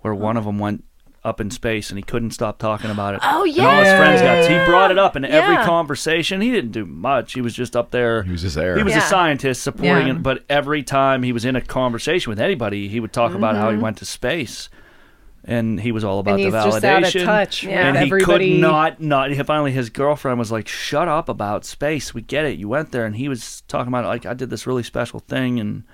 where 0.00 0.14
one 0.14 0.36
of 0.36 0.44
them 0.44 0.58
went 0.58 0.84
up 1.22 1.38
in 1.38 1.50
space 1.50 1.90
and 1.90 1.98
he 1.98 2.02
couldn't 2.02 2.30
stop 2.30 2.58
talking 2.58 2.90
about 2.90 3.12
it. 3.14 3.20
Oh, 3.22 3.26
And 3.26 3.34
all 3.36 3.44
his 3.44 3.56
yeah, 3.56 3.98
friends 3.98 4.22
got. 4.22 4.50
He 4.50 4.64
brought 4.70 4.90
it 4.90 4.98
up 4.98 5.16
in 5.16 5.24
every 5.26 5.56
conversation. 5.56 6.40
He 6.40 6.50
didn't 6.50 6.72
do 6.72 6.86
much. 6.86 7.34
He 7.34 7.42
was 7.42 7.54
just 7.54 7.76
up 7.76 7.90
there. 7.90 8.22
He 8.22 8.32
was 8.32 8.40
just 8.40 8.56
there. 8.56 8.76
He 8.78 8.82
was 8.82 8.94
Yeah. 8.94 9.00
a 9.00 9.02
scientist 9.02 9.62
supporting 9.62 10.06
Yeah. 10.06 10.14
it, 10.14 10.22
but 10.22 10.44
every 10.48 10.82
time 10.82 11.22
he 11.22 11.32
was 11.32 11.44
in 11.44 11.56
a 11.56 11.60
conversation 11.60 12.30
with 12.30 12.40
anybody, 12.40 12.88
he 12.88 13.00
would 13.00 13.12
talk 13.12 13.34
about 13.34 13.54
how 13.54 13.68
he 13.68 13.74
Mm-hmm. 13.74 13.82
went 13.82 13.98
to 13.98 14.06
space. 14.06 14.70
And 15.44 15.80
he 15.80 15.90
was 15.90 16.04
all 16.04 16.18
about 16.18 16.32
And 16.34 16.40
he's 16.40 16.52
the 16.52 16.64
just 16.64 16.84
out 16.84 17.02
of 17.02 17.12
touch 17.22 17.62
with 17.64 17.72
and 17.72 17.96
he 17.96 18.04
everybody. 18.04 18.52
could 18.52 18.60
not 18.60 19.00
not. 19.00 19.34
Finally, 19.46 19.72
his 19.72 19.88
girlfriend 19.88 20.38
was 20.38 20.52
like, 20.52 20.68
"Shut 20.68 21.08
up 21.08 21.28
about 21.30 21.64
space. 21.64 22.12
We 22.12 22.20
get 22.20 22.44
it. 22.44 22.58
You 22.58 22.68
went 22.68 22.92
there." 22.92 23.06
And 23.06 23.16
he 23.16 23.28
was 23.28 23.62
talking 23.66 23.88
about 23.88 24.04
like, 24.04 24.26
"I 24.26 24.34
did 24.34 24.50
this 24.50 24.66
really 24.66 24.82
special 24.82 25.20
thing," 25.20 25.58
and 25.58 25.84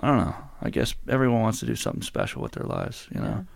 I 0.00 0.08
don't 0.08 0.18
know. 0.18 0.34
I 0.60 0.70
guess 0.70 0.94
everyone 1.08 1.40
wants 1.40 1.60
to 1.60 1.66
do 1.66 1.76
something 1.76 2.02
special 2.02 2.42
with 2.42 2.52
their 2.52 2.66
lives, 2.66 3.08
you 3.14 3.20
know. 3.20 3.46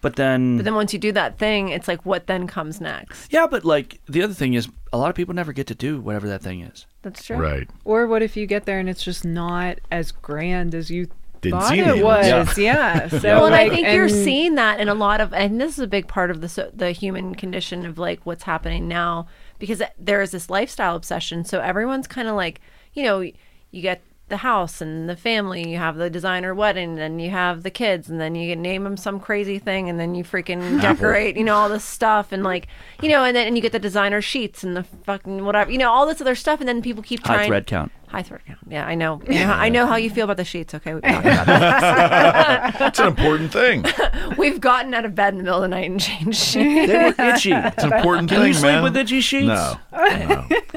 But 0.00 0.16
then, 0.16 0.56
But 0.56 0.64
then 0.64 0.74
once 0.74 0.92
you 0.92 0.98
do 0.98 1.12
that 1.12 1.38
thing, 1.38 1.68
it's 1.68 1.86
like 1.86 2.04
what 2.04 2.26
then 2.26 2.46
comes 2.48 2.80
next? 2.80 3.32
yeah. 3.32 3.46
But 3.46 3.64
like 3.64 4.00
the 4.08 4.22
other 4.22 4.34
thing 4.34 4.54
is, 4.54 4.68
a 4.92 4.98
lot 4.98 5.10
of 5.10 5.14
people 5.14 5.34
never 5.34 5.52
get 5.52 5.66
to 5.68 5.74
do 5.74 6.00
whatever 6.00 6.26
that 6.28 6.42
thing 6.42 6.60
is. 6.62 6.86
That's 7.02 7.24
true. 7.24 7.36
right. 7.36 7.68
Or 7.84 8.06
what 8.06 8.22
if 8.22 8.36
you 8.36 8.46
get 8.46 8.64
there 8.64 8.78
and 8.80 8.88
it's 8.88 9.04
just 9.04 9.24
not 9.24 9.78
as 9.92 10.10
grand 10.12 10.74
as 10.74 10.90
you 10.90 11.02
Didn't 11.06 11.21
thought 11.50 11.68
see 11.68 11.80
it 11.80 11.86
anyone. 11.86 12.04
was. 12.04 12.58
Yeah. 12.58 13.08
So 13.08 13.18
well, 13.22 13.46
and 13.46 13.54
I 13.54 13.64
like, 13.64 13.72
think 13.72 13.88
you're 13.88 14.08
seeing 14.08 14.54
that 14.56 14.80
in 14.80 14.88
a 14.88 14.94
lot 14.94 15.20
of, 15.20 15.32
and 15.34 15.60
this 15.60 15.72
is 15.72 15.78
a 15.80 15.86
big 15.86 16.08
part 16.08 16.30
of 16.30 16.40
the 16.40 16.48
so- 16.48 16.70
the 16.74 16.92
human 16.92 17.34
condition 17.34 17.84
of 17.84 17.98
like 17.98 18.20
what's 18.24 18.44
happening 18.44 18.88
now 18.88 19.26
because 19.58 19.82
there 19.98 20.20
is 20.22 20.30
this 20.30 20.48
lifestyle 20.50 20.96
obsession. 20.96 21.44
So 21.44 21.60
everyone's 21.60 22.06
kind 22.06 22.28
of 22.28 22.34
like, 22.36 22.60
you 22.94 23.02
know, 23.04 23.20
you 23.20 23.82
get 23.82 24.02
the 24.28 24.38
house 24.38 24.80
and 24.80 25.08
the 25.10 25.16
family, 25.16 25.68
you 25.68 25.76
have 25.76 25.96
the 25.96 26.08
designer 26.08 26.54
wedding, 26.54 26.98
and 26.98 27.20
you 27.20 27.28
have 27.30 27.62
the 27.64 27.70
kids, 27.70 28.08
and 28.08 28.18
then 28.18 28.34
you 28.34 28.56
name 28.56 28.82
them 28.84 28.96
some 28.96 29.20
crazy 29.20 29.58
thing, 29.58 29.90
and 29.90 30.00
then 30.00 30.14
you 30.14 30.24
freaking 30.24 30.80
decorate, 30.80 31.36
you 31.36 31.44
know, 31.44 31.54
all 31.54 31.68
this 31.68 31.84
stuff, 31.84 32.32
and 32.32 32.42
like, 32.42 32.66
you 33.02 33.10
know, 33.10 33.24
and 33.24 33.36
then 33.36 33.46
and 33.46 33.56
you 33.56 33.62
get 33.62 33.72
the 33.72 33.78
designer 33.78 34.22
sheets 34.22 34.64
and 34.64 34.74
the 34.74 34.84
fucking 34.84 35.44
whatever, 35.44 35.70
you 35.70 35.76
know, 35.76 35.90
all 35.90 36.06
this 36.06 36.20
other 36.20 36.34
stuff, 36.34 36.60
and 36.60 36.68
then 36.68 36.80
people 36.80 37.02
keep 37.02 37.24
High 37.26 37.34
trying. 37.34 37.48
thread 37.48 37.66
count. 37.66 37.92
High 38.12 38.22
thread 38.22 38.42
count. 38.46 38.58
Yeah, 38.68 38.86
I 38.86 38.94
know. 38.94 39.22
You 39.26 39.38
know, 39.40 39.52
I 39.52 39.70
know 39.70 39.86
how 39.86 39.96
you 39.96 40.10
feel 40.10 40.24
about 40.24 40.36
the 40.36 40.44
sheets. 40.44 40.74
Okay, 40.74 40.92
we've 40.92 41.02
talked 41.02 41.24
about 41.24 41.46
that. 41.46 42.78
That's 42.78 42.98
an 42.98 43.06
important 43.08 43.52
thing. 43.52 43.86
We've 44.38 44.60
gotten 44.60 44.92
out 44.94 45.04
of 45.04 45.14
bed 45.14 45.32
in 45.34 45.38
the 45.38 45.44
middle 45.44 45.62
of 45.62 45.70
the 45.70 45.74
night 45.76 45.90
and 45.90 46.00
changed 46.00 46.38
sheets. 46.38 46.88
They 46.92 46.96
were 46.98 47.14
itchy. 47.18 47.52
It's 47.54 47.84
an 47.84 47.92
important 47.92 48.28
Can 48.28 48.38
thing, 48.40 48.48
you 48.48 48.54
sleep 48.54 48.72
man. 48.72 48.82
with 48.82 48.96
itchy 48.96 49.20
sheets? 49.20 49.46
No, 49.46 49.78
no. 49.92 49.98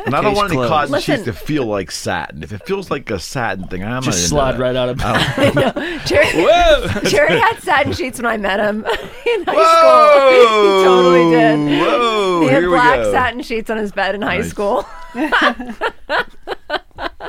And 0.05 0.13
I 0.15 0.21
don't 0.21 0.33
Case 0.33 0.35
want 0.37 0.47
any 0.51 0.55
closed. 0.57 0.69
cotton 0.69 0.91
Listen. 0.91 1.15
sheets 1.15 1.25
to 1.25 1.33
feel 1.33 1.65
like 1.65 1.91
satin. 1.91 2.41
If 2.43 2.51
it 2.53 2.65
feels 2.65 2.89
like 2.91 3.09
a 3.09 3.19
satin 3.19 3.67
thing, 3.67 3.83
I'm 3.83 4.01
Just 4.03 4.31
not 4.31 4.49
into 4.49 4.57
slide 4.57 4.59
right 4.59 4.75
out 4.75 4.89
of 4.89 4.97
bed. 4.97 6.01
Jerry, 6.05 6.27
Whoa! 6.45 6.87
Jerry 7.03 7.37
had 7.39 7.59
satin 7.59 7.91
sheets 7.93 8.17
when 8.19 8.25
I 8.27 8.37
met 8.37 8.59
him 8.59 8.85
in 8.85 9.43
high 9.43 9.53
Whoa! 9.55 10.45
school. 10.45 10.79
he 10.79 10.83
totally 10.85 11.31
did. 11.31 11.81
Whoa! 11.81 12.41
He 12.41 12.47
had 12.47 12.61
here 12.61 12.69
we 12.69 12.75
black 12.77 12.95
go. 12.99 13.11
satin 13.11 13.41
sheets 13.41 13.69
on 13.69 13.77
his 13.77 13.91
bed 13.91 14.15
in 14.15 14.21
high 14.21 14.37
Nice. 14.37 14.49
school. 14.49 14.85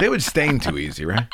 They 0.00 0.08
would 0.08 0.22
stain 0.22 0.58
too 0.60 0.78
easy, 0.78 1.04
right? 1.04 1.26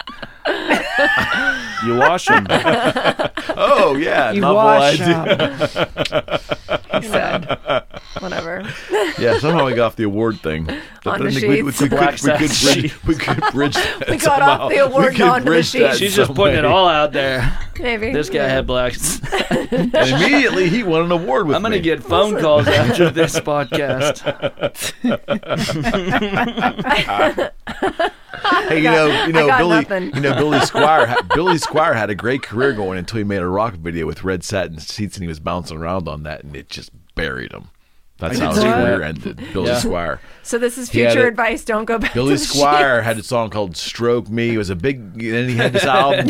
You 1.84 1.96
wash 1.96 2.26
them. 2.26 2.46
Oh 3.54 3.96
yeah, 3.96 4.30
You 4.32 4.40
novel 4.40 4.56
wash 4.56 5.00
idea. 5.00 5.68
them. 5.68 6.38
He 7.02 7.08
said. 7.08 7.58
Whatever. 8.20 8.62
Yeah, 9.18 9.38
somehow 9.38 9.66
we 9.66 9.74
got 9.74 9.86
off 9.86 9.96
the 9.96 10.04
award 10.04 10.40
thing. 10.40 10.64
But 11.04 11.06
On 11.06 11.18
the 11.18 11.24
then 11.24 11.32
sheets. 11.32 11.46
we, 11.46 11.62
we, 11.62 11.88
Black 11.88 12.16
could, 12.18 12.32
we, 12.32 12.38
could 12.38 12.50
satin 12.50 12.82
bridge, 12.82 13.04
we 13.06 13.14
could 13.16 13.40
bridge 13.52 13.74
that 13.74 14.08
We 14.10 14.16
got 14.18 14.42
off 14.42 14.48
somehow. 14.48 14.68
the 14.68 14.76
award 14.78 15.10
We 15.12 15.16
could 15.16 15.26
onto 15.26 15.44
the 15.44 15.50
bridge 15.50 15.72
that 15.72 15.78
sheets. 15.88 15.98
She's 15.98 16.14
just 16.16 16.28
some 16.28 16.36
putting 16.36 16.58
it 16.58 16.62
way. 16.62 16.68
all 16.68 16.86
out 16.88 17.12
there. 17.12 17.58
Maybe. 17.80 18.12
This 18.12 18.30
guy 18.30 18.46
had 18.48 18.66
blacks. 18.66 19.20
And 19.50 19.94
immediately 19.94 20.68
he 20.68 20.82
won 20.82 21.02
an 21.02 21.12
award 21.12 21.46
with 21.46 21.56
I'm 21.56 21.62
gonna 21.62 21.76
me. 21.76 21.80
get 21.82 22.02
phone 22.02 22.38
calls 22.40 22.68
after 22.68 23.10
this 23.10 23.38
podcast. 23.40 24.22
Hey, 28.68 28.78
you 28.78 28.84
know, 28.84 29.06
you 29.26 29.32
know, 29.32 29.46
Billy, 29.58 29.76
nothing. 29.76 30.14
you 30.14 30.20
know, 30.20 30.34
Billy 30.34 30.58
Squier. 30.60 31.34
Billy 31.34 31.56
Squier 31.56 31.94
had 31.94 32.10
a 32.10 32.14
great 32.14 32.42
career 32.42 32.72
going 32.72 32.98
until 32.98 33.18
he 33.18 33.24
made 33.24 33.42
a 33.42 33.46
rock 33.48 33.74
video 33.74 34.06
with 34.06 34.24
red 34.24 34.42
satin 34.44 34.78
seats, 34.78 35.16
and 35.16 35.22
he 35.24 35.28
was 35.28 35.40
bouncing 35.40 35.76
around 35.76 36.08
on 36.08 36.22
that, 36.22 36.42
and 36.44 36.56
it 36.56 36.68
just 36.68 36.90
buried 37.14 37.52
him. 37.52 37.68
That's 38.18 38.40
I 38.40 38.44
how 38.44 38.52
did 38.52 38.62
his 38.64 38.72
career 38.72 39.02
ended. 39.02 39.36
Billy 39.52 39.68
Yeah. 39.68 39.80
Squier. 39.80 40.18
So 40.44 40.56
this 40.56 40.78
is 40.78 40.88
future 40.88 41.26
it- 41.26 41.28
advice. 41.28 41.64
Don't 41.64 41.86
go 41.86 41.98
back 41.98 42.14
Billy 42.14 42.36
to 42.36 42.40
the 42.40 42.46
Squier 42.58 43.02
had 43.02 43.18
a 43.18 43.22
song 43.22 43.50
called 43.50 43.76
"Stroke 43.76 44.28
Me." 44.30 44.54
It 44.54 44.58
was 44.58 44.70
a 44.70 44.76
big. 44.76 44.98
And 45.00 45.20
then 45.20 45.48
he 45.48 45.56
had 45.56 45.72
this 45.72 45.84
album. 45.84 46.26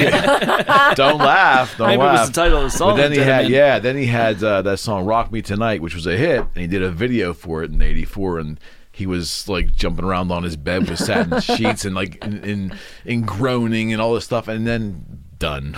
don't 0.95 1.19
laugh. 1.19 1.77
Don't 1.77 1.89
Maybe 1.89 2.01
it 2.01 2.05
laugh. 2.05 2.21
was 2.21 2.29
the 2.31 2.35
title 2.35 2.59
of 2.59 2.65
the 2.65 2.71
song. 2.71 2.91
But 2.97 2.97
then 2.97 3.13
he 3.13 3.19
had 3.19 3.41
him 3.43 3.47
in. 3.47 3.53
yeah. 3.53 3.79
Then 3.79 3.97
he 3.99 4.07
had 4.07 4.43
uh, 4.43 4.63
that 4.63 4.79
song 4.79 5.05
"Rock 5.05 5.31
Me 5.31 5.43
Tonight," 5.43 5.83
which 5.83 5.95
was 5.95 6.07
a 6.07 6.17
hit, 6.17 6.41
and 6.41 6.57
he 6.57 6.67
did 6.67 6.83
a 6.83 6.91
video 6.91 7.35
for 7.35 7.63
it 7.63 7.71
in 7.71 7.83
'84, 7.83 8.39
and 8.39 8.59
he 8.93 9.07
was 9.07 9.49
like 9.49 9.73
jumping 9.75 10.05
around 10.05 10.31
on 10.31 10.43
his 10.43 10.57
bed 10.57 10.89
with 10.89 10.99
satin 10.99 11.41
sheets 11.57 11.85
and 11.85 11.95
like 11.95 12.23
in, 12.25 12.45
in 12.45 12.79
in 13.05 13.23
groaning 13.23 13.93
and 13.93 14.01
all 14.03 14.15
this 14.15 14.25
stuff, 14.25 14.49
and 14.49 14.67
then 14.67 15.05
done. 15.39 15.75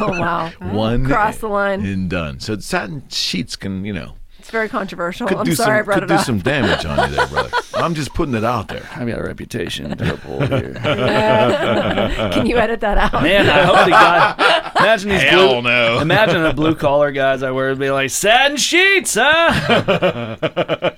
Oh 0.00 0.08
wow. 0.10 0.50
Mm-hmm. 0.60 0.74
One 0.74 1.04
Cross 1.06 1.38
the 1.38 1.48
line. 1.48 1.84
and 1.84 2.08
done. 2.08 2.40
So 2.40 2.58
satin 2.58 3.02
sheets 3.08 3.56
can 3.56 3.84
you 3.84 3.92
know 3.92 4.14
It's 4.38 4.50
very 4.50 4.68
controversial. 4.68 5.26
could 5.26 5.38
I'm 5.38 5.44
do 5.44 5.54
sorry 5.54 5.76
I 5.76 5.80
some 5.80 5.84
brought 5.84 5.94
could 5.94 6.02
it 6.04 6.08
do 6.08 6.14
up. 6.14 6.24
some 6.24 6.38
damage 6.38 6.84
on 6.86 7.10
you 7.10 7.16
there, 7.16 7.26
brother. 7.26 7.50
I'm 7.74 7.94
just 7.94 8.14
putting 8.14 8.34
it 8.34 8.44
out 8.44 8.68
there. 8.68 8.88
I've 8.94 9.06
got 9.08 9.18
a 9.18 9.22
reputation 9.24 9.94
to 9.96 10.14
uphold 10.14 10.48
here. 10.48 10.74
Can 10.74 12.46
you 12.46 12.56
edit 12.56 12.80
that 12.80 12.96
out? 12.98 13.20
Man, 13.22 13.48
I 13.50 13.62
hope 13.64 13.84
to 13.84 13.90
God. 13.90 14.76
Imagine 14.80 15.10
these 15.10 15.22
Hell 15.22 15.60
blue, 15.60 15.70
no. 15.70 15.98
Imagine 16.00 16.42
the 16.44 16.52
blue 16.54 16.74
collar 16.76 17.10
guys 17.10 17.42
I 17.42 17.50
wear 17.50 17.70
would 17.70 17.78
be 17.80 17.90
like 17.90 18.10
satin 18.10 18.56
sheets, 18.56 19.16
huh? 19.18 20.90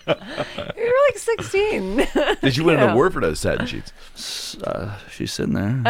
You're 1.27 1.37
like 1.37 1.43
16. 1.47 2.07
Did 2.43 2.57
you 2.57 2.65
win 2.65 2.79
an 2.81 2.91
award 2.91 3.13
for 3.13 3.21
those 3.21 3.39
satin 3.41 3.67
sheets? 3.67 4.57
Uh, 4.63 4.99
she's 5.11 5.33
sitting 5.33 5.55
there. 5.55 5.83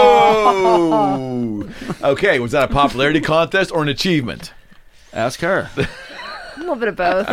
Oh! 0.00 1.68
okay, 2.02 2.38
was 2.38 2.52
that 2.52 2.70
a 2.70 2.72
popularity 2.72 3.20
contest 3.20 3.72
or 3.72 3.82
an 3.82 3.88
achievement? 3.88 4.52
Ask 5.12 5.40
her. 5.40 5.68
a 5.76 5.88
little 6.58 6.76
bit 6.76 6.88
of 6.88 6.96
both. 6.96 7.26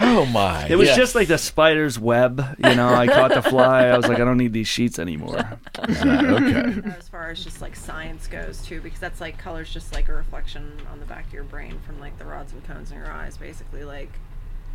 Oh 0.00 0.24
my! 0.26 0.66
It 0.68 0.76
was 0.76 0.86
Yes. 0.88 0.96
just 0.96 1.14
like 1.16 1.26
the 1.28 1.38
spider's 1.38 1.98
web. 1.98 2.38
You 2.64 2.74
know, 2.76 2.88
I 2.88 3.06
caught 3.08 3.34
the 3.34 3.42
fly. 3.42 3.86
I 3.86 3.96
was 3.96 4.06
like, 4.06 4.20
I 4.20 4.24
don't 4.24 4.38
need 4.38 4.52
these 4.52 4.68
sheets 4.68 4.98
anymore. 4.98 5.58
okay. 5.78 6.82
Far 7.28 7.32
as 7.32 7.44
just 7.44 7.60
like 7.60 7.76
science 7.76 8.26
goes 8.26 8.62
too 8.62 8.80
because 8.80 8.98
that's 8.98 9.20
like 9.20 9.36
colors 9.36 9.70
just 9.70 9.92
like 9.92 10.08
a 10.08 10.12
reflection 10.14 10.72
on 10.90 10.98
the 10.98 11.04
back 11.04 11.26
of 11.26 11.32
your 11.34 11.44
brain 11.44 11.78
from 11.84 12.00
like 12.00 12.16
the 12.16 12.24
rods 12.24 12.54
and 12.54 12.64
cones 12.64 12.90
in 12.90 12.96
your 12.96 13.12
eyes 13.12 13.36
basically 13.36 13.84
like 13.84 14.08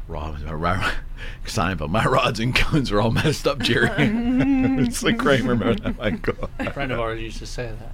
Rod, 0.08 0.46
uh, 0.48 0.56
ro- 0.56 0.82
sign, 1.46 1.78
but 1.78 1.90
my 1.90 2.04
rods 2.06 2.40
and 2.40 2.54
cones 2.54 2.92
are 2.92 3.00
all 3.02 3.12
messed 3.12 3.48
up, 3.48 3.60
Jerry. 3.60 3.90
it's 3.98 5.02
like 5.02 5.18
Kramer, 5.18 5.52
remember 5.56 5.80
that? 5.82 5.98
Michael? 5.98 6.50
A 6.60 6.72
friend 6.74 6.92
of 6.92 7.00
ours 7.00 7.22
used 7.22 7.40
to 7.40 7.46
say 7.46 7.72
that. 7.80 7.94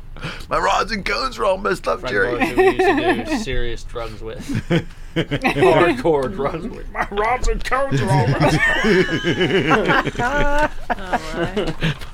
My 0.50 0.58
rods 0.58 0.92
and 0.92 1.06
cones 1.06 1.38
are 1.38 1.46
all 1.46 1.58
messed 1.58 1.88
up, 1.88 2.00
A 2.04 2.08
friend 2.08 2.16
of 2.18 2.24
ours 2.24 2.40
Jerry. 2.40 2.50
who 2.50 2.62
we 2.62 2.66
used 2.66 3.28
to 3.28 3.38
do 3.38 3.38
serious 3.44 3.84
drugs 3.84 4.22
with. 4.22 4.40
Hardcore 5.16 6.32
drugs 6.34 6.68
with. 6.68 6.92
My 6.92 7.08
rods 7.12 7.48
and 7.48 7.64
cones 7.64 8.02
are 8.02 8.10
all 8.12 8.28
messed 8.28 8.60
up. 10.20 10.72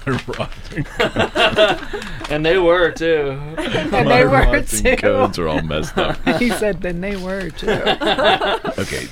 My 0.06 0.20
rods 0.28 0.72
and, 0.76 2.32
And 2.32 2.46
they 2.46 2.58
were 2.58 2.92
too. 2.92 3.38
And 3.58 3.92
my 3.92 4.04
they 4.04 4.24
were 4.26 4.30
rods 4.32 4.82
and 4.84 4.98
cones 5.00 5.40
are 5.40 5.48
all 5.48 5.62
messed 5.62 5.98
up. 5.98 6.18
He 6.40 6.50
said, 6.50 6.82
then 6.82 7.02
they 7.02 7.16
were 7.16 7.50
too. 7.50 7.70
Okay. 7.70 9.08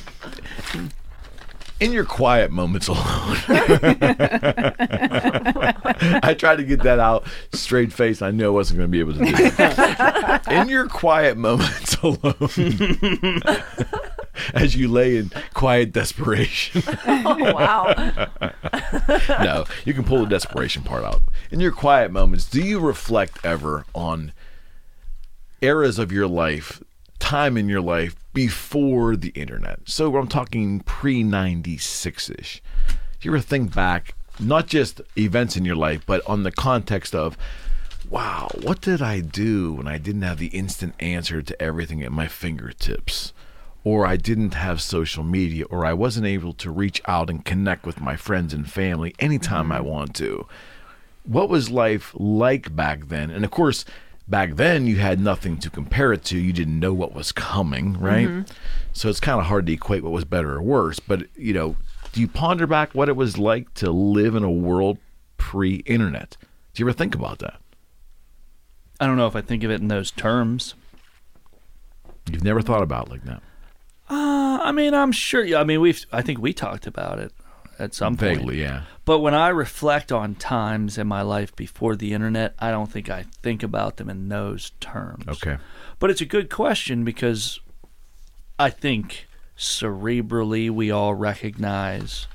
Mm-hmm. 0.73 0.87
In 1.79 1.91
your 1.91 2.05
quiet 2.05 2.51
moments 2.51 2.87
alone. 2.87 3.01
I 6.23 6.33
tried 6.37 6.57
to 6.57 6.63
get 6.63 6.83
that 6.83 6.99
out 6.99 7.25
straight 7.51 7.91
face. 7.91 8.21
I 8.21 8.31
knew 8.31 8.45
I 8.45 8.49
wasn't 8.49 8.77
going 8.77 8.89
to 8.89 8.91
be 8.91 8.99
able 8.99 9.13
to 9.13 9.19
do 9.19 9.25
it. 9.35 10.47
In 10.51 10.69
your 10.69 10.87
quiet 10.87 11.35
moments 11.35 11.95
alone, 11.95 13.41
as 14.53 14.75
you 14.75 14.87
lay 14.87 15.17
in 15.17 15.31
quiet 15.53 15.91
desperation. 15.91 16.83
oh 17.05 17.53
wow 17.53 17.93
no, 19.29 19.65
you 19.85 19.93
can 19.93 20.03
pull 20.03 20.19
the 20.19 20.27
desperation 20.27 20.83
part 20.83 21.03
out. 21.03 21.21
In 21.51 21.59
your 21.59 21.71
quiet 21.71 22.11
moments, 22.11 22.49
do 22.49 22.61
you 22.61 22.79
reflect 22.79 23.39
ever 23.43 23.85
on 23.93 24.31
eras 25.61 25.99
of 25.99 26.11
your 26.11 26.27
life, 26.27 26.81
time 27.19 27.57
in 27.57 27.69
your 27.69 27.81
life 27.81 28.15
before 28.33 29.15
the 29.15 29.29
internet? 29.29 29.79
So 29.85 30.15
I'm 30.17 30.27
talking 30.27 30.81
pre 30.81 31.23
96 31.23 32.29
ish. 32.31 32.61
You 33.21 33.31
ever 33.31 33.39
think 33.39 33.73
back, 33.73 34.15
not 34.39 34.67
just 34.67 35.01
events 35.17 35.55
in 35.55 35.63
your 35.63 35.75
life, 35.75 36.03
but 36.05 36.25
on 36.27 36.43
the 36.43 36.51
context 36.51 37.15
of, 37.15 37.37
wow, 38.09 38.49
what 38.61 38.81
did 38.81 39.01
I 39.01 39.21
do 39.21 39.73
when 39.73 39.87
I 39.87 39.97
didn't 39.97 40.23
have 40.23 40.39
the 40.39 40.47
instant 40.47 40.93
answer 40.99 41.41
to 41.41 41.61
everything 41.61 42.03
at 42.03 42.11
my 42.11 42.27
fingertips? 42.27 43.31
Or 43.85 44.05
I 44.05 44.17
didn't 44.17 44.53
have 44.53 44.81
social 44.81 45.23
media, 45.23 45.65
or 45.65 45.85
I 45.85 45.93
wasn't 45.93 46.25
able 46.25 46.53
to 46.53 46.71
reach 46.71 47.01
out 47.05 47.29
and 47.29 47.43
connect 47.43 47.85
with 47.85 47.99
my 47.99 48.15
friends 48.15 48.53
and 48.53 48.69
family 48.69 49.13
anytime 49.19 49.71
I 49.71 49.79
mm-hmm. 49.79 49.87
want 49.87 50.15
to. 50.15 50.47
What 51.25 51.49
was 51.49 51.69
life 51.69 52.13
like 52.15 52.75
back 52.75 53.07
then? 53.07 53.29
And 53.29 53.45
of 53.45 53.51
course, 53.51 53.85
back 54.27 54.55
then 54.55 54.87
you 54.87 54.97
had 54.97 55.19
nothing 55.19 55.57
to 55.59 55.69
compare 55.69 56.13
it 56.13 56.23
to. 56.25 56.37
You 56.37 56.53
didn't 56.53 56.79
know 56.79 56.93
what 56.93 57.13
was 57.13 57.31
coming, 57.31 57.99
right? 57.99 58.27
So 58.93 59.09
it's 59.09 59.19
kind 59.19 59.39
of 59.39 59.47
hard 59.47 59.65
to 59.67 59.73
equate 59.73 60.03
what 60.03 60.11
was 60.11 60.25
better 60.25 60.53
or 60.53 60.61
worse. 60.61 60.99
But, 60.99 61.27
you 61.35 61.53
know, 61.53 61.75
do 62.11 62.21
you 62.21 62.27
ponder 62.27 62.67
back 62.67 62.93
what 62.93 63.09
it 63.09 63.15
was 63.15 63.37
like 63.37 63.73
to 63.75 63.91
live 63.91 64.35
in 64.35 64.43
a 64.43 64.51
world 64.51 64.97
pre 65.37 65.77
internet? 65.77 66.37
Do 66.73 66.83
you 66.83 66.87
ever 66.87 66.97
think 66.97 67.15
about 67.15 67.39
that? 67.39 67.59
I 68.99 69.07
don't 69.07 69.17
know 69.17 69.27
if 69.27 69.35
I 69.35 69.41
think 69.41 69.63
of 69.63 69.71
it 69.71 69.81
in 69.81 69.87
those 69.87 70.11
terms. 70.11 70.75
You've 72.31 72.43
never 72.43 72.61
thought 72.61 72.83
about 72.83 73.07
it 73.07 73.11
like 73.11 73.23
that. 73.25 73.41
Uh, 74.09 74.59
I 74.61 74.71
mean, 74.71 74.93
I'm 74.93 75.11
sure. 75.11 75.43
I 75.57 75.63
mean, 75.63 75.81
we've. 75.81 76.05
I 76.11 76.21
think 76.21 76.39
we 76.39 76.53
talked 76.53 76.87
about 76.87 77.19
it 77.19 77.33
at 77.79 77.93
some 77.93 78.17
point. 78.17 78.39
Vaguely, 78.39 78.61
yeah. 78.61 78.83
But 79.05 79.19
when 79.19 79.33
I 79.33 79.49
reflect 79.49 80.11
on 80.11 80.35
times 80.35 80.97
in 80.97 81.07
my 81.07 81.21
life 81.21 81.55
before 81.55 81.95
the 81.95 82.13
internet, 82.13 82.53
I 82.59 82.71
don't 82.71 82.91
think 82.91 83.09
I 83.09 83.25
think 83.41 83.63
about 83.63 83.97
them 83.97 84.09
in 84.09 84.29
those 84.29 84.71
terms. 84.79 85.27
Okay. 85.27 85.57
But 85.99 86.09
it's 86.09 86.21
a 86.21 86.25
good 86.25 86.49
question 86.49 87.03
because 87.03 87.59
I 88.59 88.69
think 88.69 89.27
cerebrally 89.57 90.69
we 90.69 90.91
all 90.91 91.13
recognize 91.13 92.27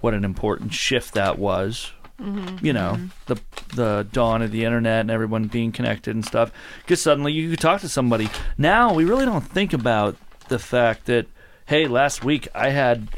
what 0.00 0.14
an 0.14 0.24
important 0.24 0.72
shift 0.72 1.14
that 1.14 1.38
was 1.38 1.92
mm-hmm. 2.20 2.64
you 2.64 2.72
know 2.72 2.94
mm-hmm. 2.96 3.06
the 3.26 3.40
the 3.74 4.06
dawn 4.12 4.42
of 4.42 4.50
the 4.50 4.64
internet 4.64 5.00
and 5.00 5.10
everyone 5.10 5.46
being 5.46 5.72
connected 5.72 6.14
and 6.14 6.24
stuff 6.24 6.50
because 6.82 7.00
suddenly 7.00 7.32
you 7.32 7.50
could 7.50 7.60
talk 7.60 7.80
to 7.80 7.88
somebody 7.88 8.28
now 8.56 8.94
we 8.94 9.04
really 9.04 9.24
don't 9.24 9.42
think 9.42 9.72
about 9.72 10.16
the 10.48 10.58
fact 10.58 11.06
that 11.06 11.26
hey 11.66 11.86
last 11.86 12.24
week 12.24 12.48
i 12.54 12.70
had 12.70 13.08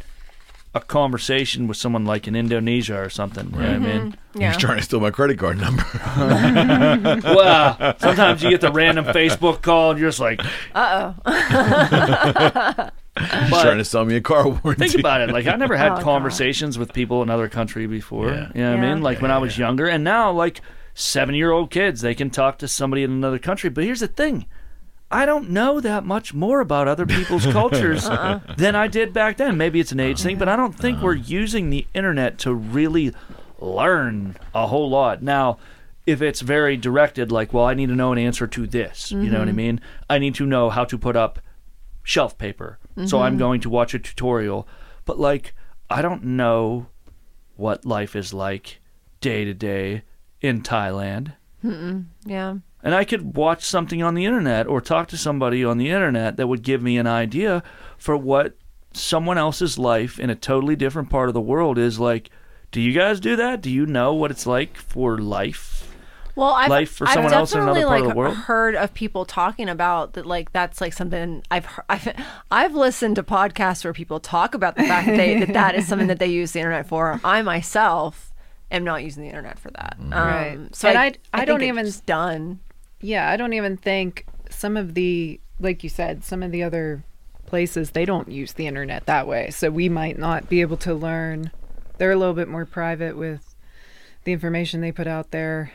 a 0.75 0.81
conversation 0.81 1.67
with 1.67 1.77
someone 1.77 2.05
like 2.05 2.29
in 2.29 2.37
indonesia 2.37 2.97
or 3.01 3.09
something 3.11 3.47
you 3.51 3.59
know 3.59 3.67
what 3.67 3.71
i 3.75 3.79
mean 3.79 4.17
Yeah. 4.35 4.53
He's 4.53 4.57
trying 4.61 4.77
to 4.79 4.85
steal 4.85 5.01
my 5.01 5.11
credit 5.11 5.39
card 5.41 5.59
number. 5.59 5.83
well 7.25 7.77
sometimes 7.99 8.43
you 8.43 8.51
get 8.51 8.61
the 8.61 8.71
random 8.71 9.05
facebook 9.07 9.63
call 9.63 9.91
and 9.91 9.99
you're 10.01 10.09
just 10.11 10.21
like 10.21 10.41
Uh 10.75 11.13
oh. 11.25 12.91
He's 13.19 13.51
But- 13.51 13.63
trying 13.63 13.79
to 13.79 13.85
sell 13.85 14.05
me 14.05 14.15
a 14.17 14.21
car 14.21 14.49
warranty. 14.49 14.87
Think 14.89 15.01
about 15.01 15.21
it. 15.21 15.31
Like 15.31 15.47
I 15.47 15.57
never 15.57 15.77
had 15.77 15.89
Oh, 15.93 15.95
God. 15.97 16.05
conversations 16.05 16.79
with 16.79 16.93
people 16.93 17.23
in 17.23 17.29
another 17.29 17.49
country 17.49 17.87
before. 17.87 18.29
Yeah. 18.29 18.49
You 18.55 18.61
know 18.63 18.71
what 18.77 18.85
I 18.85 18.95
mean? 18.95 19.03
Like 19.03 19.21
when 19.21 19.31
I 19.33 19.39
was 19.39 19.59
younger, 19.59 19.87
and 19.89 20.05
now 20.05 20.31
like 20.31 20.61
seven 20.95 21.35
year 21.35 21.51
old 21.51 21.71
kids, 21.71 22.01
they 22.03 22.15
can 22.15 22.31
talk 22.31 22.59
to 22.59 22.69
somebody 22.69 23.03
in 23.03 23.11
another 23.11 23.39
country. 23.41 23.69
But 23.69 23.83
here's 23.85 24.01
the 24.01 24.07
thing. 24.07 24.47
I 25.11 25.27
don't 25.27 25.51
know 25.51 25.81
that 25.81 26.05
much 26.05 26.33
more 26.33 26.61
about 26.61 26.87
other 26.87 27.07
people's 27.07 27.45
cultures 27.47 28.07
uh-huh. 28.09 28.55
than 28.57 28.77
I 28.77 28.87
did 28.87 29.13
back 29.13 29.39
then. 29.39 29.57
Maybe 29.57 29.81
it's 29.81 29.93
an 29.93 30.01
age 30.01 30.23
thing, 30.23 30.39
but 30.39 30.49
I 30.49 30.57
don't 30.57 30.73
think 30.73 31.01
we're 31.01 31.15
uh-huh. 31.15 31.25
using 31.27 31.71
the 31.71 31.87
internet 31.95 32.39
to 32.39 32.55
really 32.55 33.13
learn 33.59 34.37
a 34.55 34.69
whole 34.69 34.89
lot. 34.89 35.23
Now, 35.23 35.59
if 36.07 36.23
it's 36.23 36.41
very 36.41 36.77
directed, 36.77 37.33
like, 37.33 37.53
well, 37.53 37.65
I 37.65 37.75
need 37.75 37.89
to 37.89 37.95
know 37.95 38.13
an 38.13 38.19
answer 38.19 38.47
to 38.47 38.67
this, 38.67 39.11
you 39.11 39.31
know 39.31 39.39
what 39.39 39.49
I 39.49 39.51
mm-hmm. 39.51 39.57
mean? 39.57 39.81
I 40.09 40.19
need 40.19 40.35
to 40.37 40.47
know 40.47 40.71
how 40.71 40.85
to 40.85 40.97
put 40.97 41.17
up 41.17 41.41
shelf 42.03 42.39
paper. 42.39 42.79
So 43.07 43.23
I'm 43.23 43.33
mm-hmm. 43.33 43.39
going 43.39 43.61
to 43.63 43.71
watch 43.71 43.95
a 43.95 43.99
tutorial. 43.99 44.69
But 45.05 45.19
like 45.19 45.55
I 45.89 46.03
don't 46.03 46.25
know 46.25 46.87
what 47.57 47.85
life 47.85 48.15
is 48.15 48.33
like 48.33 48.81
day 49.21 49.45
to 49.45 49.55
day 49.55 50.03
in 50.41 50.63
Thailand. 50.63 51.35
Yeah. 52.25 52.57
And 52.83 52.95
I 52.95 53.05
could 53.05 53.37
watch 53.37 53.63
something 53.65 54.03
on 54.03 54.15
the 54.15 54.25
internet 54.25 54.67
or 54.67 54.81
talk 54.81 55.09
to 55.09 55.17
somebody 55.19 55.65
on 55.65 55.77
the 55.79 55.91
internet 55.91 56.37
that 56.39 56.47
would 56.47 56.63
give 56.63 56.83
me 56.83 56.97
an 56.99 57.07
idea 57.07 57.63
for 57.99 58.17
what 58.17 58.57
someone 58.95 59.37
else's 59.39 59.79
life 59.79 60.19
in 60.19 60.31
a 60.31 60.35
totally 60.35 60.77
different 60.77 61.11
part 61.11 61.29
of 61.29 61.35
the 61.35 61.41
world 61.41 61.79
is 61.79 61.99
like. 62.01 62.31
Do 62.73 62.81
you 62.81 62.93
guys 62.93 63.19
do 63.19 63.35
that? 63.35 63.61
Do 63.63 63.69
you 63.71 63.85
know 63.85 64.15
what 64.15 64.31
it's 64.31 64.47
like 64.47 64.77
for 64.77 65.19
life? 65.19 65.93
Well, 66.37 66.51
I've, 66.53 66.71
life 66.71 66.93
for 66.93 67.07
I've 67.09 67.15
someone 67.15 67.33
else 67.35 67.53
in 67.53 67.67
definitely 67.67 68.01
of 68.03 68.09
the 68.09 68.15
world? 68.15 68.37
heard 68.37 68.77
of 68.77 68.95
people 68.95 69.25
talking 69.25 69.69
about 69.69 70.13
that. 70.13 70.25
Like 70.25 70.53
that's 70.53 70.81
like 70.81 70.93
something 70.93 71.43
I've 71.51 71.67
I've 71.89 72.15
I've 72.53 72.75
listened 72.77 73.17
to 73.17 73.25
podcasts 73.25 73.83
where 73.83 73.93
people 73.93 74.21
talk 74.21 74.55
about 74.55 74.77
the 74.77 74.85
fact 74.85 75.09
that 75.09 75.17
they, 75.17 75.41
that 75.41 75.53
that 75.53 75.75
is 75.75 75.89
something 75.89 76.07
that 76.07 76.21
they 76.21 76.29
use 76.29 76.53
the 76.53 76.61
internet 76.61 76.87
for. 76.87 77.21
I 77.25 77.43
myself 77.43 78.33
am 78.71 78.85
not 78.85 79.03
using 79.03 79.25
the 79.25 79.29
internet 79.29 79.59
for 79.59 79.73
that. 79.73 79.97
Um, 79.99 80.11
Right. 80.13 80.59
So 80.73 80.89
And 80.89 80.97
I, 80.97 81.07
I- 81.35 81.43
I 81.43 81.45
don't 81.45 81.63
even- 81.63 81.87
it's 81.87 82.01
done. 82.01 82.61
Yeah, 83.01 83.29
I 83.29 83.37
don't 83.37 83.53
even 83.53 83.77
think 83.77 84.27
some 84.51 84.77
of 84.77 84.95
the 84.95 85.41
like 85.59 85.83
you 85.83 85.91
said, 85.91 86.25
some 86.25 86.43
of 86.43 86.53
the 86.53 86.63
other 86.63 87.05
places 87.47 87.91
they 87.91 88.05
don't 88.05 88.31
use 88.31 88.53
the 88.53 88.67
internet 88.67 89.07
that 89.07 89.27
way. 89.27 89.51
So 89.51 89.71
we 89.71 89.89
might 89.89 90.19
not 90.19 90.49
be 90.49 90.61
able 90.61 90.77
to 90.79 90.95
learn. 90.95 91.51
They're 91.99 92.13
a 92.13 92.17
little 92.17 92.35
bit 92.35 92.49
more 92.49 92.65
private 92.65 93.17
with 93.17 93.55
the 94.25 94.33
information 94.33 94.81
they 94.81 94.93
put 94.93 95.07
out 95.07 95.31
there. 95.31 95.73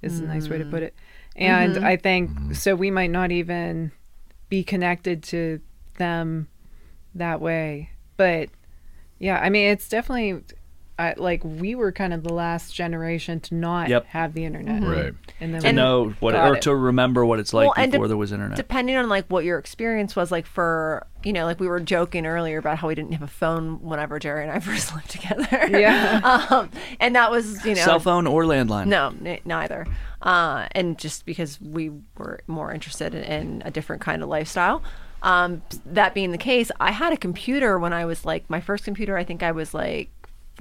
Is 0.00 0.18
a 0.18 0.24
nice 0.24 0.48
way 0.48 0.58
to 0.58 0.64
mm. 0.64 0.70
put 0.70 0.82
it. 0.82 0.94
And 1.36 1.76
mm-hmm. 1.76 1.84
I 1.84 1.96
think 1.96 2.30
mm-hmm. 2.30 2.52
so 2.54 2.74
we 2.74 2.90
might 2.90 3.10
not 3.10 3.30
even 3.30 3.92
be 4.48 4.64
connected 4.64 5.22
to 5.24 5.60
them 5.96 6.48
that 7.14 7.40
way. 7.40 7.90
But 8.16 8.48
yeah, 9.18 9.38
I 9.38 9.48
mean 9.48 9.68
it's 9.68 9.88
definitely 9.88 10.42
I, 11.02 11.14
like 11.16 11.42
we 11.44 11.74
were 11.74 11.92
kind 11.92 12.12
of 12.14 12.22
the 12.22 12.32
last 12.32 12.74
generation 12.74 13.40
to 13.40 13.54
not 13.54 13.88
Yep. 13.88 14.06
have 14.06 14.34
the 14.34 14.44
internet. 14.44 14.82
Right. 14.82 15.12
And 15.40 15.52
then 15.54 15.60
To 15.62 15.68
we 15.68 15.72
know 15.72 16.14
what 16.20 16.34
or 16.34 16.56
it. 16.56 16.62
to 16.62 16.74
remember 16.74 17.24
what 17.26 17.38
it's 17.40 17.52
like 17.52 17.76
Well, 17.76 17.86
before 17.86 18.04
de- 18.04 18.08
there 18.08 18.16
was 18.16 18.32
internet. 18.32 18.56
Depending 18.56 18.96
on 18.96 19.08
like 19.08 19.26
what 19.28 19.44
your 19.44 19.58
experience 19.58 20.14
was 20.16 20.30
like 20.30 20.46
for 20.46 21.06
you 21.24 21.32
know 21.32 21.44
like 21.44 21.60
we 21.60 21.68
were 21.68 21.80
joking 21.80 22.26
earlier 22.26 22.58
about 22.58 22.78
how 22.78 22.88
we 22.88 22.94
didn't 22.94 23.12
have 23.12 23.22
a 23.22 23.26
phone 23.26 23.80
whenever 23.82 24.18
Jerry 24.18 24.42
and 24.42 24.52
I 24.52 24.60
first 24.70 24.94
lived 24.94 25.10
together. 25.10 25.68
Yeah. 25.78 26.46
um, 26.50 26.70
and 27.00 27.14
that 27.16 27.30
was 27.30 27.64
you 27.64 27.74
know 27.74 27.82
Cell 27.82 28.00
phone 28.00 28.26
or 28.26 28.44
landline. 28.44 28.86
No, 28.86 29.12
n- 29.24 29.38
neither. 29.44 29.86
Uh, 30.22 30.68
and 30.72 30.98
just 30.98 31.26
because 31.26 31.60
we 31.60 31.90
were 32.16 32.40
more 32.46 32.72
interested 32.72 33.14
in, 33.14 33.22
in 33.24 33.62
a 33.64 33.70
different 33.70 34.02
kind 34.02 34.22
of 34.22 34.28
lifestyle. 34.28 34.82
Um, 35.24 35.62
that 35.86 36.14
being 36.14 36.32
the 36.32 36.38
case, 36.38 36.70
I 36.80 36.90
had 36.90 37.12
a 37.12 37.16
computer 37.16 37.78
when 37.78 37.92
I 37.92 38.04
was 38.04 38.24
like 38.24 38.48
my 38.50 38.60
first 38.60 38.82
computer. 38.84 39.16
I 39.16 39.22
think 39.24 39.42
I 39.42 39.52
was 39.52 39.72
like 39.72 40.10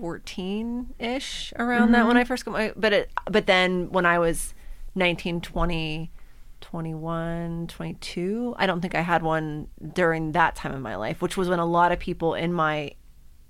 fourteen 0.01 0.95
ish 0.97 1.53
around 1.59 1.91
that 1.91 2.07
when 2.07 2.15
mm-hmm. 2.15 2.21
I 2.21 2.23
first 2.23 2.43
got 2.43 2.51
my. 2.51 2.73
But 2.75 2.91
it, 2.91 3.11
but 3.29 3.45
then 3.45 3.91
when 3.91 4.03
I 4.03 4.17
was 4.17 4.55
19, 4.95 5.41
20, 5.41 6.11
21, 6.59 7.67
22, 7.67 8.55
I 8.57 8.65
don't 8.65 8.81
think 8.81 8.95
I 8.95 9.01
had 9.01 9.21
one 9.21 9.67
during 9.93 10.31
that 10.31 10.55
time 10.55 10.73
of 10.73 10.81
my 10.81 10.95
life, 10.95 11.21
which 11.21 11.37
was 11.37 11.47
when 11.47 11.59
a 11.59 11.65
lot 11.65 11.91
of 11.91 11.99
people 11.99 12.33
in 12.33 12.51
my 12.51 12.93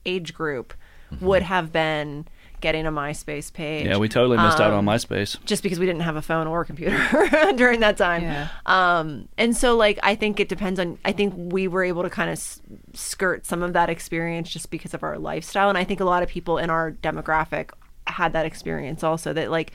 age 0.06 0.34
group 0.34 0.74
mm-hmm. 1.10 1.26
would 1.26 1.44
have 1.44 1.72
been 1.72 2.28
getting 2.62 2.86
a 2.86 2.92
MySpace 2.92 3.52
page 3.52 3.86
Yeah, 3.88 3.98
we 3.98 4.08
totally 4.08 4.38
missed 4.38 4.60
out 4.60 4.72
on 4.72 4.80
Um, 4.80 4.86
MySpace. 4.86 5.38
just 5.46 5.64
because 5.64 5.80
we 5.80 5.86
didn't 5.86 6.02
have 6.04 6.16
a 6.16 6.22
phone 6.22 6.48
or 6.48 6.62
a 6.62 6.66
computer 6.66 6.98
during 7.56 7.80
that 7.82 7.98
time. 7.98 8.24
Yeah. 8.24 8.48
Um, 8.66 9.28
and 9.38 9.56
so 9.58 9.76
like 9.76 10.00
I 10.04 10.16
think 10.16 10.40
it 10.40 10.48
depends 10.48 10.80
on. 10.80 10.98
I 11.04 11.12
think 11.12 11.34
we 11.36 11.68
were 11.68 11.84
able 11.84 12.04
to 12.04 12.10
kind 12.10 12.30
of 12.30 12.34
s- 12.38 12.62
skirt 12.94 13.46
some 13.46 13.62
of 13.64 13.74
that 13.74 13.90
experience 13.90 14.50
just 14.50 14.70
because 14.72 14.94
of 14.94 15.04
our 15.04 15.18
lifestyle, 15.18 15.70
and 15.70 15.78
I 15.78 15.84
think 15.84 16.00
a 16.00 16.06
lot 16.06 16.24
of 16.24 16.30
people 16.30 16.58
in 16.58 16.70
our 16.70 16.92
demographic 16.92 17.72
had 18.08 18.34
that 18.34 18.46
experience 18.46 19.04
also. 19.04 19.34
That 19.34 19.52
like 19.52 19.72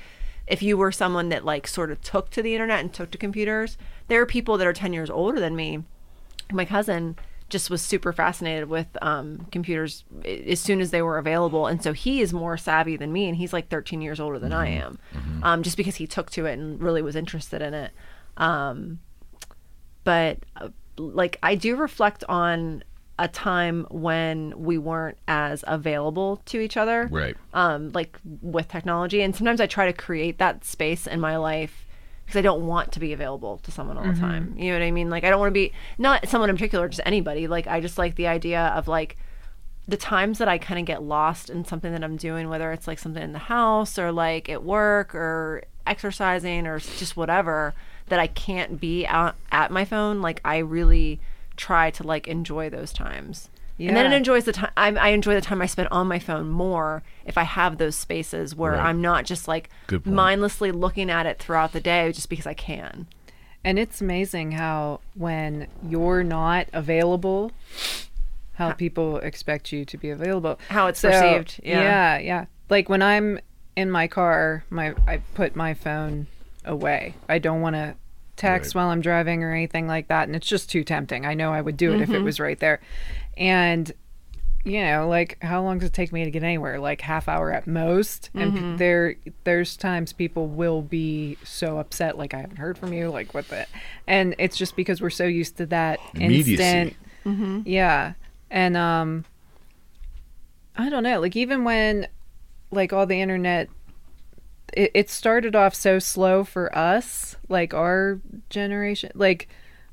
if 0.47 0.63
you 0.63 0.77
were 0.77 0.93
someone 0.93 1.29
that 1.31 1.45
like 1.45 1.67
sort 1.67 1.91
of 1.91 2.01
took 2.03 2.31
to 2.31 2.43
the 2.43 2.55
internet 2.55 2.81
and 2.81 2.93
took 2.93 3.11
to 3.11 3.19
computers, 3.19 3.77
there 4.09 4.21
are 4.23 4.27
people 4.27 4.57
that 4.59 4.67
are 4.67 4.73
ten 4.73 4.93
years 4.93 5.11
older 5.11 5.41
than 5.41 5.57
me. 5.57 5.83
My 6.53 6.65
cousin 6.65 7.17
just 7.49 7.71
was 7.71 7.81
super 7.81 8.13
fascinated 8.13 8.69
with 8.69 8.89
um, 9.03 9.47
computers 9.53 10.05
as 10.25 10.59
soon 10.61 10.81
as 10.81 10.91
they 10.91 11.01
were 11.03 11.17
available, 11.19 11.67
and 11.67 11.83
so 11.83 11.93
he 11.93 12.21
is 12.21 12.33
more 12.33 12.57
savvy 12.57 12.97
than 12.97 13.13
me, 13.13 13.29
and 13.29 13.37
he's 13.37 13.53
like 13.53 13.69
13 13.69 14.01
years 14.03 14.19
older 14.19 14.39
than 14.39 14.53
I 14.53 14.69
am, 14.69 14.99
um, 15.43 15.63
just 15.63 15.77
because 15.77 15.97
he 15.97 16.07
took 16.07 16.31
to 16.31 16.47
it 16.47 16.55
and 16.59 16.81
really 16.83 17.03
was 17.03 17.15
interested 17.17 17.63
in 17.63 17.73
it. 17.75 17.93
Um, 18.37 18.99
but 20.05 20.39
uh, 20.57 20.69
like 20.97 21.39
I 21.43 21.55
do 21.55 21.77
reflect 21.77 22.25
on 22.29 22.83
a 23.19 23.29
time 23.29 23.87
when 23.91 24.53
we 24.59 24.77
weren't 24.77 25.17
as 25.27 25.65
available 25.67 26.43
to 26.47 26.61
each 26.61 26.77
other, 26.77 27.09
Right. 27.11 27.37
um, 27.55 27.91
like 27.93 28.19
with 28.43 28.69
technology. 28.69 29.23
And 29.23 29.35
sometimes 29.35 29.61
I 29.61 29.67
try 29.67 29.87
to 29.87 29.93
create 29.95 30.39
that 30.39 30.65
space 30.65 31.07
in 31.07 31.19
my 31.19 31.37
life 31.39 31.86
because 32.27 32.39
I 32.39 32.43
don't 32.43 32.67
want 32.67 32.91
to 32.93 33.01
be 33.01 33.13
available 33.13 33.59
to 33.59 33.71
someone 33.71 33.97
all 33.97 34.05
the 34.05 34.19
time. 34.19 34.49
Mm-hmm. 34.49 34.59
You 34.59 34.73
know 34.73 34.81
what 34.81 34.85
I 34.85 34.91
mean? 34.91 35.09
Like 35.11 35.23
I 35.23 35.31
don't 35.31 35.39
want 35.39 35.51
to 35.51 35.55
be 35.55 35.73
not 35.97 36.29
someone 36.29 36.51
in 36.51 36.57
particular, 36.57 36.89
just 36.89 37.01
anybody. 37.07 37.47
Like 37.47 37.69
I 37.69 37.81
just 37.81 37.99
like 37.99 38.17
the 38.17 38.27
idea 38.27 38.67
of 38.77 38.89
like 38.89 39.17
the 39.87 39.97
times 39.97 40.39
that 40.39 40.49
I 40.49 40.59
kind 40.59 40.81
of 40.81 40.87
get 40.87 41.05
lost 41.05 41.49
in 41.49 41.65
something 41.65 41.93
that 41.93 42.03
I'm 42.03 42.17
doing, 42.17 42.49
whether 42.49 42.73
it's 42.73 42.89
like 42.89 42.99
something 42.99 43.23
in 43.23 43.33
the 43.33 43.39
house 43.39 43.97
or 43.97 44.11
like 44.11 44.49
at 44.49 44.65
work 44.65 45.15
or 45.15 45.63
exercising 45.87 46.67
or 46.67 46.81
just 46.81 47.17
whatever, 47.17 47.75
that 48.09 48.19
I 48.19 48.27
can't 48.27 48.81
be 48.81 49.07
out 49.07 49.37
at 49.53 49.71
my 49.71 49.85
phone. 49.85 50.21
Like 50.21 50.41
I 50.45 50.59
really 50.59 51.21
try 51.57 51.91
to 51.93 52.03
like 52.03 52.27
enjoy 52.27 52.69
those 52.69 52.93
times. 52.93 53.49
And 53.79 53.97
then 53.97 54.11
it 54.13 54.17
enjoys 54.17 54.45
the 54.45 54.53
time. 54.53 54.71
I, 54.77 54.89
I 54.95 55.09
enjoy 55.09 55.35
the 55.35 55.41
time 55.41 55.61
I 55.61 55.67
spend 55.67 55.89
on 55.89 56.07
my 56.07 56.19
phone 56.19 56.49
more 56.49 57.03
if 57.25 57.37
I 57.37 57.43
have 57.43 57.77
those 57.79 57.95
spaces 57.95 58.55
where 58.55 58.73
Right. 58.73 58.87
I'm 58.87 59.03
not 59.03 59.25
just 59.27 59.47
like 59.49 59.69
mindlessly 60.05 60.73
looking 60.73 61.11
at 61.11 61.27
it 61.27 61.39
throughout 61.39 61.73
the 61.73 61.81
day 61.81 62.11
just 62.13 62.29
because 62.31 62.47
I 62.47 62.55
can. 62.55 63.07
And 63.65 63.79
it's 63.79 64.01
amazing 64.01 64.53
how 64.53 65.01
when 65.15 65.67
you're 65.87 66.23
not 66.23 66.69
available, 66.73 67.53
how 68.55 68.73
people 68.73 69.19
expect 69.19 69.73
you 69.73 69.85
to 69.85 69.99
be 69.99 70.09
available. 70.11 70.59
How 70.69 70.87
it's 70.87 71.03
perceived, 71.03 71.61
yeah. 71.63 71.83
Yeah, 71.83 72.19
yeah. 72.19 72.45
Like 72.71 72.89
when 72.89 73.03
I'm 73.03 73.41
in 73.75 73.91
my 73.91 74.07
car, 74.07 74.65
my 74.71 74.95
I 75.07 75.19
put 75.35 75.55
my 75.57 75.75
phone 75.75 76.29
away. 76.65 77.15
I 77.29 77.39
don't 77.39 77.61
want 77.61 77.77
to 77.77 77.95
text 78.37 78.75
Right. 78.75 78.83
while 78.83 78.91
I'm 78.91 79.01
driving 79.01 79.43
or 79.43 79.53
anything 79.53 79.87
like 79.87 80.09
that, 80.09 80.29
and 80.29 80.37
it's 80.37 80.47
just 80.47 80.71
too 80.71 80.85
tempting. 80.85 81.27
I 81.27 81.35
know 81.35 81.53
I 81.53 81.61
would 81.61 81.77
do 81.77 81.93
it 81.93 82.01
if 82.01 82.11
it 82.11 82.13
mm-hmm. 82.13 82.25
was 82.25 82.39
right 82.41 82.59
there. 82.59 82.81
And 83.37 83.93
you 84.67 84.83
know, 84.83 85.07
like 85.09 85.39
how 85.43 85.63
long 85.63 85.79
does 85.79 85.91
it 85.91 85.93
take 85.93 86.13
me 86.13 86.25
to 86.25 86.31
get 86.31 86.43
anywhere? 86.43 86.81
Like 86.81 87.01
half 87.01 87.29
hour 87.29 87.53
at 87.53 87.69
most. 87.69 88.31
And 88.35 88.53
p- 88.53 88.59
mm-hmm. 88.59 88.77
there, 88.79 89.15
there's 89.45 89.77
times 89.77 90.13
people 90.13 90.49
will 90.49 90.83
be 90.83 91.39
so 91.45 91.79
upset, 91.79 92.19
like 92.19 92.35
I 92.35 92.39
haven't 92.39 92.57
heard 92.57 92.77
from 92.77 92.93
you, 92.93 93.09
like 93.09 93.33
what 93.33 93.49
the, 93.49 93.67
and 94.09 94.35
it's 94.41 94.57
just 94.57 94.75
because 94.75 95.01
we're 95.01 95.09
so 95.11 95.25
used 95.25 95.57
to 95.59 95.67
that 95.67 96.01
Immediacy. 96.15 96.53
instant, 96.55 96.97
mm-hmm. 97.25 97.61
yeah. 97.65 98.15
And 98.51 98.77
um, 98.77 99.25
I 100.75 100.91
don't 100.91 101.05
know, 101.05 101.21
like 101.21 101.37
even 101.37 101.63
when, 101.63 102.09
like 102.73 102.93
all 102.93 103.07
the 103.07 103.21
internet, 103.21 103.69
it, 104.73 104.91
it 104.95 105.11
started 105.11 105.55
off 105.57 105.75
so 105.75 105.99
slow 105.99 106.45
for 106.45 106.77
us, 106.77 107.37
like 107.49 107.75
our 107.75 108.21
generation, 108.51 109.11
like 109.15 109.49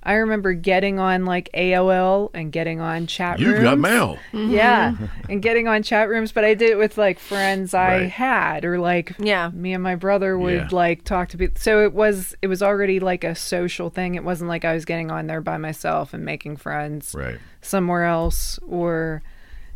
I 0.06 0.16
remember 0.16 0.52
getting 0.52 1.00
on 1.00 1.24
like 1.24 1.50
AOL 1.54 2.30
and 2.34 2.52
getting 2.52 2.82
on 2.82 3.08
chat 3.08 3.40
rooms. 3.40 3.42
You've 3.42 3.54
rooms. 3.60 3.64
got 3.64 3.80
mail. 3.80 4.20
Yeah, 4.34 4.92
mm-hmm. 4.92 5.06
and 5.32 5.42
getting 5.42 5.70
on 5.70 5.82
chat 5.82 6.10
rooms, 6.10 6.34
but 6.34 6.44
I 6.44 6.56
did 6.56 6.72
it 6.72 6.78
with 6.78 6.98
like 6.98 7.20
friends 7.20 7.74
I 7.74 8.00
Right. 8.02 8.12
had, 8.12 8.66
or 8.66 8.80
like 8.80 9.16
Yeah. 9.18 9.50
me 9.54 9.72
and 9.74 9.82
my 9.82 9.96
brother 9.96 10.38
would 10.38 10.54
Yeah. 10.54 10.68
like 10.72 11.06
talk 11.06 11.30
to 11.30 11.38
people. 11.38 11.56
So 11.58 11.84
it 11.86 11.94
was 11.94 12.36
it 12.42 12.48
was 12.48 12.62
already 12.62 13.00
like 13.00 13.24
a 13.24 13.34
social 13.34 13.90
thing. 13.90 14.16
It 14.16 14.26
wasn't 14.26 14.50
like 14.50 14.66
I 14.66 14.74
was 14.74 14.84
getting 14.84 15.10
on 15.10 15.28
there 15.28 15.40
by 15.40 15.56
myself 15.58 16.14
and 16.14 16.26
making 16.26 16.58
friends 16.58 17.16
Right. 17.18 17.38
somewhere 17.62 18.04
else 18.04 18.60
or 18.68 19.24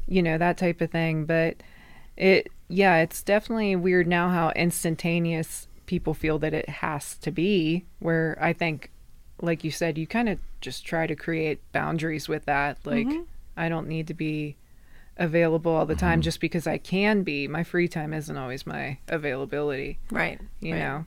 you 0.10 0.22
know 0.22 0.38
that 0.38 0.58
type 0.58 0.82
of 0.82 0.92
thing. 0.92 1.24
But 1.24 1.56
it 2.18 2.50
yeah, 2.70 2.98
it's 2.98 3.22
definitely 3.22 3.76
weird 3.76 4.08
now 4.08 4.30
how 4.30 4.52
instantaneous 4.52 5.68
people 5.86 6.14
feel 6.14 6.38
that 6.40 6.54
it 6.54 6.70
has 6.70 7.16
to 7.18 7.32
be. 7.32 7.86
Where 8.00 8.38
I 8.42 8.54
think, 8.54 8.92
like 9.42 9.64
you 9.64 9.72
said, 9.72 9.98
you 9.98 10.08
kind 10.08 10.30
of 10.30 10.40
just 10.62 10.86
try 10.86 11.08
to 11.08 11.16
create 11.16 11.60
boundaries 11.72 12.28
with 12.28 12.46
that. 12.46 12.78
Like 12.84 13.08
mm-hmm. 13.08 13.22
I 13.56 13.70
don't 13.70 13.88
need 13.88 14.08
to 14.08 14.14
be 14.14 14.56
available 15.18 15.72
all 15.72 15.86
the 15.86 15.96
time 15.96 16.20
mm-hmm. 16.20 16.22
just 16.22 16.40
because 16.40 16.68
I 16.68 16.78
can 16.78 17.24
be. 17.24 17.48
My 17.48 17.64
free 17.64 17.88
time 17.88 18.14
isn't 18.14 18.38
always 18.38 18.68
my 18.68 18.98
availability, 19.08 19.98
Right. 20.12 20.40
you 20.60 20.74
right. 20.74 20.80
know. 20.80 21.06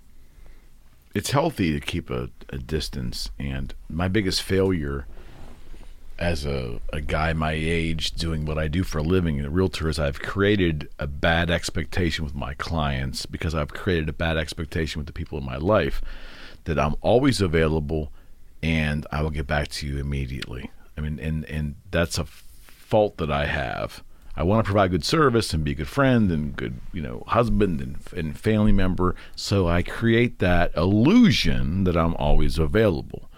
it's 1.14 1.30
healthy 1.30 1.72
to 1.72 1.80
keep 1.80 2.10
a, 2.10 2.30
a 2.48 2.58
distance 2.58 3.30
and 3.38 3.74
my 3.88 4.08
biggest 4.08 4.42
failure 4.42 5.06
as 6.20 6.44
a, 6.44 6.78
a 6.92 7.00
guy 7.00 7.32
my 7.32 7.52
age 7.52 8.12
doing 8.12 8.44
what 8.44 8.58
I 8.58 8.68
do 8.68 8.84
for 8.84 8.98
a 8.98 9.02
living, 9.02 9.40
a 9.40 9.48
realtor, 9.48 9.88
is 9.88 9.98
I've 9.98 10.20
created 10.20 10.90
a 10.98 11.06
bad 11.06 11.50
expectation 11.50 12.24
with 12.24 12.34
my 12.34 12.52
clients 12.54 13.24
because 13.24 13.54
I've 13.54 13.72
created 13.72 14.10
a 14.10 14.12
bad 14.12 14.36
expectation 14.36 15.00
with 15.00 15.06
the 15.06 15.14
people 15.14 15.38
in 15.38 15.44
my 15.44 15.56
life 15.56 16.02
that 16.64 16.78
I'm 16.78 16.94
always 17.00 17.40
available 17.40 18.12
and 18.62 19.06
I 19.10 19.22
will 19.22 19.30
get 19.30 19.46
back 19.46 19.68
to 19.68 19.86
you 19.86 19.98
immediately. 19.98 20.70
I 20.96 21.00
mean, 21.00 21.18
and, 21.18 21.46
and 21.46 21.76
that's 21.90 22.18
a 22.18 22.26
fault 22.26 23.16
that 23.16 23.30
I 23.30 23.46
have. 23.46 24.02
I 24.36 24.42
want 24.42 24.64
to 24.64 24.70
provide 24.70 24.90
good 24.90 25.04
service 25.04 25.54
and 25.54 25.64
be 25.64 25.72
a 25.72 25.74
good 25.74 25.88
friend 25.88 26.30
and 26.30 26.54
good, 26.54 26.80
you 26.92 27.02
know, 27.02 27.24
husband 27.28 27.80
and, 27.80 27.96
and 28.14 28.38
family 28.38 28.72
member. 28.72 29.16
So 29.34 29.68
I 29.68 29.82
create 29.82 30.38
that 30.38 30.74
illusion 30.76 31.84
that 31.84 31.96
I'm 31.96 32.14
always 32.16 32.58
available. 32.58 33.30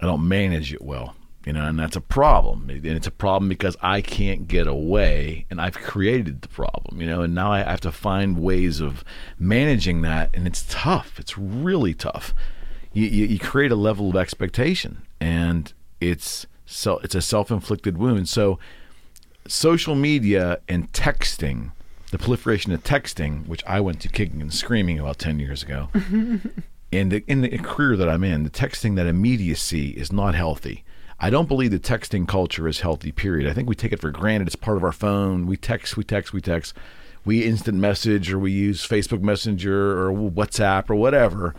I 0.00 0.06
don't 0.06 0.26
manage 0.26 0.72
it 0.72 0.82
well, 0.82 1.14
you 1.46 1.52
know, 1.52 1.64
and 1.66 1.78
that's 1.78 1.96
a 1.96 2.00
problem. 2.00 2.68
And 2.68 2.84
it's 2.84 3.06
a 3.06 3.12
problem 3.12 3.48
because 3.48 3.76
I 3.80 4.00
can't 4.00 4.48
get 4.48 4.66
away, 4.66 5.46
and 5.50 5.60
I've 5.60 5.78
created 5.78 6.42
the 6.42 6.48
problem, 6.48 7.00
you 7.00 7.06
know, 7.06 7.22
and 7.22 7.34
now 7.34 7.52
I 7.52 7.60
have 7.60 7.80
to 7.82 7.92
find 7.92 8.38
ways 8.38 8.80
of 8.80 9.04
managing 9.38 10.02
that, 10.02 10.30
and 10.34 10.46
it's 10.46 10.64
tough. 10.68 11.18
It's 11.18 11.38
really 11.38 11.94
tough. 11.94 12.34
You, 12.92 13.06
you, 13.06 13.26
you 13.26 13.38
create 13.38 13.70
a 13.70 13.76
level 13.76 14.10
of 14.10 14.16
expectation, 14.16 15.02
and 15.20 15.72
it's 16.00 16.46
so 16.66 16.98
it's 16.98 17.14
a 17.14 17.22
self-inflicted 17.22 17.96
wound. 17.96 18.28
So 18.28 18.58
social 19.46 19.94
media 19.94 20.58
and 20.68 20.92
texting, 20.92 21.70
the 22.10 22.18
proliferation 22.18 22.72
of 22.72 22.82
texting, 22.82 23.46
which 23.46 23.64
I 23.64 23.80
went 23.80 24.00
to 24.00 24.08
kicking 24.08 24.42
and 24.42 24.52
screaming 24.52 24.98
about 24.98 25.18
ten 25.18 25.38
years 25.38 25.62
ago, 25.62 25.88
in 26.90 27.08
the 27.10 27.24
in 27.26 27.42
the 27.42 27.56
career 27.58 27.96
that 27.96 28.08
I'm 28.08 28.24
in, 28.24 28.44
the 28.44 28.50
texting 28.50 28.96
that 28.96 29.06
immediacy 29.06 29.90
is 29.90 30.12
not 30.12 30.34
healthy. 30.34 30.84
I 31.20 31.30
don't 31.30 31.48
believe 31.48 31.70
the 31.70 31.78
texting 31.78 32.28
culture 32.28 32.68
is 32.68 32.80
healthy. 32.80 33.10
Period. 33.12 33.50
I 33.50 33.54
think 33.54 33.68
we 33.68 33.74
take 33.74 33.92
it 33.92 34.00
for 34.00 34.10
granted. 34.10 34.46
It's 34.46 34.56
part 34.56 34.76
of 34.76 34.84
our 34.84 34.92
phone. 34.92 35.46
We 35.46 35.56
text, 35.56 35.96
we 35.96 36.04
text, 36.04 36.32
we 36.32 36.40
text. 36.40 36.74
We 37.24 37.44
instant 37.44 37.78
message 37.78 38.32
or 38.32 38.38
we 38.38 38.52
use 38.52 38.86
Facebook 38.86 39.20
Messenger 39.20 40.00
or 40.00 40.12
WhatsApp 40.12 40.88
or 40.88 40.94
whatever. 40.94 41.54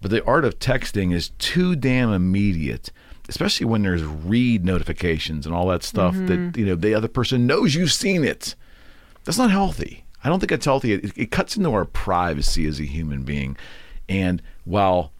But 0.00 0.10
the 0.10 0.24
art 0.24 0.44
of 0.44 0.58
texting 0.58 1.12
is 1.12 1.30
too 1.38 1.76
damn 1.76 2.12
immediate, 2.12 2.90
especially 3.28 3.66
when 3.66 3.82
there's 3.82 4.02
read 4.02 4.64
notifications 4.64 5.44
and 5.44 5.54
all 5.54 5.66
that 5.68 5.82
stuff 5.82 6.14
that 6.14 6.38
mm-hmm. 6.38 6.58
you 6.58 6.66
know 6.66 6.74
the 6.74 6.94
other 6.94 7.08
person 7.08 7.46
knows 7.46 7.74
you've 7.74 7.92
seen 7.92 8.24
it. 8.24 8.54
That's 9.24 9.36
not 9.36 9.50
healthy. 9.50 10.04
I 10.24 10.28
don't 10.28 10.40
think 10.40 10.52
it's 10.52 10.64
healthy. 10.64 10.94
It, 10.94 11.18
it 11.18 11.30
cuts 11.30 11.56
into 11.56 11.72
our 11.72 11.84
privacy 11.84 12.66
as 12.66 12.80
a 12.80 12.84
human 12.84 13.22
being. 13.22 13.56
And 14.08 14.42
while 14.64 15.12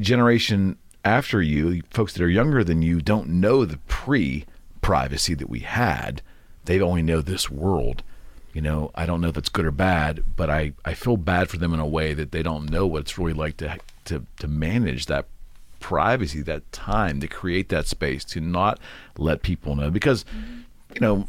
generation 0.00 0.78
after 1.04 1.40
you, 1.40 1.82
folks 1.90 2.12
that 2.14 2.22
are 2.22 2.28
younger 2.28 2.64
than 2.64 2.82
you, 2.82 3.00
don't 3.00 3.28
know 3.28 3.64
the 3.64 3.78
pre 3.88 4.44
privacy 4.80 5.34
that 5.34 5.50
we 5.50 5.60
had, 5.60 6.22
they 6.64 6.80
only 6.80 7.02
know 7.02 7.20
this 7.20 7.50
world. 7.50 8.02
You 8.52 8.62
know, 8.62 8.90
I 8.94 9.06
don't 9.06 9.20
know 9.20 9.28
if 9.28 9.36
it's 9.36 9.48
good 9.48 9.66
or 9.66 9.70
bad, 9.70 10.24
but 10.36 10.50
I, 10.50 10.72
I 10.84 10.94
feel 10.94 11.16
bad 11.16 11.48
for 11.48 11.58
them 11.58 11.72
in 11.72 11.80
a 11.80 11.86
way 11.86 12.14
that 12.14 12.32
they 12.32 12.42
don't 12.42 12.70
know 12.70 12.86
what 12.86 13.02
it's 13.02 13.18
really 13.18 13.32
like 13.32 13.56
to 13.58 13.78
to 14.06 14.24
to 14.40 14.48
manage 14.48 15.06
that 15.06 15.26
privacy, 15.80 16.42
that 16.42 16.70
time, 16.72 17.20
to 17.20 17.28
create 17.28 17.68
that 17.68 17.86
space, 17.86 18.24
to 18.24 18.40
not 18.40 18.80
let 19.16 19.42
people 19.42 19.76
know 19.76 19.90
because, 19.90 20.24
mm-hmm. 20.24 20.60
you 20.94 21.00
know, 21.00 21.28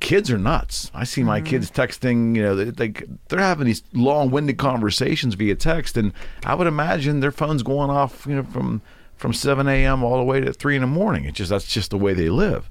kids 0.00 0.30
are 0.30 0.38
nuts. 0.38 0.90
I 0.94 1.04
see 1.04 1.22
my 1.22 1.40
mm-hmm. 1.40 1.46
kids 1.48 1.70
texting. 1.70 2.34
You 2.36 2.42
know, 2.42 2.56
they, 2.56 2.70
they 2.70 3.04
they're 3.28 3.40
having 3.40 3.66
these 3.66 3.82
long-winded 3.92 4.58
conversations 4.58 5.34
via 5.34 5.54
text, 5.54 5.96
and 5.96 6.12
I 6.44 6.54
would 6.54 6.66
imagine 6.66 7.20
their 7.20 7.32
phones 7.32 7.62
going 7.62 7.90
off. 7.90 8.26
You 8.26 8.36
know, 8.36 8.44
from 8.44 8.82
from 9.20 9.32
7 9.34 9.68
a.m. 9.68 10.02
all 10.02 10.16
the 10.16 10.24
way 10.24 10.40
to 10.40 10.52
three 10.52 10.74
in 10.76 10.80
the 10.80 10.86
morning. 10.86 11.26
It's 11.26 11.36
just 11.36 11.50
that's 11.50 11.66
just 11.66 11.90
the 11.90 11.98
way 11.98 12.14
they 12.14 12.30
live. 12.30 12.70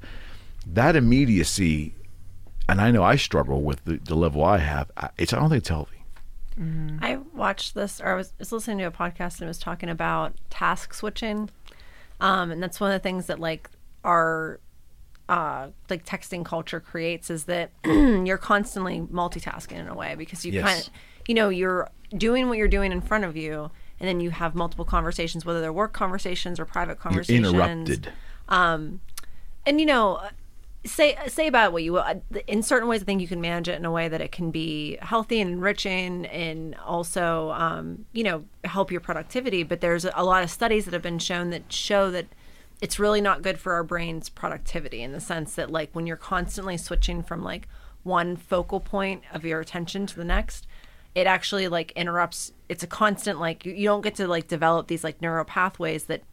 That 0.65 0.95
immediacy, 0.95 1.93
and 2.67 2.81
I 2.81 2.89
know 2.91 3.03
I 3.03 3.15
struggle 3.15 3.61
with 3.61 3.85
the, 3.85 3.97
the 3.97 4.15
level 4.15 4.43
I 4.43 4.57
have. 4.57 4.91
I- 4.97 5.09
It's 5.17 5.31
I 5.31 5.37
don't 5.39 5.49
think 5.49 5.59
it's 5.59 5.69
healthy. 5.69 5.95
I 7.01 7.19
watched 7.33 7.73
this, 7.73 8.01
or 8.01 8.07
I 8.11 8.15
was, 8.15 8.33
was 8.37 8.51
listening 8.51 8.79
to 8.79 8.83
a 8.83 8.91
podcast 8.91 9.35
and 9.35 9.43
it 9.43 9.47
was 9.47 9.59
talking 9.59 9.87
about 9.87 10.33
task 10.49 10.93
switching, 10.93 11.49
um, 12.19 12.51
and 12.51 12.61
that's 12.61 12.81
one 12.81 12.91
of 12.91 12.95
the 13.01 13.03
things 13.07 13.27
that 13.27 13.39
like 13.39 13.69
our 14.03 14.59
uh, 15.29 15.67
like 15.89 16.05
texting 16.05 16.43
culture 16.43 16.79
creates 16.81 17.29
is 17.29 17.45
that 17.45 17.69
you're 17.85 18.37
constantly 18.39 18.99
multitasking 19.01 19.77
in 19.79 19.87
a 19.87 19.93
way 19.95 20.15
because 20.15 20.43
you 20.45 20.51
Yes. 20.51 20.65
kind 20.67 20.81
of, 20.81 20.89
you 21.29 21.35
know, 21.35 21.47
you're 21.49 21.87
doing 22.17 22.49
what 22.49 22.57
you're 22.57 22.67
doing 22.67 22.91
in 22.91 22.99
front 22.99 23.23
of 23.23 23.37
you, 23.37 23.69
and 23.99 24.07
then 24.07 24.19
you 24.19 24.29
have 24.31 24.55
multiple 24.55 24.85
conversations, 24.85 25.45
whether 25.45 25.61
they're 25.61 25.73
work 25.73 25.93
conversations 25.93 26.59
or 26.59 26.65
private 26.65 26.91
You're 26.91 26.95
conversations. 26.95 27.47
interrupted. 27.47 28.11
and 28.49 29.79
you 29.79 29.85
know 29.85 30.21
say 30.85 31.17
say 31.27 31.47
about 31.47 31.73
what 31.73 31.83
you 31.83 31.91
will 31.93 32.21
in 32.47 32.63
certain 32.63 32.87
ways 32.87 33.01
i 33.01 33.05
think 33.05 33.19
you 33.19 33.27
can 33.27 33.41
manage 33.41 33.67
it 33.67 33.75
in 33.75 33.83
a 33.85 33.91
way 33.91 34.07
that 34.07 34.21
it 34.21 34.31
can 34.31 34.49
be 34.49 34.97
healthy 35.01 35.41
and 35.41 35.51
enriching 35.51 36.25
and 36.27 36.73
also 36.85 37.51
um, 37.51 38.05
you 38.13 38.23
know 38.23 38.45
help 38.63 38.89
your 38.89 39.01
productivity 39.01 39.61
but 39.63 39.81
there's 39.81 40.05
a 40.05 40.23
lot 40.23 40.41
of 40.41 40.49
studies 40.49 40.85
that 40.85 40.93
have 40.93 41.01
been 41.03 41.19
shown 41.19 41.49
that 41.49 41.71
show 41.71 42.09
that 42.09 42.27
it's 42.81 42.97
really 42.97 43.19
not 43.19 43.41
good 43.41 43.59
for 43.59 43.73
our 43.73 43.83
brain's 43.83 44.29
productivity 44.29 45.01
in 45.03 45.11
the 45.11 45.19
sense 45.19 45.53
that 45.55 45.69
like 45.69 45.89
when 45.91 46.07
you're 46.07 46.15
constantly 46.15 46.77
switching 46.77 47.21
from 47.21 47.43
like 47.43 47.67
one 48.03 48.37
focal 48.37 48.79
point 48.79 49.21
of 49.33 49.43
your 49.43 49.59
attention 49.59 50.05
to 50.07 50.15
the 50.15 50.23
next 50.23 50.65
it 51.13 51.27
actually 51.27 51.67
like 51.67 51.91
interrupts 51.91 52.53
it's 52.69 52.83
a 52.83 52.87
constant 52.87 53.39
like 53.39 53.65
you, 53.65 53.73
you 53.73 53.85
don't 53.85 54.01
get 54.01 54.15
to 54.15 54.27
like 54.27 54.47
develop 54.47 54.87
these 54.87 55.03
like 55.03 55.21
neural 55.21 55.43
pathways 55.43 56.05
that 56.05 56.23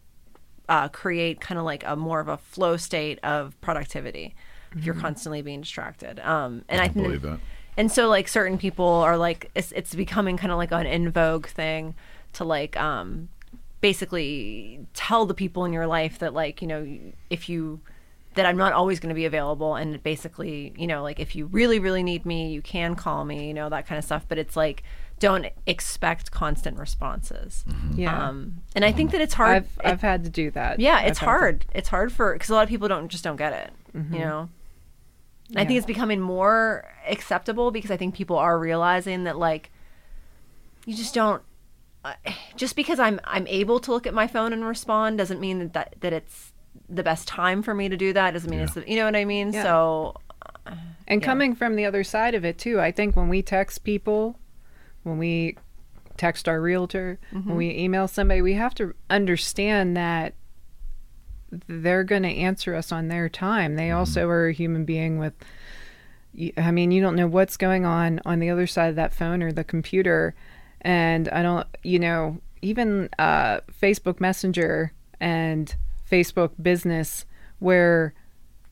uh, 0.68 0.88
create 0.88 1.40
kind 1.40 1.58
of 1.58 1.64
like 1.64 1.82
a 1.86 1.96
more 1.96 2.20
of 2.20 2.28
a 2.28 2.36
flow 2.36 2.76
state 2.76 3.18
of 3.22 3.58
productivity 3.60 4.34
if 4.76 4.84
you're 4.84 4.94
constantly 4.94 5.42
being 5.42 5.62
distracted. 5.62 6.20
Um, 6.20 6.64
and 6.68 6.80
I, 6.80 6.88
believe 6.88 7.22
that. 7.22 7.40
And 7.76 7.90
so 7.90 8.08
like 8.08 8.28
certain 8.28 8.58
people 8.58 8.86
are 8.86 9.16
like 9.16 9.50
it's 9.54 9.72
it's 9.72 9.94
becoming 9.94 10.36
kind 10.36 10.52
of 10.52 10.58
like 10.58 10.72
an 10.72 10.86
in 10.86 11.10
vogue 11.10 11.46
thing 11.46 11.94
to 12.34 12.44
like 12.44 12.76
um, 12.76 13.28
basically 13.80 14.86
tell 14.94 15.26
the 15.26 15.34
people 15.34 15.64
in 15.64 15.72
your 15.72 15.86
life 15.86 16.18
that 16.18 16.34
like 16.34 16.60
you 16.60 16.68
know 16.68 16.98
if 17.30 17.48
you 17.48 17.80
that 18.34 18.44
I'm 18.44 18.56
not 18.56 18.74
always 18.74 19.00
going 19.00 19.08
to 19.08 19.14
be 19.14 19.24
available 19.24 19.76
and 19.76 20.02
basically 20.02 20.74
you 20.76 20.86
know 20.86 21.02
like 21.02 21.20
if 21.20 21.34
you 21.34 21.46
really 21.46 21.78
really 21.78 22.02
need 22.02 22.26
me 22.26 22.50
you 22.50 22.62
can 22.62 22.94
call 22.94 23.24
me 23.24 23.48
you 23.48 23.54
know 23.54 23.68
that 23.68 23.86
kind 23.86 23.98
of 23.98 24.04
stuff 24.04 24.26
but 24.28 24.38
it's 24.38 24.56
like 24.56 24.82
don't 25.18 25.46
expect 25.66 26.30
constant 26.30 26.78
responses 26.78 27.64
Yeah. 27.94 28.28
um, 28.28 28.62
and 28.74 28.84
I 28.84 28.92
think 28.92 29.12
that 29.12 29.20
it's 29.22 29.32
hard 29.34 29.56
I've 29.56 29.64
it- 29.64 29.86
I've 29.86 30.02
had 30.02 30.24
to 30.24 30.30
do 30.30 30.50
that. 30.52 30.78
yeah, 30.78 30.96
I've 30.96 31.08
it's 31.08 31.18
to- 31.20 31.24
hard. 31.24 31.64
It's 31.74 31.88
hard 31.88 32.12
for 32.12 32.32
because 32.34 32.50
a 32.50 32.54
lot 32.54 32.62
of 32.64 32.68
people 32.68 32.86
don't 32.88 33.08
just 33.08 33.24
don't 33.24 33.36
get 33.36 33.52
it. 33.52 33.70
You 33.94 34.18
know, 34.18 34.50
And 35.48 35.58
I 35.58 35.64
think 35.64 35.78
it's 35.78 35.86
becoming 35.86 36.20
more 36.20 36.84
acceptable 37.08 37.70
because 37.70 37.90
I 37.90 37.96
think 37.96 38.14
people 38.14 38.36
are 38.36 38.58
realizing 38.58 39.24
that 39.24 39.38
like 39.38 39.70
you 40.84 40.94
just 40.94 41.14
don't. 41.14 41.42
Uh, 42.04 42.12
just 42.56 42.76
because 42.76 42.98
I'm 43.00 43.18
I'm 43.24 43.46
able 43.46 43.80
to 43.80 43.90
look 43.90 44.06
at 44.06 44.12
my 44.14 44.26
phone 44.26 44.52
and 44.52 44.64
respond 44.64 45.16
doesn't 45.18 45.40
mean 45.40 45.58
that 45.60 45.72
that, 45.72 45.94
that 46.00 46.12
it's 46.12 46.52
the 46.90 47.02
best 47.02 47.26
time 47.26 47.62
for 47.62 47.72
me 47.74 47.88
to 47.88 47.96
do 47.96 48.12
that. 48.12 48.32
Doesn't 48.32 48.50
mean 48.50 48.60
it's 48.60 48.74
the, 48.74 48.84
you 48.88 48.96
know 48.96 49.06
what 49.06 49.16
I 49.16 49.24
mean. 49.24 49.52
Yeah. 49.52 49.62
So 49.62 50.16
And 51.08 51.20
Yeah. 51.22 51.26
coming 51.26 51.54
from 51.54 51.74
the 51.76 51.86
other 51.86 52.04
side 52.04 52.34
of 52.34 52.44
it 52.44 52.58
too, 52.58 52.78
I 52.80 52.92
think 52.92 53.16
when 53.16 53.28
we 53.30 53.40
text 53.42 53.82
people, 53.82 54.38
when 55.06 55.18
we 55.18 55.56
text 56.16 56.48
our 56.48 56.60
realtor, 56.60 57.18
when 57.46 57.56
we 57.56 57.70
email 57.70 58.08
somebody, 58.08 58.42
we 58.42 58.54
have 58.54 58.74
to 58.74 58.92
understand 59.08 59.96
that 59.96 60.34
they're 61.68 62.04
going 62.04 62.24
to 62.24 62.28
answer 62.28 62.74
us 62.74 62.90
on 62.90 63.06
their 63.06 63.28
time. 63.28 63.76
They 63.76 63.92
also 63.92 64.28
are 64.28 64.48
a 64.48 64.52
human 64.52 64.84
being 64.84 65.18
with 65.18 65.34
I 66.58 66.70
mean, 66.70 66.90
you 66.90 67.00
don't 67.00 67.16
know 67.16 67.28
what's 67.28 67.56
going 67.56 67.86
on 67.86 68.20
on 68.26 68.40
the 68.40 68.50
other 68.50 68.66
side 68.66 68.90
of 68.90 68.96
that 68.96 69.14
phone 69.14 69.42
or 69.42 69.52
the 69.52 69.64
computer. 69.64 70.34
And 70.82 71.30
I 71.30 71.42
don't, 71.42 71.66
you 71.82 71.98
know, 71.98 72.40
even 72.60 73.08
uh, 73.18 73.60
Facebook 73.80 74.20
Messenger 74.20 74.92
and 75.18 75.74
Facebook 76.10 76.50
business 76.60 77.24
where 77.58 78.12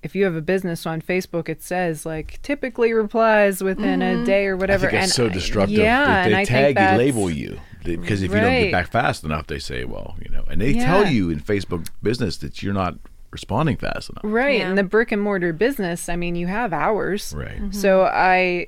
if 0.04 0.14
you 0.14 0.24
have 0.24 0.34
a 0.34 0.42
business 0.42 0.84
on 0.86 1.00
Facebook, 1.00 1.48
it 1.48 1.62
says 1.62 2.04
like 2.04 2.40
typically 2.42 2.92
replies 2.92 3.62
within 3.62 4.02
a 4.02 4.16
mm-hmm. 4.16 4.24
day 4.24 4.46
or 4.46 4.56
whatever. 4.56 4.86
I 4.86 4.88
whatever. 4.88 4.90
think 4.90 5.00
that's 5.00 5.18
and 5.18 5.28
so 5.28 5.28
destructive. 5.32 5.78
Yeah, 5.78 6.04
they, 6.06 6.22
and 6.24 6.34
they 6.34 6.40
I 6.40 6.44
tag 6.44 6.64
think 6.64 6.76
that's, 6.76 6.92
you, 6.92 6.98
label 6.98 7.30
you, 7.30 7.60
They- 7.84 7.96
because 7.96 8.22
if 8.22 8.30
you 8.30 8.40
don't 8.40 8.52
get 8.52 8.72
back 8.72 8.90
fast 8.90 9.24
enough, 9.24 9.46
they 9.46 9.58
say, 9.58 9.84
well, 9.84 10.16
you 10.22 10.30
know, 10.30 10.44
and 10.50 10.60
they 10.60 10.74
tell 10.74 11.06
you 11.06 11.30
in 11.30 11.40
Facebook 11.40 11.88
business 12.02 12.36
that 12.38 12.62
you're 12.62 12.74
not 12.74 12.96
responding 13.30 13.76
fast 13.76 14.10
enough. 14.10 14.22
Right, 14.22 14.58
Yeah. 14.58 14.68
in 14.70 14.76
the 14.76 14.84
brick 14.84 15.10
and 15.10 15.20
mortar 15.20 15.52
business, 15.52 16.08
I 16.08 16.16
mean, 16.16 16.36
you 16.36 16.46
have 16.46 16.72
hours. 16.72 17.32
Right. 17.34 17.56
Mm-hmm. 17.56 17.72
So 17.72 18.04
I 18.04 18.66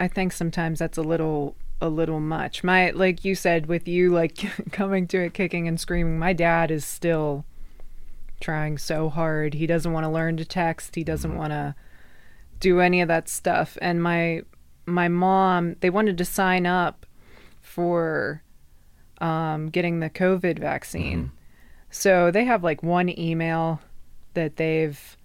I 0.00 0.06
think 0.08 0.32
sometimes 0.32 0.78
that's 0.78 0.96
a 0.96 1.02
little 1.02 1.56
a 1.80 1.88
little 1.88 2.20
much. 2.20 2.62
My 2.62 2.90
like 2.90 3.24
you 3.24 3.34
said 3.34 3.66
with 3.66 3.88
you 3.88 4.10
like 4.10 4.36
coming 4.72 5.06
to 5.08 5.18
it 5.24 5.34
kicking 5.34 5.66
and 5.66 5.78
screaming, 5.78 6.18
my 6.18 6.32
dad 6.32 6.70
is 6.70 6.84
still 6.84 7.44
trying 8.40 8.78
so 8.78 9.08
hard. 9.08 9.54
He 9.54 9.66
doesn't 9.66 9.92
want 9.92 10.04
to 10.04 10.10
learn 10.10 10.36
to 10.38 10.44
text. 10.44 10.94
He 10.94 11.04
doesn't 11.04 11.36
want 11.36 11.52
to 11.52 11.74
do 12.60 12.80
any 12.80 13.00
of 13.00 13.08
that 13.08 13.28
stuff. 13.28 13.76
And 13.80 14.02
my 14.02 14.42
my 14.86 15.08
mom, 15.08 15.76
they 15.80 15.90
wanted 15.90 16.16
to 16.18 16.24
sign 16.24 16.64
up 16.66 17.04
for 17.60 18.42
um, 19.20 19.68
getting 19.68 20.00
the 20.00 20.10
COVID 20.10 20.58
vaccine. 20.58 21.30
So 21.90 22.30
they 22.30 22.44
have 22.44 22.64
like 22.64 22.82
one 22.82 23.16
email 23.18 23.80
that 24.34 24.56
they've 24.56 25.16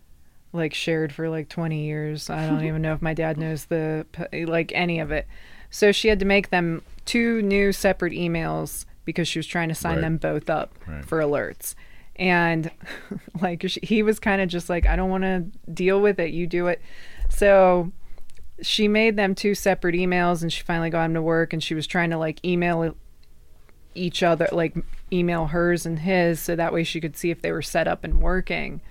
like 0.52 0.74
shared 0.74 1.12
for 1.14 1.30
like 1.30 1.50
20 1.50 1.84
years. 1.86 2.30
I 2.30 2.46
don't 2.46 2.64
even 2.66 2.82
know 2.82 2.94
if 2.94 3.02
my 3.02 3.14
dad 3.14 3.38
knows 3.38 3.66
the 3.66 4.06
like 4.48 4.72
any 4.76 5.00
of 5.00 5.12
it. 5.12 5.28
So 5.70 5.92
she 5.92 6.08
had 6.10 6.20
to 6.20 6.26
make 6.26 6.50
them 6.50 6.84
two 7.06 7.42
new 7.42 7.72
separate 7.72 8.14
emails 8.14 8.86
because 9.06 9.28
she 9.28 9.40
was 9.40 9.48
trying 9.48 9.70
to 9.70 9.76
sign 9.76 9.96
Right. 9.96 10.02
them 10.02 10.18
both 10.18 10.50
up 10.50 10.74
Right. 10.88 11.04
for 11.06 11.20
alerts. 11.20 11.74
And 12.16 12.72
like 13.42 13.68
she, 13.68 13.80
he 13.82 14.04
was 14.04 14.20
kind 14.20 14.42
of 14.42 14.50
just 14.50 14.70
like 14.70 14.86
I 14.86 14.96
don't 14.96 15.10
want 15.10 15.24
to 15.24 15.46
deal 15.72 16.02
with 16.02 16.20
it, 16.20 16.32
you 16.32 16.48
do 16.48 16.68
it. 16.68 16.82
So 17.30 17.92
she 18.62 18.88
made 18.88 19.18
them 19.18 19.36
two 19.36 19.56
separate 19.56 19.96
emails 19.96 20.42
and 20.42 20.52
she 20.52 20.64
finally 20.64 20.90
got 20.90 21.06
him 21.06 21.14
to 21.16 21.22
work 21.22 21.54
and 21.54 21.64
she 21.64 21.74
was 21.74 21.88
trying 21.88 22.10
to 22.12 22.18
like 22.18 22.44
email 22.46 22.96
each 23.96 24.24
other 24.24 24.48
like 24.52 24.76
email 25.12 25.48
hers 25.48 25.86
and 25.86 26.00
his 26.00 26.40
so 26.40 26.56
that 26.56 26.74
way 26.74 26.84
she 26.84 27.00
could 27.00 27.16
see 27.16 27.30
if 27.30 27.42
they 27.42 27.52
were 27.52 27.62
set 27.62 27.88
up 27.88 28.04
and 28.04 28.22
working 28.22 28.82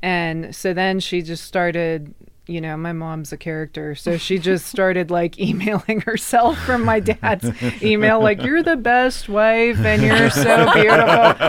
and 0.00 0.54
so 0.54 0.72
then 0.72 1.00
she 1.00 1.22
just 1.22 1.44
started 1.44 2.14
you 2.48 2.60
know 2.60 2.76
my 2.76 2.92
mom's 2.92 3.32
a 3.32 3.36
character 3.36 3.94
so 3.96 4.16
she 4.16 4.38
just 4.38 4.66
started 4.66 5.10
like 5.10 5.36
emailing 5.40 6.00
herself 6.02 6.56
from 6.60 6.84
my 6.84 7.00
dad's 7.00 7.50
email 7.82 8.20
like 8.22 8.40
you're 8.42 8.62
the 8.62 8.76
best 8.76 9.28
wife 9.28 9.78
and 9.80 10.00
you're 10.02 10.30
so 10.30 10.72
beautiful. 10.72 11.44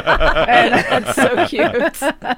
And 0.47 0.73
that's 0.73 1.15
so 1.15 1.45
cute. 1.47 2.37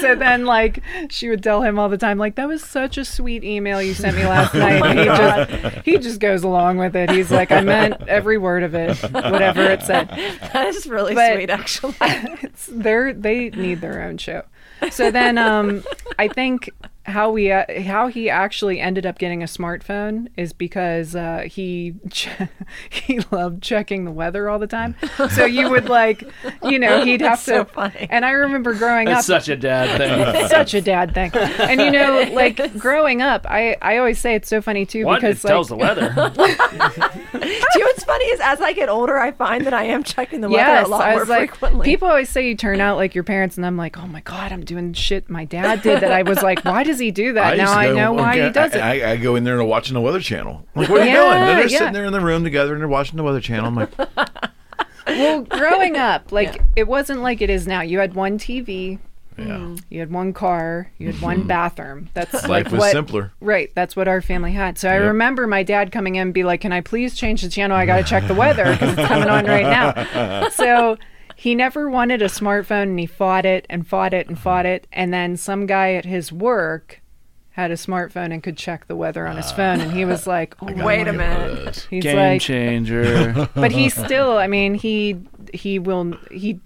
So 0.00 0.14
then 0.14 0.44
like 0.44 0.82
she 1.10 1.30
would 1.30 1.42
tell 1.42 1.62
him 1.62 1.78
all 1.78 1.88
the 1.88 1.96
time 1.96 2.18
like 2.18 2.34
that 2.34 2.46
was 2.46 2.62
such 2.62 2.98
a 2.98 3.04
sweet 3.04 3.42
email 3.44 3.80
you 3.80 3.94
sent 3.94 4.16
me 4.16 4.24
last 4.26 4.52
night. 4.54 4.82
and 4.84 4.98
he 4.98 5.04
just 5.06 5.84
he 5.86 5.98
just 5.98 6.20
goes 6.20 6.42
along 6.42 6.76
with 6.76 6.94
it. 6.94 7.10
He's 7.10 7.30
like 7.30 7.50
i 7.50 7.60
meant 7.62 7.96
every 8.06 8.36
word 8.36 8.62
of 8.62 8.74
it 8.74 8.96
whatever 9.12 9.62
it 9.62 9.82
said. 9.82 10.08
That 10.52 10.66
is 10.68 10.86
really 10.86 11.14
But- 11.14 11.34
sweet, 11.34 11.50
actually. 11.50 11.94
they're 12.68 13.14
they 13.14 13.48
need 13.50 13.80
their 13.80 14.02
own 14.02 14.18
show. 14.18 14.42
So 14.90 15.10
then 15.10 15.38
um 15.38 15.82
I 16.18 16.28
think 16.28 16.68
how 17.06 17.30
we 17.30 17.52
uh, 17.52 17.64
how 17.82 18.06
he 18.08 18.30
actually 18.30 18.80
ended 18.80 19.04
up 19.04 19.18
getting 19.18 19.42
a 19.42 19.46
smartphone 19.46 20.28
is 20.36 20.52
because 20.52 21.14
uh, 21.14 21.44
he 21.46 21.94
ch- 22.10 22.28
he 22.88 23.20
loved 23.30 23.62
checking 23.62 24.04
the 24.04 24.10
weather 24.10 24.48
all 24.48 24.58
the 24.58 24.66
time. 24.66 24.96
So 25.34 25.44
you 25.44 25.68
would 25.74 25.88
like, 25.88 26.24
you 26.62 26.78
know, 26.78 27.04
he'd 27.04 27.20
have 27.20 27.32
That's 27.32 27.42
so 27.42 27.64
to. 27.64 27.70
funny. 27.70 28.06
And 28.10 28.24
I 28.24 28.30
remember 28.30 28.74
growing 28.74 29.06
That's 29.06 29.28
up, 29.28 29.42
such 29.42 29.48
a 29.50 29.56
dad 29.56 29.98
thing. 29.98 30.48
such 30.48 30.72
a 30.74 30.80
dad 30.80 31.12
thing. 31.14 31.30
And 31.34 31.80
you 31.80 31.90
know, 31.90 32.28
like 32.32 32.78
growing 32.78 33.20
up, 33.22 33.46
I 33.48 33.76
I 33.82 33.98
always 33.98 34.18
say 34.18 34.34
it's 34.34 34.48
so 34.48 34.62
funny 34.62 34.86
too 34.86 35.04
What? 35.04 35.18
It 35.18 35.20
because 35.28 35.42
tells 35.42 35.68
the 35.68 35.76
weather. 35.76 36.08
Do 36.10 37.40
you 37.78 37.80
know 37.80 37.86
what's 37.86 38.04
funny 38.04 38.24
is 38.26 38.40
as 38.42 38.60
I 38.60 38.72
get 38.72 38.88
older, 38.88 39.18
I 39.18 39.32
find 39.32 39.66
that 39.66 39.74
I 39.74 39.84
am 39.84 40.02
checking 40.04 40.40
the 40.40 40.48
weather 40.48 40.62
Yes, 40.62 40.86
a 40.86 40.90
lot 40.90 41.02
I 41.02 41.14
more 41.16 41.24
like, 41.26 41.50
frequently. 41.50 41.84
people 41.84 42.08
always 42.08 42.28
say 42.28 42.48
you 42.48 42.54
turn 42.56 42.80
out 42.80 42.96
like 42.96 43.14
your 43.14 43.24
parents, 43.24 43.56
and 43.56 43.66
I'm 43.66 43.76
like, 43.76 43.98
oh 43.98 44.06
my 44.06 44.20
god, 44.20 44.52
I'm 44.52 44.64
doing 44.64 44.92
shit 44.94 45.28
my 45.28 45.44
dad 45.44 45.82
did. 45.82 46.00
That 46.00 46.12
I 46.12 46.22
was 46.22 46.42
like, 46.42 46.64
why 46.64 46.82
does 46.94 47.00
he 47.00 47.10
do 47.10 47.32
that? 47.32 47.56
used 47.58 47.64
now 47.64 47.76
I 47.76 47.92
know 47.92 48.12
why 48.12 48.30
okay, 48.30 48.44
he 48.46 48.50
does 48.50 48.74
it. 48.74 48.78
I, 48.80 49.00
I, 49.00 49.10
I 49.12 49.16
go 49.16 49.34
in 49.36 49.42
there 49.44 49.54
and 49.54 49.62
I'm 49.62 49.68
watching 49.68 49.94
the 49.94 50.00
Weather 50.00 50.20
Channel. 50.20 50.64
I'm 50.74 50.82
like, 50.82 50.90
what 50.90 51.00
are 51.00 51.04
you 51.04 51.10
Yeah, 51.10 51.44
doing? 51.46 51.56
They're 51.58 51.68
yeah. 51.68 51.78
sitting 51.78 51.92
there 51.92 52.04
in 52.04 52.12
the 52.12 52.20
room 52.20 52.44
together 52.44 52.72
and 52.72 52.80
they're 52.80 52.88
watching 52.88 53.16
the 53.16 53.24
Weather 53.24 53.40
Channel. 53.40 53.66
I'm 53.66 53.74
like, 53.74 53.90
well, 55.06 55.42
growing 55.42 55.96
up, 55.96 56.30
like 56.30 56.62
it 56.76 56.86
wasn't 56.86 57.20
like 57.20 57.42
it 57.42 57.50
is 57.50 57.66
now. 57.66 57.80
You 57.80 57.98
had 57.98 58.14
one 58.14 58.38
TV, 58.38 58.98
yeah. 59.36 59.44
Mm-hmm. 59.44 59.76
you 59.90 60.00
had 60.00 60.12
one 60.12 60.32
car, 60.32 60.92
you 60.98 61.08
had 61.10 61.20
one 61.20 61.38
mm-hmm. 61.40 61.48
bathroom. 61.48 62.08
That's 62.14 62.32
Life 62.32 62.48
like 62.48 62.70
was 62.70 62.78
what, 62.78 62.92
simpler. 62.92 63.32
Right, 63.40 63.72
that's 63.74 63.96
what 63.96 64.06
our 64.06 64.22
family 64.22 64.52
had. 64.52 64.78
So 64.78 64.88
I 64.88 64.94
Yep. 64.94 65.02
remember 65.08 65.46
my 65.46 65.64
dad 65.64 65.90
coming 65.90 66.14
in 66.14 66.22
and 66.22 66.34
be 66.34 66.44
like, 66.44 66.60
"Can 66.60 66.72
I 66.72 66.80
please 66.80 67.16
change 67.16 67.42
the 67.42 67.48
channel? 67.48 67.76
I 67.76 67.86
got 67.86 67.96
to 67.96 68.04
check 68.04 68.26
the 68.28 68.34
weather 68.34 68.64
because 68.72 68.96
it's 68.96 69.08
coming 69.08 69.28
on 69.28 69.46
right 69.46 69.64
now." 69.64 70.48
So 70.50 70.96
he 71.44 71.54
never 71.54 71.90
wanted 71.90 72.22
a 72.22 72.28
smartphone, 72.28 72.84
and 72.84 72.98
he 72.98 73.04
fought 73.04 73.44
it 73.44 73.66
and 73.68 73.86
fought 73.86 74.14
it 74.14 74.28
and 74.28 74.38
fought 74.38 74.64
it. 74.64 74.86
And 74.90 75.12
then 75.12 75.36
some 75.36 75.66
guy 75.66 75.92
at 75.92 76.06
his 76.06 76.32
work 76.32 77.02
had 77.50 77.70
a 77.70 77.74
smartphone 77.74 78.32
and 78.32 78.42
could 78.42 78.56
check 78.56 78.86
the 78.86 78.96
weather 78.96 79.26
on 79.26 79.36
his 79.36 79.52
ah. 79.52 79.56
phone, 79.56 79.80
and 79.82 79.92
he 79.92 80.06
was 80.06 80.26
like, 80.26 80.54
"Oh, 80.62 80.72
Wait 80.82 81.06
a 81.06 81.12
minute. 81.12 81.66
this. 81.66 81.84
he's 81.84 82.02
Game 82.02 82.16
like." 82.16 82.40
changer. 82.40 83.46
But 83.54 83.72
he 83.72 83.90
still, 83.90 84.38
I 84.38 84.46
mean, 84.46 84.72
he 84.72 85.18
he 85.52 85.78
will 85.78 86.16
he 86.30 86.60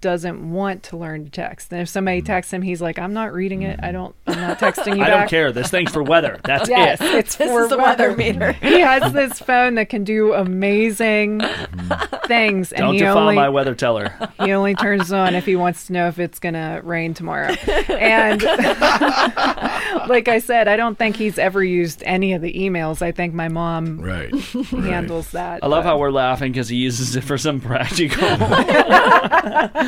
doesn't 0.00 0.50
want 0.52 0.82
to 0.84 0.96
learn 0.96 1.24
to 1.24 1.30
text. 1.30 1.72
And 1.72 1.80
if 1.82 1.88
somebody 1.88 2.22
mm. 2.22 2.26
texts 2.26 2.52
him, 2.52 2.62
he's 2.62 2.80
like, 2.80 2.98
"I'm 2.98 3.12
not 3.12 3.32
reading 3.32 3.62
it. 3.62 3.78
I 3.82 3.88
mm. 3.88 3.92
don't. 3.92 4.14
I'm 4.26 4.40
not 4.40 4.58
texting 4.58 4.96
you 4.96 5.02
I 5.04 5.08
back." 5.08 5.18
don't 5.20 5.28
care. 5.30 5.52
This 5.52 5.70
thing's 5.70 5.90
for 5.92 6.02
weather. 6.02 6.40
That's 6.44 6.68
Yes, 6.68 7.00
it. 7.00 7.14
it's 7.14 7.36
This 7.36 7.48
for 7.50 7.64
is 7.64 7.70
the 7.70 7.78
weather 7.78 8.16
meter. 8.16 8.52
He 8.60 8.80
has 8.80 9.12
this 9.12 9.38
phone 9.38 9.74
that 9.74 9.88
can 9.88 10.04
do 10.04 10.32
amazing 10.32 11.40
mm. 11.40 12.26
things, 12.26 12.72
and 12.72 12.80
Don't 12.82 12.92
he 12.94 13.00
defile 13.00 13.18
only 13.18 13.34
my 13.36 13.48
weather 13.48 13.74
teller. 13.74 14.12
he 14.44 14.52
only 14.52 14.74
turns 14.74 15.10
it 15.10 15.16
on 15.16 15.34
if 15.34 15.44
he 15.46 15.56
wants 15.56 15.86
to 15.88 15.92
know 15.92 16.08
if 16.08 16.18
it's 16.18 16.38
gonna 16.38 16.80
rain 16.84 17.14
tomorrow. 17.14 17.52
And 17.88 18.42
like 20.08 20.28
I 20.28 20.38
said, 20.38 20.68
I 20.68 20.76
don't 20.76 20.96
think 20.96 21.16
he's 21.16 21.38
ever 21.38 21.62
used 21.62 22.02
any 22.04 22.32
of 22.32 22.42
the 22.42 22.52
emails. 22.52 23.02
I 23.02 23.12
think 23.12 23.34
my 23.34 23.48
mom 23.48 24.00
Right. 24.00 24.34
handles 24.34 25.30
that. 25.32 25.62
I 25.64 25.66
love 25.66 25.84
but- 25.84 25.88
how 25.90 25.98
we're 25.98 26.10
laughing 26.10 26.52
because 26.52 26.68
he 26.68 26.76
uses 26.76 27.16
it 27.16 27.24
for 27.24 27.36
some 27.38 27.60
practical. 27.60 28.28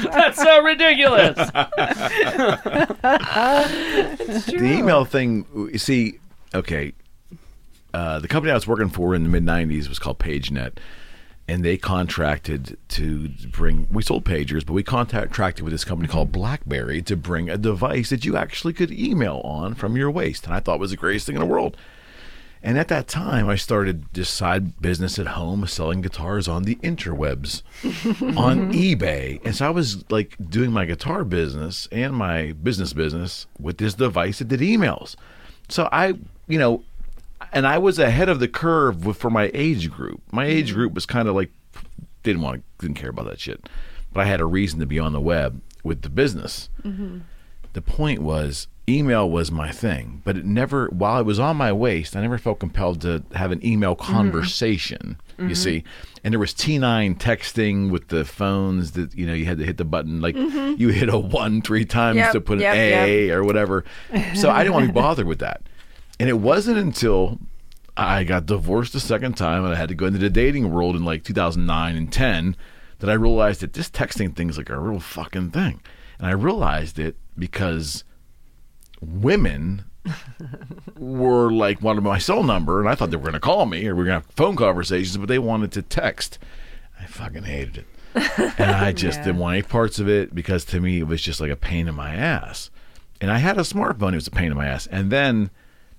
That's 0.13 0.43
so 0.43 0.63
ridiculous. 0.63 1.37
The 4.47 4.59
email 4.63 5.05
thing, 5.05 5.47
you 5.55 5.79
see, 5.79 6.19
okay, 6.55 6.93
uh, 7.95 8.19
the 8.21 8.29
company 8.29 8.51
I 8.51 8.55
was 8.55 8.67
working 8.67 8.89
for 8.89 9.15
in 9.15 9.23
the 9.23 9.29
mid 9.29 9.45
90s 9.45 9.89
was 9.89 9.99
called 9.99 10.19
PageNet. 10.19 10.79
And 11.49 11.65
they 11.65 11.77
contracted 11.77 12.79
to 12.91 13.29
bring, 13.51 13.89
we 13.91 14.03
sold 14.03 14.25
pagers, 14.25 14.65
but 14.65 14.75
we 14.75 14.85
contracted 14.85 15.65
with 15.65 15.73
this 15.73 15.85
company 15.85 16.09
called 16.09 16.31
Blackberry 16.31 17.03
to 17.03 17.17
bring 17.17 17.51
a 17.51 17.59
device 17.59 18.11
that 18.11 18.25
you 18.25 18.37
actually 18.37 18.73
could 18.73 18.93
email 18.93 19.41
on 19.45 19.75
from 19.75 19.97
your 19.97 20.11
waist. 20.11 20.47
And 20.47 20.55
I 20.55 20.61
thought 20.61 20.77
it 20.77 20.81
was 20.81 20.93
the 20.93 20.97
greatest 20.97 21.27
thing 21.27 21.35
in 21.35 21.41
the 21.41 21.47
world. 21.47 21.77
And 22.65 22.79
at 22.79 22.89
that 22.89 23.09
time, 23.09 23.49
I 23.49 23.57
started 23.57 24.05
this 24.13 24.29
side 24.29 24.81
business 24.81 25.19
at 25.19 25.29
home 25.29 25.67
selling 25.67 26.01
guitars 26.01 26.47
on 26.47 26.63
the 26.63 26.77
interwebs 26.77 27.63
on 28.37 28.73
eBay. 28.73 29.45
And 29.45 29.57
so 29.57 29.67
I 29.67 29.71
was 29.71 30.09
like 30.11 30.37
doing 30.49 30.71
my 30.71 30.85
guitar 30.85 31.25
business 31.25 31.89
and 31.91 32.15
my 32.15 32.53
business 32.53 32.93
business 32.93 33.47
with 33.59 33.79
this 33.79 33.95
device 33.95 34.39
that 34.39 34.49
did 34.49 34.61
emails. 34.61 35.17
So 35.69 35.89
I, 35.91 36.15
you 36.47 36.59
know, 36.59 36.85
and 37.53 37.67
I 37.67 37.79
was 37.79 37.99
ahead 37.99 38.29
of 38.29 38.39
the 38.39 38.49
curve 38.49 39.05
with, 39.05 39.17
for 39.17 39.31
my 39.31 39.51
age 39.53 39.91
group. 39.91 40.23
My 40.31 40.45
age 40.45 40.71
mm. 40.71 40.75
group 40.75 40.95
was 40.95 41.05
kind 41.05 41.29
of 41.29 41.35
like 41.35 41.51
didn't 42.23 42.43
want 42.43 42.63
to, 42.79 42.87
didn't 42.87 42.97
care 42.97 43.11
about 43.11 43.27
that 43.27 43.41
shit. 43.41 43.69
But 44.13 44.21
I 44.21 44.25
had 44.27 44.41
a 44.41 44.47
reason 44.47 44.79
to 44.81 44.87
be 44.87 45.01
on 45.01 45.13
the 45.13 45.21
web 45.21 45.61
with 45.83 46.03
the 46.03 46.11
business. 46.11 46.69
Mm-hmm. 46.85 47.19
The 47.73 47.83
point 47.83 48.23
was 48.23 48.69
email 48.97 49.29
was 49.29 49.51
my 49.51 49.71
thing, 49.71 50.23
but 50.25 50.37
it 50.37 50.45
never 50.45 50.87
while 50.89 51.21
it 51.21 51.27
was 51.27 51.39
on 51.39 51.57
my 51.57 51.73
waist, 51.73 52.17
I 52.17 52.21
never 52.21 52.39
felt 52.39 52.61
compelled 52.61 53.01
to 53.03 53.23
have 53.35 53.53
an 53.53 53.65
email 53.65 53.97
mm-hmm. 53.97 54.13
conversation. 54.13 55.19
You 55.39 55.45
mm-hmm. 55.45 55.55
see, 55.55 55.85
and 56.23 56.33
there 56.33 56.39
was 56.39 56.53
T9 56.53 57.19
texting 57.19 57.91
with 57.91 58.09
the 58.09 58.25
phones 58.25 58.93
that 58.93 59.15
you 59.15 59.27
know 59.27 59.33
you 59.33 59.45
had 59.45 59.59
to 59.59 59.65
hit 59.65 59.77
the 59.77 59.85
button 59.85 60.21
like 60.21 60.37
mm-hmm. 60.37 60.81
you 60.81 60.89
hit 60.89 61.09
a 61.09 61.19
one 61.19 61.63
three 61.63 61.85
times 61.85 62.17
Yep, 62.17 62.33
to 62.33 62.41
put 62.41 62.59
an 62.59 62.63
yep, 62.63 62.75
A 62.75 63.31
or 63.31 63.43
whatever. 63.43 63.85
So 64.35 64.51
I 64.51 64.63
didn't 64.63 64.75
want 64.75 64.87
to 64.87 64.93
be 64.93 65.01
bothered 65.01 65.27
with 65.27 65.41
that. 65.41 65.63
And 66.21 66.29
it 66.29 66.39
wasn't 66.39 66.79
until 66.79 67.39
I 67.97 68.25
got 68.25 68.47
divorced 68.47 68.95
a 68.95 69.01
second 69.01 69.37
time 69.37 69.65
and 69.65 69.75
I 69.75 69.77
had 69.77 69.89
to 69.89 69.95
go 69.95 70.07
into 70.07 70.19
the 70.19 70.31
dating 70.31 70.73
world 70.73 70.97
in 70.97 71.05
like 71.05 71.25
2009 71.25 71.97
and 71.97 72.13
10 72.13 72.57
that 73.01 73.11
I 73.11 73.15
realized 73.15 73.61
that 73.61 73.73
this 73.73 73.91
texting 73.91 74.35
thing 74.35 74.49
is 74.49 74.57
like 74.57 74.71
a 74.71 74.79
real 74.79 75.01
fucking 75.01 75.51
thing. 75.51 75.81
And 76.19 76.29
I 76.29 76.33
realized 76.33 76.99
it 76.99 77.17
because 77.37 78.05
women 79.03 79.85
were 80.99 81.51
like 81.53 81.83
wanted 81.83 82.03
my 82.03 82.19
cell 82.19 82.43
number 82.43 82.81
and 82.81 82.89
I 82.89 82.95
thought 82.95 83.11
they 83.11 83.17
were 83.17 83.23
going 83.23 83.35
to 83.35 83.41
call 83.41 83.67
me 83.67 83.87
or 83.87 83.95
we 83.95 84.01
were 84.03 84.07
going 84.09 84.21
to 84.21 84.27
have 84.27 84.35
phone 84.37 84.57
conversations, 84.57 85.17
but 85.17 85.29
they 85.29 85.39
wanted 85.39 85.73
to 85.73 85.83
text. 85.83 86.39
I 87.01 87.05
fucking 87.07 87.45
hated 87.45 87.79
it. 87.79 87.87
and 88.59 88.71
I 88.71 88.93
just 88.97 89.19
Yeah. 89.21 89.25
didn't 89.27 89.39
want 89.41 89.55
any 89.55 89.63
parts 89.63 89.99
of 89.99 90.09
it 90.09 90.35
because 90.35 90.65
to 90.67 90.81
me 90.81 90.99
it 91.01 91.07
was 91.07 91.23
just 91.23 91.41
like 91.41 91.51
a 91.51 91.57
pain 91.57 91.89
in 91.89 91.95
my 91.95 92.15
ass. 92.15 92.71
And 93.21 93.31
I 93.31 93.39
had 93.39 93.57
a 93.57 93.61
smartphone; 93.61 94.13
it 94.13 94.17
was 94.17 94.27
a 94.27 94.33
pain 94.33 94.51
in 94.51 94.57
my 94.57 94.67
ass. 94.67 94.89
And 94.89 95.13
then, 95.13 95.51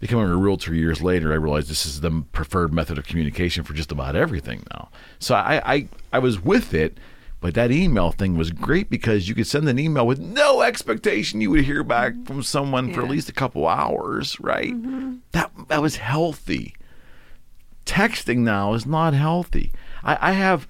becoming 0.01 0.25
a 0.29 0.35
realtor 0.35 0.73
years 0.73 1.01
later, 1.01 1.31
I 1.31 1.35
realized 1.37 1.69
this 1.69 1.85
is 1.85 2.01
the 2.01 2.25
preferred 2.33 2.73
method 2.73 2.97
of 2.97 3.05
communication 3.05 3.63
for 3.63 3.73
just 3.73 3.93
about 3.93 4.17
everything 4.17 4.65
now. 4.71 4.89
So 5.19 5.33
I, 5.35 5.73
I, 5.73 5.87
I 6.11 6.19
was 6.19 6.41
with 6.43 6.73
it, 6.73 6.97
but 7.43 7.55
that 7.55 7.73
email 7.73 8.09
thing 8.11 8.37
was 8.37 8.51
great 8.51 8.89
because 8.89 9.27
you 9.27 9.35
could 9.35 9.45
send 9.45 9.67
an 9.67 9.77
email 9.77 10.07
with 10.07 10.17
no 10.17 10.61
expectation 10.61 11.41
you 11.41 11.51
would 11.51 11.65
hear 11.65 11.83
back 11.83 12.13
from 12.23 12.41
someone 12.41 12.93
for 12.93 13.01
at 13.01 13.09
least 13.09 13.27
a 13.27 13.33
couple 13.33 13.67
hours, 13.67 14.39
right? 14.39 14.73
That 15.33 15.51
that 15.67 15.81
was 15.81 15.97
healthy. 15.97 16.73
Texting 17.85 18.37
now 18.37 18.73
is 18.75 18.85
not 18.85 19.13
healthy. 19.13 19.73
I, 20.05 20.29
I 20.29 20.31
have 20.31 20.69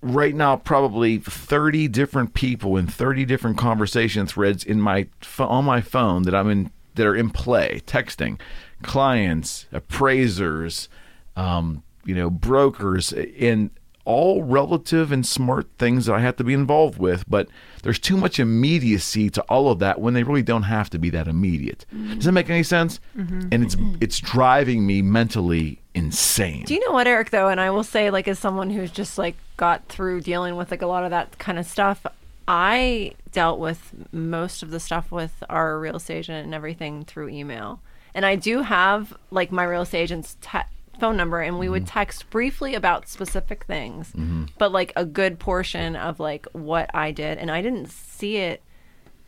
right 0.00 0.36
now 0.36 0.54
probably 0.54 1.18
30 1.18 1.88
different 1.88 2.32
people 2.32 2.76
in 2.76 2.86
30 2.86 3.24
different 3.24 3.58
conversation 3.58 4.24
threads 4.24 4.62
in 4.62 4.80
my 4.80 5.08
on 5.40 5.64
my 5.64 5.80
phone 5.80 6.22
that 6.22 6.34
I'm 6.36 6.48
in 6.48 6.70
that 6.94 7.04
are 7.04 7.16
in 7.16 7.30
play 7.30 7.82
texting 7.86 8.38
clients 8.84 9.66
appraisers 9.72 10.88
um, 11.34 11.82
you 12.04 12.14
know 12.14 12.30
brokers 12.30 13.12
in 13.12 13.72
all 14.06 14.42
relative 14.42 15.12
and 15.12 15.26
smart 15.26 15.66
things 15.78 16.06
that 16.06 16.14
I 16.14 16.20
have 16.20 16.36
to 16.36 16.44
be 16.44 16.54
involved 16.54 16.98
with 16.98 17.28
but 17.28 17.48
there's 17.82 17.98
too 17.98 18.16
much 18.16 18.40
immediacy 18.40 19.30
to 19.30 19.42
all 19.42 19.70
of 19.70 19.78
that 19.78 20.00
when 20.00 20.14
they 20.14 20.22
really 20.22 20.42
don't 20.42 20.64
have 20.64 20.90
to 20.90 20.98
be 20.98 21.10
that 21.10 21.28
immediate. 21.28 21.86
Mm-hmm. 21.94 22.14
Does 22.14 22.24
that 22.24 22.32
make 22.32 22.50
any 22.50 22.62
sense? 22.62 22.98
Mm-hmm. 23.16 23.48
And 23.52 23.62
it's 23.62 23.76
it's 24.00 24.18
driving 24.18 24.86
me 24.86 25.02
mentally 25.02 25.80
insane. 25.94 26.64
Do 26.64 26.74
you 26.74 26.80
know 26.84 26.92
what, 26.92 27.06
Eric? 27.06 27.30
Though, 27.30 27.48
and 27.48 27.60
I 27.60 27.70
will 27.70 27.84
say, 27.84 28.10
like, 28.10 28.26
as 28.26 28.38
someone 28.38 28.70
who's 28.70 28.90
just 28.90 29.18
like 29.18 29.36
got 29.56 29.86
through 29.88 30.22
dealing 30.22 30.56
with 30.56 30.70
like 30.70 30.82
a 30.82 30.86
lot 30.86 31.04
of 31.04 31.10
that 31.10 31.38
kind 31.38 31.58
of 31.58 31.66
stuff, 31.66 32.04
I 32.48 33.12
dealt 33.32 33.58
with 33.58 33.92
most 34.12 34.62
of 34.62 34.70
the 34.70 34.80
stuff 34.80 35.10
with 35.10 35.44
our 35.48 35.78
real 35.78 35.96
estate 35.96 36.18
agent 36.18 36.44
and 36.44 36.54
everything 36.54 37.04
through 37.04 37.28
email. 37.28 37.80
And 38.14 38.24
I 38.24 38.34
do 38.34 38.62
have 38.62 39.16
like 39.30 39.52
my 39.52 39.64
real 39.64 39.82
estate 39.82 40.00
agent's 40.00 40.36
te- 40.40 40.58
phone 40.98 41.16
number, 41.16 41.40
and 41.40 41.58
we 41.58 41.68
would 41.68 41.84
mm-hmm. 41.84 41.98
text 41.98 42.28
briefly 42.30 42.74
about 42.74 43.08
specific 43.08 43.64
things, 43.64 44.12
mm-hmm. 44.12 44.44
but 44.58 44.72
like 44.72 44.92
a 44.96 45.04
good 45.04 45.38
portion 45.38 45.96
of 45.96 46.20
like 46.20 46.46
what 46.52 46.90
I 46.94 47.12
did, 47.12 47.38
and 47.38 47.50
I 47.50 47.62
didn't 47.62 47.90
see 47.90 48.36
it 48.36 48.62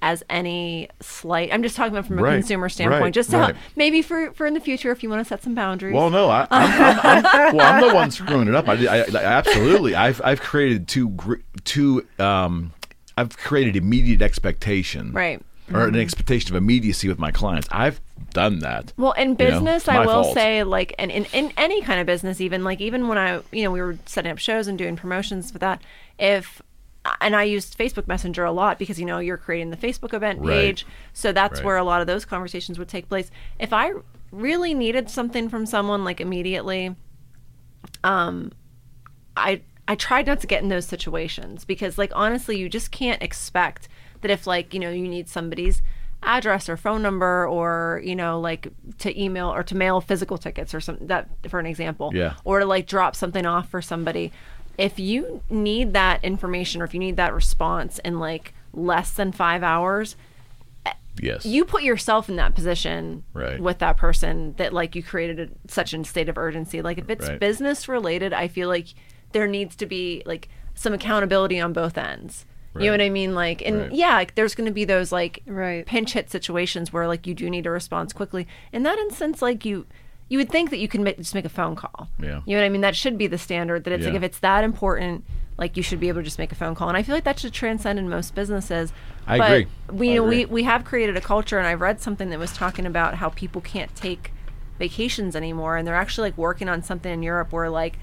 as 0.00 0.22
any 0.30 0.88
slight. 1.00 1.52
I'm 1.52 1.62
just 1.62 1.76
talking 1.76 1.92
about 1.92 2.06
from 2.06 2.18
a 2.18 2.22
Right, 2.22 2.34
consumer 2.34 2.68
standpoint, 2.68 3.02
right, 3.02 3.14
just 3.14 3.30
to 3.30 3.38
right. 3.38 3.56
maybe 3.76 4.02
for 4.02 4.32
for 4.32 4.47
in 4.47 4.55
the 4.55 4.60
future 4.60 4.92
if 4.92 5.02
you 5.02 5.10
want 5.10 5.20
to 5.20 5.24
set 5.24 5.42
some 5.42 5.55
boundaries. 5.55 5.94
Well, 5.94 6.10
no, 6.10 6.28
I, 6.28 6.47
I'm, 6.50 7.00
I'm, 7.02 7.26
I'm, 7.26 7.56
well, 7.56 7.74
I'm 7.74 7.88
the 7.88 7.94
one 7.94 8.10
screwing 8.10 8.48
it 8.48 8.55
up. 8.55 8.68
I, 8.68 8.74
I, 8.86 8.98
I 8.98 9.24
absolutely. 9.24 9.94
I've 9.94 10.20
I've 10.24 10.40
created 10.40 10.88
two 10.88 11.10
gr- 11.10 11.42
two. 11.64 12.06
Um, 12.18 12.72
I've 13.16 13.36
created 13.36 13.74
immediate 13.74 14.22
expectation, 14.22 15.12
Right. 15.12 15.42
or 15.72 15.82
an 15.82 15.90
mm-hmm. 15.90 16.00
expectation 16.00 16.55
of 16.55 16.62
immediacy 16.62 17.08
with 17.08 17.18
my 17.18 17.32
clients. 17.32 17.66
I've 17.72 18.00
done 18.32 18.60
that. 18.60 18.92
Well, 18.97 19.12
in 19.12 19.31
You 19.31 19.34
know, 19.34 19.36
business, 19.36 19.89
I 19.89 20.05
will 20.05 20.23
fault. 20.24 20.34
say, 20.34 20.62
like, 20.65 20.94
and 20.98 21.10
in, 21.10 21.26
in 21.32 21.52
any 21.57 21.82
kind 21.82 22.00
of 22.00 22.07
business, 22.07 22.40
even 22.40 22.65
like, 22.65 22.81
even 22.81 23.08
when 23.08 23.18
I, 23.18 23.40
you 23.52 23.62
know, 23.65 23.70
we 23.70 23.81
were 23.81 23.97
setting 24.07 24.31
up 24.31 24.39
shows 24.39 24.66
and 24.66 24.76
doing 24.78 24.97
promotions 24.97 25.50
for 25.50 25.58
that, 25.58 25.82
if, 26.18 26.60
and 27.20 27.34
I 27.36 27.44
used 27.44 27.78
Facebook 27.78 28.07
Messenger 28.07 28.44
a 28.44 28.52
lot 28.52 28.78
because, 28.78 28.98
you 29.00 29.07
know, 29.07 29.18
you're 29.18 29.36
creating 29.36 29.70
the 29.70 29.76
Facebook 29.76 30.12
event 30.15 30.40
Right. 30.40 30.48
page. 30.50 30.86
So 31.12 31.32
that's 31.32 31.60
Right. 31.60 31.65
where 31.65 31.76
a 31.76 31.84
lot 31.84 32.00
of 32.00 32.07
those 32.07 32.24
conversations 32.24 32.78
would 32.78 32.89
take 32.89 33.08
place. 33.08 33.31
If 33.58 33.73
I 33.73 33.92
really 34.31 34.74
needed 34.74 35.08
something 35.08 35.48
from 35.48 35.65
someone, 35.65 36.05
like, 36.05 36.20
immediately, 36.20 36.94
um, 38.05 38.52
I 39.36 39.62
I 39.86 39.94
tried 39.94 40.26
not 40.26 40.40
to 40.40 40.47
get 40.47 40.62
in 40.62 40.68
those 40.68 40.86
situations 40.86 41.65
because 41.65 41.97
like 41.97 42.12
honestly 42.15 42.58
you 42.58 42.68
just 42.68 42.90
can't 42.90 43.23
expect 43.23 43.89
that 44.20 44.31
if 44.31 44.47
like 44.47 44.74
you 44.74 44.81
know 44.81 44.90
you 44.90 45.08
need 45.08 45.28
somebody's 45.28 45.81
address 46.22 46.68
or 46.68 46.76
phone 46.76 47.00
number 47.00 47.47
or 47.47 48.00
you 48.05 48.16
know 48.16 48.40
like 48.40 48.68
to 48.98 49.20
email 49.22 49.52
or 49.52 49.62
to 49.62 49.76
mail 49.76 50.00
physical 50.00 50.36
tickets 50.36 50.74
or 50.74 50.80
something 50.80 51.06
that 51.06 51.28
for 51.48 51.60
an 51.60 51.66
example 51.66 52.10
Yeah. 52.12 52.34
or 52.44 52.58
to 52.58 52.66
like 52.66 52.86
drop 52.86 53.14
something 53.14 53.47
off 53.47 53.68
for 53.68 53.80
somebody 53.80 54.32
if 54.76 54.98
you 54.98 55.42
need 55.48 55.92
that 55.92 56.22
information 56.24 56.80
or 56.82 56.84
if 56.84 56.92
you 56.92 57.00
need 57.00 57.16
that 57.16 57.32
response 57.34 57.98
in 58.00 58.18
like 58.18 58.52
less 58.72 59.10
than 59.12 59.30
5 59.32 59.62
hours 59.62 60.16
Yes. 61.20 61.44
you 61.44 61.64
put 61.64 61.82
yourself 61.82 62.28
in 62.28 62.36
that 62.36 62.55
position 62.55 63.24
Right. 63.32 63.60
with 63.60 63.78
that 63.78 63.97
person 63.97 64.55
that 64.56 64.72
like 64.72 64.94
you 64.94 65.02
created 65.02 65.40
a, 65.40 65.70
such 65.70 65.92
a 65.92 66.05
state 66.05 66.28
of 66.28 66.38
urgency 66.38 66.80
like 66.80 66.98
if 66.98 67.10
it's 67.10 67.28
Right. 67.28 67.40
business 67.40 67.88
related 67.88 68.32
i 68.32 68.47
feel 68.47 68.68
like 68.68 68.86
there 69.32 69.47
needs 69.48 69.74
to 69.76 69.86
be 69.86 70.22
like 70.26 70.48
some 70.74 70.92
accountability 70.92 71.58
on 71.60 71.72
both 71.72 71.98
ends 71.98 72.47
you 72.81 72.86
know 72.86 72.92
what 72.92 73.00
i 73.00 73.08
mean 73.08 73.34
like 73.34 73.62
and 73.62 73.78
Right. 73.81 73.92
yeah 73.92 74.15
like, 74.15 74.34
there's 74.34 74.55
going 74.55 74.66
to 74.66 74.73
be 74.73 74.84
those 74.84 75.12
like 75.12 75.42
Right. 75.47 75.84
pinch 75.86 76.12
hit 76.12 76.31
situations 76.31 76.92
where 76.92 77.07
like 77.07 77.26
you 77.26 77.34
do 77.34 77.48
need 77.50 77.66
a 77.66 77.70
response 77.70 78.12
quickly 78.12 78.47
And 78.73 78.84
that 78.86 78.98
in 78.98 78.98
that 78.98 79.10
instance 79.10 79.42
like 79.42 79.65
you 79.65 79.86
you 80.31 80.36
would 80.36 80.50
think 80.50 80.68
that 80.70 80.76
you 80.78 80.89
can 80.89 81.02
make, 81.02 81.16
just 81.16 81.34
make 81.34 81.44
a 81.47 81.48
phone 81.50 81.74
call 81.74 82.08
Yeah. 82.20 82.40
you 82.47 82.55
know 82.57 82.62
what 82.62 82.66
i 82.66 82.68
mean 82.68 82.81
that 82.82 82.94
should 82.97 83.16
be 83.18 83.26
the 83.26 83.39
standard 83.39 83.84
that 83.84 83.92
it's 83.92 84.05
like 84.07 84.15
if 84.15 84.23
it's 84.23 84.39
that 84.40 84.62
important 84.65 85.24
like 85.57 85.76
you 85.76 85.82
should 85.82 85.98
be 85.98 86.08
able 86.08 86.20
to 86.20 86.24
just 86.24 86.39
make 86.39 86.52
a 86.52 86.55
phone 86.55 86.74
call 86.74 86.89
and 86.89 86.97
i 86.97 87.02
feel 87.02 87.15
like 87.15 87.24
that 87.24 87.39
should 87.40 87.52
transcend 87.52 87.98
in 87.98 88.08
most 88.08 88.34
businesses 88.34 88.92
I 89.26 89.39
but 89.39 89.50
agree. 89.52 89.66
we 89.90 90.08
I 90.10 90.12
you 90.15 90.16
know 90.20 90.24
we 90.28 90.42
agree. 90.42 90.52
we 90.55 90.62
have 90.65 90.84
created 90.84 91.16
a 91.16 91.20
culture 91.20 91.58
and 91.58 91.66
I've 91.66 91.81
read 91.81 92.00
something 92.00 92.31
that 92.31 92.39
was 92.39 92.52
talking 92.52 92.86
about 92.86 93.15
how 93.15 93.28
people 93.31 93.60
can't 93.60 93.94
take 93.97 94.32
vacations 94.78 95.34
anymore 95.34 95.76
and 95.76 95.86
they're 95.86 95.94
actually 95.97 96.28
like 96.31 96.39
working 96.39 96.68
on 96.68 96.82
something 96.82 97.12
in 97.12 97.23
Europe 97.23 97.52
where 97.52 97.68
like 97.68 97.98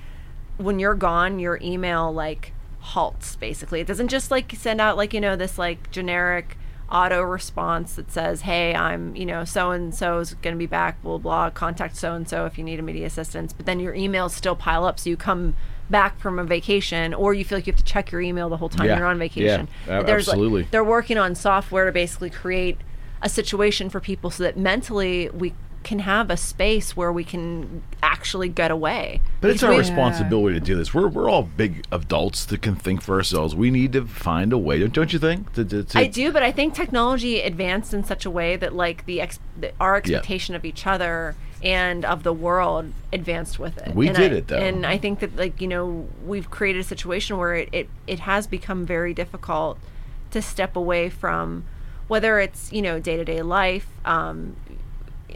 when 0.58 0.78
you're 0.80 0.96
gone 0.96 1.40
your 1.40 1.58
email 1.62 2.12
like 2.14 2.52
halts 2.86 3.36
basically 3.36 3.80
it 3.82 3.88
doesn't 3.88 4.08
just 4.10 4.30
like 4.32 4.52
send 4.56 4.80
out 4.80 4.96
like 4.98 5.14
you 5.14 5.20
know 5.22 5.36
this 5.36 5.58
like 5.58 5.90
generic 5.92 6.58
auto 6.92 7.22
response 7.24 7.96
that 7.96 8.12
says 8.12 8.42
hey 8.42 8.76
i'm 8.76 9.16
you 9.16 9.26
know 9.26 9.44
so 9.44 9.72
and 9.72 9.96
so 9.96 10.20
is 10.20 10.36
going 10.36 10.54
to 10.54 10.58
be 10.60 10.68
back 10.68 11.02
blah 11.02 11.18
blah 11.18 11.50
contact 11.50 11.96
so 11.96 12.14
and 12.14 12.30
so 12.30 12.46
if 12.46 12.58
you 12.60 12.64
need 12.64 12.78
immediate 12.78 13.08
assistance 13.08 13.52
but 13.54 13.66
then 13.66 13.80
your 13.80 13.94
emails 13.94 14.32
still 14.32 14.56
pile 14.56 14.86
up 14.86 15.00
so 15.00 15.10
you 15.10 15.18
come 15.18 15.56
back 15.90 16.20
from 16.20 16.38
a 16.38 16.44
vacation 16.44 17.14
or 17.14 17.34
you 17.34 17.44
feel 17.44 17.58
like 17.58 17.66
you 17.68 17.74
have 17.74 17.78
to 17.80 17.84
check 17.86 18.12
your 18.12 18.22
email 18.22 18.50
the 18.50 18.58
whole 18.58 18.70
time 18.70 18.86
Yeah. 18.88 18.98
you're 18.98 19.08
on 19.08 19.18
vacation 19.18 19.68
Yeah, 19.88 20.00
a- 20.00 20.04
There's, 20.04 20.28
like- 20.28 20.36
absolutely. 20.36 20.68
they're 20.70 20.84
working 20.84 21.18
on 21.18 21.34
software 21.36 21.86
to 21.86 21.92
basically 21.92 22.30
create 22.30 22.78
a 23.22 23.30
situation 23.30 23.90
for 23.90 24.00
people 24.00 24.30
so 24.30 24.44
that 24.44 24.56
mentally 24.58 25.30
we 25.30 25.54
can 25.86 26.00
have 26.00 26.30
a 26.30 26.36
space 26.36 26.98
where 26.98 27.14
we 27.14 27.24
can 27.24 27.82
actually 28.04 28.50
get 28.50 28.72
away. 28.72 29.22
But 29.40 29.52
it's 29.52 29.64
our 29.64 29.70
we- 29.72 29.78
responsibility 29.78 30.60
to 30.60 30.66
do 30.66 30.76
this. 30.76 30.94
We're 30.94 31.08
we're 31.08 31.30
all 31.30 31.44
big 31.44 31.86
adults 31.94 32.44
that 32.48 32.62
can 32.62 32.76
think 32.76 33.02
for 33.02 33.16
ourselves. 33.16 33.56
We 33.56 33.72
need 33.72 33.94
to 33.94 34.06
find 34.06 34.52
a 34.52 34.58
way, 34.58 34.80
don't, 34.80 34.92
don't 34.94 35.14
you 35.14 35.20
think? 35.20 35.54
To, 35.54 35.64
to, 35.64 35.84
to- 35.84 35.98
I 36.00 36.08
do, 36.08 36.34
but 36.34 36.44
I 36.44 36.52
think 36.52 36.74
technology 36.74 37.40
advanced 37.40 37.94
in 37.94 38.04
such 38.04 38.26
a 38.26 38.30
way 38.30 38.58
that 38.58 38.76
like 38.76 39.06
the, 39.06 39.22
ex- 39.22 39.40
the 39.58 39.72
our 39.80 39.96
expectation 39.96 40.56
of 40.56 40.66
each 40.66 40.86
other 40.86 41.36
and 41.64 42.04
of 42.04 42.24
the 42.24 42.34
world 42.34 42.92
advanced 43.14 43.60
with 43.60 43.78
it. 43.78 43.96
We 43.96 44.08
And 44.10 44.18
did 44.18 44.34
I- 44.34 44.36
it, 44.36 44.48
though. 44.48 44.58
And 44.58 44.86
I 44.86 44.98
think 44.98 45.20
that 45.20 45.38
like 45.38 45.62
you 45.62 45.68
know 45.68 46.10
we've 46.26 46.50
created 46.50 46.80
a 46.82 46.84
situation 46.84 47.38
where 47.38 47.56
it 47.56 47.70
it, 47.72 47.90
it 48.08 48.20
has 48.22 48.48
become 48.48 48.86
very 48.86 49.14
difficult 49.14 49.78
to 50.32 50.42
step 50.42 50.76
away 50.76 51.10
from 51.10 51.64
whether 52.08 52.40
it's 52.40 52.74
you 52.74 52.82
know 52.82 53.00
day 53.00 53.16
to 53.18 53.24
day 53.24 53.42
life. 53.44 53.88
Um, 54.04 54.56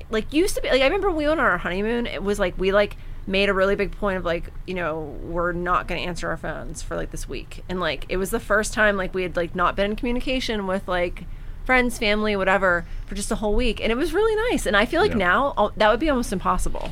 like 0.09 0.33
used 0.33 0.55
to 0.55 0.61
be 0.61 0.69
like 0.69 0.81
I 0.81 0.85
remember 0.85 1.09
when 1.09 1.17
we 1.17 1.27
went 1.27 1.39
on 1.39 1.45
our 1.45 1.57
honeymoon, 1.57 2.05
it 2.07 2.23
was 2.23 2.39
like 2.39 2.57
we 2.57 2.71
like 2.71 2.97
made 3.27 3.47
a 3.49 3.53
really 3.53 3.75
big 3.75 3.91
point 3.91 4.17
of 4.17 4.25
like, 4.25 4.49
you 4.65 4.73
know, 4.73 5.01
we're 5.21 5.51
not 5.51 5.87
gonna 5.87 6.01
answer 6.01 6.29
our 6.29 6.37
phones 6.37 6.81
for 6.81 6.95
like 6.95 7.11
this 7.11 7.29
week. 7.29 7.63
And 7.69 7.79
like 7.79 8.05
it 8.09 8.17
was 8.17 8.31
the 8.31 8.39
first 8.39 8.73
time 8.73 8.97
like 8.97 9.13
we 9.13 9.23
had 9.23 9.35
like 9.35 9.53
not 9.55 9.75
been 9.75 9.91
in 9.91 9.95
communication 9.95 10.65
with 10.67 10.87
like 10.87 11.25
friends, 11.65 11.99
family, 11.99 12.35
whatever, 12.35 12.85
for 13.05 13.13
just 13.13 13.29
a 13.31 13.35
whole 13.35 13.53
week. 13.53 13.79
And 13.79 13.91
it 13.91 13.95
was 13.95 14.11
really 14.13 14.35
nice. 14.49 14.65
And 14.65 14.75
I 14.75 14.85
feel 14.87 15.01
like 15.01 15.11
Yeah. 15.11 15.17
now 15.17 15.53
uh, 15.57 15.69
that 15.77 15.91
would 15.91 15.99
be 15.99 16.09
almost 16.09 16.33
impossible. 16.33 16.91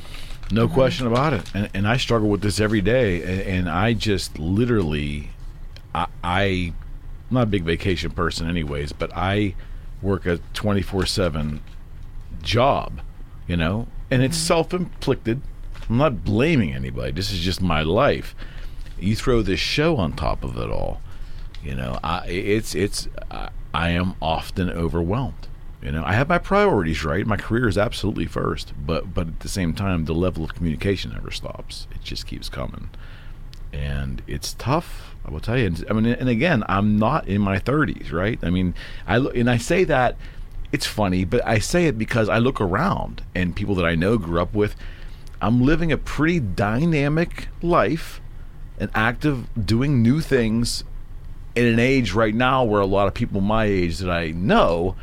No 0.52 0.68
question 0.68 1.08
about 1.08 1.34
it. 1.34 1.50
And, 1.56 1.70
and 1.74 1.88
I 1.88 1.98
struggle 1.98 2.30
with 2.30 2.42
this 2.42 2.60
every 2.60 2.82
day. 2.82 3.24
And, 3.24 3.42
and 3.42 3.70
I 3.70 3.94
just 3.94 4.38
literally, 4.38 5.32
I, 5.96 6.06
I, 6.24 6.42
I'm 6.44 6.76
not 7.32 7.44
a 7.44 7.48
big 7.48 7.64
vacation 7.64 8.12
person, 8.12 8.48
anyways, 8.48 8.94
but 8.94 9.12
I 9.16 9.56
work 10.02 10.28
a 10.28 10.38
24 10.54 11.08
7 11.08 11.62
job, 12.44 13.02
you 13.48 13.58
know, 13.58 13.88
and 14.11 14.22
it's 14.22 14.38
mm-hmm. 14.38 14.48
self 14.48 14.74
inflicted. 14.74 15.42
I'm 15.90 15.98
not 15.98 16.24
blaming 16.24 16.74
anybody. 16.74 17.11
This 17.11 17.32
is 17.32 17.40
just 17.40 17.61
my 17.61 17.82
life. 17.82 18.35
You 19.00 19.16
throw 19.16 19.42
this 19.42 19.59
show 19.59 19.95
on 19.98 20.14
top 20.14 20.43
of 20.43 20.58
it 20.58 20.69
all, 20.69 21.01
you 21.64 21.76
know, 21.76 22.00
I, 22.03 22.27
it's, 22.27 22.76
it's, 22.76 23.08
I, 23.30 23.50
I 23.74 23.90
am 23.90 24.16
often 24.22 24.69
overwhelmed. 24.69 25.48
You 25.82 25.92
know, 25.92 26.03
I 26.03 26.14
have 26.14 26.27
my 26.27 26.40
priorities 26.40 27.03
right. 27.03 27.26
My 27.26 27.38
career 27.38 27.67
is 27.67 27.77
absolutely 27.77 28.26
first, 28.26 28.74
but 28.84 29.14
but 29.14 29.27
at 29.27 29.40
the 29.42 29.50
same 29.50 29.74
time, 29.74 30.06
the 30.06 30.16
level 30.16 30.43
of 30.43 30.56
communication 30.56 31.11
never 31.11 31.30
stops. 31.30 31.88
It 31.92 32.01
just 32.01 32.26
keeps 32.26 32.50
coming, 32.50 32.90
and 33.72 34.24
it's 34.26 34.53
tough. 34.53 35.16
I 35.24 35.30
will 35.30 35.40
tell 35.40 35.58
you. 35.58 35.67
And, 35.67 35.85
I 35.90 35.93
mean, 35.93 36.06
and 36.08 36.30
again, 36.30 36.64
I'm 36.67 36.98
not 36.98 37.27
in 37.27 37.42
my 37.42 37.59
30s, 37.59 38.11
right? 38.11 38.40
I 38.42 38.50
mean, 38.50 38.74
I 39.06 39.17
look 39.17 39.35
and 39.35 39.50
I 39.50 39.58
say 39.58 39.84
that 39.84 40.17
it's 40.72 40.86
funny, 40.86 41.26
but 41.26 41.46
I 41.46 41.60
say 41.60 41.86
it 41.86 41.98
because 41.98 42.30
I 42.30 42.38
look 42.40 42.60
around 42.60 43.24
and 43.34 43.56
people 43.56 43.76
that 43.76 43.86
I 43.86 43.96
know 43.96 44.18
grew 44.18 44.42
up 44.42 44.54
with. 44.54 44.76
I'm 45.42 45.62
living 45.62 45.92
a 45.92 45.98
pretty 45.98 46.40
dynamic 46.40 47.48
life 47.62 48.22
an 48.80 48.92
active, 48.94 49.48
doing 49.66 50.02
new 50.02 50.22
things 50.22 50.84
in 51.56 51.66
an 51.66 51.80
age 51.80 52.14
right 52.14 52.36
now 52.36 52.64
where 52.64 52.82
a 52.82 52.86
lot 52.86 53.08
of 53.08 53.14
people 53.14 53.42
my 53.42 53.66
age 53.66 53.98
that 53.98 54.10
I 54.10 54.32
know 54.32 54.96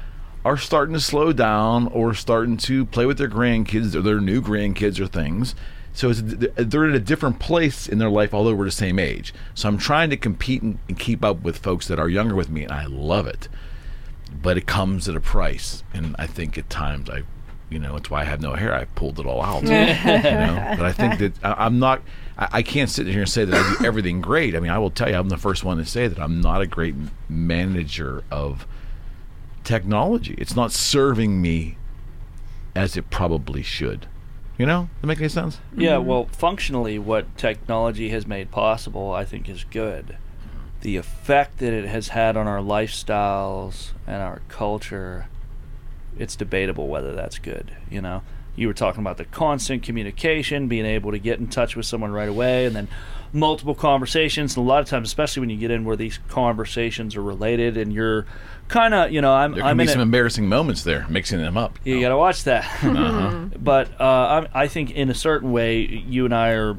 are 0.45 0.57
starting 0.57 0.95
to 0.95 1.01
slow 1.01 1.33
down 1.33 1.89
or 1.89 2.15
starting 2.15 2.57
to 2.59 2.85
play 2.87 3.07
with 3.07 3.19
their 3.19 3.29
grandkids 3.29 3.95
or 3.95 4.03
their 4.03 4.21
new 4.21 4.41
grandkids 4.41 5.01
or 5.01 5.07
things. 5.07 5.55
So 5.93 6.13
they're 6.13 6.89
in 6.89 6.95
a 6.95 7.01
different 7.01 7.39
place 7.39 7.89
in 7.89 7.99
their 7.99 8.11
life, 8.11 8.35
although 8.35 8.55
we're 8.55 8.65
the 8.65 8.73
same 8.73 8.99
age. 8.99 9.33
So 9.55 9.69
I'm 9.69 9.79
trying 9.79 10.11
to 10.11 10.17
compete 10.17 10.61
and, 10.61 10.79
and 10.89 10.99
keep 10.99 11.25
up 11.25 11.43
with 11.43 11.59
folks 11.59 11.87
that 11.87 12.01
are 12.01 12.09
younger 12.09 12.35
with 12.35 12.51
me, 12.51 12.65
and 12.65 12.73
I 12.73 12.87
love 12.87 13.27
it. 13.27 13.49
But 14.43 14.59
it 14.59 14.67
comes 14.67 15.09
at 15.09 15.17
a 15.17 15.21
price, 15.21 15.83
and 15.93 16.15
I 16.19 16.27
think 16.27 16.59
at 16.59 16.69
times 16.69 17.09
I, 17.09 17.23
you 17.71 17.79
know, 17.79 17.97
it's 17.97 18.11
why 18.11 18.23
I 18.23 18.25
have 18.25 18.41
no 18.41 18.55
hair. 18.55 18.75
I 18.75 18.85
pulled 18.85 19.19
it 19.19 19.27
all 19.27 19.43
out. 19.43 19.63
you 19.65 19.69
know? 19.71 20.75
But 20.77 20.87
I 20.87 20.93
think 20.93 21.19
that 21.19 21.33
I, 21.45 21.67
I'm 21.67 21.79
not. 21.79 22.03
I, 22.37 22.49
I 22.53 22.63
can't 22.63 22.91
sit 22.91 23.07
here 23.07 23.21
and 23.21 23.29
say 23.29 23.45
that 23.45 23.55
I 23.55 23.79
do 23.79 23.87
everything 23.87 24.21
great. 24.21 24.55
I 24.55 24.61
mean, 24.61 24.71
I 24.71 24.79
will 24.79 24.91
tell 24.91 25.09
you, 25.09 25.17
I'm 25.17 25.29
the 25.29 25.37
first 25.37 25.65
one 25.65 25.79
to 25.79 25.87
say 25.87 26.09
that 26.09 26.19
I'm 26.19 26.41
not 26.41 26.61
a 26.61 26.67
great 26.67 26.95
manager 27.29 28.25
of 28.31 28.67
technology. 29.63 30.35
It's 30.37 30.55
not 30.55 30.73
serving 30.73 31.41
me 31.41 31.77
as 32.75 32.97
it 32.97 33.11
probably 33.11 33.63
should. 33.63 34.07
You 34.59 34.67
know, 34.67 34.83
Does 34.83 35.01
that 35.01 35.07
make 35.09 35.19
any 35.19 35.29
sense? 35.29 35.59
Yeah, 35.77 35.99
well, 35.99 36.27
functionally, 36.27 36.97
what 36.99 37.37
technology 37.37 38.11
has 38.11 38.25
made 38.25 38.53
possible, 38.53 39.13
I 39.13 39.25
think, 39.25 39.49
is 39.49 39.65
good. 39.65 40.17
The 40.85 40.99
effect 40.99 41.61
that 41.61 41.73
it 41.73 41.87
has 41.87 42.09
had 42.09 42.37
on 42.37 42.47
our 42.47 42.59
lifestyles 42.59 43.93
and 44.07 44.23
our 44.23 44.43
culture, 44.51 45.29
it's 46.19 46.37
debatable 46.37 46.89
whether 46.89 47.15
that's 47.15 47.39
good. 47.39 47.73
You 47.91 48.03
know, 48.03 48.21
you 48.55 48.69
were 48.69 48.75
talking 48.75 49.01
about 49.01 49.17
the 49.17 49.25
constant 49.25 49.83
communication, 49.83 50.69
being 50.69 50.85
able 50.85 51.11
to 51.13 51.19
get 51.19 51.39
in 51.39 51.49
touch 51.49 51.75
with 51.75 51.87
someone 51.87 52.13
right 52.13 52.29
away, 52.29 52.67
and 52.67 52.77
then 52.77 52.89
multiple 53.33 53.75
conversations. 53.75 54.59
And 54.59 54.67
a 54.67 54.69
lot 54.69 54.81
of 54.81 54.87
times, 54.87 55.09
especially 55.09 55.41
when 55.41 55.49
you 55.49 55.57
get 55.57 55.71
in 55.71 55.87
where 55.87 55.97
these 55.97 56.19
conversations 56.29 57.17
are 57.17 57.23
related, 57.23 57.79
and 57.79 57.91
you're 57.91 58.27
kind 58.69 58.93
of, 58.93 59.11
you 59.11 59.23
know, 59.23 59.33
I'm, 59.33 59.53
There 59.53 59.63
can 59.63 59.71
I'm 59.71 59.77
be 59.79 59.85
in 59.85 59.89
some 59.89 60.03
embarrassing 60.03 60.47
moments 60.51 60.85
there, 60.85 61.07
mixing 61.09 61.39
them 61.39 61.57
up. 61.57 61.79
You 61.85 61.99
got 61.99 62.11
to 62.11 62.19
watch 62.19 62.45
that. 62.45 62.65
Uh-huh. 62.85 63.47
but 63.59 63.99
uh, 63.99 64.49
I 64.53 64.69
think 64.69 64.91
in 64.91 65.09
a 65.09 65.15
certain 65.15 65.51
way, 65.51 65.81
you 65.81 66.27
and 66.27 66.35
I 66.35 66.51
are 66.51 66.77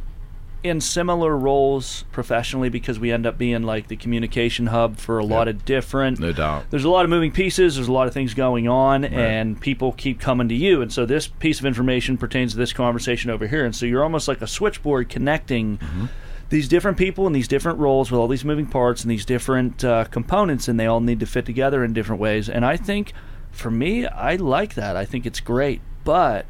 in 0.66 0.82
similar 0.82 1.38
roles 1.38 2.04
professionally 2.12 2.70
because 2.70 3.00
we 3.00 3.12
end 3.12 3.26
up 3.26 3.38
being 3.38 3.64
like 3.64 3.88
the 3.88 3.96
communication 3.96 4.68
hub 4.68 4.98
for 4.98 5.20
a 5.20 5.26
lot 5.26 5.48
of 5.48 5.64
different. 5.66 6.20
No 6.20 6.32
doubt. 6.32 6.66
There's 6.72 6.84
a 6.84 6.90
lot 6.90 7.06
of 7.06 7.10
moving 7.10 7.32
pieces. 7.32 7.76
There's 7.76 7.88
a 7.88 7.92
lot 7.94 8.08
of 8.08 8.14
things 8.14 8.34
going 8.34 8.68
on, 8.68 9.06
and 9.06 9.60
people 9.62 9.92
keep 9.94 10.20
coming 10.20 10.50
to 10.50 10.56
you. 10.56 10.82
And 10.82 10.92
so 10.92 11.06
this 11.06 11.28
piece 11.28 11.60
of 11.60 11.66
information 11.66 12.18
pertains 12.18 12.52
to 12.52 12.58
this 12.58 12.74
conversation 12.74 13.30
over 13.30 13.48
here. 13.48 13.64
And 13.64 13.76
so 13.76 13.86
you're 13.86 14.04
almost 14.04 14.28
like 14.28 14.42
a 14.42 14.48
switchboard 14.48 15.08
connecting 15.10 15.78
Mm-hmm. 15.78 16.06
these 16.50 16.68
different 16.68 16.98
people 16.98 17.26
in 17.28 17.34
these 17.34 17.48
different 17.48 17.80
roles 17.80 18.12
with 18.12 18.20
all 18.20 18.28
these 18.28 18.44
moving 18.46 18.66
parts 18.68 19.02
and 19.04 19.10
these 19.12 19.26
different 19.26 19.84
uh, 19.84 20.04
components, 20.06 20.68
and 20.68 20.80
they 20.80 20.86
all 20.86 21.00
need 21.00 21.20
to 21.22 21.26
fit 21.26 21.46
together 21.46 21.84
in 21.84 21.94
different 21.94 22.22
ways. 22.22 22.50
And 22.50 22.66
I 22.66 22.76
think, 22.78 23.14
for 23.52 23.72
me, 23.72 24.06
I 24.06 24.36
like 24.36 24.74
that. 24.76 24.96
I 24.98 25.06
think 25.06 25.26
it's 25.26 25.40
great, 25.40 25.80
but 26.04 26.46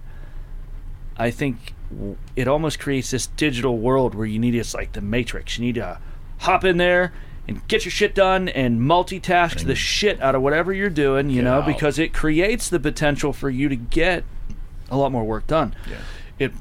I 1.17 1.29
think 1.31 1.74
it 2.35 2.47
almost 2.47 2.79
creates 2.79 3.11
this 3.11 3.27
digital 3.27 3.77
world 3.77 4.15
where 4.15 4.25
you 4.25 4.39
need 4.39 4.55
it's 4.55 4.73
like 4.73 4.93
the 4.93 5.01
Matrix. 5.01 5.57
You 5.57 5.65
need 5.65 5.75
to 5.75 5.99
hop 6.39 6.63
in 6.63 6.77
there 6.77 7.13
and 7.47 7.65
get 7.67 7.85
your 7.85 7.91
shit 7.91 8.15
done 8.15 8.49
and 8.49 8.79
multitask 8.81 9.65
the 9.65 9.75
shit 9.75 10.19
out 10.21 10.33
of 10.35 10.41
whatever 10.41 10.73
you're 10.73 10.89
doing, 10.89 11.29
you 11.29 11.41
know, 11.41 11.59
out. 11.59 11.65
because 11.67 11.99
it 11.99 12.13
creates 12.13 12.69
the 12.69 12.79
potential 12.79 13.31
for 13.33 13.49
you 13.49 13.69
to 13.69 13.75
get 13.75 14.23
a 14.89 14.97
lot 14.97 15.11
more 15.11 15.23
work 15.23 15.45
done. 15.47 15.75
Yeah. 15.89 15.97
It 16.39 16.51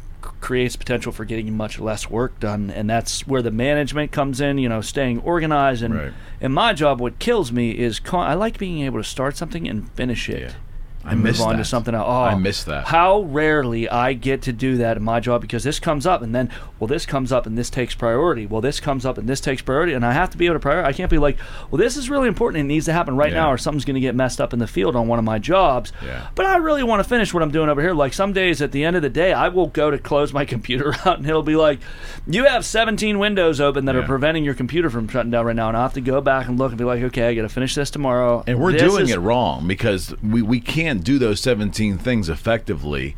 creates 0.41 0.77
potential 0.77 1.11
for 1.11 1.25
getting 1.25 1.57
much 1.57 1.79
less 1.79 2.11
work 2.11 2.39
done, 2.39 2.71
and 2.71 2.89
that's 2.89 3.27
where 3.27 3.41
the 3.43 3.51
management 3.51 4.13
comes 4.13 4.41
in. 4.41 4.59
You 4.59 4.69
know, 4.69 4.81
staying 4.83 5.21
organized 5.21 5.83
and 5.83 5.95
Right. 5.95 6.13
and 6.41 6.53
my 6.53 6.73
job. 6.75 7.01
What 7.01 7.19
kills 7.19 7.51
me 7.51 7.71
is 7.71 7.99
con- 7.99 8.27
I 8.27 8.35
like 8.35 8.59
being 8.59 8.81
able 8.83 8.99
to 9.01 9.05
start 9.09 9.37
something 9.39 9.67
and 9.67 9.91
finish 9.93 10.29
it. 10.29 10.41
Yeah. 10.43 10.53
I 11.07 11.15
miss 11.15 11.39
move 11.39 11.49
on 11.49 11.53
that. 11.57 11.63
to 11.63 11.65
something 11.69 11.95
else. 11.95 12.07
Oh, 12.09 12.23
I 12.23 12.35
miss 12.35 12.65
that. 12.65 12.87
How 12.87 13.21
rarely 13.23 13.89
I 13.89 14.13
get 14.15 14.43
to 14.43 14.53
do 14.53 14.79
that 14.79 14.97
in 14.97 15.03
my 15.03 15.21
job 15.21 15.41
because 15.41 15.63
this 15.65 15.79
comes 15.79 16.07
up 16.07 16.23
and 16.23 16.35
then, 16.35 16.51
well, 16.79 16.89
this 16.89 17.05
comes 17.07 17.31
up 17.33 17.47
and 17.47 17.57
this 17.59 17.71
takes 17.71 17.95
priority. 17.95 18.47
Well, 18.47 18.61
this 18.61 18.81
comes 18.81 19.05
up 19.05 19.19
and 19.19 19.29
this 19.29 19.41
takes 19.41 19.63
priority, 19.63 19.93
and 19.93 20.05
I 20.05 20.13
have 20.13 20.31
to 20.31 20.37
be 20.39 20.47
able 20.47 20.59
to 20.59 20.67
prioritize. 20.67 20.85
I 20.85 20.93
can't 20.93 21.11
be 21.11 21.19
like, 21.19 21.37
well, 21.71 21.79
this 21.79 21.97
is 21.97 22.09
really 22.11 22.29
important 22.29 22.61
and 22.61 22.71
it 22.71 22.75
needs 22.75 22.87
to 22.87 22.93
happen 22.93 23.17
right 23.17 23.31
Yeah. 23.33 23.43
now, 23.43 23.53
or 23.53 23.59
something's 23.59 23.85
going 23.85 23.95
to 23.95 24.01
get 24.01 24.15
messed 24.15 24.41
up 24.41 24.53
in 24.53 24.59
the 24.59 24.67
field 24.67 24.97
on 24.97 25.09
one 25.09 25.19
of 25.19 25.25
my 25.25 25.39
jobs. 25.39 25.93
Yeah. 26.05 26.29
But 26.35 26.47
I 26.47 26.57
really 26.57 26.83
want 26.83 27.03
to 27.03 27.09
finish 27.09 27.35
what 27.35 27.43
I'm 27.43 27.51
doing 27.51 27.69
over 27.69 27.81
here. 27.83 27.93
Like 27.95 28.13
some 28.13 28.33
days 28.33 28.63
at 28.63 28.73
the 28.73 28.85
end 28.85 28.97
of 28.97 29.03
the 29.03 29.11
day, 29.11 29.33
I 29.33 29.49
will 29.49 29.67
go 29.67 29.91
to 29.91 29.99
close 29.99 30.33
my 30.33 30.45
computer 30.55 30.95
out 31.05 31.19
and 31.19 31.29
it'll 31.29 31.43
be 31.43 31.57
like, 31.57 31.81
you 32.27 32.45
have 32.47 32.65
17 32.65 33.19
windows 33.19 33.61
open 33.61 33.85
that 33.85 33.97
are 33.97 34.03
preventing 34.05 34.45
your 34.45 34.55
computer 34.55 34.89
from 34.91 35.09
shutting 35.09 35.31
down 35.31 35.45
right 35.45 35.57
now, 35.57 35.69
and 35.69 35.77
I 35.77 35.83
have 35.83 35.95
to 35.95 36.01
go 36.01 36.21
back 36.21 36.49
and 36.49 36.59
look 36.59 36.71
and 36.71 36.79
be 36.79 36.85
like, 36.85 37.03
okay, 37.03 37.29
I 37.29 37.35
got 37.35 37.43
to 37.43 37.49
finish 37.49 37.75
this 37.75 37.91
tomorrow. 37.91 38.43
And 38.47 38.59
we're 38.59 38.73
This 38.73 38.83
doing 38.83 39.05
is- 39.05 39.11
it 39.13 39.19
wrong 39.19 39.67
because 39.67 40.15
we, 40.23 40.41
we 40.43 40.61
can't 40.61 40.94
do 41.01 41.19
those 41.19 41.41
17 41.41 41.99
things 41.99 42.29
effectively 42.29 43.17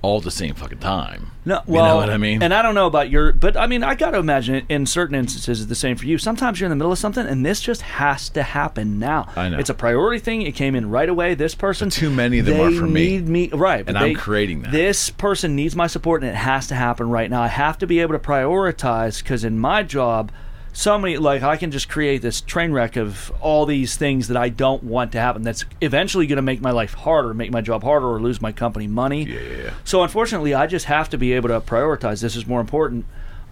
all 0.00 0.18
at 0.18 0.24
the 0.24 0.30
same 0.30 0.54
fucking 0.54 0.78
time. 0.78 1.32
No, 1.44 1.56
You 1.66 1.74
well, 1.74 1.86
know 1.86 1.96
what 1.96 2.10
I 2.10 2.18
mean? 2.18 2.42
And 2.42 2.54
I 2.54 2.62
don't 2.62 2.74
know 2.74 2.86
about 2.86 3.10
your, 3.10 3.32
but 3.32 3.56
I 3.56 3.66
mean, 3.66 3.82
I 3.82 3.94
got 3.94 4.12
to 4.12 4.18
imagine 4.18 4.64
in 4.68 4.86
certain 4.86 5.16
instances 5.16 5.60
it's 5.60 5.68
the 5.68 5.74
same 5.74 5.96
for 5.96 6.06
you. 6.06 6.18
Sometimes 6.18 6.60
you're 6.60 6.66
in 6.66 6.70
the 6.70 6.76
middle 6.76 6.92
of 6.92 6.98
something, 6.98 7.26
and 7.26 7.44
this 7.44 7.60
just 7.60 7.82
has 7.82 8.28
to 8.30 8.42
happen 8.42 8.98
now. 8.98 9.28
I 9.34 9.48
know. 9.48 9.58
it's 9.58 9.70
a 9.70 9.74
priority 9.74 10.20
thing. 10.20 10.42
It 10.42 10.54
came 10.54 10.74
in 10.76 10.88
right 10.90 11.08
away. 11.08 11.34
This 11.34 11.54
person, 11.54 11.90
Too 11.90 12.10
many 12.10 12.38
of 12.38 12.46
them 12.46 12.58
they 12.58 12.64
are 12.64 12.70
for 12.78 12.86
me. 12.86 13.18
Need 13.18 13.28
me 13.28 13.48
right, 13.48 13.84
but 13.84 13.96
And 13.96 14.04
I'm 14.04 14.14
creating 14.14 14.62
that. 14.62 14.72
This 14.72 15.10
person 15.10 15.56
needs 15.56 15.74
my 15.74 15.88
support, 15.88 16.22
and 16.22 16.30
it 16.30 16.36
has 16.36 16.68
to 16.68 16.74
happen 16.74 17.10
right 17.10 17.28
now. 17.28 17.42
I 17.42 17.48
have 17.48 17.78
to 17.78 17.86
be 17.86 17.98
able 17.98 18.12
to 18.12 18.20
prioritize 18.20 19.22
because 19.22 19.44
in 19.44 19.58
my 19.58 19.82
job. 19.82 20.30
So 20.72 20.96
many, 20.98 21.16
like 21.16 21.42
I 21.42 21.56
can 21.56 21.70
just 21.70 21.88
create 21.88 22.22
this 22.22 22.40
train 22.40 22.72
wreck 22.72 22.96
of 22.96 23.32
all 23.40 23.66
these 23.66 23.96
things 23.96 24.28
that 24.28 24.36
I 24.36 24.48
don't 24.48 24.84
want 24.84 25.12
to 25.12 25.20
happen. 25.20 25.42
That's 25.42 25.64
eventually 25.80 26.26
going 26.26 26.36
to 26.36 26.42
make 26.42 26.60
my 26.60 26.70
life 26.70 26.94
harder, 26.94 27.34
make 27.34 27.50
my 27.50 27.60
job 27.60 27.82
harder, 27.82 28.06
or 28.06 28.20
lose 28.20 28.40
my 28.40 28.52
company 28.52 28.86
money. 28.86 29.24
Yeah, 29.24 29.40
yeah, 29.40 29.56
yeah. 29.64 29.74
So 29.84 30.02
unfortunately, 30.02 30.54
I 30.54 30.66
just 30.66 30.84
have 30.86 31.08
to 31.10 31.18
be 31.18 31.32
able 31.32 31.48
to 31.48 31.60
prioritize. 31.60 32.20
This 32.20 32.36
is 32.36 32.46
more 32.46 32.60
important. 32.60 33.06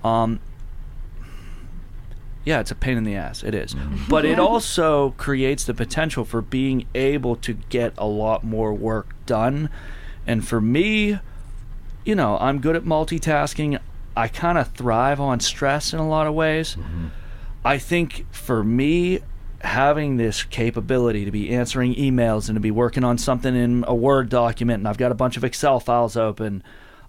Um, 0.04 0.38
yeah, 2.44 2.60
it's 2.60 2.70
a 2.70 2.76
pain 2.76 2.96
in 2.96 3.02
the 3.02 3.16
ass. 3.16 3.42
It 3.42 3.54
is. 3.54 3.74
but 4.08 4.24
it 4.24 4.38
also 4.38 5.10
creates 5.16 5.64
the 5.64 5.74
potential 5.74 6.24
for 6.24 6.40
being 6.40 6.86
able 6.94 7.34
to 7.36 7.54
get 7.54 7.92
a 7.98 8.06
lot 8.06 8.44
more 8.44 8.72
work 8.72 9.14
done. 9.26 9.68
And 10.28 10.46
for 10.46 10.60
me, 10.60 11.18
you 12.04 12.14
know, 12.14 12.38
I'm 12.38 12.60
good 12.60 12.76
at 12.76 12.84
multitasking. 12.84 13.80
I 14.16 14.28
kind 14.28 14.56
of 14.58 14.68
thrive 14.72 15.20
on 15.20 15.40
stress 15.40 15.92
in 15.92 15.98
a 15.98 16.08
lot 16.08 16.26
of 16.26 16.34
ways. 16.34 16.76
I 17.64 17.78
think 17.78 18.26
for 18.32 18.62
me, 18.64 19.20
having 19.60 20.16
this 20.16 20.42
capability 20.44 21.24
to 21.24 21.30
be 21.30 21.50
answering 21.50 21.94
emails 21.96 22.48
and 22.48 22.56
to 22.56 22.60
be 22.60 22.70
working 22.70 23.04
on 23.04 23.18
something 23.18 23.54
in 23.54 23.84
a 23.86 23.94
Word 23.94 24.28
document, 24.28 24.78
and 24.80 24.88
I've 24.88 24.98
got 24.98 25.10
a 25.12 25.14
bunch 25.16 25.36
of 25.36 25.44
Excel 25.44 25.80
files 25.80 26.16
open. 26.16 26.62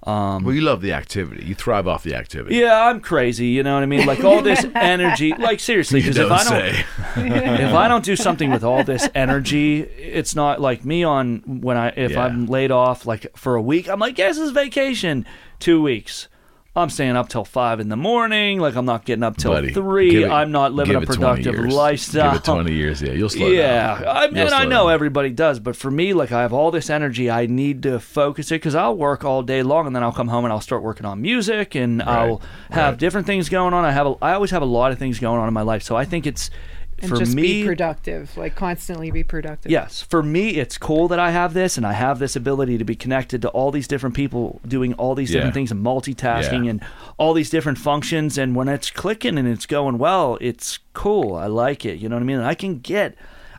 Um, 0.04 0.44
Well, 0.44 0.56
you 0.56 0.62
love 0.62 0.82
the 0.82 0.94
activity. 0.94 1.46
You 1.46 1.54
thrive 1.56 1.88
off 1.88 2.04
the 2.04 2.16
activity. 2.16 2.56
yeah, 2.56 2.86
I'm 2.88 3.02
crazy. 3.02 3.48
You 3.48 3.64
know 3.64 3.74
what 3.74 3.84
I 3.84 3.88
mean? 3.88 4.06
Like 4.06 4.24
all 4.24 4.42
this 4.42 4.66
energy. 4.76 5.34
Like 5.38 5.60
seriously, 5.60 6.00
because 6.02 6.18
if 6.18 6.32
I 6.32 6.38
don't, 6.38 6.48
say. 6.48 6.86
if 7.64 7.74
I 7.74 7.88
don't 7.88 8.06
do 8.06 8.16
something 8.16 8.50
with 8.50 8.64
all 8.64 8.84
this 8.84 9.08
energy, 9.16 9.82
it's 9.82 10.36
not 10.36 10.62
like 10.62 10.86
me 10.86 11.04
on 11.04 11.42
when 11.62 11.78
I 11.78 11.90
if 11.90 12.12
Yeah. 12.12 12.24
I'm 12.26 12.46
laid 12.48 12.72
off 12.72 13.06
like 13.06 13.36
for 13.38 13.56
a 13.56 13.62
week. 13.62 13.90
I'm 13.90 14.00
like, 14.00 14.18
yes, 14.18 14.36
this 14.38 14.46
is 14.46 14.52
vacation. 14.52 15.26
Two 15.60 15.82
weeks. 15.82 16.30
I'm 16.78 16.92
staying 16.92 17.16
up 17.16 17.28
till 17.28 17.44
five 17.44 17.80
in 17.80 17.90
the 17.90 17.98
morning. 17.98 18.60
Like 18.60 18.76
I'm 18.76 18.86
not 18.86 19.04
getting 19.04 19.24
up 19.24 19.36
till 19.38 19.52
Buddy, 19.52 19.74
three. 19.74 20.24
it- 20.24 20.30
I'm 20.30 20.52
not 20.52 20.74
living 20.74 20.96
a 20.96 21.02
productive 21.02 21.56
lifestyle. 21.56 22.32
Give 22.32 22.40
it 22.42 22.46
20 22.46 22.74
years. 22.74 23.02
Yeah, 23.02 23.14
you'll 23.14 23.30
slow 23.30 23.48
yeah, 23.48 24.00
down. 24.00 24.08
I 24.08 24.24
You'll 24.26 24.34
mean, 24.34 24.54
I 24.54 24.66
know 24.66 24.84
down. 24.86 24.94
everybody 24.94 25.32
does, 25.32 25.60
but 25.60 25.76
for 25.76 25.90
me, 25.90 26.14
like 26.14 26.32
I 26.32 26.42
have 26.42 26.54
all 26.54 26.70
this 26.70 26.90
energy, 26.90 27.32
I 27.32 27.48
need 27.48 27.82
to 27.84 28.00
focus 28.00 28.52
it 28.52 28.56
because 28.56 28.76
I'll 28.76 28.96
work 28.96 29.26
all 29.26 29.42
day 29.42 29.64
long, 29.64 29.88
and 29.88 29.96
then 29.96 30.04
I'll 30.04 30.12
come 30.12 30.28
home 30.28 30.46
and 30.46 30.54
I'll 30.54 30.62
start 30.62 30.84
working 30.84 31.06
on 31.06 31.22
music, 31.22 31.74
and 31.74 32.02
I'll 32.04 32.42
have 32.70 32.94
right. 32.94 33.00
different 33.00 33.26
things 33.26 33.50
going 33.50 33.74
on. 33.74 33.84
I 33.84 33.92
have, 33.92 34.06
a, 34.06 34.16
I 34.22 34.34
always 34.34 34.52
have 34.52 34.62
a 34.62 34.66
lot 34.66 34.92
of 34.92 35.00
things 35.00 35.20
going 35.20 35.40
on 35.40 35.48
in 35.48 35.54
my 35.54 35.64
life, 35.64 35.82
so 35.82 35.96
I 35.96 36.06
think 36.06 36.28
it's 36.28 36.52
and 37.00 37.10
for 37.10 37.18
just 37.18 37.36
me. 37.36 37.42
be 37.62 37.66
productive, 37.66 38.36
like 38.38 38.56
constantly 38.56 39.12
be 39.12 39.24
productive. 39.24 39.72
Yes, 39.72 40.02
for 40.02 40.24
me, 40.24 40.52
it's 40.56 40.78
cool 40.78 41.08
that 41.10 41.20
I 41.20 41.32
have 41.32 41.54
this, 41.54 41.78
and 41.78 41.86
I 41.86 41.94
have 41.94 42.20
this 42.20 42.36
ability 42.36 42.78
to 42.78 42.84
be 42.84 42.96
connected 42.96 43.42
to 43.44 43.50
all 43.50 43.72
these 43.72 43.88
different 43.88 44.16
people 44.16 44.60
doing 44.68 44.94
all 44.94 45.14
these 45.16 45.30
different 45.32 45.52
Yeah. 45.52 45.54
things 45.54 45.72
and 45.72 45.86
multitasking 45.86 46.66
Yeah. 46.66 46.72
and 46.72 46.84
all 47.18 47.34
these 47.34 47.50
different 47.50 47.78
functions. 47.78 48.38
And 48.38 48.56
when 48.56 48.68
it's 48.68 48.90
clicking 48.92 49.38
and 49.38 49.48
it's 49.48 49.66
going 49.66 49.98
well, 49.98 50.38
it's 50.42 50.80
cool. 50.94 51.36
I 51.36 51.46
like 51.48 51.86
it. 51.86 52.00
You 52.00 52.10
know 52.10 52.16
what 52.16 52.24
I 52.24 52.26
mean? 52.26 52.38
And 52.38 52.46
I 52.48 52.56
can 52.56 52.80
get, 52.80 53.16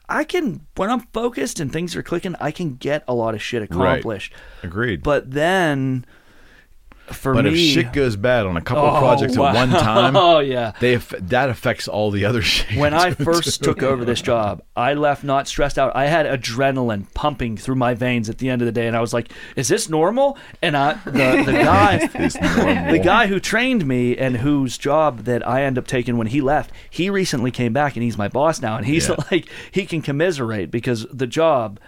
I 0.08 0.24
can 0.24 0.62
when 0.76 0.90
I'm 0.90 1.00
focused 1.12 1.60
and 1.60 1.72
things 1.72 1.94
are 1.94 2.02
clicking, 2.02 2.34
I 2.40 2.50
can 2.50 2.74
get 2.76 3.04
a 3.06 3.14
lot 3.14 3.34
of 3.34 3.42
shit 3.42 3.62
accomplished. 3.62 4.32
Agreed. 4.62 5.02
But 5.02 5.30
then 5.32 6.04
for 7.14 7.34
but 7.34 7.44
me, 7.44 7.50
if 7.50 7.56
shit 7.74 7.92
goes 7.92 8.16
bad 8.16 8.46
on 8.46 8.56
a 8.56 8.60
couple 8.60 8.84
Oh, 8.84 8.98
projects 8.98 9.36
wow. 9.36 9.48
at 9.48 9.54
one 9.54 9.70
time, 9.82 10.16
oh 10.16 10.38
yeah. 10.40 10.72
they 10.80 10.94
aff- 10.94 11.14
that 11.18 11.50
affects 11.50 11.88
all 11.88 12.10
the 12.10 12.24
other 12.24 12.42
shit. 12.42 12.76
when 12.78 12.94
I 12.94 13.12
first 13.12 13.62
took 13.62 13.82
over 13.82 14.04
this 14.04 14.20
job, 14.22 14.62
I 14.76 14.94
left 14.94 15.24
not 15.24 15.48
stressed 15.48 15.78
out. 15.78 15.94
I 15.96 16.06
had 16.06 16.26
adrenaline 16.26 17.12
pumping 17.14 17.56
through 17.56 17.74
my 17.76 17.94
veins 17.94 18.28
at 18.28 18.38
the 18.38 18.48
end 18.50 18.62
of 18.62 18.66
the 18.66 18.72
day, 18.72 18.86
and 18.86 18.96
I 18.96 19.00
was 19.00 19.12
like, 19.12 19.32
"Is 19.56 19.68
this 19.68 19.88
normal?" 19.88 20.38
And 20.62 20.76
I, 20.76 20.94
the 21.04 21.10
the 21.46 21.52
guy, 21.52 22.06
the 22.92 23.00
guy 23.02 23.26
who 23.26 23.40
trained 23.40 23.86
me 23.86 24.16
and 24.16 24.36
whose 24.38 24.78
job 24.78 25.20
that 25.24 25.46
I 25.46 25.62
end 25.62 25.78
up 25.78 25.86
taking 25.86 26.16
when 26.16 26.28
he 26.28 26.40
left, 26.40 26.70
he 26.90 27.10
recently 27.10 27.50
came 27.50 27.72
back 27.72 27.96
and 27.96 28.02
he's 28.02 28.18
my 28.18 28.28
boss 28.28 28.60
now, 28.62 28.76
and 28.76 28.86
he's 28.86 29.08
Yeah. 29.08 29.16
like, 29.30 29.48
he 29.70 29.86
can 29.86 30.02
commiserate 30.02 30.70
because 30.70 31.06
the 31.12 31.26
job. 31.26 31.80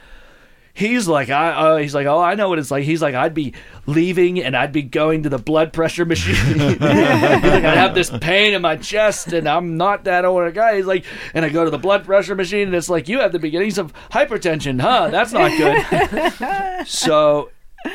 He's 0.81 1.07
like, 1.07 1.29
I. 1.29 1.51
Uh, 1.51 1.77
he's 1.77 1.95
like, 1.95 2.07
oh, 2.07 2.21
I 2.21 2.35
know 2.37 2.49
what 2.49 2.59
it's 2.59 2.71
like. 2.71 2.85
He's 2.85 3.03
like, 3.03 3.15
I'd 3.15 3.35
be 3.35 3.53
leaving 3.85 4.43
and 4.43 4.57
I'd 4.57 4.73
be 4.73 4.81
going 4.81 5.25
to 5.25 5.29
the 5.29 5.37
blood 5.37 5.75
pressure 5.75 6.05
machine. 6.07 6.57
like, 6.59 6.81
I'd 6.81 7.77
have 7.77 7.95
this 7.95 8.09
pain 8.09 8.55
in 8.55 8.63
my 8.63 8.77
chest, 8.77 9.35
and 9.35 9.47
I'm 9.47 9.77
not 9.77 10.05
that 10.05 10.25
old 10.25 10.43
a 10.43 10.53
guy. 10.53 10.77
He's 10.77 10.87
like, 10.87 11.05
and 11.35 11.45
I 11.45 11.51
go 11.51 11.67
to 11.67 11.71
the 11.71 11.77
blood 11.77 12.07
pressure 12.07 12.35
machine, 12.35 12.69
and 12.69 12.75
it's 12.75 12.89
like, 12.89 13.09
you 13.09 13.21
have 13.21 13.33
the 13.33 13.39
beginnings 13.39 13.77
of 13.77 13.93
hypertension, 14.11 14.81
huh? 14.81 15.11
That's 15.11 15.33
not 15.33 15.51
good. 15.59 16.87
so 16.89 17.51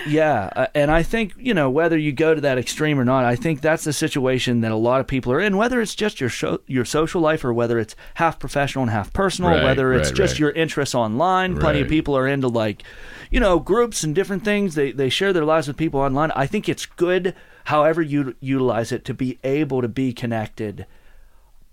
yeah, 0.07 0.49
uh, 0.55 0.67
and 0.73 0.89
I 0.89 1.03
think 1.03 1.33
you 1.37 1.53
know 1.53 1.69
whether 1.69 1.97
you 1.97 2.11
go 2.11 2.33
to 2.33 2.41
that 2.41 2.57
extreme 2.57 2.99
or 2.99 3.05
not. 3.05 3.23
I 3.23 3.35
think 3.35 3.61
that's 3.61 3.83
the 3.83 3.93
situation 3.93 4.61
that 4.61 4.71
a 4.71 4.75
lot 4.75 4.99
of 4.99 5.07
people 5.07 5.31
are 5.31 5.39
in. 5.39 5.57
Whether 5.57 5.79
it's 5.79 5.93
just 5.93 6.19
your 6.19 6.29
show, 6.29 6.59
your 6.65 6.85
social 6.85 7.21
life, 7.21 7.45
or 7.45 7.53
whether 7.53 7.77
it's 7.77 7.95
half 8.15 8.39
professional 8.39 8.83
and 8.83 8.91
half 8.91 9.13
personal, 9.13 9.51
Right, 9.51 9.63
whether 9.63 9.93
it's 9.93 10.09
right, 10.09 10.17
just 10.17 10.33
right. 10.33 10.39
your 10.39 10.51
interests 10.51 10.95
online. 10.95 11.57
Plenty 11.57 11.81
of 11.81 11.87
people 11.87 12.17
are 12.17 12.27
into 12.27 12.47
like, 12.47 12.83
you 13.29 13.39
know, 13.39 13.59
groups 13.59 14.03
and 14.03 14.15
different 14.15 14.43
things. 14.43 14.75
They 14.75 14.91
they 14.91 15.09
share 15.09 15.33
their 15.33 15.45
lives 15.45 15.67
with 15.67 15.77
people 15.77 15.99
online. 15.99 16.31
I 16.31 16.47
think 16.47 16.67
it's 16.67 16.85
good, 16.85 17.35
however 17.65 18.01
you 18.01 18.35
utilize 18.39 18.91
it, 18.91 19.05
to 19.05 19.13
be 19.13 19.37
able 19.43 19.81
to 19.81 19.87
be 19.87 20.13
connected. 20.13 20.87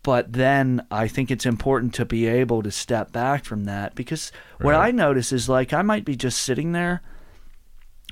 But 0.02 0.32
then 0.32 0.84
I 0.90 1.06
think 1.06 1.30
it's 1.30 1.46
important 1.46 1.94
to 1.94 2.04
be 2.04 2.26
able 2.26 2.62
to 2.62 2.72
step 2.72 3.12
back 3.12 3.44
from 3.44 3.64
that 3.64 3.94
because 3.94 4.32
what 4.60 4.74
I 4.74 4.90
notice 4.90 5.32
is 5.32 5.48
like 5.48 5.72
I 5.72 5.82
might 5.82 6.04
be 6.04 6.16
just 6.16 6.42
sitting 6.42 6.72
there 6.72 7.02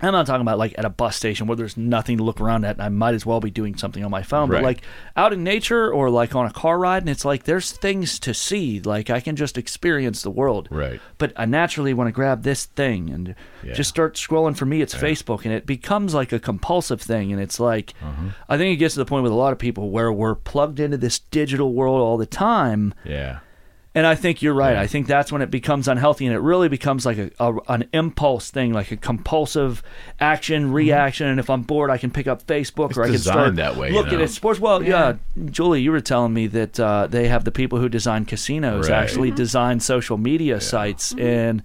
I'm 0.02 0.12
not 0.12 0.26
talking 0.26 0.40
about 0.42 0.58
like 0.58 0.74
at 0.78 0.84
a 0.84 0.90
bus 0.90 1.16
station 1.16 1.46
where 1.46 1.56
there's 1.56 1.76
nothing 1.76 2.16
to 2.18 2.24
look 2.24 2.40
around 2.40 2.64
at 2.64 2.76
and 2.76 2.82
I 2.82 2.88
might 2.88 3.14
as 3.14 3.26
well 3.26 3.40
be 3.40 3.50
doing 3.50 3.76
something 3.76 4.04
on 4.04 4.10
my 4.10 4.22
phone. 4.22 4.48
Right. 4.48 4.58
But 4.58 4.64
like 4.64 4.82
out 5.16 5.32
in 5.32 5.44
nature 5.44 5.92
or 5.92 6.08
like 6.10 6.34
on 6.34 6.46
a 6.46 6.52
car 6.52 6.78
ride 6.78 7.02
and 7.02 7.10
it's 7.10 7.24
like 7.24 7.44
there's 7.44 7.72
things 7.72 8.18
to 8.20 8.32
see. 8.34 8.80
Like 8.80 9.10
I 9.10 9.20
can 9.20 9.36
just 9.36 9.58
experience 9.58 10.22
the 10.22 10.30
world. 10.30 10.68
Right. 10.70 11.00
But 11.18 11.32
I 11.36 11.44
naturally 11.44 11.92
want 11.94 12.08
to 12.08 12.12
grab 12.12 12.42
this 12.42 12.64
thing 12.64 13.10
and 13.10 13.34
Yeah. 13.62 13.74
just 13.74 13.90
start 13.90 14.14
scrolling. 14.14 14.56
For 14.56 14.64
me, 14.66 14.80
it's 14.80 14.94
Facebook 14.94 15.44
and 15.44 15.52
it 15.52 15.66
becomes 15.66 16.14
like 16.14 16.32
a 16.32 16.38
compulsive 16.38 17.00
thing. 17.02 17.32
And 17.32 17.40
it's 17.40 17.60
like, 17.60 17.92
Uh-huh. 18.02 18.30
I 18.48 18.56
think 18.56 18.72
it 18.72 18.76
gets 18.76 18.94
to 18.94 19.00
the 19.00 19.04
point 19.06 19.22
with 19.22 19.32
a 19.32 19.36
lot 19.36 19.52
of 19.52 19.58
people 19.58 19.90
where 19.90 20.10
we're 20.12 20.34
plugged 20.34 20.80
into 20.80 20.96
this 20.96 21.18
digital 21.18 21.74
world 21.74 22.00
all 22.00 22.16
the 22.16 22.26
time. 22.26 22.94
yeah. 23.04 23.40
And 23.92 24.06
I 24.06 24.14
think 24.14 24.40
you're 24.40 24.54
right. 24.54 24.74
Yeah. 24.74 24.82
I 24.82 24.86
think 24.86 25.08
that's 25.08 25.32
when 25.32 25.42
it 25.42 25.50
becomes 25.50 25.88
unhealthy, 25.88 26.24
and 26.24 26.32
it 26.32 26.38
really 26.38 26.68
becomes 26.68 27.04
like 27.04 27.18
a, 27.18 27.30
a 27.40 27.56
an 27.66 27.88
impulse 27.92 28.48
thing, 28.48 28.72
like 28.72 28.92
a 28.92 28.96
compulsive 28.96 29.82
action 30.20 30.66
mm-hmm. 30.66 30.74
reaction. 30.74 31.26
And 31.26 31.40
if 31.40 31.50
I'm 31.50 31.62
bored, 31.62 31.90
I 31.90 31.98
can 31.98 32.12
pick 32.12 32.28
up 32.28 32.46
Facebook 32.46 32.90
It's 32.90 32.98
or 32.98 33.02
I 33.02 33.08
can 33.08 33.18
start 33.18 33.56
that 33.56 33.76
way, 33.76 33.88
you 33.88 33.94
looking 33.94 34.18
know? 34.18 34.24
at 34.24 34.30
sports. 34.30 34.60
Well, 34.60 34.80
yeah. 34.80 35.14
Julie, 35.46 35.82
you 35.82 35.90
were 35.90 36.00
telling 36.00 36.32
me 36.32 36.46
that 36.46 36.78
uh, 36.78 37.08
they 37.08 37.26
have 37.26 37.44
the 37.44 37.50
people 37.50 37.80
who 37.80 37.88
design 37.88 38.26
casinos 38.26 38.88
Right. 38.88 38.96
actually 38.96 39.30
mm-hmm. 39.30 39.36
design 39.36 39.80
social 39.80 40.18
media 40.18 40.60
sites, 40.60 41.12
mm-hmm. 41.12 41.26
and 41.26 41.62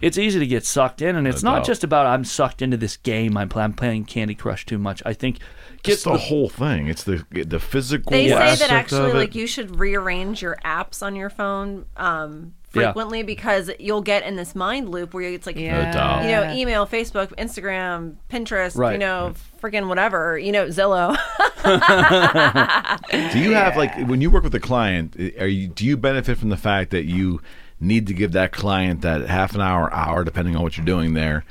it's 0.00 0.18
easy 0.18 0.40
to 0.40 0.46
get 0.48 0.64
sucked 0.64 1.02
in. 1.02 1.14
And 1.14 1.28
it's 1.28 1.44
No 1.44 1.52
not 1.52 1.56
doubt. 1.58 1.66
just 1.66 1.84
about 1.84 2.06
I'm 2.06 2.24
sucked 2.24 2.62
into 2.62 2.78
this 2.78 2.96
game. 2.96 3.36
I'm, 3.36 3.48
I'm 3.54 3.74
playing 3.74 4.06
Candy 4.06 4.34
Crush 4.34 4.66
too 4.66 4.78
much. 4.78 5.02
I 5.06 5.12
think 5.12 5.38
It's 5.38 5.69
gets 5.82 6.02
the 6.04 6.12
the 6.12 6.18
whole 6.18 6.48
thing. 6.48 6.86
It's 6.88 7.04
the 7.04 7.24
the 7.30 7.60
physical. 7.60 8.10
They 8.10 8.28
say 8.28 8.56
that 8.56 8.70
actually, 8.70 9.12
like, 9.12 9.34
you 9.34 9.46
should 9.46 9.78
rearrange 9.78 10.42
your 10.42 10.56
apps 10.64 11.02
on 11.02 11.16
your 11.16 11.30
phone 11.30 11.86
um, 11.96 12.54
Yeah. 12.74 12.84
frequently 12.86 13.22
because 13.22 13.70
you'll 13.78 14.02
get 14.02 14.24
in 14.24 14.36
this 14.36 14.54
mind 14.54 14.88
loop 14.90 15.14
where 15.14 15.24
it's 15.24 15.46
like, 15.46 15.56
Yeah. 15.56 15.90
doubt. 15.92 16.22
you 16.24 16.30
know, 16.30 16.52
email, 16.52 16.86
Facebook, 16.86 17.28
Instagram, 17.36 18.16
Pinterest, 18.30 18.92
you 18.92 18.98
know, 18.98 19.34
freaking 19.62 19.88
whatever, 19.88 20.38
you 20.38 20.52
know, 20.52 20.66
Zillow. 20.66 21.16
Do 23.32 23.38
you 23.38 23.52
have 23.52 23.76
like 23.76 23.94
when 24.08 24.20
you 24.20 24.30
work 24.30 24.44
with 24.44 24.54
a 24.54 24.60
client? 24.60 25.16
Are 25.38 25.46
you 25.46 25.68
do 25.68 25.84
you 25.84 25.96
benefit 25.96 26.38
from 26.38 26.48
the 26.48 26.56
fact 26.56 26.90
that 26.90 27.04
you 27.04 27.40
need 27.80 28.06
to 28.06 28.14
give 28.14 28.32
that 28.32 28.52
client 28.52 29.02
that 29.02 29.22
half 29.28 29.54
an 29.54 29.60
hour, 29.60 29.92
hour, 29.92 30.24
depending 30.24 30.56
on 30.56 30.62
what 30.62 30.76
you're 30.76 30.86
doing 30.86 31.14
there, 31.14 31.44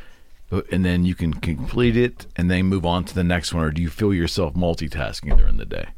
and 0.51 0.83
then 0.83 1.05
you 1.05 1.15
can 1.15 1.33
complete 1.33 1.95
it 1.95 2.25
and 2.35 2.49
then 2.49 2.65
move 2.65 2.85
on 2.85 3.05
to 3.05 3.15
the 3.15 3.23
next 3.23 3.53
one, 3.53 3.63
or 3.63 3.71
do 3.71 3.81
you 3.81 3.89
feel 3.89 4.13
yourself 4.13 4.53
multitasking 4.53 5.37
during 5.37 5.57
the 5.57 5.65
day? 5.65 5.89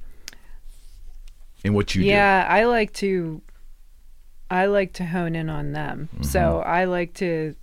In 1.63 1.73
what 1.73 1.95
you 1.95 2.03
yeah, 2.03 2.45
I 2.49 2.65
like 2.65 2.91
to 2.93 3.41
I 4.49 4.65
like 4.65 4.93
to 4.93 5.05
hone 5.05 5.35
in 5.35 5.49
on 5.49 5.71
them. 5.71 6.09
Mm-hmm. 6.13 6.23
So 6.23 6.59
I 6.59 6.85
like 6.85 7.13
to 7.15 7.55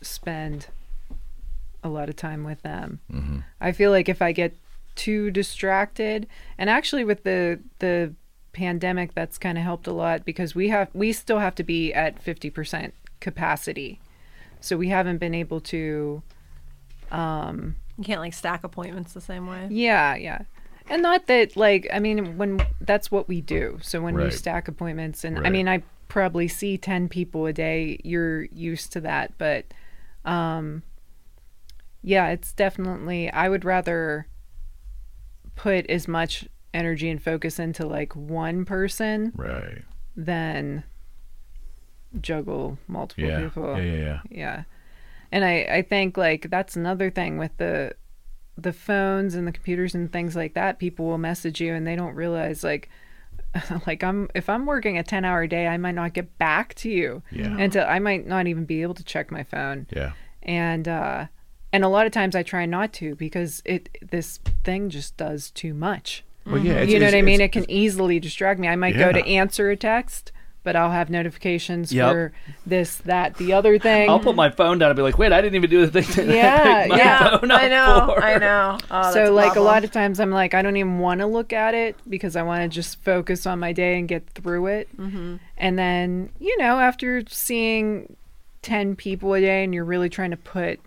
spend 0.00 0.68
a 1.84 1.88
lot 1.88 2.08
of 2.08 2.16
time 2.16 2.44
with 2.44 2.62
them. 2.62 3.00
Mm-hmm. 3.12 3.38
I 3.60 3.72
feel 3.72 3.90
like 3.90 4.08
if 4.08 4.22
I 4.22 4.32
get 4.32 4.56
too 4.94 5.30
distracted 5.30 6.26
and 6.58 6.68
actually 6.68 7.04
with 7.04 7.24
the 7.24 7.58
the 7.78 8.14
pandemic 8.52 9.14
that's 9.14 9.38
kind 9.38 9.56
of 9.56 9.64
helped 9.64 9.86
a 9.86 9.92
lot 9.92 10.24
because 10.24 10.54
we 10.54 10.68
have 10.68 10.88
we 10.92 11.12
still 11.12 11.38
have 11.38 11.54
to 11.54 11.64
be 11.64 11.92
at 11.92 12.22
50% 12.22 12.92
capacity. 13.20 14.00
So 14.64 14.76
we 14.76 14.88
haven't 14.88 15.18
been 15.18 15.34
able 15.34 15.60
to 15.60 16.22
Um, 17.10 17.76
you 17.98 18.04
can't 18.04 18.20
like 18.20 18.32
stack 18.34 18.64
appointments 18.64 19.12
the 19.12 19.20
same 19.20 19.46
way. 19.46 19.66
Yeah, 19.70 20.14
yeah. 20.16 20.42
And 20.88 21.02
not 21.02 21.26
that 21.26 21.56
like 21.56 21.86
I 21.92 21.98
mean 21.98 22.36
when 22.38 22.64
that's 22.80 23.10
what 23.10 23.28
we 23.28 23.40
do. 23.40 23.78
So 23.82 24.00
when 24.00 24.14
we 24.14 24.30
stack 24.30 24.68
appointments 24.68 25.24
and 25.24 25.46
I 25.46 25.50
mean 25.50 25.68
I 25.68 25.82
probably 26.08 26.48
see 26.48 26.76
10 26.76 27.08
people 27.08 27.46
a 27.46 27.52
day, 27.52 27.98
you're 28.04 28.44
used 28.44 28.92
to 28.92 29.00
that, 29.02 29.32
but 29.38 29.66
um 30.24 30.82
yeah, 32.02 32.28
it's 32.30 32.52
definitely 32.52 33.30
I 33.30 33.48
would 33.48 33.64
rather 33.64 34.26
put 35.54 35.88
as 35.88 36.08
much 36.08 36.48
energy 36.74 37.08
and 37.10 37.22
focus 37.22 37.58
into 37.58 37.86
like 37.86 38.16
one 38.16 38.64
person 38.64 39.32
right? 39.36 39.82
than 40.16 40.82
juggle 42.20 42.78
multiple 42.88 43.24
Yeah, 43.24 43.40
people 43.40 43.76
yeah, 43.78 43.82
yeah, 43.84 43.96
yeah. 43.96 44.20
yeah 44.30 44.62
and 45.30 45.44
i 45.44 45.62
i 45.70 45.82
think 45.82 46.16
like 46.16 46.50
that's 46.50 46.76
another 46.76 47.10
thing 47.10 47.38
with 47.38 47.56
the 47.56 47.94
the 48.58 48.72
phones 48.72 49.34
and 49.34 49.46
the 49.46 49.52
computers 49.52 49.94
and 49.94 50.12
things 50.12 50.36
like 50.36 50.54
that 50.54 50.78
people 50.78 51.06
will 51.06 51.18
message 51.18 51.60
you 51.60 51.72
and 51.74 51.86
they 51.86 51.96
don't 51.96 52.14
realize 52.14 52.62
like 52.62 52.90
like 53.86 54.02
i'm 54.04 54.28
if 54.34 54.48
i'm 54.48 54.66
working 54.66 54.98
a 54.98 55.02
10 55.02 55.24
hour 55.24 55.46
day 55.46 55.66
i 55.66 55.76
might 55.76 55.94
not 55.94 56.12
get 56.12 56.36
back 56.38 56.74
to 56.74 56.90
you 56.90 57.22
Yeah. 57.30 57.56
until 57.58 57.84
i 57.86 57.98
might 57.98 58.26
not 58.26 58.46
even 58.46 58.64
be 58.64 58.82
able 58.82 58.94
to 58.94 59.04
check 59.04 59.30
my 59.30 59.42
phone 59.42 59.86
Yeah, 59.90 60.12
and 60.42 60.86
uh 60.86 61.26
and 61.72 61.84
a 61.84 61.88
lot 61.88 62.04
of 62.06 62.12
times 62.12 62.34
i 62.36 62.42
try 62.42 62.66
not 62.66 62.92
to 62.94 63.14
because 63.16 63.62
it 63.64 63.88
this 64.10 64.38
thing 64.64 64.90
just 64.90 65.16
does 65.16 65.50
too 65.50 65.72
much 65.74 66.24
well, 66.44 66.58
yeah. 66.58 66.82
You 66.82 66.98
know 66.98 67.06
what 67.06 67.14
I 67.14 67.22
mean? 67.22 67.40
It 67.40 67.52
can 67.52 67.70
easily 67.70 68.18
distract 68.18 68.58
me. 68.58 68.66
I 68.66 68.74
might 68.74 68.96
go 68.98 69.12
to 69.12 69.24
answer 69.24 69.70
a 69.70 69.76
text, 69.76 70.32
but 70.64 70.76
I'll 70.76 70.90
have 70.90 71.10
notifications 71.10 71.92
Yep. 71.92 72.12
for 72.12 72.32
this, 72.64 72.96
that, 72.98 73.36
the 73.36 73.52
other 73.52 73.78
thing. 73.78 74.08
I'll 74.08 74.20
put 74.20 74.36
my 74.36 74.50
phone 74.50 74.78
down 74.78 74.90
and 74.90 74.96
be 74.96 75.02
like, 75.02 75.18
wait, 75.18 75.32
I 75.32 75.40
didn't 75.40 75.56
even 75.56 75.70
do 75.70 75.86
the 75.86 76.02
thing 76.02 76.26
that 76.28 76.34
Yeah, 76.34 76.62
I 76.62 76.80
picked 76.82 76.90
my 76.90 76.96
yeah. 76.98 77.38
phone 77.38 77.50
up 77.50 77.60
I 77.62 77.68
know, 77.68 78.12
for. 78.14 78.22
I 78.24 78.38
know. 78.38 78.78
Oh, 78.90 79.02
that's 79.02 79.14
so, 79.14 79.32
like, 79.32 79.56
a 79.56 79.60
lot 79.60 79.84
of 79.84 79.90
times 79.90 80.20
I'm 80.20 80.30
like, 80.30 80.54
I 80.54 80.62
don't 80.62 80.76
even 80.76 80.98
want 80.98 81.20
to 81.20 81.26
look 81.26 81.52
at 81.52 81.74
it 81.74 81.96
because 82.08 82.36
I 82.36 82.42
want 82.42 82.62
to 82.62 82.68
just 82.68 83.02
focus 83.02 83.46
on 83.46 83.58
my 83.58 83.72
day 83.72 83.98
and 83.98 84.06
get 84.08 84.28
through 84.30 84.66
it. 84.66 84.88
Mm-hmm. 84.96 85.36
And 85.58 85.78
then, 85.78 86.30
you 86.38 86.56
know, 86.58 86.78
after 86.78 87.22
seeing 87.28 88.16
10 88.62 88.94
people 88.96 89.34
a 89.34 89.40
day 89.40 89.64
and 89.64 89.74
you're 89.74 89.84
really 89.84 90.08
trying 90.08 90.30
to 90.30 90.36
put 90.36 90.78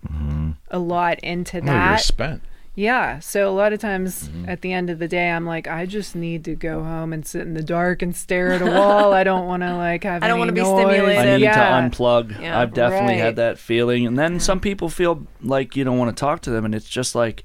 a 0.71 0.79
lot 0.79 1.19
into 1.19 1.59
no, 1.61 1.71
you're 1.71 1.81
that. 1.81 2.01
spent. 2.01 2.41
Yeah. 2.75 3.19
So 3.19 3.49
a 3.49 3.55
lot 3.55 3.71
of 3.73 3.79
times 3.79 4.27
Mm-hmm. 4.27 4.49
at 4.49 4.61
the 4.61 4.73
end 4.73 4.89
of 4.89 4.99
the 4.99 5.07
day, 5.07 5.29
I'm 5.31 5.45
like, 5.45 5.67
I 5.67 5.85
just 5.85 6.15
need 6.15 6.43
to 6.45 6.55
go 6.55 6.83
home 6.83 7.13
and 7.13 7.25
sit 7.25 7.41
in 7.41 7.53
the 7.53 7.63
dark 7.63 8.01
and 8.01 8.15
stare 8.15 8.51
at 8.51 8.61
a 8.61 8.65
wall. 8.65 9.13
I 9.13 9.23
don't 9.23 9.47
want 9.47 9.63
to 9.63 9.75
like 9.75 10.03
have. 10.03 10.23
I 10.23 10.27
don't 10.27 10.39
want 10.39 10.51
wanna 10.57 10.61
be 10.61 10.83
stimulated. 10.83 11.17
I 11.27 11.37
need 11.37 11.43
yeah. 11.43 11.79
to 11.81 11.89
unplug. 11.89 12.39
Yeah. 12.41 12.59
I've 12.59 12.73
definitely 12.73 13.15
Right. 13.15 13.21
had 13.21 13.35
that 13.37 13.57
feeling. 13.57 14.05
And 14.05 14.17
then 14.19 14.39
some 14.39 14.59
people 14.59 14.89
feel 14.89 15.25
like 15.41 15.75
you 15.75 15.83
don't 15.83 15.97
want 15.97 16.15
to 16.15 16.19
talk 16.19 16.41
to 16.41 16.51
them, 16.51 16.65
and 16.65 16.75
it's 16.75 16.89
just 16.89 17.15
like, 17.15 17.43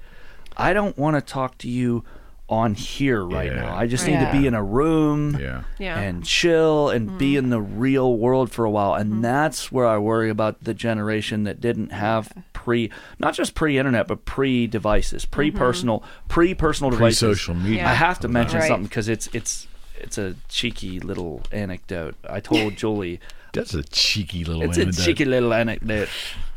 I 0.57 0.73
don't 0.73 0.99
want 0.99 1.15
to 1.17 1.20
talk 1.23 1.57
to 1.59 1.68
you 1.68 2.05
on 2.51 2.75
here 2.75 3.25
right 3.25 3.51
Yeah. 3.51 3.62
now. 3.62 3.77
I 3.77 3.87
just 3.87 4.07
need 4.07 4.15
Yeah. 4.15 4.33
to 4.33 4.39
be 4.39 4.47
in 4.47 4.55
a 4.55 4.62
room 4.62 5.39
Yeah. 5.39 5.62
Yeah. 5.79 5.99
and 5.99 6.25
chill 6.25 6.91
and 6.91 7.17
be 7.17 7.31
mm-hmm. 7.35 7.45
in 7.45 7.51
the 7.51 7.61
real 7.61 8.17
world 8.17 8.51
for 8.51 8.65
a 8.65 8.70
while. 8.70 8.95
And 8.95 9.12
mm-hmm. 9.12 9.23
that's 9.23 9.70
where 9.70 9.87
I 9.87 9.99
worry 9.99 10.29
about 10.29 10.62
the 10.65 10.75
generation 10.75 11.45
that 11.45 11.61
didn't 11.61 11.93
have 11.93 12.33
pre, 12.53 12.91
not 13.20 13.35
just 13.35 13.55
pre-internet, 13.55 14.09
but 14.09 14.25
pre-devices, 14.25 15.23
mm-hmm. 15.25 15.31
pre-personal, 15.31 16.03
pre-personal 16.29 16.91
devices. 16.91 17.20
Pre-social 17.20 17.55
media. 17.55 17.87
I 17.87 17.95
have 17.95 18.19
to 18.20 18.29
mention 18.29 18.59
Right. 18.59 18.69
something 18.69 18.87
because 18.87 19.09
it's 19.09 19.29
it's 19.33 19.69
it's 19.99 20.19
a 20.19 20.35
cheeky 20.49 20.99
little 20.99 21.43
anecdote. 21.53 22.17
I 22.29 22.41
told 22.41 22.77
Julie 22.83 23.20
That's 23.53 23.75
a 23.75 23.83
cheeky 23.83 24.45
little. 24.45 24.62
It's 24.62 24.79
a 24.79 24.83
anecdote. 24.83 25.03
cheeky 25.03 25.25
little 25.25 25.53
anecdote. 25.53 26.09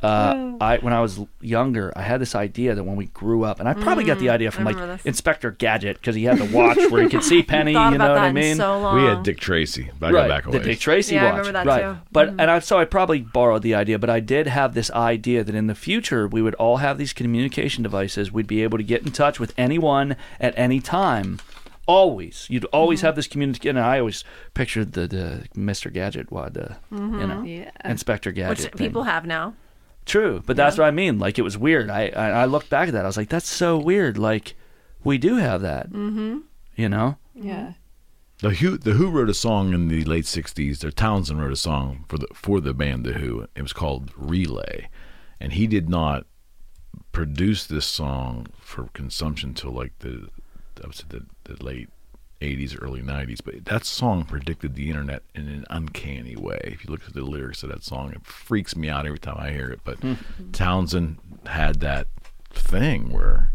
Uh, 0.02 0.58
I 0.60 0.78
when 0.80 0.92
I 0.92 1.00
was 1.00 1.22
younger, 1.40 1.94
I 1.96 2.02
had 2.02 2.20
this 2.20 2.36
idea 2.36 2.76
that 2.76 2.84
when 2.84 2.98
we 2.98 3.06
grew 3.06 3.46
up, 3.46 3.62
and 3.62 3.70
I 3.70 3.74
probably 3.74 4.04
got 4.04 4.20
the 4.20 4.30
idea 4.32 4.52
from 4.52 4.66
like 4.66 4.76
this. 4.76 5.02
Inspector 5.06 5.50
Gadget 5.52 5.96
because 5.98 6.14
he 6.16 6.26
had 6.26 6.40
the 6.40 6.56
watch 6.56 6.78
where 6.92 7.02
he 7.04 7.08
could 7.10 7.24
see 7.24 7.42
Penny. 7.54 7.72
You 7.72 7.78
know 7.78 7.96
about 7.96 8.10
what 8.10 8.16
that 8.16 8.24
I 8.24 8.28
in 8.28 8.36
mean? 8.36 8.56
so 8.58 8.80
long. 8.80 8.96
We 8.98 9.04
had 9.04 9.24
Dick 9.24 9.40
Tracy. 9.40 9.90
But 10.00 10.08
I 10.08 10.12
right, 10.12 10.24
go 10.24 10.28
back 10.28 10.48
a 10.48 10.52
the. 10.52 10.60
Dick 10.60 10.80
Tracy 10.80 11.16
Yeah, 11.16 11.22
I 11.22 11.32
watch. 11.32 11.48
remember 11.48 11.52
that 11.54 11.66
right, 11.66 11.82
too. 11.82 11.88
Mm-hmm. 11.88 12.04
but 12.12 12.28
and 12.30 12.42
I 12.52 12.60
so 12.60 12.78
I 12.78 12.84
probably 12.86 13.22
borrowed 13.22 13.62
the 13.62 13.76
idea, 13.76 13.98
but 13.98 14.10
I 14.10 14.20
did 14.20 14.48
have 14.48 14.74
this 14.74 14.92
idea 14.92 15.42
that 15.46 15.56
in 15.56 15.68
the 15.68 15.76
future 15.76 16.28
we 16.28 16.42
would 16.42 16.56
all 16.56 16.78
have 16.78 16.98
these 16.98 17.14
communication 17.14 17.82
devices. 17.82 18.30
We'd 18.30 18.46
be 18.48 18.62
able 18.62 18.78
to 18.80 18.84
get 18.84 19.04
in 19.04 19.12
touch 19.14 19.40
with 19.40 19.54
anyone 19.58 20.18
at 20.40 20.54
any 20.58 20.82
time. 20.82 21.40
Always, 21.86 22.48
you'd 22.50 22.66
always 22.66 23.00
Mm-hmm. 23.00 23.06
have 23.08 23.16
this 23.16 23.28
communication. 23.28 23.78
And 23.78 23.86
I 23.86 24.00
always 24.00 24.24
pictured 24.53 24.94
the, 24.94 25.08
the 25.08 25.44
Mr. 25.56 25.92
Gadget, 25.92 26.32
what 26.32 26.53
the 26.53 26.78
you 26.92 26.98
know 27.28 27.44
Yeah. 27.44 27.72
Inspector 27.84 28.32
Gadget. 28.32 28.58
Mm-hmm. 28.58 28.64
Which 28.64 28.78
thing. 28.80 28.88
people 28.88 29.03
have 29.03 29.26
now. 29.26 29.56
True, 30.06 30.44
but 30.45 30.56
that's 30.58 30.78
what 30.78 30.86
I 30.88 30.92
mean. 30.92 31.20
Like 31.20 31.38
it 31.40 31.44
was 31.44 31.58
weird. 31.58 31.90
I, 31.90 32.08
I 32.10 32.30
I 32.30 32.45
looked 32.45 32.70
back 32.70 32.88
at 32.90 32.94
that. 32.94 33.03
I 33.06 33.08
was 33.08 33.18
like, 33.18 33.30
that's 33.30 33.48
so 33.50 33.78
weird. 33.78 34.18
Like 34.18 34.56
we 35.03 35.18
do 35.18 35.36
have 35.38 35.62
that. 35.62 35.90
Mm-hmm. 35.92 36.40
You 36.76 36.90
know. 36.90 37.18
Yeah. 37.36 37.74
The 38.40 38.50
Who, 38.52 38.78
the 38.78 38.92
Who 38.94 39.10
wrote 39.10 39.30
a 39.30 39.34
song 39.34 39.74
in 39.74 39.88
the 39.88 40.03
late 40.03 40.26
'60s. 40.26 40.84
Or 40.84 40.92
Townshend 40.92 41.40
wrote 41.42 41.53
a 41.53 41.58
song 41.58 42.06
for 42.10 42.18
the 42.18 42.28
for 42.34 42.60
the 42.62 42.74
band 42.74 43.06
The 43.06 43.14
Who. 43.14 43.48
It 43.56 43.62
was 43.62 43.72
called 43.74 44.12
Relay, 44.18 44.90
and 45.40 45.53
he 45.53 45.68
did 45.68 45.88
not 45.90 46.26
produce 47.12 47.66
this 47.66 47.86
song 47.86 48.48
for 48.60 48.90
consumption 48.94 49.53
till 49.53 49.72
like 49.72 49.98
the 50.00 50.30
I 50.84 50.88
would 50.88 50.95
say 50.95 51.06
the, 51.08 51.26
the 51.46 51.64
late 51.64 51.90
'80s, 52.42 52.78
early 52.82 53.02
'90s. 53.02 53.40
But 53.44 53.66
that 53.66 53.86
song 53.86 54.26
predicted 54.26 54.76
the 54.76 54.90
internet 54.90 55.24
in 55.34 55.48
an 55.48 55.66
uncanny 55.70 56.36
way. 56.36 56.60
If 56.64 56.86
you 56.86 56.92
look 56.92 57.02
at 57.08 57.14
the 57.14 57.24
lyrics 57.24 57.64
of 57.64 57.70
that 57.70 57.84
song, 57.84 58.12
it 58.12 58.26
freaks 58.26 58.76
me 58.76 58.90
out 58.90 59.06
every 59.06 59.20
time 59.20 59.38
I 59.40 59.52
hear 59.52 59.70
it. 59.70 59.82
But 59.84 60.00
hmm. 60.00 60.14
Townshend 60.52 61.18
had 61.46 61.80
that 61.82 62.08
thing 62.52 63.12
where 63.12 63.52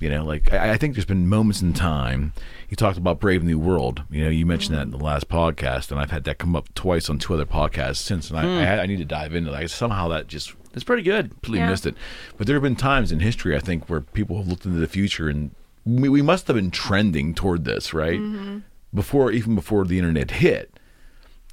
you 0.00 0.08
know, 0.10 0.24
like 0.24 0.52
I, 0.52 0.72
I 0.72 0.76
think 0.76 0.94
there's 0.94 1.04
been 1.04 1.26
moments 1.28 1.60
in 1.60 1.72
time. 1.72 2.32
You 2.68 2.76
talked 2.76 2.98
about 2.98 3.18
Brave 3.18 3.42
New 3.42 3.58
World. 3.58 4.02
You 4.10 4.24
know, 4.24 4.30
you 4.30 4.46
mentioned 4.46 4.76
that 4.76 4.82
in 4.82 4.90
the 4.90 4.96
last 4.96 5.28
podcast, 5.28 5.90
and 5.90 5.98
I've 5.98 6.10
had 6.10 6.24
that 6.24 6.38
come 6.38 6.54
up 6.54 6.72
twice 6.74 7.10
on 7.10 7.18
two 7.18 7.34
other 7.34 7.46
podcasts 7.46 7.96
since. 7.96 8.30
And 8.30 8.38
I, 8.38 8.42
hmm. 8.42 8.48
I, 8.58 8.82
I 8.82 8.86
need 8.86 8.98
to 8.98 9.04
dive 9.04 9.34
into 9.34 9.50
that. 9.50 9.70
Somehow 9.70 10.08
that 10.08 10.28
just 10.28 10.54
It's 10.72 10.84
pretty 10.84 11.02
good. 11.02 11.30
completely 11.30 11.60
Yeah. 11.60 11.70
missed 11.70 11.86
it. 11.86 11.96
But 12.36 12.46
there 12.46 12.54
have 12.54 12.62
been 12.62 12.76
times 12.76 13.10
in 13.10 13.20
history, 13.20 13.56
I 13.56 13.60
think, 13.60 13.88
where 13.88 14.00
people 14.00 14.36
have 14.38 14.46
looked 14.46 14.66
into 14.66 14.78
the 14.78 14.86
future, 14.86 15.28
and 15.28 15.50
we, 15.88 16.08
we 16.08 16.22
must 16.22 16.46
have 16.48 16.56
been 16.56 16.70
trending 16.70 17.34
toward 17.34 17.64
this, 17.64 17.94
right? 17.94 18.18
Mm-hmm. 18.20 18.58
Before 18.94 19.30
even 19.32 19.54
before 19.54 19.84
the 19.84 19.98
internet 19.98 20.30
hit. 20.30 20.78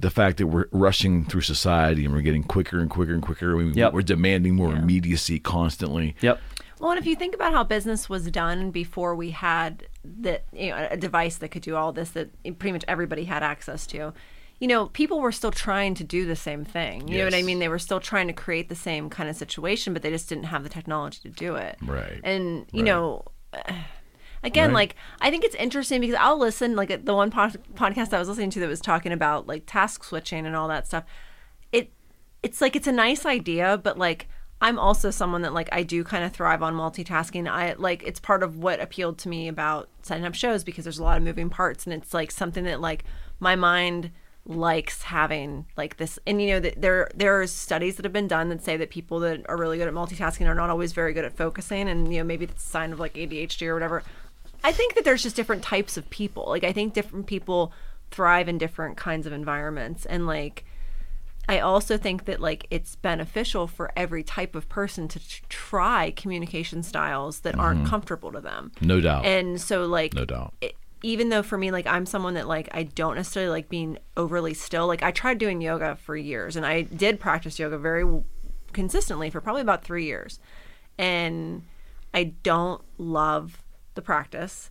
The 0.02 0.10
fact 0.10 0.38
that 0.40 0.48
we're 0.48 0.66
rushing 0.72 1.24
through 1.24 1.42
society 1.42 2.04
and 2.04 2.14
we're 2.14 2.22
getting 2.22 2.44
quicker 2.44 2.80
and 2.80 2.90
quicker 2.90 3.14
and 3.14 3.22
quicker. 3.24 3.56
We, 3.56 3.72
Yep. 3.72 3.94
We're 3.94 4.02
demanding 4.02 4.54
more 4.56 4.74
immediacy 4.74 5.40
constantly. 5.40 6.16
Yep. 6.22 6.40
Well, 6.80 6.92
and 6.92 7.00
if 7.00 7.06
you 7.06 7.16
think 7.16 7.34
about 7.34 7.54
how 7.54 7.64
business 7.64 8.10
was 8.10 8.30
done 8.30 8.72
before 8.72 9.16
we 9.16 9.30
had 9.32 9.88
the 10.04 10.42
you 10.52 10.70
know 10.72 10.88
a 10.92 10.98
device 10.98 11.38
that 11.38 11.50
could 11.50 11.62
do 11.62 11.78
all 11.78 11.94
this 11.94 12.10
that 12.12 12.30
pretty 12.60 12.74
much 12.74 12.84
everybody 12.90 13.24
had 13.24 13.42
access 13.42 13.88
to, 13.88 14.12
you 14.60 14.68
know, 14.68 14.88
people 14.88 15.22
were 15.22 15.32
still 15.32 15.52
trying 15.52 15.94
to 15.96 16.04
do 16.04 16.26
the 16.26 16.36
same 16.36 16.66
thing. 16.66 17.08
You 17.08 17.20
know 17.20 17.24
what 17.24 17.34
I 17.34 17.42
mean? 17.44 17.60
They 17.60 17.70
were 17.70 17.80
still 17.80 18.02
trying 18.02 18.28
to 18.28 18.34
create 18.34 18.68
the 18.68 18.76
same 18.76 19.10
kind 19.10 19.30
of 19.30 19.38
situation, 19.38 19.94
but 19.94 20.02
they 20.02 20.10
just 20.10 20.28
didn't 20.28 20.46
have 20.46 20.64
the 20.64 20.70
technology 20.70 21.20
to 21.24 21.30
do 21.30 21.56
it. 21.56 21.78
Right. 21.82 22.20
And 22.24 22.66
you 22.74 22.82
Right. 22.82 22.86
know. 22.86 23.26
Again, 24.46 24.70
Right. 24.70 24.76
like 24.76 24.96
I 25.20 25.30
think 25.32 25.44
it's 25.44 25.56
interesting 25.56 26.00
because 26.02 26.16
I'll 26.20 26.38
listen. 26.38 26.76
Like 26.76 27.04
the 27.06 27.14
one 27.14 27.32
pod- 27.32 27.58
podcast 27.74 28.14
I 28.14 28.20
was 28.20 28.28
listening 28.30 28.52
to 28.52 28.60
that 28.62 28.68
was 28.70 28.80
talking 28.82 29.12
about 29.12 29.48
like 29.48 29.64
task 29.66 30.04
switching 30.04 30.46
and 30.46 30.56
all 30.56 30.68
that 30.68 30.86
stuff. 30.88 31.04
It 31.72 31.92
it's 32.44 32.62
like 32.62 32.76
it's 32.76 32.88
a 32.88 32.92
nice 32.92 33.26
idea, 33.26 33.80
but 33.84 33.98
like 33.98 34.28
I'm 34.62 34.80
also 34.80 35.10
someone 35.12 35.42
that 35.42 35.54
like 35.54 35.68
I 35.72 35.84
do 35.84 36.04
kind 36.04 36.24
of 36.24 36.32
thrive 36.32 36.64
on 36.64 36.76
multitasking. 36.76 37.50
I 37.50 37.74
like 37.78 38.04
it's 38.04 38.20
part 38.20 38.44
of 38.44 38.58
what 38.58 38.80
appealed 38.80 39.18
to 39.20 39.30
me 39.30 39.48
about 39.48 39.90
setting 40.04 40.26
up 40.26 40.36
shows 40.36 40.64
because 40.64 40.86
there's 40.86 41.00
a 41.00 41.04
lot 41.04 41.18
of 41.18 41.24
moving 41.24 41.50
parts 41.50 41.86
and 41.86 41.94
it's 41.94 42.14
like 42.14 42.32
something 42.32 42.64
that 42.66 42.80
like 42.80 43.04
my 43.40 43.56
mind 43.56 44.12
likes 44.48 45.02
having 45.02 45.66
like 45.76 45.98
this 45.98 46.20
and 46.28 46.40
you 46.40 46.48
know 46.50 46.60
that 46.60 46.80
there 46.80 47.10
there 47.16 47.42
are 47.42 47.48
studies 47.48 47.96
that 47.96 48.06
have 48.06 48.14
been 48.14 48.28
done 48.28 48.48
that 48.50 48.62
say 48.64 48.78
that 48.78 48.92
people 48.92 49.20
that 49.20 49.42
are 49.50 49.58
really 49.58 49.80
good 49.80 49.88
at 49.88 49.94
multitasking 49.96 50.46
are 50.48 50.54
not 50.54 50.70
always 50.70 50.94
very 50.94 51.14
good 51.14 51.26
at 51.26 51.36
focusing 51.36 51.90
and 51.90 52.14
you 52.14 52.20
know 52.20 52.24
maybe 52.24 52.46
it's 52.46 52.64
a 52.64 52.68
sign 52.70 52.94
of 52.94 53.00
like 53.00 53.16
ADHD 53.16 53.66
or 53.68 53.74
whatever. 53.74 54.04
I 54.66 54.72
think 54.72 54.96
that 54.96 55.04
there's 55.04 55.22
just 55.22 55.36
different 55.36 55.62
types 55.62 55.96
of 55.96 56.10
people. 56.10 56.46
Like 56.48 56.64
I 56.64 56.72
think 56.72 56.94
different 56.94 57.28
people 57.28 57.72
thrive 58.10 58.50
in 58.50 58.58
different 58.58 58.98
kinds 58.98 59.28
of 59.28 59.34
environments 59.34 60.06
and 60.06 60.26
like 60.26 60.66
I 61.48 61.60
also 61.60 61.98
think 61.98 62.26
that 62.26 62.40
like 62.40 62.66
it's 62.72 62.96
beneficial 62.96 63.68
for 63.68 63.92
every 63.96 64.24
type 64.24 64.56
of 64.56 64.68
person 64.68 65.08
to 65.10 65.20
t- 65.20 65.44
try 65.50 66.12
communication 66.16 66.82
styles 66.82 67.42
that 67.42 67.54
aren't 67.60 67.82
mm-hmm. 67.82 67.90
comfortable 67.90 68.32
to 68.32 68.42
them. 68.42 68.72
No 68.82 69.00
doubt. 69.00 69.26
And 69.26 69.62
so 69.62 69.86
like 69.86 70.16
no 70.16 70.26
doubt. 70.26 70.56
it, 70.62 70.76
even 71.04 71.30
though 71.30 71.44
for 71.44 71.60
me 71.60 71.70
like 71.70 71.86
I'm 71.86 72.08
someone 72.08 72.34
that 72.34 72.48
like 72.48 72.68
I 72.72 72.84
don't 72.84 73.16
necessarily 73.16 73.52
like 73.52 73.70
being 73.70 74.00
overly 74.18 74.56
still. 74.56 74.88
Like 74.88 75.04
I 75.04 75.12
tried 75.12 75.38
doing 75.38 75.62
yoga 75.62 75.96
for 75.96 76.18
years 76.18 76.56
and 76.56 76.66
I 76.66 76.82
did 76.82 77.20
practice 77.20 77.60
yoga 77.60 77.78
very 77.78 78.02
w- 78.02 78.24
consistently 78.74 79.30
for 79.30 79.42
probably 79.42 79.62
about 79.62 79.84
3 79.84 80.06
years. 80.06 80.40
And 80.98 81.62
I 82.16 82.24
don't 82.24 82.82
love 82.98 83.62
the 83.96 84.02
practice 84.02 84.70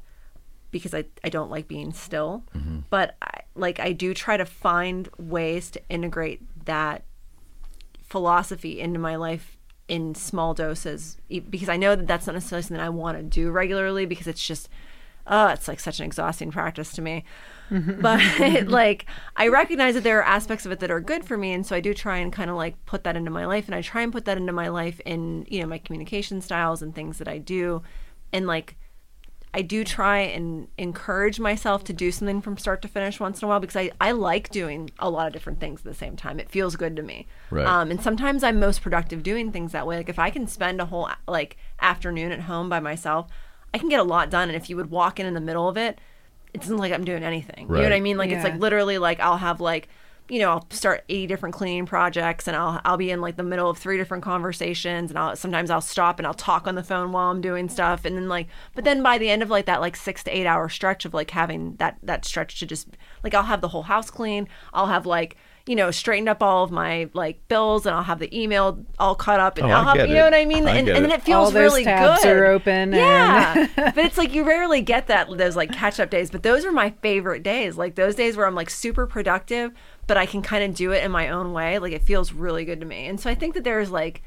because 0.71 0.93
I, 0.93 1.05
I 1.23 1.29
don't 1.29 1.51
like 1.51 1.69
being 1.69 1.93
still. 1.93 2.43
Mm-hmm. 2.55 2.81
But 2.91 3.17
I, 3.23 3.41
like 3.55 3.79
I 3.79 3.93
do 3.93 4.13
try 4.13 4.37
to 4.37 4.45
find 4.45 5.09
ways 5.19 5.71
to 5.71 5.81
integrate 5.89 6.43
that 6.67 7.05
philosophy 8.03 8.81
into 8.81 8.99
my 8.99 9.17
life 9.17 9.57
in 9.87 10.15
small 10.15 10.55
doses 10.55 11.17
because 11.29 11.69
I 11.69 11.77
know 11.77 11.95
that 11.95 12.07
that's 12.07 12.27
not 12.27 12.33
necessarily 12.33 12.63
something 12.63 12.81
I 12.81 12.89
want 12.89 13.19
to 13.19 13.23
do 13.23 13.51
regularly 13.51 14.07
because 14.07 14.27
it's 14.27 14.45
just 14.45 14.69
oh 15.27 15.49
it's 15.49 15.69
like 15.69 15.79
such 15.79 16.01
an 16.01 16.07
exhausting 16.07 16.51
practice 16.51 16.93
to 16.93 17.03
me. 17.03 17.25
But 17.71 18.21
like 18.67 19.07
I 19.37 19.49
recognize 19.49 19.95
that 19.95 20.05
there 20.05 20.19
are 20.19 20.25
aspects 20.25 20.67
of 20.67 20.73
it 20.73 20.81
that 20.81 20.91
are 20.91 21.01
good 21.01 21.25
for 21.25 21.37
me 21.37 21.53
and 21.53 21.65
so 21.65 21.75
I 21.75 21.81
do 21.81 21.95
try 21.95 22.19
and 22.19 22.33
kind 22.33 22.51
of 22.51 22.57
like 22.57 22.85
put 22.85 23.05
that 23.05 23.17
into 23.17 23.31
my 23.31 23.47
life 23.47 23.67
and 23.67 23.75
I 23.75 23.81
try 23.81 24.03
and 24.03 24.13
put 24.13 24.27
that 24.27 24.37
into 24.37 24.53
my 24.53 24.69
life 24.69 25.01
in 25.05 25.47
you 25.49 25.61
know 25.61 25.67
my 25.67 25.79
communication 25.79 26.41
styles 26.41 26.83
and 26.83 26.95
things 26.95 27.19
that 27.19 27.29
I 27.29 27.39
do. 27.39 27.83
And 28.33 28.47
like 28.47 28.77
I 29.55 29.63
do 29.63 29.85
try 29.85 30.19
and 30.19 30.67
encourage 30.77 31.39
myself 31.39 31.85
to 31.85 31.93
do 31.93 32.11
something 32.11 32.41
from 32.41 32.59
start 32.59 32.83
to 32.83 32.89
finish 32.89 33.21
once 33.21 33.41
in 33.41 33.47
a 33.47 33.49
while 33.49 33.61
because 33.61 33.77
I, 33.77 33.93
I 34.01 34.11
like 34.11 34.51
doing 34.51 34.91
a 34.99 35.09
lot 35.09 35.29
of 35.29 35.33
different 35.33 35.61
things 35.61 35.79
at 35.81 35.85
the 35.85 35.95
same 35.95 36.17
time. 36.17 36.41
It 36.41 36.51
feels 36.51 36.75
good 36.75 36.97
to 36.97 37.03
me. 37.03 37.29
Right. 37.51 37.65
Um, 37.65 37.93
and 37.93 38.03
sometimes 38.03 38.43
I'm 38.43 38.59
most 38.59 38.83
productive 38.83 39.23
doing 39.23 39.53
things 39.53 39.71
that 39.71 39.87
way. 39.87 39.97
Like 39.97 40.09
if 40.09 40.19
I 40.19 40.31
can 40.31 40.49
spend 40.49 40.81
a 40.81 40.87
whole 40.87 41.09
like 41.29 41.57
afternoon 41.81 42.33
at 42.33 42.41
home 42.41 42.69
by 42.69 42.81
myself, 42.81 43.29
I 43.73 43.79
can 43.79 43.89
get 43.89 44.01
a 44.01 44.05
lot 44.05 44.29
done. 44.29 44.49
And 44.49 44.57
if 44.57 44.69
you 44.69 44.77
would 44.77 44.91
walk 44.91 45.21
in 45.21 45.27
in 45.27 45.35
the 45.35 45.41
middle 45.41 45.69
of 45.69 45.77
it, 45.77 46.01
it 46.53 46.61
doesn't 46.61 46.79
like 46.79 46.93
I'm 46.93 47.05
doing 47.05 47.23
anything. 47.23 47.69
You 47.69 47.77
know 47.77 47.83
what 47.83 47.93
I 47.93 48.01
mean? 48.01 48.17
Like 48.17 48.31
it's 48.31 48.43
like 48.43 48.59
literally 48.59 48.99
like 48.99 49.21
I'll 49.21 49.37
have 49.37 49.61
like 49.61 49.89
you 50.29 50.39
know, 50.39 50.51
I'll 50.51 50.67
start 50.71 51.05
80 51.09 51.27
different 51.27 51.55
cleaning 51.55 51.85
projects 51.87 52.49
and 52.49 52.57
I'll 52.57 52.81
I'll 52.85 52.97
be 52.97 53.11
in 53.11 53.21
like 53.21 53.37
the 53.37 53.43
middle 53.43 53.69
of 53.69 53.77
three 53.77 53.97
different 53.99 54.25
conversations 54.25 55.11
and 55.11 55.19
I'll 55.19 55.37
sometimes 55.37 55.71
I'll 55.71 55.81
stop 55.81 56.19
and 56.19 56.27
I'll 56.27 56.33
talk 56.35 56.67
on 56.67 56.75
the 56.77 56.83
phone 56.83 57.13
while 57.13 57.31
I'm 57.31 57.41
doing 57.41 57.69
stuff 57.69 58.05
and 58.05 58.17
then 58.17 58.29
like 58.29 58.49
but 58.75 58.85
then 58.85 59.03
by 59.03 59.19
the 59.19 59.29
end 59.29 59.43
of 59.43 59.51
like 59.51 59.67
that 59.67 59.81
like 59.81 59.97
6 59.97 60.25
to 60.25 60.31
8 60.37 60.47
hour 60.47 60.69
stretch 60.69 61.05
of 61.05 61.13
like 61.13 61.31
having 61.31 61.77
that 61.77 61.99
that 62.03 62.25
stretch 62.25 62.59
to 62.61 62.67
just 62.67 62.89
like 63.23 63.35
I'll 63.35 63.43
have 63.43 63.61
the 63.61 63.69
whole 63.69 63.83
house 63.83 64.11
clean, 64.11 64.49
I'll 64.73 64.87
have 64.87 65.05
like 65.07 65.37
you 65.67 65.75
know, 65.77 65.91
straightened 65.91 66.29
up 66.29 66.43
all 66.43 66.63
of 66.63 66.71
my 66.71 67.09
like 67.15 67.49
bills 67.49 67.87
and 67.87 67.95
I'll 67.95 68.03
have 68.03 68.19
the 68.19 68.29
email 68.39 68.85
all 68.99 69.15
caught 69.15 69.41
up 69.41 69.57
and 69.57 69.67
Oh, 69.67 69.71
I 69.71 69.73
I'll 69.79 69.85
have 69.85 69.97
get 69.97 70.09
you 70.11 70.15
know 70.17 70.21
it. 70.27 70.33
what 70.33 70.35
I 70.35 70.45
mean? 70.45 70.67
I 70.69 70.77
and, 70.77 70.89
and 70.91 71.03
then 71.07 71.11
it. 71.11 71.21
it 71.21 71.23
feels 71.23 71.47
All 71.47 71.51
those 71.53 71.73
really 71.73 71.85
tabs 71.85 72.23
good. 72.23 72.37
are 72.37 72.45
open 72.45 72.93
and- 72.93 72.95
Yeah. 72.95 73.67
but 73.95 74.05
it's 74.05 74.19
like 74.19 74.35
you 74.35 74.45
rarely 74.45 74.83
get 74.83 75.07
that 75.07 75.27
those 75.39 75.57
like 75.57 75.73
catch 75.73 75.99
up 75.99 76.11
days. 76.11 76.31
But 76.31 76.43
those 76.43 76.67
are 76.67 76.71
my 76.73 76.91
favorite 77.01 77.43
days. 77.43 77.79
Like 77.79 77.95
those 77.95 78.15
days 78.15 78.37
where 78.37 78.45
I'm 78.47 78.55
like 78.55 78.69
super 78.69 79.07
productive, 79.07 79.73
but 80.07 80.17
I 80.17 80.27
can 80.27 80.43
kind 80.43 80.65
of 80.65 80.75
do 80.77 80.93
it 80.93 81.03
in 81.05 81.11
my 81.11 81.29
own 81.29 81.53
way. 81.53 81.79
Like 81.79 81.93
it 81.93 82.03
feels 82.03 82.33
really 82.33 82.65
good 82.65 82.81
to 82.81 82.87
me. 82.87 83.07
And 83.07 83.19
so 83.21 83.31
I 83.31 83.35
think 83.35 83.55
that 83.55 83.65
there's 83.65 83.91
like 83.91 84.23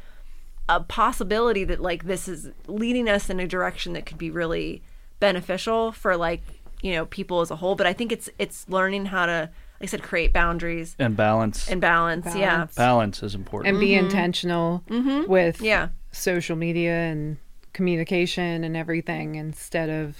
a 0.69 0.81
possibility 0.81 1.63
that 1.63 1.79
like 1.79 2.05
this 2.05 2.27
is 2.27 2.49
leading 2.67 3.07
us 3.09 3.29
in 3.29 3.39
a 3.39 3.47
direction 3.47 3.93
that 3.93 4.05
could 4.05 4.17
be 4.17 4.29
really 4.31 4.81
beneficial 5.19 5.91
for 5.91 6.15
like 6.17 6.41
you 6.81 6.91
know 6.93 7.05
people 7.05 7.41
as 7.41 7.51
a 7.51 7.55
whole. 7.55 7.75
But 7.75 7.87
I 7.87 7.93
think 7.93 8.11
it's 8.11 8.29
it's 8.37 8.67
learning 8.69 9.05
how 9.07 9.25
to 9.25 9.49
like 9.79 9.83
I 9.83 9.91
said 9.91 10.03
create 10.03 10.33
boundaries 10.33 10.95
And 10.99 11.15
balance. 11.15 11.69
and 11.69 11.79
balance. 11.79 12.25
Yeah. 12.35 12.55
Balance. 12.55 12.75
balance 12.75 13.23
is 13.23 13.35
important. 13.35 13.73
and 13.75 13.79
be 13.79 13.93
intentional 13.93 14.83
with 14.89 15.57
Mm-hmm. 15.57 15.65
Yeah. 15.65 15.89
social 16.11 16.55
media 16.55 16.93
and 16.95 17.37
communication 17.73 18.63
and 18.63 18.75
everything 18.75 19.35
instead 19.35 19.89
of 19.89 20.17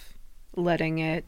letting 0.56 1.00
it 1.00 1.26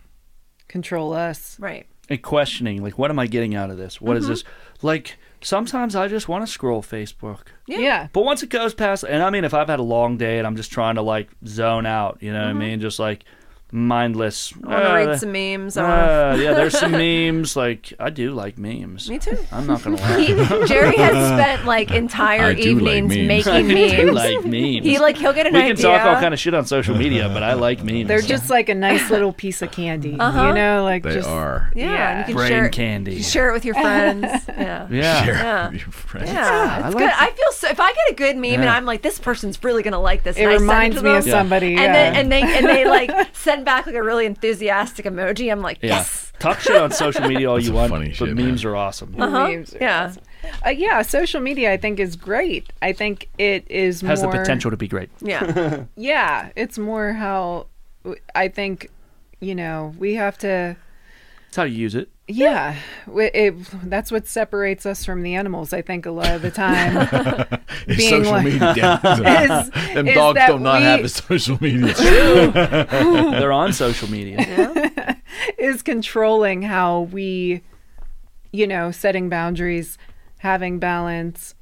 control 0.68 1.12
us. 1.14 1.60
Right. 1.60 1.88
And 2.10 2.22
questioning 2.22 2.82
like 2.82 2.98
what 2.98 3.12
am 3.12 3.20
i 3.20 3.28
getting 3.28 3.56
out 3.56 3.70
of 3.70 3.78
this? 3.78 4.02
What 4.02 4.18
is 4.18 4.24
mm-hmm. 4.24 4.34
this? 4.34 4.44
Like 4.82 5.18
sometimes 5.42 5.96
i 5.96 6.08
just 6.08 6.28
want 6.28 6.46
to 6.46 6.52
scroll 6.52 6.82
facebook. 6.82 7.48
Yeah. 7.68 8.08
but 8.12 8.24
once 8.26 8.44
it 8.44 8.50
goes 8.50 8.74
past 8.74 9.04
and 9.04 9.24
i 9.24 9.30
mean 9.30 9.46
if 9.46 9.54
i've 9.54 9.70
had 9.70 9.80
a 9.80 9.84
long 9.84 10.18
day 10.18 10.38
and 10.38 10.46
i'm 10.46 10.58
just 10.58 10.72
trying 10.72 10.96
to 10.96 11.02
like 11.02 11.30
zone 11.46 11.86
out 11.86 12.18
you 12.20 12.34
know 12.34 12.40
what 12.40 12.48
i 12.48 12.50
mm-hmm. 12.52 12.60
mean? 12.60 12.80
Just 12.82 13.00
like 13.00 13.24
mindless. 13.72 14.54
I 14.64 14.68
want 14.68 14.80
to 14.84 14.92
uh, 14.92 14.96
read 14.96 15.20
some 15.20 15.32
memes. 15.32 15.78
I 15.78 15.84
wanna- 15.84 15.94
uh, 16.34 16.38
yeah, 16.42 16.54
there's 16.54 16.78
some 16.78 16.92
memes. 17.04 17.56
Like 17.56 17.94
I 18.00 18.10
do 18.10 18.32
like 18.34 18.58
memes. 18.58 19.10
Me 19.10 19.20
too. 19.20 19.38
I'm 19.52 19.68
not 19.68 19.84
gonna 19.84 19.98
lie. 20.02 20.20
He, 20.22 20.68
Jerry 20.68 20.96
has 20.98 21.12
spent 21.40 21.66
like 21.66 21.92
entire 21.92 22.44
I 22.46 22.54
do 22.54 22.80
like 22.80 22.96
evenings 22.96 23.16
memes. 23.16 23.28
making 23.28 23.54
I 23.54 23.62
do 23.62 24.04
memes. 24.06 24.16
like 24.16 24.44
memes. 24.46 24.86
He 24.86 25.00
like 25.00 25.18
he'll 25.18 25.34
get 25.34 25.48
an 25.48 25.54
we 25.54 25.62
can 25.62 25.76
talk 25.76 26.02
all 26.06 26.16
kind 26.16 26.34
of 26.34 26.40
shit 26.40 26.54
on 26.54 26.66
social 26.66 26.96
media, 26.96 27.30
but 27.30 27.44
I 27.44 27.54
like 27.54 27.84
memes. 27.84 28.08
They're 28.08 28.22
just 28.22 28.50
like 28.50 28.70
a 28.70 28.76
nice 28.76 29.10
little 29.10 29.34
piece 29.34 29.62
of 29.62 29.72
candy. 29.72 30.16
Uh-huh. 30.20 30.48
You 30.48 30.54
know, 30.54 30.84
like 30.84 31.04
They 31.04 31.14
just 31.16 31.30
are. 31.30 31.72
yeah, 31.76 31.86
Yeah. 31.92 32.10
and 32.10 32.20
you 32.20 32.26
can 32.26 32.36
brain 32.36 32.50
share, 32.50 32.70
candy. 32.70 33.16
you 33.16 33.24
share 33.24 33.50
it 33.50 33.54
with 33.54 33.66
your 33.66 33.76
friends. 33.82 34.26
Yeah. 34.48 34.88
yeah. 34.90 35.24
Share 35.26 35.34
Yeah. 35.36 35.70
with 35.70 35.82
your 35.82 35.92
friends. 35.92 36.30
Yeah, 36.30 36.88
it's 36.88 36.96
like 36.96 37.04
good. 37.04 37.14
I 37.16 37.30
feel 37.32 37.52
so. 37.54 37.68
If 37.70 37.80
I 37.80 37.94
get 37.94 38.12
a 38.12 38.16
good 38.16 38.36
meme 38.38 38.60
and 38.62 38.70
I'm 38.70 38.86
like, 38.86 39.02
this 39.02 39.20
person's 39.20 39.64
really 39.64 39.84
gonna 39.84 40.00
like 40.02 40.24
this, 40.24 40.38
it 40.38 40.42
and 40.44 40.50
I 40.50 40.54
send 40.58 40.62
reminds 40.62 40.98
to 40.98 41.04
me 41.04 41.16
of 41.16 41.24
somebody. 41.24 41.68
and 41.76 41.80
yeah. 41.80 41.94
then 41.94 42.16
and 42.16 42.32
they 42.32 42.42
and 42.42 42.66
they 42.66 42.86
like 42.86 43.12
send 43.36 43.59
back 43.64 43.86
like 43.86 43.96
a 43.96 44.04
really 44.04 44.26
enthusiastic 44.26 45.06
emoji. 45.06 45.52
I'm 45.52 45.62
like, 45.62 45.80
Yeah. 45.82 45.90
yes. 45.98 46.32
Talk 46.40 46.60
shit 46.62 46.76
on 46.78 46.92
social 46.92 47.28
media 47.28 47.50
all 47.50 47.56
That's 47.58 47.68
you 47.68 47.74
want, 47.74 47.92
funny 47.92 48.08
but 48.10 48.16
shit, 48.16 48.36
memes 48.36 48.64
man. 48.64 48.72
are 48.72 48.76
awesome. 48.78 49.14
Uh-huh. 49.20 49.48
Memes 49.50 49.74
are 49.76 49.78
Yeah. 49.82 50.06
awesome. 50.06 50.24
Uh, 50.66 50.70
yeah, 50.70 51.02
social 51.02 51.42
media 51.42 51.72
I 51.74 51.78
think 51.78 52.00
is 52.00 52.16
great. 52.16 52.72
I 52.82 52.94
think 52.94 53.28
it 53.38 53.70
is 53.70 54.00
Has 54.02 54.24
more 54.24 54.32
the 54.32 54.38
potential 54.38 54.72
to 54.72 54.78
be 54.78 54.88
great. 54.88 55.10
Yeah. 55.22 55.84
Yeah, 55.98 56.50
it's 56.56 56.78
more 56.78 57.12
how 57.14 57.68
I 58.34 58.48
think 58.48 58.90
you 59.42 59.54
know 59.56 59.94
we 59.98 60.16
have 60.16 60.38
to. 60.40 60.78
That's 61.48 61.58
how 61.58 61.64
you 61.64 61.76
use 61.76 61.96
it. 61.96 62.10
Yeah, 62.32 62.76
w- 63.08 63.32
it, 63.34 63.56
that's 63.90 64.12
what 64.12 64.28
separates 64.28 64.86
us 64.86 65.04
from 65.04 65.24
the 65.24 65.34
animals. 65.34 65.74
I 65.74 65.82
think 65.82 66.06
a 66.06 66.12
lot 66.12 66.30
of 66.30 66.44
the 66.44 66.52
time. 66.52 67.08
Being 67.88 68.00
social 68.24 68.32
like- 68.34 68.44
media. 68.46 69.00
is, 69.74 69.94
Them 69.96 70.08
is 70.08 70.14
dogs 70.16 70.40
do 70.48 70.60
not 70.60 70.80
we- 70.80 70.86
have 70.86 71.04
a 71.04 71.10
social 71.10 71.58
media. 71.60 71.94
They're 72.54 73.52
on 73.52 73.74
social 73.74 74.10
media. 74.12 75.18
is 75.58 75.82
controlling 75.82 76.62
how 76.62 77.02
we, 77.02 77.62
you 78.52 78.68
know, 78.68 78.92
setting 78.92 79.30
boundaries, 79.30 79.98
having 80.38 80.78
balance, 80.78 81.56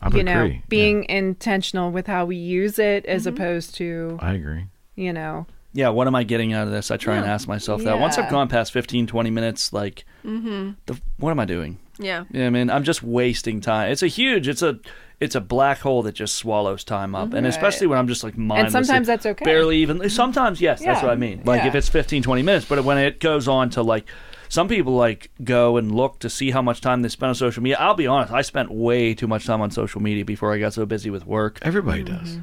I 0.00 0.06
would 0.08 0.16
you 0.18 0.22
know, 0.22 0.44
agree. 0.44 0.62
being 0.68 1.04
intentional 1.08 1.90
with 1.90 2.06
how 2.06 2.26
we 2.26 2.36
use 2.36 2.78
it 2.78 3.04
as 3.06 3.26
Mm-hmm. 3.26 3.34
opposed 3.34 3.74
to, 3.76 4.18
I 4.20 4.34
agree. 4.34 4.66
you 4.94 5.12
know, 5.12 5.46
Yeah, 5.72 5.90
what 5.90 6.06
am 6.06 6.14
I 6.16 6.24
getting 6.24 6.52
out 6.52 6.66
of 6.66 6.72
this? 6.72 6.90
I 6.90 6.96
try 6.96 7.16
and 7.16 7.24
ask 7.26 7.46
myself 7.46 7.82
that. 7.84 7.98
Once 8.00 8.18
I've 8.18 8.30
gone 8.30 8.48
past 8.48 8.72
15, 8.72 9.06
20 9.06 9.30
minutes, 9.30 9.72
like, 9.72 10.04
Mm-hmm. 10.24 10.72
the, 10.86 11.00
what 11.18 11.30
am 11.30 11.40
I 11.40 11.44
doing? 11.44 11.78
Yeah. 11.98 12.24
Yeah, 12.30 12.46
I 12.46 12.50
mean, 12.50 12.68
I'm 12.70 12.84
just 12.84 13.02
wasting 13.02 13.60
time. 13.60 13.90
It's 13.92 14.02
a 14.02 14.06
huge, 14.06 14.48
it's 14.48 14.62
a, 14.62 14.78
it's 15.20 15.34
a 15.34 15.40
black 15.40 15.78
hole 15.78 16.02
that 16.02 16.12
just 16.12 16.36
swallows 16.36 16.82
time 16.84 17.14
up, 17.14 17.32
and 17.34 17.46
especially 17.46 17.86
when 17.86 17.98
I'm 17.98 18.08
just 18.08 18.24
like 18.24 18.36
mindless. 18.36 18.72
sometimes 18.72 19.06
that's 19.06 19.26
okay. 19.26 19.44
Barely 19.44 19.78
even. 19.78 20.08
Sometimes, 20.10 20.60
yes, 20.60 20.82
that's 20.82 21.02
what 21.02 21.12
I 21.12 21.16
mean. 21.16 21.42
Like 21.44 21.62
Yeah. 21.62 21.68
if 21.68 21.74
it's 21.74 21.88
15, 21.88 22.22
20 22.22 22.42
minutes, 22.42 22.66
but 22.66 22.82
when 22.84 22.98
it 22.98 23.20
goes 23.20 23.46
on 23.48 23.70
to 23.70 23.82
like, 23.82 24.06
some 24.48 24.66
people 24.66 24.94
like 24.94 25.30
go 25.44 25.76
and 25.76 25.94
look 25.94 26.18
to 26.20 26.28
see 26.30 26.50
how 26.50 26.60
much 26.62 26.80
time 26.80 27.02
they 27.02 27.08
spend 27.08 27.28
on 27.28 27.34
social 27.36 27.62
media. 27.62 27.76
I'll 27.78 27.94
be 27.94 28.06
honest, 28.08 28.32
I 28.32 28.42
spent 28.42 28.70
way 28.72 29.14
too 29.14 29.28
much 29.28 29.46
time 29.46 29.60
on 29.60 29.70
social 29.70 30.00
media 30.02 30.24
before 30.24 30.52
I 30.52 30.58
got 30.58 30.72
so 30.74 30.84
busy 30.86 31.08
with 31.10 31.24
work. 31.26 31.58
Everybody 31.62 32.02
does. 32.02 32.38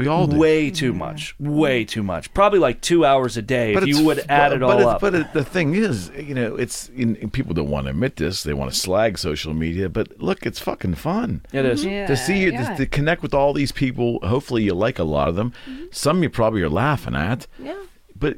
We 0.00 0.08
all 0.08 0.26
do. 0.26 0.38
Way 0.38 0.70
too 0.70 0.92
much. 0.92 1.34
Way 1.38 1.84
too 1.84 2.02
much. 2.02 2.32
Probably 2.32 2.58
like 2.58 2.80
two 2.80 3.04
hours 3.04 3.36
a 3.36 3.42
day 3.42 3.74
if 3.74 3.86
you 3.86 4.04
would 4.04 4.20
f- 4.20 4.26
add 4.30 4.52
it 4.52 4.60
but 4.60 4.70
all 4.70 4.80
it- 4.80 4.86
up. 4.86 5.00
But 5.00 5.14
it, 5.14 5.32
the 5.32 5.44
thing 5.44 5.74
is, 5.74 6.10
you 6.16 6.34
know, 6.34 6.56
it's 6.56 6.88
in, 6.90 7.30
people 7.30 7.52
don't 7.54 7.68
want 7.70 7.84
to 7.86 7.90
admit 7.90 8.16
this. 8.16 8.42
They 8.42 8.54
want 8.54 8.72
to 8.72 8.78
slag 8.78 9.18
social 9.18 9.52
media, 9.54 9.88
but 9.88 10.20
look, 10.20 10.46
it's 10.46 10.58
fucking 10.58 10.94
fun. 10.94 11.42
it 11.52 11.64
is. 11.64 11.80
Mm-hmm. 11.82 11.90
Yeah, 11.90 12.06
to 12.06 12.16
see 12.16 12.38
you, 12.40 12.52
yeah. 12.52 12.70
to, 12.70 12.76
to 12.78 12.86
connect 12.86 13.22
with 13.22 13.34
all 13.34 13.52
these 13.52 13.72
people. 13.72 14.18
Hopefully, 14.22 14.62
you 14.64 14.74
like 14.74 14.98
a 14.98 15.04
lot 15.04 15.28
of 15.28 15.34
them. 15.36 15.52
Mm-hmm. 15.68 15.84
Some 15.92 16.22
you 16.22 16.30
probably 16.30 16.62
are 16.62 16.68
laughing 16.70 17.14
at, 17.14 17.46
Yeah. 17.58 17.76
but 18.18 18.36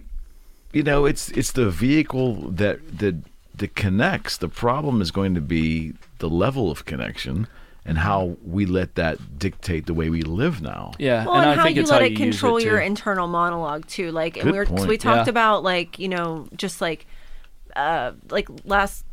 you 0.73 0.83
know, 0.83 1.05
it's 1.07 1.29
it's 1.31 1.53
the 1.53 1.71
vehicle 1.71 2.35
that 2.51 2.99
that 2.99 3.17
that 3.55 3.75
connects. 3.77 4.37
The 4.39 4.49
problem 4.49 5.01
is 5.03 5.11
going 5.11 5.35
to 5.35 5.41
be 5.41 5.93
the 6.19 6.29
level 6.29 6.71
of 6.71 6.85
connection 6.87 7.47
and 7.85 7.99
how 7.99 8.37
we 8.45 8.65
let 8.67 8.95
that 8.95 9.39
dictate 9.39 9.87
the 9.87 9.95
way 9.95 10.09
we 10.09 10.23
live 10.23 10.63
now. 10.63 10.93
Yeah, 10.99 11.25
Well, 11.27 11.35
and, 11.37 11.45
and, 11.45 11.51
I 11.53 11.55
how 11.57 11.65
think 11.65 11.77
you 11.77 11.83
it's 11.83 11.91
let 11.91 12.01
how 12.01 12.07
it 12.07 12.13
you 12.13 12.17
control 12.17 12.57
it, 12.59 12.65
your 12.65 12.79
internal 12.79 13.27
monologue 13.27 13.87
too. 13.87 14.13
Like, 14.13 14.37
and 14.37 14.45
Good 14.45 14.53
we 14.53 14.59
were 14.59 14.67
point. 14.67 14.89
we 14.89 14.99
talked 14.99 15.27
Yeah. 15.27 15.31
about 15.31 15.63
like 15.65 15.99
you 15.99 16.09
know 16.09 16.47
just 16.57 16.81
like 16.81 17.07
uh 17.77 18.13
like 18.31 18.49
last 18.65 19.05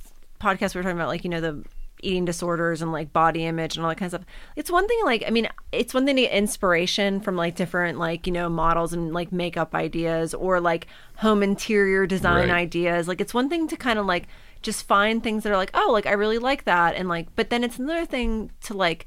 podcast 0.42 0.74
we 0.76 0.80
were 0.80 0.84
talking 0.84 0.98
about 0.98 1.08
like 1.08 1.24
you 1.24 1.30
know 1.30 1.42
the 1.42 1.64
eating 2.02 2.24
disorders 2.24 2.82
and 2.82 2.94
like 2.94 3.12
body 3.12 3.46
image 3.46 3.76
and 3.76 3.84
all 3.86 3.90
that 3.90 3.98
kind 3.98 4.14
of 4.14 4.22
stuff. 4.22 4.34
It's 4.56 4.72
one 4.72 4.88
thing 4.88 5.00
like 5.04 5.24
I 5.28 5.32
mean 5.32 5.50
it's 5.72 5.94
one 5.94 6.06
thing 6.06 6.16
to 6.16 6.22
get 6.22 6.32
inspiration 6.32 7.20
from 7.20 7.36
like 7.36 7.56
different 7.56 8.00
like 8.00 8.26
you 8.28 8.32
know 8.32 8.48
models 8.50 8.94
and 8.94 9.14
like 9.14 9.32
makeup 9.34 9.76
ideas 9.76 10.34
or 10.34 10.62
like 10.62 10.88
home 11.18 11.44
interior 11.44 12.06
design 12.06 12.50
Right. 12.50 12.58
ideas. 12.58 13.08
Like 13.10 13.20
it's 13.20 13.34
one 13.34 13.50
thing 13.50 13.68
to 13.68 13.76
kind 13.76 14.00
of 14.00 14.06
like 14.06 14.28
just 14.62 14.86
find 14.88 15.24
things 15.24 15.44
that 15.44 15.52
are 15.52 15.58
like 15.58 15.72
oh 15.74 15.90
like 15.92 16.06
I 16.06 16.12
really 16.14 16.38
like 16.40 16.66
that. 16.66 16.96
And 16.96 17.08
like 17.10 17.28
but 17.36 17.50
then 17.50 17.64
it's 17.64 17.80
another 17.80 18.06
thing 18.06 18.52
to 18.62 18.74
like 18.74 19.06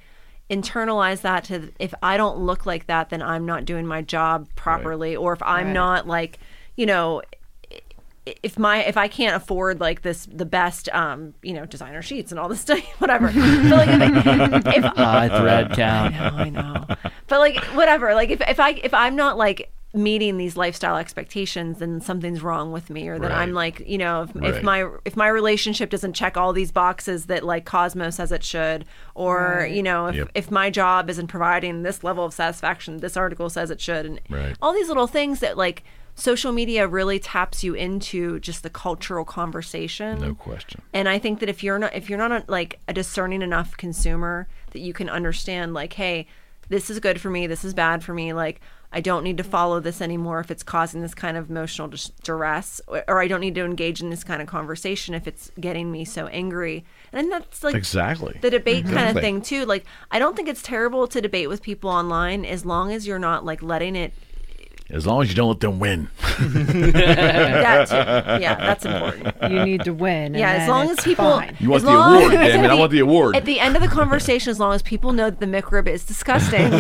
internalize 0.51 1.21
that 1.23 1.45
to 1.45 1.71
if 1.79 1.95
I 2.03 2.17
don't 2.17 2.39
look 2.39 2.67
like 2.67 2.87
that 2.87 3.11
then 3.11 3.23
I'm 3.23 3.47
not 3.47 3.65
doing 3.65 3.87
my 3.87 4.03
job 4.03 4.49
properly. 4.55 5.17
Or 5.17 5.33
if 5.33 5.43
I'm 5.43 5.67
Right. 5.69 5.73
not 5.75 6.07
like 6.07 6.39
you 6.77 6.87
know 6.87 7.23
if 8.25 8.57
my 8.57 8.85
if 8.85 8.97
I 8.97 9.09
can't 9.09 9.35
afford 9.35 9.81
like 9.81 10.03
this 10.03 10.27
the 10.33 10.45
best 10.45 10.89
um 10.91 11.35
you 11.43 11.53
know 11.55 11.67
designer 11.67 12.03
sheets 12.03 12.31
and 12.31 12.39
all 12.39 12.49
this 12.49 12.61
stuff 12.67 12.79
whatever. 13.01 13.27
But 13.27 13.87
like 13.87 13.89
if, 13.89 14.77
if 14.77 14.85
High 14.97 15.29
thread 15.29 15.73
count. 15.73 16.15
I 16.15 16.49
know. 16.49 16.87
But 17.27 17.39
like 17.41 17.57
whatever. 17.75 18.15
Like 18.15 18.31
if, 18.31 18.41
if 18.43 18.61
I 18.61 18.71
if 18.71 18.95
I'm 18.95 19.17
not 19.17 19.37
like 19.39 19.73
meeting 19.95 20.39
these 20.39 20.57
lifestyle 20.57 20.97
expectations 20.97 21.79
then 21.79 22.01
something's 22.01 22.41
wrong 22.43 22.73
with 22.73 22.89
me 22.89 23.09
or 23.09 23.19
that 23.19 23.31
Right. 23.31 23.41
I'm 23.41 23.53
like 23.53 23.81
you 23.87 23.99
know 23.99 24.23
if, 24.23 24.31
Right. 24.35 24.55
if 24.55 24.62
my 24.62 24.89
if 25.05 25.17
my 25.17 25.29
relationship 25.29 25.91
doesn't 25.91 26.15
check 26.15 26.37
all 26.39 26.55
these 26.55 26.73
boxes 26.73 27.27
that 27.27 27.45
like 27.45 27.67
Cosmo 27.67 28.09
says 28.09 28.33
it 28.33 28.43
should 28.43 28.87
or 29.15 29.59
Right. 29.61 29.73
you 29.73 29.83
know 29.83 30.07
if, 30.07 30.15
Yep. 30.17 30.29
if 30.35 30.51
my 30.51 30.71
job 30.71 31.11
isn't 31.11 31.27
providing 31.27 31.83
this 31.83 32.03
level 32.03 32.25
of 32.25 32.33
satisfaction 32.33 32.99
this 32.99 33.19
article 33.19 33.51
says 33.51 33.71
it 33.71 33.81
should 33.83 34.07
and 34.07 34.21
Right. 34.31 34.57
all 34.62 34.73
these 34.73 34.89
little 34.89 35.07
things 35.07 35.41
that 35.41 35.59
like 35.59 35.85
social 36.15 36.53
media 36.53 36.87
really 36.87 37.19
taps 37.19 37.62
you 37.65 37.75
into 37.75 38.39
just 38.41 38.62
the 38.62 38.71
cultural 38.71 39.25
conversation 39.27 40.21
No 40.21 40.35
question. 40.35 40.81
and 40.95 41.07
i 41.09 41.19
think 41.19 41.41
that 41.41 41.49
if 41.51 41.62
you're 41.62 41.79
not 41.79 41.95
if 41.95 42.09
you're 42.09 42.19
not 42.19 42.33
a, 42.33 42.45
like 42.49 42.79
a 42.89 42.93
discerning 42.95 43.43
enough 43.43 43.77
consumer 43.77 44.49
that 44.71 44.81
you 44.81 44.93
can 44.95 45.09
understand 45.11 45.75
like 45.75 45.93
hey 45.95 46.27
this 46.71 46.89
is 46.89 46.99
good 47.01 47.21
for 47.21 47.29
me 47.29 47.47
this 47.47 47.62
is 47.65 47.75
bad 47.75 48.03
for 48.03 48.15
me 48.15 48.33
like 48.33 48.61
i 48.93 49.01
don't 49.01 49.25
need 49.25 49.37
to 49.37 49.43
follow 49.45 49.81
this 49.81 50.01
anymore 50.01 50.41
if 50.41 50.51
it's 50.51 50.62
causing 50.62 51.01
this 51.01 51.15
kind 51.15 51.37
of 51.37 51.51
emotional 51.51 51.89
dis- 51.89 52.11
duress 52.23 52.81
or, 52.87 53.03
or 53.09 53.21
i 53.23 53.27
don't 53.29 53.41
need 53.41 53.55
to 53.55 53.65
engage 53.65 54.01
in 54.01 54.11
this 54.11 54.23
kind 54.25 54.41
of 54.43 54.49
conversation 54.49 55.15
if 55.15 55.27
it's 55.27 55.51
getting 55.61 55.91
me 55.91 56.05
so 56.05 56.27
angry 56.29 56.85
and 57.12 57.31
that's 57.33 57.62
like 57.65 57.75
Exactly. 57.75 58.39
the 58.43 58.51
debate 58.51 58.85
kind 58.87 59.09
of 59.17 59.23
thing 59.23 59.41
too 59.43 59.65
like 59.65 59.85
i 60.11 60.19
don't 60.19 60.37
think 60.37 60.49
it's 60.49 60.62
terrible 60.62 61.07
to 61.09 61.21
debate 61.21 61.49
with 61.49 61.62
people 61.62 61.91
online 61.91 62.45
as 62.45 62.65
long 62.67 62.93
as 62.93 63.07
you're 63.07 63.19
not 63.19 63.45
like 63.45 63.62
letting 63.62 63.97
it 63.97 64.12
As 64.91 65.07
long 65.07 65.23
as 65.23 65.29
you 65.31 65.35
don't 65.35 65.49
let 65.49 65.61
them 65.61 65.79
win. 65.79 66.09
that 66.39 67.89
too. 67.89 67.95
yeah 68.43 68.55
that's 68.67 68.85
important 68.85 69.51
you 69.53 69.65
need 69.65 69.85
to 69.85 69.93
win. 69.95 70.35
and 70.35 70.37
Yeah, 70.37 70.53
as 70.53 70.69
long 70.69 70.91
as 70.91 71.01
people, 71.01 71.25
fine. 71.25 71.57
You 71.61 71.71
want 71.71 71.83
the 71.85 71.91
award, 71.93 72.33
damn 72.33 72.61
it, 72.61 72.65
at 72.65 72.71
I 72.71 72.75
want 72.75 72.91
the 72.93 72.99
award. 73.01 73.37
At 73.37 73.45
the 73.45 73.59
end 73.61 73.75
of 73.77 73.83
the 73.83 73.89
conversation, 73.89 74.51
as 74.51 74.59
long 74.61 74.75
as 74.75 74.83
people 74.83 75.12
know 75.12 75.31
that 75.31 75.41
the 75.41 75.47
McRib 75.47 75.87
is 75.89 76.05
disgusting. 76.05 76.71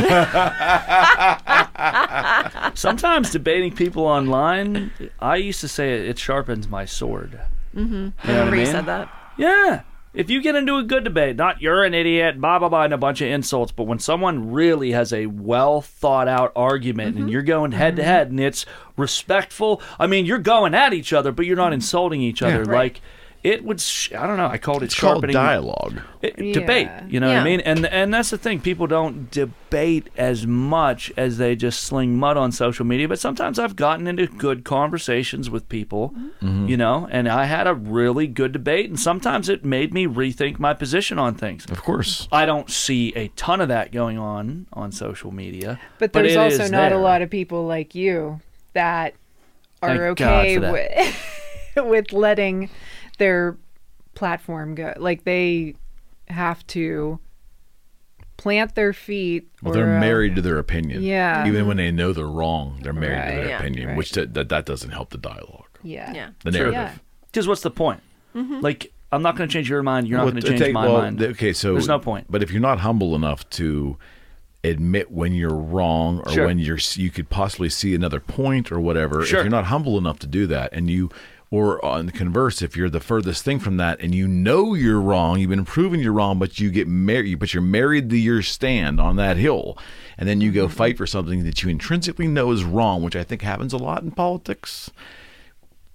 Sometimes 2.74 3.30
debating 3.30 3.74
people 3.74 4.04
online, 4.04 4.90
I 5.20 5.36
used 5.36 5.60
to 5.60 5.68
say 5.68 5.94
it, 5.94 6.08
it 6.08 6.18
sharpens 6.18 6.68
my 6.68 6.84
sword. 6.84 7.40
Mm-hmm. 7.74 7.94
You 7.94 8.00
know 8.00 8.10
what 8.24 8.28
I 8.28 8.32
Remember 8.34 8.56
you 8.56 8.66
said 8.66 8.86
that. 8.86 9.08
Yeah. 9.36 9.82
If 10.14 10.28
you 10.28 10.42
get 10.42 10.54
into 10.56 10.76
a 10.76 10.82
good 10.82 11.04
debate, 11.04 11.36
not 11.36 11.62
you're 11.62 11.84
an 11.84 11.94
idiot, 11.94 12.38
blah 12.38 12.58
blah 12.58 12.68
blah, 12.68 12.82
and 12.82 12.92
a 12.92 12.98
bunch 12.98 13.22
of 13.22 13.28
insults, 13.28 13.72
but 13.72 13.84
when 13.84 13.98
someone 13.98 14.52
really 14.52 14.92
has 14.92 15.10
a 15.10 15.24
well 15.24 15.80
thought 15.80 16.28
out 16.28 16.52
argument 16.54 17.14
Mm-hmm. 17.14 17.22
and 17.22 17.30
you're 17.32 17.40
going 17.40 17.72
head 17.72 17.96
to 17.96 18.04
head 18.04 18.28
and 18.28 18.38
it's 18.38 18.66
respectful, 18.98 19.80
I 19.98 20.06
mean 20.06 20.26
you're 20.26 20.38
going 20.38 20.74
at 20.74 20.92
each 20.92 21.14
other, 21.14 21.32
but 21.32 21.46
you're 21.46 21.56
not 21.56 21.72
insulting 21.72 22.20
each 22.20 22.42
other. 22.42 22.64
Like 22.66 23.00
it 23.44 23.64
would, 23.64 23.80
sh- 23.80 24.12
I 24.12 24.26
don't 24.28 24.36
know. 24.36 24.46
I 24.46 24.56
called 24.58 24.82
it 24.82 24.86
It's 24.86 24.94
called 25.00 25.14
sharpening 25.14 25.34
dialogue. 25.34 26.00
it- 26.20 26.38
Yeah. 26.38 26.52
debate. 26.54 26.88
You 27.08 27.18
know 27.18 27.26
what 27.28 27.38
I 27.38 27.44
mean? 27.44 27.58
And 27.60 27.84
and 27.86 28.14
that's 28.14 28.30
the 28.30 28.38
thing. 28.38 28.60
People 28.60 28.86
don't 28.86 29.30
debate 29.32 30.08
as 30.16 30.46
much 30.46 31.12
as 31.16 31.38
they 31.38 31.56
just 31.56 31.82
sling 31.82 32.16
mud 32.16 32.36
on 32.36 32.52
social 32.52 32.84
media. 32.86 33.08
But 33.08 33.18
sometimes 33.18 33.58
I've 33.58 33.74
gotten 33.74 34.06
into 34.06 34.26
good 34.28 34.64
conversations 34.64 35.50
with 35.50 35.68
people, 35.68 36.10
Mm-hmm. 36.40 36.68
you 36.68 36.76
know, 36.76 37.08
and 37.10 37.28
I 37.28 37.46
had 37.46 37.66
a 37.66 37.74
really 37.74 38.28
good 38.28 38.52
debate. 38.52 38.88
And 38.88 38.98
sometimes 39.00 39.48
it 39.48 39.64
made 39.64 39.92
me 39.92 40.06
rethink 40.06 40.58
my 40.60 40.72
position 40.74 41.18
on 41.18 41.34
things. 41.34 41.66
Of 41.66 41.82
course. 41.82 42.28
I 42.30 42.46
don't 42.46 42.70
see 42.70 43.12
a 43.16 43.28
ton 43.34 43.60
of 43.60 43.66
that 43.68 43.90
going 43.90 44.18
on 44.18 44.66
on 44.72 44.92
social 44.92 45.32
media. 45.32 45.80
But 45.98 46.12
there's 46.12 46.32
it 46.34 46.38
also 46.38 46.62
is 46.64 46.70
not 46.70 46.92
a 46.92 46.98
lot 46.98 47.22
of 47.22 47.30
people 47.30 47.66
like 47.66 47.94
you 47.96 48.40
that 48.74 49.14
are 49.82 50.14
Thank 50.14 50.20
okay 50.20 50.58
with 50.58 51.16
with 51.76 52.12
letting 52.12 52.68
their 53.18 53.56
platform 54.14 54.74
go. 54.74 54.94
Like 54.96 55.24
they 55.24 55.74
have 56.28 56.66
to 56.68 57.18
plant 58.36 58.74
their 58.74 58.92
feet. 58.92 59.48
Well, 59.62 59.72
or, 59.72 59.76
they're 59.76 59.96
uh, 59.96 60.00
married 60.00 60.34
to 60.36 60.42
their 60.42 60.58
opinion. 60.58 61.02
Yeah. 61.02 61.46
Even 61.46 61.66
when 61.66 61.76
they 61.76 61.90
know 61.90 62.12
they're 62.12 62.26
wrong, 62.26 62.80
they're 62.82 62.92
married 62.92 63.30
to 63.30 63.36
their 63.36 63.48
Yeah. 63.48 63.58
opinion, 63.58 63.88
Right. 63.88 63.96
which 63.96 64.12
that, 64.12 64.34
that 64.34 64.48
that 64.48 64.66
doesn't 64.66 64.90
help 64.90 65.10
the 65.10 65.18
dialogue, 65.18 65.68
Yeah. 65.82 66.12
Yeah. 66.12 66.28
the 66.44 66.50
narrative. 66.50 67.00
Because 67.26 67.46
what's 67.48 67.62
the 67.62 67.70
point? 67.70 68.00
Like, 68.34 68.90
I'm 69.12 69.22
not 69.22 69.36
going 69.36 69.46
to 69.48 69.52
change 69.52 69.68
your 69.68 69.82
mind. 69.82 70.08
You're 70.08 70.16
not 70.18 70.24
Well, 70.24 70.32
going 70.32 70.42
to 70.42 70.48
change 70.48 70.60
take- 70.60 70.72
my 70.72 70.86
well, 70.86 70.98
mind. 71.02 71.22
Okay, 71.22 71.52
so 71.52 71.72
There's 71.74 71.86
no 71.88 71.98
point. 71.98 72.26
But 72.30 72.42
if 72.42 72.50
you're 72.50 72.62
not 72.62 72.80
humble 72.80 73.14
enough 73.14 73.48
to 73.50 73.98
admit 74.64 75.10
when 75.10 75.34
you're 75.34 75.54
wrong 75.54 76.20
or 76.24 76.32
Sure. 76.32 76.46
when 76.46 76.58
you're 76.58 76.78
you 76.94 77.10
could 77.10 77.28
possibly 77.28 77.68
see 77.68 77.94
another 77.94 78.20
point 78.20 78.72
or 78.72 78.80
whatever, 78.80 79.22
Sure. 79.24 79.40
if 79.40 79.44
you're 79.44 79.50
not 79.50 79.66
humble 79.66 79.98
enough 79.98 80.18
to 80.20 80.26
do 80.26 80.46
that, 80.46 80.72
and 80.72 80.88
you 80.90 81.10
or 81.52 81.84
on 81.84 82.06
the 82.06 82.12
converse, 82.12 82.62
if 82.62 82.76
you're 82.76 82.90
the 82.90 82.98
furthest 82.98 83.44
thing 83.44 83.60
from 83.60 83.76
that, 83.76 84.00
and 84.00 84.12
you 84.14 84.26
know 84.26 84.74
you're 84.74 85.00
wrong, 85.00 85.38
you've 85.38 85.50
been 85.50 85.64
proven 85.64 86.00
you're 86.00 86.12
wrong, 86.12 86.38
but 86.38 86.58
you 86.58 86.70
get 86.70 86.88
married, 86.88 87.38
but 87.38 87.54
you're 87.54 87.62
married 87.62 88.10
to 88.10 88.16
your 88.16 88.42
stand 88.42 88.98
on 88.98 89.16
that 89.16 89.36
hill, 89.36 89.78
and 90.18 90.28
then 90.28 90.40
you 90.40 90.50
go 90.50 90.66
Mm-hmm. 90.66 90.76
fight 90.76 90.96
for 90.96 91.06
something 91.06 91.44
that 91.44 91.62
you 91.62 91.68
intrinsically 91.68 92.26
know 92.26 92.50
is 92.50 92.64
wrong, 92.64 93.02
which 93.02 93.14
I 93.14 93.22
think 93.22 93.42
happens 93.42 93.72
a 93.72 93.78
lot 93.78 94.02
in 94.02 94.10
politics 94.10 94.90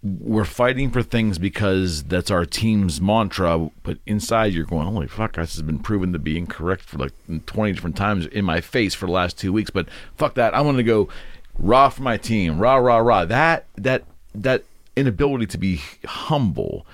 we're 0.04 0.46
fighting 0.46 0.92
for 0.92 1.02
things 1.02 1.40
because 1.40 2.04
that's 2.04 2.30
our 2.30 2.46
team's 2.46 3.02
mantra, 3.02 3.70
but 3.84 3.98
inside 4.06 4.54
you're 4.54 4.64
going, 4.64 4.88
holy 4.88 5.08
fuck, 5.08 5.34
this 5.36 5.56
has 5.56 5.64
been 5.64 5.80
proven 5.80 6.14
to 6.14 6.20
be 6.20 6.38
incorrect 6.38 6.84
for 6.84 6.98
like 6.98 7.14
20 7.46 7.74
different 7.74 7.96
times 7.96 8.26
in 8.28 8.46
my 8.46 8.62
face 8.62 8.94
for 8.94 9.08
the 9.08 9.12
last 9.12 9.38
two 9.38 9.52
weeks. 9.52 9.70
But 9.72 9.88
fuck 10.16 10.36
that, 10.36 10.54
I 10.54 10.62
want 10.62 10.78
to 10.78 10.84
go 10.84 11.10
raw 11.58 11.90
for 11.90 12.04
my 12.04 12.18
team, 12.18 12.60
rah 12.60 12.76
rah 12.76 12.98
rah. 12.98 13.26
That 13.26 13.66
that 13.76 14.04
that 14.36 14.64
inability 14.98 15.46
to 15.48 15.58
be 15.58 15.82
humble 16.06 16.86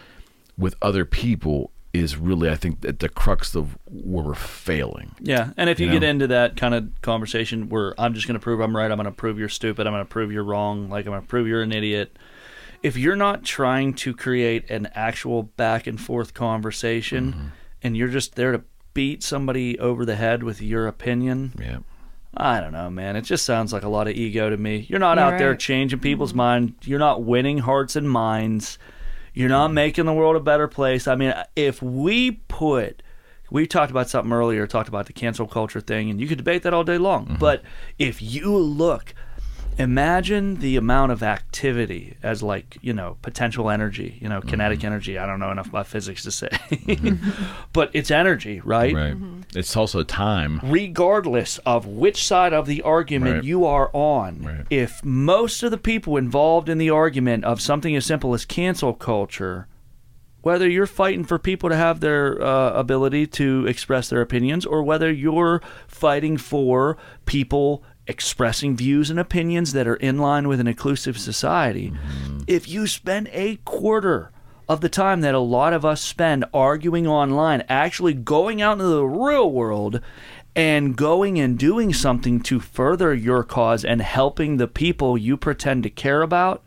with 0.57 0.75
other 0.82 1.06
people 1.06 1.72
is 1.93 2.17
really, 2.17 2.49
I 2.49 2.56
think, 2.56 2.83
at 2.85 2.99
the 2.99 3.09
crux 3.09 3.53
of 3.56 3.77
where 3.85 4.23
we're 4.25 4.33
failing. 4.33 5.15
Yeah, 5.19 5.51
and 5.57 5.69
if 5.69 5.80
you, 5.80 5.85
You 5.88 5.93
get 5.93 6.03
into 6.03 6.25
that 6.27 6.57
kind 6.57 6.73
of 6.73 6.90
conversation 7.03 7.69
where 7.69 7.93
I'm 7.99 8.14
just 8.15 8.25
going 8.27 8.33
to 8.33 8.43
prove 8.43 8.59
I'm 8.59 8.75
right, 8.75 8.90
I'm 8.90 8.98
going 8.98 9.06
to 9.06 9.11
prove 9.11 9.38
you're 9.38 9.48
stupid, 9.49 9.85
I'm 9.85 9.93
going 9.93 10.03
to 10.03 10.09
prove 10.09 10.32
you're 10.32 10.43
wrong, 10.43 10.90
like 10.90 11.06
I'm 11.06 11.11
going 11.11 11.22
to 11.22 11.27
prove 11.27 11.48
you're 11.48 11.61
an 11.61 11.72
idiot. 11.72 12.17
If 12.82 12.98
you're 12.98 13.15
not 13.15 13.43
trying 13.43 13.93
to 13.95 14.14
create 14.15 14.69
an 14.72 14.90
actual 14.95 15.43
back 15.43 15.85
and 15.88 16.01
forth 16.01 16.33
conversation 16.33 17.32
Mm-hmm. 17.33 17.45
and 17.83 17.95
you're 17.98 18.07
just 18.09 18.35
there 18.35 18.51
to 18.51 18.64
beat 18.95 19.22
somebody 19.23 19.77
over 19.80 20.03
the 20.06 20.15
head 20.15 20.41
with 20.43 20.61
your 20.61 20.88
opinion, 20.88 21.53
Yeah. 21.59 21.77
I 22.36 22.60
don't 22.60 22.72
know, 22.72 22.90
man. 22.90 23.16
It 23.16 23.22
just 23.22 23.45
sounds 23.45 23.72
like 23.72 23.84
a 23.84 23.90
lot 23.90 24.08
of 24.08 24.16
ego 24.16 24.50
to 24.50 24.58
me. 24.58 24.88
You're 24.90 25.00
not 25.00 25.18
You're 25.18 25.26
out 25.26 25.38
there 25.38 25.56
changing 25.56 26.00
people's 26.00 26.32
mm-hmm. 26.32 26.38
mind. 26.38 26.76
You're 26.84 27.00
not 27.00 27.24
winning 27.24 27.60
hearts 27.60 27.95
and 27.95 28.10
minds. 28.10 28.80
You're 29.34 29.50
not 29.50 29.68
mm-hmm. 29.68 29.76
making 29.76 30.06
the 30.06 30.14
world 30.14 30.36
a 30.36 30.40
better 30.40 30.68
place. 30.68 31.08
I 31.08 31.16
mean, 31.16 31.34
if 31.56 31.82
we 31.82 32.32
put, 32.32 33.03
we 33.52 33.68
talked 33.68 33.92
about 33.92 34.10
something 34.10 34.34
earlier, 34.34 34.66
talked 34.66 34.90
about 34.90 35.06
the 35.06 35.14
cancel 35.14 35.48
culture 35.48 35.82
thing, 35.82 36.10
and 36.10 36.20
you 36.20 36.28
could 36.28 36.40
debate 36.40 36.64
that 36.64 36.74
all 36.74 36.84
day 36.84 36.98
long. 36.98 37.26
Mm-hmm. 37.26 37.36
But 37.36 37.62
if 38.00 38.22
you 38.22 38.56
look, 38.58 39.14
imagine 39.77 40.56
the 40.60 40.76
amount 40.77 41.11
of 41.11 41.24
activity 41.24 42.16
as 42.24 42.42
like 42.43 42.77
you 42.82 42.93
know 42.93 43.18
potential 43.22 43.69
energy 43.69 44.18
you 44.22 44.30
know 44.30 44.42
kinetic 44.42 44.80
mm-hmm. 44.80 44.88
energy 44.88 45.18
i 45.18 45.26
don't 45.26 45.40
know 45.40 45.52
enough 45.52 45.68
about 45.68 45.88
physics 45.88 46.24
to 46.24 46.32
say 46.32 46.48
mm-hmm. 46.52 47.30
but 47.74 47.90
it's 47.93 48.11
energy 48.11 48.60
right 48.64 48.93
Right. 48.93 49.14
Mm-hmm. 49.14 49.42
It's 49.56 49.76
also 49.76 50.03
time. 50.03 50.60
regardless 50.64 51.58
of 51.60 51.85
which 51.85 52.26
side 52.26 52.53
of 52.53 52.66
the 52.66 52.82
argument 52.82 53.35
Right. 53.35 53.43
you 53.43 53.66
are 53.66 53.90
on, 53.93 54.42
Right. 54.43 54.66
if 54.69 55.03
most 55.03 55.64
of 55.64 55.72
the 55.72 55.77
people 55.77 56.18
involved 56.18 56.69
in 56.69 56.77
the 56.77 56.90
argument 56.90 57.43
of 57.45 57.61
something 57.61 57.95
as 57.95 58.06
simple 58.06 58.34
as 58.34 58.45
cancel 58.45 58.93
culture, 58.93 59.68
whether 60.42 60.69
you're 60.69 60.85
fighting 60.85 61.24
for 61.24 61.40
people 61.40 61.69
to 61.69 61.76
have 61.76 62.00
their 62.02 62.42
uh, 62.42 62.72
ability 62.74 63.26
to 63.27 63.66
express 63.68 64.10
their 64.10 64.22
opinions 64.22 64.66
or 64.66 64.84
whether 64.84 65.11
you're 65.11 65.61
fighting 65.88 66.38
for 66.38 66.98
people 67.26 67.84
expressing 68.07 68.75
views 68.75 69.09
and 69.09 69.19
opinions 69.19 69.73
that 69.73 69.88
are 69.88 69.95
in 69.95 70.17
line 70.17 70.48
with 70.48 70.59
an 70.59 70.67
inclusive 70.67 71.17
society, 71.17 71.91
Mm-hmm. 71.91 72.40
if 72.48 72.67
you 72.67 72.85
spend 72.88 73.30
a 73.32 73.57
quarter 73.65 74.32
of 74.69 74.82
the 74.82 74.90
time 74.90 75.22
that 75.22 75.33
a 75.35 75.40
lot 75.40 75.73
of 75.73 75.83
us 75.85 76.01
spend 76.01 76.45
arguing 76.53 77.06
online, 77.07 77.64
actually 77.69 78.14
going 78.14 78.61
out 78.61 78.73
into 78.73 78.85
the 78.85 79.03
real 79.06 79.49
world 79.51 79.99
and 80.56 80.95
going 80.95 81.40
and 81.40 81.57
doing 81.57 81.93
something 81.93 82.40
to 82.40 82.59
further 82.59 83.14
your 83.14 83.43
cause 83.43 83.83
and 83.83 84.01
helping 84.01 84.57
the 84.57 84.67
people 84.67 85.17
you 85.17 85.35
pretend 85.35 85.83
to 85.83 85.90
care 85.90 86.22
about. 86.22 86.64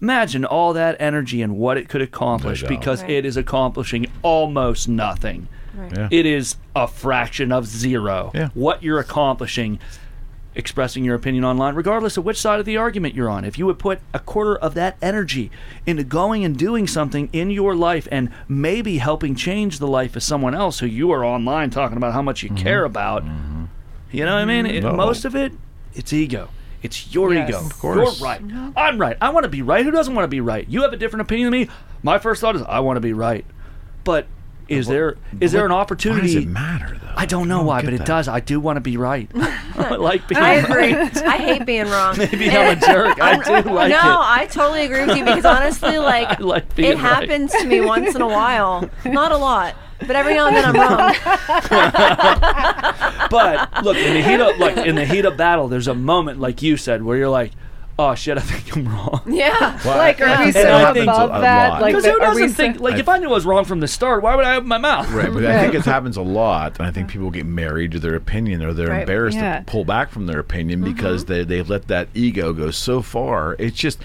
Imagine 0.00 0.44
all 0.44 0.72
that 0.74 0.96
energy 1.00 1.40
and 1.40 1.56
what 1.56 1.78
it 1.78 1.88
could 1.88 2.02
accomplish 2.02 2.60
doubt. 2.60 2.68
because 2.68 3.00
Right. 3.02 3.10
it 3.12 3.24
is 3.24 3.36
accomplishing 3.36 4.06
almost 4.22 4.88
nothing. 4.88 5.48
Yeah. 5.96 6.08
It 6.10 6.26
is 6.26 6.56
a 6.76 6.86
fraction 6.86 7.50
of 7.52 7.66
zero. 7.66 8.30
Yeah. 8.34 8.50
What 8.54 8.82
you're 8.82 8.98
accomplishing 9.00 9.78
expressing 10.54 11.04
your 11.04 11.14
opinion 11.14 11.44
online, 11.44 11.74
regardless 11.74 12.16
of 12.16 12.24
which 12.24 12.40
side 12.40 12.60
of 12.60 12.66
the 12.66 12.76
argument 12.76 13.14
you're 13.14 13.28
on. 13.28 13.44
If 13.44 13.58
you 13.58 13.66
would 13.66 13.78
put 13.78 14.00
a 14.12 14.18
quarter 14.18 14.56
of 14.56 14.74
that 14.74 14.96
energy 15.02 15.50
into 15.86 16.04
going 16.04 16.44
and 16.44 16.56
doing 16.56 16.86
something 16.86 17.28
in 17.32 17.50
your 17.50 17.74
life 17.74 18.06
and 18.10 18.30
maybe 18.48 18.98
helping 18.98 19.34
change 19.34 19.78
the 19.78 19.88
life 19.88 20.16
of 20.16 20.22
someone 20.22 20.54
else 20.54 20.78
who 20.78 20.86
you 20.86 21.10
are 21.10 21.24
online 21.24 21.70
talking 21.70 21.96
about 21.96 22.12
how 22.12 22.22
much 22.22 22.42
you 22.42 22.50
care 22.50 22.80
mm-hmm. 22.80 22.86
about, 22.86 23.24
mm-hmm. 23.24 23.64
you 24.10 24.24
know 24.24 24.34
what 24.34 24.42
I 24.42 24.44
mean? 24.44 24.66
It, 24.66 24.82
No. 24.82 24.92
Most 24.92 25.24
of 25.24 25.34
it, 25.34 25.52
it's 25.94 26.12
ego. 26.12 26.48
It's 26.82 27.14
your 27.14 27.32
Yes. 27.32 27.48
ego. 27.48 27.58
Of 27.60 27.78
course. 27.78 28.20
You're 28.20 28.28
right. 28.28 28.42
I'm 28.76 28.98
right. 28.98 29.16
I 29.20 29.30
want 29.30 29.44
to 29.44 29.50
be 29.50 29.62
right. 29.62 29.84
Who 29.84 29.90
doesn't 29.90 30.14
want 30.14 30.24
to 30.24 30.28
be 30.28 30.40
right? 30.40 30.68
You 30.68 30.82
have 30.82 30.92
a 30.92 30.96
different 30.98 31.22
opinion 31.22 31.50
than 31.50 31.60
me. 31.60 31.68
My 32.02 32.18
first 32.18 32.42
thought 32.42 32.56
is 32.56 32.62
I 32.62 32.80
want 32.80 32.98
to 32.98 33.00
be 33.00 33.14
right. 33.14 33.46
But 34.04 34.26
is 34.68 34.86
there 34.86 35.16
is 35.40 35.52
there 35.52 35.64
an 35.66 35.72
Why 35.72 35.78
opportunity? 35.78 36.26
does 36.26 36.36
it 36.36 36.48
matter 36.48 36.98
though? 37.00 37.12
I 37.16 37.26
don't 37.26 37.48
know 37.48 37.62
why, 37.62 37.82
but 37.82 37.92
it 37.94 37.98
that. 37.98 38.06
does. 38.06 38.28
I 38.28 38.40
do 38.40 38.58
want 38.58 38.76
to 38.76 38.80
be 38.80 38.96
right. 38.96 39.30
I 39.34 39.96
like 39.96 40.26
being 40.28 40.40
I 40.40 40.60
right. 40.60 40.64
agree. 40.64 40.94
I 41.22 41.36
hate 41.36 41.66
being 41.66 41.86
wrong. 41.86 42.16
Maybe 42.18 42.50
I'm 42.50 42.76
a 42.76 42.80
jerk. 42.80 43.20
I 43.20 43.36
do 43.36 43.52
like 43.70 43.90
no, 43.90 43.96
it. 43.96 44.00
I 44.00 44.48
totally 44.50 44.84
agree 44.84 45.06
with 45.06 45.16
you 45.16 45.24
because 45.24 45.44
honestly, 45.44 45.98
like, 45.98 46.40
like 46.40 46.74
being 46.74 46.92
it 46.92 46.94
right. 46.94 47.00
happens 47.00 47.52
to 47.52 47.64
me 47.66 47.80
once 47.80 48.14
in 48.14 48.22
a 48.22 48.26
while. 48.28 48.88
Not 49.04 49.32
a 49.32 49.36
lot, 49.36 49.76
but 50.00 50.16
every 50.16 50.34
now 50.34 50.48
and 50.48 50.56
then 50.56 50.64
I'm 50.64 50.74
wrong. 50.74 51.14
But 53.30 53.84
look, 53.84 53.96
in 53.96 54.14
the 54.14 54.22
heat 54.22 54.40
of 54.40 54.58
like 54.58 54.76
in 54.86 54.94
the 54.96 55.04
heat 55.04 55.24
of 55.24 55.36
battle, 55.36 55.68
there's 55.68 55.88
a 55.88 55.94
moment 55.94 56.40
like 56.40 56.62
you 56.62 56.76
said 56.76 57.02
where 57.02 57.16
you're 57.16 57.28
like, 57.28 57.52
"Oh 57.98 58.14
shit, 58.14 58.36
I 58.36 58.40
think 58.40 58.76
I'm 58.76 58.86
wrong." 58.88 59.22
Yeah. 59.26 59.78
Well, 59.84 59.98
Like, 59.98 60.20
are 60.20 60.26
we 60.26 60.32
I- 60.32 60.50
so 60.50 60.60
And 60.60 60.86
I 60.86 60.92
think 60.92 61.04
above 61.06 61.30
a 61.30 61.40
that? 61.40 61.68
lot. 61.70 61.82
Like, 61.82 61.92
Because 61.92 62.04
the- 62.04 62.10
who 62.12 62.20
are 62.20 62.34
we 62.34 62.42
doesn't 62.42 62.56
so- 62.56 62.62
think 62.62 62.80
like 62.80 62.98
if 62.98 63.08
I 63.08 63.18
knew 63.18 63.28
I 63.28 63.32
was 63.32 63.44
wrong 63.46 63.64
from 63.64 63.80
the 63.80 63.88
start, 63.88 64.22
why 64.22 64.34
would 64.36 64.44
I 64.44 64.56
open 64.56 64.68
my 64.68 64.78
mouth? 64.78 65.10
Right, 65.10 65.32
but 65.32 65.44
I 65.44 65.60
think 65.60 65.74
it 65.80 65.84
happens 65.84 66.16
a 66.16 66.22
lot, 66.22 66.78
and 66.78 66.86
I 66.86 66.90
think 66.90 67.08
people 67.08 67.30
get 67.30 67.46
married 67.46 67.92
to 67.92 67.98
their 67.98 68.14
opinion, 68.14 68.62
or 68.62 68.72
they're 68.72 68.88
Right. 68.88 69.00
embarrassed 69.00 69.36
Yeah. 69.38 69.58
to 69.58 69.64
pull 69.64 69.84
back 69.84 70.10
from 70.10 70.26
their 70.26 70.38
opinion 70.40 70.82
because 70.82 71.24
they 71.26 71.44
they've 71.44 71.68
let 71.68 71.88
that 71.88 72.08
ego 72.14 72.52
go 72.52 72.70
so 72.70 73.02
far. 73.02 73.56
It's 73.58 73.76
just 73.76 73.98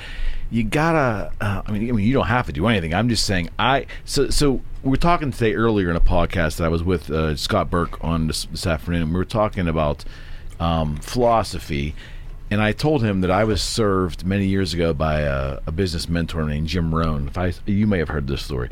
you 0.52 0.64
gotta. 0.64 1.32
Uh, 1.40 1.62
I 1.68 1.72
mean, 1.72 1.88
I 1.90 1.92
mean, 1.92 2.08
you 2.08 2.14
don't 2.14 2.26
have 2.28 2.48
to 2.48 2.52
do 2.52 2.66
anything. 2.68 2.92
I'm 2.94 3.08
just 3.10 3.24
saying. 3.26 3.50
I 3.60 3.86
so 4.06 4.30
so 4.32 4.62
we 4.82 4.90
were 4.92 4.98
talking 4.98 5.32
today 5.32 5.54
earlier 5.54 5.90
in 5.92 5.96
a 5.96 6.02
podcast 6.02 6.58
that 6.58 6.64
I 6.64 6.70
was 6.70 6.84
with 6.84 7.12
uh, 7.12 7.36
Scott 7.36 7.70
Burke 7.70 8.04
on 8.04 8.26
this, 8.28 8.46
this 8.46 8.66
afternoon, 8.66 9.02
and 9.04 9.12
we 9.12 9.18
were 9.18 9.26
talking 9.26 9.68
about 9.68 10.06
um, 10.60 10.96
philosophy. 10.98 11.94
And 12.52 12.62
I 12.62 12.72
told 12.72 13.04
him 13.04 13.22
that 13.22 13.30
I 13.32 13.44
was 13.44 13.62
served 13.62 14.26
many 14.26 14.46
years 14.48 14.74
ago 14.74 14.94
by 14.94 15.22
a, 15.22 15.60
a 15.68 15.72
business 15.72 16.10
mentor 16.10 16.44
named 16.44 16.68
Jim 16.68 16.94
Rohn. 16.96 17.28
If 17.28 17.38
I, 17.38 17.54
you 17.66 17.86
may 17.88 18.00
have 18.00 18.10
heard 18.10 18.28
this 18.28 18.42
story. 18.44 18.70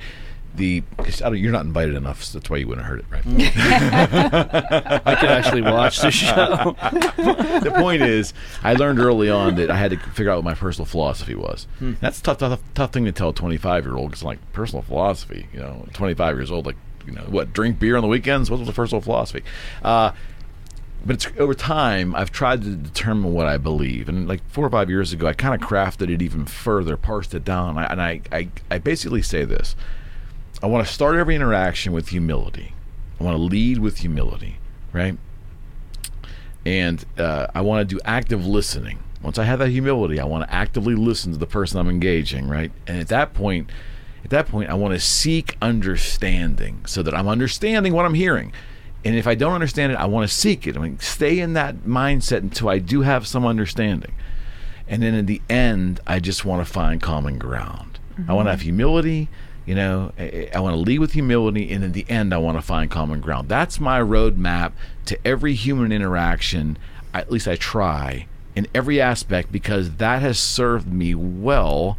The 0.56 0.82
'cause 0.98 1.22
I 1.22 1.30
don't, 1.30 1.38
you're 1.38 1.52
not 1.52 1.66
invited 1.66 1.94
enough, 1.94 2.24
so 2.24 2.40
that's 2.40 2.50
why 2.50 2.58
you 2.58 2.68
wouldn't 2.68 2.88
have 2.88 2.92
heard 2.92 3.00
it, 3.02 3.06
right? 3.12 3.24
I 5.06 5.16
could 5.16 5.30
actually 5.30 5.62
watch 5.62 6.00
the 6.00 6.10
show. 6.10 6.76
the 7.62 7.72
point 7.76 8.02
is, 8.02 8.34
I 8.64 8.74
learned 8.74 8.98
early 9.00 9.30
on 9.30 9.54
that 9.56 9.70
I 9.70 9.78
had 9.78 9.92
to 9.92 9.98
figure 10.00 10.32
out 10.32 10.38
what 10.38 10.46
my 10.46 10.56
personal 10.56 10.88
philosophy 10.88 11.36
was. 11.36 11.68
Hmm. 11.78 11.94
That's 12.02 12.20
a 12.20 12.24
tough, 12.24 12.40
tough, 12.40 12.60
tough 12.74 12.92
thing 12.92 13.06
to 13.06 13.12
tell 13.12 13.30
a 13.30 13.34
25 13.34 13.86
year 13.86 13.96
old. 13.96 14.10
Because 14.10 14.24
like 14.24 14.40
personal 14.54 14.82
philosophy, 14.82 15.48
you 15.54 15.60
know, 15.60 15.86
25 15.94 16.36
years 16.38 16.50
old, 16.50 16.66
like 16.66 16.78
you 17.06 17.12
know, 17.14 17.24
what 17.30 17.54
drink 17.54 17.78
beer 17.80 17.96
on 17.96 18.02
the 18.02 18.08
weekends? 18.08 18.50
was 18.50 18.66
the 18.66 18.74
personal 18.74 19.02
philosophy? 19.02 19.44
Uh, 19.84 20.12
but 21.08 21.40
over 21.40 21.54
time 21.54 22.14
I've 22.14 22.32
tried 22.32 22.62
to 22.64 22.76
determine 22.76 23.34
what 23.34 23.48
I 23.48 23.58
believe, 23.58 24.08
and 24.10 24.28
like 24.28 24.48
four 24.50 24.66
or 24.66 24.70
five 24.70 24.90
years 24.90 25.14
ago, 25.14 25.26
I 25.26 25.34
kind 25.34 25.60
of 25.60 25.68
crafted 25.68 26.14
it 26.14 26.22
even 26.22 26.46
further, 26.46 26.98
parsed 26.98 27.34
it 27.34 27.44
down, 27.44 27.78
and 27.78 28.02
I, 28.02 28.22
I, 28.32 28.50
I 28.70 28.78
basically 28.78 29.22
say 29.22 29.46
this: 29.46 29.76
I 30.62 30.68
want 30.68 30.86
to 30.86 30.94
start 30.94 31.16
every 31.16 31.36
interaction 31.36 31.94
with 31.94 32.10
humility. 32.10 32.74
I 33.20 33.24
want 33.24 33.36
to 33.36 33.42
lead 33.42 33.80
with 33.80 34.00
humility, 34.00 34.58
right? 34.94 35.18
and 36.68 37.06
uh, 37.18 37.48
I 37.56 37.62
want 37.62 37.88
to 37.88 37.96
do 37.96 38.02
active 38.04 38.46
listening. 38.46 39.00
Once 39.22 39.38
I 39.38 39.46
have 39.46 39.60
that 39.60 39.70
humility, 39.70 40.20
I 40.20 40.26
want 40.26 40.44
to 40.44 40.54
actively 40.54 40.96
listen 40.96 41.32
to 41.32 41.38
the 41.38 41.48
person 41.48 41.80
I'm 41.80 41.90
engaging, 41.90 42.50
right? 42.50 42.74
And 42.86 43.00
at 43.00 43.08
that 43.08 43.34
point, 43.34 43.70
at 44.26 44.32
that 44.32 44.50
point, 44.50 44.70
I 44.70 44.74
want 44.74 44.94
to 44.94 45.00
seek 45.00 45.56
understanding 45.62 46.86
so 46.86 47.02
that 47.04 47.16
I'm 47.16 47.30
understanding 47.30 47.94
what 47.94 48.06
I'm 48.06 48.16
hearing. 48.16 48.52
And 49.08 49.16
if 49.16 49.26
I 49.26 49.36
don't 49.36 49.54
understand 49.54 49.94
it, 49.94 49.96
I 49.96 50.06
want 50.06 50.30
to 50.30 50.36
seek 50.36 50.68
it. 50.68 50.76
I 50.76 50.82
mean, 50.82 51.00
stay 51.00 51.40
in 51.40 51.54
that 51.54 51.86
mindset 51.86 52.40
until 52.40 52.68
I 52.68 52.80
do 52.80 53.04
have 53.04 53.26
some 53.26 53.46
understanding. 53.46 54.14
And 54.88 55.02
then 55.02 55.14
in 55.14 55.26
the 55.26 55.42
end, 55.50 56.02
I 56.06 56.20
just 56.20 56.44
want 56.44 56.66
to 56.68 56.72
find 56.72 57.02
common 57.02 57.38
ground. 57.38 58.00
I 58.28 58.34
want 58.34 58.48
to 58.48 58.52
have 58.52 58.60
mm-hmm. 58.60 58.66
humility 58.66 59.30
You 59.68 59.76
know, 59.76 60.14
I, 60.18 60.50
I 60.56 60.60
want 60.62 60.76
to 60.76 60.80
lead 60.80 61.00
with 61.00 61.12
humility, 61.12 61.74
and 61.74 61.84
in 61.84 61.92
the 61.92 62.06
end, 62.08 62.34
I 62.34 62.38
want 62.38 62.58
to 62.58 62.62
find 62.62 62.90
common 62.90 63.20
ground. 63.20 63.50
That's 63.50 63.82
my 63.82 64.00
roadmap 64.00 64.72
to 65.06 65.20
every 65.28 65.56
human 65.56 65.92
interaction. 65.92 66.78
At 67.14 67.30
least 67.30 67.50
I 67.50 67.58
try 67.58 68.28
in 68.56 68.66
every 68.74 69.02
aspect 69.02 69.52
because 69.52 69.96
that 69.98 70.22
has 70.22 70.40
served 70.40 70.88
me 70.92 71.14
well, 71.14 71.98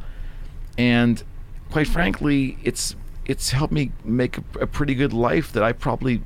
and 0.78 1.22
quite 1.70 1.88
frankly, 1.88 2.56
it's 2.64 2.96
it's 3.26 3.50
helped 3.50 3.74
me 3.74 3.92
make 4.02 4.38
a, 4.38 4.44
a 4.62 4.66
pretty 4.66 4.94
good 4.94 5.12
life 5.12 5.52
that 5.52 5.62
I 5.62 5.72
probably 5.72 6.22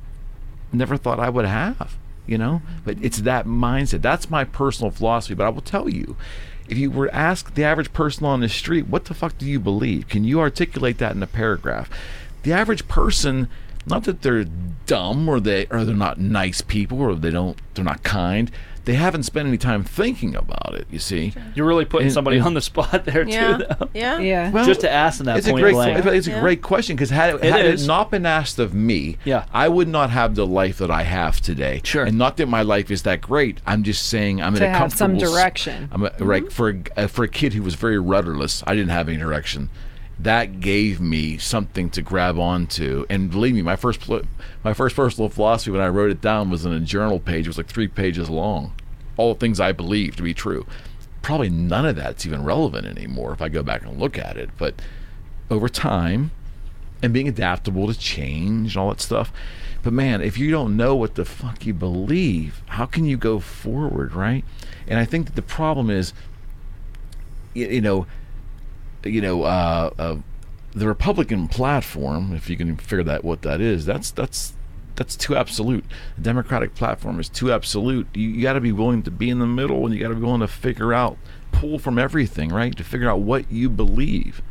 never 0.73 0.97
thought 0.97 1.19
I 1.19 1.29
would 1.29 1.45
have, 1.45 1.97
you 2.25 2.37
know? 2.37 2.61
But 2.83 2.97
it's 3.01 3.19
that 3.19 3.45
mindset. 3.45 4.01
That's 4.01 4.29
my 4.29 4.43
personal 4.43 4.91
philosophy. 4.91 5.35
But 5.35 5.45
I 5.45 5.49
will 5.49 5.61
tell 5.61 5.89
you, 5.89 6.15
if 6.67 6.77
you 6.77 6.91
were 6.91 7.07
to 7.07 7.15
ask 7.15 7.53
the 7.53 7.63
average 7.63 7.93
person 7.93 8.25
on 8.25 8.39
the 8.39 8.49
street, 8.49 8.87
what 8.87 9.05
the 9.05 9.13
fuck 9.13 9.37
do 9.37 9.45
you 9.45 9.59
believe? 9.59 10.07
Can 10.07 10.23
you 10.23 10.39
articulate 10.39 10.97
that 10.99 11.15
in 11.15 11.23
a 11.23 11.27
paragraph? 11.27 11.89
The 12.43 12.53
average 12.53 12.87
person, 12.87 13.49
not 13.85 14.05
that 14.05 14.21
they're 14.21 14.45
dumb 14.85 15.27
or 15.27 15.39
they 15.39 15.65
or 15.67 15.85
they're 15.85 15.95
not 15.95 16.19
nice 16.19 16.61
people 16.61 17.01
or 17.01 17.15
they 17.15 17.31
don't 17.31 17.57
they're 17.73 17.85
not 17.85 18.03
kind. 18.03 18.51
They 18.85 18.95
haven't 18.95 19.23
spent 19.23 19.47
any 19.47 19.57
time 19.57 19.83
thinking 19.85 20.35
about 20.35 20.75
it, 20.75 20.87
you 20.91 20.99
see. 20.99 21.33
You're 21.55 21.65
really 21.65 21.85
putting 21.85 22.07
And- 22.07 22.13
somebody 22.13 22.37
and- 22.37 22.45
on 22.45 22.53
the 22.53 22.61
spot 22.61 23.05
there 23.05 23.27
Yeah. 23.27 23.57
too, 23.57 23.63
though. 23.79 23.89
Yeah. 23.93 24.19
Yeah. 24.19 24.51
Well, 24.51 24.65
Just 24.65 24.81
to 24.81 24.91
ask 24.91 25.19
them 25.19 25.25
that 25.27 25.37
it's 25.37 25.47
a 25.47 25.51
point 25.51 25.61
great 25.63 25.73
blank. 25.73 26.05
it's 26.05 26.27
a 26.27 26.39
great 26.41 26.61
question 26.61 26.95
because 26.97 27.09
had, 27.09 27.35
it, 27.35 27.43
It 27.45 27.51
had 27.53 27.65
it 27.65 27.85
not 27.87 28.11
been 28.11 28.25
asked 28.25 28.59
of 28.59 28.73
me, 28.73 29.17
Yeah. 29.23 29.45
I 29.53 29.69
would 29.69 29.87
not 29.87 30.09
have 30.09 30.35
the 30.35 30.45
life 30.45 30.79
that 30.79 30.91
I 30.91 31.03
have 31.03 31.39
today. 31.39 31.79
Sure. 31.83 32.03
and 32.03 32.17
not 32.17 32.35
that 32.37 32.47
my 32.49 32.61
life 32.61 32.91
is 32.91 33.03
that 33.03 33.21
great. 33.21 33.59
I'm 33.65 33.83
just 33.83 34.07
saying 34.09 34.41
I'm 34.41 34.53
in 34.55 34.59
To 34.59 34.65
a 34.65 34.69
have 34.69 34.91
some 34.91 35.11
comfortable 35.11 35.33
s- 35.35 35.39
direction. 35.41 35.89
I'm 35.91 36.03
a, 36.03 36.11
right 36.19 36.51
for 36.51 36.69
a, 36.69 36.75
uh, 37.03 37.07
for 37.07 37.23
a 37.23 37.29
kid 37.29 37.53
who 37.53 37.61
was 37.63 37.75
very 37.75 37.97
rudderless. 37.99 38.63
I 38.67 38.75
didn't 38.75 38.89
have 38.91 39.07
any 39.07 39.17
direction. 39.17 39.69
That 40.19 40.59
gave 40.59 41.01
me 41.01 41.37
something 41.37 41.89
to 41.91 42.01
grab 42.01 42.37
onto, 42.37 43.05
and 43.09 43.31
believe 43.31 43.55
me, 43.55 43.61
my 43.61 43.75
first 43.75 43.99
pl- 43.99 44.23
my 44.63 44.73
first 44.73 44.95
personal 44.95 45.29
philosophy 45.29 45.71
when 45.71 45.81
I 45.81 45.87
wrote 45.87 46.11
it 46.11 46.21
down 46.21 46.49
was 46.49 46.65
in 46.65 46.71
a 46.71 46.79
journal 46.79 47.19
page. 47.19 47.45
It 47.45 47.49
was 47.49 47.57
like 47.57 47.67
three 47.67 47.87
pages 47.87 48.29
long. 48.29 48.73
All 49.17 49.33
the 49.33 49.39
things 49.39 49.59
I 49.59 49.71
believe 49.71 50.15
to 50.17 50.23
be 50.23 50.33
true. 50.33 50.65
Probably 51.21 51.49
none 51.49 51.85
of 51.85 51.95
that's 51.95 52.25
even 52.25 52.43
relevant 52.43 52.85
anymore 52.85 53.33
if 53.33 53.41
I 53.41 53.49
go 53.49 53.63
back 53.63 53.83
and 53.83 53.99
look 53.99 54.17
at 54.17 54.37
it. 54.37 54.49
But 54.57 54.81
over 55.49 55.67
time, 55.67 56.31
and 57.03 57.13
being 57.13 57.27
adaptable 57.27 57.87
to 57.87 57.99
change 57.99 58.75
and 58.75 58.81
all 58.81 58.89
that 58.89 59.01
stuff. 59.01 59.31
But 59.83 59.91
man, 59.91 60.21
if 60.21 60.37
you 60.37 60.49
don't 60.49 60.77
know 60.77 60.95
what 60.95 61.15
the 61.15 61.25
fuck 61.25 61.65
you 61.65 61.73
believe, 61.73 62.63
how 62.67 62.85
can 62.85 63.05
you 63.05 63.17
go 63.17 63.39
forward, 63.39 64.13
right? 64.13 64.45
And 64.87 64.97
I 64.97 65.03
think 65.03 65.25
that 65.25 65.35
the 65.35 65.41
problem 65.41 65.89
is, 65.89 66.13
you 67.53 67.81
know, 67.81 68.07
you 69.11 69.21
know, 69.21 69.43
uh, 69.43 69.91
uh, 69.97 70.17
the 70.73 70.87
Republican 70.87 71.47
platform, 71.47 72.33
if 72.33 72.49
you 72.49 72.57
can 72.57 72.77
figure 72.77 73.03
that 73.03 73.23
what 73.23 73.41
that 73.43 73.61
is, 73.61 73.85
that's 73.85 74.11
that's 74.11 74.53
that's 74.95 75.15
too 75.15 75.35
absolute. 75.35 75.85
The 76.15 76.21
Democratic 76.21 76.75
platform 76.75 77.19
is 77.19 77.29
too 77.29 77.51
absolute. 77.51 78.07
You, 78.13 78.29
you 78.29 78.41
got 78.43 78.53
to 78.53 78.61
be 78.61 78.71
willing 78.71 79.03
to 79.03 79.11
be 79.11 79.29
in 79.29 79.39
the 79.39 79.47
middle, 79.47 79.85
and 79.85 79.93
you 79.93 80.01
got 80.01 80.09
to 80.09 80.15
be 80.15 80.21
willing 80.21 80.41
to 80.41 80.47
figure 80.47 80.93
out, 80.93 81.17
pull 81.51 81.79
from 81.79 81.97
everything, 81.97 82.49
right? 82.49 82.75
To 82.77 82.83
figure 82.83 83.09
out 83.09 83.19
what 83.19 83.51
you 83.51 83.69
believe 83.69 84.41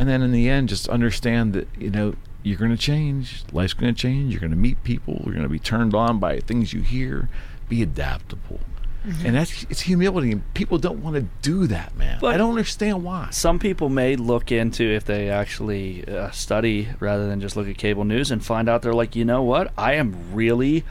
and 0.00 0.08
then 0.08 0.22
in 0.22 0.32
the 0.32 0.48
end 0.48 0.68
just 0.68 0.88
understand 0.88 1.52
that 1.52 1.68
you 1.78 1.90
know 1.90 2.14
you're 2.42 2.58
going 2.58 2.70
to 2.70 2.76
change 2.76 3.44
life's 3.52 3.74
going 3.74 3.94
to 3.94 4.00
change 4.00 4.32
you're 4.32 4.40
going 4.40 4.50
to 4.50 4.56
meet 4.56 4.82
people 4.82 5.20
you're 5.24 5.34
going 5.34 5.42
to 5.42 5.48
be 5.48 5.58
turned 5.58 5.94
on 5.94 6.18
by 6.18 6.40
things 6.40 6.72
you 6.72 6.80
hear 6.80 7.28
be 7.68 7.82
adaptable 7.82 8.60
and 9.04 9.34
that's 9.34 9.64
it's 9.70 9.80
humility 9.80 10.30
and 10.30 10.54
people 10.54 10.76
don't 10.76 11.02
want 11.02 11.16
to 11.16 11.22
do 11.42 11.66
that 11.66 11.96
man 11.96 12.18
But- 12.20 12.34
i 12.34 12.36
don't 12.36 12.50
understand 12.50 13.02
why 13.02 13.28
Some 13.30 13.58
people 13.58 13.88
may 13.88 14.14
look 14.16 14.52
into 14.52 14.82
if 14.84 15.04
they 15.04 15.30
actually 15.30 16.06
uh, 16.06 16.30
study 16.30 16.88
rather 17.00 17.26
than 17.26 17.40
just 17.40 17.56
look 17.56 17.66
at 17.68 17.78
cable 17.78 18.04
news 18.04 18.30
and 18.30 18.44
find 18.44 18.68
out 18.68 18.82
they're 18.82 18.92
like, 18.92 19.16
you 19.16 19.24
know 19.24 19.42
what? 19.42 19.72
I 19.78 19.94
am 19.94 20.34
really 20.34 20.84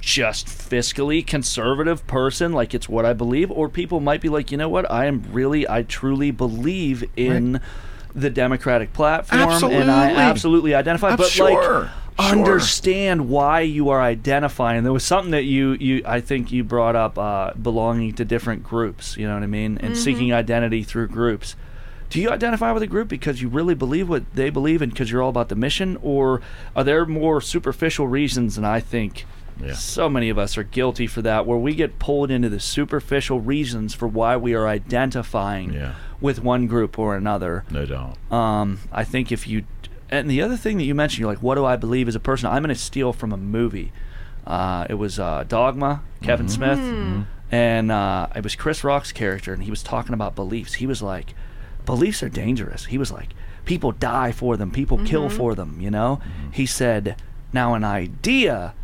just 0.00 0.46
fiscally 0.46 1.26
conservative 1.26 2.06
person, 2.06 2.52
like 2.52 2.74
it's 2.74 2.88
what 2.88 3.06
I 3.06 3.12
believe. 3.14 3.50
Or 3.50 3.68
people 3.70 4.00
might 4.00 4.20
be 4.20 4.28
like, 4.28 4.50
you 4.52 4.58
know 4.58 4.68
what? 4.68 4.90
I 4.90 5.06
am 5.06 5.24
really, 5.32 5.66
I 5.68 5.82
truly 5.82 6.30
believe 6.30 7.04
in 7.16 7.60
the 8.14 8.28
Democratic 8.30 8.92
platform, 8.92 9.40
and 9.40 9.90
I 9.90 10.10
Absolutely. 10.10 10.22
absolutely 10.22 10.74
identify. 10.74 11.10
I'm 11.10 11.16
but 11.16 11.28
sure, 11.28 11.80
like, 11.84 11.90
sure. 12.18 12.26
understand 12.26 13.28
why 13.28 13.60
you 13.60 13.88
are 13.88 14.00
identifying. 14.00 14.82
There 14.84 14.92
was 14.92 15.04
something 15.04 15.32
that 15.32 15.44
you, 15.44 15.72
you 15.72 16.02
I 16.06 16.20
think 16.20 16.52
you 16.52 16.64
brought 16.64 16.96
up 16.96 17.18
uh, 17.18 17.52
belonging 17.54 18.12
to 18.14 18.24
different 18.24 18.62
groups. 18.62 19.16
You 19.16 19.26
know 19.26 19.34
what 19.34 19.42
I 19.42 19.46
mean, 19.46 19.78
and 19.78 19.96
seeking 19.96 20.32
identity 20.32 20.82
through 20.82 21.08
groups. 21.08 21.56
Do 22.10 22.20
you 22.20 22.30
identify 22.30 22.70
with 22.70 22.82
a 22.82 22.86
group 22.86 23.08
because 23.08 23.42
you 23.42 23.48
really 23.48 23.74
believe 23.74 24.08
what 24.08 24.22
they 24.34 24.48
believe 24.50 24.82
and 24.82 24.92
because 24.92 25.10
you're 25.10 25.22
all 25.22 25.30
about 25.30 25.48
the 25.48 25.56
mission, 25.56 25.98
or 26.02 26.40
are 26.76 26.84
there 26.84 27.04
more 27.06 27.40
superficial 27.40 28.06
reasons? 28.06 28.56
And 28.56 28.64
I 28.66 28.78
think 28.78 29.24
Yeah. 29.60 29.72
so 29.72 30.08
many 30.08 30.28
of 30.30 30.38
us 30.38 30.56
are 30.56 30.62
guilty 30.62 31.06
for 31.08 31.22
that, 31.22 31.46
where 31.46 31.58
we 31.58 31.74
get 31.74 31.98
pulled 31.98 32.30
into 32.30 32.48
the 32.48 32.60
superficial 32.60 33.40
reasons 33.40 33.94
for 33.94 34.06
why 34.06 34.36
we 34.36 34.54
are 34.54 34.68
identifying 34.68 35.72
Yeah. 35.72 35.92
with 36.20 36.42
one 36.42 36.66
group 36.68 36.98
or 36.98 37.16
another. 37.16 37.64
no 37.70 37.84
doubt 37.86 38.16
Um, 38.32 38.78
I 38.92 39.02
think 39.02 39.32
if 39.32 39.48
you, 39.48 39.64
and 40.10 40.30
the 40.30 40.42
other 40.42 40.56
thing 40.56 40.78
that 40.78 40.84
you 40.84 40.94
mentioned, 40.94 41.20
you're 41.20 41.28
like, 41.30 41.42
what 41.42 41.54
do 41.56 41.64
I 41.64 41.76
believe 41.76 42.08
as 42.08 42.14
a 42.14 42.20
person? 42.20 42.48
I'm 42.48 42.62
going 42.62 42.74
to 42.74 42.80
steal 42.80 43.12
from 43.12 43.32
a 43.32 43.36
movie. 43.36 43.92
Uh, 44.46 44.86
it 44.90 44.94
was 44.94 45.18
uh, 45.18 45.44
Dogma, 45.48 46.02
Kevin 46.22 46.48
Smith, 46.48 46.78
and 47.50 47.90
uh, 47.90 48.28
it 48.36 48.42
was 48.44 48.54
Chris 48.56 48.84
Rock's 48.84 49.12
character, 49.12 49.52
and 49.52 49.62
he 49.62 49.70
was 49.70 49.82
talking 49.82 50.12
about 50.14 50.34
beliefs. 50.34 50.74
He 50.74 50.86
was 50.86 51.00
like, 51.02 51.34
beliefs 51.86 52.22
are 52.22 52.28
dangerous. 52.28 52.86
He 52.86 52.98
was 52.98 53.10
like, 53.10 53.30
people 53.64 53.92
die 53.92 54.32
for 54.32 54.56
them, 54.56 54.70
people 54.70 54.98
kill 55.04 55.28
for 55.30 55.54
them. 55.54 55.80
You 55.80 55.90
know, 55.90 56.20
he 56.52 56.66
said, 56.66 57.16
now 57.52 57.74
an 57.74 57.84
idea. 57.84 58.74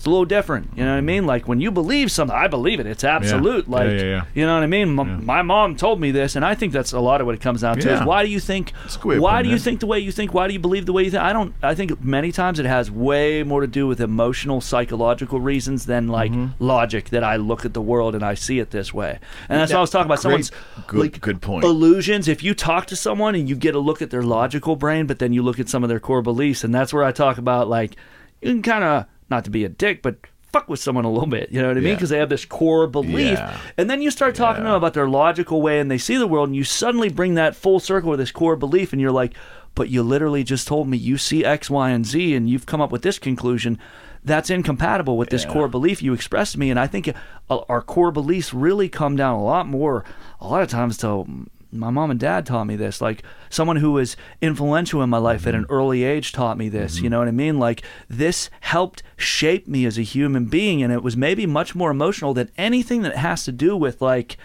It's 0.00 0.06
a 0.06 0.10
little 0.10 0.24
different, 0.24 0.70
you 0.78 0.82
know 0.82 0.92
what 0.92 0.96
I 0.96 1.02
mean? 1.02 1.26
Like 1.26 1.46
when 1.46 1.60
you 1.60 1.70
believe 1.70 2.10
something, 2.10 2.34
I 2.34 2.48
believe 2.48 2.80
it. 2.80 2.86
It's 2.86 3.04
absolute. 3.04 3.66
Yeah, 3.68 3.74
Like, 3.76 3.90
yeah, 3.90 4.02
yeah. 4.02 4.24
you 4.32 4.46
know 4.46 4.54
what 4.54 4.62
I 4.62 4.66
mean? 4.66 4.98
M-. 4.98 5.26
My 5.26 5.42
mom 5.42 5.76
told 5.76 6.00
me 6.00 6.10
this, 6.10 6.36
and 6.36 6.42
I 6.42 6.54
think 6.54 6.72
that's 6.72 6.92
a 6.92 7.00
lot 7.00 7.20
of 7.20 7.26
what 7.26 7.34
it 7.34 7.42
comes 7.42 7.60
down 7.60 7.78
to. 7.80 7.92
Is 7.92 8.00
why 8.02 8.24
do 8.24 8.30
you 8.30 8.40
think? 8.40 8.72
That's 8.82 8.96
a 8.96 8.98
good 8.98 9.08
way 9.08 9.16
of 9.16 9.22
Why 9.22 9.42
do 9.42 9.50
you 9.50 9.58
think 9.58 9.80
the 9.80 9.86
way 9.86 9.98
you 9.98 10.10
think? 10.10 10.32
Why 10.32 10.46
do 10.46 10.54
you 10.54 10.58
believe 10.58 10.86
the 10.86 10.94
way 10.94 11.02
you 11.02 11.10
think? 11.10 11.22
I 11.22 11.34
don't. 11.34 11.54
I 11.62 11.74
think 11.74 12.02
many 12.02 12.32
times 12.32 12.58
it 12.58 12.64
has 12.64 12.90
way 12.90 13.42
more 13.42 13.60
to 13.60 13.66
do 13.66 13.86
with 13.86 14.00
emotional, 14.00 14.62
psychological 14.62 15.38
reasons 15.38 15.84
than 15.84 16.08
like 16.08 16.32
Mm-hmm. 16.32 16.64
logic. 16.64 17.10
That 17.10 17.22
I 17.22 17.36
look 17.36 17.66
at 17.66 17.74
the 17.74 17.82
world 17.82 18.14
and 18.14 18.24
I 18.24 18.32
see 18.32 18.58
it 18.58 18.70
this 18.70 18.94
way, 18.94 19.18
and 19.50 19.60
that's 19.60 19.70
what 19.70 19.78
I 19.78 19.80
was 19.82 19.90
talking 19.90 20.06
about. 20.06 20.22
Great. 20.22 20.46
Someone's 20.46 20.50
Good- 20.86 21.00
like, 21.00 21.20
good 21.20 21.42
point. 21.42 21.62
Illusions. 21.62 22.26
If 22.26 22.42
you 22.42 22.54
talk 22.54 22.86
to 22.86 22.96
someone 22.96 23.34
and 23.34 23.50
you 23.50 23.54
get 23.54 23.74
a 23.74 23.78
look 23.80 24.00
at 24.00 24.08
their 24.08 24.22
logical 24.22 24.76
brain, 24.76 25.06
but 25.06 25.18
then 25.18 25.34
you 25.34 25.42
look 25.42 25.60
at 25.60 25.68
some 25.68 25.82
of 25.82 25.90
their 25.90 26.00
core 26.00 26.22
beliefs, 26.22 26.64
and 26.64 26.74
that's 26.74 26.94
where 26.94 27.04
I 27.04 27.12
talk 27.12 27.36
about 27.36 27.68
like 27.68 27.96
you 28.40 28.50
can 28.52 28.62
kind 28.62 28.82
of 28.82 29.04
not 29.30 29.44
to 29.44 29.50
be 29.50 29.64
a 29.64 29.68
dick, 29.68 30.02
but 30.02 30.16
fuck 30.52 30.68
with 30.68 30.80
someone 30.80 31.04
a 31.04 31.10
little 31.10 31.28
bit. 31.28 31.50
You 31.52 31.62
know 31.62 31.68
what 31.68 31.76
I 31.76 31.80
mean? 31.80 31.90
Yeah. 31.90 31.94
Because 31.94 32.10
they 32.10 32.18
have 32.18 32.28
this 32.28 32.44
core 32.44 32.86
belief, 32.88 33.38
Yeah. 33.38 33.56
and 33.78 33.88
then 33.88 34.02
you 34.02 34.10
start 34.10 34.34
talking 34.34 34.62
to 34.64 34.68
them 34.68 34.74
about 34.76 34.94
their 34.94 35.08
logical 35.08 35.62
way 35.62 35.78
and 35.78 35.88
they 35.90 35.98
see 35.98 36.16
the 36.16 36.26
world, 36.26 36.48
and 36.48 36.56
you 36.56 36.64
suddenly 36.64 37.08
bring 37.08 37.34
that 37.34 37.54
full 37.54 37.78
circle 37.78 38.10
with 38.10 38.18
this 38.18 38.32
core 38.32 38.56
belief, 38.56 38.92
and 38.92 39.00
you're 39.00 39.12
like, 39.12 39.34
but 39.76 39.88
you 39.88 40.02
literally 40.02 40.42
just 40.42 40.66
told 40.66 40.88
me 40.88 40.96
you 40.96 41.16
see 41.16 41.44
X, 41.44 41.70
Y, 41.70 41.90
and 41.90 42.04
Z, 42.04 42.34
and 42.34 42.50
you've 42.50 42.66
come 42.66 42.80
up 42.80 42.90
with 42.90 43.02
this 43.02 43.18
conclusion. 43.20 43.78
That's 44.24 44.50
incompatible 44.50 45.16
with 45.16 45.30
this 45.30 45.44
Yeah. 45.44 45.52
core 45.52 45.68
belief 45.68 46.02
you 46.02 46.12
expressed 46.12 46.52
to 46.54 46.58
me, 46.58 46.68
and 46.70 46.80
I 46.80 46.88
think 46.88 47.08
uh, 47.48 47.58
our 47.68 47.80
core 47.80 48.10
beliefs 48.10 48.52
really 48.52 48.88
come 48.88 49.14
down 49.14 49.34
a 49.38 49.42
lot 49.44 49.68
more, 49.68 50.04
a 50.40 50.48
lot 50.48 50.62
of 50.62 50.68
times 50.68 50.96
to 50.98 51.24
my 51.72 51.90
mom 51.90 52.10
and 52.10 52.20
dad 52.20 52.46
taught 52.46 52.66
me 52.66 52.76
this. 52.76 53.00
Like 53.00 53.22
someone 53.48 53.76
who 53.76 53.92
was 53.92 54.16
influential 54.40 55.02
in 55.02 55.10
my 55.10 55.18
life 55.18 55.46
at 55.46 55.54
an 55.54 55.64
mm-hmm. 55.64 55.72
early 55.72 56.04
age 56.04 56.32
taught 56.32 56.58
me 56.58 56.68
this. 56.68 56.96
You 56.96 57.02
mm-hmm. 57.02 57.10
know 57.10 57.18
what 57.20 57.28
I 57.28 57.32
mean? 57.32 57.58
Like 57.58 57.82
this 58.08 58.50
helped 58.60 59.02
shape 59.16 59.68
me 59.68 59.84
as 59.84 59.98
a 59.98 60.02
human 60.02 60.46
being, 60.46 60.82
and 60.82 60.92
it 60.92 61.02
was 61.02 61.16
maybe 61.16 61.46
much 61.46 61.74
more 61.74 61.90
emotional 61.90 62.34
than 62.34 62.50
anything 62.56 63.02
that 63.02 63.16
has 63.16 63.44
to 63.44 63.52
do 63.52 63.76
with 63.76 64.00
like, 64.02 64.36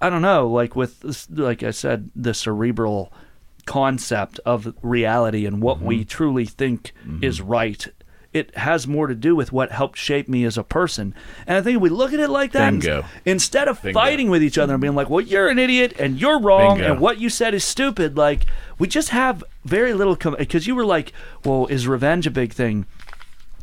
I 0.00 0.10
don't 0.10 0.22
know, 0.22 0.48
like 0.48 0.74
with 0.76 1.28
like 1.30 1.62
I 1.62 1.70
said, 1.70 2.10
the 2.14 2.34
cerebral 2.34 3.12
concept 3.66 4.38
of 4.44 4.74
reality 4.82 5.46
and 5.46 5.62
what 5.62 5.80
we 5.80 6.00
mm-hmm. 6.00 6.08
truly 6.08 6.44
think 6.44 6.92
is 7.22 7.40
right. 7.40 7.86
It 8.34 8.54
has 8.56 8.86
more 8.86 9.06
to 9.06 9.14
do 9.14 9.34
with 9.34 9.52
what 9.52 9.70
helped 9.72 9.96
shape 9.96 10.28
me 10.28 10.44
as 10.44 10.58
a 10.58 10.62
person. 10.62 11.14
And 11.46 11.56
I 11.56 11.62
think 11.62 11.76
if 11.76 11.82
we 11.82 11.88
look 11.88 12.12
at 12.12 12.20
it 12.20 12.28
like 12.28 12.52
that, 12.52 12.70
Bingo. 12.72 13.04
instead 13.24 13.68
of 13.68 13.80
Bingo. 13.80 13.98
fighting 13.98 14.28
with 14.28 14.42
each 14.42 14.58
other 14.58 14.74
and 14.74 14.80
being 14.82 14.94
like, 14.94 15.08
well, 15.08 15.20
you're 15.20 15.48
an 15.48 15.58
idiot 15.58 15.94
and 15.98 16.20
you're 16.20 16.40
wrong 16.40 16.78
Bingo. 16.78 16.92
and 16.92 17.00
what 17.00 17.18
you 17.18 17.30
said 17.30 17.54
is 17.54 17.64
stupid, 17.64 18.16
like, 18.18 18.44
we 18.78 18.88
just 18.88 19.10
have 19.10 19.42
very 19.64 19.94
little. 19.94 20.16
Because 20.16 20.66
you 20.66 20.74
were 20.74 20.84
like, 20.84 21.12
well, 21.44 21.66
is 21.68 21.86
revenge 21.86 22.26
a 22.26 22.30
big 22.30 22.52
thing? 22.52 22.86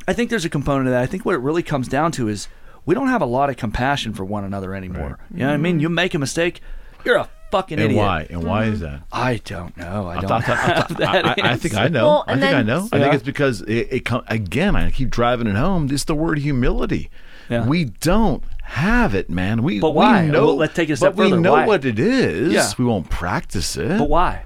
I 0.07 0.13
think 0.13 0.29
there's 0.29 0.45
a 0.45 0.49
component 0.49 0.87
of 0.87 0.93
that. 0.93 1.01
I 1.03 1.05
think 1.05 1.25
what 1.25 1.35
it 1.35 1.41
really 1.41 1.63
comes 1.63 1.87
down 1.87 2.11
to 2.13 2.27
is 2.27 2.47
we 2.85 2.95
don't 2.95 3.09
have 3.09 3.21
a 3.21 3.25
lot 3.25 3.49
of 3.49 3.57
compassion 3.57 4.13
for 4.13 4.25
one 4.25 4.43
another 4.43 4.73
anymore. 4.73 5.19
You 5.31 5.39
know 5.39 5.47
what 5.47 5.53
I 5.53 5.57
mean? 5.57 5.75
Mm-hmm. 5.75 5.81
You 5.81 5.89
make 5.89 6.13
a 6.13 6.19
mistake, 6.19 6.61
you're 7.05 7.17
a 7.17 7.29
fucking 7.51 7.77
and 7.77 7.85
idiot. 7.85 7.97
why 7.97 8.27
and 8.29 8.43
why 8.43 8.63
is 8.65 8.79
that 8.79 9.01
I 9.11 9.37
don't 9.43 9.75
know. 9.77 10.07
I 10.07 10.17
I, 10.17 10.21
don't 10.21 10.29
thought- 10.29 10.49
I, 10.49 10.55
have 10.55 10.87
thought- 10.87 10.97
that 10.97 11.25
I- 11.39 11.51
I 11.51 11.57
think 11.57 11.75
I 11.75 11.87
know. 11.89 12.05
Well, 12.05 12.23
I 12.27 12.31
and 12.33 12.41
think 12.41 12.53
I 12.53 12.57
then- 12.57 12.65
know. 12.67 12.89
I 12.91 12.99
think 12.99 13.13
it's 13.13 13.23
because 13.23 13.61
it, 13.63 13.87
it 13.91 14.05
come 14.05 14.23
again. 14.27 14.75
I 14.75 14.89
keep 14.91 15.09
driving 15.09 15.47
it 15.47 15.55
home. 15.55 15.89
It's 15.91 16.05
the 16.05 16.15
word 16.15 16.39
humility. 16.39 17.09
Yeah. 17.49 17.67
We 17.67 17.85
don't 17.85 18.43
have 18.63 19.13
it, 19.13 19.29
man. 19.29 19.61
We 19.63 19.79
But 19.81 19.91
why? 19.91 20.23
We 20.25 20.31
know, 20.31 20.45
Well, 20.47 20.55
let's 20.55 20.73
take 20.73 20.89
it 20.89 20.93
a 20.93 20.97
step 20.97 21.15
but 21.17 21.29
we 21.29 21.37
know 21.37 21.51
Why? 21.51 21.67
what 21.67 21.83
it 21.83 21.99
is. 21.99 22.53
Yeah. 22.53 22.71
We 22.77 22.85
won't 22.85 23.09
practice 23.09 23.75
it. 23.75 23.97
But 23.97 24.07
why? 24.09 24.43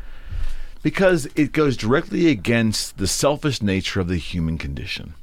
Because 0.81 1.27
it 1.35 1.51
goes 1.51 1.77
directly 1.77 2.27
against 2.29 2.97
the 2.97 3.07
selfish 3.07 3.61
nature 3.61 3.99
of 3.99 4.07
the 4.07 4.17
human 4.17 4.57
condition. 4.57 5.13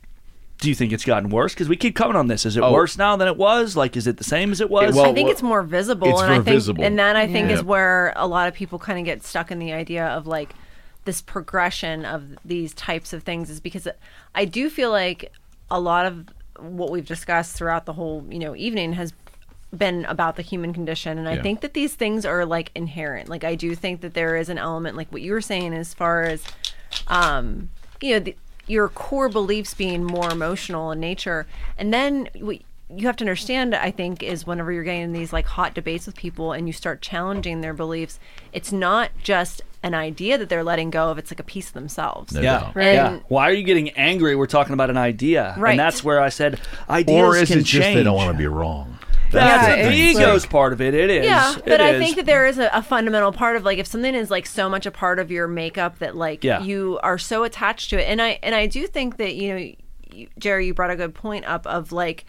Do 0.63 0.69
you 0.69 0.75
think 0.77 0.93
it's 0.93 1.05
gotten 1.05 1.29
worse? 1.29 1.53
Because 1.55 1.69
we 1.69 1.77
keep 1.77 1.97
coming 1.97 2.15
on 2.17 2.29
this. 2.29 2.47
Is 2.47 2.57
it 2.57 2.63
Oh. 2.63 2.73
worse 2.73 2.97
now 2.97 3.17
than 3.17 3.27
it 3.27 3.37
was? 3.37 3.77
Like, 3.77 3.97
is 3.97 4.07
it 4.07 4.17
the 4.17 4.25
same 4.25 4.53
as 4.53 4.61
it 4.61 4.71
was? 4.71 4.95
well, 4.95 5.07
I 5.07 5.13
think 5.13 5.29
it's 5.29 5.43
more 5.43 5.63
visible, 5.63 6.09
it's 6.09 6.21
and 6.21 6.29
more 6.31 6.41
I 6.41 6.45
think, 6.45 6.55
visible. 6.55 6.85
and 6.85 6.99
that 7.01 7.17
I 7.17 7.27
think 7.27 7.49
Yeah. 7.49 7.57
is 7.57 7.65
where 7.65 8.13
a 8.15 8.27
lot 8.29 8.47
of 8.47 8.55
people 8.55 8.79
kind 8.79 8.99
of 8.99 9.05
get 9.05 9.25
stuck 9.25 9.51
in 9.51 9.59
the 9.59 9.73
idea 9.73 10.07
of 10.07 10.27
like 10.29 10.55
this 11.05 11.21
progression 11.21 12.05
of 12.05 12.23
these 12.45 12.73
types 12.75 13.13
of 13.13 13.25
things 13.25 13.51
is 13.51 13.59
because 13.59 13.89
I 14.37 14.45
do 14.45 14.71
feel 14.71 14.91
like 14.91 15.33
a 15.71 15.81
lot 15.81 16.07
of 16.07 16.27
what 16.61 16.91
we've 16.93 17.07
discussed 17.09 17.57
throughout 17.57 17.85
the 17.87 17.95
whole 17.95 18.25
you 18.31 18.39
know 18.39 18.55
evening 18.55 18.93
has 18.93 19.13
been 19.77 20.05
about 20.05 20.37
the 20.37 20.43
human 20.43 20.73
condition 20.75 21.17
and 21.19 21.27
i 21.27 21.41
think 21.41 21.63
that 21.63 21.73
these 21.73 21.95
things 21.95 22.27
are 22.27 22.45
like 22.45 22.71
inherent 22.75 23.27
like 23.31 23.43
i 23.43 23.55
do 23.55 23.75
think 23.75 24.03
that 24.03 24.13
there 24.13 24.37
is 24.37 24.51
an 24.51 24.59
element 24.59 24.99
like 24.99 25.11
what 25.11 25.23
you 25.23 25.33
were 25.33 25.41
saying 25.41 25.73
as 25.73 25.95
far 25.95 26.25
as 26.25 26.45
um 27.09 27.71
you 28.03 28.13
know 28.13 28.19
the, 28.21 28.37
your 28.67 28.89
core 28.89 29.29
beliefs 29.29 29.75
being 29.75 30.05
more 30.05 30.31
emotional 30.31 30.91
in 30.93 31.01
nature 31.01 31.47
and 31.79 31.93
then 31.93 32.29
what 32.41 32.59
you 32.95 33.07
have 33.07 33.17
to 33.17 33.25
understand 33.25 33.75
i 33.75 33.91
think 33.91 34.23
is 34.23 34.47
whenever 34.47 34.71
you're 34.71 34.85
getting 34.85 35.03
in 35.03 35.13
these 35.13 35.33
like 35.33 35.47
hot 35.47 35.75
debates 35.75 36.07
with 36.07 36.15
people 36.17 36.53
and 36.53 36.67
you 36.67 36.73
start 36.73 37.01
challenging 37.01 37.61
their 37.61 37.75
beliefs 37.75 38.19
it's 38.53 38.71
not 38.71 39.11
just 39.23 39.63
an 39.83 39.95
idea 39.95 40.39
that 40.39 40.49
they're 40.49 40.63
letting 40.63 40.91
go 40.91 41.11
of 41.11 41.19
it's 41.19 41.31
like 41.33 41.41
a 41.41 41.45
piece 41.45 41.69
of 41.69 41.75
themselves 41.75 42.33
No 42.33 42.41
yeah. 42.41 42.71
Right. 42.73 42.93
Yeah. 42.93 43.19
Why 43.29 43.51
are 43.51 43.53
you 43.53 43.65
getting 43.65 43.91
angry? 43.91 44.37
We're 44.37 44.47
talking 44.47 44.75
about 44.75 44.91
an 44.91 44.97
idea. 44.97 45.57
Right. 45.59 45.71
And 45.73 45.81
that's 45.81 46.05
where 46.05 46.21
I 46.21 46.29
said 46.29 46.61
ideas 46.89 47.19
Or 47.21 47.37
is 47.37 47.49
can 47.49 47.59
it 47.59 47.63
just 47.63 47.83
change. 47.83 47.97
they 47.97 48.05
don't 48.05 48.15
want 48.15 48.31
to 48.31 48.39
be 48.39 48.47
wrong? 48.47 48.97
That's 49.33 49.69
Yeah, 49.79 49.89
the, 49.89 49.95
ego's 49.95 50.43
like- 50.43 50.51
part 50.51 50.73
of 50.73 50.81
it. 50.81 50.95
It 50.95 51.11
is. 51.11 51.25
Yeah, 51.25 51.55
but 51.65 51.81
I 51.81 51.91
is. 51.95 51.99
think 52.03 52.17
that 52.17 52.27
there 52.27 52.47
is 52.47 52.59
a, 52.59 52.71
a 52.73 52.83
fundamental 52.83 53.33
part 53.33 53.57
of 53.57 53.65
like 53.65 53.79
if 53.79 53.87
something 53.87 54.15
is 54.15 54.31
like 54.31 54.47
so 54.47 54.69
much 54.69 54.87
a 54.87 54.91
part 54.91 55.19
of 55.19 55.31
your 55.31 55.49
makeup 55.49 55.99
that 55.99 56.15
like 56.17 56.45
Yeah. 56.45 56.63
you 56.63 57.01
are 57.03 57.19
so 57.19 57.45
attached 57.45 57.91
to 57.91 57.99
it, 58.01 58.05
and 58.09 58.21
I 58.23 58.39
and 58.43 58.55
I 58.55 58.67
do 58.67 58.87
think 58.87 59.17
that 59.17 59.35
you 59.35 59.55
know, 59.55 59.73
you, 60.13 60.29
Jerry, 60.39 60.67
you 60.67 60.75
brought 60.75 60.91
a 60.91 60.97
good 60.97 61.15
point 61.15 61.45
up 61.47 61.67
of 61.67 61.91
like 61.93 62.25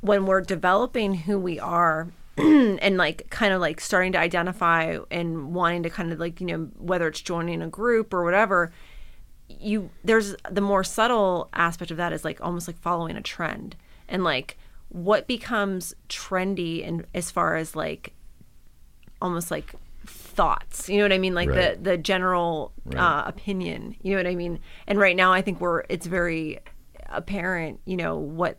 when 0.00 0.26
we're 0.26 0.40
developing 0.40 1.14
who 1.14 1.38
we 1.38 1.58
are. 1.60 2.08
and 2.38 2.98
like 2.98 3.30
kind 3.30 3.54
of 3.54 3.62
like 3.62 3.80
starting 3.80 4.12
to 4.12 4.18
identify 4.18 4.98
and 5.10 5.54
wanting 5.54 5.82
to 5.84 5.88
kind 5.88 6.12
of 6.12 6.18
like 6.20 6.38
you 6.38 6.46
know 6.46 6.68
whether 6.76 7.08
it's 7.08 7.22
joining 7.22 7.62
a 7.62 7.66
group 7.66 8.12
or 8.12 8.24
whatever 8.24 8.70
you 9.48 9.88
there's 10.04 10.34
the 10.50 10.60
more 10.60 10.84
subtle 10.84 11.48
aspect 11.54 11.90
of 11.90 11.96
that 11.96 12.12
is 12.12 12.26
like 12.26 12.38
almost 12.42 12.66
like 12.68 12.76
following 12.76 13.16
a 13.16 13.22
trend 13.22 13.74
and 14.06 14.22
like 14.22 14.58
what 14.88 15.26
becomes 15.26 15.94
trendy 16.08 16.86
and 16.86 17.04
as 17.14 17.30
far 17.30 17.56
as 17.56 17.74
like 17.76 18.12
almost 19.20 19.50
like 19.50 19.74
thoughts 20.06 20.88
you 20.88 20.98
know 20.98 21.04
what 21.04 21.12
i 21.12 21.18
mean? 21.18 21.34
Like 21.34 21.48
Right. 21.48 21.82
the 21.82 21.90
the 21.90 21.96
general 21.98 22.72
uh, 22.94 23.24
opinion 23.26 23.96
you 24.02 24.12
know 24.12 24.18
what 24.18 24.26
i 24.26 24.34
mean? 24.34 24.60
And 24.86 24.98
right 24.98 25.16
now 25.16 25.32
i 25.32 25.42
think 25.42 25.60
we're 25.60 25.80
it's 25.88 26.06
very 26.06 26.60
apparent 27.08 27.80
you 27.84 27.96
know 27.96 28.16
what 28.16 28.58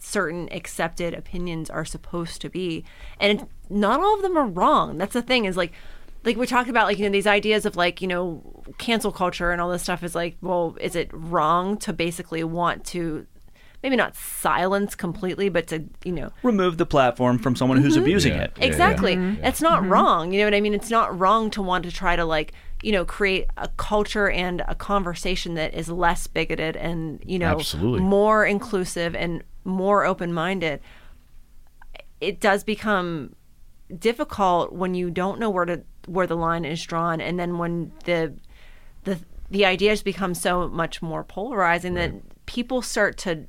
certain 0.00 0.48
accepted 0.52 1.12
opinions 1.14 1.68
are 1.70 1.84
supposed 1.84 2.40
to 2.40 2.48
be. 2.48 2.84
And 3.18 3.48
not 3.68 3.98
all 4.00 4.14
of 4.14 4.22
them 4.22 4.36
are 4.38 4.46
wrong. 4.46 4.96
That's 4.96 5.12
the 5.12 5.22
thing 5.22 5.44
is 5.44 5.56
like 5.56 5.72
like 6.24 6.36
we 6.36 6.46
talked 6.46 6.68
about 6.70 6.86
like 6.86 6.98
you 6.98 7.04
know 7.04 7.10
these 7.10 7.26
ideas 7.26 7.66
of 7.66 7.74
like 7.76 8.00
you 8.00 8.06
know 8.08 8.62
cancel 8.78 9.10
culture 9.12 9.50
and 9.50 9.60
all 9.60 9.70
this 9.70 9.82
stuff 9.82 10.02
is 10.02 10.14
like 10.14 10.36
well 10.40 10.76
is 10.80 10.94
it 10.94 11.10
wrong 11.12 11.76
to 11.78 11.92
basically 11.92 12.44
want 12.44 12.84
to 12.86 13.26
maybe 13.82 13.96
not 13.96 14.16
silence 14.16 14.94
completely 14.94 15.48
but 15.48 15.66
to 15.66 15.84
you 16.04 16.12
know 16.12 16.30
remove 16.42 16.78
the 16.78 16.86
platform 16.86 17.38
from 17.38 17.54
someone 17.54 17.78
who's 17.80 17.94
mm-hmm. 17.94 18.02
abusing 18.02 18.32
Yeah. 18.34 18.44
it. 18.44 18.52
Yeah, 18.58 18.64
exactly. 18.64 19.16
Mm-hmm. 19.16 19.44
It's 19.44 19.60
not 19.60 19.82
mm-hmm. 19.82 19.92
wrong 19.92 20.32
you 20.32 20.40
know 20.40 20.46
what 20.46 20.54
i 20.54 20.60
mean? 20.60 20.74
It's 20.74 20.90
not 20.90 21.18
wrong 21.18 21.50
to 21.50 21.62
want 21.62 21.84
to 21.84 21.92
try 21.92 22.16
to 22.16 22.24
like 22.24 22.52
you 22.82 22.92
know 22.92 23.04
create 23.04 23.46
a 23.56 23.68
culture 23.76 24.30
and 24.30 24.62
a 24.68 24.74
conversation 24.74 25.54
that 25.54 25.74
is 25.74 25.88
less 25.88 26.26
bigoted 26.26 26.76
and 26.76 27.22
you 27.24 27.38
know 27.38 27.58
Absolutely. 27.58 28.00
more 28.00 28.44
inclusive 28.44 29.14
and 29.14 29.42
more 29.64 30.04
open-minded. 30.04 30.80
It 32.20 32.40
does 32.40 32.64
become 32.64 33.34
difficult 33.96 34.72
when 34.72 34.94
you 34.94 35.10
don't 35.10 35.38
know 35.38 35.50
where 35.50 35.64
to 35.64 35.82
where 36.06 36.26
the 36.26 36.36
line 36.36 36.64
is 36.64 36.82
drawn 36.82 37.20
and 37.20 37.38
then 37.38 37.58
when 37.58 37.92
the 38.04 38.34
the 39.04 39.18
the 39.50 39.64
ideas 39.64 40.02
become 40.02 40.34
so 40.34 40.68
much 40.68 41.00
more 41.00 41.24
polarizing 41.24 41.94
that 41.94 42.12
people 42.46 42.82
start 42.82 43.16
to 43.16 43.46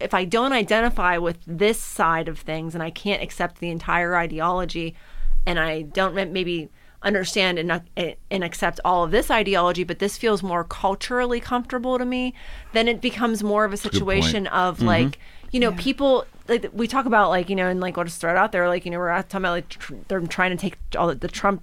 if 0.00 0.14
I 0.14 0.24
don't 0.24 0.52
identify 0.52 1.18
with 1.18 1.38
this 1.46 1.78
side 1.78 2.28
of 2.28 2.38
things 2.38 2.74
and 2.74 2.82
I 2.82 2.90
can't 2.90 3.22
accept 3.22 3.58
the 3.58 3.70
entire 3.70 4.16
ideology 4.16 4.94
and 5.46 5.58
I 5.58 5.82
don't 5.82 6.14
maybe 6.32 6.68
understand 7.02 7.58
and 7.58 7.68
not- 7.68 7.84
eh, 7.96 8.14
and 8.30 8.42
accept 8.42 8.80
all 8.84 9.04
of 9.04 9.10
this 9.12 9.30
ideology 9.30 9.84
but 9.84 10.00
this 10.00 10.18
feels 10.18 10.42
more 10.42 10.64
culturally 10.64 11.38
comfortable 11.38 11.96
to 11.96 12.04
me 12.04 12.34
then 12.72 12.88
it 12.88 13.00
becomes 13.00 13.42
more 13.42 13.64
of 13.64 13.72
a 13.72 13.76
situation 13.76 14.48
of 14.48 14.78
mm-hmm. 14.78 14.86
like 14.86 15.18
you 15.52 15.60
know 15.60 15.70
people 15.72 16.24
like 16.48 16.68
we 16.72 16.88
talk 16.88 17.06
about 17.06 17.30
like 17.30 17.48
you 17.48 17.54
know 17.54 17.68
and 17.68 17.78
like 17.78 17.96
we'll 17.96 18.04
just 18.04 18.20
throw 18.20 18.32
it 18.32 18.36
out 18.36 18.50
there 18.50 18.66
like 18.66 18.84
you 18.84 18.90
know 18.90 18.98
we're 18.98 19.14
talking 19.22 19.38
about 19.38 19.52
like 19.52 19.68
tr- 19.68 19.94
they're 20.08 20.20
trying 20.22 20.50
to 20.50 20.56
take 20.56 20.76
all 20.98 21.06
the, 21.06 21.14
the 21.14 21.28
Trump 21.28 21.62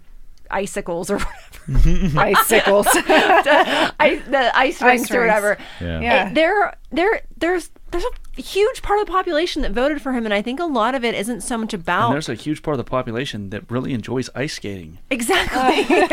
icicles 0.52 1.10
or 1.10 1.18
whatever 1.18 1.32
Icicles. 2.20 2.88
I, 2.88 4.22
the 4.30 4.56
ice 4.56 4.82
rinks 4.82 5.12
or 5.12 5.22
whatever. 5.22 5.58
Yeah. 5.82 6.00
Yeah. 6.00 6.30
It- 6.30 6.36
there, 6.36 6.76
there, 6.92 7.22
there's 7.38 7.72
there's 8.00 8.06
a 8.38 8.42
huge 8.42 8.82
part 8.82 9.00
of 9.00 9.06
the 9.06 9.12
population 9.12 9.62
that 9.62 9.72
voted 9.72 10.02
for 10.02 10.14
him, 10.14 10.26
and 10.26 10.34
I 10.34 10.42
think 10.42 10.60
a 10.60 10.66
lot 10.66 10.96
of 10.96 11.04
it 11.04 11.16
isn't 11.16 11.42
so 11.42 11.58
much 11.58 11.74
And 11.74 11.82
about 11.84 12.12
there's 12.12 12.30
a 12.30 12.36
huge 12.36 12.62
part 12.64 12.74
of 12.76 12.78
the 12.86 12.90
population 12.90 13.50
that 13.52 13.70
really 13.72 13.94
enjoys 13.94 14.30
ice 14.36 14.54
skating. 14.56 14.98
exactly. 15.10 15.86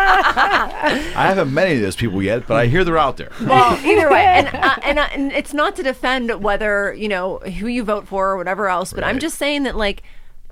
I 0.00 1.26
haven't 1.28 1.52
met 1.52 1.66
any 1.68 1.76
of 1.76 1.82
those 1.82 1.96
people 1.96 2.22
yet, 2.22 2.46
but 2.46 2.56
I 2.56 2.66
hear 2.66 2.84
they're 2.84 2.98
out 2.98 3.16
there. 3.16 3.30
well, 3.42 3.78
either 3.84 4.10
way, 4.10 4.24
and 4.24 4.48
uh, 4.48 4.76
and, 4.82 4.98
uh, 4.98 5.08
and 5.12 5.32
it's 5.32 5.52
not 5.54 5.76
to 5.76 5.82
defend 5.82 6.42
whether 6.42 6.92
you 6.94 7.08
know 7.08 7.38
who 7.38 7.66
you 7.66 7.84
vote 7.84 8.06
for 8.08 8.30
or 8.30 8.36
whatever 8.36 8.68
else, 8.68 8.92
but 8.92 9.04
I'm 9.04 9.18
just 9.18 9.36
saying 9.38 9.64
that 9.64 9.76
like 9.76 10.02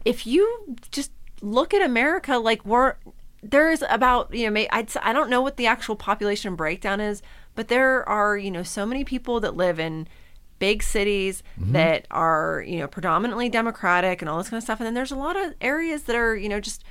if 0.05 0.27
you 0.27 0.77
just 0.91 1.11
look 1.41 1.73
at 1.75 1.83
America, 1.83 2.37
like 2.39 2.65
we're 2.65 2.95
there's 3.43 3.83
about 3.89 4.35
you 4.35 4.47
know 4.47 4.53
may, 4.53 4.69
I'd, 4.71 4.87
s- 4.87 4.97
I 5.03 5.13
don't 5.13 5.31
know 5.31 5.41
what 5.41 5.57
the 5.57 5.67
actual 5.67 5.97
population 5.97 6.57
breakdown 6.57 7.01
is, 7.01 7.23
but 7.55 7.69
there 7.69 8.07
are 8.09 8.37
you 8.37 8.51
know 8.51 8.63
so 8.63 8.85
many 8.87 9.05
people 9.05 9.41
that 9.41 9.57
live 9.57 9.79
in 9.81 10.09
big 10.59 10.83
cities 10.83 11.43
mm-hmm. 11.61 11.73
that 11.73 12.07
are 12.11 12.65
you 12.67 12.78
know 12.78 12.87
predominantly 12.87 13.49
democratic 13.49 14.23
and 14.23 14.28
all 14.28 14.39
this 14.39 14.49
kind 14.49 14.59
of 14.59 14.65
stuff. 14.65 14.81
And 14.81 14.87
then 14.87 14.95
there's 14.95 15.12
a 15.12 15.17
lot 15.17 15.37
of 15.37 15.55
areas 15.61 16.05
that 16.05 16.17
are 16.17 16.37
you 16.37 16.49
know 16.49 16.61
just 16.61 16.85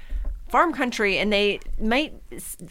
farm 0.50 0.72
country 0.72 1.18
and 1.18 1.32
they 1.32 1.60
might 1.80 2.14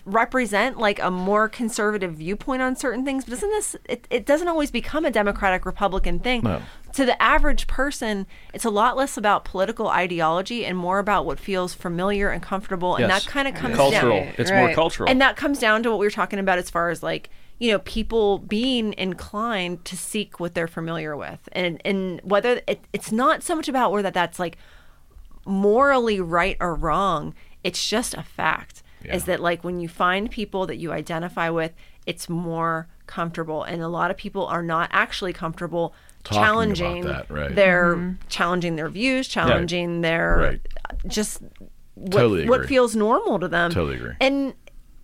represent 0.07 0.79
like 0.79 0.99
a 0.99 1.11
more 1.11 1.47
conservative 1.49 2.15
viewpoint 2.15 2.63
on 2.63 2.75
certain 2.75 3.05
things. 3.05 3.25
But 3.25 3.33
doesn't 3.33 3.51
this 3.51 3.77
it, 3.85 4.07
it 4.11 4.27
doesn't 4.27 4.49
always 4.49 4.71
become 4.71 5.05
a 5.05 5.11
democratic 5.11 5.67
republican 5.67 6.19
thing. 6.21 6.43
No. 6.43 6.63
to 6.95 7.05
the 7.05 7.21
average 7.23 7.67
person 7.67 8.27
it's 8.55 8.65
a 8.65 8.71
lot 8.71 8.97
less 8.97 9.17
about 9.19 9.45
political 9.45 9.89
ideology 9.89 10.65
and 10.65 10.79
more 10.79 10.99
about 10.99 11.27
what 11.27 11.39
feels 11.39 11.75
familiar 11.75 12.31
and 12.31 12.43
comfortable 12.43 12.97
and 12.97 13.11
that 13.11 13.27
kind 13.27 13.47
of 13.47 13.55
comes 13.55 13.77
Cultural. 13.77 14.21
down. 14.21 14.35
It's 14.39 14.51
more 14.51 14.73
cultural. 14.73 15.11
and 15.11 15.21
that 15.21 15.37
comes 15.37 15.59
down 15.59 15.83
to 15.83 15.91
what 15.91 15.99
we 15.99 16.07
were 16.07 16.11
talking 16.11 16.39
about 16.39 16.59
as 16.59 16.71
far 16.71 16.89
as 16.89 17.03
like 17.03 17.29
you 17.59 17.73
know 17.73 17.79
people 17.81 18.39
being 18.39 18.95
inclined 18.99 19.85
to 19.87 19.97
seek 19.97 20.39
what 20.41 20.55
they're 20.55 20.69
familiar 20.69 21.17
with. 21.17 21.49
And 21.53 21.81
and 21.85 22.21
whether 22.23 22.61
it, 22.67 22.85
it's 22.93 23.13
not 23.13 23.43
so 23.43 23.57
much 23.57 23.69
about 23.69 23.93
whether 23.93 24.11
that's 24.11 24.39
like 24.39 24.59
morally 25.45 26.21
right 26.21 26.57
or 26.59 26.75
wrong 26.75 27.33
it's 27.63 27.89
just 27.89 28.15
a 28.15 28.23
fact 28.23 28.83
is 29.05 29.27
that 29.27 29.39
like 29.39 29.63
when 29.63 29.79
you 29.79 29.89
find 29.89 30.29
people 30.29 30.67
that 30.67 30.77
you 30.77 30.91
identify 30.91 31.49
with 31.49 31.73
it's 32.07 32.29
more 32.29 32.89
comfortable. 33.07 33.63
And 33.65 33.83
a 33.83 33.89
lot 33.89 34.11
of 34.11 34.17
people 34.17 34.47
are 34.47 34.63
not 34.63 34.89
actually 34.93 35.33
comfortable 35.33 35.95
Talking 36.25 36.39
about 36.39 36.45
challenging 36.45 37.05
that, 37.05 37.31
right. 37.31 37.55
their 37.55 37.97
mm-hmm. 37.97 38.29
challenging 38.29 38.77
their 38.77 38.89
views 38.89 39.29
challenging 39.29 40.01
their 40.01 40.37
Right. 40.37 40.61
just 41.07 41.43
what, 41.95 42.13
Totally 42.13 42.49
what 42.49 42.67
feels 42.67 42.97
normal 42.97 43.39
to 43.39 43.49
them. 43.49 43.71
Totally 43.71 43.97
agree. 43.97 44.15
and 44.21 44.55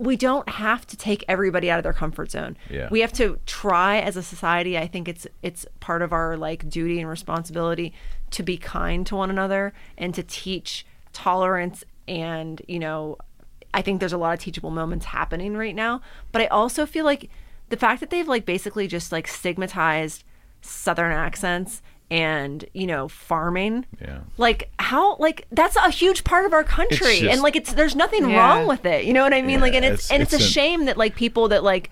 we 0.02 0.16
don't 0.16 0.48
have 0.48 0.84
to 0.88 0.96
take 0.96 1.24
everybody 1.28 1.70
out 1.70 1.78
of 1.78 1.84
their 1.84 1.92
comfort 1.92 2.32
zone. 2.32 2.56
Yeah. 2.68 2.88
We 2.90 3.00
have 3.00 3.12
to 3.14 3.38
try 3.46 4.00
as 4.00 4.16
a 4.16 4.22
society. 4.22 4.76
I 4.76 4.88
think 4.88 5.08
it's 5.08 5.28
it's 5.42 5.64
part 5.78 6.02
of 6.02 6.12
our 6.12 6.36
like 6.36 6.68
duty 6.68 6.98
and 6.98 7.08
responsibility 7.08 7.94
to 8.32 8.42
be 8.42 8.56
kind 8.56 9.06
to 9.06 9.16
one 9.16 9.30
another 9.30 9.72
and 9.96 10.12
to 10.14 10.24
teach 10.24 10.84
tolerance 11.12 11.84
and, 12.08 12.60
you 12.66 12.80
know, 12.80 13.16
I 13.72 13.80
think 13.80 14.00
there's 14.00 14.12
a 14.12 14.18
lot 14.18 14.34
of 14.34 14.40
teachable 14.40 14.72
moments 14.72 15.06
happening 15.06 15.56
right 15.56 15.74
now, 15.74 16.02
but 16.32 16.42
I 16.42 16.46
also 16.46 16.84
feel 16.84 17.04
like 17.04 17.30
the 17.68 17.76
fact 17.76 18.00
that 18.00 18.10
they've 18.10 18.26
like 18.26 18.44
basically 18.44 18.88
just 18.88 19.12
like 19.12 19.28
stigmatized 19.28 20.24
southern 20.62 21.12
accents 21.12 21.80
and, 22.10 22.64
you 22.74 22.86
know, 22.86 23.08
farming 23.08 23.86
Yeah. 24.00 24.20
like 24.36 24.70
how 24.78 25.16
like 25.16 25.46
that's 25.50 25.76
a 25.76 25.88
huge 25.90 26.24
part 26.24 26.44
of 26.44 26.52
our 26.52 26.64
country 26.64 27.20
just- 27.20 27.22
and 27.24 27.40
like 27.42 27.56
it's 27.56 27.72
there's 27.72 27.96
nothing 27.96 28.28
Yeah. 28.28 28.36
wrong 28.36 28.66
with 28.66 28.84
it 28.84 29.04
you 29.04 29.12
know 29.12 29.22
what 29.22 29.32
i 29.32 29.40
mean 29.40 29.56
Yeah, 29.56 29.60
like 29.60 29.74
and 29.74 29.84
it's, 29.84 30.04
it's- 30.06 30.10
and 30.10 30.22
it's, 30.22 30.32
it's 30.34 30.42
a 30.42 30.44
an- 30.44 30.50
shame 30.50 30.84
that 30.86 30.96
like 30.98 31.14
people 31.16 31.48
that 31.48 31.62
like 31.64 31.90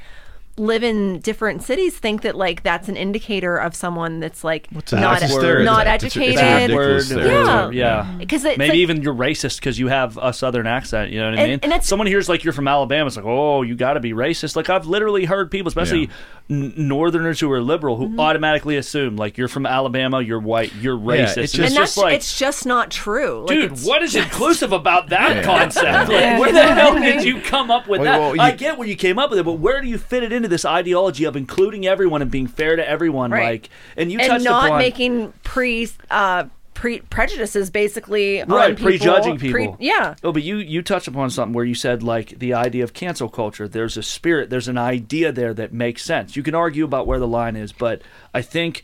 live 0.56 0.82
in 0.82 1.20
different 1.20 1.62
cities 1.62 1.96
think 1.96 2.20
that 2.22 2.36
like 2.36 2.62
that's 2.62 2.88
an 2.88 2.96
indicator 2.96 3.56
of 3.56 3.74
someone 3.74 4.20
that's 4.20 4.44
like 4.44 4.68
What's 4.72 4.92
a- 4.92 5.00
not 5.00 5.20
that's 5.20 5.32
a 5.32 5.36
Backward. 5.36 5.40
stereotype. 5.42 5.64
not 5.64 5.86
It's 5.86 6.02
a- 6.02 6.06
it's 6.06 6.16
a 6.16 6.20
educated. 6.20 6.36
ridiculous 6.70 7.08
Backward, 7.08 7.24
stereotype. 7.24 7.72
yeah. 7.72 8.14
because 8.18 8.44
it's 8.44 8.58
Maybe 8.58 8.68
like- 8.70 8.78
even 8.78 9.02
you're 9.02 9.14
racist 9.14 9.56
because 9.60 9.78
you 9.78 9.88
have 9.88 10.18
a 10.20 10.32
southern 10.32 10.66
accent. 10.66 11.12
You 11.12 11.20
know 11.20 11.30
what 11.30 11.38
I 11.38 11.42
mean? 11.44 11.52
and 11.62 11.72
it's- 11.72 11.86
Someone 11.86 12.06
hears 12.08 12.28
like 12.28 12.44
you're 12.44 12.52
from 12.52 12.68
Alabama. 12.68 13.06
It's 13.06 13.16
like, 13.16 13.24
oh, 13.24 13.62
you 13.62 13.74
got 13.74 13.94
to 13.94 14.00
be 14.00 14.12
racist. 14.12 14.54
Like 14.56 14.68
I've 14.68 14.86
literally 14.86 15.24
heard 15.24 15.50
people, 15.50 15.68
especially 15.68 16.10
n- 16.50 16.74
Northerners 16.76 17.40
who 17.40 17.50
are 17.52 17.62
liberal, 17.62 17.96
who 17.96 18.08
Mm-hmm. 18.08 18.20
automatically 18.20 18.76
assume 18.76 19.16
like 19.16 19.38
you're 19.38 19.48
from 19.48 19.64
Alabama, 19.66 20.20
you're 20.20 20.40
white, 20.40 20.74
you're 20.80 20.98
Yeah, 20.98 21.24
racist. 21.26 21.36
it's 21.38 21.54
and 21.54 21.64
and 21.64 21.76
that's 21.76 21.94
just 21.94 21.96
like, 21.96 22.14
it's 22.16 22.38
just 22.38 22.66
not 22.66 22.90
true. 22.90 23.40
Like, 23.46 23.48
dude, 23.48 23.64
it's- 23.66 23.84
what 23.86 24.02
is 24.02 24.14
inclusive 24.16 24.72
about 24.72 25.08
that 25.10 25.36
Yeah. 25.36 25.42
concept? 25.42 25.86
Like, 26.10 26.20
Yeah. 26.20 26.38
where 26.38 26.52
the 26.52 26.62
hell 26.74 26.94
did 26.98 27.24
you 27.24 27.40
come 27.40 27.70
up 27.70 27.86
with 27.88 28.00
Well, 28.00 28.12
that? 28.12 28.18
well, 28.20 28.34
you- 28.36 28.42
I 28.42 28.50
get 28.50 28.76
where 28.76 28.86
you 28.88 28.96
came 28.96 29.18
up 29.18 29.30
with 29.30 29.38
it, 29.38 29.44
but 29.44 29.54
where 29.54 29.80
do 29.80 29.88
you 29.88 29.96
fit 29.96 30.22
it 30.22 30.32
into 30.32 30.48
this 30.50 30.64
ideology 30.64 31.24
of 31.24 31.36
including 31.36 31.86
everyone 31.86 32.20
and 32.20 32.30
being 32.30 32.46
fair 32.46 32.76
to 32.76 32.86
everyone? 32.86 33.30
Right. 33.30 33.62
Like, 33.62 33.70
and 33.96 34.12
you 34.12 34.18
and 34.18 34.28
touched 34.28 34.44
not 34.44 34.66
upon 34.66 34.78
making 34.78 35.32
pre 35.42 35.88
uh 36.10 36.44
pre 36.74 37.00
prejudices 37.00 37.68
basically 37.70 38.38
right 38.38 38.70
on 38.70 38.70
people, 38.70 38.84
prejudging 38.84 39.38
pre- 39.38 39.52
people 39.52 39.76
yeah. 39.80 40.14
oh 40.24 40.32
but 40.32 40.42
you 40.42 40.56
you 40.56 40.80
touched 40.80 41.08
upon 41.08 41.28
something 41.28 41.52
where 41.52 41.64
you 41.64 41.74
said 41.74 42.02
like 42.02 42.38
the 42.38 42.54
idea 42.54 42.82
of 42.82 42.94
cancel 42.94 43.28
culture 43.28 43.68
there's 43.68 43.98
a 43.98 44.02
spirit 44.02 44.48
there's 44.48 44.68
an 44.68 44.78
idea 44.78 45.30
there 45.30 45.52
that 45.52 45.74
makes 45.74 46.02
sense 46.02 46.36
you 46.36 46.42
can 46.42 46.54
argue 46.54 46.84
about 46.84 47.06
where 47.06 47.18
the 47.18 47.28
line 47.28 47.54
is 47.54 47.70
but 47.70 48.00
i 48.32 48.40
think 48.40 48.82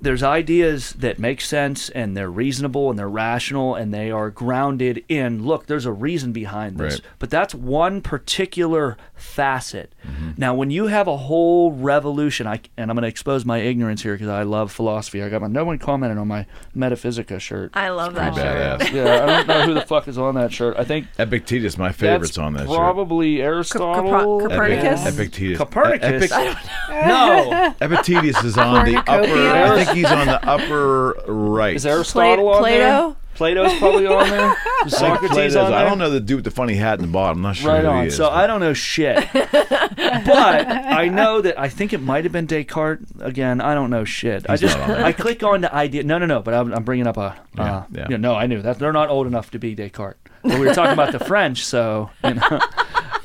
there's 0.00 0.22
ideas 0.22 0.92
that 0.94 1.18
make 1.18 1.40
sense 1.40 1.88
and 1.90 2.16
they're 2.16 2.30
reasonable 2.30 2.88
and 2.90 2.98
they're 2.98 3.08
rational 3.08 3.74
and 3.74 3.92
they 3.92 4.10
are 4.10 4.30
grounded 4.30 5.04
in 5.08 5.44
look 5.44 5.66
there's 5.66 5.86
a 5.86 5.92
reason 5.92 6.32
behind 6.32 6.78
this 6.78 6.94
Right. 6.94 7.02
but 7.18 7.28
that's 7.28 7.54
one 7.54 8.00
particular 8.00 8.96
facet 9.14 9.92
Mm-hmm. 10.06 10.32
now 10.36 10.54
when 10.54 10.70
you 10.70 10.86
have 10.88 11.08
a 11.08 11.16
whole 11.16 11.72
revolution 11.72 12.46
I, 12.46 12.60
and 12.76 12.90
i'm 12.90 12.94
going 12.94 13.02
to 13.02 13.08
expose 13.08 13.44
my 13.46 13.58
ignorance 13.58 14.02
here 14.02 14.12
because 14.14 14.28
i 14.28 14.42
love 14.42 14.70
philosophy 14.70 15.22
i 15.22 15.30
got 15.30 15.40
my 15.40 15.46
no 15.46 15.64
one 15.64 15.78
commented 15.78 16.18
on 16.18 16.28
my 16.28 16.44
metaphysica 16.74 17.38
shirt 17.40 17.70
I 17.74 17.88
love 17.88 18.14
that 18.14 18.34
Pretty 18.34 18.46
shirt. 18.48 18.80
badass. 18.80 18.92
yeah, 18.92 19.22
I 19.22 19.26
don't 19.26 19.46
know 19.46 19.62
who 19.62 19.74
the 19.74 19.80
fuck 19.86 20.06
is 20.08 20.18
on 20.18 20.34
that 20.34 20.52
shirt. 20.52 20.76
I 20.76 20.84
think 20.84 21.06
Epictetus, 21.18 21.78
my 21.78 21.90
favorites 21.92 22.32
that's 22.32 22.38
on 22.38 22.52
that 22.54 22.66
shirt. 22.66 22.76
probably 22.76 23.40
Aristotle. 23.42 23.94
Coper- 24.40 24.48
Copernicus? 24.48 25.06
Epictetus. 25.06 25.58
Copernicus? 25.58 26.30
Epic- 26.30 26.56
no, 26.90 27.74
Epictetus 27.80 28.44
is 28.44 28.58
on 28.58 28.84
the 28.84 28.96
upper. 28.98 29.12
I 29.14 29.84
think 29.84 29.96
he's 29.96 30.06
on 30.10 30.26
the 30.26 30.44
upper 30.46 31.12
right. 31.26 31.74
is 31.76 31.86
Aristotle 31.86 32.48
on 32.48 32.58
Plato? 32.60 32.78
there? 32.78 33.16
Plato's 33.34 33.76
probably 33.78 34.06
on 34.06 34.28
there. 34.30 34.50
Is 34.86 34.94
I 34.94 35.16
think 35.18 35.30
Socrates 35.32 35.56
on 35.56 35.70
there? 35.70 35.80
I 35.80 35.84
don't 35.84 35.98
know 35.98 36.10
the 36.10 36.20
dude 36.20 36.36
with 36.36 36.44
the 36.44 36.50
funny 36.50 36.74
hat 36.74 36.98
in 36.98 37.06
the 37.06 37.10
bottom. 37.12 37.38
I'm 37.38 37.42
not 37.42 37.56
sure 37.56 37.72
Right 37.72 37.82
who 37.84 37.88
on. 37.90 38.02
he 38.02 38.08
is. 38.08 38.16
So 38.16 38.28
I 38.28 38.46
don't 38.46 38.60
know 38.60 38.74
shit, 38.74 39.28
but 39.32 40.66
I 40.68 41.08
know 41.08 41.40
that 41.40 41.58
I 41.58 41.68
think 41.68 41.92
it 41.92 42.00
might 42.02 42.24
have 42.24 42.32
been 42.32 42.46
Descartes. 42.46 43.04
Again, 43.20 43.60
I 43.60 43.74
don't 43.74 43.90
know 43.90 44.04
shit. 44.04 44.48
I 44.48 44.56
just 44.56 44.76
not 44.78 44.90
on 44.90 44.96
there. 44.96 45.04
I 45.04 45.12
click 45.12 45.42
on 45.42 45.62
the 45.62 45.74
idea. 45.74 46.02
No, 46.02 46.18
no, 46.18 46.26
no. 46.26 46.42
But 46.42 46.54
I'm, 46.54 46.72
I'm 46.72 46.84
bringing 46.84 47.06
up 47.06 47.16
a. 47.16 47.36
Yeah, 47.56 47.62
Uh, 47.76 47.84
yeah. 47.92 48.06
yeah, 48.10 48.16
No, 48.16 48.34
I 48.34 48.46
knew 48.46 48.62
that 48.62 48.78
they're 48.78 48.92
not 48.92 49.08
old 49.08 49.26
enough 49.26 49.50
to 49.52 49.58
be 49.58 49.74
Descartes. 49.74 50.18
But 50.42 50.58
we 50.60 50.66
were 50.66 50.74
talking 50.74 50.92
about 50.92 51.12
the 51.12 51.18
French, 51.24 51.64
so 51.64 52.10
you 52.22 52.34
know, 52.34 52.60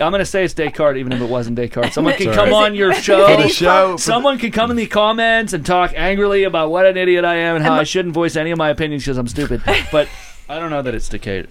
I'm 0.02 0.12
going 0.12 0.20
to 0.20 0.26
say 0.26 0.44
it's 0.46 0.54
Descartes, 0.54 0.98
even 0.98 1.12
if 1.12 1.22
it 1.22 1.30
wasn't 1.30 1.58
Descartes. 1.58 1.94
Someone 1.94 2.14
can 2.16 2.26
Sorry. 2.34 2.36
come 2.36 2.54
on 2.54 2.74
it- 2.74 2.78
your 2.78 2.94
For 2.96 3.02
show. 3.02 3.38
the 3.38 3.48
show. 3.50 3.98
Someone 3.98 4.38
can 4.38 4.52
come 4.52 4.72
in 4.72 4.78
the 4.78 4.88
comments 4.88 5.54
and 5.54 5.66
talk 5.66 5.94
angrily 5.96 6.44
about 6.44 6.72
what 6.72 6.86
an 6.86 6.96
idiot 6.98 7.26
I 7.26 7.36
am 7.36 7.56
and 7.58 7.66
how 7.66 7.74
I 7.74 7.84
shouldn't 7.84 8.14
voice 8.14 8.36
any 8.36 8.52
of 8.52 8.58
my 8.58 8.70
opinions 8.70 9.04
because 9.04 9.18
I'm 9.18 9.28
stupid. 9.28 9.62
But 9.92 10.08
I 10.48 10.60
don't 10.60 10.70
know 10.70 10.82
that 10.82 10.96
it's 10.96 11.10
Descartes. 11.10 11.48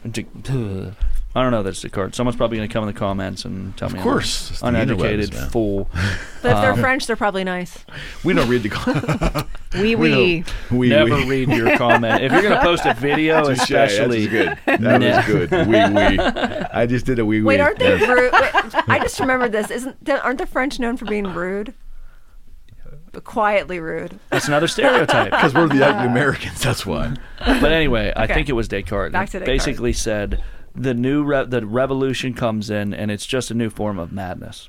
I 1.35 1.43
don't 1.43 1.53
know 1.53 1.63
that 1.63 1.69
it's 1.71 1.83
Descartes. 1.83 2.17
Someone's 2.17 2.37
probably 2.37 2.57
going 2.57 2.69
to 2.69 2.73
come 2.73 2.83
in 2.89 2.93
the 2.93 2.99
comments 2.99 3.45
and 3.45 3.77
tell 3.77 3.91
me 3.91 3.99
Of 3.99 4.03
course, 4.03 4.61
I'm 4.63 4.73
the 4.73 4.81
an 4.81 4.89
interwebs, 4.89 4.93
uneducated 4.93 5.35
man. 5.35 5.51
fool. 5.51 5.91
But 6.41 6.53
if 6.53 6.61
they're 6.63 6.73
Um, 6.73 6.79
French, 6.81 7.07
they're 7.07 7.17
probably 7.17 7.43
nice. 7.45 7.85
we 8.25 8.33
don't 8.33 8.49
read 8.49 8.63
the. 8.63 8.69
comments. 8.71 9.49
Wee 9.75 9.95
we 9.97 10.11
wee. 10.15 10.45
we, 10.71 10.89
Never 10.89 11.17
we. 11.17 11.45
read 11.45 11.49
your 11.51 11.77
comment. 11.77 12.23
If 12.23 12.33
you're 12.33 12.43
going 12.43 12.55
to 12.55 12.61
post 12.63 12.87
a 12.87 12.95
video, 12.95 13.45
Touche, 13.45 13.59
especially. 13.63 14.27
That's 14.27 14.61
good. 14.65 14.81
That 14.81 15.01
was 15.27 15.27
good. 15.27 15.51
Wee 15.69 16.17
wee. 16.17 16.19
I 16.73 16.87
just 16.87 17.05
did 17.07 17.19
a 17.19 17.27
wee 17.27 17.41
wee. 17.41 17.47
Wait, 17.47 17.61
aren't 17.61 17.79
they 17.79 17.99
Yes. 17.99 18.09
rude? 18.09 18.33
Wait, 18.33 18.75
I 18.89 18.99
just 19.01 19.19
remembered 19.21 19.53
this. 19.53 19.71
Isn't 19.71 20.09
aren't 20.09 20.39
the 20.39 20.47
French 20.47 20.79
known 20.81 20.97
for 20.97 21.05
being 21.05 21.35
rude? 21.35 21.75
But 23.13 23.25
quietly 23.25 23.81
rude. 23.81 24.19
That's 24.31 24.49
another 24.49 24.69
stereotype. 24.69 25.31
Because 25.33 25.53
we're 25.55 25.69
the 25.69 25.85
ugly 25.87 26.07
Americans. 26.07 26.63
That's 26.63 26.87
why. 26.87 27.15
But 27.45 27.73
anyway, 27.73 28.13
I 28.15 28.25
Okay. 28.25 28.35
think 28.35 28.49
it 28.49 28.53
was 28.55 28.69
Descartes. 28.69 29.13
Back 29.13 29.31
to 29.31 29.41
Descartes. 29.41 29.47
Basically 29.65 29.93
said 29.93 30.43
the 30.79 30.95
new 30.95 31.23
re- 31.25 31.45
the 31.47 31.67
revolution 31.67 32.35
comes 32.35 32.71
in 32.71 32.95
and 32.95 33.11
it's 33.11 33.27
just 33.27 33.51
a 33.51 33.55
new 33.55 33.71
form 33.71 33.99
of 33.99 34.13
madness. 34.13 34.69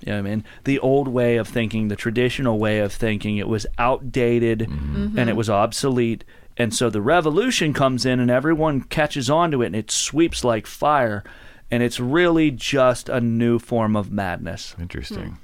You 0.00 0.12
know 0.12 0.22
what 0.22 0.26
I 0.28 0.30
mean? 0.30 0.44
The 0.64 0.78
old 0.78 1.08
way 1.08 1.36
of 1.36 1.46
thinking, 1.48 1.88
the 1.88 1.96
traditional 1.96 2.58
way 2.58 2.78
of 2.78 2.92
thinking, 2.92 3.36
it 3.36 3.48
was 3.48 3.66
outdated 3.78 4.60
Mm-hmm. 4.60 5.18
and 5.18 5.28
it 5.28 5.36
was 5.36 5.50
obsolete. 5.50 6.24
And 6.56 6.74
so 6.74 6.88
the 6.90 7.02
revolution 7.02 7.72
comes 7.74 8.06
in 8.06 8.18
and 8.20 8.30
everyone 8.30 8.82
catches 8.82 9.28
on 9.28 9.50
to 9.50 9.62
it 9.62 9.66
and 9.66 9.76
it 9.76 9.90
sweeps 9.90 10.42
like 10.44 10.66
fire. 10.66 11.22
And 11.70 11.82
it's 11.82 12.00
really 12.00 12.50
just 12.50 13.08
a 13.08 13.20
new 13.20 13.58
form 13.58 13.94
of 13.94 14.10
madness. 14.10 14.74
Interesting. 14.80 15.38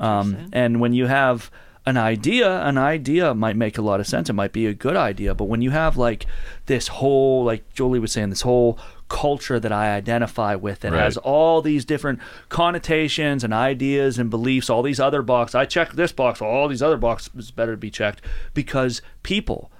Um, 0.00 0.48
and 0.52 0.80
when 0.80 0.92
you 0.92 1.06
have 1.06 1.50
an 1.86 1.96
idea, 1.96 2.60
an 2.62 2.76
idea 2.76 3.34
might 3.34 3.56
make 3.56 3.78
a 3.78 3.82
lot 3.82 4.00
of 4.00 4.06
sense. 4.06 4.28
It 4.28 4.34
might 4.34 4.52
be 4.52 4.66
a 4.66 4.74
good 4.74 4.96
idea. 4.96 5.34
But 5.34 5.44
when 5.44 5.62
you 5.62 5.70
have 5.70 5.96
like 5.96 6.26
this 6.66 6.88
whole, 6.88 7.44
like 7.44 7.72
Julie 7.72 7.98
was 8.00 8.12
saying, 8.12 8.30
this 8.30 8.42
whole 8.42 8.78
culture 9.08 9.58
that 9.58 9.72
I 9.72 9.94
identify 9.94 10.54
with 10.54 10.80
that 10.80 10.92
Right. 10.92 11.02
has 11.02 11.16
all 11.16 11.62
these 11.62 11.84
different 11.84 12.20
connotations 12.48 13.42
and 13.42 13.54
ideas 13.54 14.18
and 14.18 14.28
beliefs, 14.30 14.68
all 14.68 14.82
these 14.82 15.00
other 15.00 15.22
boxes. 15.22 15.54
I 15.54 15.64
check 15.64 15.92
this 15.92 16.12
box, 16.12 16.42
all 16.42 16.68
these 16.68 16.82
other 16.82 16.96
boxes 16.98 17.50
better 17.50 17.76
be 17.76 17.90
checked 17.90 18.20
because 18.54 19.00
people. 19.22 19.70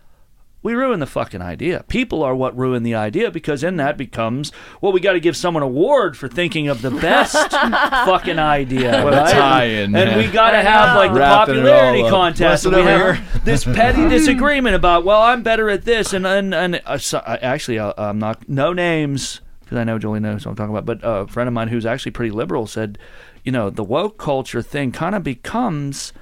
We 0.60 0.74
ruin 0.74 0.98
the 0.98 1.06
fucking 1.06 1.40
idea. 1.40 1.84
People 1.86 2.22
are 2.24 2.34
what 2.34 2.56
ruin 2.58 2.82
the 2.82 2.94
idea 2.94 3.30
because 3.30 3.62
in 3.62 3.76
that 3.76 3.96
becomes 3.96 4.50
well, 4.80 4.90
we 4.92 5.00
got 5.00 5.12
to 5.12 5.20
give 5.20 5.36
someone 5.36 5.62
an 5.62 5.68
award 5.68 6.16
for 6.16 6.26
thinking 6.28 6.66
of 6.68 6.82
the 6.82 6.90
best 6.90 7.50
fucking 7.52 8.38
idea. 8.40 9.04
What 9.04 9.14
a 9.14 9.18
right? 9.18 9.32
tie-in, 9.32 9.84
And 9.84 9.92
man. 9.92 10.18
we 10.18 10.26
got 10.26 10.50
to 10.50 10.60
have 10.60 10.96
like 10.96 11.12
the 11.12 11.20
Wrapping 11.20 11.54
popularity 11.54 12.02
contest. 12.10 12.66
And 12.66 12.74
we 12.74 12.82
have 12.82 13.44
this 13.44 13.64
petty 13.64 14.08
disagreement 14.08 14.74
about 14.74 15.04
well, 15.04 15.22
I'm 15.22 15.42
better 15.42 15.70
at 15.70 15.84
this, 15.84 16.12
and 16.12 16.26
and, 16.26 16.52
and 16.54 16.82
uh, 16.84 16.98
so, 16.98 17.18
uh, 17.18 17.38
actually, 17.40 17.78
uh, 17.78 17.92
I'm 17.96 18.18
not 18.18 18.48
no 18.48 18.72
names 18.72 19.40
because 19.60 19.78
I 19.78 19.84
know 19.84 19.98
Julie 19.98 20.18
knows 20.20 20.44
what 20.44 20.50
I'm 20.52 20.56
talking 20.56 20.74
about. 20.76 20.86
But 20.86 21.04
uh, 21.04 21.22
a 21.22 21.26
friend 21.28 21.46
of 21.46 21.54
mine 21.54 21.68
who's 21.68 21.86
actually 21.86 22.12
pretty 22.12 22.32
liberal 22.32 22.66
said, 22.66 22.98
you 23.44 23.52
know, 23.52 23.70
the 23.70 23.84
woke 23.84 24.18
culture 24.18 24.62
thing 24.62 24.90
kind 24.90 25.14
of 25.14 25.22
becomes. 25.22 26.12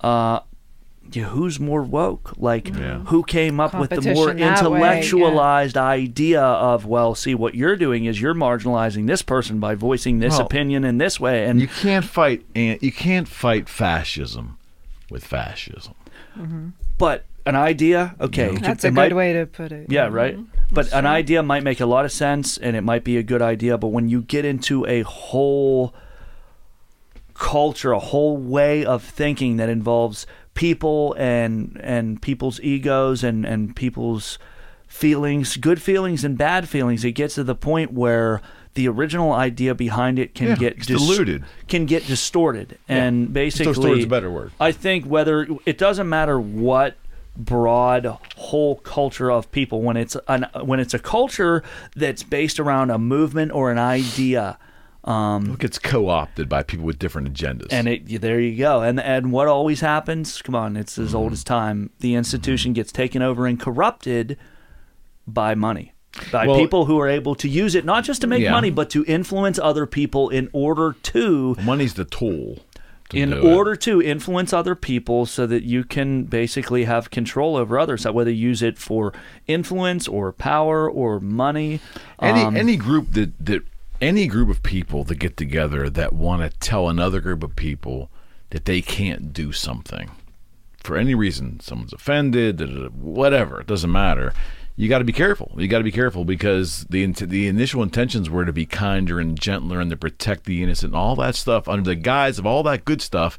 Uh, 0.00 0.40
yeah, 1.12 1.24
who's 1.24 1.60
more 1.60 1.82
woke? 1.82 2.32
Like, 2.36 2.68
Yeah. 2.68 3.00
who 3.04 3.22
came 3.22 3.60
up 3.60 3.74
with 3.78 3.90
the 3.90 4.00
more 4.00 4.26
Competition 4.28 4.36
that 4.38 4.70
way, 4.70 4.78
yeah. 4.80 4.96
intellectualized 4.96 5.76
idea 5.76 6.42
of, 6.42 6.86
well, 6.86 7.14
see, 7.14 7.34
what 7.34 7.54
you're 7.54 7.76
doing 7.76 8.04
is 8.06 8.20
you're 8.20 8.34
marginalizing 8.34 9.06
this 9.06 9.22
person 9.22 9.60
by 9.60 9.74
voicing 9.74 10.18
this 10.20 10.32
Well, 10.38 10.46
opinion 10.46 10.84
in 10.84 10.98
this 10.98 11.18
way, 11.20 11.44
and 11.44 11.60
You 11.60 11.68
can't 11.68 12.04
fight. 12.04 12.44
an- 12.54 12.78
You 12.80 12.92
can't 12.92 13.28
fight 13.28 13.68
fascism 13.68 14.58
with 15.10 15.24
fascism. 15.24 15.94
Mm-hmm. 16.38 16.68
but 16.96 17.24
an 17.44 17.56
idea, 17.56 18.14
okay, 18.20 18.54
That's 18.56 18.84
it 18.84 18.88
a 18.88 18.90
good 18.90 18.94
might- 18.94 19.16
way 19.16 19.32
to 19.34 19.46
put 19.46 19.72
it. 19.72 19.86
Yeah, 19.90 20.06
right. 20.08 20.34
Mm-hmm. 20.36 20.44
But 20.74 20.92
an 20.94 21.04
idea 21.06 21.42
might 21.42 21.62
make 21.64 21.80
a 21.80 21.86
lot 21.86 22.04
of 22.06 22.12
sense, 22.12 22.56
and 22.56 22.74
it 22.76 22.80
might 22.82 23.04
be 23.04 23.16
a 23.18 23.22
good 23.22 23.42
idea. 23.42 23.76
But 23.76 23.88
when 23.88 24.08
you 24.08 24.22
get 24.22 24.44
into 24.46 24.86
a 24.86 25.02
whole 25.02 25.92
culture, 27.34 27.92
a 27.92 27.98
whole 27.98 28.36
way 28.36 28.84
of 28.84 29.02
thinking 29.02 29.56
that 29.56 29.68
involves 29.68 30.26
people 30.54 31.14
and 31.18 31.78
and 31.82 32.20
people's 32.20 32.60
egos 32.60 33.22
and 33.24 33.44
and 33.44 33.74
people's 33.76 34.38
feelings, 34.86 35.56
good 35.56 35.80
feelings 35.80 36.24
and 36.24 36.36
bad 36.36 36.68
feelings, 36.68 37.04
it 37.04 37.12
gets 37.12 37.34
to 37.36 37.44
the 37.44 37.54
point 37.54 37.92
where 37.92 38.40
the 38.74 38.88
original 38.88 39.32
idea 39.32 39.74
behind 39.74 40.18
it 40.18 40.34
can 40.34 40.48
Yeah, 40.48 40.56
get 40.56 40.76
it's 40.78 40.86
diluted. 40.86 41.44
can 41.68 41.86
get 41.86 42.06
distorted, 42.06 42.78
and 42.88 43.32
basically, 43.32 43.72
Distorted's 43.72 44.04
a 44.04 44.08
better 44.08 44.30
word. 44.30 44.52
I 44.60 44.72
think 44.72 45.04
whether 45.06 45.46
it 45.66 45.78
doesn't 45.78 46.08
matter 46.08 46.38
what 46.40 46.96
broad 47.34 48.04
whole 48.36 48.76
culture 48.76 49.30
of 49.30 49.50
people 49.52 49.80
when 49.80 49.96
it's 49.96 50.16
an 50.28 50.46
when 50.64 50.78
it's 50.80 50.92
a 50.92 50.98
culture 50.98 51.62
that's 51.96 52.22
based 52.22 52.60
around 52.60 52.90
a 52.90 52.98
movement 52.98 53.50
or 53.52 53.70
an 53.70 53.78
idea 53.78 54.58
um 55.04 55.52
It 55.54 55.58
gets 55.58 55.78
co-opted 55.78 56.48
by 56.48 56.62
people 56.62 56.84
with 56.86 56.98
different 56.98 57.32
agendas. 57.32 57.68
and 57.72 57.88
it 57.88 58.20
there 58.20 58.38
you 58.40 58.56
go 58.56 58.82
and 58.82 59.00
and 59.00 59.32
what 59.32 59.48
always 59.48 59.80
happens 59.80 60.40
come 60.42 60.54
on 60.54 60.76
it's 60.76 60.96
as 60.98 61.14
old 61.14 61.32
as 61.32 61.42
time 61.42 61.90
the 62.00 62.14
institution 62.14 62.72
gets 62.72 62.92
taken 62.92 63.20
over 63.22 63.46
and 63.46 63.58
corrupted 63.58 64.36
by 65.26 65.54
money 65.54 65.92
by 66.30 66.46
Well- 66.46 66.58
people 66.58 66.84
who 66.84 67.00
are 67.00 67.08
able 67.08 67.34
to 67.36 67.48
use 67.48 67.74
it 67.74 67.84
not 67.84 68.04
just 68.04 68.20
to 68.20 68.26
make 68.26 68.42
Yeah. 68.42 68.52
money 68.52 68.70
but 68.70 68.90
to 68.90 69.04
influence 69.06 69.58
other 69.58 69.86
people 69.86 70.28
in 70.28 70.48
order 70.52 70.94
to 71.04 71.56
money's 71.64 71.94
the 71.94 72.04
tool. 72.04 72.58
to 73.08 73.16
in 73.18 73.30
do 73.30 73.36
it. 73.38 73.44
order 73.44 73.74
to 73.76 74.00
influence 74.00 74.52
other 74.52 74.74
people 74.74 75.26
so 75.26 75.46
that 75.46 75.64
you 75.64 75.84
can 75.84 76.24
basically 76.24 76.84
have 76.84 77.10
control 77.10 77.56
over 77.56 77.78
others 77.78 78.06
whether 78.06 78.30
you 78.30 78.48
use 78.50 78.62
it 78.62 78.78
for 78.78 79.12
influence 79.48 80.06
or 80.06 80.32
power 80.32 80.88
or 80.88 81.18
money 81.18 81.80
any 82.20 82.42
um, 82.42 82.56
any 82.56 82.76
group 82.76 83.12
that 83.12 83.32
that 83.44 83.62
any 84.02 84.26
group 84.26 84.50
of 84.50 84.62
people 84.62 85.04
that 85.04 85.14
get 85.14 85.36
together 85.36 85.88
that 85.88 86.12
want 86.12 86.42
to 86.42 86.58
tell 86.58 86.88
another 86.88 87.20
group 87.20 87.42
of 87.42 87.54
people 87.54 88.10
that 88.50 88.64
they 88.64 88.82
can't 88.82 89.32
do 89.32 89.52
something 89.52 90.10
for 90.82 90.96
any 90.96 91.14
reason. 91.14 91.60
Someone's 91.60 91.92
offended, 91.92 92.60
whatever. 93.00 93.60
It 93.60 93.68
doesn't 93.68 93.92
matter. 93.92 94.34
You 94.74 94.88
got 94.88 94.98
to 94.98 95.04
be 95.04 95.12
careful. 95.12 95.52
You 95.56 95.68
got 95.68 95.78
to 95.78 95.84
be 95.84 95.92
careful 95.92 96.24
because 96.24 96.84
the 96.90 97.06
the 97.06 97.46
initial 97.46 97.82
intentions 97.82 98.28
were 98.28 98.44
to 98.44 98.52
be 98.52 98.66
kinder 98.66 99.20
and 99.20 99.40
gentler 99.40 99.80
and 99.80 99.90
to 99.90 99.96
protect 99.96 100.44
the 100.44 100.62
innocent. 100.62 100.92
and 100.92 101.00
All 101.00 101.14
that 101.16 101.36
stuff 101.36 101.68
under 101.68 101.90
the 101.90 101.94
guise 101.94 102.38
of 102.38 102.46
all 102.46 102.62
that 102.64 102.84
good 102.84 103.00
stuff 103.00 103.38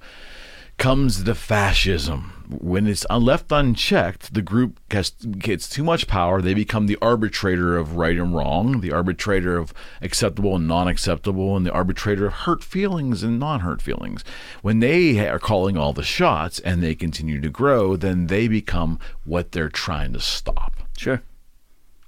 comes 0.77 1.25
the 1.25 1.35
fascism. 1.35 2.42
When 2.61 2.87
it's 2.87 3.05
left 3.09 3.51
unchecked, 3.51 4.33
the 4.33 4.41
group 4.41 4.79
gets, 4.89 5.11
gets 5.11 5.67
too 5.67 5.83
much 5.83 6.07
power. 6.07 6.41
They 6.41 6.53
become 6.53 6.87
the 6.87 6.97
arbitrator 7.01 7.77
of 7.77 7.95
right 7.95 8.17
and 8.17 8.35
wrong, 8.35 8.81
the 8.81 8.91
arbitrator 8.91 9.57
of 9.57 9.73
acceptable 10.01 10.55
and 10.55 10.67
non 10.67 10.87
acceptable, 10.87 11.57
and 11.57 11.65
the 11.65 11.71
arbitrator 11.71 12.27
of 12.27 12.33
hurt 12.33 12.63
feelings 12.63 13.23
and 13.23 13.39
non 13.39 13.61
hurt 13.61 13.81
feelings. 13.81 14.23
When 14.61 14.79
they 14.79 15.27
are 15.27 15.39
calling 15.39 15.77
all 15.77 15.93
the 15.93 16.03
shots 16.03 16.59
and 16.59 16.81
they 16.81 16.95
continue 16.95 17.41
to 17.41 17.49
grow, 17.49 17.95
then 17.95 18.27
they 18.27 18.47
become 18.47 18.99
what 19.25 19.51
they're 19.51 19.69
trying 19.69 20.13
to 20.13 20.19
stop. 20.19 20.75
Sure. 20.97 21.21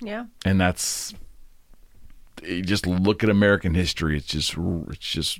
Yeah. 0.02 0.26
And 0.46 0.60
that's 0.60 1.14
you 2.44 2.62
just 2.62 2.86
look 2.86 3.24
at 3.24 3.30
American 3.30 3.74
history. 3.74 4.18
It's 4.18 4.28
just 4.28 4.56
it's 4.90 4.98
just 5.00 5.40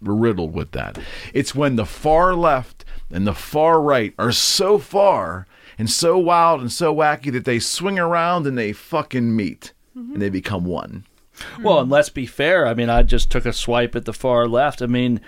riddled 0.00 0.54
with 0.54 0.72
that. 0.72 0.98
It's 1.32 1.54
when 1.54 1.76
the 1.76 1.86
far 1.86 2.34
left 2.34 2.84
and 3.10 3.26
the 3.26 3.34
far 3.34 3.80
right 3.80 4.14
are 4.18 4.32
so 4.32 4.78
far 4.78 5.46
and 5.78 5.88
so 5.90 6.18
wild 6.18 6.60
and 6.60 6.72
so 6.72 6.94
wacky 6.94 7.32
that 7.32 7.44
they 7.44 7.58
swing 7.58 7.98
around 7.98 8.46
and 8.46 8.58
they 8.58 8.72
fucking 8.72 9.34
meet 9.34 9.72
and 9.94 10.22
they 10.22 10.30
become 10.30 10.64
one. 10.64 11.04
Well, 11.62 11.80
and 11.80 11.90
let's 11.90 12.08
be 12.08 12.26
fair. 12.26 12.66
I 12.66 12.74
mean, 12.74 12.90
I 12.90 13.02
just 13.02 13.30
took 13.30 13.46
a 13.46 13.52
swipe 13.52 13.94
at 13.94 14.04
the 14.04 14.12
far 14.12 14.46
left. 14.46 14.82
I 14.82 14.86
mean, 14.86 15.20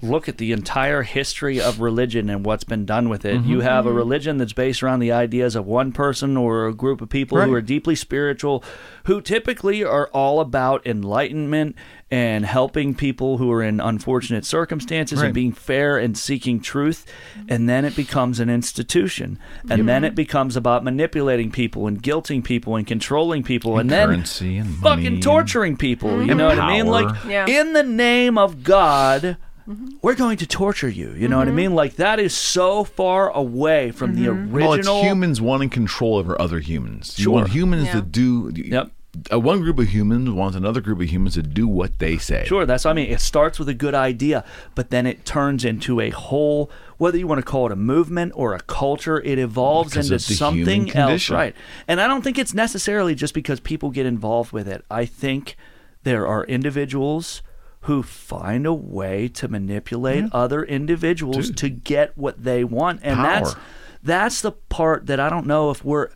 look 0.00 0.28
at 0.28 0.38
the 0.38 0.52
entire 0.52 1.02
history 1.02 1.60
of 1.60 1.80
religion 1.80 2.30
and 2.30 2.44
what's 2.46 2.62
been 2.64 2.86
done 2.86 3.08
with 3.08 3.24
it. 3.24 3.42
You 3.42 3.60
have 3.62 3.84
a 3.84 3.92
religion 3.92 4.38
that's 4.38 4.52
based 4.52 4.80
around 4.82 5.00
the 5.00 5.10
ideas 5.10 5.56
of 5.56 5.66
one 5.66 5.90
person 5.90 6.36
or 6.36 6.66
a 6.66 6.74
group 6.74 7.00
of 7.00 7.08
people 7.08 7.40
who 7.40 7.52
are 7.52 7.60
deeply 7.60 7.96
spiritual, 7.96 8.62
who 9.04 9.20
typically 9.20 9.82
are 9.82 10.08
all 10.08 10.38
about 10.40 10.86
enlightenment 10.86 11.74
and 12.10 12.46
helping 12.46 12.94
people 12.94 13.38
who 13.38 13.50
are 13.50 13.62
in 13.62 13.80
unfortunate 13.80 14.44
circumstances 14.44 15.20
and 15.20 15.34
being 15.34 15.52
fair 15.52 15.98
and 15.98 16.16
seeking 16.16 16.60
truth. 16.60 17.04
And 17.48 17.68
then 17.68 17.84
it 17.84 17.96
becomes 17.96 18.38
an 18.40 18.48
institution. 18.48 19.38
And 19.68 19.88
then 19.88 20.04
it 20.04 20.14
becomes 20.14 20.56
about 20.56 20.84
manipulating 20.84 21.50
people 21.50 21.88
and 21.88 22.00
guilting 22.00 22.44
people 22.44 22.76
and 22.76 22.86
controlling 22.86 23.42
people. 23.42 23.78
And, 23.78 23.90
then 23.90 24.10
and 24.10 24.76
fucking 24.76 25.20
torturing 25.20 25.76
people. 25.76 26.22
You 26.22 26.30
And 26.30 26.38
know 26.38 26.46
what 26.46 26.58
I 26.60 26.76
mean? 26.76 26.86
Like 26.86 27.24
Yeah. 27.24 27.46
in 27.46 27.72
the 27.72 27.82
name 27.82 28.38
of 28.38 28.62
God, 28.62 29.36
Mm-hmm. 29.68 29.96
we're 30.00 30.14
going 30.14 30.38
to 30.38 30.46
torture 30.46 30.88
you. 30.88 31.12
You 31.12 31.28
know 31.28 31.36
what 31.36 31.46
I 31.46 31.50
mm-hmm. 31.50 31.56
mean? 31.56 31.74
Like 31.74 31.96
that 31.96 32.18
is 32.18 32.34
so 32.34 32.84
far 32.84 33.30
away 33.30 33.90
from 33.90 34.14
the 34.14 34.28
original. 34.28 34.50
Well, 34.50 34.72
it's 34.72 34.88
humans 34.88 35.42
wanting 35.42 35.68
control 35.68 36.16
over 36.16 36.40
other 36.40 36.60
humans. 36.60 37.18
You 37.18 37.30
want 37.30 37.50
humans 37.50 37.86
Yeah. 37.86 37.92
to 37.92 38.02
do. 38.02 38.52
Yep. 38.54 38.92
Uh, 39.32 39.40
one 39.40 39.60
group 39.60 39.78
of 39.78 39.88
humans 39.88 40.30
wants 40.30 40.56
another 40.56 40.80
group 40.80 41.00
of 41.00 41.10
humans 41.10 41.34
to 41.34 41.42
do 41.42 41.66
what 41.66 41.98
they 41.98 42.16
say. 42.18 42.44
Sure, 42.46 42.64
that's 42.64 42.84
what 42.84 42.92
I 42.92 42.94
mean. 42.94 43.10
It 43.10 43.20
starts 43.20 43.58
with 43.58 43.68
a 43.68 43.74
good 43.74 43.94
idea, 43.94 44.44
but 44.74 44.90
then 44.90 45.06
it 45.06 45.24
turns 45.24 45.64
into 45.64 46.00
a 46.00 46.10
whole, 46.10 46.70
whether 46.98 47.18
you 47.18 47.26
want 47.26 47.38
to 47.38 47.44
call 47.44 47.66
it 47.66 47.72
a 47.72 47.76
movement 47.76 48.32
or 48.34 48.54
a 48.54 48.60
culture, 48.60 49.20
it 49.20 49.38
evolves 49.38 49.90
Because 49.90 50.10
into 50.10 50.34
something 50.34 50.94
else. 50.94 51.30
Right. 51.30 51.54
And 51.86 52.00
I 52.00 52.06
don't 52.06 52.22
think 52.22 52.38
it's 52.38 52.54
necessarily 52.54 53.14
just 53.14 53.34
because 53.34 53.60
people 53.60 53.90
get 53.90 54.06
involved 54.06 54.52
with 54.52 54.68
it. 54.68 54.84
I 54.90 55.04
think 55.04 55.56
there 56.04 56.26
are 56.26 56.44
individuals 56.44 57.42
who 57.82 58.02
find 58.02 58.66
a 58.66 58.72
way 58.72 59.28
to 59.28 59.48
manipulate 59.48 60.24
mm-hmm. 60.24 60.36
other 60.36 60.62
individuals 60.62 61.48
Dude. 61.48 61.56
to 61.58 61.68
get 61.70 62.18
what 62.18 62.42
they 62.42 62.64
want. 62.64 63.00
And 63.02 63.20
that's 63.20 63.54
that's 64.02 64.40
the 64.40 64.52
part 64.52 65.06
that 65.06 65.20
I 65.20 65.28
don't 65.28 65.46
know 65.46 65.70
if 65.70 65.84
we're 65.84 66.10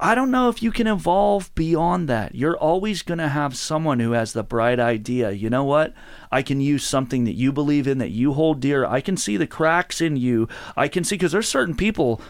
I 0.00 0.14
don't 0.14 0.30
know 0.30 0.48
if 0.48 0.62
you 0.62 0.70
can 0.70 0.86
evolve 0.86 1.52
beyond 1.56 2.08
that. 2.08 2.34
You're 2.34 2.56
always 2.56 3.02
going 3.02 3.18
to 3.18 3.28
have 3.28 3.56
someone 3.56 3.98
who 3.98 4.12
has 4.12 4.32
the 4.32 4.44
bright 4.44 4.78
idea. 4.78 5.32
You 5.32 5.50
know 5.50 5.64
what? 5.64 5.92
I 6.30 6.42
can 6.42 6.60
use 6.60 6.86
something 6.86 7.24
that 7.24 7.34
you 7.34 7.52
believe 7.52 7.88
in, 7.88 7.98
that 7.98 8.10
you 8.10 8.34
hold 8.34 8.60
dear. 8.60 8.86
I 8.86 9.00
can 9.00 9.16
see 9.16 9.36
the 9.36 9.46
cracks 9.46 10.00
in 10.00 10.16
you. 10.16 10.48
I 10.76 10.86
can 10.86 11.02
see 11.02 11.16
because 11.16 11.32
there's 11.32 11.48
certain 11.48 11.74
people 11.74 12.20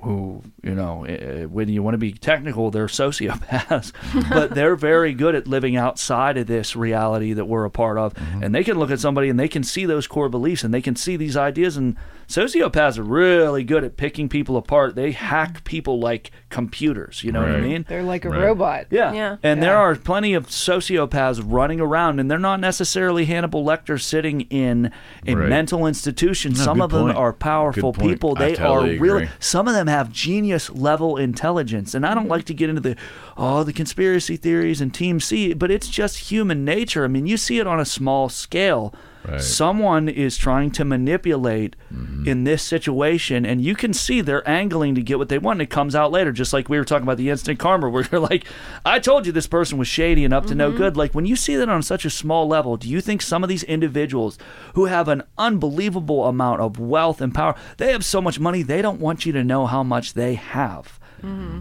who, 0.00 0.42
you 0.62 0.74
know, 0.74 1.04
eh, 1.04 1.44
when 1.44 1.68
you 1.68 1.82
want 1.82 1.94
to 1.94 1.98
be 1.98 2.12
technical, 2.12 2.70
they're 2.70 2.86
sociopaths, 2.86 3.92
but 4.30 4.54
they're 4.54 4.76
very 4.76 5.14
good 5.14 5.34
at 5.34 5.46
living 5.46 5.76
outside 5.76 6.36
of 6.36 6.46
this 6.46 6.76
reality 6.76 7.32
that 7.32 7.46
we're 7.46 7.64
a 7.64 7.70
part 7.70 7.98
of. 7.98 8.14
And 8.42 8.54
they 8.54 8.62
can 8.62 8.78
look 8.78 8.90
at 8.90 9.00
somebody 9.00 9.28
and 9.28 9.40
they 9.40 9.48
can 9.48 9.62
see 9.62 9.86
those 9.86 10.06
core 10.06 10.28
beliefs 10.28 10.64
and 10.64 10.72
they 10.72 10.82
can 10.82 10.96
see 10.96 11.16
these 11.16 11.36
ideas. 11.36 11.76
And 11.76 11.96
sociopaths 12.28 12.98
are 12.98 13.02
really 13.02 13.64
good 13.64 13.84
at 13.84 13.96
picking 13.96 14.28
people 14.28 14.56
apart. 14.56 14.94
They 14.94 15.10
mm-hmm. 15.10 15.24
hack 15.24 15.64
people 15.64 16.00
like 16.00 16.30
computers. 16.50 17.22
You 17.22 17.32
know 17.32 17.40
what 17.40 17.50
I 17.50 17.60
mean? 17.60 17.84
They're 17.88 18.02
like 18.02 18.24
a 18.24 18.30
Right. 18.30 18.42
robot. 18.42 18.86
Yeah. 18.90 19.12
Yeah. 19.12 19.36
And 19.42 19.62
there 19.62 19.76
are 19.76 19.94
plenty 19.94 20.34
of 20.34 20.46
sociopaths 20.48 21.42
running 21.44 21.80
around, 21.80 22.18
and 22.20 22.30
they're 22.30 22.38
not 22.38 22.60
necessarily 22.60 23.26
Hannibal 23.26 23.64
Lecter 23.64 24.00
sitting 24.00 24.42
in 24.42 24.90
a 25.26 25.34
Right. 25.34 25.48
mental 25.48 25.86
institution. 25.86 26.52
No, 26.52 26.58
some 26.58 26.78
good 26.78 26.84
of 26.84 26.90
them 26.90 27.02
point. 27.06 27.16
are 27.16 27.32
powerful 27.32 27.92
people. 27.92 28.34
They 28.34 28.54
totally 28.54 28.96
are 28.96 29.00
really, 29.00 29.22
agree. 29.24 29.34
some 29.38 29.68
of 29.68 29.74
them 29.74 29.86
have 29.86 30.12
genius 30.12 30.70
level 30.70 31.16
intelligence. 31.16 31.94
And 31.94 32.04
I 32.06 32.14
don't 32.14 32.24
mm-hmm. 32.24 32.32
like 32.32 32.44
to 32.46 32.54
get 32.54 32.68
into 32.68 32.80
the, 32.80 32.96
oh, 33.36 33.62
the 33.62 33.72
conspiracy 33.72 34.36
theories 34.36 34.80
and 34.80 34.92
Team 34.92 35.20
C, 35.20 35.54
but 35.54 35.70
it's 35.70 35.88
just 35.88 36.30
human 36.30 36.64
nature. 36.64 37.04
I 37.04 37.08
mean, 37.08 37.26
you 37.26 37.36
see 37.36 37.58
it 37.58 37.66
on 37.66 37.80
a 37.80 37.84
small 37.84 38.28
scale. 38.28 38.94
Right. 39.28 39.40
Someone 39.40 40.08
is 40.08 40.36
trying 40.36 40.70
to 40.72 40.84
manipulate 40.84 41.76
Mm-hmm. 41.92 42.26
in 42.28 42.44
this 42.44 42.62
situation, 42.64 43.46
and 43.46 43.60
you 43.62 43.74
can 43.76 43.94
see 43.94 44.20
they're 44.20 44.46
angling 44.48 44.96
to 44.96 45.02
get 45.02 45.18
what 45.18 45.28
they 45.28 45.38
want. 45.38 45.58
And 45.60 45.62
it 45.62 45.70
comes 45.70 45.94
out 45.94 46.10
later, 46.10 46.32
just 46.32 46.52
like 46.52 46.68
we 46.68 46.78
were 46.78 46.84
talking 46.84 47.04
about 47.04 47.16
the 47.16 47.30
instant 47.30 47.58
karma, 47.60 47.88
where 47.90 48.04
you're 48.10 48.20
like, 48.20 48.44
"I 48.84 48.98
told 48.98 49.24
you 49.24 49.30
this 49.32 49.46
person 49.46 49.78
was 49.78 49.86
shady 49.88 50.24
and 50.24 50.34
up 50.34 50.46
to 50.46 50.54
no 50.54 50.72
good." 50.72 50.96
Like 50.96 51.14
when 51.14 51.26
you 51.26 51.36
see 51.36 51.54
that 51.56 51.68
on 51.68 51.82
such 51.82 52.04
a 52.04 52.10
small 52.10 52.48
level, 52.48 52.76
do 52.76 52.88
you 52.88 53.00
think 53.00 53.22
some 53.22 53.42
of 53.44 53.48
these 53.48 53.62
individuals 53.62 54.36
who 54.74 54.86
have 54.86 55.06
an 55.08 55.22
unbelievable 55.38 56.26
amount 56.26 56.60
of 56.60 56.78
wealth 56.78 57.20
and 57.20 57.32
power, 57.34 57.54
they 57.76 57.92
have 57.92 58.04
so 58.04 58.20
much 58.20 58.40
money, 58.40 58.62
they 58.62 58.82
don't 58.82 59.00
want 59.00 59.24
you 59.24 59.32
to 59.32 59.44
know 59.44 59.66
how 59.66 59.82
much 59.82 60.14
they 60.14 60.34
have? 60.34 60.98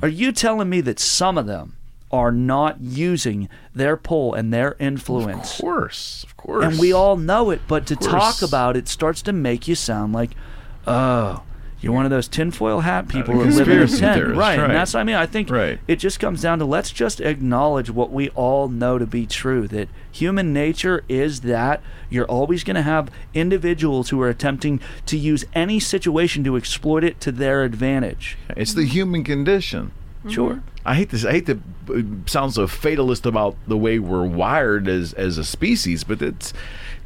Are 0.04 0.08
you 0.08 0.32
telling 0.32 0.70
me 0.70 0.82
that 0.82 1.00
some 1.00 1.38
of 1.38 1.46
them? 1.48 1.78
Are 2.12 2.32
not 2.32 2.80
using 2.82 3.50
their 3.74 3.98
pull 3.98 4.34
and 4.34 4.54
their 4.54 4.76
influence 4.80 5.56
Of 5.56 5.62
course, 5.66 6.24
of 6.24 6.38
course. 6.38 6.64
and 6.66 6.80
we 6.80 6.94
all 6.94 7.18
know 7.18 7.50
it, 7.50 7.62
but 7.68 7.86
to 7.88 7.96
course. 7.96 8.12
talk 8.12 8.42
about 8.42 8.78
it 8.78 8.88
starts 8.88 9.22
to 9.24 9.34
make 9.34 9.68
you 9.68 9.76
sound 9.76 10.14
like, 10.14 10.32
oh, 10.88 11.44
you're 11.82 11.92
one 11.94 12.06
of 12.06 12.12
those 12.12 12.28
tinfoil 12.28 12.80
hat 12.80 13.06
uh, 13.06 13.08
people 13.12 13.34
who 13.34 13.44
live 13.50 13.68
in 13.68 13.80
a 13.80 13.88
tent, 13.88 14.24
right? 14.30 14.38
right. 14.38 14.60
And 14.60 14.74
that's 14.74 14.94
what 14.94 15.02
I 15.02 15.04
mean. 15.04 15.16
I 15.16 15.26
think 15.26 15.50
Right. 15.50 15.80
it 15.88 15.98
just 15.98 16.20
comes 16.20 16.42
down 16.42 16.60
to 16.60 16.66
let's 16.66 16.90
just 16.92 17.20
acknowledge 17.20 17.90
what 17.92 18.12
we 18.12 18.30
all 18.30 18.70
know 18.70 18.98
to 18.98 19.06
be 19.06 19.26
true. 19.28 19.68
That 19.68 19.90
human 20.12 20.54
nature 20.54 21.04
is 21.10 21.42
that 21.42 21.82
you're 22.10 22.26
always 22.26 22.64
going 22.64 22.76
to 22.76 22.82
have 22.82 23.12
individuals 23.34 24.10
who 24.10 24.22
are 24.22 24.30
attempting 24.30 24.80
to 25.06 25.18
use 25.18 25.44
any 25.54 25.80
situation 25.80 26.44
to 26.46 26.56
exploit 26.56 27.04
it 27.04 27.20
to 27.22 27.32
their 27.32 27.64
advantage. 27.64 28.38
It's 28.56 28.74
the 28.74 28.86
human 28.86 29.24
condition. 29.24 29.92
Sure. 30.30 30.54
Mm-hmm. 30.54 30.70
I 30.86 30.96
hate 30.96 31.10
this. 31.10 31.26
I 31.26 31.32
hate 31.32 31.48
to 31.48 31.60
uh, 31.90 32.02
sound 32.28 32.54
so 32.54 32.68
fatalist 32.68 33.26
about 33.26 33.56
the 33.68 33.78
way 33.78 34.00
we're 34.00 34.26
wired 34.26 34.88
as 34.88 35.14
as 35.14 35.38
a 35.38 35.44
species, 35.44 36.04
but 36.04 36.22
it's 36.22 36.54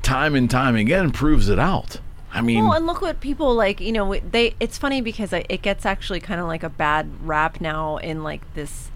time 0.01 0.35
and 0.35 0.49
time 0.49 0.75
again 0.75 1.11
proves 1.11 1.49
it 1.49 1.59
out. 1.59 1.99
I 2.31 2.41
mean, 2.41 2.63
Well, 2.65 2.73
and 2.73 2.85
look 2.85 3.01
what 3.01 3.21
people 3.21 3.55
like. 3.55 3.79
You 3.79 3.91
know, 3.91 4.15
they. 4.17 4.53
It's 4.59 4.77
funny 4.77 5.01
because 5.01 5.33
it 5.33 5.61
gets 5.61 5.85
actually 5.85 6.19
kind 6.19 6.39
of 6.39 6.47
like 6.47 6.63
a 6.63 6.69
bad 6.69 7.09
rap 7.25 7.59
now 7.61 7.97
in 7.97 8.23
like 8.23 8.41
this, 8.53 8.91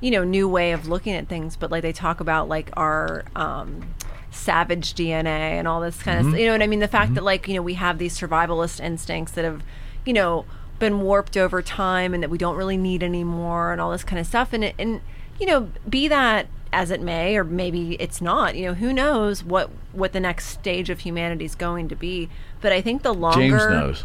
you 0.00 0.10
know, 0.10 0.24
new 0.24 0.48
way 0.48 0.72
of 0.72 0.86
looking 0.88 1.12
at 1.14 1.28
things. 1.28 1.56
But 1.56 1.70
like 1.70 1.82
they 1.82 1.92
talk 1.92 2.20
about 2.20 2.48
like 2.48 2.70
our 2.74 3.24
um, 3.36 3.94
savage 4.30 4.94
DNA 4.94 5.26
and 5.26 5.68
all 5.68 5.80
this 5.80 6.02
kind 6.02 6.26
of. 6.26 6.38
You 6.38 6.46
know 6.46 6.52
what 6.52 6.62
I 6.62 6.66
mean? 6.66 6.80
The 6.80 6.88
fact 6.88 7.14
that 7.14 7.24
like 7.24 7.48
you 7.48 7.54
know 7.54 7.62
we 7.62 7.74
have 7.74 7.98
these 7.98 8.18
survivalist 8.18 8.80
instincts 8.80 9.32
that 9.32 9.44
have, 9.44 9.62
you 10.06 10.12
know, 10.12 10.46
been 10.78 11.00
warped 11.00 11.36
over 11.36 11.62
time 11.62 12.14
and 12.14 12.22
that 12.22 12.30
we 12.30 12.38
don't 12.38 12.56
really 12.56 12.76
need 12.76 13.02
anymore 13.02 13.72
and 13.72 13.80
all 13.80 13.90
this 13.92 14.04
kind 14.04 14.20
of 14.20 14.26
stuff. 14.26 14.52
And 14.52 14.64
it, 14.64 14.74
and 14.78 15.00
you 15.38 15.46
know, 15.46 15.70
be 15.88 16.08
that 16.08 16.46
as 16.72 16.90
it 16.90 17.00
may, 17.00 17.36
or 17.36 17.44
maybe 17.44 17.94
it's 18.00 18.20
not. 18.20 18.56
You 18.56 18.66
know, 18.66 18.74
who 18.74 18.92
knows 18.92 19.44
what 19.44 19.70
what 19.92 20.12
the 20.12 20.20
next 20.20 20.46
stage 20.46 20.90
of 20.90 21.00
humanity 21.00 21.44
is 21.44 21.54
going 21.54 21.88
to 21.88 21.96
be. 21.96 22.28
But 22.60 22.72
I 22.72 22.80
think 22.80 23.02
the 23.02 23.14
longer 23.14 23.40
James 23.40 23.70
knows. 23.70 24.04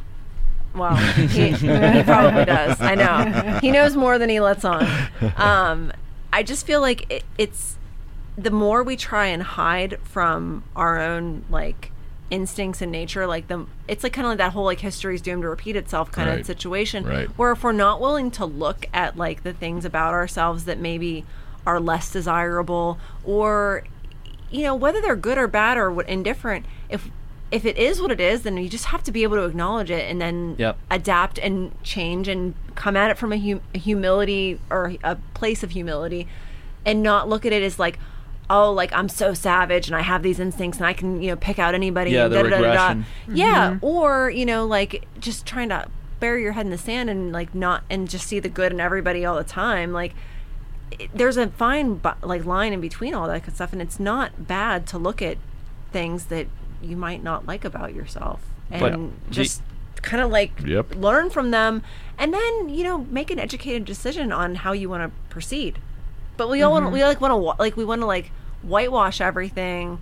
well, 0.75 0.95
he, 0.95 1.51
he 1.51 1.67
probably 2.03 2.45
does. 2.45 2.79
I 2.79 2.95
know. 2.95 3.59
He 3.59 3.71
knows 3.71 3.95
more 3.95 4.19
than 4.19 4.29
he 4.29 4.39
lets 4.39 4.63
on. 4.63 4.87
Um, 5.35 5.91
I 6.31 6.43
just 6.43 6.65
feel 6.65 6.81
like 6.81 7.11
it, 7.11 7.23
it's 7.37 7.77
the 8.37 8.51
more 8.51 8.83
we 8.83 8.95
try 8.95 9.25
and 9.27 9.41
hide 9.43 9.99
from 10.03 10.63
our 10.75 10.99
own 10.99 11.43
like 11.49 11.91
instincts 12.29 12.81
and 12.81 12.91
nature, 12.91 13.25
like 13.25 13.47
the 13.47 13.65
it's 13.87 14.03
like 14.03 14.13
kind 14.13 14.25
of 14.25 14.29
like 14.29 14.37
that 14.37 14.51
whole 14.53 14.65
like 14.65 14.79
history 14.79 15.15
is 15.15 15.21
doomed 15.21 15.41
to 15.43 15.49
repeat 15.49 15.75
itself 15.75 16.11
kind 16.11 16.29
Right. 16.29 16.39
of 16.39 16.45
situation. 16.45 17.05
Right. 17.05 17.27
Where 17.29 17.51
if 17.51 17.63
we're 17.63 17.71
not 17.71 17.99
willing 18.01 18.29
to 18.31 18.45
look 18.45 18.85
at 18.93 19.17
like 19.17 19.43
the 19.43 19.53
things 19.53 19.85
about 19.85 20.13
ourselves 20.13 20.65
that 20.65 20.79
maybe 20.79 21.25
are 21.65 21.79
less 21.79 22.11
desirable 22.11 22.97
or 23.23 23.83
you 24.51 24.63
know 24.63 24.75
whether 24.75 25.01
they're 25.01 25.15
good 25.15 25.37
or 25.37 25.47
bad 25.47 25.77
or 25.77 25.91
what 25.91 26.07
indifferent 26.09 26.65
if 26.89 27.09
if 27.51 27.65
it 27.65 27.77
is 27.77 27.99
what 27.99 28.11
it 28.11 28.19
is, 28.19 28.43
then 28.43 28.57
you 28.57 28.69
just 28.69 28.85
have 28.85 29.01
to 29.03 29.11
be 29.11 29.23
able 29.23 29.35
to 29.35 29.43
acknowledge 29.43 29.89
it 29.89 30.07
and 30.09 30.21
then 30.21 30.55
Yep. 30.59 30.77
adapt 30.91 31.39
and 31.39 31.71
change 31.83 32.27
and 32.27 32.53
come 32.75 32.95
at 32.95 33.09
it 33.09 33.17
from 33.17 33.33
a, 33.33 33.39
hum- 33.39 33.61
a 33.73 33.79
humility 33.79 34.59
or 34.69 34.93
a 35.03 35.15
place 35.33 35.63
of 35.63 35.71
humility 35.71 36.27
and 36.85 37.01
not 37.01 37.27
look 37.27 37.47
at 37.47 37.51
it 37.51 37.63
as 37.63 37.79
like, 37.79 37.97
oh, 38.49 38.71
like 38.73 38.91
I'm 38.93 39.09
so 39.09 39.33
savage 39.33 39.87
and 39.87 39.95
I 39.95 40.01
have 40.01 40.23
these 40.23 40.39
instincts 40.39 40.79
and 40.79 40.87
I 40.87 40.93
can, 40.93 41.21
you 41.21 41.29
know, 41.29 41.35
pick 41.35 41.59
out 41.59 41.75
anybody. 41.75 42.11
Yeah, 42.11 42.25
and 42.25 42.33
the 42.33 42.37
da-da-da-da-da. 42.43 42.87
regression. 42.87 43.05
Yeah. 43.35 43.71
Mm-hmm. 43.71 43.85
Or, 43.85 44.29
you 44.29 44.45
know, 44.45 44.65
like 44.65 45.05
just 45.19 45.45
trying 45.45 45.69
to 45.69 45.87
bury 46.19 46.41
your 46.43 46.53
head 46.53 46.65
in 46.65 46.71
the 46.71 46.77
sand 46.77 47.09
and 47.09 47.31
like 47.31 47.53
not, 47.53 47.83
and 47.89 48.09
just 48.09 48.27
see 48.27 48.39
the 48.39 48.49
good 48.49 48.71
in 48.71 48.79
everybody 48.79 49.23
all 49.25 49.35
the 49.35 49.43
time. 49.43 49.93
Like, 49.93 50.13
it- 50.91 51.09
there's 51.13 51.37
a 51.37 51.47
fine 51.49 51.95
bu- 51.95 52.09
like 52.23 52.45
line 52.45 52.73
in 52.73 52.81
between 52.81 53.13
all 53.13 53.27
that 53.27 53.39
kind 53.41 53.49
of 53.49 53.55
stuff 53.55 53.71
and 53.73 53.81
it's 53.81 53.99
not 53.99 54.47
bad 54.47 54.87
to 54.87 54.97
look 54.97 55.21
at 55.21 55.37
things 55.91 56.25
that 56.25 56.47
you 56.81 56.95
might 56.97 57.21
not 57.23 57.45
like 57.45 57.63
about 57.63 57.93
yourself 57.93 58.41
and 58.71 58.81
But 58.81 58.91
the- 58.93 59.09
just 59.31 59.61
kind 60.01 60.23
of 60.23 60.31
like 60.31 60.51
Yep. 60.65 60.95
learn 60.95 61.29
from 61.29 61.51
them 61.51 61.83
and 62.17 62.33
then 62.33 62.69
you 62.69 62.83
know 62.83 62.99
make 63.09 63.29
an 63.29 63.37
educated 63.37 63.85
decision 63.85 64.31
on 64.31 64.55
how 64.55 64.71
you 64.71 64.89
want 64.89 65.03
to 65.03 65.11
proceed 65.29 65.77
but 66.37 66.49
we 66.49 66.61
all 66.61 66.71
want 66.71 66.85
mm-hmm. 66.85 66.93
we 66.93 67.03
like 67.03 67.19
want 67.21 67.31
to 67.31 67.35
like 67.35 67.75
we 67.77 67.83
want 67.85 68.01
to 68.01 68.07
like 68.07 68.31
whitewash 68.63 69.21
everything 69.21 69.99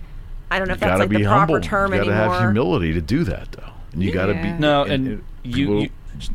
i 0.50 0.58
don't 0.58 0.68
know 0.68 0.74
if 0.74 0.80
You 0.80 0.86
that's 0.88 1.00
like 1.00 1.08
be 1.10 1.18
the 1.18 1.24
proper 1.24 1.52
humble. 1.54 1.60
term 1.60 1.92
you 1.92 1.98
gotta 1.98 2.10
anymore 2.12 2.34
have 2.34 2.42
humility 2.42 2.92
to 2.94 3.00
do 3.00 3.24
that, 3.24 3.52
though. 3.52 3.70
And 3.92 4.02
you 4.02 4.12
gotta 4.12 4.34
be 4.34 4.52
No, 4.52 4.82
and- 4.82 4.92
and, 4.92 5.08
and 5.08 5.24
you, 5.44 5.80
you, 5.80 5.90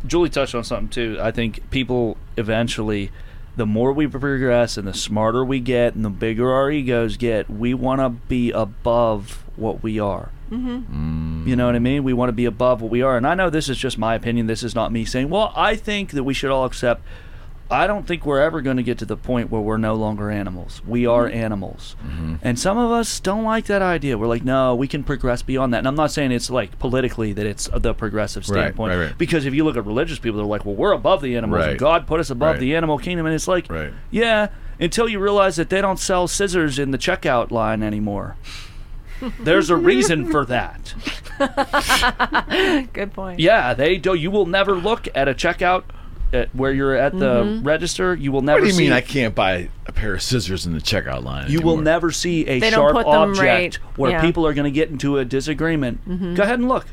Julie 0.07 0.29
touched 0.29 0.55
on 0.55 0.63
something 0.63 0.89
too. 0.89 1.17
I 1.21 1.31
think 1.31 1.69
people 1.69 2.17
eventually, 2.37 3.11
the 3.57 3.65
more 3.65 3.91
we 3.91 4.07
progress 4.07 4.77
and 4.77 4.87
the 4.87 4.93
smarter 4.93 5.43
we 5.43 5.59
get 5.59 5.93
and 5.95 6.03
the 6.05 6.09
bigger 6.09 6.51
our 6.51 6.71
egos 6.71 7.17
get, 7.17 7.49
we 7.49 7.73
want 7.73 7.99
to 8.01 8.09
be 8.09 8.51
above 8.51 9.43
what 9.55 9.83
we 9.83 9.99
are. 9.99 10.29
Mm-hmm. 10.51 11.47
You 11.47 11.55
know 11.55 11.65
what 11.65 11.75
I 11.75 11.79
mean? 11.79 12.03
We 12.03 12.13
want 12.13 12.29
to 12.29 12.33
be 12.33 12.45
above 12.45 12.81
what 12.81 12.91
we 12.91 13.01
are. 13.01 13.17
And 13.17 13.27
I 13.27 13.35
know 13.35 13.49
this 13.49 13.67
is 13.69 13.77
just 13.77 13.97
my 13.97 14.15
opinion. 14.15 14.47
This 14.47 14.63
is 14.63 14.73
not 14.75 14.91
me 14.91 15.03
saying, 15.05 15.29
well, 15.29 15.51
I 15.55 15.75
think 15.75 16.11
that 16.11 16.23
we 16.23 16.33
should 16.33 16.49
all 16.51 16.65
accept. 16.65 17.01
I 17.71 17.87
don't 17.87 18.05
think 18.05 18.25
we're 18.25 18.41
ever 18.41 18.61
going 18.61 18.77
to 18.77 18.83
get 18.83 18.99
to 18.99 19.05
the 19.05 19.17
point 19.17 19.49
where 19.49 19.61
we're 19.61 19.77
no 19.77 19.95
longer 19.95 20.29
animals. 20.29 20.81
We 20.85 21.05
are 21.07 21.27
mm-hmm. 21.27 21.37
animals. 21.37 21.95
Mm-hmm. 22.05 22.35
And 22.41 22.59
some 22.59 22.77
of 22.77 22.91
us 22.91 23.19
don't 23.19 23.43
like 23.43 23.65
that 23.65 23.81
idea. 23.81 24.17
We're 24.17 24.27
like, 24.27 24.43
no, 24.43 24.75
we 24.75 24.87
can 24.87 25.03
progress 25.03 25.41
beyond 25.41 25.73
that. 25.73 25.79
And 25.79 25.87
I'm 25.87 25.95
not 25.95 26.11
saying 26.11 26.31
it's 26.31 26.49
like 26.49 26.77
politically 26.77 27.33
that 27.33 27.45
it's 27.45 27.69
the 27.73 27.93
progressive 27.93 28.47
Right, 28.49 28.59
standpoint. 28.59 28.91
right, 28.91 29.05
right. 29.07 29.17
Because 29.17 29.45
if 29.45 29.53
you 29.53 29.63
look 29.63 29.77
at 29.77 29.85
religious 29.85 30.19
people, 30.19 30.37
they're 30.37 30.45
like, 30.45 30.65
well, 30.65 30.75
we're 30.75 30.91
above 30.91 31.21
the 31.21 31.35
animals. 31.35 31.61
Right. 31.61 31.69
And 31.71 31.79
God 31.79 32.05
put 32.05 32.19
us 32.19 32.29
above 32.29 32.53
Right. 32.55 32.59
the 32.59 32.75
animal 32.75 32.97
kingdom. 32.99 33.25
And 33.25 33.33
it's 33.33 33.47
like, 33.47 33.69
Right. 33.69 33.93
yeah, 34.11 34.49
until 34.79 35.07
you 35.07 35.19
realize 35.19 35.55
that 35.55 35.69
they 35.69 35.81
don't 35.81 35.99
sell 35.99 36.27
scissors 36.27 36.77
in 36.77 36.91
the 36.91 36.97
checkout 36.97 37.49
line 37.49 37.81
anymore. 37.81 38.35
There's 39.39 39.69
a 39.69 39.77
reason 39.77 40.29
for 40.29 40.45
that. 40.45 40.93
good 42.93 43.13
point 43.13 43.39
Yeah, 43.39 43.73
they 43.73 43.97
do. 43.97 44.13
You 44.13 44.29
will 44.29 44.45
never 44.45 44.75
look 44.75 45.07
at 45.15 45.27
a 45.27 45.33
checkout 45.33 45.83
at 46.33 46.53
where 46.55 46.71
you're 46.71 46.95
at 46.95 47.17
the 47.17 47.43
Mm-hmm. 47.43 47.65
register. 47.67 48.15
You 48.15 48.31
will 48.31 48.41
never. 48.41 48.59
What 48.59 48.63
do 48.65 48.67
you 48.67 48.73
see, 48.73 48.83
mean 48.83 48.91
I 48.93 49.01
can't 49.01 49.33
buy 49.35 49.69
a 49.85 49.91
pair 49.91 50.13
of 50.15 50.21
scissors 50.21 50.65
in 50.65 50.73
the 50.73 50.79
checkout 50.79 51.23
line? 51.23 51.49
You 51.51 51.61
will 51.61 51.77
never 51.77 52.11
see 52.11 52.45
a 52.47 52.59
They 52.59 52.71
sharp 52.71 52.95
object 52.95 53.39
right. 53.39 53.75
where 53.97 54.11
Yeah. 54.11 54.17
Mm-hmm. 54.17 54.25
people 54.27 54.47
are 54.47 54.53
going 54.53 54.65
to 54.71 54.75
get 54.75 54.89
into 54.89 55.17
a 55.17 55.25
disagreement. 55.25 56.35
Go 56.35 56.43
ahead 56.43 56.59
and 56.59 56.67
look. 56.67 56.87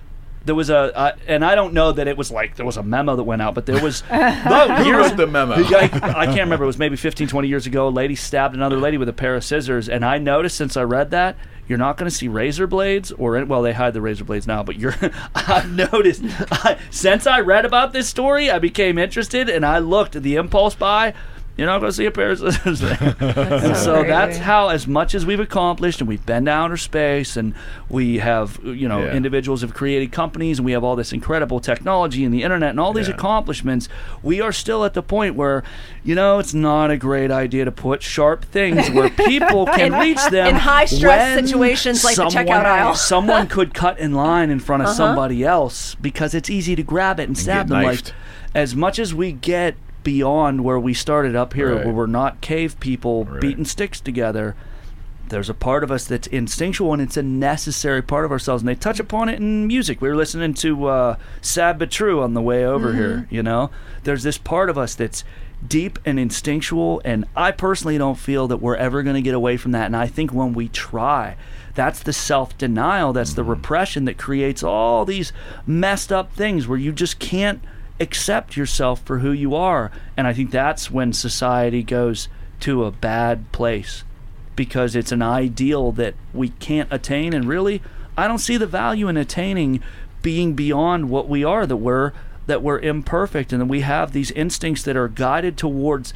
There 0.51 0.57
was 0.57 0.69
a, 0.69 0.99
uh, 0.99 1.13
and 1.29 1.45
I 1.45 1.55
don't 1.55 1.75
know 1.75 1.93
that 1.93 2.09
it 2.09 2.17
was 2.17 2.33
like 2.33 2.57
there 2.57 2.67
was 2.67 2.77
a 2.77 2.83
memo 2.83 3.15
that 3.15 3.23
went 3.23 3.41
out, 3.41 3.55
but 3.55 3.67
there 3.67 3.81
was. 3.81 4.03
no, 4.11 4.19
Who 4.19 4.83
here's 4.83 5.11
wrote 5.11 5.17
the 5.17 5.29
memo? 5.29 5.55
I, 5.55 5.89
I 6.03 6.27
can't 6.27 6.41
remember. 6.41 6.65
It 6.65 6.67
was 6.67 6.77
maybe 6.77 6.97
15, 6.97 7.29
20 7.29 7.47
years 7.47 7.69
ago. 7.69 7.87
A 7.87 7.89
lady 7.89 8.17
stabbed 8.17 8.57
another 8.57 8.77
lady 8.77 8.99
with 8.99 9.09
a 9.09 9.13
pair 9.13 9.37
of 9.37 9.45
scissors, 9.45 9.89
and 9.89 10.05
I 10.05 10.19
noticed 10.19 10.57
since 10.57 10.77
I 10.77 10.83
read 10.83 11.13
that 11.13 11.37
you're 11.69 11.79
not 11.79 11.97
going 11.97 12.11
to 12.11 12.15
see 12.15 12.27
razor 12.27 12.67
blades 12.67 13.13
or 13.13 13.45
well 13.45 13.63
they 13.63 13.73
hide 13.73 13.95
the 13.95 14.01
razor 14.01 14.25
blades 14.25 14.45
now 14.45 14.61
but 14.61 14.77
you're 14.77 14.97
i've 15.37 15.71
noticed 15.71 16.21
I, 16.51 16.77
since 16.91 17.29
i 17.29 17.39
read 17.39 17.65
about 17.65 17.93
this 17.93 18.09
story 18.09 18.51
i 18.51 18.59
became 18.59 18.99
interested 18.99 19.49
and 19.49 19.65
i 19.65 19.79
looked 19.79 20.17
at 20.17 20.25
the 20.25 20.35
impulse 20.35 20.75
buy 20.75 21.15
you're 21.61 21.69
not 21.69 21.79
going 21.81 21.91
to 21.91 21.97
see 21.97 22.07
a 22.07 22.11
pair 22.11 22.31
of 22.31 22.39
scissors 22.39 22.81
there 22.81 22.97
and 23.21 23.77
so 23.77 23.95
crazy. 23.97 24.09
that's 24.09 24.39
how 24.39 24.69
as 24.71 24.87
much 24.87 25.15
as 25.15 25.27
we've 25.27 25.41
accomplished 25.41 26.01
and 26.01 26.09
we've 26.09 26.25
been 26.25 26.47
to 26.47 26.51
outer 26.51 26.77
space 26.77 27.37
and 27.37 27.55
we 27.89 28.19
have 28.19 28.59
you 28.65 28.89
know 28.89 29.01
Yeah. 29.05 29.13
individuals 29.13 29.61
have 29.61 29.75
created 29.75 30.11
companies 30.11 30.59
and 30.59 30.65
we 30.67 30.73
have 30.73 30.83
all 30.83 30.97
this 30.97 31.13
incredible 31.13 31.61
technology 31.61 32.25
and 32.25 32.33
the 32.33 32.43
internet 32.43 32.71
and 32.71 32.81
all 32.81 32.93
these 32.93 33.09
Yeah. 33.09 33.15
accomplishments 33.15 33.89
we 34.23 34.41
are 34.41 34.53
still 34.53 34.85
at 34.85 34.95
the 34.95 35.03
point 35.03 35.35
where 35.37 35.63
you 36.03 36.15
know 36.15 36.39
it's 36.39 36.55
not 36.55 36.91
a 36.91 36.97
great 36.97 37.31
idea 37.31 37.65
to 37.65 37.73
put 37.73 38.03
sharp 38.03 38.45
things 38.47 38.89
where 38.91 39.11
people 39.27 39.67
can 39.67 39.93
reach 39.93 40.25
them 40.31 40.49
in 40.49 40.55
high-stress 40.57 41.37
when 41.37 41.47
situations 41.47 42.05
like 42.05 42.17
the 42.17 42.25
checkout 42.25 42.33
someone- 42.33 42.67
aisle. 42.67 42.95
someone 43.13 43.47
could 43.47 43.75
cut 43.75 43.99
in 43.99 44.15
line 44.15 44.51
in 44.51 44.59
front 44.61 44.83
of 44.83 44.87
Uh-huh. 44.89 44.97
somebody 44.97 45.45
else 45.45 45.95
because 45.97 46.35
it's 46.35 46.49
easy 46.49 46.75
to 46.75 46.83
grab 46.83 47.21
it 47.21 47.29
and 47.29 47.37
stab 47.37 47.69
get 47.69 47.75
them 47.75 47.83
like 47.85 48.01
as 48.55 48.75
much 48.75 48.99
as 48.99 49.13
we 49.15 49.31
get 49.33 49.75
beyond 50.03 50.65
where 50.65 50.79
we 50.79 50.95
started 50.95 51.37
up 51.37 51.53
here 51.55 51.75
Right. 51.75 51.85
where 51.85 51.95
we're 51.95 52.07
not 52.07 52.41
cave 52.41 52.79
people 52.81 53.25
Right. 53.25 53.41
beating 53.41 53.65
sticks 53.65 54.01
together. 54.01 54.55
There's 55.29 55.49
a 55.51 55.55
part 55.55 55.85
of 55.85 55.93
us 55.93 56.07
that's 56.07 56.27
instinctual 56.27 56.93
and 56.93 57.01
it's 57.01 57.17
a 57.17 57.23
necessary 57.23 58.03
part 58.03 58.25
of 58.25 58.33
ourselves 58.33 58.63
and 58.63 58.69
they 58.69 58.75
touch 58.75 58.99
upon 58.99 59.29
it 59.29 59.39
in 59.39 59.67
music. 59.69 60.01
We 60.01 60.09
were 60.09 60.17
listening 60.17 60.55
to 60.55 60.87
uh, 60.87 61.17
sad 61.41 61.79
but 61.79 61.91
true 61.91 62.21
on 62.21 62.35
the 62.35 62.43
way 62.43 62.65
over 62.67 62.95
here 62.95 63.29
you 63.31 63.43
know? 63.43 63.71
There's 64.03 64.23
this 64.25 64.39
part 64.39 64.69
of 64.71 64.77
us 64.77 64.95
that's 64.95 65.23
deep 65.69 65.99
and 66.07 66.19
instinctual 66.19 67.03
and 67.05 67.27
i 67.37 67.51
personally 67.51 67.99
don't 67.99 68.15
feel 68.17 68.49
that 68.49 68.57
we're 68.63 68.77
ever 68.77 69.03
going 69.03 69.15
to 69.15 69.21
get 69.21 69.35
away 69.35 69.59
from 69.59 69.73
that 69.73 69.85
and 69.85 69.95
i 69.95 70.07
think 70.07 70.33
when 70.33 70.55
we 70.55 70.69
try 70.69 71.37
that's 71.75 72.01
the 72.03 72.15
self-denial 72.15 73.13
that's 73.13 73.35
the 73.35 73.45
repression 73.45 74.07
that 74.07 74.17
creates 74.17 74.63
all 74.63 75.05
these 75.05 75.35
messed 75.67 76.11
up 76.11 76.33
things 76.33 76.67
where 76.67 76.79
you 76.79 76.91
just 76.93 77.19
can't 77.19 77.61
accept 78.01 78.57
yourself 78.57 79.03
for 79.03 79.19
who 79.19 79.31
you 79.31 79.55
are. 79.55 79.91
And 80.17 80.27
i 80.27 80.33
think 80.33 80.51
that's 80.51 80.91
when 80.91 81.13
society 81.13 81.83
goes 81.83 82.29
to 82.61 82.85
a 82.85 82.91
bad 82.91 83.53
place 83.53 84.05
because 84.57 84.95
it's 84.95 85.13
an 85.13 85.23
ideal 85.23 85.93
that 85.93 86.15
we 86.35 86.51
can't 86.51 86.93
attain. 86.93 87.33
And 87.33 87.47
really 87.47 87.83
I 88.17 88.29
don't 88.29 88.39
see 88.39 88.57
the 88.57 88.67
value 88.67 89.09
in 89.09 89.17
attaining 89.17 89.83
being 90.23 90.55
beyond 90.55 91.09
what 91.09 91.29
we 91.29 91.45
are 91.45 91.67
that 91.67 91.77
we're 91.77 92.13
that 92.47 92.63
we're 92.63 92.81
imperfect 92.81 93.53
and 93.53 93.61
that 93.61 93.67
we 93.67 93.81
have 93.81 94.13
these 94.13 94.31
instincts 94.33 94.83
that 94.83 94.97
are 94.97 95.09
guided 95.09 95.57
towards 95.57 96.13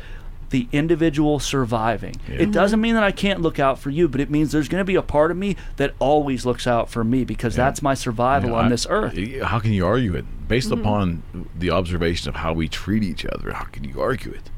the 0.54 0.68
individual 0.70 1.40
surviving. 1.40 2.14
It 2.28 2.52
doesn't 2.52 2.80
mean 2.80 2.94
that 2.94 3.02
I 3.02 3.10
can't 3.10 3.40
look 3.40 3.58
out 3.58 3.76
for 3.80 3.90
you, 3.90 4.06
but 4.06 4.20
it 4.20 4.30
means 4.30 4.52
there's 4.52 4.68
going 4.68 4.80
to 4.80 4.84
be 4.84 4.94
a 4.94 5.02
part 5.02 5.32
of 5.32 5.36
me 5.36 5.56
that 5.78 5.94
always 5.98 6.46
looks 6.46 6.64
out 6.68 6.88
for 6.88 7.02
me 7.02 7.24
because 7.24 7.56
that's 7.56 7.82
my 7.82 7.94
survival 7.94 8.50
You 8.50 8.54
know, 8.54 8.60
on 8.60 8.66
I- 8.66 8.68
this 8.68 8.86
earth. 8.88 9.18
How 9.42 9.58
can 9.58 9.72
you 9.72 9.84
argue 9.84 10.14
it 10.14 10.24
based 10.46 10.70
Mm-hmm. 10.70 10.80
upon 10.80 11.22
the 11.58 11.70
observation 11.70 12.28
of 12.28 12.36
how 12.36 12.52
we 12.52 12.68
treat 12.68 13.02
each 13.02 13.26
other? 13.26 13.52
How 13.52 13.64
can 13.64 13.82
you 13.82 14.00
argue 14.00 14.30
it? 14.30 14.48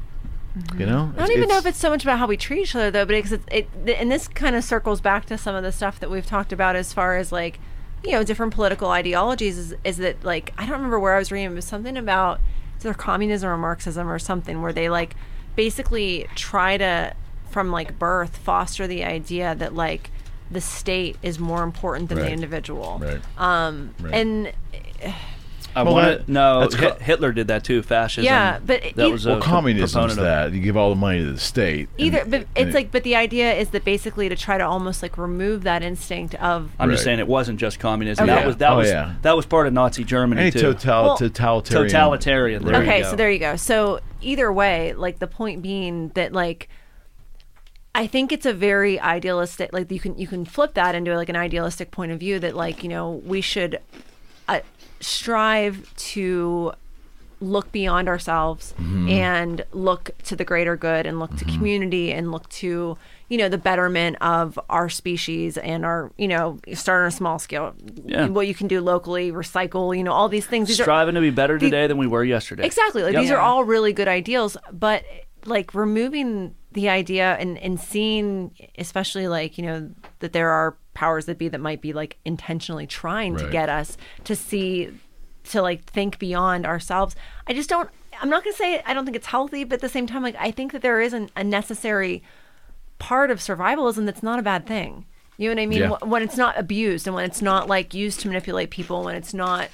You 0.77 0.85
know, 0.85 1.11
I 1.15 1.19
don't 1.19 1.31
even 1.35 1.49
know 1.49 1.57
if 1.57 1.65
it's 1.65 1.79
so 1.79 1.89
much 1.89 2.03
about 2.03 2.19
how 2.19 2.27
we 2.27 2.37
treat 2.37 2.61
each 2.61 2.75
other 2.75 2.91
though, 2.91 3.05
but 3.05 3.13
because 3.15 3.31
it, 3.31 3.41
it, 3.51 3.67
and 3.99 4.11
this 4.11 4.27
kind 4.27 4.55
of 4.55 4.63
circles 4.63 5.01
back 5.01 5.25
to 5.27 5.37
some 5.37 5.55
of 5.55 5.63
the 5.63 5.71
stuff 5.71 5.99
that 5.99 6.09
we've 6.11 6.25
talked 6.25 6.51
about 6.53 6.75
as 6.75 6.93
far 6.93 7.17
as 7.17 7.31
like, 7.31 7.59
you 8.03 8.11
know, 8.11 8.23
different 8.23 8.53
political 8.53 8.89
ideologies. 8.89 9.57
Is, 9.57 9.75
is 9.83 9.97
that 9.97 10.23
like 10.23 10.53
I 10.59 10.63
don't 10.67 10.73
remember 10.77 10.99
where 10.99 11.15
I 11.15 11.19
was 11.19 11.31
reading, 11.31 11.51
it 11.51 11.55
was 11.55 11.65
something 11.65 11.97
about 11.97 12.39
it's 12.75 12.85
either 12.85 12.93
communism 12.93 13.49
or 13.49 13.57
Marxism 13.57 14.07
or 14.07 14.19
something 14.19 14.61
where 14.61 14.71
they 14.73 14.87
like 14.89 15.15
basically 15.57 16.25
try 16.35 16.77
to 16.77 17.13
from 17.49 17.71
like 17.71 17.99
birth 17.99 18.37
foster 18.37 18.87
the 18.87 19.03
idea 19.03 19.53
that 19.55 19.75
like 19.75 20.09
the 20.49 20.61
state 20.61 21.17
is 21.21 21.37
more 21.39 21.63
important 21.63 22.07
than 22.07 22.19
the 22.19 22.31
individual. 22.31 22.99
right. 23.01 23.21
Um, 23.37 23.93
Right. 23.99 24.13
and 24.13 24.53
I 25.77 25.83
Well, 25.83 25.93
want 25.93 26.25
to 26.25 26.31
no 26.31 26.59
that's 26.61 26.75
Hit- 26.75 26.97
co- 26.97 27.03
Hitler 27.03 27.31
did 27.31 27.47
that 27.49 27.63
too, 27.63 27.81
fascism. 27.83 28.23
Yeah, 28.25 28.59
but 28.65 28.83
it- 28.83 28.95
that 28.95 29.05
you- 29.07 29.11
was 29.11 29.25
a 29.25 29.29
Well, 29.29 29.39
co- 29.39 29.45
communism 29.49 30.05
is 30.09 30.15
that 30.15 30.51
you 30.51 30.59
give 30.61 30.75
all 30.75 30.89
the 30.89 30.95
money 30.95 31.19
to 31.19 31.31
the 31.33 31.39
state. 31.39 31.89
and- 31.97 32.07
either 32.07 32.23
but 32.25 32.39
and 32.55 32.67
it's 32.67 32.69
it- 32.69 32.73
like 32.73 32.91
but 32.91 33.03
the 33.03 33.15
idea 33.15 33.53
is 33.53 33.69
that 33.69 33.83
basically 33.85 34.27
to 34.29 34.35
try 34.35 34.57
to 34.57 34.65
almost 34.65 35.03
like 35.03 35.17
remove 35.17 35.63
that 35.63 35.83
instinct 35.83 36.33
of 36.35 36.71
I'm 36.79 36.89
just 36.89 37.03
saying 37.03 37.19
it 37.19 37.27
wasn't 37.27 37.59
just 37.59 37.79
communism. 37.79 38.27
Okay. 38.29 38.33
That 38.35 38.47
was 38.47 38.57
that 38.57 38.71
Oh, 38.71 38.77
was 38.77 38.89
yeah. 38.89 39.13
that 39.21 39.35
was 39.35 39.45
part 39.45 39.67
of 39.67 39.73
Nazi 39.73 40.03
Germany 40.03 40.41
any 40.41 40.51
too. 40.51 40.59
total, 40.73 41.03
Well- 41.03 41.17
totalitarian. 41.17 41.89
Totalitarian. 41.91 42.63
There 42.65 42.73
you 42.83 42.89
okay 42.89 43.01
go. 43.03 43.09
so 43.11 43.15
there 43.15 43.31
you 43.31 43.39
go 43.39 43.55
so 43.55 43.99
either 44.21 44.51
way 44.51 44.93
like 44.93 45.19
the 45.19 45.27
point 45.27 45.61
being 45.61 46.09
that 46.15 46.33
like 46.33 46.67
i 47.93 48.05
think 48.07 48.31
it's 48.31 48.45
a 48.45 48.53
very 48.53 48.99
idealistic 48.99 49.71
like 49.73 49.91
you 49.91 49.99
can 49.99 50.17
you 50.17 50.27
can 50.27 50.43
flip 50.45 50.73
that 50.73 50.95
into 50.95 51.15
like 51.15 51.29
an 51.29 51.35
idealistic 51.35 51.91
point 51.91 52.11
of 52.11 52.19
view 52.19 52.39
that 52.39 52.55
like 52.55 52.83
you 52.83 52.89
know 52.89 53.21
we 53.25 53.41
should 53.41 53.79
uh, 54.47 54.59
strive 54.99 55.93
to 55.95 56.73
look 57.39 57.71
beyond 57.71 58.07
ourselves 58.07 58.73
mm-hmm. 58.77 59.09
and 59.09 59.63
look 59.71 60.09
to 60.23 60.35
the 60.35 60.43
greater 60.43 60.75
good 60.75 61.05
and 61.05 61.19
look 61.19 61.35
to 61.37 61.45
mm-hmm. 61.45 61.55
community 61.55 62.11
and 62.11 62.31
look 62.31 62.49
to 62.49 62.97
you 63.29 63.37
know 63.37 63.47
the 63.49 63.57
betterment 63.57 64.15
of 64.21 64.57
our 64.69 64.89
species 64.89 65.57
and 65.57 65.85
our 65.85 66.11
you 66.17 66.27
know 66.27 66.57
start 66.73 67.01
on 67.01 67.07
a 67.07 67.11
small 67.11 67.37
scale 67.37 67.75
Yeah. 68.05 68.27
what 68.27 68.47
you 68.47 68.55
can 68.55 68.67
do 68.67 68.81
locally 68.81 69.31
recycle 69.31 69.95
you 69.95 70.03
know 70.03 70.13
all 70.13 70.29
these 70.29 70.47
things 70.47 70.67
These 70.67 70.79
are- 70.79 70.83
Striving 70.83 71.15
to 71.15 71.21
be 71.21 71.29
better 71.29 71.59
the- 71.59 71.67
today 71.67 71.87
than 71.87 71.97
we 71.97 72.07
were 72.07 72.23
yesterday. 72.23 72.65
Exactly. 72.65 73.03
Like 73.03 73.13
Yep. 73.13 73.21
these 73.21 73.31
are 73.31 73.39
all 73.39 73.63
really 73.63 73.93
good 73.93 74.07
ideals, 74.07 74.57
but 74.71 75.03
like 75.45 75.73
removing 75.73 76.55
the 76.71 76.89
idea 76.89 77.35
and, 77.39 77.57
and 77.59 77.79
seeing 77.79 78.51
especially 78.77 79.27
like, 79.27 79.57
you 79.57 79.65
know, 79.65 79.89
that 80.19 80.33
there 80.33 80.49
are 80.49 80.75
powers 80.97 81.25
that 81.27 81.37
be 81.37 81.47
that 81.47 81.59
might 81.61 81.81
be 81.81 81.93
like 81.93 82.17
intentionally 82.25 82.87
trying 82.87 83.37
to 83.37 83.47
get 83.49 83.69
us 83.69 83.97
to 84.23 84.35
see 84.35 84.89
to 85.51 85.61
like 85.61 85.83
think 85.85 86.17
beyond 86.17 86.65
ourselves. 86.65 87.15
I 87.47 87.53
just 87.53 87.69
don't 87.69 87.89
I'm 88.19 88.29
not 88.29 88.43
going 88.43 88.53
to 88.53 88.57
say 88.57 88.81
I 88.85 88.93
don't 88.95 89.05
think 89.05 89.15
it's 89.15 89.27
healthy, 89.27 89.63
but 89.63 89.75
at 89.75 89.81
the 89.81 89.89
same 89.89 90.07
time 90.07 90.23
like 90.23 90.35
I 90.39 90.49
think 90.51 90.71
that 90.71 90.81
there 90.81 90.99
is 90.99 91.13
an, 91.13 91.29
a 91.35 91.43
necessary 91.43 92.23
part 92.97 93.29
of 93.29 93.37
survivalism 93.39 94.05
that's 94.07 94.23
not 94.23 94.39
a 94.39 94.41
bad 94.41 94.65
thing. 94.65 95.05
You 95.37 95.49
know 95.49 95.55
what 95.55 95.61
I 95.61 95.65
mean? 95.67 95.79
Yeah. 95.81 95.97
When 96.03 96.23
it's 96.23 96.35
not 96.35 96.57
abused 96.57 97.05
and 97.05 97.15
when 97.15 97.25
it's 97.25 97.43
not 97.43 97.67
like 97.69 97.93
used 97.93 98.19
to 98.21 98.27
manipulate 98.27 98.71
people, 98.71 99.03
when 99.03 99.15
it's 99.15 99.35
not, 99.35 99.69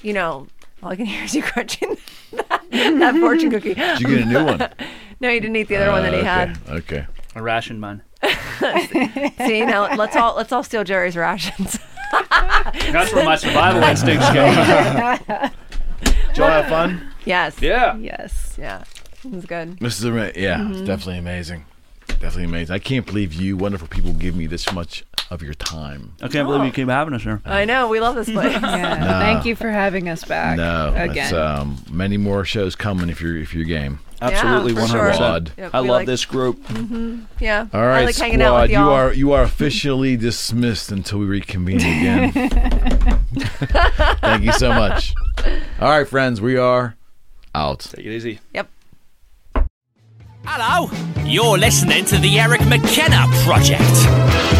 you 0.00 0.12
know, 0.12 0.46
all 0.80 0.90
I 0.92 0.96
can 0.96 1.06
hear 1.06 1.24
is 1.24 1.34
you 1.38 1.42
crunching 1.42 1.96
that, 2.32 2.62
that 2.70 3.14
fortune 3.16 3.50
cookie. 3.50 3.74
Did 3.74 4.00
you 4.00 4.06
get 4.06 4.20
a 4.22 4.24
new 4.26 4.44
one? 4.44 4.68
No, 5.20 5.28
he 5.28 5.40
didn't 5.40 5.56
eat 5.56 5.66
the 5.66 5.74
other 5.74 5.90
one 5.90 6.04
that 6.04 6.12
he 6.14 6.20
Uh, 6.20 6.22
had. 6.22 6.58
okay. 6.68 7.04
A 7.34 7.42
ration 7.42 7.44
rationed 7.44 7.80
mine. 7.80 8.02
See, 9.46 9.64
now 9.64 9.94
let's 9.96 10.16
all 10.16 10.34
let's 10.36 10.52
all 10.52 10.62
steal 10.62 10.84
Jerry's 10.84 11.16
rations. 11.16 11.78
That's 12.90 13.12
where 13.12 13.24
my 13.24 13.36
survival 13.44 13.82
instincts 13.82 14.26
came. 14.30 14.54
Did 16.28 16.36
y'all 16.36 16.48
have 16.48 16.66
fun? 16.68 17.12
yes. 17.24 17.60
Yeah. 17.60 17.96
Yes. 17.98 18.56
Yeah. 18.58 18.84
It 19.24 19.30
was 19.32 19.46
good. 19.46 19.78
This 19.78 19.98
is 19.98 20.06
ama- 20.06 20.32
yeah, 20.36 20.58
Mm-hmm. 20.58 20.72
it's 20.72 20.80
definitely 20.82 21.18
amazing. 21.18 21.64
Definitely 22.20 22.44
amazing. 22.44 22.74
I 22.74 22.78
can't 22.78 23.06
believe 23.06 23.32
you 23.32 23.56
wonderful 23.56 23.88
people 23.88 24.12
give 24.12 24.34
me 24.34 24.46
this 24.46 24.72
much 24.72 25.04
of 25.30 25.42
your 25.42 25.54
time. 25.54 26.14
I 26.22 26.28
can't 26.28 26.48
believe 26.48 26.64
you 26.64 26.72
keep 26.72 26.88
having 26.88 27.14
us 27.14 27.22
here. 27.22 27.40
I 27.44 27.64
know. 27.64 27.88
We 27.88 28.00
love 28.00 28.14
this 28.14 28.28
place. 28.30 28.52
Yeah. 28.62 29.20
Thank 29.20 29.44
you 29.44 29.54
for 29.54 29.70
having 29.70 30.08
us 30.08 30.24
back. 30.24 30.56
No, 30.56 30.92
Again. 30.96 31.16
it's 31.24 31.32
um, 31.32 31.76
many 31.90 32.16
more 32.16 32.44
shows 32.44 32.74
coming 32.74 33.08
if 33.08 33.20
you're 33.20 33.36
if 33.36 33.54
you're 33.54 33.64
game. 33.64 34.00
Absolutely, 34.20 34.72
for 34.74 34.80
one 34.80 34.88
sure. 34.88 34.98
hundred 35.00 35.14
Squad. 35.14 35.46
percent. 35.54 35.74
I 35.74 35.78
love 35.78 35.88
like- 35.88 36.06
this 36.06 36.24
group. 36.24 36.58
Yeah. 37.38 37.68
All 37.72 37.80
right, 37.86 38.00
I 38.00 38.04
like 38.06 38.14
squad, 38.16 38.40
out 38.40 38.62
with 38.62 38.70
you 38.72 38.78
are 38.78 39.12
you 39.12 39.32
are 39.32 39.42
officially 39.42 40.16
dismissed 40.16 40.90
until 40.90 41.18
we 41.20 41.26
reconvene 41.26 41.76
again. 41.76 42.32
Thank 44.20 44.44
you 44.44 44.52
so 44.52 44.70
much. 44.70 45.14
All 45.80 45.88
right, 45.90 46.08
friends, 46.08 46.40
we 46.40 46.56
are 46.56 46.96
out. 47.54 47.80
Take 47.80 48.06
it 48.06 48.12
easy. 48.12 48.40
Yep. 48.54 48.68
Hello, 50.50 50.88
you're 51.26 51.58
listening 51.58 52.06
to 52.06 52.16
the 52.16 52.40
Eric 52.40 52.66
McKenna 52.66 53.26
Project. 53.44 54.57